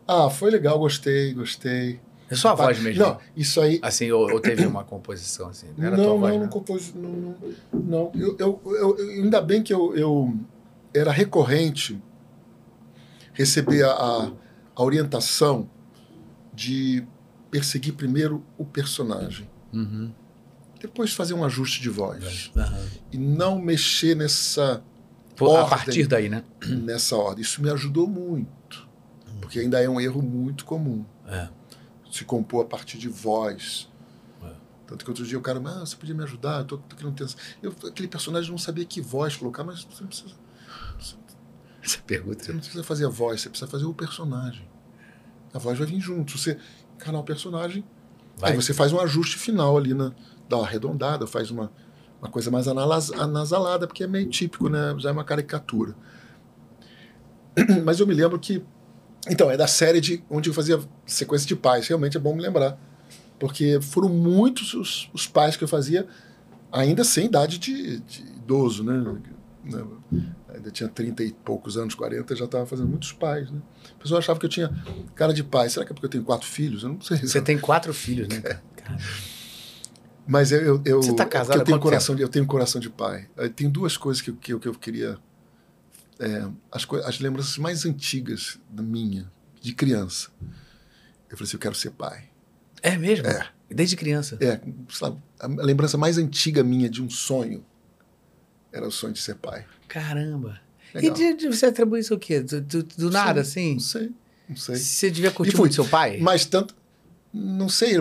Ah, 0.06 0.30
foi 0.30 0.52
legal, 0.52 0.78
gostei, 0.78 1.34
gostei. 1.34 1.98
É 2.30 2.36
só 2.36 2.50
a 2.50 2.54
voz 2.54 2.78
mesmo? 2.78 3.02
Não, 3.02 3.18
isso 3.36 3.60
aí. 3.60 3.80
Assim, 3.82 4.12
ou, 4.12 4.30
ou 4.30 4.38
teve 4.38 4.64
uma 4.64 4.84
composição 4.84 5.48
assim? 5.48 5.66
Não 5.76 5.78
Não, 5.78 5.86
era 5.86 5.96
a 5.96 5.98
tua 5.98 6.06
não, 6.12 6.18
voz, 6.20 6.34
não, 6.34 6.40
né? 6.42 6.48
compôs. 6.48 6.94
Não, 6.94 7.08
não, 7.10 7.34
não. 7.72 8.12
Eu, 8.14 8.36
eu, 8.38 8.60
eu- 8.66 8.96
eu- 8.98 9.08
ainda 9.24 9.40
bem 9.40 9.62
que 9.62 9.72
eu, 9.74 9.96
eu 9.96 10.34
era 10.94 11.10
recorrente 11.12 12.00
receber 13.32 13.82
a, 13.84 13.90
a, 13.92 14.32
a 14.76 14.82
orientação 14.82 15.68
de 16.52 17.04
perseguir 17.50 17.94
primeiro 17.94 18.44
o 18.56 18.64
personagem, 18.64 19.48
Uhum. 19.72 20.10
depois 20.80 21.12
fazer 21.12 21.34
um 21.34 21.44
ajuste 21.44 21.80
de 21.82 21.88
voz 21.90 22.50
Aham. 22.56 22.86
e 23.12 23.18
não 23.18 23.60
mexer 23.60 24.16
nessa 24.16 24.82
Pô, 25.36 25.46
A 25.56 25.62
Ordem. 25.62 25.68
partir 25.70 26.06
daí, 26.08 26.28
né? 26.28 26.42
nessa 26.66 27.14
ordem. 27.14 27.42
Isso 27.42 27.62
me 27.62 27.70
ajudou 27.70 28.08
muito, 28.08 28.88
porque 29.40 29.60
ainda 29.60 29.80
é 29.80 29.88
um 29.88 30.00
erro 30.00 30.20
muito 30.20 30.64
comum. 30.64 31.04
É. 31.28 31.48
Se 32.10 32.24
compor 32.24 32.64
a 32.64 32.68
partir 32.68 32.98
de 32.98 33.08
voz. 33.08 33.88
É. 34.42 34.50
Tanto 34.88 35.04
que 35.04 35.10
outro 35.12 35.24
dia 35.24 35.38
o 35.38 35.40
cara, 35.40 35.60
ah, 35.64 35.80
você 35.86 35.94
podia 35.94 36.12
me 36.14 36.24
ajudar, 36.24 36.58
eu 36.60 36.64
tô, 36.64 36.78
tô 36.78 36.96
querendo 36.96 37.14
ter... 37.14 37.32
Eu, 37.62 37.72
aquele 37.86 38.08
personagem 38.08 38.50
não 38.50 38.58
sabia 38.58 38.84
que 38.84 39.00
voz 39.00 39.36
colocar, 39.36 39.62
mas 39.62 39.84
você 39.84 40.00
não, 40.02 40.08
precisa, 40.08 40.34
Essa 41.82 41.98
pergunta. 41.98 42.44
você 42.44 42.52
não 42.52 42.58
precisa 42.58 42.82
fazer 42.82 43.06
a 43.06 43.08
voz, 43.08 43.40
você 43.40 43.48
precisa 43.48 43.70
fazer 43.70 43.84
o 43.84 43.94
personagem. 43.94 44.68
A 45.52 45.58
voz 45.58 45.78
vai 45.78 45.86
vir 45.86 46.00
junto. 46.00 46.32
Se 46.32 46.38
você 46.38 46.58
encarar 46.96 47.18
o 47.18 47.24
personagem, 47.24 47.84
Vai. 48.36 48.52
aí 48.52 48.56
você 48.56 48.74
faz 48.74 48.92
um 48.92 49.00
ajuste 49.00 49.38
final 49.38 49.76
ali, 49.76 49.94
na, 49.94 50.12
dá 50.48 50.56
uma 50.56 50.66
arredondada, 50.66 51.26
faz 51.26 51.50
uma, 51.50 51.72
uma 52.20 52.30
coisa 52.30 52.50
mais 52.50 52.66
anasalada, 52.68 53.86
porque 53.86 54.04
é 54.04 54.06
meio 54.06 54.28
típico, 54.28 54.68
né? 54.68 54.94
Já 54.98 55.10
é 55.10 55.12
uma 55.12 55.24
caricatura. 55.24 55.94
Mas 57.84 58.00
eu 58.00 58.06
me 58.06 58.14
lembro 58.14 58.38
que. 58.38 58.62
Então, 59.28 59.50
é 59.50 59.56
da 59.56 59.66
série 59.66 60.00
de 60.00 60.22
onde 60.30 60.48
eu 60.48 60.54
fazia 60.54 60.80
sequência 61.04 61.46
de 61.46 61.56
pais. 61.56 61.86
Realmente 61.88 62.16
é 62.16 62.20
bom 62.20 62.34
me 62.34 62.42
lembrar. 62.42 62.78
Porque 63.38 63.80
foram 63.80 64.08
muitos 64.08 64.74
os, 64.74 65.10
os 65.12 65.26
pais 65.26 65.56
que 65.56 65.62
eu 65.62 65.68
fazia, 65.68 66.06
ainda 66.72 67.04
sem 67.04 67.26
idade 67.26 67.58
de, 67.58 68.00
de 68.00 68.22
idoso, 68.22 68.82
né? 68.82 69.20
Né? 69.64 69.84
Ainda 70.54 70.70
tinha 70.70 70.88
30 70.88 71.22
e 71.24 71.32
poucos 71.32 71.76
anos, 71.76 71.94
40, 71.94 72.34
já 72.36 72.44
estava 72.44 72.64
fazendo 72.66 72.88
muitos 72.88 73.12
pais, 73.12 73.50
né? 73.50 73.60
A 73.96 74.02
pessoa 74.02 74.18
achava 74.18 74.38
que 74.38 74.46
eu 74.46 74.50
tinha 74.50 74.70
cara 75.14 75.32
de 75.34 75.42
pai. 75.44 75.68
Será 75.68 75.84
que 75.84 75.92
é 75.92 75.94
porque 75.94 76.06
eu 76.06 76.10
tenho 76.10 76.24
quatro 76.24 76.46
filhos? 76.46 76.82
Eu 76.82 76.90
não 76.90 77.00
sei. 77.00 77.18
Você 77.18 77.40
tem 77.42 77.58
quatro 77.58 77.92
filhos, 77.92 78.28
né? 78.28 78.60
Mas 80.26 80.52
eu, 80.52 80.60
eu, 80.60 80.82
eu, 80.84 81.02
Você 81.02 81.14
tá 81.14 81.24
é 81.24 81.26
casado 81.26 81.58
eu 81.58 81.64
tenho 81.64 81.80
coração 81.80 82.14
de, 82.14 82.22
eu 82.22 82.28
tenho 82.28 82.46
coração 82.46 82.80
de 82.80 82.90
pai. 82.90 83.28
Tem 83.56 83.68
duas 83.68 83.96
coisas 83.96 84.20
que, 84.20 84.30
eu- 84.30 84.36
que, 84.36 84.52
eu- 84.52 84.60
que 84.60 84.68
eu 84.68 84.74
queria 84.74 85.18
é, 86.20 86.46
as, 86.70 86.86
as 87.06 87.18
lembranças 87.20 87.56
mais 87.58 87.86
antigas 87.86 88.58
da 88.68 88.82
minha 88.82 89.30
de 89.60 89.72
criança. 89.74 90.30
Eu 91.30 91.36
falei 91.36 91.44
assim, 91.48 91.56
eu 91.56 91.60
quero 91.60 91.74
ser 91.74 91.90
pai. 91.90 92.24
É 92.82 92.96
mesmo? 92.96 93.26
É. 93.26 93.48
Desde 93.70 93.96
criança. 93.96 94.36
É, 94.40 94.60
sabe, 94.90 95.18
a 95.40 95.46
lembrança 95.46 95.96
mais 95.98 96.16
antiga 96.18 96.62
minha 96.62 96.88
de 96.88 97.02
um 97.02 97.08
sonho 97.10 97.64
era 98.72 98.86
o 98.86 98.90
sonho 98.90 99.12
de 99.12 99.20
ser 99.20 99.34
pai. 99.36 99.64
Caramba. 99.88 100.60
Legal. 100.94 101.10
E 101.10 101.14
de, 101.14 101.34
de- 101.34 101.48
você 101.48 101.66
atribui 101.66 102.00
isso 102.00 102.14
o 102.14 102.18
quê? 102.18 102.40
Do, 102.40 102.60
do- 102.60 102.82
do 102.82 103.10
nada, 103.10 103.40
assim? 103.42 103.74
Não 103.74 103.80
sei, 103.80 104.10
não 104.48 104.56
sei. 104.56 104.76
Você 104.76 105.10
devia 105.10 105.30
curtir 105.30 105.52
fui. 105.52 105.60
muito 105.60 105.74
seu 105.74 105.84
pai? 105.86 106.18
Mas 106.20 106.44
tanto, 106.46 106.74
não 107.32 107.68
sei, 107.68 107.94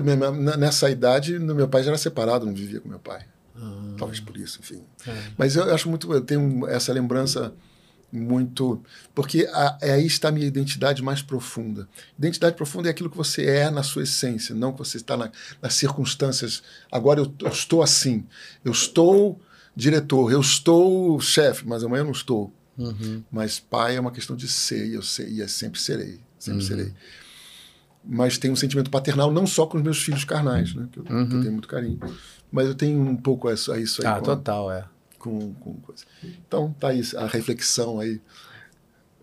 nessa 0.57 0.89
idade, 0.89 1.38
meu 1.38 1.68
pai 1.68 1.84
já 1.84 1.89
era 1.89 1.98
separado, 1.98 2.45
não 2.45 2.53
vivia 2.53 2.80
com 2.80 2.88
meu 2.88 2.99
pai. 2.99 3.26
Ah, 3.56 3.95
Talvez 3.98 4.19
por 4.19 4.38
isso, 4.38 4.60
enfim. 4.61 4.84
é. 5.07 5.14
Mas 5.38 5.56
eu 5.56 5.73
acho 5.73 5.89
muito. 5.89 6.11
Eu 6.14 6.22
tenho 6.22 6.65
essa 6.68 6.94
lembrança 6.94 7.53
muito. 8.11 8.81
Porque 9.14 9.48
a- 9.52 9.77
aí 9.81 10.06
está 10.06 10.30
a 10.30 10.31
minha 10.31 10.45
identidade 10.48 11.03
mais 11.03 11.22
profunda. 11.22 11.88
Identidade 12.18 12.56
profunda 12.56 12.88
é 12.88 12.91
aquilo 12.91 13.10
que 13.10 13.18
você 13.18 13.45
é 13.45 13.69
na 13.69 13.84
sua 13.84 14.03
essência, 14.03 14.56
não 14.56 14.72
que 14.72 14.80
você 14.80 14.98
está 14.98 15.18
na- 15.18 15.31
nas 15.61 15.73
circunstâncias. 15.73 16.64
Agora 16.91 17.19
eu, 17.19 17.34
eu 17.41 17.48
estou 17.49 17.81
assim. 17.81 18.23
Eu 18.64 18.72
estou 18.72 19.41
diretor, 19.77 20.31
eu 20.31 20.41
estou 20.41 21.19
chefe, 21.21 21.65
mas 21.67 21.83
amanhã 21.83 22.01
eu 22.01 22.05
não 22.05 22.11
estou. 22.11 22.51
Uhum. 22.77 23.23
Mas 23.31 23.59
pai 23.59 23.95
é 23.95 23.99
uma 23.99 24.11
questão 24.11 24.35
de 24.35 24.47
ser, 24.47 24.87
e 24.87 24.93
eu 24.95 25.01
sei, 25.03 25.29
e 25.29 25.39
eu 25.39 25.47
sempre 25.47 25.79
serei. 25.79 26.19
Sempre 26.39 26.61
Uhum. 26.61 26.67
serei. 26.67 26.93
Mas 28.03 28.37
tenho 28.37 28.53
um 28.53 28.57
sentimento 28.57 28.89
paternal 28.89 29.31
não 29.31 29.45
só 29.45 29.65
com 29.65 29.77
os 29.77 29.83
meus 29.83 30.01
filhos 30.01 30.23
carnais, 30.23 30.73
né? 30.73 30.87
Que 30.91 30.99
eu, 30.99 31.03
que 31.03 31.11
eu 31.11 31.17
Uhum. 31.17 31.27
tenho 31.41 31.51
muito 31.51 31.67
carinho. 31.67 31.99
Mas 32.51 32.67
eu 32.67 32.73
tenho 32.75 32.99
um 33.01 33.15
pouco 33.15 33.47
a 33.49 33.53
isso, 33.53 33.75
isso 33.75 34.01
aí. 34.01 34.07
Ah, 34.07 34.15
com- 34.19 34.25
total, 34.25 34.71
é. 34.71 34.85
com, 35.19 35.53
com 35.55 35.73
coisa. 35.75 36.05
Então, 36.23 36.73
tá 36.79 36.89
aí 36.89 37.01
a 37.17 37.25
reflexão 37.27 37.99
aí, 37.99 38.21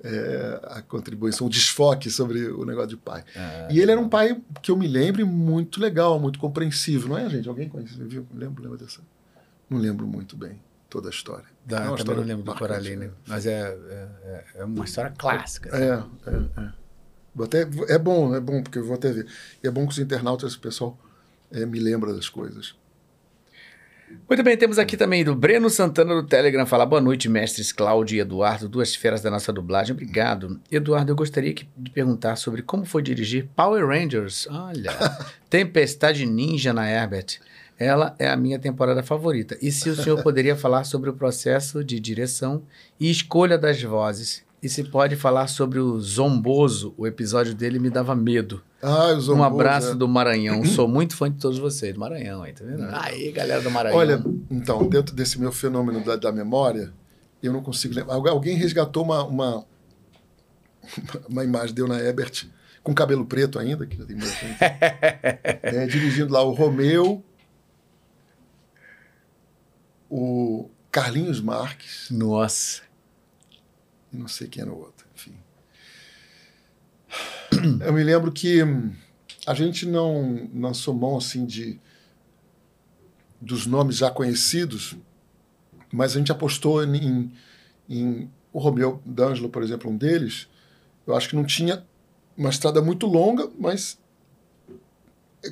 é, 0.02 0.60
a 0.64 0.82
contribuição, 0.82 1.47
o 1.47 1.51
desfoque 1.51 2.10
sobre 2.10 2.47
o 2.48 2.64
negócio 2.66 2.90
de 2.90 2.97
pai. 2.97 3.24
É. 3.35 3.68
E 3.70 3.81
ele 3.81 3.90
era 3.90 4.01
um 4.01 4.09
pai 4.09 4.39
que 4.62 4.70
eu 4.70 4.76
me 4.76 4.86
lembre 4.86 5.24
muito 5.24 5.81
legal, 5.81 6.20
muito 6.20 6.39
compreensivo, 6.39 7.09
não 7.09 7.16
é, 7.16 7.28
gente? 7.31 7.48
Alguém 7.48 7.68
conhece, 7.68 7.94
viu? 8.05 8.26
Lembro, 8.35 8.62
lembra 8.62 8.76
dessa? 8.78 9.01
Não 9.69 9.78
lembro 9.78 10.07
muito 10.07 10.36
bem 10.36 10.61
toda 10.91 11.09
a 11.09 11.11
história. 11.11 11.45
Da, 11.66 11.77
É 11.77 11.81
uma 11.81 11.85
também 11.89 11.97
história 11.99 12.20
não 12.20 12.28
lembro 12.28 12.45
do 12.45 12.55
Coraline. 12.59 13.07
né? 13.07 13.11
Mas 13.27 13.47
é, 13.47 13.61
é, 13.61 14.09
é- 14.24 14.45
é 14.57 14.65
uma 14.65 14.85
história 14.85 15.12
clássica. 15.16 15.70
assim. 15.74 15.85
É, 15.85 16.31
é, 16.61 16.61
é. 16.66 16.73
Vou 17.35 17.47
até, 17.47 17.62
é 17.89 17.99
bom, 17.99 18.35
é 18.35 18.41
bom, 18.41 18.62
porque 18.62 18.78
eu 18.78 18.85
vou 18.85 18.95
até 18.95 19.11
ver. 19.12 19.27
E 19.62 19.66
é 19.66 19.70
bom 19.70 19.85
que 19.86 19.93
os 19.93 19.99
internautas, 19.99 20.53
esse 20.53 20.59
pessoal, 20.61 20.97
é, 21.51 21.66
me 21.66 21.81
lembra 21.81 22.12
das 22.15 22.28
coisas. 22.28 22.74
Muito 24.28 24.43
bem, 24.45 24.57
temos 24.57 24.78
aqui 24.78 24.97
também 24.97 25.24
do 25.24 25.35
Breno 25.35 25.69
Santana 25.69 26.15
do 26.15 26.23
Telegram. 26.23 26.65
Fala, 26.66 26.86
boa 26.86 27.01
noite, 27.01 27.28
mestres 27.28 27.73
Cláudio 27.73 28.16
e 28.16 28.20
Eduardo, 28.20 28.69
duas 28.69 28.95
feras 28.95 29.20
da 29.20 29.31
nossa 29.31 29.53
dublagem. 29.53 29.93
Obrigado. 29.93 30.61
Eduardo, 30.70 31.11
eu 31.11 31.16
gostaria 31.16 31.53
que- 31.53 31.66
de 31.77 31.91
perguntar 31.91 32.36
sobre 32.36 32.62
como 32.62 32.85
foi 32.85 33.03
dirigir 33.03 33.49
Power 33.57 33.85
Rangers. 33.85 34.47
Olha, 34.49 34.91
Tempestade 35.51 36.24
Ninja 36.27 36.73
na 36.73 36.89
Herbert. 36.89 37.41
Ela 37.79 38.15
é 38.19 38.29
a 38.29 38.37
minha 38.37 38.59
temporada 38.59 39.03
favorita. 39.03 39.57
E 39.61 39.73
se 39.73 39.91
o 39.91 39.97
senhor 39.97 40.23
poderia 40.23 40.55
falar 40.57 40.85
sobre 40.85 41.11
o 41.11 41.15
processo 41.15 41.83
de 41.85 41.99
direção 41.99 42.63
e 43.01 43.11
escolha 43.11 43.59
das 43.59 43.83
vozes? 43.83 44.43
E 44.63 44.69
se 44.69 44.83
pode 44.85 45.15
falar 45.17 45.47
sobre 45.49 45.79
o 45.79 46.01
Zomboso, 46.01 46.95
o 46.97 47.07
episódio 47.07 47.55
dele 47.55 47.79
me 47.79 47.91
dava 47.91 48.15
medo. 48.15 48.63
Ah, 48.81 49.09
os 49.09 49.25
Um 49.29 49.33
zombos, 49.35 49.47
abraço 49.47 49.91
é. 49.91 49.95
do 49.95 50.09
Maranhão. 50.09 50.65
Sou 50.65 50.89
muito 50.89 51.15
fã 51.17 51.31
de 51.31 51.37
todos 51.39 51.59
vocês, 51.59 51.93
do 51.93 52.01
Maranhão 52.01 52.43
aí, 52.43 52.53
tá 52.55 52.65
vendo? 52.65 52.83
Aí, 52.93 53.31
galera 53.33 53.61
do 53.61 53.71
Maranhão. 53.71 53.99
Olha, 53.99 54.25
então, 54.51 54.89
dentro 54.89 55.15
desse 55.15 55.39
meu 55.39 55.53
fenômeno 55.53 56.03
da, 56.03 56.17
da 56.17 56.33
memória, 56.33 56.93
eu 57.43 57.53
não 57.53 57.63
consigo 57.63 57.95
lembrar. 57.95 58.15
Algu- 58.15 58.29
Alguém 58.31 58.57
resgatou 58.57 59.03
uma, 59.03 59.23
uma, 59.25 59.67
uma 61.29 61.45
imagem, 61.45 61.75
deu 61.75 61.87
na 61.89 61.99
Ebert, 62.01 62.47
com 62.83 62.95
cabelo 62.95 63.25
preto 63.27 63.59
ainda, 63.59 63.85
que 63.87 63.97
já 63.99 64.05
tem 64.07 64.17
mais 64.17 64.35
tempo. 64.39 64.57
é, 64.61 65.87
dirigindo 65.87 66.33
lá 66.33 66.43
o 66.43 66.53
Romeu, 66.53 67.23
o 70.16 70.70
Carlinhos 70.93 71.41
Marques. 71.41 72.09
Nossa. 72.09 72.82
E 74.12 74.16
não 74.16 74.28
sei 74.28 74.47
quem 74.47 74.62
era 74.62 74.73
o 74.73 74.78
outro, 74.78 75.05
enfim. 75.12 75.35
Eu 77.85 77.93
me 77.93 78.05
lembro 78.05 78.31
que 78.31 78.61
a 79.45 79.55
gente 79.55 79.85
não 79.85 80.49
lançou 80.55 80.95
mão 80.95 81.16
assim 81.16 81.45
de 81.45 81.81
dos 83.41 83.66
nomes 83.66 83.97
já 83.97 84.09
conhecidos, 84.09 84.97
mas 85.93 86.15
a 86.15 86.19
gente 86.19 86.31
apostou 86.31 86.82
em, 86.85 87.32
em 87.89 88.31
o 88.53 88.61
Romeu 88.61 89.03
D'Angelo, 89.05 89.49
por 89.49 89.65
exemplo, 89.65 89.91
um 89.91 89.97
deles. 89.97 90.49
Eu 91.05 91.16
acho 91.16 91.28
que 91.28 91.35
não 91.35 91.45
tinha 91.45 91.85
uma 92.36 92.51
estrada 92.51 92.81
muito 92.81 93.05
longa, 93.07 93.51
mas 93.59 93.99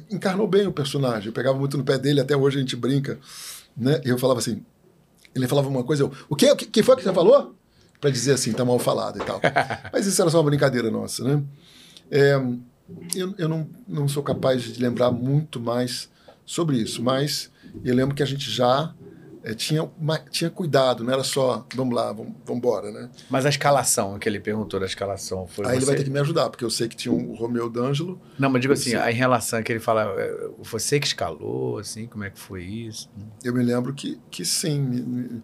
encarnou 0.08 0.46
bem 0.46 0.68
o 0.68 0.72
personagem. 0.72 1.26
Eu 1.26 1.32
pegava 1.32 1.58
muito 1.58 1.76
no 1.76 1.84
pé 1.84 1.98
dele, 1.98 2.20
até 2.20 2.36
hoje 2.36 2.58
a 2.58 2.60
gente 2.60 2.76
brinca, 2.76 3.18
né? 3.76 4.00
Eu 4.04 4.18
falava 4.18 4.40
assim, 4.40 4.62
ele 5.34 5.48
falava 5.48 5.68
uma 5.68 5.84
coisa, 5.84 6.02
eu, 6.02 6.12
o 6.28 6.36
quê? 6.36 6.50
O 6.50 6.56
que 6.56 6.82
foi 6.82 6.96
que 6.96 7.02
você 7.02 7.12
falou? 7.12 7.54
Para 8.00 8.10
dizer 8.10 8.32
assim, 8.32 8.52
tá 8.52 8.64
mal 8.64 8.78
falado 8.78 9.18
e 9.20 9.24
tal. 9.24 9.40
Mas 9.92 10.06
isso 10.06 10.20
era 10.20 10.30
só 10.30 10.38
uma 10.38 10.50
brincadeira 10.50 10.90
nossa, 10.90 11.24
né? 11.24 11.42
É, 12.10 12.34
eu, 13.14 13.34
eu 13.38 13.48
não, 13.48 13.68
não 13.88 14.08
sou 14.08 14.22
capaz 14.22 14.62
de 14.62 14.80
lembrar 14.80 15.10
muito 15.10 15.58
mais 15.60 16.10
sobre 16.44 16.76
isso, 16.76 17.02
mas 17.02 17.50
eu 17.84 17.94
lembro 17.94 18.14
que 18.14 18.22
a 18.22 18.26
gente 18.26 18.50
já 18.50 18.92
é, 19.44 19.54
tinha, 19.54 19.82
uma, 19.98 20.18
tinha 20.18 20.50
cuidado, 20.50 21.02
não 21.02 21.12
era 21.12 21.24
só, 21.24 21.66
vamos 21.74 21.94
lá, 21.94 22.12
vamos, 22.12 22.34
vamos 22.44 22.58
embora, 22.58 22.90
né? 22.90 23.10
Mas 23.28 23.44
a 23.44 23.48
escalação, 23.48 24.18
que 24.18 24.28
ele 24.28 24.38
perguntou 24.38 24.78
da 24.78 24.86
escalação, 24.86 25.46
foi 25.46 25.66
Aí 25.66 25.72
você? 25.72 25.76
ele 25.78 25.86
vai 25.86 25.96
ter 25.96 26.04
que 26.04 26.10
me 26.10 26.20
ajudar, 26.20 26.48
porque 26.48 26.64
eu 26.64 26.70
sei 26.70 26.88
que 26.88 26.96
tinha 26.96 27.12
um, 27.12 27.30
o 27.30 27.34
Romeu 27.34 27.68
D'Angelo. 27.68 28.20
Não, 28.38 28.48
mas 28.48 28.60
digo 28.60 28.72
assim, 28.72 28.94
em 28.94 29.14
relação 29.14 29.58
a 29.58 29.62
que 29.62 29.72
ele 29.72 29.80
fala, 29.80 30.14
é, 30.16 30.48
você 30.58 31.00
que 31.00 31.06
escalou, 31.06 31.78
assim, 31.78 32.06
como 32.06 32.24
é 32.24 32.30
que 32.30 32.38
foi 32.38 32.62
isso? 32.62 33.10
Eu 33.42 33.52
me 33.52 33.62
lembro 33.62 33.92
que, 33.92 34.20
que 34.30 34.44
sim, 34.44 34.80
me, 34.80 35.00
me, 35.02 35.42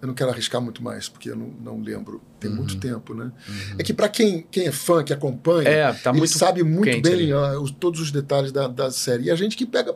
eu 0.00 0.08
não 0.08 0.14
quero 0.14 0.30
arriscar 0.30 0.60
muito 0.62 0.82
mais, 0.82 1.08
porque 1.08 1.30
eu 1.30 1.36
não, 1.36 1.48
não 1.60 1.80
lembro. 1.80 2.22
Tem 2.38 2.50
uhum. 2.50 2.56
muito 2.56 2.80
tempo, 2.80 3.12
né? 3.12 3.24
Uhum. 3.24 3.76
É 3.78 3.82
que 3.82 3.92
para 3.92 4.08
quem, 4.08 4.46
quem 4.50 4.66
é 4.66 4.72
fã, 4.72 5.04
que 5.04 5.12
acompanha, 5.12 5.68
é, 5.68 5.92
tá 5.92 6.10
ele 6.14 6.26
sabe 6.26 6.62
muito 6.62 7.02
bem 7.02 7.34
uh, 7.34 7.60
os, 7.60 7.70
todos 7.70 8.00
os 8.00 8.10
detalhes 8.10 8.50
da, 8.50 8.66
da 8.66 8.90
série. 8.90 9.24
E 9.24 9.30
a 9.30 9.34
gente 9.34 9.56
que 9.56 9.66
pega. 9.66 9.94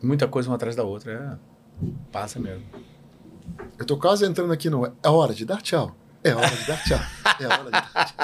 Muita 0.00 0.28
coisa 0.28 0.48
uma 0.48 0.54
atrás 0.54 0.76
da 0.76 0.84
outra, 0.84 1.12
é. 1.12 1.50
Passa 2.12 2.38
mesmo. 2.38 2.64
Eu 3.78 3.86
tô 3.86 3.96
quase 3.96 4.26
entrando 4.26 4.52
aqui 4.52 4.68
no. 4.68 4.86
É 5.02 5.08
hora 5.08 5.34
de 5.34 5.44
dar 5.44 5.60
tchau. 5.62 5.94
É 6.22 6.34
hora 6.34 6.48
de 6.48 6.66
dar 6.66 6.82
tchau. 6.84 7.00
É 7.40 7.46
hora 7.46 7.64
de 7.64 7.70
dar 7.70 8.04
tchau. 8.04 8.20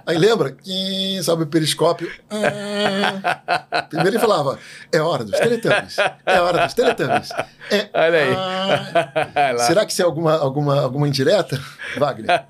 Aí 0.06 0.16
lembra? 0.16 0.52
Quem 0.52 1.20
sabe 1.22 1.42
o 1.42 1.46
periscópio? 1.46 2.10
Ah. 2.30 3.82
Primeiro 3.88 4.10
ele 4.10 4.18
falava: 4.20 4.58
é 4.92 5.00
hora 5.00 5.24
dos 5.24 5.36
Teletubbies. 5.38 5.96
É 6.24 6.40
hora 6.40 6.64
dos 6.64 6.74
Teletubbies. 6.74 7.30
É, 7.70 7.88
Olha 7.92 8.18
aí. 8.18 8.34
Ah. 8.36 9.58
Será 9.58 9.84
que 9.84 9.92
isso 9.92 10.02
é 10.02 10.04
alguma, 10.04 10.36
alguma, 10.36 10.80
alguma 10.80 11.08
indireta, 11.08 11.60
Wagner? 11.98 12.44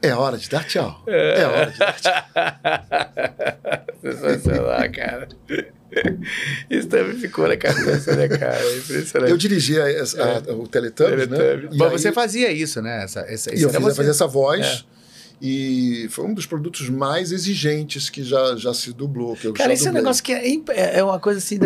É 0.00 0.14
hora 0.14 0.38
de 0.38 0.48
dar 0.48 0.64
tchau. 0.64 1.02
É 1.06 1.44
hora 1.44 1.70
de 1.70 1.78
dar 1.78 2.00
tchau. 2.00 2.24
Sensacional, 4.00 4.90
cara. 4.94 5.28
Isso 6.70 6.88
também 6.88 7.16
ficou 7.16 7.46
na 7.48 7.56
cabeça, 7.56 8.14
né, 8.14 8.28
cara? 8.28 8.58
É 8.58 8.76
impressionante. 8.78 9.30
Eu 9.30 9.36
dirigia 9.36 9.82
a, 9.84 10.50
a, 10.50 10.54
o 10.54 10.66
Teletubbies, 10.66 11.28
né? 11.28 11.68
Mas 11.76 11.92
você 11.92 12.12
fazia 12.12 12.50
isso, 12.52 12.82
né? 12.82 13.04
Essa, 13.04 13.20
essa, 13.20 13.54
e 13.54 13.62
eu 13.62 13.70
fiz, 13.70 13.96
fazia 13.96 14.10
essa 14.10 14.26
voz. 14.26 14.84
É. 14.92 14.96
E 15.40 16.08
foi 16.10 16.24
um 16.24 16.32
dos 16.32 16.46
produtos 16.46 16.88
mais 16.88 17.30
exigentes 17.30 18.08
que 18.08 18.24
já, 18.24 18.56
já 18.56 18.72
se 18.72 18.92
dublou. 18.92 19.36
Que 19.36 19.46
eu 19.46 19.52
Cara, 19.52 19.72
esse 19.72 19.86
é 19.86 19.90
um 19.90 19.94
negócio 19.94 20.24
que 20.24 20.32
é, 20.32 20.98
é 20.98 21.04
uma 21.04 21.20
coisa 21.20 21.38
assim. 21.38 21.58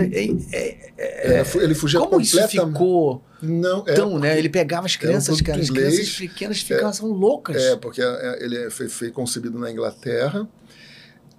É, 0.53 0.91
é, 0.99 1.45
ele 1.55 1.75
fugia 1.75 2.01
Como 2.01 2.21
isso 2.21 2.49
ficou 2.49 3.23
não, 3.41 3.85
é 3.87 3.95
tão, 3.95 4.19
né? 4.19 4.37
Ele 4.39 4.49
pegava 4.49 4.87
as 4.87 4.97
crianças, 4.97 5.41
um 5.41 5.45
cara, 5.45 5.61
as 5.61 5.71
crianças 5.71 6.11
pequenas 6.11 6.61
ficavam 6.61 7.11
loucas. 7.11 7.63
É, 7.63 7.77
porque 7.77 8.03
ele 8.41 8.71
foi, 8.71 8.89
foi 8.89 9.11
concebido 9.11 9.59
na 9.59 9.71
Inglaterra. 9.71 10.49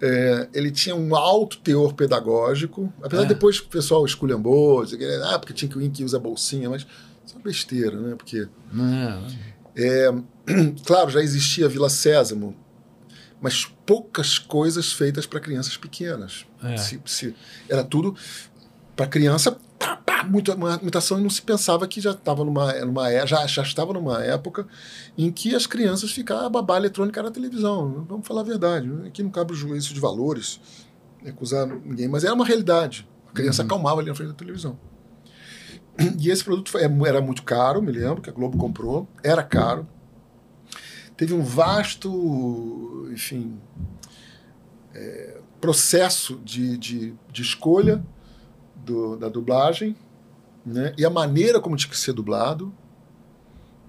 É, 0.02 0.50
ele 0.54 0.72
tinha 0.72 0.96
um 0.96 1.16
alto 1.16 1.60
teor 1.60 1.94
pedagógico, 1.94 2.92
apesar 3.04 3.22
é. 3.22 3.26
de 3.28 3.34
depois 3.36 3.60
o 3.60 3.68
pessoal 3.68 4.04
esculhambou, 4.04 4.84
ah, 5.26 5.38
porque 5.38 5.54
tinha 5.54 5.70
que 5.70 5.78
o 5.78 5.82
Ink 5.82 6.04
usa 6.04 6.18
bolsinha, 6.18 6.70
mas 6.70 6.88
isso 7.24 7.38
é 7.38 7.42
besteira, 7.42 8.00
né? 8.00 8.16
Porque. 8.16 8.48
É, 9.76 10.12
claro, 10.86 11.12
já 11.12 11.22
existia 11.22 11.70
Vila 11.70 11.90
Sésamo, 11.90 12.56
mas 13.40 13.66
poucas 13.86 14.40
coisas 14.40 14.92
feitas 14.92 15.28
para 15.28 15.40
crianças 15.40 15.78
pequenas. 15.78 16.46
É. 16.64 16.78
Se, 16.78 17.00
se, 17.06 17.36
era 17.70 17.84
tudo 17.84 18.16
para 18.96 19.06
criança, 19.06 19.56
pá, 19.82 19.98
pá, 19.98 20.24
muita, 20.24 20.56
muita 20.56 21.00
ação 21.00 21.20
e 21.20 21.24
não 21.24 21.30
se 21.30 21.42
pensava 21.42 21.88
que 21.88 22.00
já 22.00 22.12
estava 22.12 22.46
numa, 22.46 22.72
numa 22.86 23.12
é, 23.12 23.26
já, 23.26 23.46
já 23.48 23.64
estava 23.64 23.92
numa 23.94 24.24
época 24.24 24.68
em 25.18 25.32
que 25.32 25.56
as 25.56 25.66
crianças 25.66 26.12
ficavam 26.12 26.46
a 26.46 26.50
babá 26.50 26.78
eletrônica 26.78 27.22
na 27.22 27.32
televisão. 27.32 28.06
Vamos 28.08 28.28
falar 28.28 28.42
a 28.42 28.46
verdade. 28.46 28.88
Né? 28.88 29.08
Aqui 29.08 29.24
não 29.24 29.32
cabe 29.32 29.54
o 29.54 29.56
juízo 29.56 29.94
de 29.94 30.00
valores, 30.00 30.60
acusar 31.26 31.68
ninguém, 31.68 32.08
mas 32.08 32.24
era 32.24 32.34
uma 32.34 32.46
realidade. 32.46 33.08
A 33.30 33.34
criança 33.34 33.64
uhum. 33.64 33.68
acalmava 33.68 34.02
ali 34.02 34.10
na 34.10 34.16
frente 34.16 34.30
da 34.30 34.36
televisão. 34.36 34.78
E 36.20 36.30
esse 36.30 36.44
produto 36.44 36.70
foi, 36.70 36.84
era 36.84 37.22
muito 37.22 37.44
caro, 37.44 37.82
me 37.82 37.92
lembro, 37.92 38.22
que 38.22 38.30
a 38.30 38.34
Globo 38.34 38.58
comprou, 38.58 39.08
era 39.24 39.44
caro. 39.44 39.88
Teve 41.18 41.34
um 41.34 41.44
vasto, 41.44 43.10
enfim, 43.12 43.60
é, 44.94 45.40
processo 45.60 46.40
de, 46.44 46.78
de, 46.78 47.14
de 47.32 47.42
escolha 47.42 48.04
do, 48.92 49.16
da 49.16 49.30
dublagem, 49.30 49.96
né? 50.66 50.94
E 50.98 51.06
a 51.06 51.10
maneira 51.10 51.62
como 51.62 51.78
tinha 51.78 51.90
que 51.90 51.98
ser 51.98 52.14
dublado, 52.14 52.74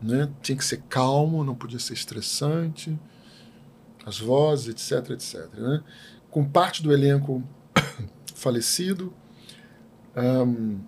né? 0.00 0.30
Tinha 0.40 0.56
que 0.56 0.64
ser 0.64 0.82
calmo, 0.88 1.42
não 1.42 1.54
podia 1.54 1.78
ser 1.78 1.94
estressante, 1.94 2.98
as 4.06 4.18
vozes, 4.18 4.68
etc, 4.68 5.10
etc, 5.10 5.52
né? 5.54 5.82
Com 6.30 6.44
parte 6.44 6.82
do 6.82 6.92
elenco 6.92 7.42
falecido, 8.34 9.12
um, 10.16 10.80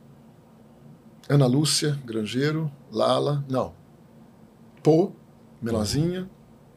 Ana 1.29 1.47
Lúcia 1.47 1.99
Grangeiro, 2.05 2.71
Lala, 2.93 3.45
não, 3.49 3.75
Pô, 4.83 5.13
Menorzinha, 5.61 6.29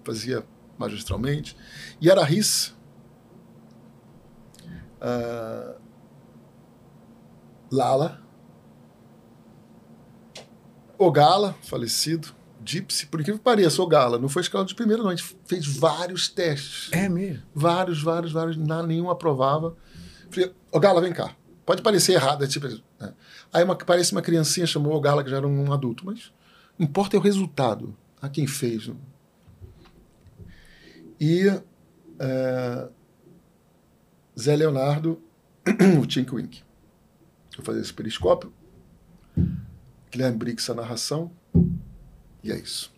fazia 0.03 0.43
magistralmente, 0.77 1.57
Yara 2.01 2.23
Riz, 2.23 2.73
uh, 5.01 5.76
Lala, 7.71 8.21
Ogala, 10.97 11.55
falecido, 11.61 12.29
Gypsy, 12.63 13.05
por 13.05 13.21
incrível 13.21 13.37
que 13.37 13.43
pareça, 13.43 13.81
Ogala, 13.81 14.17
não 14.17 14.27
foi 14.27 14.41
escalado 14.41 14.67
de 14.67 14.75
primeira, 14.75 15.01
não. 15.01 15.09
A 15.09 15.15
gente 15.15 15.37
fez 15.45 15.65
vários 15.65 16.27
testes. 16.27 16.91
É 16.91 17.07
mesmo? 17.07 17.43
Vários, 17.53 18.01
vários, 18.01 18.31
vários, 18.31 18.57
nada, 18.57 18.87
nenhum 18.87 19.09
aprovava. 19.09 19.75
Falei, 20.29 20.53
Ogala, 20.71 20.99
vem 20.99 21.13
cá. 21.13 21.35
Pode 21.65 21.81
parecer 21.81 22.13
errado, 22.13 22.43
é 22.43 22.47
tipo. 22.47 22.67
Né? 22.67 23.13
Aí 23.53 23.63
uma, 23.63 23.75
parece 23.75 24.11
uma 24.11 24.21
criancinha 24.21 24.65
chamou 24.65 24.93
Ogala, 24.93 25.23
que 25.23 25.29
já 25.29 25.37
era 25.37 25.47
um 25.47 25.71
adulto, 25.71 26.05
mas 26.05 26.31
importa 26.79 27.15
é 27.15 27.19
o 27.19 27.21
resultado, 27.21 27.95
a 28.21 28.27
quem 28.27 28.47
fez. 28.47 28.87
Né? 28.87 28.95
E 31.19 31.47
é, 32.19 32.89
Zé 34.39 34.55
Leonardo, 34.55 35.21
o 36.01 36.05
Tink 36.05 36.33
Wink. 36.33 36.66
Eu 37.57 37.63
fazia 37.63 37.81
esse 37.81 37.93
periscópio. 37.93 38.51
Guilherme 40.11 40.37
Briggs 40.37 40.71
a 40.71 40.75
narração. 40.75 41.31
E 42.43 42.51
é 42.51 42.57
isso. 42.57 42.91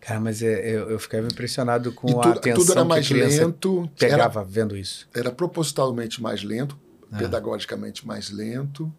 Cara, 0.00 0.20
mas 0.20 0.42
é, 0.42 0.70
eu, 0.70 0.90
eu 0.90 0.98
ficava 0.98 1.26
impressionado 1.26 1.92
com 1.92 2.06
tudo, 2.08 2.20
a 2.20 2.30
atenção 2.32 2.60
tudo 2.60 2.72
era 2.72 2.84
mais 2.84 3.10
lento. 3.10 3.90
Pegava 3.98 4.40
era, 4.40 4.48
vendo 4.48 4.76
isso. 4.76 5.08
Era 5.14 5.30
propositalmente 5.30 6.22
mais 6.22 6.42
lento, 6.42 6.78
ah. 7.10 7.18
pedagogicamente 7.18 8.06
mais 8.06 8.30
lento, 8.30 8.92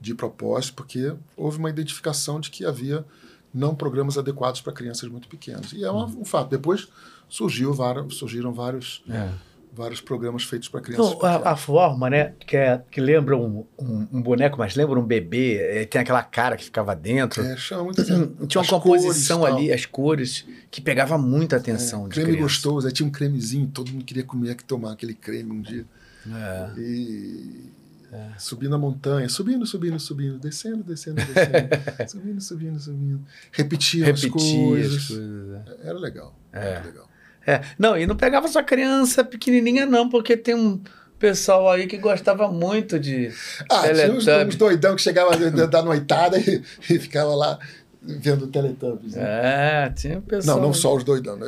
de 0.00 0.14
propósito, 0.14 0.74
porque 0.74 1.14
houve 1.36 1.58
uma 1.58 1.70
identificação 1.70 2.40
de 2.40 2.50
que 2.50 2.64
havia 2.64 3.04
não 3.52 3.74
programas 3.74 4.18
adequados 4.18 4.60
para 4.60 4.72
crianças 4.72 5.08
muito 5.08 5.28
pequenas. 5.28 5.72
E 5.72 5.84
é 5.84 5.90
um, 5.90 6.04
um 6.04 6.24
fato. 6.24 6.50
Depois 6.50 6.88
surgiu 7.28 7.72
vários, 7.72 8.16
surgiram 8.16 8.52
vários. 8.52 9.02
É 9.08 9.53
vários 9.74 10.00
programas 10.00 10.44
feitos 10.44 10.68
para 10.68 10.80
crianças. 10.80 11.12
Então, 11.12 11.28
a, 11.28 11.52
a, 11.52 11.56
forma, 11.56 12.08
né, 12.08 12.32
que, 12.46 12.56
é, 12.56 12.80
que 12.90 13.00
lembra 13.00 13.36
um, 13.36 13.66
um, 13.78 14.08
um, 14.12 14.22
boneco, 14.22 14.58
mas 14.58 14.76
lembra 14.76 14.98
um 14.98 15.04
bebê, 15.04 15.56
é, 15.56 15.84
tem 15.84 16.00
aquela 16.00 16.22
cara 16.22 16.56
que 16.56 16.64
ficava 16.64 16.94
dentro. 16.94 17.42
É, 17.42 17.56
chama 17.56 17.84
muita 17.84 18.02
atenção. 18.02 18.28
Tinha 18.46 18.62
uma 18.62 18.68
composição 18.68 19.44
ali, 19.44 19.72
as 19.72 19.84
cores, 19.84 20.46
que 20.70 20.80
pegava 20.80 21.18
muita 21.18 21.56
atenção. 21.56 22.06
É, 22.06 22.08
creme 22.08 22.32
criança. 22.32 22.42
gostoso, 22.42 22.86
aí 22.86 22.92
tinha 22.92 23.06
um 23.08 23.12
cremezinho, 23.12 23.66
todo 23.66 23.90
mundo 23.90 24.04
queria 24.04 24.24
comer, 24.24 24.54
que 24.54 24.64
tomar 24.64 24.92
aquele 24.92 25.14
creme 25.14 25.50
um 25.50 25.60
dia. 25.60 25.84
É. 26.26 26.80
E 26.80 27.70
é. 28.12 28.30
subindo 28.38 28.74
a 28.76 28.78
montanha, 28.78 29.28
subindo, 29.28 29.66
subindo, 29.66 29.98
subindo, 29.98 30.38
descendo, 30.38 30.84
descendo, 30.84 31.16
descendo, 31.16 31.68
subindo, 32.08 32.40
subindo, 32.40 32.80
subindo. 32.80 33.24
Repetia, 33.50 34.06
Repetia 34.06 34.28
as 34.28 34.32
coisas. 34.32 35.02
As 35.02 35.08
coisas 35.08 35.50
é. 35.82 35.88
Era 35.88 35.98
legal. 35.98 36.38
É. 36.52 36.80
legal. 36.80 37.08
É. 37.46 37.60
Não, 37.78 37.96
e 37.96 38.06
não 38.06 38.16
pegava 38.16 38.48
só 38.48 38.62
criança 38.62 39.22
pequenininha, 39.22 39.86
não, 39.86 40.08
porque 40.08 40.36
tem 40.36 40.54
um 40.54 40.80
pessoal 41.18 41.70
aí 41.70 41.86
que 41.86 41.96
gostava 41.96 42.48
muito 42.48 42.98
de. 42.98 43.30
Ah, 43.70 43.82
tinha 43.82 44.12
uns, 44.12 44.26
uns 44.26 44.56
doidão 44.56 44.96
que 44.96 45.02
chegava 45.02 45.36
da 45.66 45.82
noitada 45.82 46.38
e, 46.38 46.62
e 46.90 46.98
ficava 46.98 47.34
lá 47.34 47.58
vendo 48.06 48.46
Teletubbies. 48.46 49.14
Né? 49.14 49.22
É, 49.24 49.90
tinha 49.90 50.20
pessoal. 50.20 50.58
Não, 50.58 50.66
não 50.66 50.74
só 50.74 50.94
os 50.94 51.04
doidão, 51.04 51.36
né? 51.36 51.46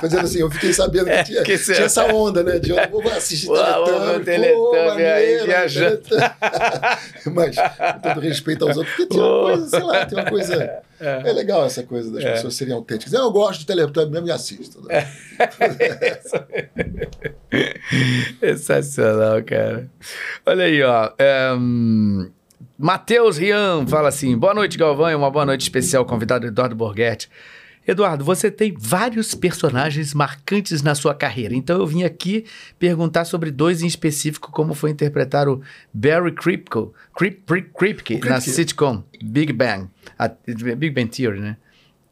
Fazendo 0.00 0.20
assim, 0.24 0.38
eu 0.38 0.50
fiquei 0.50 0.72
sabendo 0.72 1.06
que 1.06 1.24
tinha, 1.24 1.40
é, 1.40 1.44
que 1.44 1.58
tinha 1.58 1.78
essa 1.78 2.04
onda, 2.06 2.42
né? 2.42 2.58
De 2.58 2.70
eu 2.70 2.90
vou 2.90 3.02
assistir 3.12 3.48
Teletubbies. 3.48 4.24
Teletubbies 4.24 5.06
aí, 5.06 5.44
viajando. 5.44 6.02
Mas, 7.32 7.56
com 7.56 8.00
todo 8.00 8.20
respeito 8.20 8.66
aos 8.66 8.76
outros, 8.76 8.96
porque 8.96 9.14
tem 9.14 9.20
uma 9.20 9.42
coisa, 9.42 9.68
sei 9.68 9.82
lá, 9.82 10.06
tem 10.06 10.18
uma 10.18 10.30
coisa. 10.30 10.82
É, 10.98 11.28
é 11.28 11.32
legal 11.32 11.66
essa 11.66 11.82
coisa 11.82 12.10
das 12.10 12.24
é. 12.24 12.32
pessoas 12.32 12.54
serem 12.54 12.72
autênticas. 12.72 13.12
Eu 13.12 13.30
gosto 13.30 13.60
de 13.60 13.66
Teletubbies 13.66 14.10
mesmo 14.10 14.28
e 14.28 14.30
assisto. 14.30 14.82
Né? 14.86 15.06
É. 18.40 18.56
Sensacional, 18.56 19.42
cara. 19.42 19.90
Olha 20.46 20.64
aí, 20.64 20.82
ó. 20.82 21.12
Um... 21.58 22.30
Matheus 22.78 23.38
Rian 23.38 23.86
fala 23.86 24.08
assim: 24.08 24.36
boa 24.36 24.52
noite, 24.52 24.76
Galvão, 24.76 25.10
e 25.10 25.14
uma 25.14 25.30
boa 25.30 25.46
noite 25.46 25.62
especial, 25.62 26.04
convidado 26.04 26.46
Eduardo 26.46 26.76
Borghetti. 26.76 27.28
Eduardo, 27.86 28.24
você 28.24 28.50
tem 28.50 28.74
vários 28.76 29.32
personagens 29.32 30.12
marcantes 30.12 30.82
na 30.82 30.94
sua 30.94 31.14
carreira, 31.14 31.54
então 31.54 31.78
eu 31.78 31.86
vim 31.86 32.02
aqui 32.02 32.44
perguntar 32.80 33.24
sobre 33.24 33.50
dois 33.52 33.80
em 33.80 33.86
específico, 33.86 34.50
como 34.50 34.74
foi 34.74 34.90
interpretar 34.90 35.48
o 35.48 35.62
Barry 35.94 36.32
Kripke, 36.32 36.88
Krip, 37.16 37.44
Kripke 37.72 38.18
na 38.28 38.40
sitcom 38.40 39.04
Big 39.22 39.52
Bang, 39.52 39.88
a, 40.18 40.28
Big 40.28 40.90
Bang 40.90 41.08
Theory, 41.08 41.40
né? 41.40 41.56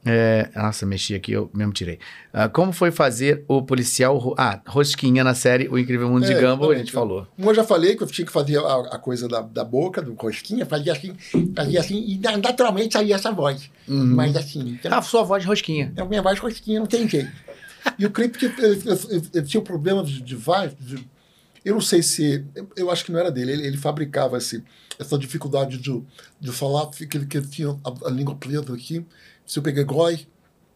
É, 0.06 0.50
nossa, 0.54 0.84
mexi 0.84 1.14
aqui, 1.14 1.32
eu 1.32 1.50
mesmo 1.54 1.72
tirei. 1.72 1.98
Uh, 2.32 2.50
como 2.52 2.72
foi 2.72 2.90
fazer 2.90 3.42
o 3.48 3.62
policial. 3.62 4.34
Ah, 4.36 4.60
Rosquinha 4.66 5.24
na 5.24 5.34
série 5.34 5.66
O 5.66 5.78
Incrível 5.78 6.10
Mundo 6.10 6.26
é, 6.26 6.28
de 6.28 6.34
Gumball, 6.34 6.72
a 6.72 6.74
gente 6.74 6.92
falou. 6.92 7.26
Como 7.36 7.50
eu 7.50 7.54
já 7.54 7.64
falei 7.64 7.96
que 7.96 8.02
eu 8.02 8.06
tinha 8.06 8.26
que 8.26 8.32
fazer 8.32 8.58
a, 8.58 8.80
a 8.92 8.98
coisa 8.98 9.26
da, 9.26 9.40
da 9.40 9.64
boca, 9.64 10.02
do 10.02 10.12
Rosquinha, 10.12 10.66
fazia 10.66 10.92
assim, 10.92 11.14
fazia 11.56 11.80
assim, 11.80 11.96
e 12.06 12.18
naturalmente 12.18 12.92
saía 12.92 13.14
essa 13.14 13.32
voz. 13.32 13.70
Uhum. 13.88 14.14
Mas 14.14 14.36
assim. 14.36 14.78
Então, 14.78 14.92
ah, 14.92 15.00
sua 15.00 15.22
voz 15.22 15.42
de 15.42 15.48
Rosquinha. 15.48 15.90
É 15.96 16.02
a 16.02 16.04
minha 16.04 16.20
voz 16.20 16.34
de 16.34 16.42
Rosquinha, 16.42 16.80
não 16.80 16.86
tem 16.86 17.08
jeito. 17.08 17.32
e 17.98 18.04
o 18.04 18.10
Crypt 18.10 18.38
tinha 19.46 19.60
um 19.60 19.64
problema 19.64 20.04
de, 20.04 20.20
de 20.20 20.36
voz. 20.36 20.74
De, 20.78 21.02
eu 21.64 21.72
não 21.72 21.80
sei 21.80 22.02
se. 22.02 22.44
Eu, 22.54 22.68
eu, 22.76 22.90
acho 22.90 23.06
que 23.06 23.12
não 23.12 23.18
era 23.18 23.30
dele. 23.30 23.52
Ele, 23.52 23.66
ele 23.68 23.76
fabricava 23.78 24.36
esse, 24.36 24.62
essa 24.98 25.16
dificuldade 25.16 25.78
de, 25.78 26.02
de 26.38 26.52
falar, 26.52 26.90
que 26.90 27.16
ele 27.16 27.24
que 27.24 27.40
tinha 27.40 27.70
a, 27.82 28.08
a 28.08 28.10
língua 28.10 28.34
presa 28.34 28.74
aqui 28.74 29.02
se 29.46 29.58
eu 29.58 29.62
peguei 29.62 29.84
goi, 29.84 30.26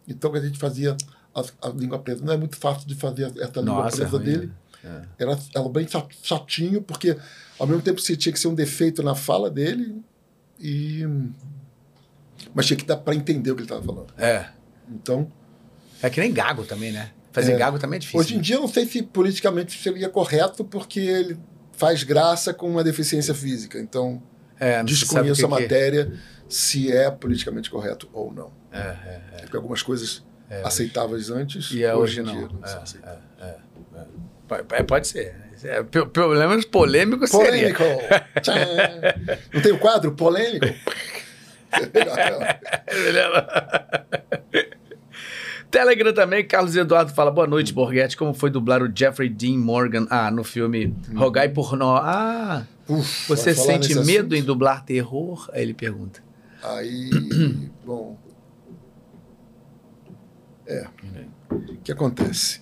então 0.06 0.32
a 0.34 0.40
gente 0.40 0.58
fazia 0.58 0.96
a, 1.34 1.68
a, 1.68 1.70
língua 1.70 1.98
presa. 1.98 2.24
Não 2.24 2.32
é 2.32 2.36
muito 2.36 2.56
fácil 2.56 2.86
de 2.86 2.94
fazer 2.94 3.26
essa 3.38 3.60
língua 3.60 3.84
Nossa, 3.84 3.96
presa 3.96 4.16
é 4.16 4.20
dele. 4.20 4.52
É. 4.84 5.02
Era, 5.18 5.38
era 5.54 5.68
bem 5.68 5.86
chatinho, 6.22 6.82
porque 6.82 7.16
ao 7.58 7.66
mesmo 7.66 7.82
tempo 7.82 8.00
você 8.00 8.16
tinha 8.16 8.32
que 8.32 8.38
ser 8.38 8.48
um 8.48 8.54
defeito 8.54 9.02
na 9.02 9.14
fala 9.14 9.50
dele, 9.50 10.00
e 10.60 11.04
mas 12.54 12.66
tinha 12.66 12.76
que 12.76 12.84
dar 12.84 12.96
para 12.96 13.14
entender 13.14 13.50
o 13.50 13.54
que 13.54 13.62
ele 13.62 13.66
estava 13.66 13.82
falando. 13.82 14.12
É. 14.16 14.46
Então. 14.88 15.30
É 16.00 16.08
que 16.08 16.20
nem 16.20 16.32
gago 16.32 16.64
também, 16.64 16.92
né? 16.92 17.10
Fazer 17.32 17.52
é, 17.52 17.56
gago 17.56 17.78
também 17.78 17.96
é 17.96 18.00
difícil. 18.00 18.20
Hoje 18.20 18.34
em 18.34 18.36
né? 18.38 18.42
dia 18.42 18.56
eu 18.56 18.60
não 18.60 18.68
sei 18.68 18.86
se 18.86 19.02
politicamente 19.02 19.76
seria 19.80 20.08
correto, 20.08 20.64
porque 20.64 21.00
ele 21.00 21.38
faz 21.72 22.02
graça 22.02 22.54
com 22.54 22.70
uma 22.70 22.84
deficiência 22.84 23.34
física. 23.34 23.78
Então, 23.78 24.22
é, 24.58 24.82
desconheço 24.82 25.44
a 25.44 25.48
matéria. 25.48 26.06
Que 26.06 26.38
se 26.48 26.90
é 26.90 27.10
politicamente 27.10 27.70
correto 27.70 28.08
ou 28.12 28.32
não. 28.32 28.50
É, 28.72 28.78
é, 28.78 29.20
é. 29.32 29.40
Porque 29.40 29.56
algumas 29.56 29.82
coisas 29.82 30.24
aceitáveis 30.64 31.30
antes 31.30 31.70
e 31.70 31.84
hoje, 31.86 32.20
hoje 32.20 32.22
não. 32.22 32.48
não 32.48 32.60
é, 32.64 32.82
é, 33.42 33.56
é, 34.78 34.82
Pode 34.82 35.08
ser. 35.08 35.34
É, 35.62 35.82
problemas 35.82 36.64
polêmicos 36.64 37.30
Polêmico. 37.30 37.82
seria. 38.42 39.40
não 39.52 39.60
tem 39.60 39.72
o 39.72 39.78
quadro 39.78 40.12
polêmico? 40.12 40.66
Telegram 45.70 46.14
também, 46.14 46.46
Carlos 46.46 46.74
Eduardo 46.74 47.12
fala, 47.12 47.30
boa 47.30 47.46
noite, 47.46 47.74
Borghetti, 47.74 48.16
como 48.16 48.32
foi 48.32 48.48
dublar 48.48 48.82
o 48.82 48.90
Jeffrey 48.94 49.28
Dean 49.28 49.58
Morgan, 49.58 50.06
ah, 50.08 50.30
no 50.30 50.42
filme 50.42 50.96
Rogai 51.14 51.50
por 51.50 51.76
Nó, 51.76 51.96
ah, 51.96 52.64
Uf, 52.88 53.28
você 53.28 53.54
sente 53.54 53.94
medo 53.96 54.34
assunto? 54.34 54.34
em 54.34 54.42
dublar 54.42 54.82
terror? 54.82 55.50
Aí 55.52 55.62
ele 55.62 55.74
pergunta. 55.74 56.22
Aí, 56.62 57.10
bom. 57.84 58.16
É. 60.68 60.86
O 61.50 61.80
que 61.82 61.90
acontece? 61.90 62.60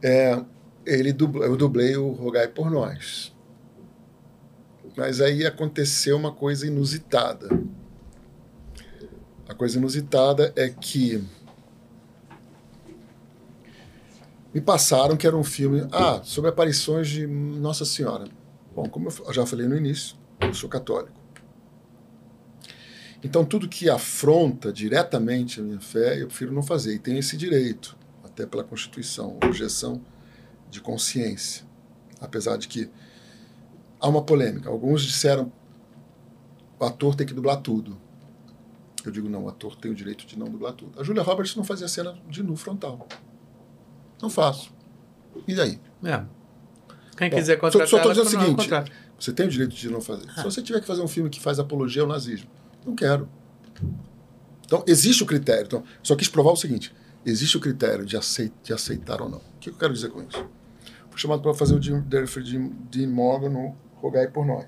É, 0.00 0.40
ele 0.86 1.12
dubla, 1.12 1.46
eu 1.46 1.56
dublei 1.56 1.96
o 1.96 2.10
Rogai 2.12 2.46
por 2.46 2.70
Nós. 2.70 3.34
Mas 4.96 5.20
aí 5.20 5.44
aconteceu 5.44 6.16
uma 6.16 6.32
coisa 6.32 6.66
inusitada. 6.66 7.48
A 9.48 9.54
coisa 9.54 9.78
inusitada 9.78 10.52
é 10.54 10.68
que 10.68 11.24
me 14.54 14.60
passaram 14.60 15.16
que 15.16 15.26
era 15.26 15.36
um 15.36 15.44
filme 15.44 15.88
ah, 15.90 16.20
sobre 16.22 16.50
aparições 16.50 17.08
de 17.08 17.26
Nossa 17.26 17.84
Senhora. 17.84 18.26
Bom, 18.74 18.88
como 18.88 19.08
eu 19.08 19.32
já 19.32 19.44
falei 19.44 19.66
no 19.66 19.76
início, 19.76 20.16
eu 20.40 20.54
sou 20.54 20.68
católico. 20.68 21.21
Então, 23.22 23.44
tudo 23.44 23.68
que 23.68 23.88
afronta 23.88 24.72
diretamente 24.72 25.60
a 25.60 25.62
minha 25.62 25.80
fé, 25.80 26.20
eu 26.20 26.26
prefiro 26.26 26.52
não 26.52 26.62
fazer. 26.62 26.94
E 26.94 26.98
tenho 26.98 27.18
esse 27.18 27.36
direito, 27.36 27.96
até 28.24 28.44
pela 28.44 28.64
Constituição, 28.64 29.38
objeção 29.44 30.00
de 30.68 30.80
consciência. 30.80 31.64
Apesar 32.20 32.56
de 32.56 32.66
que 32.66 32.90
há 34.00 34.08
uma 34.08 34.22
polêmica. 34.22 34.68
Alguns 34.68 35.02
disseram 35.02 35.52
o 36.82 36.84
ator 36.84 37.14
tem 37.14 37.24
que 37.24 37.32
dublar 37.32 37.58
tudo. 37.58 37.96
Eu 39.04 39.12
digo, 39.12 39.28
não, 39.28 39.44
o 39.44 39.48
ator 39.48 39.76
tem 39.76 39.90
o 39.90 39.94
direito 39.94 40.26
de 40.26 40.36
não 40.36 40.48
dublar 40.48 40.72
tudo. 40.72 41.00
A 41.00 41.04
Julia 41.04 41.22
Roberts 41.22 41.54
não 41.54 41.62
fazia 41.62 41.86
cena 41.86 42.18
de 42.28 42.42
nu 42.42 42.56
frontal. 42.56 43.06
Não 44.20 44.28
faço. 44.28 44.72
E 45.46 45.54
daí? 45.54 45.80
É. 46.02 46.24
Quem 47.16 47.30
Bom, 47.30 47.36
quiser 47.36 47.56
contratar 47.56 47.86
Só 47.86 47.96
estou 47.98 48.12
dizendo 48.12 48.26
o 48.26 48.30
seguinte, 48.30 48.68
você 49.18 49.32
tem 49.32 49.46
o 49.46 49.48
direito 49.48 49.76
de 49.76 49.88
não 49.88 50.00
fazer. 50.00 50.26
Ah. 50.30 50.38
Se 50.38 50.44
você 50.44 50.60
tiver 50.60 50.80
que 50.80 50.86
fazer 50.86 51.02
um 51.02 51.08
filme 51.08 51.30
que 51.30 51.40
faz 51.40 51.60
apologia 51.60 52.02
ao 52.02 52.08
nazismo, 52.08 52.50
não 52.84 52.94
quero. 52.94 53.28
Então, 54.64 54.82
existe 54.86 55.22
o 55.22 55.26
critério. 55.26 55.64
Então, 55.66 55.84
só 56.02 56.16
quis 56.16 56.28
provar 56.28 56.52
o 56.52 56.56
seguinte: 56.56 56.94
existe 57.24 57.56
o 57.56 57.60
critério 57.60 58.04
de, 58.04 58.16
aceit 58.16 58.52
de 58.62 58.72
aceitar 58.72 59.20
ou 59.20 59.28
não. 59.28 59.38
O 59.38 59.58
que 59.60 59.70
eu 59.70 59.74
quero 59.74 59.92
dizer 59.92 60.10
com 60.10 60.22
isso? 60.22 60.46
Fui 61.10 61.20
chamado 61.20 61.42
para 61.42 61.52
fazer 61.52 61.74
o 61.74 61.82
Jim, 61.82 62.02
Jim, 62.44 62.72
Dean 62.90 63.08
Morgan 63.08 63.50
no 63.50 63.76
Rogai 63.96 64.28
por 64.28 64.46
Nós. 64.46 64.66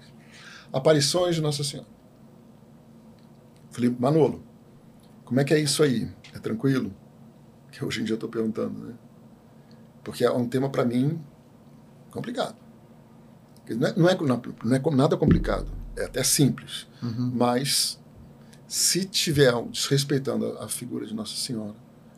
Aparições 0.73 1.35
de 1.37 1.41
Nossa 1.41 1.65
Senhora. 1.65 1.89
Falei, 3.71 3.95
Manolo, 3.99 4.45
como 5.25 5.41
é 5.41 5.45
que 5.45 5.55
é 5.55 5.59
isso 5.59 5.83
aí? 5.83 6.09
É 6.35 6.39
tranquilo? 6.39 6.95
Que 7.73 7.85
hoje 7.85 8.03
em 8.03 8.05
dia 8.05 8.13
eu 8.13 8.17
estou 8.17 8.29
perguntando, 8.29 8.79
né? 8.79 8.95
Porque 10.05 10.25
é 10.25 10.31
um 10.31 10.47
tema 10.47 10.69
para 10.69 10.85
mim 10.85 11.19
complicado. 12.11 12.57
Não 13.69 13.87
é, 13.89 13.95
não, 13.97 14.09
é, 14.11 14.43
não 14.65 14.77
é 14.77 14.95
nada 14.95 15.17
complicado, 15.17 15.67
é 15.97 16.05
até 16.05 16.23
simples, 16.23 16.87
uhum. 17.03 17.33
mas 17.35 17.99
se 18.75 19.05
tiver 19.05 19.53
desrespeitando 19.71 20.59
a, 20.59 20.67
figura 20.67 21.07
de 21.07 21.15
Nossa 21.15 21.37
Senhora, 21.37 21.77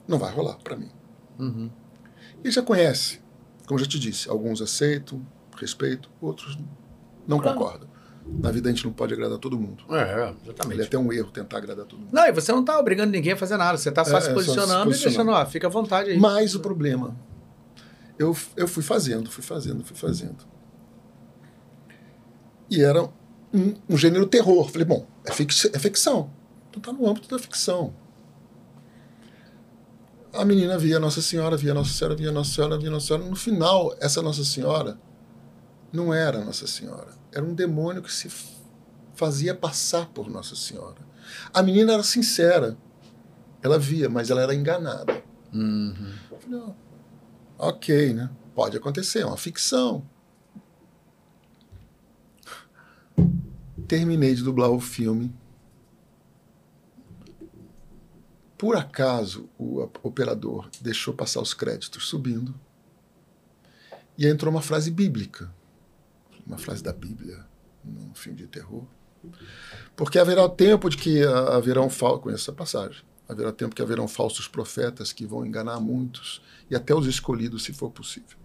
não 0.08 0.18
vai 0.18 0.32
rolar 0.32 0.56
para 0.64 0.74
mim. 0.74 0.88
Uhum. 1.38 1.70
E 2.42 2.50
já 2.50 2.62
conhece, 2.62 3.20
como 3.66 3.78
já 3.78 3.84
te 3.84 3.98
disse, 3.98 4.26
alguns 4.30 4.62
aceitam, 4.62 5.20
respeitam, 5.54 6.10
outros 6.18 6.56
não 7.28 7.38
claro. 7.38 7.58
concordam. 7.58 7.88
Na 8.26 8.50
vida 8.50 8.70
a 8.70 8.72
gente 8.72 8.86
não 8.86 8.92
pode 8.94 9.12
agradar 9.12 9.36
todo 9.36 9.58
mundo. 9.58 9.84
É, 9.94 10.34
exatamente. 10.42 10.80
É 10.80 10.84
até 10.86 10.96
um 10.96 11.12
erro 11.12 11.30
tentar 11.30 11.58
agradar 11.58 11.84
todo 11.84 12.00
mundo. 12.00 12.08
Não, 12.10 12.24
e 12.24 12.32
você 12.32 12.50
não 12.52 12.60
está 12.60 12.80
obrigando 12.80 13.12
ninguém 13.12 13.34
a 13.34 13.36
fazer 13.36 13.58
nada. 13.58 13.76
Você 13.76 13.90
está 13.90 14.02
só, 14.02 14.16
é, 14.16 14.20
se 14.22 14.32
posicionando 14.32 14.66
só 14.66 14.78
se 14.78 14.84
posicionando 14.86 14.96
e 14.96 15.04
deixando, 15.04 15.30
ó, 15.32 15.44
fica 15.44 15.66
à 15.66 15.70
vontade 15.70 16.12
aí. 16.12 16.18
Mas 16.18 16.54
o 16.54 16.60
problema, 16.60 17.14
eu, 18.18 18.34
eu 18.56 18.66
fui 18.66 18.82
fazendo, 18.82 19.30
fui 19.30 19.44
fazendo, 19.44 19.84
fui 19.84 19.94
fazendo. 19.94 20.38
E 22.70 22.82
era 22.82 23.02
um, 23.52 23.74
um 23.90 23.96
gênero 23.98 24.24
terror. 24.24 24.70
Falei, 24.70 24.86
bom, 24.86 25.06
é, 25.22 25.32
fix, 25.32 25.66
é 25.66 25.78
ficção. 25.78 26.30
Então 26.76 26.92
tá 26.92 27.00
no 27.00 27.08
âmbito 27.08 27.28
da 27.28 27.38
ficção. 27.38 27.94
A 30.32 30.44
menina 30.44 30.76
via 30.76 31.00
Nossa 31.00 31.22
Senhora, 31.22 31.56
via 31.56 31.72
Nossa 31.72 31.92
Senhora, 31.92 32.14
via 32.14 32.30
Nossa 32.30 32.52
Senhora, 32.52 32.76
via 32.76 32.90
Nossa 32.90 33.06
Senhora. 33.06 33.24
No 33.24 33.36
final, 33.36 33.96
essa 33.98 34.20
Nossa 34.20 34.44
Senhora 34.44 34.98
não 35.90 36.12
era 36.12 36.44
Nossa 36.44 36.66
Senhora. 36.66 37.08
Era 37.32 37.44
um 37.44 37.54
demônio 37.54 38.02
que 38.02 38.12
se 38.12 38.30
fazia 39.14 39.54
passar 39.54 40.06
por 40.08 40.28
Nossa 40.28 40.54
Senhora. 40.54 40.98
A 41.54 41.62
menina 41.62 41.94
era 41.94 42.02
sincera. 42.02 42.76
Ela 43.62 43.78
via, 43.78 44.10
mas 44.10 44.28
ela 44.28 44.42
era 44.42 44.54
enganada. 44.54 45.22
Uhum. 45.52 46.12
Ok, 47.58 48.12
né? 48.12 48.30
Pode 48.54 48.76
acontecer, 48.76 49.20
é 49.20 49.26
uma 49.26 49.38
ficção. 49.38 50.06
Terminei 53.88 54.34
de 54.34 54.42
dublar 54.42 54.70
o 54.70 54.78
filme 54.78 55.34
Por 58.56 58.74
acaso, 58.76 59.48
o 59.58 59.82
operador 60.02 60.70
deixou 60.80 61.12
passar 61.12 61.40
os 61.40 61.52
créditos 61.52 62.08
subindo 62.08 62.54
e 64.16 64.26
entrou 64.26 64.50
uma 64.50 64.62
frase 64.62 64.90
bíblica, 64.90 65.52
uma 66.46 66.56
frase 66.56 66.82
da 66.82 66.92
Bíblia, 66.92 67.44
num 67.84 68.14
filme 68.14 68.38
de 68.38 68.46
terror. 68.46 68.84
Porque 69.94 70.18
haverá 70.18 70.48
tempo 70.48 70.88
de 70.88 70.96
que 70.96 71.22
haverão 71.22 71.90
falsos. 71.90 72.22
Conheço 72.22 72.44
essa 72.44 72.52
passagem. 72.52 73.02
Haverá 73.28 73.52
tempo 73.52 73.74
que 73.74 73.82
haverão 73.82 74.06
falsos 74.06 74.46
profetas 74.46 75.12
que 75.12 75.26
vão 75.26 75.44
enganar 75.44 75.80
muitos 75.80 76.40
e 76.70 76.76
até 76.76 76.94
os 76.94 77.06
escolhidos, 77.06 77.64
se 77.64 77.72
for 77.72 77.90
possível. 77.90 78.38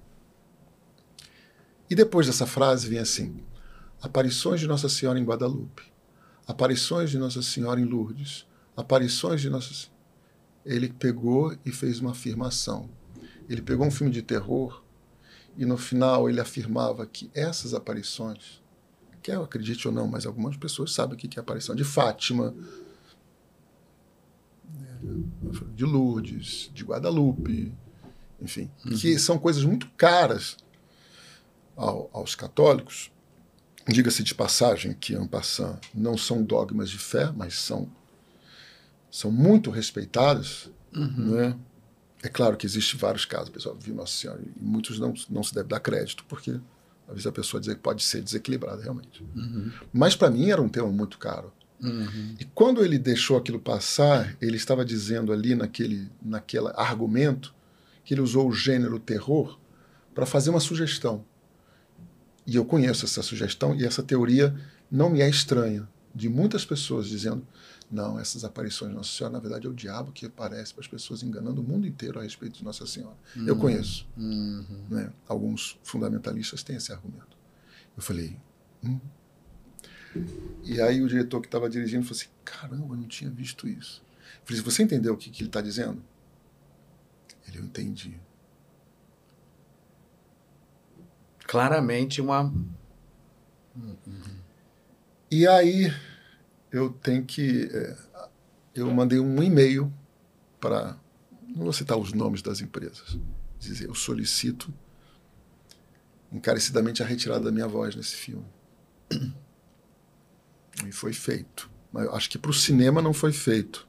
E 1.89 1.95
depois 1.95 2.25
dessa 2.25 2.47
frase 2.47 2.89
vem 2.89 2.99
assim: 2.99 3.43
aparições 4.01 4.59
de 4.59 4.67
Nossa 4.67 4.89
Senhora 4.89 5.19
em 5.19 5.23
Guadalupe, 5.23 5.83
aparições 6.47 7.11
de 7.11 7.17
Nossa 7.17 7.41
Senhora 7.43 7.79
em 7.79 7.85
Lourdes, 7.85 8.47
aparições 8.75 9.39
de 9.39 9.49
Nossa 9.49 9.71
Ele 10.65 10.89
pegou 10.89 11.55
e 11.65 11.71
fez 11.71 11.99
uma 11.99 12.11
afirmação. 12.11 12.89
Ele 13.49 13.61
pegou 13.61 13.85
um 13.85 13.91
filme 13.91 14.11
de 14.11 14.21
terror 14.21 14.83
e 15.57 15.65
no 15.65 15.77
final 15.77 16.29
ele 16.29 16.39
afirmava 16.39 17.05
que 17.05 17.29
essas 17.33 17.73
aparições, 17.73 18.61
quer 19.21 19.35
eu 19.35 19.43
acredite 19.43 19.87
ou 19.87 19.93
não, 19.93 20.07
mas 20.07 20.25
algumas 20.25 20.55
pessoas 20.57 20.93
sabem 20.93 21.15
o 21.15 21.17
que 21.17 21.37
é 21.37 21.39
a 21.39 21.43
aparição 21.43 21.75
de 21.75 21.83
Fátima, 21.83 22.55
de 25.75 25.83
Lourdes, 25.83 26.69
de 26.73 26.83
Guadalupe, 26.83 27.73
enfim, 28.41 28.69
uhum. 28.85 28.97
que 28.97 29.17
são 29.19 29.37
coisas 29.37 29.63
muito 29.63 29.89
caras 29.97 30.57
ao, 31.75 32.09
aos 32.13 32.35
católicos. 32.35 33.11
Diga-se 33.87 34.23
de 34.23 34.35
passagem 34.35 34.93
que 34.93 35.15
Ampassan 35.15 35.79
não 35.93 36.17
são 36.17 36.43
dogmas 36.43 36.89
de 36.89 36.99
fé, 36.99 37.31
mas 37.35 37.55
são, 37.55 37.89
são 39.11 39.29
muito 39.29 39.69
respeitadas, 39.69 40.71
uhum. 40.95 41.35
né? 41.35 41.57
É 42.23 42.29
claro 42.29 42.55
que 42.55 42.65
existem 42.65 42.99
vários 42.99 43.25
casos, 43.25 43.49
pessoal 43.49 43.75
viu 43.79 43.93
Nossa 43.93 44.13
Senhora, 44.13 44.41
e 44.41 44.63
muitos 44.63 44.99
não, 44.99 45.13
não 45.29 45.43
se 45.43 45.53
deve 45.53 45.67
dar 45.67 45.79
crédito, 45.79 46.23
porque 46.29 46.51
às 47.07 47.13
vezes 47.15 47.27
a 47.27 47.31
pessoa 47.31 47.59
dizer 47.59 47.75
que 47.75 47.81
pode 47.81 48.03
ser 48.03 48.21
desequilibrada 48.21 48.81
realmente. 48.81 49.23
Uhum. 49.35 49.71
Mas 49.91 50.15
para 50.15 50.29
mim 50.29 50.49
era 50.49 50.61
um 50.61 50.69
tema 50.69 50.87
muito 50.87 51.17
caro. 51.17 51.51
Uhum. 51.81 52.35
E 52.39 52.45
quando 52.45 52.85
ele 52.85 52.99
deixou 52.99 53.37
aquilo 53.37 53.59
passar, 53.59 54.37
ele 54.39 54.55
estava 54.55 54.85
dizendo 54.85 55.33
ali 55.33 55.55
naquele, 55.55 56.09
naquele 56.21 56.67
argumento 56.75 57.53
que 58.05 58.13
ele 58.13 58.21
usou 58.21 58.47
o 58.47 58.53
gênero 58.53 58.99
terror 58.99 59.59
para 60.13 60.25
fazer 60.25 60.51
uma 60.51 60.59
sugestão. 60.59 61.25
E 62.45 62.55
eu 62.55 62.63
conheço 62.63 63.05
essa 63.05 63.23
sugestão 63.23 63.75
e 63.75 63.83
essa 63.83 64.03
teoria 64.03 64.55
não 64.91 65.09
me 65.09 65.21
é 65.21 65.29
estranha, 65.29 65.87
de 66.13 66.29
muitas 66.29 66.65
pessoas 66.65 67.07
dizendo 67.07 67.45
não, 67.91 68.17
essas 68.17 68.45
aparições 68.45 68.91
de 68.91 68.95
Nossa 68.95 69.09
Senhora, 69.09 69.33
na 69.33 69.39
verdade, 69.39 69.67
é 69.67 69.69
o 69.69 69.73
diabo 69.73 70.13
que 70.13 70.25
aparece 70.25 70.73
para 70.73 70.81
as 70.81 70.87
pessoas 70.87 71.21
enganando 71.23 71.59
o 71.59 71.63
mundo 71.63 71.85
inteiro 71.85 72.19
a 72.19 72.23
respeito 72.23 72.57
de 72.57 72.63
Nossa 72.63 72.87
Senhora. 72.87 73.17
Uhum. 73.35 73.45
Eu 73.45 73.57
conheço. 73.57 74.07
Uhum. 74.15 74.85
Né? 74.89 75.11
Alguns 75.27 75.77
fundamentalistas 75.83 76.63
têm 76.63 76.77
esse 76.77 76.93
argumento. 76.93 77.37
Eu 77.95 78.01
falei. 78.01 78.37
Hum. 78.81 78.97
E 80.63 80.79
aí 80.81 81.01
o 81.01 81.07
diretor 81.07 81.41
que 81.41 81.47
estava 81.47 81.69
dirigindo 81.69 82.03
falou 82.05 82.17
assim: 82.17 82.29
caramba, 82.45 82.93
eu 82.93 82.97
não 82.97 83.07
tinha 83.07 83.29
visto 83.29 83.67
isso. 83.67 84.01
Eu 84.39 84.45
falei: 84.45 84.61
você 84.61 84.83
entendeu 84.83 85.13
o 85.13 85.17
que, 85.17 85.29
que 85.29 85.41
ele 85.41 85.49
está 85.49 85.59
dizendo? 85.59 86.01
Ele, 87.45 87.57
eu 87.57 87.63
entendi. 87.65 88.17
Claramente 91.45 92.21
uma. 92.21 92.43
Uhum. 93.75 93.95
E 95.29 95.45
aí 95.45 95.93
eu 96.71 96.89
tenho 96.89 97.23
que. 97.25 97.69
É, 97.71 97.97
eu 98.75 98.91
mandei 98.91 99.19
um 99.19 99.41
e-mail 99.43 99.91
para. 100.59 100.97
Não 101.47 101.63
vou 101.63 101.73
citar 101.73 101.97
os 101.97 102.13
nomes 102.13 102.41
das 102.41 102.61
empresas. 102.61 103.17
Dizer, 103.59 103.87
eu 103.87 103.95
solicito 103.95 104.73
encarecidamente 106.31 107.03
a 107.03 107.05
retirada 107.05 107.43
da 107.43 107.51
minha 107.51 107.67
voz 107.67 107.95
nesse 107.95 108.15
filme. 108.15 108.45
E 110.87 110.91
foi 110.91 111.13
feito. 111.13 111.69
Mas 111.91 112.07
acho 112.07 112.29
que 112.29 112.39
para 112.39 112.49
o 112.49 112.53
cinema 112.53 113.01
não 113.01 113.13
foi 113.13 113.31
feito, 113.31 113.87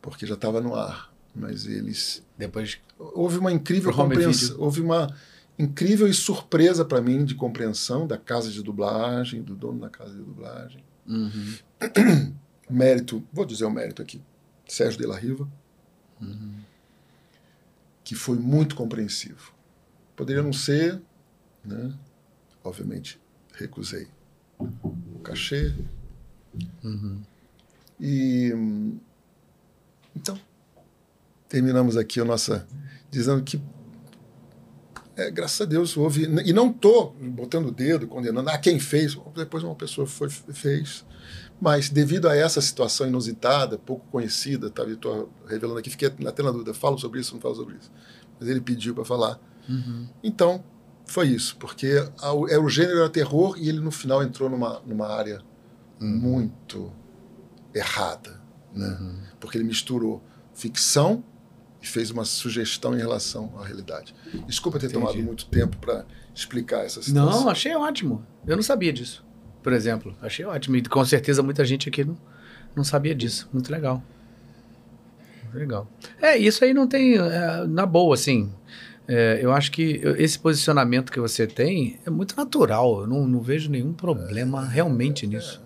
porque 0.00 0.26
já 0.26 0.34
estava 0.34 0.60
no 0.60 0.74
ar. 0.74 1.14
Mas 1.34 1.66
eles. 1.66 2.24
Depois. 2.36 2.78
Houve 2.98 3.38
uma 3.38 3.52
incrível 3.52 3.92
compreensão. 3.92 4.58
Houve 4.58 4.80
uma 4.80 5.14
incrível 5.58 6.08
e 6.08 6.14
surpresa 6.14 6.84
para 6.84 7.00
mim 7.00 7.24
de 7.24 7.34
compreensão 7.34 8.06
da 8.06 8.16
casa 8.16 8.50
de 8.50 8.62
dublagem, 8.62 9.42
do 9.42 9.54
dono 9.54 9.80
da 9.80 9.90
casa 9.90 10.12
de 10.12 10.22
dublagem. 10.22 10.82
Uhum. 11.10 11.56
mérito, 12.70 13.26
vou 13.32 13.44
dizer 13.44 13.64
o 13.64 13.70
mérito 13.70 14.00
aqui, 14.00 14.22
Sérgio 14.66 15.00
de 15.00 15.06
la 15.06 15.18
Riva, 15.18 15.50
uhum. 16.20 16.54
que 18.04 18.14
foi 18.14 18.38
muito 18.38 18.76
compreensivo. 18.76 19.52
Poderia 20.14 20.42
não 20.42 20.52
ser, 20.52 21.02
né? 21.64 21.92
obviamente 22.62 23.20
recusei 23.54 24.06
o 24.58 25.18
cachê. 25.22 25.74
Uhum. 26.82 27.20
E 27.98 28.52
então 30.14 30.38
terminamos 31.48 31.96
aqui 31.96 32.20
a 32.20 32.24
nossa 32.24 32.66
dizendo 33.10 33.42
que 33.42 33.60
é, 35.20 35.30
graças 35.30 35.60
a 35.60 35.64
Deus 35.64 35.96
houve. 35.96 36.24
E 36.44 36.52
não 36.52 36.70
estou 36.70 37.14
botando 37.20 37.66
o 37.66 37.70
dedo, 37.70 38.06
condenando, 38.06 38.48
ah, 38.48 38.58
quem 38.58 38.80
fez. 38.80 39.18
Depois 39.34 39.62
uma 39.62 39.74
pessoa 39.74 40.06
foi, 40.06 40.30
fez. 40.30 41.04
Mas 41.60 41.90
devido 41.90 42.26
a 42.26 42.34
essa 42.34 42.60
situação 42.60 43.06
inusitada, 43.06 43.76
pouco 43.76 44.06
conhecida, 44.10 44.70
tá, 44.70 44.82
estou 44.84 45.30
revelando 45.46 45.78
aqui, 45.78 45.90
fiquei 45.90 46.08
até 46.08 46.42
na 46.42 46.50
dúvida, 46.50 46.72
falo 46.72 46.98
sobre 46.98 47.20
isso 47.20 47.32
ou 47.32 47.34
não 47.34 47.42
falo 47.42 47.54
sobre 47.54 47.76
isso. 47.76 47.92
Mas 48.38 48.48
ele 48.48 48.60
pediu 48.60 48.94
para 48.94 49.04
falar. 49.04 49.38
Uhum. 49.68 50.08
Então, 50.22 50.64
foi 51.04 51.28
isso, 51.28 51.56
porque 51.58 51.88
é 52.48 52.58
o 52.58 52.68
gênero 52.68 53.00
era 53.00 53.10
terror 53.10 53.56
e 53.58 53.68
ele 53.68 53.80
no 53.80 53.90
final 53.90 54.22
entrou 54.22 54.48
numa, 54.48 54.80
numa 54.86 55.06
área 55.06 55.42
uhum. 56.00 56.08
muito 56.08 56.90
errada, 57.74 58.40
né? 58.74 58.96
Uhum. 58.98 59.20
Porque 59.38 59.58
ele 59.58 59.64
misturou 59.64 60.22
ficção 60.54 61.22
e 61.82 61.86
fez 61.86 62.10
uma 62.10 62.24
sugestão 62.24 62.94
em 62.94 62.98
relação 62.98 63.52
à 63.58 63.64
realidade. 63.64 64.14
Desculpa 64.46 64.78
ter 64.78 64.86
Entendi. 64.86 65.00
tomado 65.00 65.22
muito 65.22 65.46
tempo 65.46 65.76
para 65.78 66.04
explicar 66.34 66.84
essa 66.84 67.02
situação. 67.02 67.42
Não, 67.42 67.48
achei 67.48 67.74
ótimo. 67.74 68.24
Eu 68.46 68.56
não 68.56 68.62
sabia 68.62 68.92
disso, 68.92 69.24
por 69.62 69.72
exemplo. 69.72 70.14
Achei 70.20 70.44
ótimo. 70.44 70.76
E 70.76 70.82
com 70.82 71.04
certeza 71.04 71.42
muita 71.42 71.64
gente 71.64 71.88
aqui 71.88 72.04
não, 72.04 72.16
não 72.74 72.84
sabia 72.84 73.14
disso. 73.14 73.48
Muito 73.52 73.70
legal. 73.70 74.02
Muito 75.44 75.58
legal. 75.58 75.90
É, 76.20 76.36
isso 76.36 76.64
aí 76.64 76.74
não 76.74 76.86
tem. 76.86 77.16
É, 77.16 77.66
na 77.66 77.86
boa, 77.86 78.14
assim. 78.14 78.52
É, 79.08 79.40
eu 79.42 79.52
acho 79.52 79.72
que 79.72 80.00
esse 80.18 80.38
posicionamento 80.38 81.10
que 81.10 81.18
você 81.18 81.44
tem 81.44 81.98
é 82.06 82.10
muito 82.10 82.36
natural. 82.36 83.00
Eu 83.00 83.06
não, 83.08 83.26
não 83.26 83.40
vejo 83.40 83.68
nenhum 83.68 83.92
problema 83.92 84.64
é, 84.64 84.68
realmente 84.68 85.26
nisso. 85.26 85.60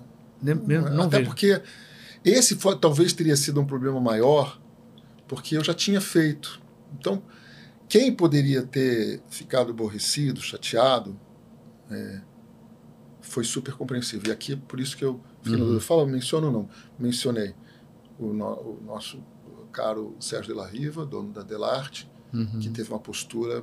É, 0.47 0.55
não, 0.55 0.91
não 0.91 1.05
Até 1.05 1.19
vejo. 1.19 1.31
porque 1.31 1.61
esse 2.25 2.57
foi, 2.57 2.79
talvez 2.79 3.13
teria 3.13 3.37
sido 3.37 3.61
um 3.61 3.67
problema 3.67 4.01
maior 4.01 4.59
porque 5.27 5.57
eu 5.57 5.65
já 5.65 5.75
tinha 5.75 6.01
feito. 6.01 6.61
Então, 6.99 7.23
quem 7.89 8.15
poderia 8.15 8.63
ter 8.63 9.23
ficado 9.29 9.71
aborrecido, 9.71 10.41
chateado, 10.41 11.19
é, 11.91 12.21
foi 13.21 13.45
super 13.45 13.75
compreensível. 13.75 14.31
E 14.31 14.33
aqui, 14.33 14.57
por 14.57 14.81
isso 14.81 14.97
que 14.97 15.05
eu 15.05 15.21
fiquei 15.43 15.61
uhum. 15.61 15.81
Fala, 15.81 16.07
menciono 16.07 16.47
ou 16.49 16.53
não? 16.53 16.69
Mencionei 16.99 17.55
o, 18.19 18.33
no, 18.33 18.47
o, 18.47 18.83
nosso 18.85 19.23
caro 19.73 20.17
Sérgio 20.21 20.55
de 20.55 20.61
la 20.61 20.67
Riva, 20.67 21.05
dono 21.05 21.33
da 21.33 21.43
Delarte, 21.43 22.11
uhum. 22.33 22.59
que 22.61 22.69
teve 22.71 22.91
uma 22.91 22.99
postura 22.99 23.63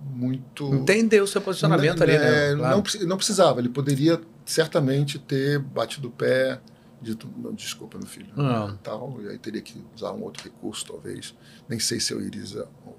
muito... 0.00 0.74
Entendeu 0.74 1.24
o 1.24 1.26
seu 1.26 1.40
posicionamento 1.40 2.02
ali, 2.02 2.12
né? 2.12 2.52
É, 2.52 2.56
claro. 2.56 2.76
Não, 2.76 3.06
não 3.06 3.16
precisava, 3.16 3.60
ele 3.60 3.68
poderia 3.68 4.20
certamente 4.44 5.18
ter 5.18 5.58
batido 5.58 6.08
o 6.08 6.10
pé, 6.10 6.60
dito, 7.02 7.28
desculpa, 7.54 7.98
meu 7.98 8.06
filho, 8.06 8.32
não. 8.36 8.76
tal, 8.76 9.20
e 9.22 9.28
aí 9.28 9.38
teria 9.38 9.60
que 9.60 9.82
usar 9.94 10.12
um 10.12 10.22
outro 10.22 10.44
recurso, 10.44 10.86
talvez. 10.86 11.34
Nem 11.68 11.78
sei 11.78 12.00
se 12.00 12.12
eu 12.12 12.20
iria 12.20 12.42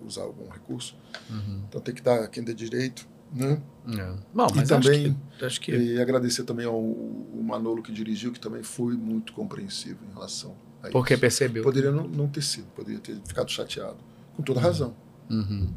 usar 0.06 0.24
algum 0.24 0.50
recurso. 0.50 0.96
Uhum. 1.30 1.64
Então 1.68 1.82
tem 1.82 1.96
que 1.96 2.02
dar 2.02 2.28
quem 2.28 2.44
dê 2.44 2.54
direito, 2.54 3.08
né? 3.34 3.62
É. 3.88 4.16
Bom, 4.34 4.48
e 4.56 4.64
também, 4.68 5.08
acho 5.08 5.38
que, 5.40 5.46
acho 5.46 5.62
que... 5.62 5.72
E 5.72 6.02
agradecer 6.02 6.44
também 6.44 6.66
ao, 6.66 6.76
ao 6.76 7.44
Manolo 7.44 7.82
que 7.82 7.92
dirigiu, 7.92 8.32
que 8.32 8.40
também 8.40 8.64
foi 8.64 8.96
muito 8.96 9.34
compreensivo 9.34 10.00
em 10.10 10.14
relação 10.14 10.56
a 10.82 10.90
Porque 10.90 11.14
isso. 11.14 11.22
percebeu. 11.22 11.64
Poderia 11.64 11.92
não, 11.92 12.08
não 12.08 12.28
ter 12.28 12.44
sido, 12.44 12.68
poderia 12.76 13.00
ter 13.00 13.18
ficado 13.26 13.50
chateado. 13.50 13.98
Com 14.36 14.44
toda 14.44 14.60
razão. 14.60 14.96
Uhum. 15.30 15.74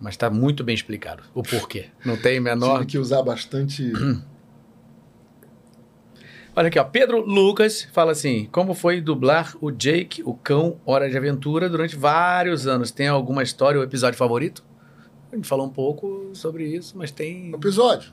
Mas 0.00 0.14
está 0.14 0.28
muito 0.28 0.62
bem 0.62 0.74
explicado 0.74 1.22
o 1.34 1.42
porquê. 1.42 1.86
Não 2.04 2.16
tem 2.16 2.38
menor. 2.38 2.80
Tive 2.80 2.86
que 2.86 2.98
usar 2.98 3.22
bastante 3.22 3.92
Olha 6.58 6.68
aqui, 6.68 6.78
ó. 6.78 6.84
Pedro 6.84 7.20
Lucas 7.20 7.86
fala 7.92 8.12
assim: 8.12 8.48
como 8.50 8.72
foi 8.72 9.00
dublar 9.00 9.54
o 9.60 9.70
Jake, 9.70 10.22
o 10.24 10.32
cão 10.32 10.80
Hora 10.86 11.10
de 11.10 11.16
Aventura, 11.16 11.68
durante 11.68 11.94
vários 11.94 12.66
anos? 12.66 12.90
Tem 12.90 13.08
alguma 13.08 13.42
história 13.42 13.78
ou 13.78 13.84
episódio 13.84 14.18
favorito? 14.18 14.64
A 15.30 15.36
gente 15.36 15.46
falou 15.46 15.66
um 15.66 15.70
pouco 15.70 16.30
sobre 16.32 16.64
isso, 16.64 16.96
mas 16.96 17.10
tem. 17.10 17.52
Episódio. 17.52 18.10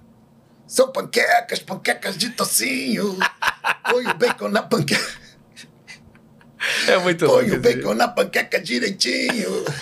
São 0.67 0.91
panquecas, 0.91 1.59
panquecas 1.59 2.17
de 2.17 2.31
tocinho. 2.31 3.17
Põe 3.89 4.07
o 4.07 4.13
bacon 4.13 4.49
na 4.49 4.61
panqueca. 4.61 5.01
É 6.87 6.97
muito 6.97 7.25
Põe 7.25 7.51
o 7.51 7.59
bacon 7.61 7.93
na 7.93 8.07
panqueca 8.07 8.59
direitinho. 8.59 9.49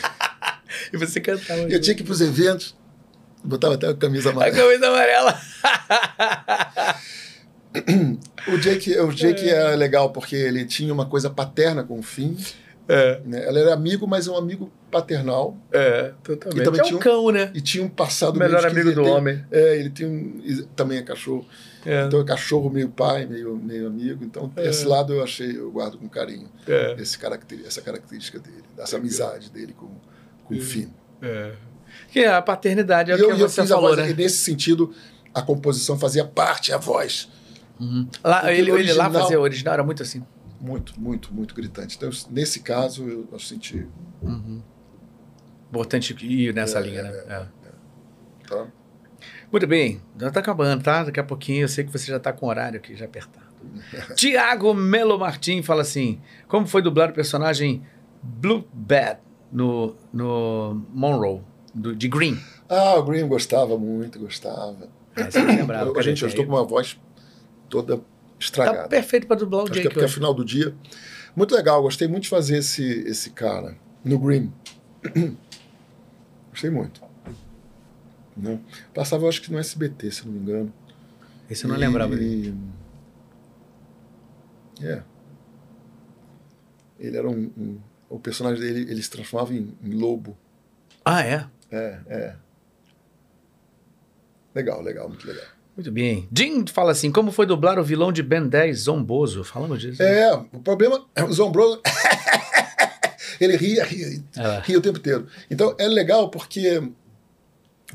E 0.93 0.98
você 0.98 1.19
cantava. 1.19 1.61
Eu 1.64 1.80
tinha 1.81 1.93
que 1.95 2.01
ir 2.01 2.06
pros 2.06 2.22
eventos, 2.22 2.75
botava 3.43 3.75
até 3.75 3.88
a 3.90 3.93
camisa 3.93 4.30
A 4.30 4.31
amarela. 4.31 4.57
camisa 4.57 4.88
amarela. 4.88 5.41
O 8.48 8.58
Jake, 8.58 8.98
o 9.00 9.11
Jake 9.11 9.50
é 9.50 9.75
legal 9.75 10.09
porque 10.11 10.35
ele 10.35 10.66
tinha 10.66 10.93
uma 10.93 11.06
coisa 11.06 11.30
paterna 11.30 11.83
com 11.83 12.00
o 12.00 12.03
Finn. 12.03 12.35
É, 12.88 13.22
Né? 13.25 13.48
Ele 13.48 13.59
era 13.59 13.74
amigo, 13.74 14.06
mas 14.06 14.27
é 14.27 14.32
um 14.32 14.35
amigo 14.38 14.69
paternal. 14.90 15.56
é, 15.72 16.11
totalmente. 16.24 16.59
E 16.61 16.64
também 16.66 16.82
é 16.82 16.83
tinha 16.83 16.98
um 16.98 17.00
cão, 17.00 17.30
né? 17.32 17.50
E 17.53 17.61
tinha 17.61 17.83
um 17.83 17.88
passado 17.88 18.38
Melhor 18.38 18.59
meio 18.64 18.72
amigo 18.72 18.91
do 18.95 19.03
tem- 19.03 19.14
homem. 19.14 19.45
É, 19.50 19.77
ele 19.77 19.90
tem 19.90 20.06
um, 20.06 20.41
e 20.43 20.64
também 20.75 20.98
é 20.98 21.01
cachorro. 21.01 21.45
É. 21.85 22.06
Então 22.06 22.19
é 22.19 22.24
cachorro 22.25 22.69
meio 22.69 22.90
pai, 22.90 23.25
meio, 23.25 23.56
meio 23.56 23.88
amigo. 23.88 24.24
Então 24.25 24.51
esse 24.58 24.85
lado 24.85 25.14
eu 25.14 25.24
achei, 25.24 25.58
eu 25.58 25.72
guardo 25.72 25.98
com 25.98 26.09
carinho. 26.09 26.50
É. 26.67 26.95
Esse 27.00 27.17
caracter, 27.17 27.59
essa 27.66 27.82
característica 27.82 28.40
dele, 28.40 28.64
dessa 28.75 28.98
amizade 28.98 29.50
dele 29.50 29.74
com, 29.74 29.90
com 30.43 30.53
o 30.56 30.59
Finn. 30.61 30.90
É. 31.22 31.51
Que 32.09 32.19
é 32.22 32.27
a 32.33 32.41
paternidade, 32.41 33.11
é 33.11 33.16
E 33.16 33.17
o 33.17 33.22
eu, 33.22 33.35
que 33.35 33.41
eu 33.41 33.48
você 33.50 33.61
fiz 33.61 33.72
a 33.72 33.75
falou, 33.75 33.95
voz, 33.95 34.01
né? 34.06 34.11
e 34.11 34.14
nesse 34.14 34.38
sentido, 34.40 34.93
a 35.33 35.41
composição 35.41 35.98
fazia 35.98 36.25
parte, 36.25 36.74
a 36.74 36.77
voz. 36.77 37.30
Lá, 38.24 38.41
Porque 38.41 38.56
ele, 38.56 38.72
ele 38.72 38.93
lá 38.93 39.09
fazia, 39.09 39.40
o 39.40 39.43
original 39.43 39.74
era 39.75 39.83
muito 39.83 40.03
assim. 40.03 40.24
Muito, 40.59 41.00
muito, 41.00 41.33
muito 41.33 41.56
gritante. 41.56 41.98
Então, 41.98 42.09
nesse 42.30 42.59
caso, 42.59 43.08
eu, 43.08 43.27
eu 43.32 43.40
senti. 43.40 43.88
Importante 45.69 46.16
ir 46.22 46.53
nessa 46.53 46.80
linha, 46.80 47.03
né? 47.03 47.24
É. 47.30 47.45
Tá? 48.48 48.67
Muito 49.51 49.67
bem, 49.67 50.01
já 50.19 50.30
tá 50.32 50.40
acabando, 50.40 50.83
tá? 50.83 51.03
Daqui 51.03 51.19
a 51.19 51.24
pouquinho 51.24 51.64
eu 51.64 51.67
sei 51.67 51.83
que 51.83 51.91
você 51.91 52.06
já 52.06 52.19
tá 52.19 52.32
com 52.32 52.45
o 52.45 52.50
horário 52.50 52.77
aqui 52.77 52.95
já 52.95 53.06
apertado. 53.06 53.48
Tiago 54.16 54.74
Melo 54.74 55.17
Martim 55.17 55.61
fala 55.61 55.82
assim: 55.82 56.19
como 56.48 56.67
foi 56.67 56.82
dublar 56.82 57.09
o 57.09 57.14
personagem 57.14 57.83
Blue 58.22 58.67
Bat 58.74 59.19
no, 59.51 59.95
no 60.14 60.85
Monroe, 60.93 61.41
do, 61.74 61.95
de 61.95 62.08
Green? 62.08 62.38
Ah, 62.69 62.95
o 62.95 63.03
Green 63.03 63.27
gostava 63.27 63.77
muito, 63.77 64.19
gostava. 64.19 64.90
É, 65.16 65.30
você 65.30 65.40
Eu- 65.40 66.01
gente, 66.01 66.22
eu 66.22 66.27
estou 66.27 66.45
com 66.45 66.53
uma 66.53 66.64
voz 66.64 66.98
toda 67.72 67.98
Tá 67.98 68.03
estragada. 68.40 68.88
perfeito 68.90 69.25
para 69.27 69.38
dublar 69.38 69.61
o 69.61 69.64
Acho 69.64 69.74
que 69.74 69.80
é 69.80 69.82
Jake 69.83 69.93
porque 69.93 70.03
é 70.03 70.06
hoje. 70.06 70.14
final 70.16 70.33
do 70.33 70.43
dia. 70.45 70.75
Muito 71.35 71.56
legal, 71.56 71.82
gostei 71.82 72.08
muito 72.08 72.24
de 72.24 72.30
fazer 72.30 72.58
esse, 72.58 72.83
esse 73.08 73.30
cara 73.32 73.75
no 74.03 74.19
Green. 74.19 74.51
gostei 76.51 76.69
muito. 76.69 77.01
Né? 78.35 78.59
Passava, 78.93 79.24
eu 79.25 79.30
acho 79.30 79.41
que 79.41 79.51
no 79.51 79.58
SBT, 79.59 80.11
se 80.11 80.25
não 80.25 80.33
me 80.33 80.40
engano. 80.40 80.74
Esse 81.50 81.66
eu 81.66 81.69
não 81.69 81.77
lembrava. 81.77 82.16
dele. 82.16 82.56
E... 84.80 84.85
É. 84.85 85.03
Ele 87.00 87.17
era 87.17 87.30
um, 87.30 87.51
um- 87.58 87.80
O 88.09 88.19
personagem 88.19 88.59
dele 88.61 88.90
ele 88.91 89.01
se 89.03 89.09
transformava 89.09 89.53
em, 89.53 89.75
em 89.83 89.93
lobo. 89.93 90.38
Ah, 91.06 91.22
é? 91.24 91.48
É, 91.72 92.00
é. 92.08 92.35
Legal, 94.56 94.82
legal, 94.82 95.08
muito 95.08 95.25
legal. 95.27 95.45
Muito 95.75 95.91
bem. 95.91 96.27
Jim 96.35 96.66
fala 96.67 96.91
assim: 96.91 97.11
como 97.11 97.32
foi 97.32 97.45
dublar 97.45 97.80
o 97.80 97.83
vilão 97.83 98.11
de 98.11 98.22
Ben 98.22 98.48
10, 98.48 98.77
Zomboso? 98.80 99.43
Falamos 99.43 99.80
disso. 99.80 100.01
É, 100.03 100.33
o 100.33 100.59
problema 100.59 101.06
é 101.16 101.24
o 101.24 101.32
Zombroso. 101.32 101.82
ele 103.40 103.56
ria, 103.58 103.83
ria, 103.85 104.22
É. 104.38 104.61
ria 104.64 104.77
o 104.77 104.82
tempo 104.82 105.00
inteiro. 105.00 105.27
Então 105.50 105.75
é 105.80 105.88
legal 105.88 106.30
porque 106.30 106.82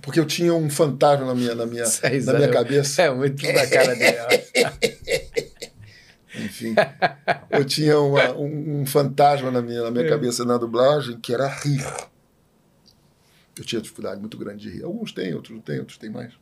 porque 0.03 0.21
eu 0.21 0.27
tinha 0.27 0.53
um 0.55 0.69
fantasma 0.69 1.25
na 1.27 1.35
minha, 1.35 1.55
na 1.55 1.65
minha, 1.67 1.83
Essa 1.85 2.09
na 2.33 2.35
minha 2.35 2.49
é- 2.49 2.53
cabeça. 2.53 3.03
É 3.03 3.11
muito 3.15 3.43
da 3.43 3.67
cara 3.67 3.95
dele. 3.95 4.17
Enfim, 6.39 6.75
eu 7.51 7.65
tinha 7.65 7.99
uma- 7.99 8.33
um, 8.33 8.83
um 8.83 8.87
fantasma 8.87 9.51
na 9.51 9.63
minha, 9.63 9.83
na 9.83 9.91
minha 9.91 10.05
É. 10.05 10.09
cabeça 10.09 10.45
na 10.45 10.59
dublagem 10.59 11.19
que 11.19 11.33
era 11.33 11.47
rir. 11.49 11.83
Eu 13.59 13.65
tinha 13.65 13.81
dificuldade 13.81 14.21
muito 14.21 14.37
grande 14.37 14.69
de 14.69 14.77
rir. 14.77 14.85
Alguns 14.85 15.13
têm, 15.13 15.33
outros 15.35 15.55
não 15.55 15.63
têm, 15.63 15.79
outros 15.79 15.97
têm 15.97 16.11
mais. 16.11 16.35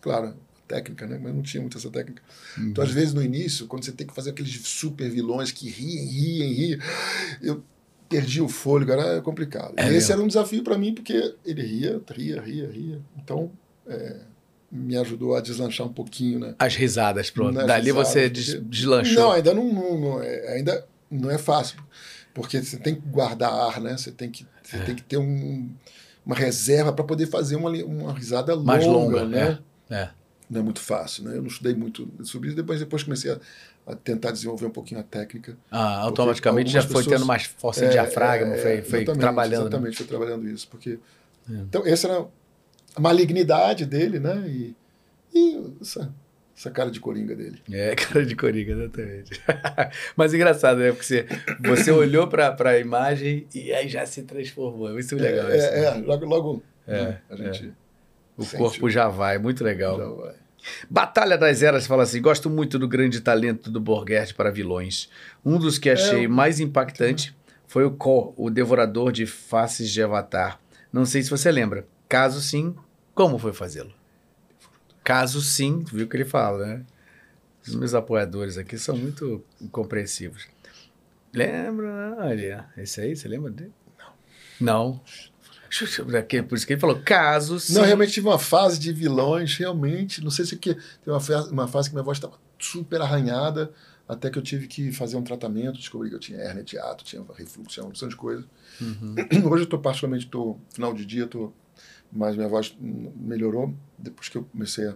Claro, 0.00 0.34
técnica, 0.66 1.06
né? 1.06 1.18
Mas 1.22 1.34
não 1.34 1.42
tinha 1.42 1.60
muito 1.60 1.78
essa 1.78 1.90
técnica. 1.90 2.22
Então, 2.58 2.82
às 2.84 2.90
vezes, 2.90 3.14
no 3.14 3.22
início, 3.22 3.66
quando 3.66 3.84
você 3.84 3.92
tem 3.92 4.06
que 4.06 4.14
fazer 4.14 4.30
aqueles 4.30 4.60
super 4.66 5.08
vilões 5.10 5.50
que 5.52 5.68
riem, 5.68 6.06
riem, 6.06 6.52
riem, 6.52 6.78
eu 7.42 7.62
perdi 8.08 8.40
o 8.40 8.48
fôlego, 8.48 8.92
era 8.92 9.20
complicado. 9.20 9.74
É 9.76 9.92
esse 9.92 10.12
era 10.12 10.20
um 10.20 10.26
desafio 10.28 10.62
para 10.62 10.78
mim, 10.78 10.94
porque 10.94 11.34
ele 11.44 11.62
ria, 11.62 12.00
ria, 12.12 12.40
ria, 12.40 12.70
ria. 12.70 13.00
Então, 13.16 13.50
é, 13.86 14.16
me 14.70 14.96
ajudou 14.96 15.34
a 15.36 15.40
deslanchar 15.40 15.86
um 15.86 15.92
pouquinho, 15.92 16.38
né? 16.38 16.54
As 16.58 16.74
risadas, 16.76 17.30
pronto. 17.30 17.54
Nas 17.54 17.66
Dali 17.66 17.86
risadas, 17.92 18.08
você 18.08 18.30
porque- 18.30 18.60
deslanchou. 18.68 19.22
Não, 19.22 19.32
ainda 19.32 19.54
não, 19.54 19.72
não- 19.72 20.00
não 20.00 20.22
é, 20.22 20.54
ainda 20.54 20.86
não 21.10 21.30
é 21.30 21.38
fácil, 21.38 21.78
porque 22.34 22.62
você 22.62 22.76
tem 22.76 22.94
que 22.94 23.00
guardar 23.08 23.52
ar, 23.52 23.80
né? 23.80 23.96
Você 23.96 24.10
tem 24.12 24.30
que, 24.30 24.44
É. 24.44 24.46
você 24.78 24.84
tem 24.84 24.94
que 24.94 25.02
ter 25.02 25.16
um- 25.18 25.68
uma 26.24 26.34
reserva 26.34 26.92
para 26.92 27.04
poder 27.04 27.26
fazer 27.26 27.54
uma, 27.56 27.70
uma 27.70 28.12
risada 28.12 28.52
longa, 28.54 28.66
Mais 28.66 28.84
longa, 28.86 29.24
né? 29.24 29.58
É. 29.88 30.08
Não 30.48 30.60
é 30.60 30.62
muito 30.62 30.80
fácil, 30.80 31.24
né? 31.24 31.36
Eu 31.36 31.40
não 31.42 31.48
estudei 31.48 31.74
muito 31.74 32.08
sobre 32.22 32.48
isso, 32.48 32.56
depois, 32.56 32.78
depois 32.78 33.02
comecei 33.02 33.32
a, 33.32 33.38
a 33.86 33.96
tentar 33.96 34.30
desenvolver 34.30 34.66
um 34.66 34.70
pouquinho 34.70 35.00
a 35.00 35.02
técnica. 35.02 35.56
Ah, 35.70 35.98
automaticamente 36.02 36.70
já 36.70 36.82
foi 36.82 37.02
pessoas- 37.02 37.06
tendo 37.18 37.26
mais 37.26 37.44
força 37.44 37.80
de 37.80 37.86
É, 37.86 37.90
diafragma, 37.90 38.54
é, 38.54 38.58
foi, 38.58 38.82
foi 38.82 38.98
exatamente, 39.00 39.20
trabalhando. 39.20 39.52
né? 39.62 39.66
Exatamente, 39.68 39.96
foi 39.96 40.06
trabalhando 40.06 40.48
isso, 40.48 40.68
porque... 40.68 40.98
É. 41.50 41.52
Então, 41.54 41.86
essa 41.86 42.08
era 42.08 42.26
a 42.94 43.00
malignidade 43.00 43.84
dele, 43.86 44.18
né? 44.20 44.44
E, 44.46 44.76
e 45.34 45.72
essa, 45.80 46.12
essa 46.56 46.70
cara 46.70 46.90
de 46.92 47.00
coringa 47.00 47.34
dele. 47.34 47.60
É, 47.70 47.94
cara 47.98 48.24
de 48.24 48.36
coringa, 48.36 48.72
exatamente. 48.72 49.40
Mas 50.16 50.32
engraçado, 50.32 50.78
né? 50.78 50.90
Porque 50.92 51.04
você, 51.04 51.26
você 51.60 51.90
olhou 51.90 52.28
pra, 52.28 52.52
pra 52.52 52.78
imagem 52.78 53.46
e 53.54 53.72
aí 53.72 53.88
já 53.88 54.06
se 54.06 54.22
transformou. 54.22 54.88
É 54.88 54.92
muito 54.92 55.16
legal 55.16 55.48
é, 55.50 55.56
isso. 55.56 55.66
é, 55.66 55.84
é, 55.86 55.94
logo, 55.94 56.24
logo 56.24 56.62
É, 56.86 57.02
né, 57.02 57.20
a 57.30 57.36
gente... 57.36 57.72
O 58.36 58.44
sente 58.44 58.58
corpo 58.58 58.90
já 58.90 59.08
vai, 59.08 59.38
muito 59.38 59.64
legal. 59.64 59.98
já 59.98 60.08
vai. 60.08 60.34
Batalha 60.90 61.38
das 61.38 61.62
Eras 61.62 61.86
fala 61.86 62.02
assim: 62.02 62.20
gosto 62.20 62.50
muito 62.50 62.78
do 62.78 62.88
grande 62.88 63.20
talento 63.20 63.70
do 63.70 63.80
Borghetti 63.80 64.34
para 64.34 64.50
vilões. 64.50 65.08
Um 65.44 65.58
dos 65.58 65.78
que 65.78 65.88
achei 65.90 66.24
É, 66.24 66.28
mais 66.28 66.60
impactante 66.60 67.34
foi 67.66 67.84
o 67.84 67.90
Ko, 67.92 68.34
o 68.36 68.50
devorador 68.50 69.12
de 69.12 69.26
faces 69.26 69.90
de 69.90 70.02
Avatar. 70.02 70.60
Não 70.92 71.04
sei 71.04 71.22
se 71.22 71.30
você 71.30 71.50
lembra. 71.50 71.86
Caso 72.08 72.40
sim, 72.40 72.74
como 73.14 73.38
foi 73.38 73.52
fazê-lo? 73.52 73.92
Caso 75.04 75.40
sim, 75.40 75.84
viu 75.92 76.06
o 76.06 76.08
que 76.08 76.16
ele 76.16 76.24
fala, 76.24 76.66
né? 76.66 76.82
Os 77.66 77.74
meus 77.74 77.94
apoiadores 77.94 78.58
aqui 78.58 78.78
são 78.78 78.96
muito 78.96 79.44
compreensivos. 79.70 80.46
Lembra? 81.32 82.16
Olha, 82.18 82.66
esse 82.76 83.00
aí, 83.00 83.14
você 83.14 83.28
lembra 83.28 83.50
dele? 83.50 83.72
Não. 83.98 84.12
Não. 84.60 85.00
Por 86.48 86.56
isso 86.56 86.66
que 86.66 86.72
ele 86.72 86.80
falou, 86.80 87.00
caso 87.04 87.58
sim. 87.60 87.74
Não, 87.74 87.82
realmente 87.84 88.12
tive 88.12 88.28
uma 88.28 88.38
fase 88.38 88.78
de 88.78 88.92
vilões, 88.92 89.56
realmente. 89.56 90.22
Não 90.22 90.30
sei 90.30 90.44
se 90.44 90.54
é 90.54 90.58
que 90.58 90.74
tem 90.74 91.12
uma, 91.12 91.20
fa- 91.20 91.44
uma 91.50 91.68
fase 91.68 91.88
que 91.88 91.94
minha 91.94 92.04
voz 92.04 92.18
estava 92.18 92.38
super 92.58 93.00
arranhada, 93.00 93.72
até 94.08 94.30
que 94.30 94.38
eu 94.38 94.42
tive 94.42 94.66
que 94.68 94.92
fazer 94.92 95.16
um 95.16 95.22
tratamento, 95.22 95.78
descobri 95.78 96.08
que 96.08 96.14
eu 96.14 96.20
tinha 96.20 96.38
hernia 96.38 96.62
de 96.64 96.76
hiato, 96.76 97.04
tinha 97.04 97.22
refluxo, 97.34 97.70
tinha 97.70 97.84
uma 97.84 97.90
opção 97.90 98.08
de 98.08 98.16
coisa. 98.16 98.44
Uhum. 98.80 99.14
Hoje 99.50 99.62
eu 99.62 99.64
estou 99.64 99.78
particularmente, 99.78 100.26
tô, 100.28 100.56
final 100.72 100.94
de 100.94 101.04
dia, 101.04 101.26
tô, 101.26 101.52
mas 102.12 102.36
minha 102.36 102.48
voz 102.48 102.74
melhorou 102.80 103.74
depois 103.98 104.28
que 104.28 104.38
eu 104.38 104.44
comecei 104.44 104.86
a, 104.88 104.94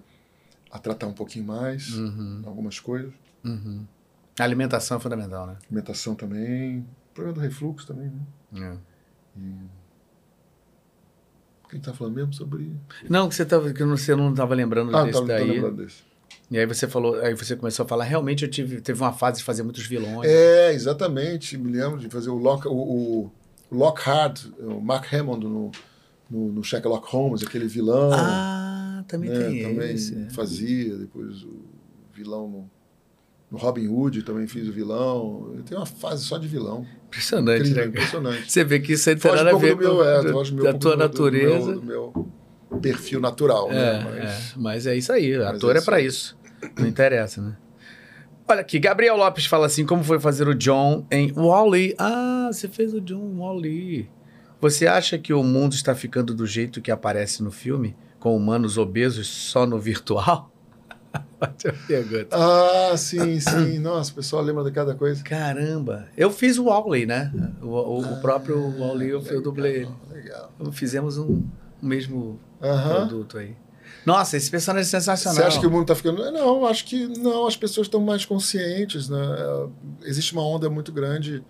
a 0.71 0.79
tratar 0.79 1.07
um 1.09 1.13
pouquinho 1.13 1.45
mais, 1.45 1.89
Uhum, 1.95 2.43
algumas 2.47 2.79
coisas. 2.79 3.13
uhum. 3.45 3.85
A 4.39 4.45
alimentação 4.45 4.97
é 4.97 5.01
fundamental, 5.01 5.47
né? 5.47 5.57
Alimentação 5.67 6.15
também, 6.15 6.87
problema 7.13 7.35
do 7.35 7.41
refluxo 7.41 7.87
também, 7.87 8.11
né? 8.53 8.79
É. 9.37 9.41
Quem 11.71 11.79
está 11.79 11.95
falando 11.95 12.15
mesmo 12.15 12.33
sobre... 12.35 12.73
Não, 13.09 13.29
que 13.29 13.35
você, 13.35 13.45
tava, 13.45 13.73
que 13.73 13.85
você 13.85 14.15
não 14.17 14.31
estava 14.31 14.55
lembrando 14.55 14.89
Ah, 14.95 15.01
não 15.01 15.07
desse 15.07 15.21
tô 15.21 15.25
daí. 15.27 15.49
lembrando 15.51 15.77
desse. 15.85 16.03
E 16.51 16.59
aí 16.59 16.67
você 16.67 16.89
falou, 16.89 17.15
aí 17.21 17.33
você 17.35 17.55
começou 17.55 17.85
a 17.85 17.89
falar, 17.89 18.05
realmente 18.05 18.45
eu 18.45 18.51
tive, 18.51 18.81
teve 18.81 19.01
uma 19.01 19.13
fase 19.13 19.39
de 19.39 19.45
fazer 19.45 19.63
muitos 19.63 19.87
vilões. 19.87 20.29
É, 20.29 20.73
exatamente. 20.73 21.57
Me 21.57 21.71
lembro 21.73 21.99
de 22.01 22.09
fazer 22.09 22.29
o, 22.31 22.37
Lock, 22.37 22.67
o, 22.67 22.73
o 22.73 23.31
Lockhart, 23.71 24.47
o 24.59 24.81
Mark 24.81 25.13
Hammond 25.15 25.45
no, 25.47 25.71
no, 26.29 26.53
no 26.53 26.65
Sherlock 26.65 27.07
Holmes, 27.13 27.43
aquele 27.45 27.69
vilão. 27.69 28.11
Ah, 28.13 29.05
também 29.07 29.31
né, 29.31 29.39
tem 29.49 29.63
também 29.63 29.95
esse. 29.95 30.19
é. 30.23 30.31
fazia. 30.31 30.97
Depois 30.97 31.43
o 31.45 31.63
vilão 32.13 32.49
no, 32.49 32.71
no 33.51 33.59
Robin 33.59 33.89
Hood 33.89 34.23
também 34.23 34.47
fiz 34.47 34.69
o 34.69 34.73
vilão. 34.73 35.53
Eu 35.57 35.63
tenho 35.63 35.81
uma 35.81 35.87
fase 35.87 36.25
só 36.25 36.39
de 36.39 36.47
vilão. 36.47 36.87
Impressionante, 37.09 37.61
Incrível, 37.63 37.83
né? 37.83 37.89
impressionante. 37.89 38.53
Você 38.53 38.65
vê 38.65 38.79
que 38.81 38.93
isso 38.93 39.11
aí 39.11 39.17
tem 39.17 39.33
nada 39.35 39.53
um 39.53 39.57
a 39.57 39.61
ver 39.61 39.75
do 39.75 39.81
meu, 39.83 39.97
com 39.97 40.03
é, 40.05 40.23
da 40.23 40.73
tua 40.75 40.93
do 40.93 40.97
meu- 40.97 40.97
natureza. 40.97 41.75
Do 41.75 41.83
meu, 41.83 42.13
do 42.13 42.71
meu 42.71 42.81
perfil 42.81 43.21
natural, 43.21 43.71
É, 43.71 43.75
né? 43.75 44.05
Mas, 44.05 44.25
é, 44.25 44.53
mas 44.57 44.87
é 44.87 44.97
isso 44.97 45.13
aí, 45.13 45.37
Mas 45.37 45.47
ator 45.57 45.75
é 45.75 45.79
é 45.81 45.83
pra 45.83 46.01
isso. 46.01 46.37
Não 46.79 46.87
interessa, 46.87 47.41
né? 47.43 47.57
Olha 48.49 48.61
aqui, 48.61 48.79
Gabriel 48.79 49.17
Lopes 49.17 49.47
fala 49.47 49.67
assim: 49.67 49.85
como 49.87 50.03
foi 50.05 50.19
fazer 50.21 50.47
o 50.49 50.55
John 50.55 51.07
em 51.11 51.33
Wall-E? 51.33 51.95
Ah, 51.99 52.49
você 52.53 52.69
fez 52.69 52.93
o 52.95 53.01
John 53.01 53.37
Wall-E. 53.39 54.09
Você 54.61 54.87
acha 54.87 55.17
que 55.19 55.33
o 55.33 55.43
mundo 55.43 55.73
está 55.73 55.95
ficando 55.95 56.35
do 56.35 56.47
jeito 56.47 56.81
que 56.83 56.91
aparece 56.91 57.43
no 57.43 57.51
filme, 57.51 57.97
com 58.19 58.37
humanos 58.37 58.77
obesos 58.77 59.27
só 59.29 59.65
no 59.67 59.79
virtual? 59.79 60.51
Ótima 61.41 61.75
pergunta. 61.87 62.29
Ah, 62.37 62.97
sim, 62.97 63.41
sim. 63.41 63.79
Nossa, 63.79 64.13
o 64.13 64.15
pessoal 64.15 64.43
lembra 64.43 64.63
de 64.65 64.71
cada 64.71 64.95
coisa. 64.95 65.23
Caramba. 65.25 66.07
Eu 66.17 66.31
fiz 66.31 66.59
o 66.59 66.65
Wally, 66.65 67.07
né? 67.07 67.33
O, 67.63 67.67
o, 67.69 68.13
o 68.15 68.21
próprio 68.21 68.71
Wally, 68.79 69.09
eu, 69.09 69.23
eu 69.27 69.43
dublei. 69.43 69.89
Legal. 70.13 70.53
Fizemos 70.73 71.17
um, 71.19 71.43
um 71.83 71.87
mesmo 71.87 72.39
Aham. 72.63 73.07
produto 73.07 73.39
aí. 73.39 73.57
Nossa, 74.07 74.37
esse 74.37 74.51
personagem 74.51 74.87
é 74.87 74.91
sensacional. 74.91 75.37
Você 75.37 75.43
acha 75.47 75.61
que 75.61 75.67
o 75.67 75.71
mundo 75.71 75.83
está 75.83 75.95
ficando. 75.95 76.31
Não, 76.31 76.65
acho 76.67 76.85
que 76.85 77.07
não, 77.19 77.47
as 77.47 77.57
pessoas 77.57 77.87
estão 77.87 78.01
mais 78.01 78.25
conscientes. 78.25 79.09
Né? 79.09 79.19
Existe 80.05 80.33
uma 80.33 80.47
onda 80.47 80.71
muito 80.71 80.93
grande 80.93 81.43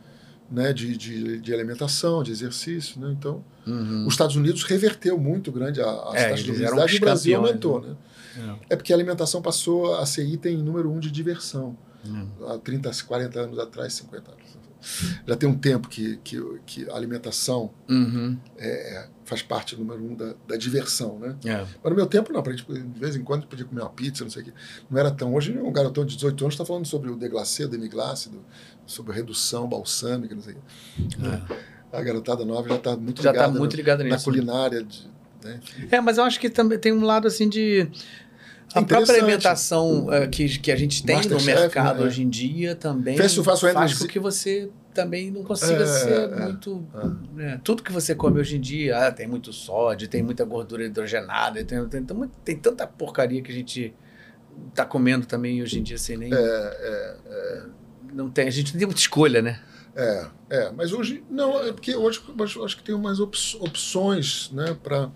né, 0.51 0.73
de, 0.73 0.97
de, 0.97 1.39
de 1.41 1.53
alimentação, 1.55 2.23
de 2.23 2.31
exercício. 2.33 3.01
Né? 3.01 3.15
Então, 3.19 3.45
Uhum. 3.67 4.07
os 4.07 4.15
Estados 4.15 4.37
Unidos 4.37 4.65
reverteu 4.65 5.19
muito 5.19 5.53
grande 5.53 5.83
a, 5.83 5.85
a 5.85 6.13
É, 6.15 6.31
taxa 6.31 6.43
de 6.43 6.51
obesidade 6.51 6.95
e 6.95 6.97
o 6.97 7.01
Brasil 7.01 7.33
campeões, 7.35 7.37
aumentou. 7.51 7.81
Né? 7.83 7.95
É 8.69 8.77
porque 8.77 8.93
a 8.93 8.97
alimentação 8.97 9.41
passou 9.43 9.95
a 9.97 10.07
ser 10.07 10.25
item 10.25 10.59
número 10.59 10.91
um 10.91 10.99
de 10.99 11.11
diversão. 11.11 11.77
Hum. 12.07 12.29
Há 12.49 12.59
30, 12.59 12.91
40 13.07 13.41
anos 13.41 13.59
atrás, 13.59 13.93
50 13.95 14.31
anos. 14.31 14.61
Já 15.27 15.37
tem 15.37 15.47
um 15.47 15.59
tempo 15.59 15.89
que, 15.91 16.17
que, 16.25 16.41
que 16.65 16.89
a 16.91 16.95
alimentação 16.95 17.71
Uhum. 17.87 18.39
é, 18.57 19.09
faz 19.27 19.43
parte 19.43 19.77
número 19.77 20.03
um 20.03 20.15
da, 20.15 20.35
da 20.49 20.57
diversão, 20.57 21.19
né? 21.19 21.37
É. 21.45 21.59
Mas 21.59 21.91
no 21.91 21.95
meu 21.95 22.07
tempo, 22.07 22.33
não, 22.33 22.43
pra 22.43 22.55
gente, 22.55 22.65
de 22.67 22.99
vez 22.99 23.15
em 23.15 23.23
quando, 23.23 23.47
podia 23.47 23.67
comer 23.67 23.83
uma 23.83 23.91
pizza, 23.91 24.25
não 24.25 24.31
sei 24.31 24.41
o 24.41 24.45
quê. 24.47 24.53
Não 24.91 24.99
era 24.99 25.11
tão. 25.11 25.35
Hoje, 25.35 25.53
um 25.59 25.71
garotão 25.71 26.07
de 26.07 26.15
18 26.15 26.43
anos 26.45 26.55
está 26.55 26.65
falando 26.65 26.87
sobre 26.87 27.11
o 27.11 27.17
deglacê, 27.17 27.65
o 27.65 27.69
demi-glace, 27.69 28.31
do- 28.31 28.43
sobre 28.87 29.13
redução 29.15 29.69
balsâmica, 29.69 30.35
não 30.35 30.41
sei 30.43 30.55
o 30.55 30.57
quê. 30.57 31.55
A 31.93 32.01
garotada 32.03 32.45
nova 32.45 32.69
já 32.69 32.77
está 32.77 32.97
muito 32.97 33.21
É. 33.21 33.25
Tá 33.25 33.33
ligada 33.33 33.53
muito 33.59 33.73
na- 33.73 33.77
ligada 33.77 34.05
na 34.05 34.11
nisso. 34.15 34.25
culinária. 34.25 34.83
De, 34.83 35.10
né? 35.43 35.61
É, 35.91 36.01
mas 36.01 36.19
eu 36.19 36.25
acho 36.25 36.39
que 36.41 36.49
também 36.51 36.79
tem 36.79 36.93
um 36.93 37.05
lado 37.05 37.27
assim 37.27 37.49
de. 37.49 37.89
A 38.73 38.83
própria 38.83 39.17
alimentação 39.17 40.13
eh, 40.13 40.29
que, 40.29 40.49
que 40.61 40.71
a 40.71 40.77
gente 40.77 41.03
tem 41.05 41.17
no 41.17 41.23
Masterchef, 41.35 41.61
mercado 41.61 42.01
né? 42.01 42.07
hoje 42.07 42.23
em 42.23 42.29
dia 42.29 42.77
também 42.77 43.17
Faz- 43.17 43.35
faz 43.35 43.63
o 43.65 43.73
faz 43.73 43.99
com 43.99 44.07
que 44.07 44.21
você 44.21 44.71
também 44.95 45.29
não 45.29 45.43
consiga 45.43 45.83
É, 45.83 45.87
ser 45.87 46.31
é, 46.33 46.37
muito. 46.45 46.87
né, 47.35 47.61
tudo 47.65 47.83
que 47.83 47.91
você 47.93 48.15
come 48.15 48.39
hoje 48.39 48.57
em 48.57 48.61
dia 48.61 49.07
ah, 49.09 49.11
tem 49.11 49.27
muito 49.27 49.53
sódio, 49.53 50.07
tem 50.07 50.23
muita 50.23 50.45
gordura 50.45 50.85
hidrogenada, 50.85 51.65
tem, 51.65 51.85
tem, 51.89 52.05
tem, 52.05 52.31
tem 52.45 52.57
tanta 52.57 52.87
porcaria 52.87 53.43
que 53.43 53.51
a 53.51 53.55
gente 53.55 53.93
tá 54.73 54.85
comendo 54.85 55.27
também 55.27 55.61
hoje 55.63 55.81
em 55.81 55.83
dia 55.83 55.99
sem 55.99 56.17
nem. 56.17 56.33
É, 56.33 57.57
Não 58.13 58.31
tem, 58.31 58.47
a 58.47 58.51
gente 58.51 58.73
não 58.73 58.79
tem 58.79 58.87
muita 58.87 59.01
escolha, 59.01 59.43
né? 59.43 59.61
É, 59.97 60.27
é, 60.51 60.71
mas 60.73 60.93
hoje 60.93 61.25
não, 61.29 61.59
é 61.61 61.73
porque 61.73 61.97
hoje 61.97 62.21
eu 62.29 62.45
acho, 62.45 62.65
acho 62.65 62.77
que 62.77 62.83
tem 62.85 62.95
umas 62.95 63.19
op- 63.19 63.37
opções, 63.59 64.51
né, 64.53 64.77
para 64.81 65.11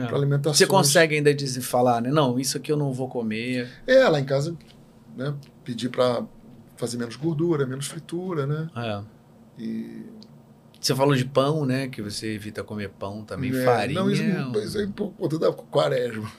alimentação. 0.00 0.54
Você 0.54 0.66
consegue 0.66 1.16
ainda 1.16 1.32
dizer, 1.34 1.60
falar, 1.60 2.00
né? 2.02 2.10
Não, 2.10 2.38
isso 2.38 2.56
aqui 2.56 2.70
eu 2.72 2.76
não 2.76 2.92
vou 2.92 3.08
comer. 3.08 3.68
É, 3.86 4.08
lá 4.08 4.20
em 4.20 4.24
casa, 4.24 4.56
né, 5.16 5.34
pedir 5.64 5.88
para 5.88 6.24
fazer 6.76 6.96
menos 6.96 7.16
gordura, 7.16 7.66
menos 7.66 7.86
fritura, 7.86 8.46
né? 8.46 8.68
É. 8.76 9.02
E 9.58 10.02
Você 10.80 10.94
falou 10.94 11.14
de 11.14 11.24
pão, 11.24 11.64
né? 11.64 11.88
Que 11.88 12.02
você 12.02 12.34
evita 12.34 12.62
comer 12.62 12.90
pão 12.90 13.24
também, 13.24 13.50
é, 13.56 13.64
farinha. 13.64 14.00
Não, 14.00 14.10
isso, 14.10 14.22
é 14.22 14.44
um- 14.46 14.58
isso 14.62 14.78
aí 14.78 14.86
por 14.86 15.12
conta 15.12 15.38
da 15.38 15.50
quaresma. 15.52 16.30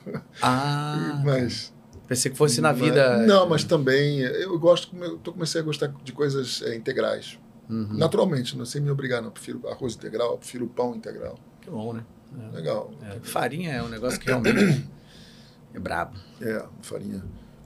Ah, 0.42 1.20
mas 1.26 1.74
pensei 2.08 2.30
que 2.32 2.38
fosse 2.38 2.62
na 2.62 2.72
mas- 2.72 2.80
vida. 2.82 3.18
Não, 3.26 3.48
mas 3.50 3.64
também 3.64 4.20
eu 4.20 4.60
gosto, 4.60 4.96
eu 4.96 5.18
comecei 5.20 5.62
a 5.62 5.64
gostar 5.64 5.88
de 6.04 6.12
coisas 6.12 6.62
é, 6.62 6.76
integrais. 6.76 7.40
Uhum. 7.68 7.98
Naturalmente, 7.98 8.56
não 8.56 8.66
sem 8.66 8.80
me 8.82 8.92
obrigar, 8.92 9.20
não. 9.22 9.30
Eu 9.30 9.32
prefiro 9.32 9.68
arroz 9.68 9.96
integral, 9.96 10.32
eu 10.34 10.38
prefiro 10.38 10.68
pão 10.68 10.94
integral. 10.94 11.40
Que 11.62 11.70
bom, 11.72 11.94
né? 11.94 12.04
Legal. 12.54 12.92
É, 13.04 13.20
Farinha 13.24 13.72
é 13.74 13.84
um 13.84 13.88
negócio 13.90 14.20
que 14.20 14.26
realmente 14.28 14.86
é 15.74 15.80
brabo. 15.80 16.18
É, 16.42 16.64
farinha 16.82 17.24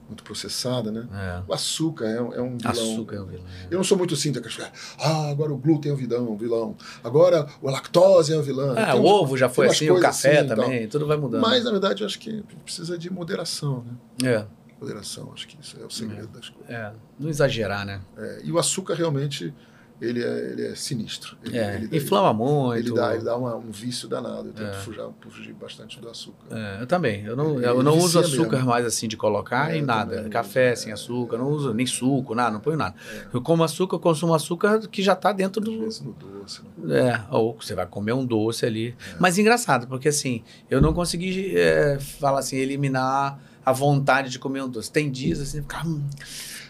muito 0.08 0.24
processada, 0.24 0.90
né? 0.90 1.06
É. 1.12 1.42
O 1.46 1.54
açúcar 1.54 2.06
é, 2.06 2.20
um- 2.20 2.32
é 2.34 2.40
um 2.42 2.56
vilão. 2.58 2.72
Açúcar 2.94 3.16
é 3.16 3.20
um 3.20 3.26
vilão. 3.26 3.44
Eu 3.70 3.76
não 3.78 3.84
sou 3.84 3.96
muito 3.96 4.14
assim, 4.14 4.32
coisas, 4.32 4.72
ah, 4.98 5.28
agora 5.30 5.52
o 5.52 5.56
glúten 5.56 5.90
é 5.92 5.94
o 5.94 5.96
vilão, 5.96 6.36
vilão. 6.36 6.76
Agora 7.04 7.46
o 7.62 7.70
lactose 7.70 8.32
é 8.32 8.36
o 8.36 8.42
vilão. 8.42 8.74
Ah, 8.76 8.92
Tem 8.92 9.00
o 9.00 9.04
ovo 9.04 9.36
já 9.36 9.48
foi 9.48 9.68
assim, 9.68 9.88
o 9.90 10.00
café 10.00 10.38
assim 10.40 10.48
também, 10.48 10.88
tudo 10.88 11.06
vai 11.06 11.16
mudando. 11.16 11.40
Mas, 11.42 11.62
na 11.64 11.70
verdade, 11.70 12.02
eu 12.02 12.06
acho 12.08 12.18
que 12.18 12.42
precisa 12.64 12.98
de 12.98 13.08
moderação, 13.12 13.84
né? 14.20 14.28
É, 14.30 14.46
Moderação, 14.80 15.30
acho 15.34 15.46
que 15.46 15.56
isso 15.60 15.76
é 15.80 15.84
o 15.84 15.90
segredo 15.90 16.26
das 16.28 16.48
coisas. 16.48 16.70
é, 16.74 16.92
não 17.18 17.28
exagerar, 17.28 17.84
né? 17.86 18.00
É, 18.16 18.40
e 18.42 18.50
o 18.50 18.58
açúcar, 18.58 18.94
realmente, 18.94 19.54
ele 20.00 20.22
é, 20.24 20.50
ele 20.52 20.66
é 20.68 20.74
sinistro. 20.74 21.36
Ele, 21.44 21.58
É, 21.58 21.74
ele 21.76 21.96
inflama 21.96 22.32
muito. 22.32 22.78
Ele 22.88 22.94
dá, 22.94 23.14
ele 23.14 23.24
dá 23.24 23.36
uma- 23.36 23.56
um 23.56 23.70
vício 23.70 24.08
danado. 24.08 24.48
Eu 24.48 24.52
tento 24.52 24.68
É. 24.68 24.72
fugir, 24.80 25.02
fugir 25.28 25.52
bastante 25.54 26.00
do 26.00 26.08
açúcar. 26.08 26.46
É, 26.50 26.82
eu 26.82 26.86
também. 26.86 27.22
Eu 27.24 27.36
não, 27.36 27.56
Ele 27.56 27.66
eu 27.66 27.82
não 27.82 27.96
uso 27.98 28.18
açúcar 28.18 28.56
mesmo. 28.56 28.70
mais 28.70 28.86
assim 28.86 29.06
de 29.06 29.16
colocar 29.16 29.72
É, 29.74 29.78
em 29.78 29.82
nada. 29.82 30.28
Café 30.30 30.72
uso, 30.72 30.82
sem 30.82 30.90
é. 30.90 30.94
açúcar, 30.94 31.36
não 31.38 31.48
uso 31.50 31.74
nem 31.74 31.86
suco, 31.86 32.34
nada, 32.34 32.50
não 32.52 32.60
ponho 32.60 32.76
nada. 32.76 32.94
Eu 33.32 33.42
como 33.42 33.62
açúcar, 33.62 33.96
eu 33.96 34.00
consumo 34.00 34.32
açúcar 34.34 34.80
que 34.88 35.02
já 35.02 35.14
tá 35.14 35.32
dentro 35.32 35.60
do. 35.60 35.70
no 35.70 36.12
doce. 36.12 36.62
Né? 36.78 37.10
É, 37.10 37.20
ou 37.30 37.56
você 37.60 37.74
vai 37.74 37.86
comer 37.86 38.12
um 38.12 38.24
doce 38.24 38.64
ali. 38.64 38.94
Mas 39.18 39.36
engraçado, 39.38 39.86
porque 39.86 40.08
assim, 40.08 40.42
eu 40.70 40.80
não 40.80 40.92
consegui 40.94 41.54
é, 41.56 41.98
falar 42.00 42.38
assim, 42.40 42.56
eliminar 42.56 43.38
a 43.64 43.72
vontade 43.72 44.30
de 44.30 44.38
comer 44.38 44.62
um 44.62 44.68
doce. 44.68 44.90
Tem 44.90 45.10
dias 45.10 45.38
assim, 45.40 45.62
hum, 45.84 46.02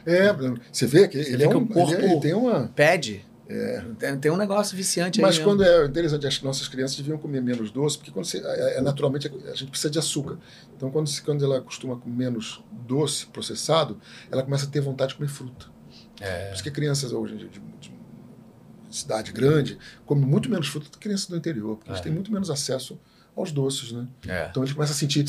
É, 0.06 0.32
você 0.72 0.86
vê 0.86 1.08
que 1.08 1.22
Você 1.22 1.28
ele, 1.30 1.36
vê 1.38 1.44
é 1.44 1.48
que 1.48 1.56
um, 1.56 1.62
o 1.62 1.66
corpo- 1.68 1.92
ele, 1.94 2.04
ele 2.12 2.20
tem 2.20 2.34
uma... 2.34 2.68
pede. 2.74 3.24
Tem, 3.98 4.16
tem 4.16 4.30
um 4.30 4.36
negócio 4.36 4.76
viciante 4.76 5.20
Mas 5.20 5.38
aí. 5.38 5.42
quando 5.42 5.58
mesmo. 5.60 5.82
é 5.82 5.86
interessante, 5.86 6.38
que 6.38 6.44
nossas 6.44 6.68
crianças 6.68 6.96
deviam 6.96 7.18
comer 7.18 7.42
menos 7.42 7.72
doce, 7.72 7.98
porque 7.98 8.12
quando 8.12 8.24
você, 8.24 8.38
é, 8.38 8.78
é, 8.78 8.80
naturalmente 8.80 9.26
a 9.26 9.54
gente 9.56 9.70
precisa 9.70 9.90
de 9.90 9.98
açúcar. 9.98 10.38
Então, 10.76 10.88
quando, 10.88 11.08
se- 11.08 11.20
quando 11.20 11.44
ela 11.44 11.58
acostuma 11.58 11.96
com 11.96 12.08
menos 12.08 12.62
doce 12.86 13.26
processado, 13.26 13.98
ela 14.30 14.44
começa 14.44 14.66
a 14.66 14.68
ter 14.68 14.80
vontade 14.80 15.10
de 15.10 15.16
comer 15.16 15.26
fruta. 15.28 15.66
É. 16.20 16.46
Por 16.46 16.54
isso 16.54 16.62
que 16.62 16.70
crianças 16.70 17.12
hoje 17.12 17.36
de, 17.36 17.48
de- 17.48 17.60
de 17.80 17.92
cidade 18.88 19.32
grande 19.32 19.76
comem 20.06 20.24
muito 20.24 20.48
menos 20.48 20.68
fruta 20.68 20.86
do 20.86 20.92
que 20.92 20.98
crianças 21.00 21.26
do 21.26 21.36
interior, 21.36 21.76
porque 21.76 21.90
eles 21.90 22.00
É. 22.00 22.04
têm 22.04 22.12
muito 22.12 22.30
menos 22.32 22.50
acesso 22.50 23.00
aos 23.36 23.52
doces, 23.52 23.92
né? 23.92 24.06
É. 24.28 24.48
Então 24.50 24.62
eles 24.62 24.72
começam 24.74 24.94
a 24.94 24.98
sentir. 24.98 25.24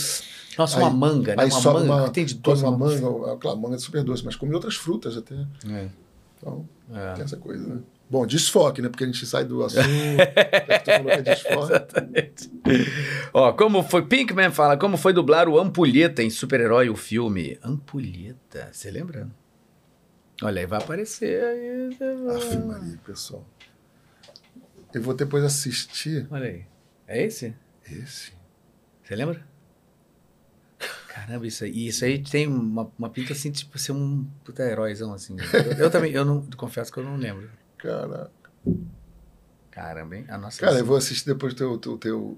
Nossa, 0.57 0.77
aí- 0.77 0.83
uma 0.83 0.89
manga, 0.89 1.35
né? 1.35 1.43
aí 1.43 1.49
Uma 1.49 1.73
manga. 1.73 1.93
uma- 1.93 2.03
que 2.05 2.11
tem 2.13 2.25
de 2.25 2.35
Come 2.35 2.43
doce. 2.43 2.63
uma 2.63 2.77
manga, 2.77 3.37
claro, 3.37 3.57
manga 3.57 3.75
é 3.75 3.79
super 3.79 4.03
doce, 4.03 4.23
mas 4.25 4.35
come 4.35 4.53
outras 4.53 4.75
frutas 4.75 5.15
até. 5.17 5.35
É. 5.69 5.87
Então, 6.37 6.67
É. 6.93 7.13
tem 7.13 7.23
essa 7.23 7.37
coisa, 7.37 7.65
né? 7.75 7.81
Bom, 8.09 8.25
desfoque, 8.25 8.81
né? 8.81 8.89
Porque 8.89 9.05
a 9.05 9.07
gente 9.07 9.25
sai 9.25 9.45
do 9.45 9.63
assunto. 9.63 9.85
é. 9.85 11.63
Exatamente. 11.63 12.51
Ó, 13.33 13.53
como 13.53 13.83
foi. 13.83 14.05
Pinkman 14.05 14.51
fala, 14.51 14.75
como 14.77 14.97
foi 14.97 15.13
dublar 15.13 15.47
o 15.47 15.57
Ampulheta 15.59 16.21
em 16.21 16.29
Super-Herói, 16.29 16.89
o 16.89 16.95
filme? 16.95 17.57
Ampulheta, 17.63 18.69
você 18.71 18.91
lembra? 18.91 19.29
Olha, 20.43 20.59
aí 20.61 20.65
vai 20.65 20.79
aparecer 20.79 21.41
aí. 21.43 21.97
Aff, 22.35 22.57
Maria, 22.57 22.99
pessoal. 23.05 23.45
Eu 24.93 25.01
vou 25.01 25.13
depois 25.13 25.43
assistir 25.43 26.27
Olha 26.29 26.47
aí. 26.49 26.65
É 27.07 27.23
esse? 27.23 27.53
Esse. 27.93 28.31
Você 29.03 29.15
lembra? 29.15 29.41
Caramba, 31.07 31.45
isso 31.45 31.63
aí, 31.63 31.87
isso 31.87 32.05
aí 32.05 32.19
tem 32.23 32.47
uma, 32.47 32.89
uma 32.97 33.09
pinta 33.09 33.33
assim, 33.33 33.51
tipo, 33.51 33.77
ser 33.77 33.91
um 33.91 34.25
puta 34.45 34.63
heróizão, 34.63 35.13
assim. 35.13 35.35
Eu, 35.53 35.73
eu 35.85 35.91
também, 35.91 36.11
eu 36.13 36.23
não, 36.23 36.41
confesso 36.55 36.91
que 36.91 36.97
eu 36.99 37.03
não 37.03 37.17
lembro. 37.17 37.49
Cara, 37.77 38.31
Caramba, 39.69 40.15
hein? 40.17 40.25
A 40.29 40.37
nossa. 40.37 40.59
cara, 40.59 40.77
eu 40.79 40.85
vou 40.85 40.97
assistir 40.97 41.25
depois 41.25 41.53
teu. 41.53 41.77
teu, 41.77 41.97
teu 41.97 42.37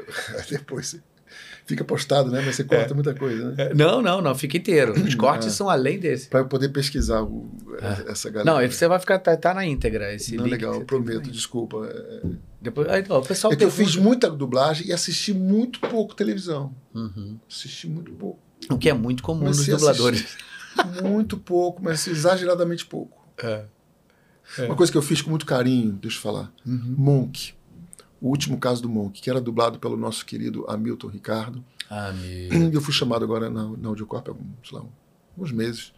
depois 0.50 1.00
fica 1.66 1.82
postado, 1.84 2.30
né? 2.30 2.42
Mas 2.44 2.56
você 2.56 2.64
corta 2.64 2.94
muita 2.94 3.14
coisa, 3.14 3.50
né? 3.52 3.70
É, 3.70 3.74
Não, 3.74 4.02
não, 4.02 4.20
não, 4.20 4.34
fica 4.34 4.56
inteiro. 4.58 4.92
Os 4.92 5.14
cortes 5.14 5.48
Ah. 5.48 5.50
são 5.50 5.68
além 5.70 5.98
desse. 5.98 6.28
Para 6.28 6.40
eu 6.40 6.46
poder 6.46 6.68
pesquisar 6.68 7.22
o- 7.22 7.50
essa 8.06 8.30
galera. 8.30 8.62
Não, 8.62 8.70
você 8.70 8.86
vai 8.86 8.98
ficar, 9.00 9.18
tá, 9.18 9.36
tá 9.36 9.54
na 9.54 9.64
íntegra. 9.66 10.14
Esse 10.14 10.36
Não, 10.36 10.44
legal, 10.44 10.80
prometo, 10.84 11.30
desculpa. 11.30 11.86
É, 11.86 12.22
Depois, 12.64 12.88
aí, 12.88 13.04
ó, 13.10 13.18
o 13.20 13.22
pessoal 13.22 13.52
é 13.52 13.56
que 13.56 13.62
eu 13.62 13.70
fiz 13.70 13.94
muita 13.94 14.30
dublagem 14.30 14.86
e 14.86 14.92
assisti 14.92 15.34
muito 15.34 15.80
pouco 15.80 16.14
televisão. 16.14 16.74
Uhum. 16.94 17.38
Assisti 17.48 17.86
muito 17.86 18.10
pouco. 18.12 18.38
O 18.70 18.78
que 18.78 18.88
é 18.88 18.94
muito 18.94 19.22
comum 19.22 19.44
nos 19.44 19.58
Comecei 19.58 19.74
a 19.74 19.76
dubladores. 19.76 20.36
Muito 21.02 21.36
pouco, 21.36 21.82
mas 21.84 22.06
exageradamente 22.06 22.86
pouco. 22.86 23.28
É. 23.36 23.66
Uma 24.60 24.74
coisa 24.74 24.90
que 24.90 24.96
eu 24.96 25.02
fiz 25.02 25.20
com 25.20 25.28
muito 25.28 25.44
carinho, 25.44 25.92
deixa 25.92 26.16
eu 26.16 26.22
falar. 26.22 26.50
Uhum. 26.64 26.94
Monk. 26.96 27.52
O 28.18 28.28
último 28.28 28.58
caso 28.58 28.80
do 28.80 28.88
Monk, 28.88 29.20
que 29.20 29.28
era 29.28 29.42
dublado 29.42 29.78
pelo 29.78 29.96
nosso 29.96 30.24
querido 30.24 30.64
Hamilton 30.66 31.08
Ricardo. 31.08 31.64
Ah, 31.90 32.12
meu. 32.12 32.72
Eu 32.72 32.80
fui 32.80 32.94
chamado 32.94 33.24
agora 33.24 33.50
na, 33.50 33.68
na 33.76 33.88
Audiocorp 33.88 34.26
há 34.26 34.30
alguns, 34.30 34.46
sei 34.66 34.78
lá, 34.78 34.84
alguns 35.32 35.52
meses. 35.52 35.92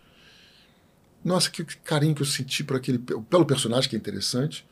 Nossa, 1.25 1.49
que 1.49 1.65
carinho 1.65 2.15
que 2.15 2.23
eu 2.23 2.27
senti 2.27 2.65
por 2.65 2.77
aquele, 2.77 2.99
pelo 2.99 3.47
personagem, 3.47 3.89
que 3.89 3.95
é 3.95 3.99
interessante. 3.99 4.67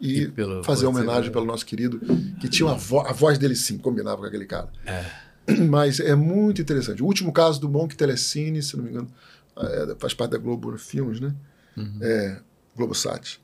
E, 0.00 0.22
E 0.24 0.64
fazer 0.64 0.86
homenagem 0.86 1.30
pelo 1.30 1.44
nosso 1.44 1.66
querido, 1.66 2.00
que 2.40 2.48
tinha 2.48 2.66
uma 2.66 2.76
vo 2.76 3.00
a 3.00 3.12
voz 3.12 3.38
dele 3.38 3.54
sim, 3.54 3.76
combinava 3.78 4.22
com 4.22 4.26
aquele 4.26 4.46
cara. 4.46 4.70
É. 4.86 5.04
Mas 5.68 6.00
é 6.00 6.14
muito 6.14 6.62
interessante. 6.62 7.02
O 7.02 7.06
último 7.06 7.32
caso 7.32 7.60
do 7.60 7.68
Monk 7.68 7.96
Telecine, 7.96 8.62
se 8.62 8.76
não 8.76 8.84
me 8.84 8.90
engano, 8.90 9.10
é, 9.58 9.96
faz 9.98 10.14
parte 10.14 10.32
da 10.32 10.38
Globo 10.38 10.76
Filmes, 10.78 11.20
né? 11.20 11.34
Uhum. 11.76 11.98
É, 12.00 12.40
Globosat. 12.76 13.38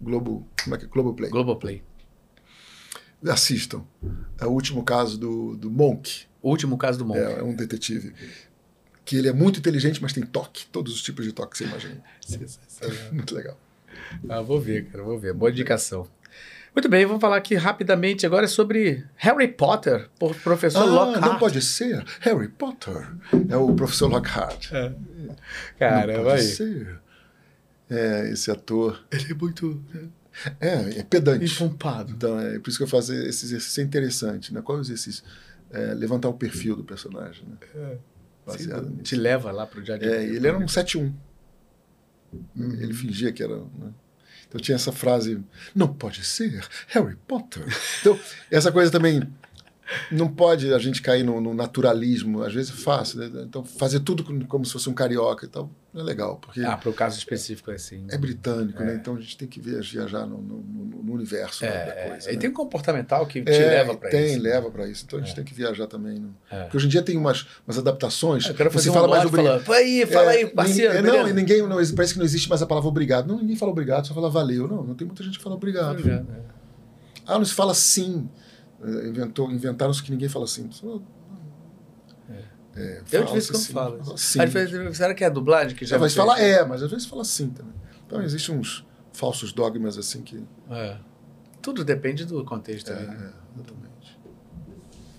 Globo, 0.00 0.46
como 0.62 0.76
é 0.76 0.78
que 0.78 0.84
é? 0.84 0.88
Globoplay. 0.88 1.30
Globoplay. 1.30 1.82
Assistam. 3.28 3.84
É 4.38 4.46
o 4.46 4.50
último 4.50 4.82
caso 4.82 5.18
do, 5.18 5.56
do 5.56 5.70
Monk. 5.70 6.22
O 6.42 6.50
último 6.50 6.78
caso 6.78 6.98
do 6.98 7.04
Monk. 7.04 7.18
É, 7.20 7.38
é 7.38 7.42
um 7.42 7.54
detetive. 7.54 8.14
que 9.04 9.16
ele 9.16 9.28
é 9.28 9.32
muito 9.32 9.58
inteligente, 9.58 10.00
mas 10.00 10.12
tem 10.12 10.24
toque, 10.24 10.66
todos 10.66 10.94
os 10.94 11.02
tipos 11.02 11.24
de 11.24 11.32
toque 11.32 11.52
que 11.52 11.58
você 11.58 11.64
imagina. 11.64 12.02
É 12.80 13.12
muito 13.12 13.34
legal. 13.34 13.58
Ah, 14.28 14.40
vou 14.40 14.60
ver, 14.60 14.86
cara, 14.86 15.04
vou 15.04 15.18
ver. 15.18 15.32
Boa 15.32 15.50
indicação. 15.50 16.06
Muito 16.74 16.88
bem, 16.88 17.04
vamos 17.04 17.20
falar 17.20 17.36
aqui 17.36 17.56
rapidamente 17.56 18.24
agora 18.24 18.46
sobre 18.46 19.04
Harry 19.16 19.48
Potter, 19.48 20.08
por 20.18 20.36
professor 20.36 20.82
ah, 20.82 20.84
Lockhart. 20.84 21.26
Não 21.26 21.38
pode 21.38 21.60
ser. 21.60 22.04
Harry 22.20 22.48
Potter 22.48 23.08
é 23.48 23.56
o 23.56 23.74
professor 23.74 24.08
Lockhart. 24.08 24.72
É. 24.72 24.92
Caramba, 25.78 26.12
não 26.18 26.24
pode 26.24 26.40
aí. 26.40 26.46
ser. 26.46 27.00
É, 27.90 28.30
esse 28.30 28.50
ator. 28.50 29.04
Ele 29.10 29.32
é 29.32 29.34
muito. 29.34 29.82
É, 30.60 31.00
é 31.00 31.02
pedante. 31.02 31.44
Enfumpado. 31.44 32.12
Então, 32.12 32.38
é 32.38 32.58
por 32.60 32.70
isso 32.70 32.78
que 32.78 32.84
eu 32.84 32.88
faço 32.88 33.12
esse 33.12 33.46
exercício 33.46 33.80
é 33.80 33.84
interessante, 33.84 34.54
né? 34.54 34.62
Qual 34.62 34.78
é 34.78 34.80
o 34.80 34.84
exercício? 34.84 35.24
É, 35.72 35.92
levantar 35.92 36.28
o 36.28 36.34
perfil 36.34 36.76
do 36.76 36.84
personagem, 36.84 37.44
né? 37.48 37.56
É. 37.74 37.96
Baseado 38.46 38.96
te 39.02 39.16
leva 39.16 39.50
lá 39.50 39.66
pro 39.66 39.82
dia 39.82 39.98
de 39.98 40.08
É, 40.08 40.22
ele 40.22 40.46
era 40.46 40.56
um 40.56 40.66
7-1. 40.66 41.12
Uhum. 42.32 42.72
Ele 42.80 42.92
fingia 42.92 43.32
que 43.32 43.42
era. 43.42 43.56
Né? 43.56 43.92
Então 44.48 44.60
tinha 44.60 44.76
essa 44.76 44.92
frase: 44.92 45.42
não 45.74 45.88
pode 45.92 46.24
ser 46.24 46.64
Harry 46.88 47.16
Potter. 47.26 47.64
Então, 48.00 48.18
essa 48.50 48.72
coisa 48.72 48.90
também 48.90 49.22
não 50.10 50.28
pode 50.28 50.72
a 50.72 50.78
gente 50.78 51.02
cair 51.02 51.22
no, 51.22 51.40
no, 51.40 51.54
naturalismo, 51.54 52.42
às 52.42 52.52
vezes 52.52 52.72
é 52.72 52.76
fácil, 52.76 53.18
né? 53.18 53.42
Então, 53.44 53.64
fazer 53.64 54.00
tudo 54.00 54.24
como 54.46 54.64
se 54.64 54.72
fosse 54.72 54.88
um 54.88 54.94
carioca 54.94 55.44
e 55.44 55.48
tal, 55.48 55.70
não 55.92 56.02
é 56.02 56.04
legal. 56.04 56.36
Porque 56.36 56.60
ah, 56.60 56.76
para 56.76 56.90
o 56.90 56.92
caso 56.92 57.18
específico 57.18 57.70
é 57.70 57.74
assim. 57.74 57.98
Né? 57.98 58.08
É 58.12 58.18
britânico, 58.18 58.82
é. 58.82 58.86
né? 58.86 58.94
Então 58.94 59.16
a 59.16 59.20
gente 59.20 59.36
tem 59.36 59.48
que 59.48 59.60
viajar 59.60 60.26
no, 60.26 60.38
no, 60.38 60.56
no 61.02 61.12
universo 61.12 61.64
é, 61.64 61.86
da 61.86 62.10
coisa. 62.10 62.28
É. 62.28 62.32
E 62.32 62.36
né? 62.36 62.40
tem 62.40 62.50
um 62.50 62.52
comportamental 62.52 63.26
que 63.26 63.42
te 63.42 63.50
é, 63.50 63.58
leva 63.58 63.96
para 63.96 64.08
isso. 64.08 64.18
Tem, 64.18 64.38
leva 64.38 64.70
para 64.70 64.88
isso. 64.88 65.04
Então 65.06 65.18
a 65.18 65.22
gente 65.22 65.32
é. 65.32 65.34
tem 65.36 65.44
que 65.44 65.54
viajar 65.54 65.86
também. 65.86 66.20
Né? 66.20 66.28
Porque 66.62 66.76
hoje 66.76 66.86
em 66.86 66.90
dia 66.90 67.02
tem 67.02 67.16
umas, 67.16 67.46
umas 67.66 67.78
adaptações. 67.78 68.46
Eu 68.46 68.54
quero 68.54 68.70
fazer 68.70 68.84
você 68.84 68.90
um 68.90 68.94
fala 68.94 69.08
mais 69.08 69.24
obrigado. 69.24 69.64
Fala 69.64 69.78
aí, 69.78 70.06
fala 70.06 70.30
aí, 70.30 70.46
parceiro. 70.46 71.02
não, 71.02 71.28
e 71.28 71.32
ninguém, 71.32 71.62
não, 71.62 71.76
parece 71.94 72.12
que 72.12 72.18
não 72.18 72.26
existe 72.26 72.48
mais 72.48 72.62
a 72.62 72.66
palavra 72.66 72.88
obrigado. 72.88 73.26
Não, 73.26 73.38
ninguém 73.38 73.56
fala 73.56 73.72
obrigado, 73.72 74.06
só 74.06 74.14
fala 74.14 74.30
valeu. 74.30 74.68
Não, 74.68 74.84
não 74.84 74.94
tem 74.94 75.06
muita 75.06 75.22
gente 75.22 75.38
que 75.38 75.44
fala 75.44 75.56
obrigado. 75.56 75.98
obrigado 75.98 76.26
ah, 77.30 77.38
não 77.38 77.44
se 77.44 77.54
fala 77.54 77.74
sim. 77.74 78.28
Inventou, 78.82 79.50
inventaram-se 79.50 80.02
que 80.02 80.10
ninguém 80.10 80.28
fala 80.28 80.44
assim. 80.44 80.68
É, 82.74 83.02
eu 83.12 83.24
de 83.24 83.32
vez 83.32 83.44
em 83.44 83.52
quando 83.52 83.56
assim, 83.56 83.72
falo. 83.72 84.16
Sim. 84.16 84.40
Às 84.40 84.52
vezes, 84.52 84.96
será 84.96 85.14
que 85.14 85.24
é 85.24 85.26
a 85.26 85.30
dublagem 85.30 85.76
que 85.76 85.84
já. 85.84 85.96
Às 85.96 86.02
vezes 86.02 86.16
fala 86.16 86.40
é, 86.40 86.64
mas 86.64 86.82
às 86.82 86.90
vezes 86.90 87.06
fala 87.06 87.24
sim 87.24 87.50
também. 87.50 87.74
Então 88.06 88.22
existem 88.22 88.56
uns 88.56 88.86
falsos 89.12 89.52
dogmas 89.52 89.98
assim 89.98 90.22
que. 90.22 90.42
É. 90.70 90.96
Tudo 91.60 91.84
depende 91.84 92.24
do 92.24 92.44
contexto. 92.44 92.90
É, 92.90 92.96
ali, 92.96 93.06
né? 93.06 93.14
é, 93.14 93.54
exatamente. 93.54 94.20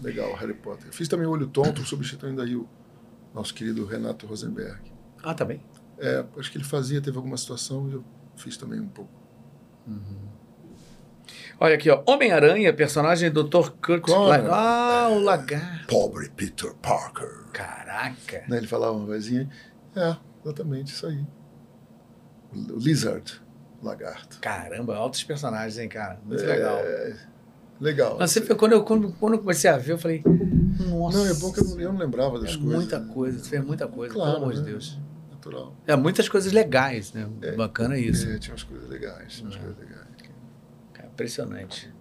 Legal, 0.02 0.34
Harry 0.36 0.56
Potter. 0.56 0.92
Fiz 0.92 1.08
também 1.08 1.28
o 1.28 1.30
Olho 1.30 1.48
Tonto, 1.48 1.86
substituindo 1.86 2.42
aí 2.42 2.56
o 2.56 2.68
nosso 3.34 3.54
querido 3.54 3.86
Renato 3.86 4.26
Rosenberg. 4.26 4.92
Ah, 5.22 5.34
tá 5.36 5.46
bem. 5.46 5.62
É, 6.00 6.26
acho 6.38 6.52
que 6.52 6.58
ele 6.58 6.66
fazia, 6.66 7.00
teve 7.00 7.18
alguma 7.18 7.38
situação 7.38 7.88
e 7.88 7.94
eu 7.94 8.04
fiz 8.36 8.58
também 8.58 8.80
um 8.80 8.88
pouco. 8.88 9.12
Uhum. 9.86 10.31
Olha 11.60 11.76
aqui, 11.76 11.90
ó. 11.90 12.02
Homem-Aranha, 12.08 12.74
personagem 12.74 13.30
do 13.32 13.44
Dr. 13.44 13.70
Kurt 13.82 14.02
Claro. 14.04 14.48
Ah, 14.52 15.10
o 15.12 15.20
lagarto. 15.20 15.88
Pobre 15.88 16.30
Peter 16.30 16.74
Parker. 16.76 17.46
Caraca. 17.54 18.44
Né, 18.48 18.58
Ele 18.58 18.68
falava 18.68 18.94
uma 18.94 19.06
vozinha. 19.06 19.50
É, 19.96 20.16
exatamente, 20.44 20.92
isso 20.94 21.06
aí. 21.08 21.24
O 22.54 22.78
Lizard, 22.80 23.42
lagarto. 23.82 24.40
Caramba, 24.42 24.96
altos 24.96 25.24
personagens, 25.24 25.78
hein, 25.78 25.88
cara? 25.88 26.20
Muito 26.26 26.44
É, 26.44 26.48
legal. 26.48 26.80
Legal. 27.80 28.18
Mas 28.20 28.32
você, 28.32 28.42
quando, 28.56 28.74
eu, 28.74 28.84
quando, 28.84 29.12
quando 29.14 29.34
eu 29.34 29.40
comecei 29.40 29.70
a 29.70 29.78
ver, 29.78 29.94
eu 29.94 29.98
falei, 29.98 30.22
nossa. 30.80 31.18
Não, 31.18 31.26
é 31.26 31.34
bom 31.34 31.52
que 31.52 31.60
eu 31.60 31.64
não, 31.66 31.80
eu 31.80 31.92
não 31.94 32.00
lembrava 32.00 32.40
das 32.40 32.52
é 32.52 32.58
coisas. 32.58 32.76
muita 32.76 33.00
né? 33.00 33.14
coisa, 33.14 33.40
você 33.40 33.50
fez 33.50 33.64
muita 33.66 33.88
coisa, 33.88 34.14
Claro, 34.14 34.32
pelo 34.34 34.44
amor 34.44 34.54
de 34.54 34.60
né? 34.62 34.66
Deus. 34.70 35.00
Natural. 35.32 35.76
É, 35.88 35.96
muitas 35.96 36.30
coisas 36.30 36.52
legais, 36.54 37.12
né? 37.14 37.28
Bacana 37.58 37.98
isso. 37.98 38.30
É, 38.30 38.38
tinha 38.38 38.54
umas 38.54 38.64
coisas 38.64 38.88
legais, 38.88 39.34
tinha 39.34 39.46
umas 39.48 39.56
coisas 39.56 39.78
legais. 39.80 40.01
Cara, 41.12 41.14
impressionante. 41.14 41.94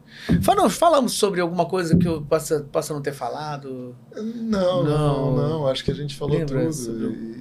Falamos, 0.43 0.75
falamos 0.77 1.13
sobre 1.13 1.41
alguma 1.41 1.67
coisa 1.67 1.97
que 1.97 2.07
eu 2.07 2.21
possa, 2.23 2.61
possa 2.61 2.93
não 2.93 3.01
ter 3.01 3.13
falado? 3.13 3.97
Não, 4.15 4.83
não, 4.83 4.85
Não. 4.85 5.37
não, 5.37 5.67
Acho 5.67 5.85
que 5.85 5.91
a 5.91 5.95
gente 5.95 6.17
falou 6.17 6.37
Lembra 6.39 6.61
tudo. 6.63 6.73
sobre 6.73 7.41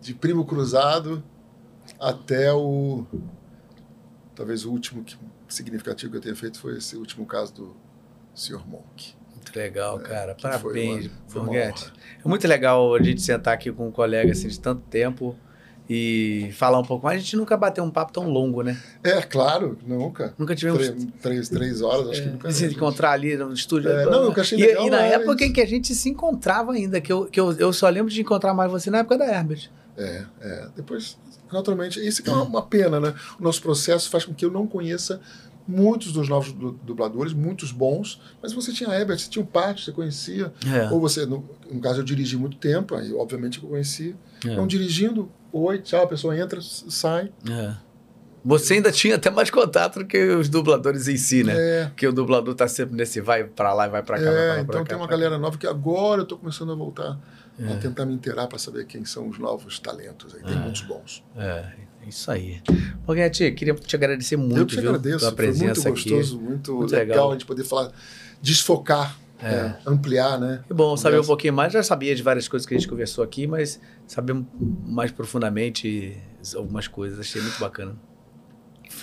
De 0.00 0.14
Primo 0.14 0.44
Cruzado 0.44 1.22
até 2.00 2.52
o. 2.52 3.04
Talvez 4.34 4.64
o 4.64 4.70
último 4.70 5.02
que- 5.02 5.16
significativo 5.48 6.12
que 6.12 6.18
eu 6.18 6.22
tenha 6.22 6.36
feito 6.36 6.58
foi 6.60 6.76
esse 6.78 6.96
último 6.96 7.26
caso 7.26 7.52
do 7.54 7.76
Sr. 8.34 8.64
Monk. 8.66 9.14
Muito 9.34 9.56
legal, 9.56 9.98
cara. 9.98 10.32
É, 10.32 10.34
foi 10.34 10.50
Parabéns, 10.50 11.06
uma- 11.06 11.12
foi 11.26 11.42
uma. 11.42 11.56
É 11.56 11.72
muito 12.24 12.46
legal 12.46 12.94
a 12.94 13.02
gente 13.02 13.20
sentar 13.20 13.54
aqui 13.54 13.72
com 13.72 13.88
um 13.88 13.90
colega 13.90 14.30
assim, 14.32 14.46
de 14.48 14.60
tanto 14.60 14.82
tempo 14.82 15.34
e 15.88 16.50
falar 16.52 16.78
um 16.78 16.84
pouco 16.84 17.06
mais. 17.06 17.18
A 17.18 17.24
gente 17.24 17.36
nunca 17.36 17.56
bateu 17.56 17.82
um 17.82 17.90
papo 17.90 18.12
tão 18.12 18.28
longo, 18.28 18.62
né? 18.62 18.78
É, 19.02 19.22
claro, 19.22 19.78
nunca. 19.86 20.34
Nunca 20.38 20.54
tivemos. 20.54 20.78
Três, 20.86 21.06
três, 21.22 21.48
três 21.48 21.82
horas, 21.82 22.08
acho 22.10 22.22
que 22.22 22.28
nunca. 22.28 22.50
se 22.52 22.66
encontrar 22.66 23.12
ali 23.12 23.36
no 23.36 23.52
estúdio. 23.52 23.90
É, 23.90 24.04
não, 24.04 24.24
eu 24.24 24.32
achei 24.40 24.58
e, 24.58 24.66
legal, 24.66 24.86
e 24.86 24.90
na 24.90 25.00
época 25.00 25.44
em 25.44 25.52
que 25.52 25.60
a 25.60 25.66
gente 25.66 25.94
se 25.94 26.08
encontrava 26.10 26.72
ainda, 26.72 27.00
que, 27.00 27.10
eu, 27.12 27.24
que 27.26 27.40
eu, 27.40 27.52
eu 27.52 27.72
só 27.72 27.88
lembro 27.88 28.12
de 28.12 28.20
encontrar 28.20 28.52
mais 28.52 28.70
você 28.70 28.90
na 28.90 28.98
época 28.98 29.16
da 29.16 29.26
Herbert. 29.26 29.70
É, 29.96 30.24
é. 30.40 30.68
Depois, 30.76 31.16
naturalmente, 31.52 31.98
isso 32.06 32.22
que 32.22 32.28
é 32.28 32.32
uma, 32.32 32.44
uma 32.44 32.62
pena, 32.62 33.00
né? 33.00 33.14
O 33.40 33.42
nosso 33.42 33.62
processo 33.62 34.10
faz 34.10 34.24
com 34.24 34.34
que 34.34 34.44
eu 34.44 34.50
não 34.50 34.66
conheça 34.66 35.20
muitos 35.66 36.12
dos 36.12 36.28
novos 36.28 36.50
du- 36.52 36.78
dubladores, 36.82 37.34
muitos 37.34 37.72
bons, 37.72 38.18
mas 38.42 38.54
você 38.54 38.72
tinha 38.72 38.88
Herbert, 38.88 39.18
você 39.18 39.28
tinha 39.28 39.42
o 39.44 39.46
Pátio, 39.46 39.84
você 39.84 39.92
conhecia. 39.92 40.50
É. 40.66 40.90
Ou 40.90 40.98
você, 41.00 41.26
no, 41.26 41.44
no 41.70 41.80
caso, 41.80 42.00
eu 42.00 42.04
dirigi 42.04 42.36
muito 42.38 42.56
tempo, 42.56 42.94
aí 42.94 43.12
obviamente 43.12 43.58
que 43.60 43.66
eu 43.66 43.70
conhecia. 43.70 44.14
É. 44.46 44.52
Então, 44.52 44.66
dirigindo, 44.66 45.30
oi, 45.52 45.78
tchau, 45.80 46.04
a 46.04 46.06
pessoa 46.06 46.36
entra, 46.36 46.60
sai. 46.62 47.32
É. 47.50 47.74
Você 48.44 48.74
ainda 48.74 48.90
tinha 48.92 49.16
até 49.16 49.30
mais 49.30 49.50
contato 49.50 49.98
do 49.98 50.06
que 50.06 50.16
os 50.28 50.48
dubladores 50.48 51.08
em 51.08 51.16
si, 51.16 51.42
né? 51.42 51.54
É, 51.56 51.84
Porque 51.86 52.06
o 52.06 52.12
dublador 52.12 52.54
tá 52.54 52.68
sempre 52.68 52.96
nesse 52.96 53.20
vai 53.20 53.44
pra 53.44 53.74
lá 53.74 53.86
e 53.86 53.90
vai 53.90 54.02
pra 54.02 54.16
cá. 54.16 54.24
vai 54.24 54.32
pra 54.32 54.42
é, 54.42 54.46
lá, 54.48 54.54
pra 54.54 54.62
então 54.62 54.84
cá, 54.84 54.88
tem 54.88 54.96
uma 54.96 55.06
pra 55.08 55.16
cá. 55.16 55.20
galera 55.22 55.38
nova 55.38 55.58
que 55.58 55.66
agora 55.66 56.20
eu 56.20 56.22
estou 56.22 56.38
começando 56.38 56.72
a 56.72 56.74
voltar 56.74 57.18
É. 57.60 57.72
a 57.72 57.76
tentar 57.76 58.06
me 58.06 58.14
inteirar 58.14 58.46
para 58.46 58.58
saber 58.58 58.86
quem 58.86 59.04
são 59.04 59.28
os 59.28 59.38
novos 59.38 59.78
talentos. 59.80 60.34
Aí. 60.34 60.42
Tem 60.42 60.54
É. 60.56 60.60
muitos 60.60 60.82
bons. 60.82 61.22
É, 61.36 61.64
isso 62.06 62.30
aí. 62.30 62.62
Borghetti, 63.04 63.50
queria 63.52 63.74
te 63.74 63.96
agradecer 63.96 64.36
muito, 64.36 64.56
eu 64.56 64.66
que 64.66 64.76
te 64.76 64.80
viu, 64.80 64.90
agradeço, 64.90 65.18
pela 65.18 65.32
foi 65.36 65.46
muito 65.46 65.58
presença 65.58 65.88
aqui. 65.88 66.10
gostoso, 66.10 66.40
muito, 66.40 66.74
Muito 66.74 66.92
legal, 66.92 67.08
legal. 67.08 67.30
a 67.30 67.32
gente 67.32 67.44
poder 67.44 67.64
falar, 67.64 67.90
desfocar, 68.40 69.18
É. 69.40 69.50
né, 69.62 69.78
ampliar, 69.86 70.38
né? 70.40 70.64
Que 70.66 70.74
bom 70.74 70.96
saber 70.96 71.20
um 71.20 71.24
pouquinho 71.24 71.52
mais. 71.54 71.72
Já 71.72 71.82
sabia 71.82 72.14
de 72.14 72.22
várias 72.22 72.48
coisas 72.48 72.66
que 72.66 72.74
a 72.74 72.78
gente 72.78 72.88
conversou 72.88 73.22
aqui, 73.22 73.46
mas 73.46 73.80
saber 74.06 74.34
mais 74.84 75.10
profundamente 75.12 76.16
algumas 76.56 76.88
coisas. 76.88 77.20
Achei 77.20 77.40
muito 77.40 77.58
bacana. 77.60 77.96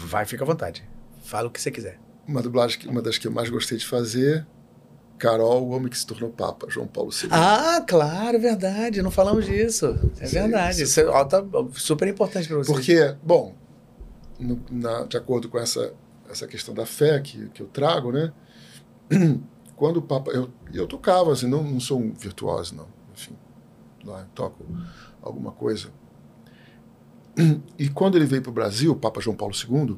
Vai, 0.02 0.26
fica 0.26 0.44
à 0.44 0.48
vontade. 0.48 0.84
Fala 1.24 1.48
o 1.48 1.52
que 1.52 1.62
você 1.62 1.72
quiser. 1.72 2.00
Uma 2.28 2.42
dublagem, 2.42 2.80
uma 2.88 3.02
das 3.02 3.18
que 3.18 3.28
eu 3.28 3.32
mais 3.32 3.50
gostei 3.50 3.78
de 3.78 3.86
fazer, 3.86 4.46
Carol, 5.18 5.64
o 5.64 5.70
homem 5.70 5.88
que 5.90 5.98
se 5.98 6.06
tornou 6.06 6.30
Papa, 6.32 6.68
João 6.70 6.88
Paulo 6.88 7.12
II. 7.12 7.30
Ah, 7.32 7.84
claro, 7.88 8.38
verdade. 8.40 9.02
Não 9.02 9.12
falamos 9.12 9.46
disso. 9.46 9.98
É 10.20 10.28
verdade. 10.28 10.84
Isso 10.84 11.00
é 11.00 11.04
alta- 11.06 11.46
super 11.74 12.08
importante 12.08 12.48
para 12.48 12.58
você. 12.58 12.72
Porque, 12.74 13.16
bom, 13.24 13.56
no- 14.40 14.62
na- 14.70 15.04
de 15.06 15.16
acordo 15.16 15.48
com 15.48 15.58
essa, 15.58 15.94
essa 16.30 16.46
questão 16.48 16.74
da 16.74 16.86
fé 16.86 17.20
que, 17.22 17.48
que 17.50 17.62
eu 17.62 17.68
trago, 17.68 18.12
né? 18.12 18.34
Quando 19.76 19.98
o 19.98 20.02
Papa. 20.02 20.32
Eu, 20.32 20.50
eu 20.74 20.88
tocava, 20.88 21.32
assim, 21.34 21.48
não, 21.48 21.64
não 21.64 21.80
sou 21.80 22.00
um 22.00 22.14
virtuoso, 22.14 22.76
não. 22.76 22.88
Enfim, 23.14 23.36
lá 24.04 24.26
toco 24.34 24.64
alguma 25.22 25.52
coisa. 25.52 25.90
E 27.78 27.90
quando 27.90 28.16
ele 28.16 28.26
veio 28.26 28.42
para 28.42 28.50
o 28.52 28.54
Brasil, 28.54 28.92
o 28.94 28.96
Papa 28.96 29.20
João 29.20 29.36
Paulo 29.36 29.54
II, 29.54 29.98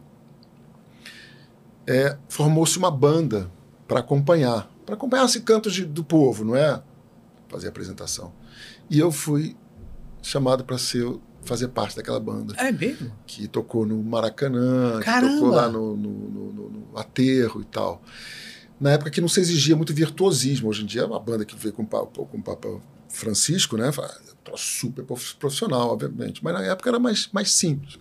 é, 1.85 2.17
formou-se 2.27 2.77
uma 2.77 2.89
banda 2.91 3.49
para 3.87 3.99
acompanhar. 3.99 4.69
Para 4.85 4.95
acompanhar 4.95 5.25
esse 5.25 5.41
cantos 5.41 5.73
de- 5.73 5.85
do 5.85 6.03
povo, 6.03 6.43
não 6.43 6.55
é? 6.55 6.81
Fazer 7.47 7.67
apresentação. 7.67 8.33
E 8.89 8.97
eu 8.99 9.11
fui 9.11 9.55
chamado 10.21 10.63
para 10.65 10.77
ser 10.77 11.05
fazer 11.43 11.69
parte 11.69 11.95
daquela 11.95 12.19
banda 12.19 12.53
É 12.57 12.71
mesmo? 12.73 13.09
que 13.25 13.47
tocou 13.47 13.85
no 13.85 14.03
Maracanã, 14.03 14.97
que 14.99 15.05
Caramba! 15.05 15.33
tocou 15.35 15.49
lá 15.49 15.69
no, 15.69 15.95
no, 15.95 16.09
no- 16.11 16.53
no- 16.53 16.69
no 16.91 16.97
Aterro 16.97 17.61
e 17.61 17.65
tal. 17.65 18.01
Na 18.79 18.91
época 18.91 19.09
que 19.09 19.19
não 19.21 19.27
se 19.27 19.39
exigia 19.39 19.75
muito 19.75 19.93
virtuosismo. 19.93 20.69
Hoje 20.69 20.83
em 20.83 20.85
dia 20.85 21.01
é 21.01 21.05
uma 21.05 21.19
banda 21.19 21.43
que 21.45 21.55
veio 21.55 21.73
com 21.73 21.83
o 21.83 21.87
Papa, 21.87 22.25
com 22.25 22.37
o 22.37 22.43
Papa 22.43 22.79
Francisco, 23.09 23.75
né? 23.77 23.91
Fala, 23.91 24.15
"Tô 24.43 24.55
super 24.55 25.03
prof- 25.03 25.35
profissional, 25.35 25.89
obviamente. 25.89 26.43
Mas 26.43 26.53
na 26.53 26.63
época 26.63 26.89
era 26.89 26.99
mais, 26.99 27.27
mais 27.31 27.51
simples. 27.51 27.97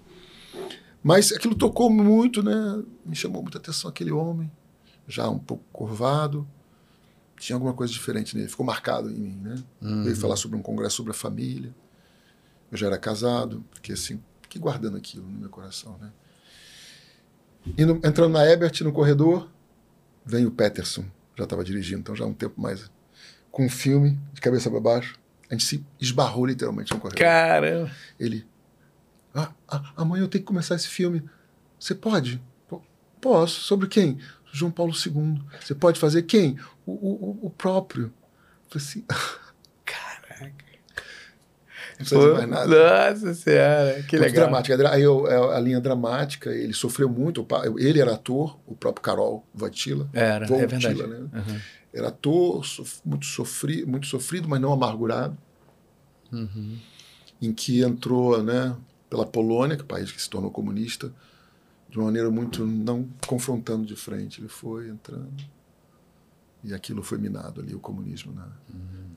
Mas 1.02 1.32
aquilo 1.32 1.54
tocou 1.54 1.88
muito, 1.88 2.42
né? 2.42 2.82
Me 3.04 3.14
chamou 3.16 3.40
muita 3.42 3.58
atenção 3.58 3.88
aquele 3.88 4.10
homem, 4.12 4.50
já 5.08 5.28
um 5.30 5.38
pouco 5.38 5.64
curvado. 5.72 6.46
Tinha 7.38 7.54
alguma 7.56 7.72
coisa 7.74 7.92
diferente 7.92 8.34
nele, 8.36 8.48
ficou 8.48 8.64
marcado 8.66 9.10
em 9.10 9.14
mim, 9.14 9.38
né? 9.42 9.62
Uhum. 9.80 10.04
Veio 10.04 10.16
falar 10.16 10.36
sobre 10.36 10.58
um 10.58 10.62
congresso 10.62 10.96
sobre 10.96 11.12
a 11.12 11.14
família. 11.14 11.74
Eu 12.72 12.76
já 12.76 12.86
era 12.88 12.98
casado, 12.98 13.64
fiquei 13.72 13.94
assim, 13.94 14.20
fiquei 14.42 14.60
guardando 14.60 14.96
aquilo 14.96 15.24
no 15.26 15.38
meu 15.38 15.48
coração, 15.48 15.96
né? 16.00 16.10
Indo, 17.78 17.94
entrando 18.04 18.30
na 18.32 18.44
Ebert, 18.44 18.80
no 18.82 18.92
corredor, 18.92 19.48
vem 20.26 20.44
o 20.44 20.50
Peterson, 20.50 21.04
já 21.36 21.44
estava 21.44 21.62
dirigindo, 21.64 22.00
então 22.00 22.16
já 22.16 22.24
há 22.24 22.28
um 22.28 22.34
tempo 22.34 22.60
mais, 22.60 22.90
com 23.50 23.64
um 23.64 23.68
filme, 23.70 24.18
de 24.34 24.40
cabeça 24.40 24.70
para 24.70 24.80
baixo. 24.80 25.18
A 25.48 25.54
gente 25.54 25.64
se 25.64 25.86
esbarrou 26.00 26.44
literalmente 26.44 26.92
no 26.92 26.98
corredor. 27.00 27.20
Caramba. 27.22 27.90
Ele, 28.18 28.44
ah, 29.34 29.52
ah, 29.68 29.92
amanhã 29.96 30.24
eu 30.24 30.28
tenho 30.28 30.42
que 30.42 30.48
começar 30.48 30.74
esse 30.74 30.88
filme. 30.88 31.22
Você 31.78 31.94
pode? 31.94 32.42
"P- 32.68 32.80
Posso. 33.20 33.60
Sobre 33.60 33.86
quem? 33.86 34.18
João 34.52 34.72
Paulo 34.72 34.92
II. 34.92 35.40
Você 35.60 35.74
pode 35.74 36.00
fazer 36.00 36.22
quem? 36.22 36.58
O, 36.84 36.92
o, 36.92 37.46
o 37.46 37.50
próprio. 37.50 38.06
Eu 38.06 38.80
falei 38.80 38.86
assim. 38.88 39.04
não 41.98 42.06
precisa 42.06 42.34
mais 42.34 42.48
nada. 42.48 43.10
Nossa 43.14 43.34
senhora, 43.34 43.92
que 44.02 44.16
Muito 44.16 44.28
legal. 44.30 44.44
dramática. 44.48 44.90
Aí 44.90 45.02
eu- 45.02 45.26
é 45.26 45.56
a 45.56 45.60
linha 45.60 45.80
dramática, 45.80 46.50
ele 46.50 46.72
sofreu 46.72 47.08
muito. 47.08 47.46
Ele 47.78 48.00
era 48.00 48.14
ator, 48.14 48.58
o 48.66 48.74
próprio 48.74 49.02
Carol 49.02 49.46
Vatila. 49.54 50.08
Era, 50.12 50.44
é 50.44 50.48
Voutila, 50.48 50.66
verdade. 50.68 51.06
né? 51.06 51.18
Uhum. 51.32 51.60
Era 51.94 52.08
ator, 52.08 52.62
muito, 53.04 53.24
sofri, 53.26 53.86
muito 53.86 54.06
sofrido, 54.06 54.48
mas 54.48 54.60
não 54.60 54.72
amargurado. 54.72 55.36
Uhum. 56.32 56.76
em 57.40 57.52
que 57.52 57.82
entrou 57.82 58.42
né, 58.42 58.74
pela 59.08 59.24
Polônia, 59.24 59.76
que 59.76 59.82
é 59.82 59.84
o 59.84 59.86
país 59.86 60.10
que 60.10 60.20
se 60.20 60.28
tornou 60.28 60.50
comunista, 60.50 61.12
de 61.88 61.98
uma 61.98 62.06
maneira 62.06 62.30
muito 62.30 62.66
não 62.66 63.08
confrontando 63.26 63.86
de 63.86 63.94
frente. 63.94 64.40
Ele 64.40 64.48
foi 64.48 64.88
entrando. 64.88 65.30
E 66.66 66.74
aquilo 66.74 67.00
foi 67.00 67.16
minado 67.16 67.60
ali, 67.60 67.76
o 67.76 67.78
comunismo 67.78 68.32
na, 68.32 68.48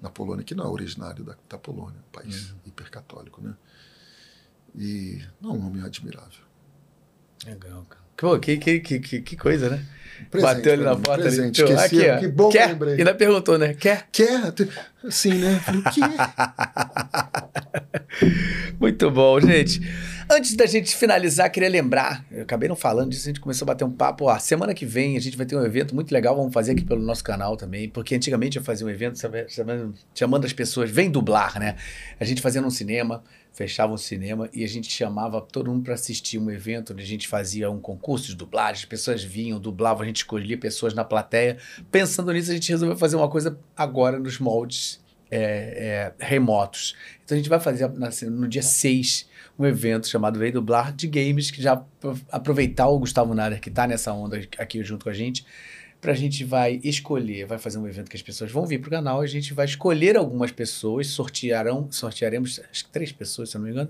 na 0.03 0.09
Polônia, 0.09 0.43
que 0.43 0.53
não 0.53 0.65
é 0.65 0.67
originário 0.67 1.23
da, 1.23 1.35
da 1.49 1.57
Polônia, 1.57 1.99
um 2.07 2.11
país 2.11 2.53
hipercatólico. 2.63 3.41
Né? 3.41 3.55
E 4.75 5.19
não 5.41 5.53
um 5.53 5.65
homem 5.67 5.83
admirável. 5.83 6.43
Legal, 7.43 7.83
cara. 7.89 8.03
Pô, 8.15 8.37
que, 8.37 8.57
que, 8.57 8.79
que, 8.81 8.99
que, 8.99 9.21
que 9.21 9.35
coisa, 9.35 9.67
né? 9.69 9.83
Presente 10.29 10.55
Bateu 10.55 10.73
ali 10.73 10.83
na 10.83 10.95
porta. 10.95 11.23
presente. 11.23 11.63
ali. 11.63 11.73
Esqueci, 11.73 12.01
Aqui, 12.01 12.09
ó. 12.11 12.19
que 12.19 12.27
bom 12.27 12.49
que 12.49 12.57
Quer? 12.57 12.67
lembrei. 12.67 12.95
Ainda 12.97 13.15
perguntou, 13.15 13.57
né? 13.57 13.73
Quer? 13.73 14.07
Quer? 14.11 14.53
Sim, 15.09 15.33
né? 15.35 15.59
Falei, 15.59 15.81
o 15.81 15.83
quê? 15.85 16.01
Muito 18.79 19.09
bom, 19.09 19.39
gente. 19.39 19.81
Antes 20.31 20.53
da 20.55 20.67
gente 20.67 20.95
finalizar, 20.95 21.49
queria 21.51 21.67
lembrar, 21.67 22.23
eu 22.29 22.43
acabei 22.43 22.69
não 22.69 22.75
falando 22.75 23.09
disso, 23.09 23.27
a 23.27 23.29
gente 23.31 23.39
começou 23.39 23.65
a 23.65 23.67
bater 23.67 23.83
um 23.83 23.89
papo. 23.91 24.25
Ó, 24.25 24.37
semana 24.37 24.75
que 24.75 24.85
vem 24.85 25.17
a 25.17 25.19
gente 25.19 25.35
vai 25.35 25.43
ter 25.43 25.55
um 25.55 25.65
evento 25.65 25.95
muito 25.95 26.11
legal, 26.11 26.35
vamos 26.35 26.53
fazer 26.53 26.73
aqui 26.73 26.85
pelo 26.85 27.01
nosso 27.01 27.23
canal 27.23 27.57
também, 27.57 27.89
porque 27.89 28.13
antigamente 28.13 28.55
eu 28.55 28.63
fazia 28.63 28.85
um 28.85 28.89
evento 28.91 29.19
chamando 30.13 30.45
as 30.45 30.53
pessoas, 30.53 30.91
vem 30.91 31.09
dublar, 31.09 31.59
né? 31.59 31.77
A 32.19 32.25
gente 32.25 32.43
fazia 32.43 32.61
num 32.61 32.69
cinema, 32.69 33.23
fechava 33.51 33.91
um 33.91 33.97
cinema 33.97 34.47
e 34.53 34.63
a 34.63 34.67
gente 34.67 34.91
chamava 34.91 35.41
todo 35.41 35.71
mundo 35.71 35.81
para 35.83 35.95
assistir 35.95 36.37
um 36.37 36.51
evento 36.51 36.93
onde 36.93 37.01
a 37.01 37.07
gente 37.07 37.27
fazia 37.27 37.71
um 37.71 37.79
concurso 37.79 38.27
de 38.27 38.35
dublagem, 38.35 38.83
as 38.83 38.85
pessoas 38.85 39.23
vinham, 39.23 39.59
dublavam, 39.59 40.03
a 40.03 40.05
gente 40.05 40.17
escolhia 40.17 40.59
pessoas 40.59 40.93
na 40.93 41.03
plateia. 41.03 41.57
Pensando 41.91 42.31
nisso, 42.31 42.51
a 42.51 42.53
gente 42.53 42.69
resolveu 42.69 42.95
fazer 42.95 43.15
uma 43.15 43.29
coisa 43.29 43.57
agora 43.75 44.19
nos 44.19 44.37
moldes 44.37 45.03
é, 45.31 46.13
é, 46.19 46.23
remotos. 46.25 46.95
Então 47.25 47.35
a 47.35 47.39
gente 47.39 47.49
vai 47.49 47.59
fazer 47.59 47.87
na- 47.93 48.09
no 48.29 48.47
dia 48.47 48.61
6 48.63 49.27
um 49.59 49.65
evento 49.65 50.07
chamado 50.07 50.39
Vem 50.39 50.53
Dublar 50.53 50.95
de 50.95 51.05
games, 51.05 51.51
que 51.51 51.61
já 51.61 51.73
apro- 51.73 52.17
aproveitar 52.31 52.87
o 52.87 52.97
Gustavo 52.97 53.33
Nader, 53.33 53.59
que 53.59 53.67
está 53.69 53.85
nessa 53.85 54.13
onda 54.13 54.41
aqui 54.57 54.81
junto 54.83 55.03
com 55.03 55.09
a 55.09 55.13
gente, 55.13 55.45
para 56.01 56.13
a 56.13 56.15
gente 56.15 56.45
vai 56.45 56.79
escolher, 56.81 57.45
vai 57.45 57.57
fazer 57.57 57.77
um 57.77 57.85
evento 57.85 58.09
que 58.09 58.15
as 58.15 58.21
pessoas 58.21 58.49
vão 58.49 58.65
vir 58.65 58.79
para 58.79 58.87
o 58.87 58.91
canal, 58.91 59.19
a 59.19 59.27
gente 59.27 59.53
vai 59.53 59.65
escolher 59.65 60.15
algumas 60.15 60.49
pessoas, 60.49 61.07
sortearão, 61.07 61.91
sortearemos 61.91 62.61
acho 62.71 62.85
que 62.85 62.89
três 62.89 63.11
pessoas, 63.11 63.49
se 63.49 63.57
eu 63.57 63.59
não 63.59 63.65
me 63.65 63.73
engano, 63.73 63.89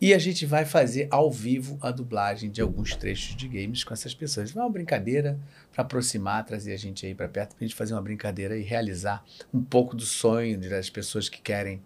e 0.00 0.12
a 0.12 0.18
gente 0.18 0.44
vai 0.44 0.64
fazer 0.64 1.06
ao 1.12 1.30
vivo 1.30 1.78
a 1.80 1.92
dublagem 1.92 2.50
de 2.50 2.60
alguns 2.60 2.96
trechos 2.96 3.36
de 3.36 3.46
games 3.46 3.84
com 3.84 3.94
essas 3.94 4.12
pessoas. 4.12 4.50
Vai 4.50 4.64
uma 4.64 4.70
brincadeira 4.70 5.38
para 5.72 5.82
aproximar, 5.82 6.44
trazer 6.44 6.72
a 6.72 6.76
gente 6.76 7.06
aí 7.06 7.14
para 7.14 7.28
perto, 7.28 7.54
para 7.54 7.64
a 7.64 7.68
gente 7.68 7.76
fazer 7.76 7.94
uma 7.94 8.02
brincadeira 8.02 8.58
e 8.58 8.62
realizar 8.62 9.24
um 9.52 9.62
pouco 9.62 9.94
do 9.94 10.04
sonho 10.04 10.58
das 10.58 10.90
pessoas 10.90 11.28
que 11.28 11.40
querem 11.40 11.80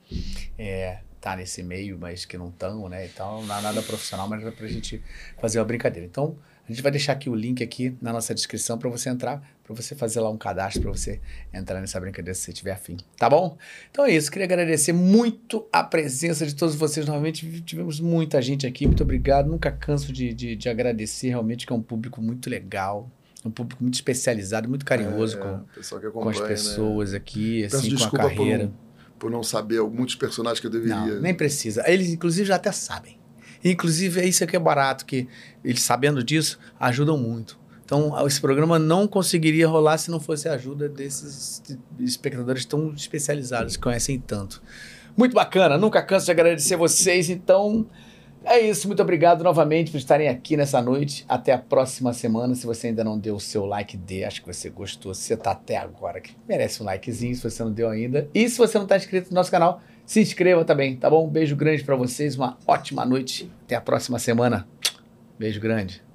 é, 0.59 1.01
tá 1.21 1.37
nesse 1.37 1.63
meio, 1.63 1.99
mas 1.99 2.25
que 2.25 2.37
não 2.39 2.49
estão, 2.49 2.89
né? 2.89 3.07
E 3.07 3.09
tal, 3.09 3.43
não 3.45 3.59
é 3.59 3.61
nada 3.63 3.83
profissional, 3.83 4.29
mas 4.29 4.45
é 4.45 4.51
pra 4.51 4.67
gente 4.67 5.03
fazer 5.41 5.59
uma 5.59 5.65
brincadeira. 5.65 6.07
Então, 6.07 6.37
a 6.69 6.73
gente 6.73 6.83
vai 6.83 6.93
deixar 6.93 7.13
aqui 7.15 7.31
o 7.31 7.35
link 7.35 7.63
aqui 7.63 7.97
na 8.01 8.13
nossa 8.13 8.35
descrição 8.35 8.77
para 8.77 8.91
você 8.91 9.09
entrar, 9.09 9.43
para 9.65 9.75
você 9.75 9.95
fazer 9.95 10.21
lá 10.21 10.29
um 10.31 10.37
cadastro, 10.37 10.83
para 10.83 10.91
você 10.93 11.19
entrar 11.53 11.81
nessa 11.81 11.99
brincadeira 11.99 12.35
se 12.35 12.43
você 12.43 12.53
tiver 12.53 12.73
afim, 12.73 12.99
tá 13.17 13.29
bom? 13.29 13.57
Então 13.91 14.05
é 14.05 14.11
isso, 14.11 14.31
queria 14.31 14.45
agradecer 14.45 14.93
muito 14.93 15.67
a 15.73 15.83
presença 15.83 16.47
de 16.47 16.55
todos 16.55 16.75
vocês 16.75 17.07
novamente. 17.07 17.63
Tivemos 17.63 18.01
muita 18.01 18.43
gente 18.43 18.67
aqui, 18.67 18.87
muito 18.87 19.03
obrigado. 19.03 19.49
Nunca 19.49 19.71
canso 19.73 20.13
de, 20.13 20.35
de, 20.35 20.57
de 20.57 20.69
agradecer, 20.69 21.29
realmente, 21.29 21.67
que 21.67 21.73
é 21.73 21.77
um 21.77 21.83
público 21.83 22.21
muito 22.21 22.51
legal, 22.51 23.11
um 23.43 23.51
público 23.51 23.83
muito 23.83 23.95
especializado, 23.95 24.69
muito 24.69 24.85
carinhoso 24.85 25.39
É, 25.39 25.41
com, 25.41 26.11
com 26.13 26.29
as 26.29 26.39
né? 26.39 26.49
pessoas 26.49 27.15
aqui, 27.15 27.63
Peço 27.63 27.77
assim, 27.79 27.97
com 27.97 28.05
a 28.05 28.11
por 28.11 28.19
carreira. 28.19 28.65
não, 28.65 28.88
por 29.19 29.31
não 29.31 29.43
saber 29.43 29.83
muitos 29.83 30.15
personagens 30.15 30.61
que 30.61 30.67
eu 30.67 30.71
deveria. 30.71 31.15
Não, 31.15 31.21
nem 31.21 31.35
precisa. 31.35 31.83
Eles, 31.87 32.09
inclusive, 32.09 32.49
já 32.49 32.57
até 32.57 32.73
sabem. 32.73 33.19
Inclusive, 33.65 34.21
é 34.21 34.27
isso 34.27 34.47
que 34.47 34.57
é 34.57 34.59
barato, 34.59 35.05
que 35.05 35.27
eles 35.65 35.83
sabendo 35.83 36.23
disso, 36.23 36.59
ajudam 36.79 37.19
muito. 37.19 37.59
Então, 37.85 38.15
esse 38.27 38.41
programa 38.41 38.79
não 38.79 39.09
conseguiria 39.09 39.67
rolar 39.67 39.97
se 39.99 40.11
não 40.11 40.21
fosse 40.21 40.49
a 40.49 40.53
ajuda 40.53 40.89
desses 40.89 41.63
espectadores 41.99 42.65
tão 42.67 42.93
especializados, 42.93 43.77
que 43.77 43.83
conhecem 43.83 44.21
tanto. 44.21 44.63
Muito 45.17 45.35
bacana, 45.35 45.79
nunca 45.79 46.03
canso 46.03 46.27
de 46.27 46.31
agradecer 46.31 46.77
vocês. 46.77 47.31
Então, 47.31 47.87
é 48.51 48.61
isso. 48.61 48.87
Muito 48.87 49.03
obrigado 49.03 49.43
novamente 49.45 49.91
por 49.91 49.97
estarem 49.97 50.29
aqui 50.29 50.57
nessa 50.57 50.81
noite. 50.81 51.25
Até 51.29 51.53
a 51.53 51.59
próxima 51.59 52.13
semana. 52.13 52.55
Se 52.55 52.67
você 52.67 52.89
ainda 52.89 53.05
não 53.05 53.19
deu 53.19 53.37
o 53.37 53.41
seu 53.41 53.65
like, 53.65 53.97
dê. 53.97 54.25
Acho 54.25 54.43
que 54.43 54.53
você 54.53 54.71
gostou. 54.71 55.15
Se 55.15 55.23
você 55.23 55.35
está 55.35 55.53
até 55.53 55.77
agora, 55.77 56.21
que 56.21 56.35
merece 56.49 56.83
um 56.83 56.87
likezinho 56.87 57.35
se 57.35 57.43
você 57.43 57.63
não 57.63 57.73
deu 57.73 57.89
ainda. 57.89 58.29
E 58.35 58.49
se 58.49 58.59
você 58.59 58.79
não 58.79 58.85
está 58.85 58.97
inscrito 58.97 59.31
no 59.31 59.35
nosso 59.35 59.51
canal, 59.51 59.81
se 60.07 60.21
inscreva 60.21 60.65
também, 60.65 60.97
tá 60.97 61.11
bom? 61.11 61.27
Um 61.27 61.31
beijo 61.31 61.55
grande 61.55 61.85
para 61.85 61.97
vocês. 61.97 62.37
Uma 62.37 62.57
ótima 62.67 63.05
noite. 63.05 63.51
Até 63.65 63.77
a 63.77 63.81
próxima 63.81 64.19
semana. 64.19 64.67
Beijo 65.39 65.61
grande. 65.61 66.08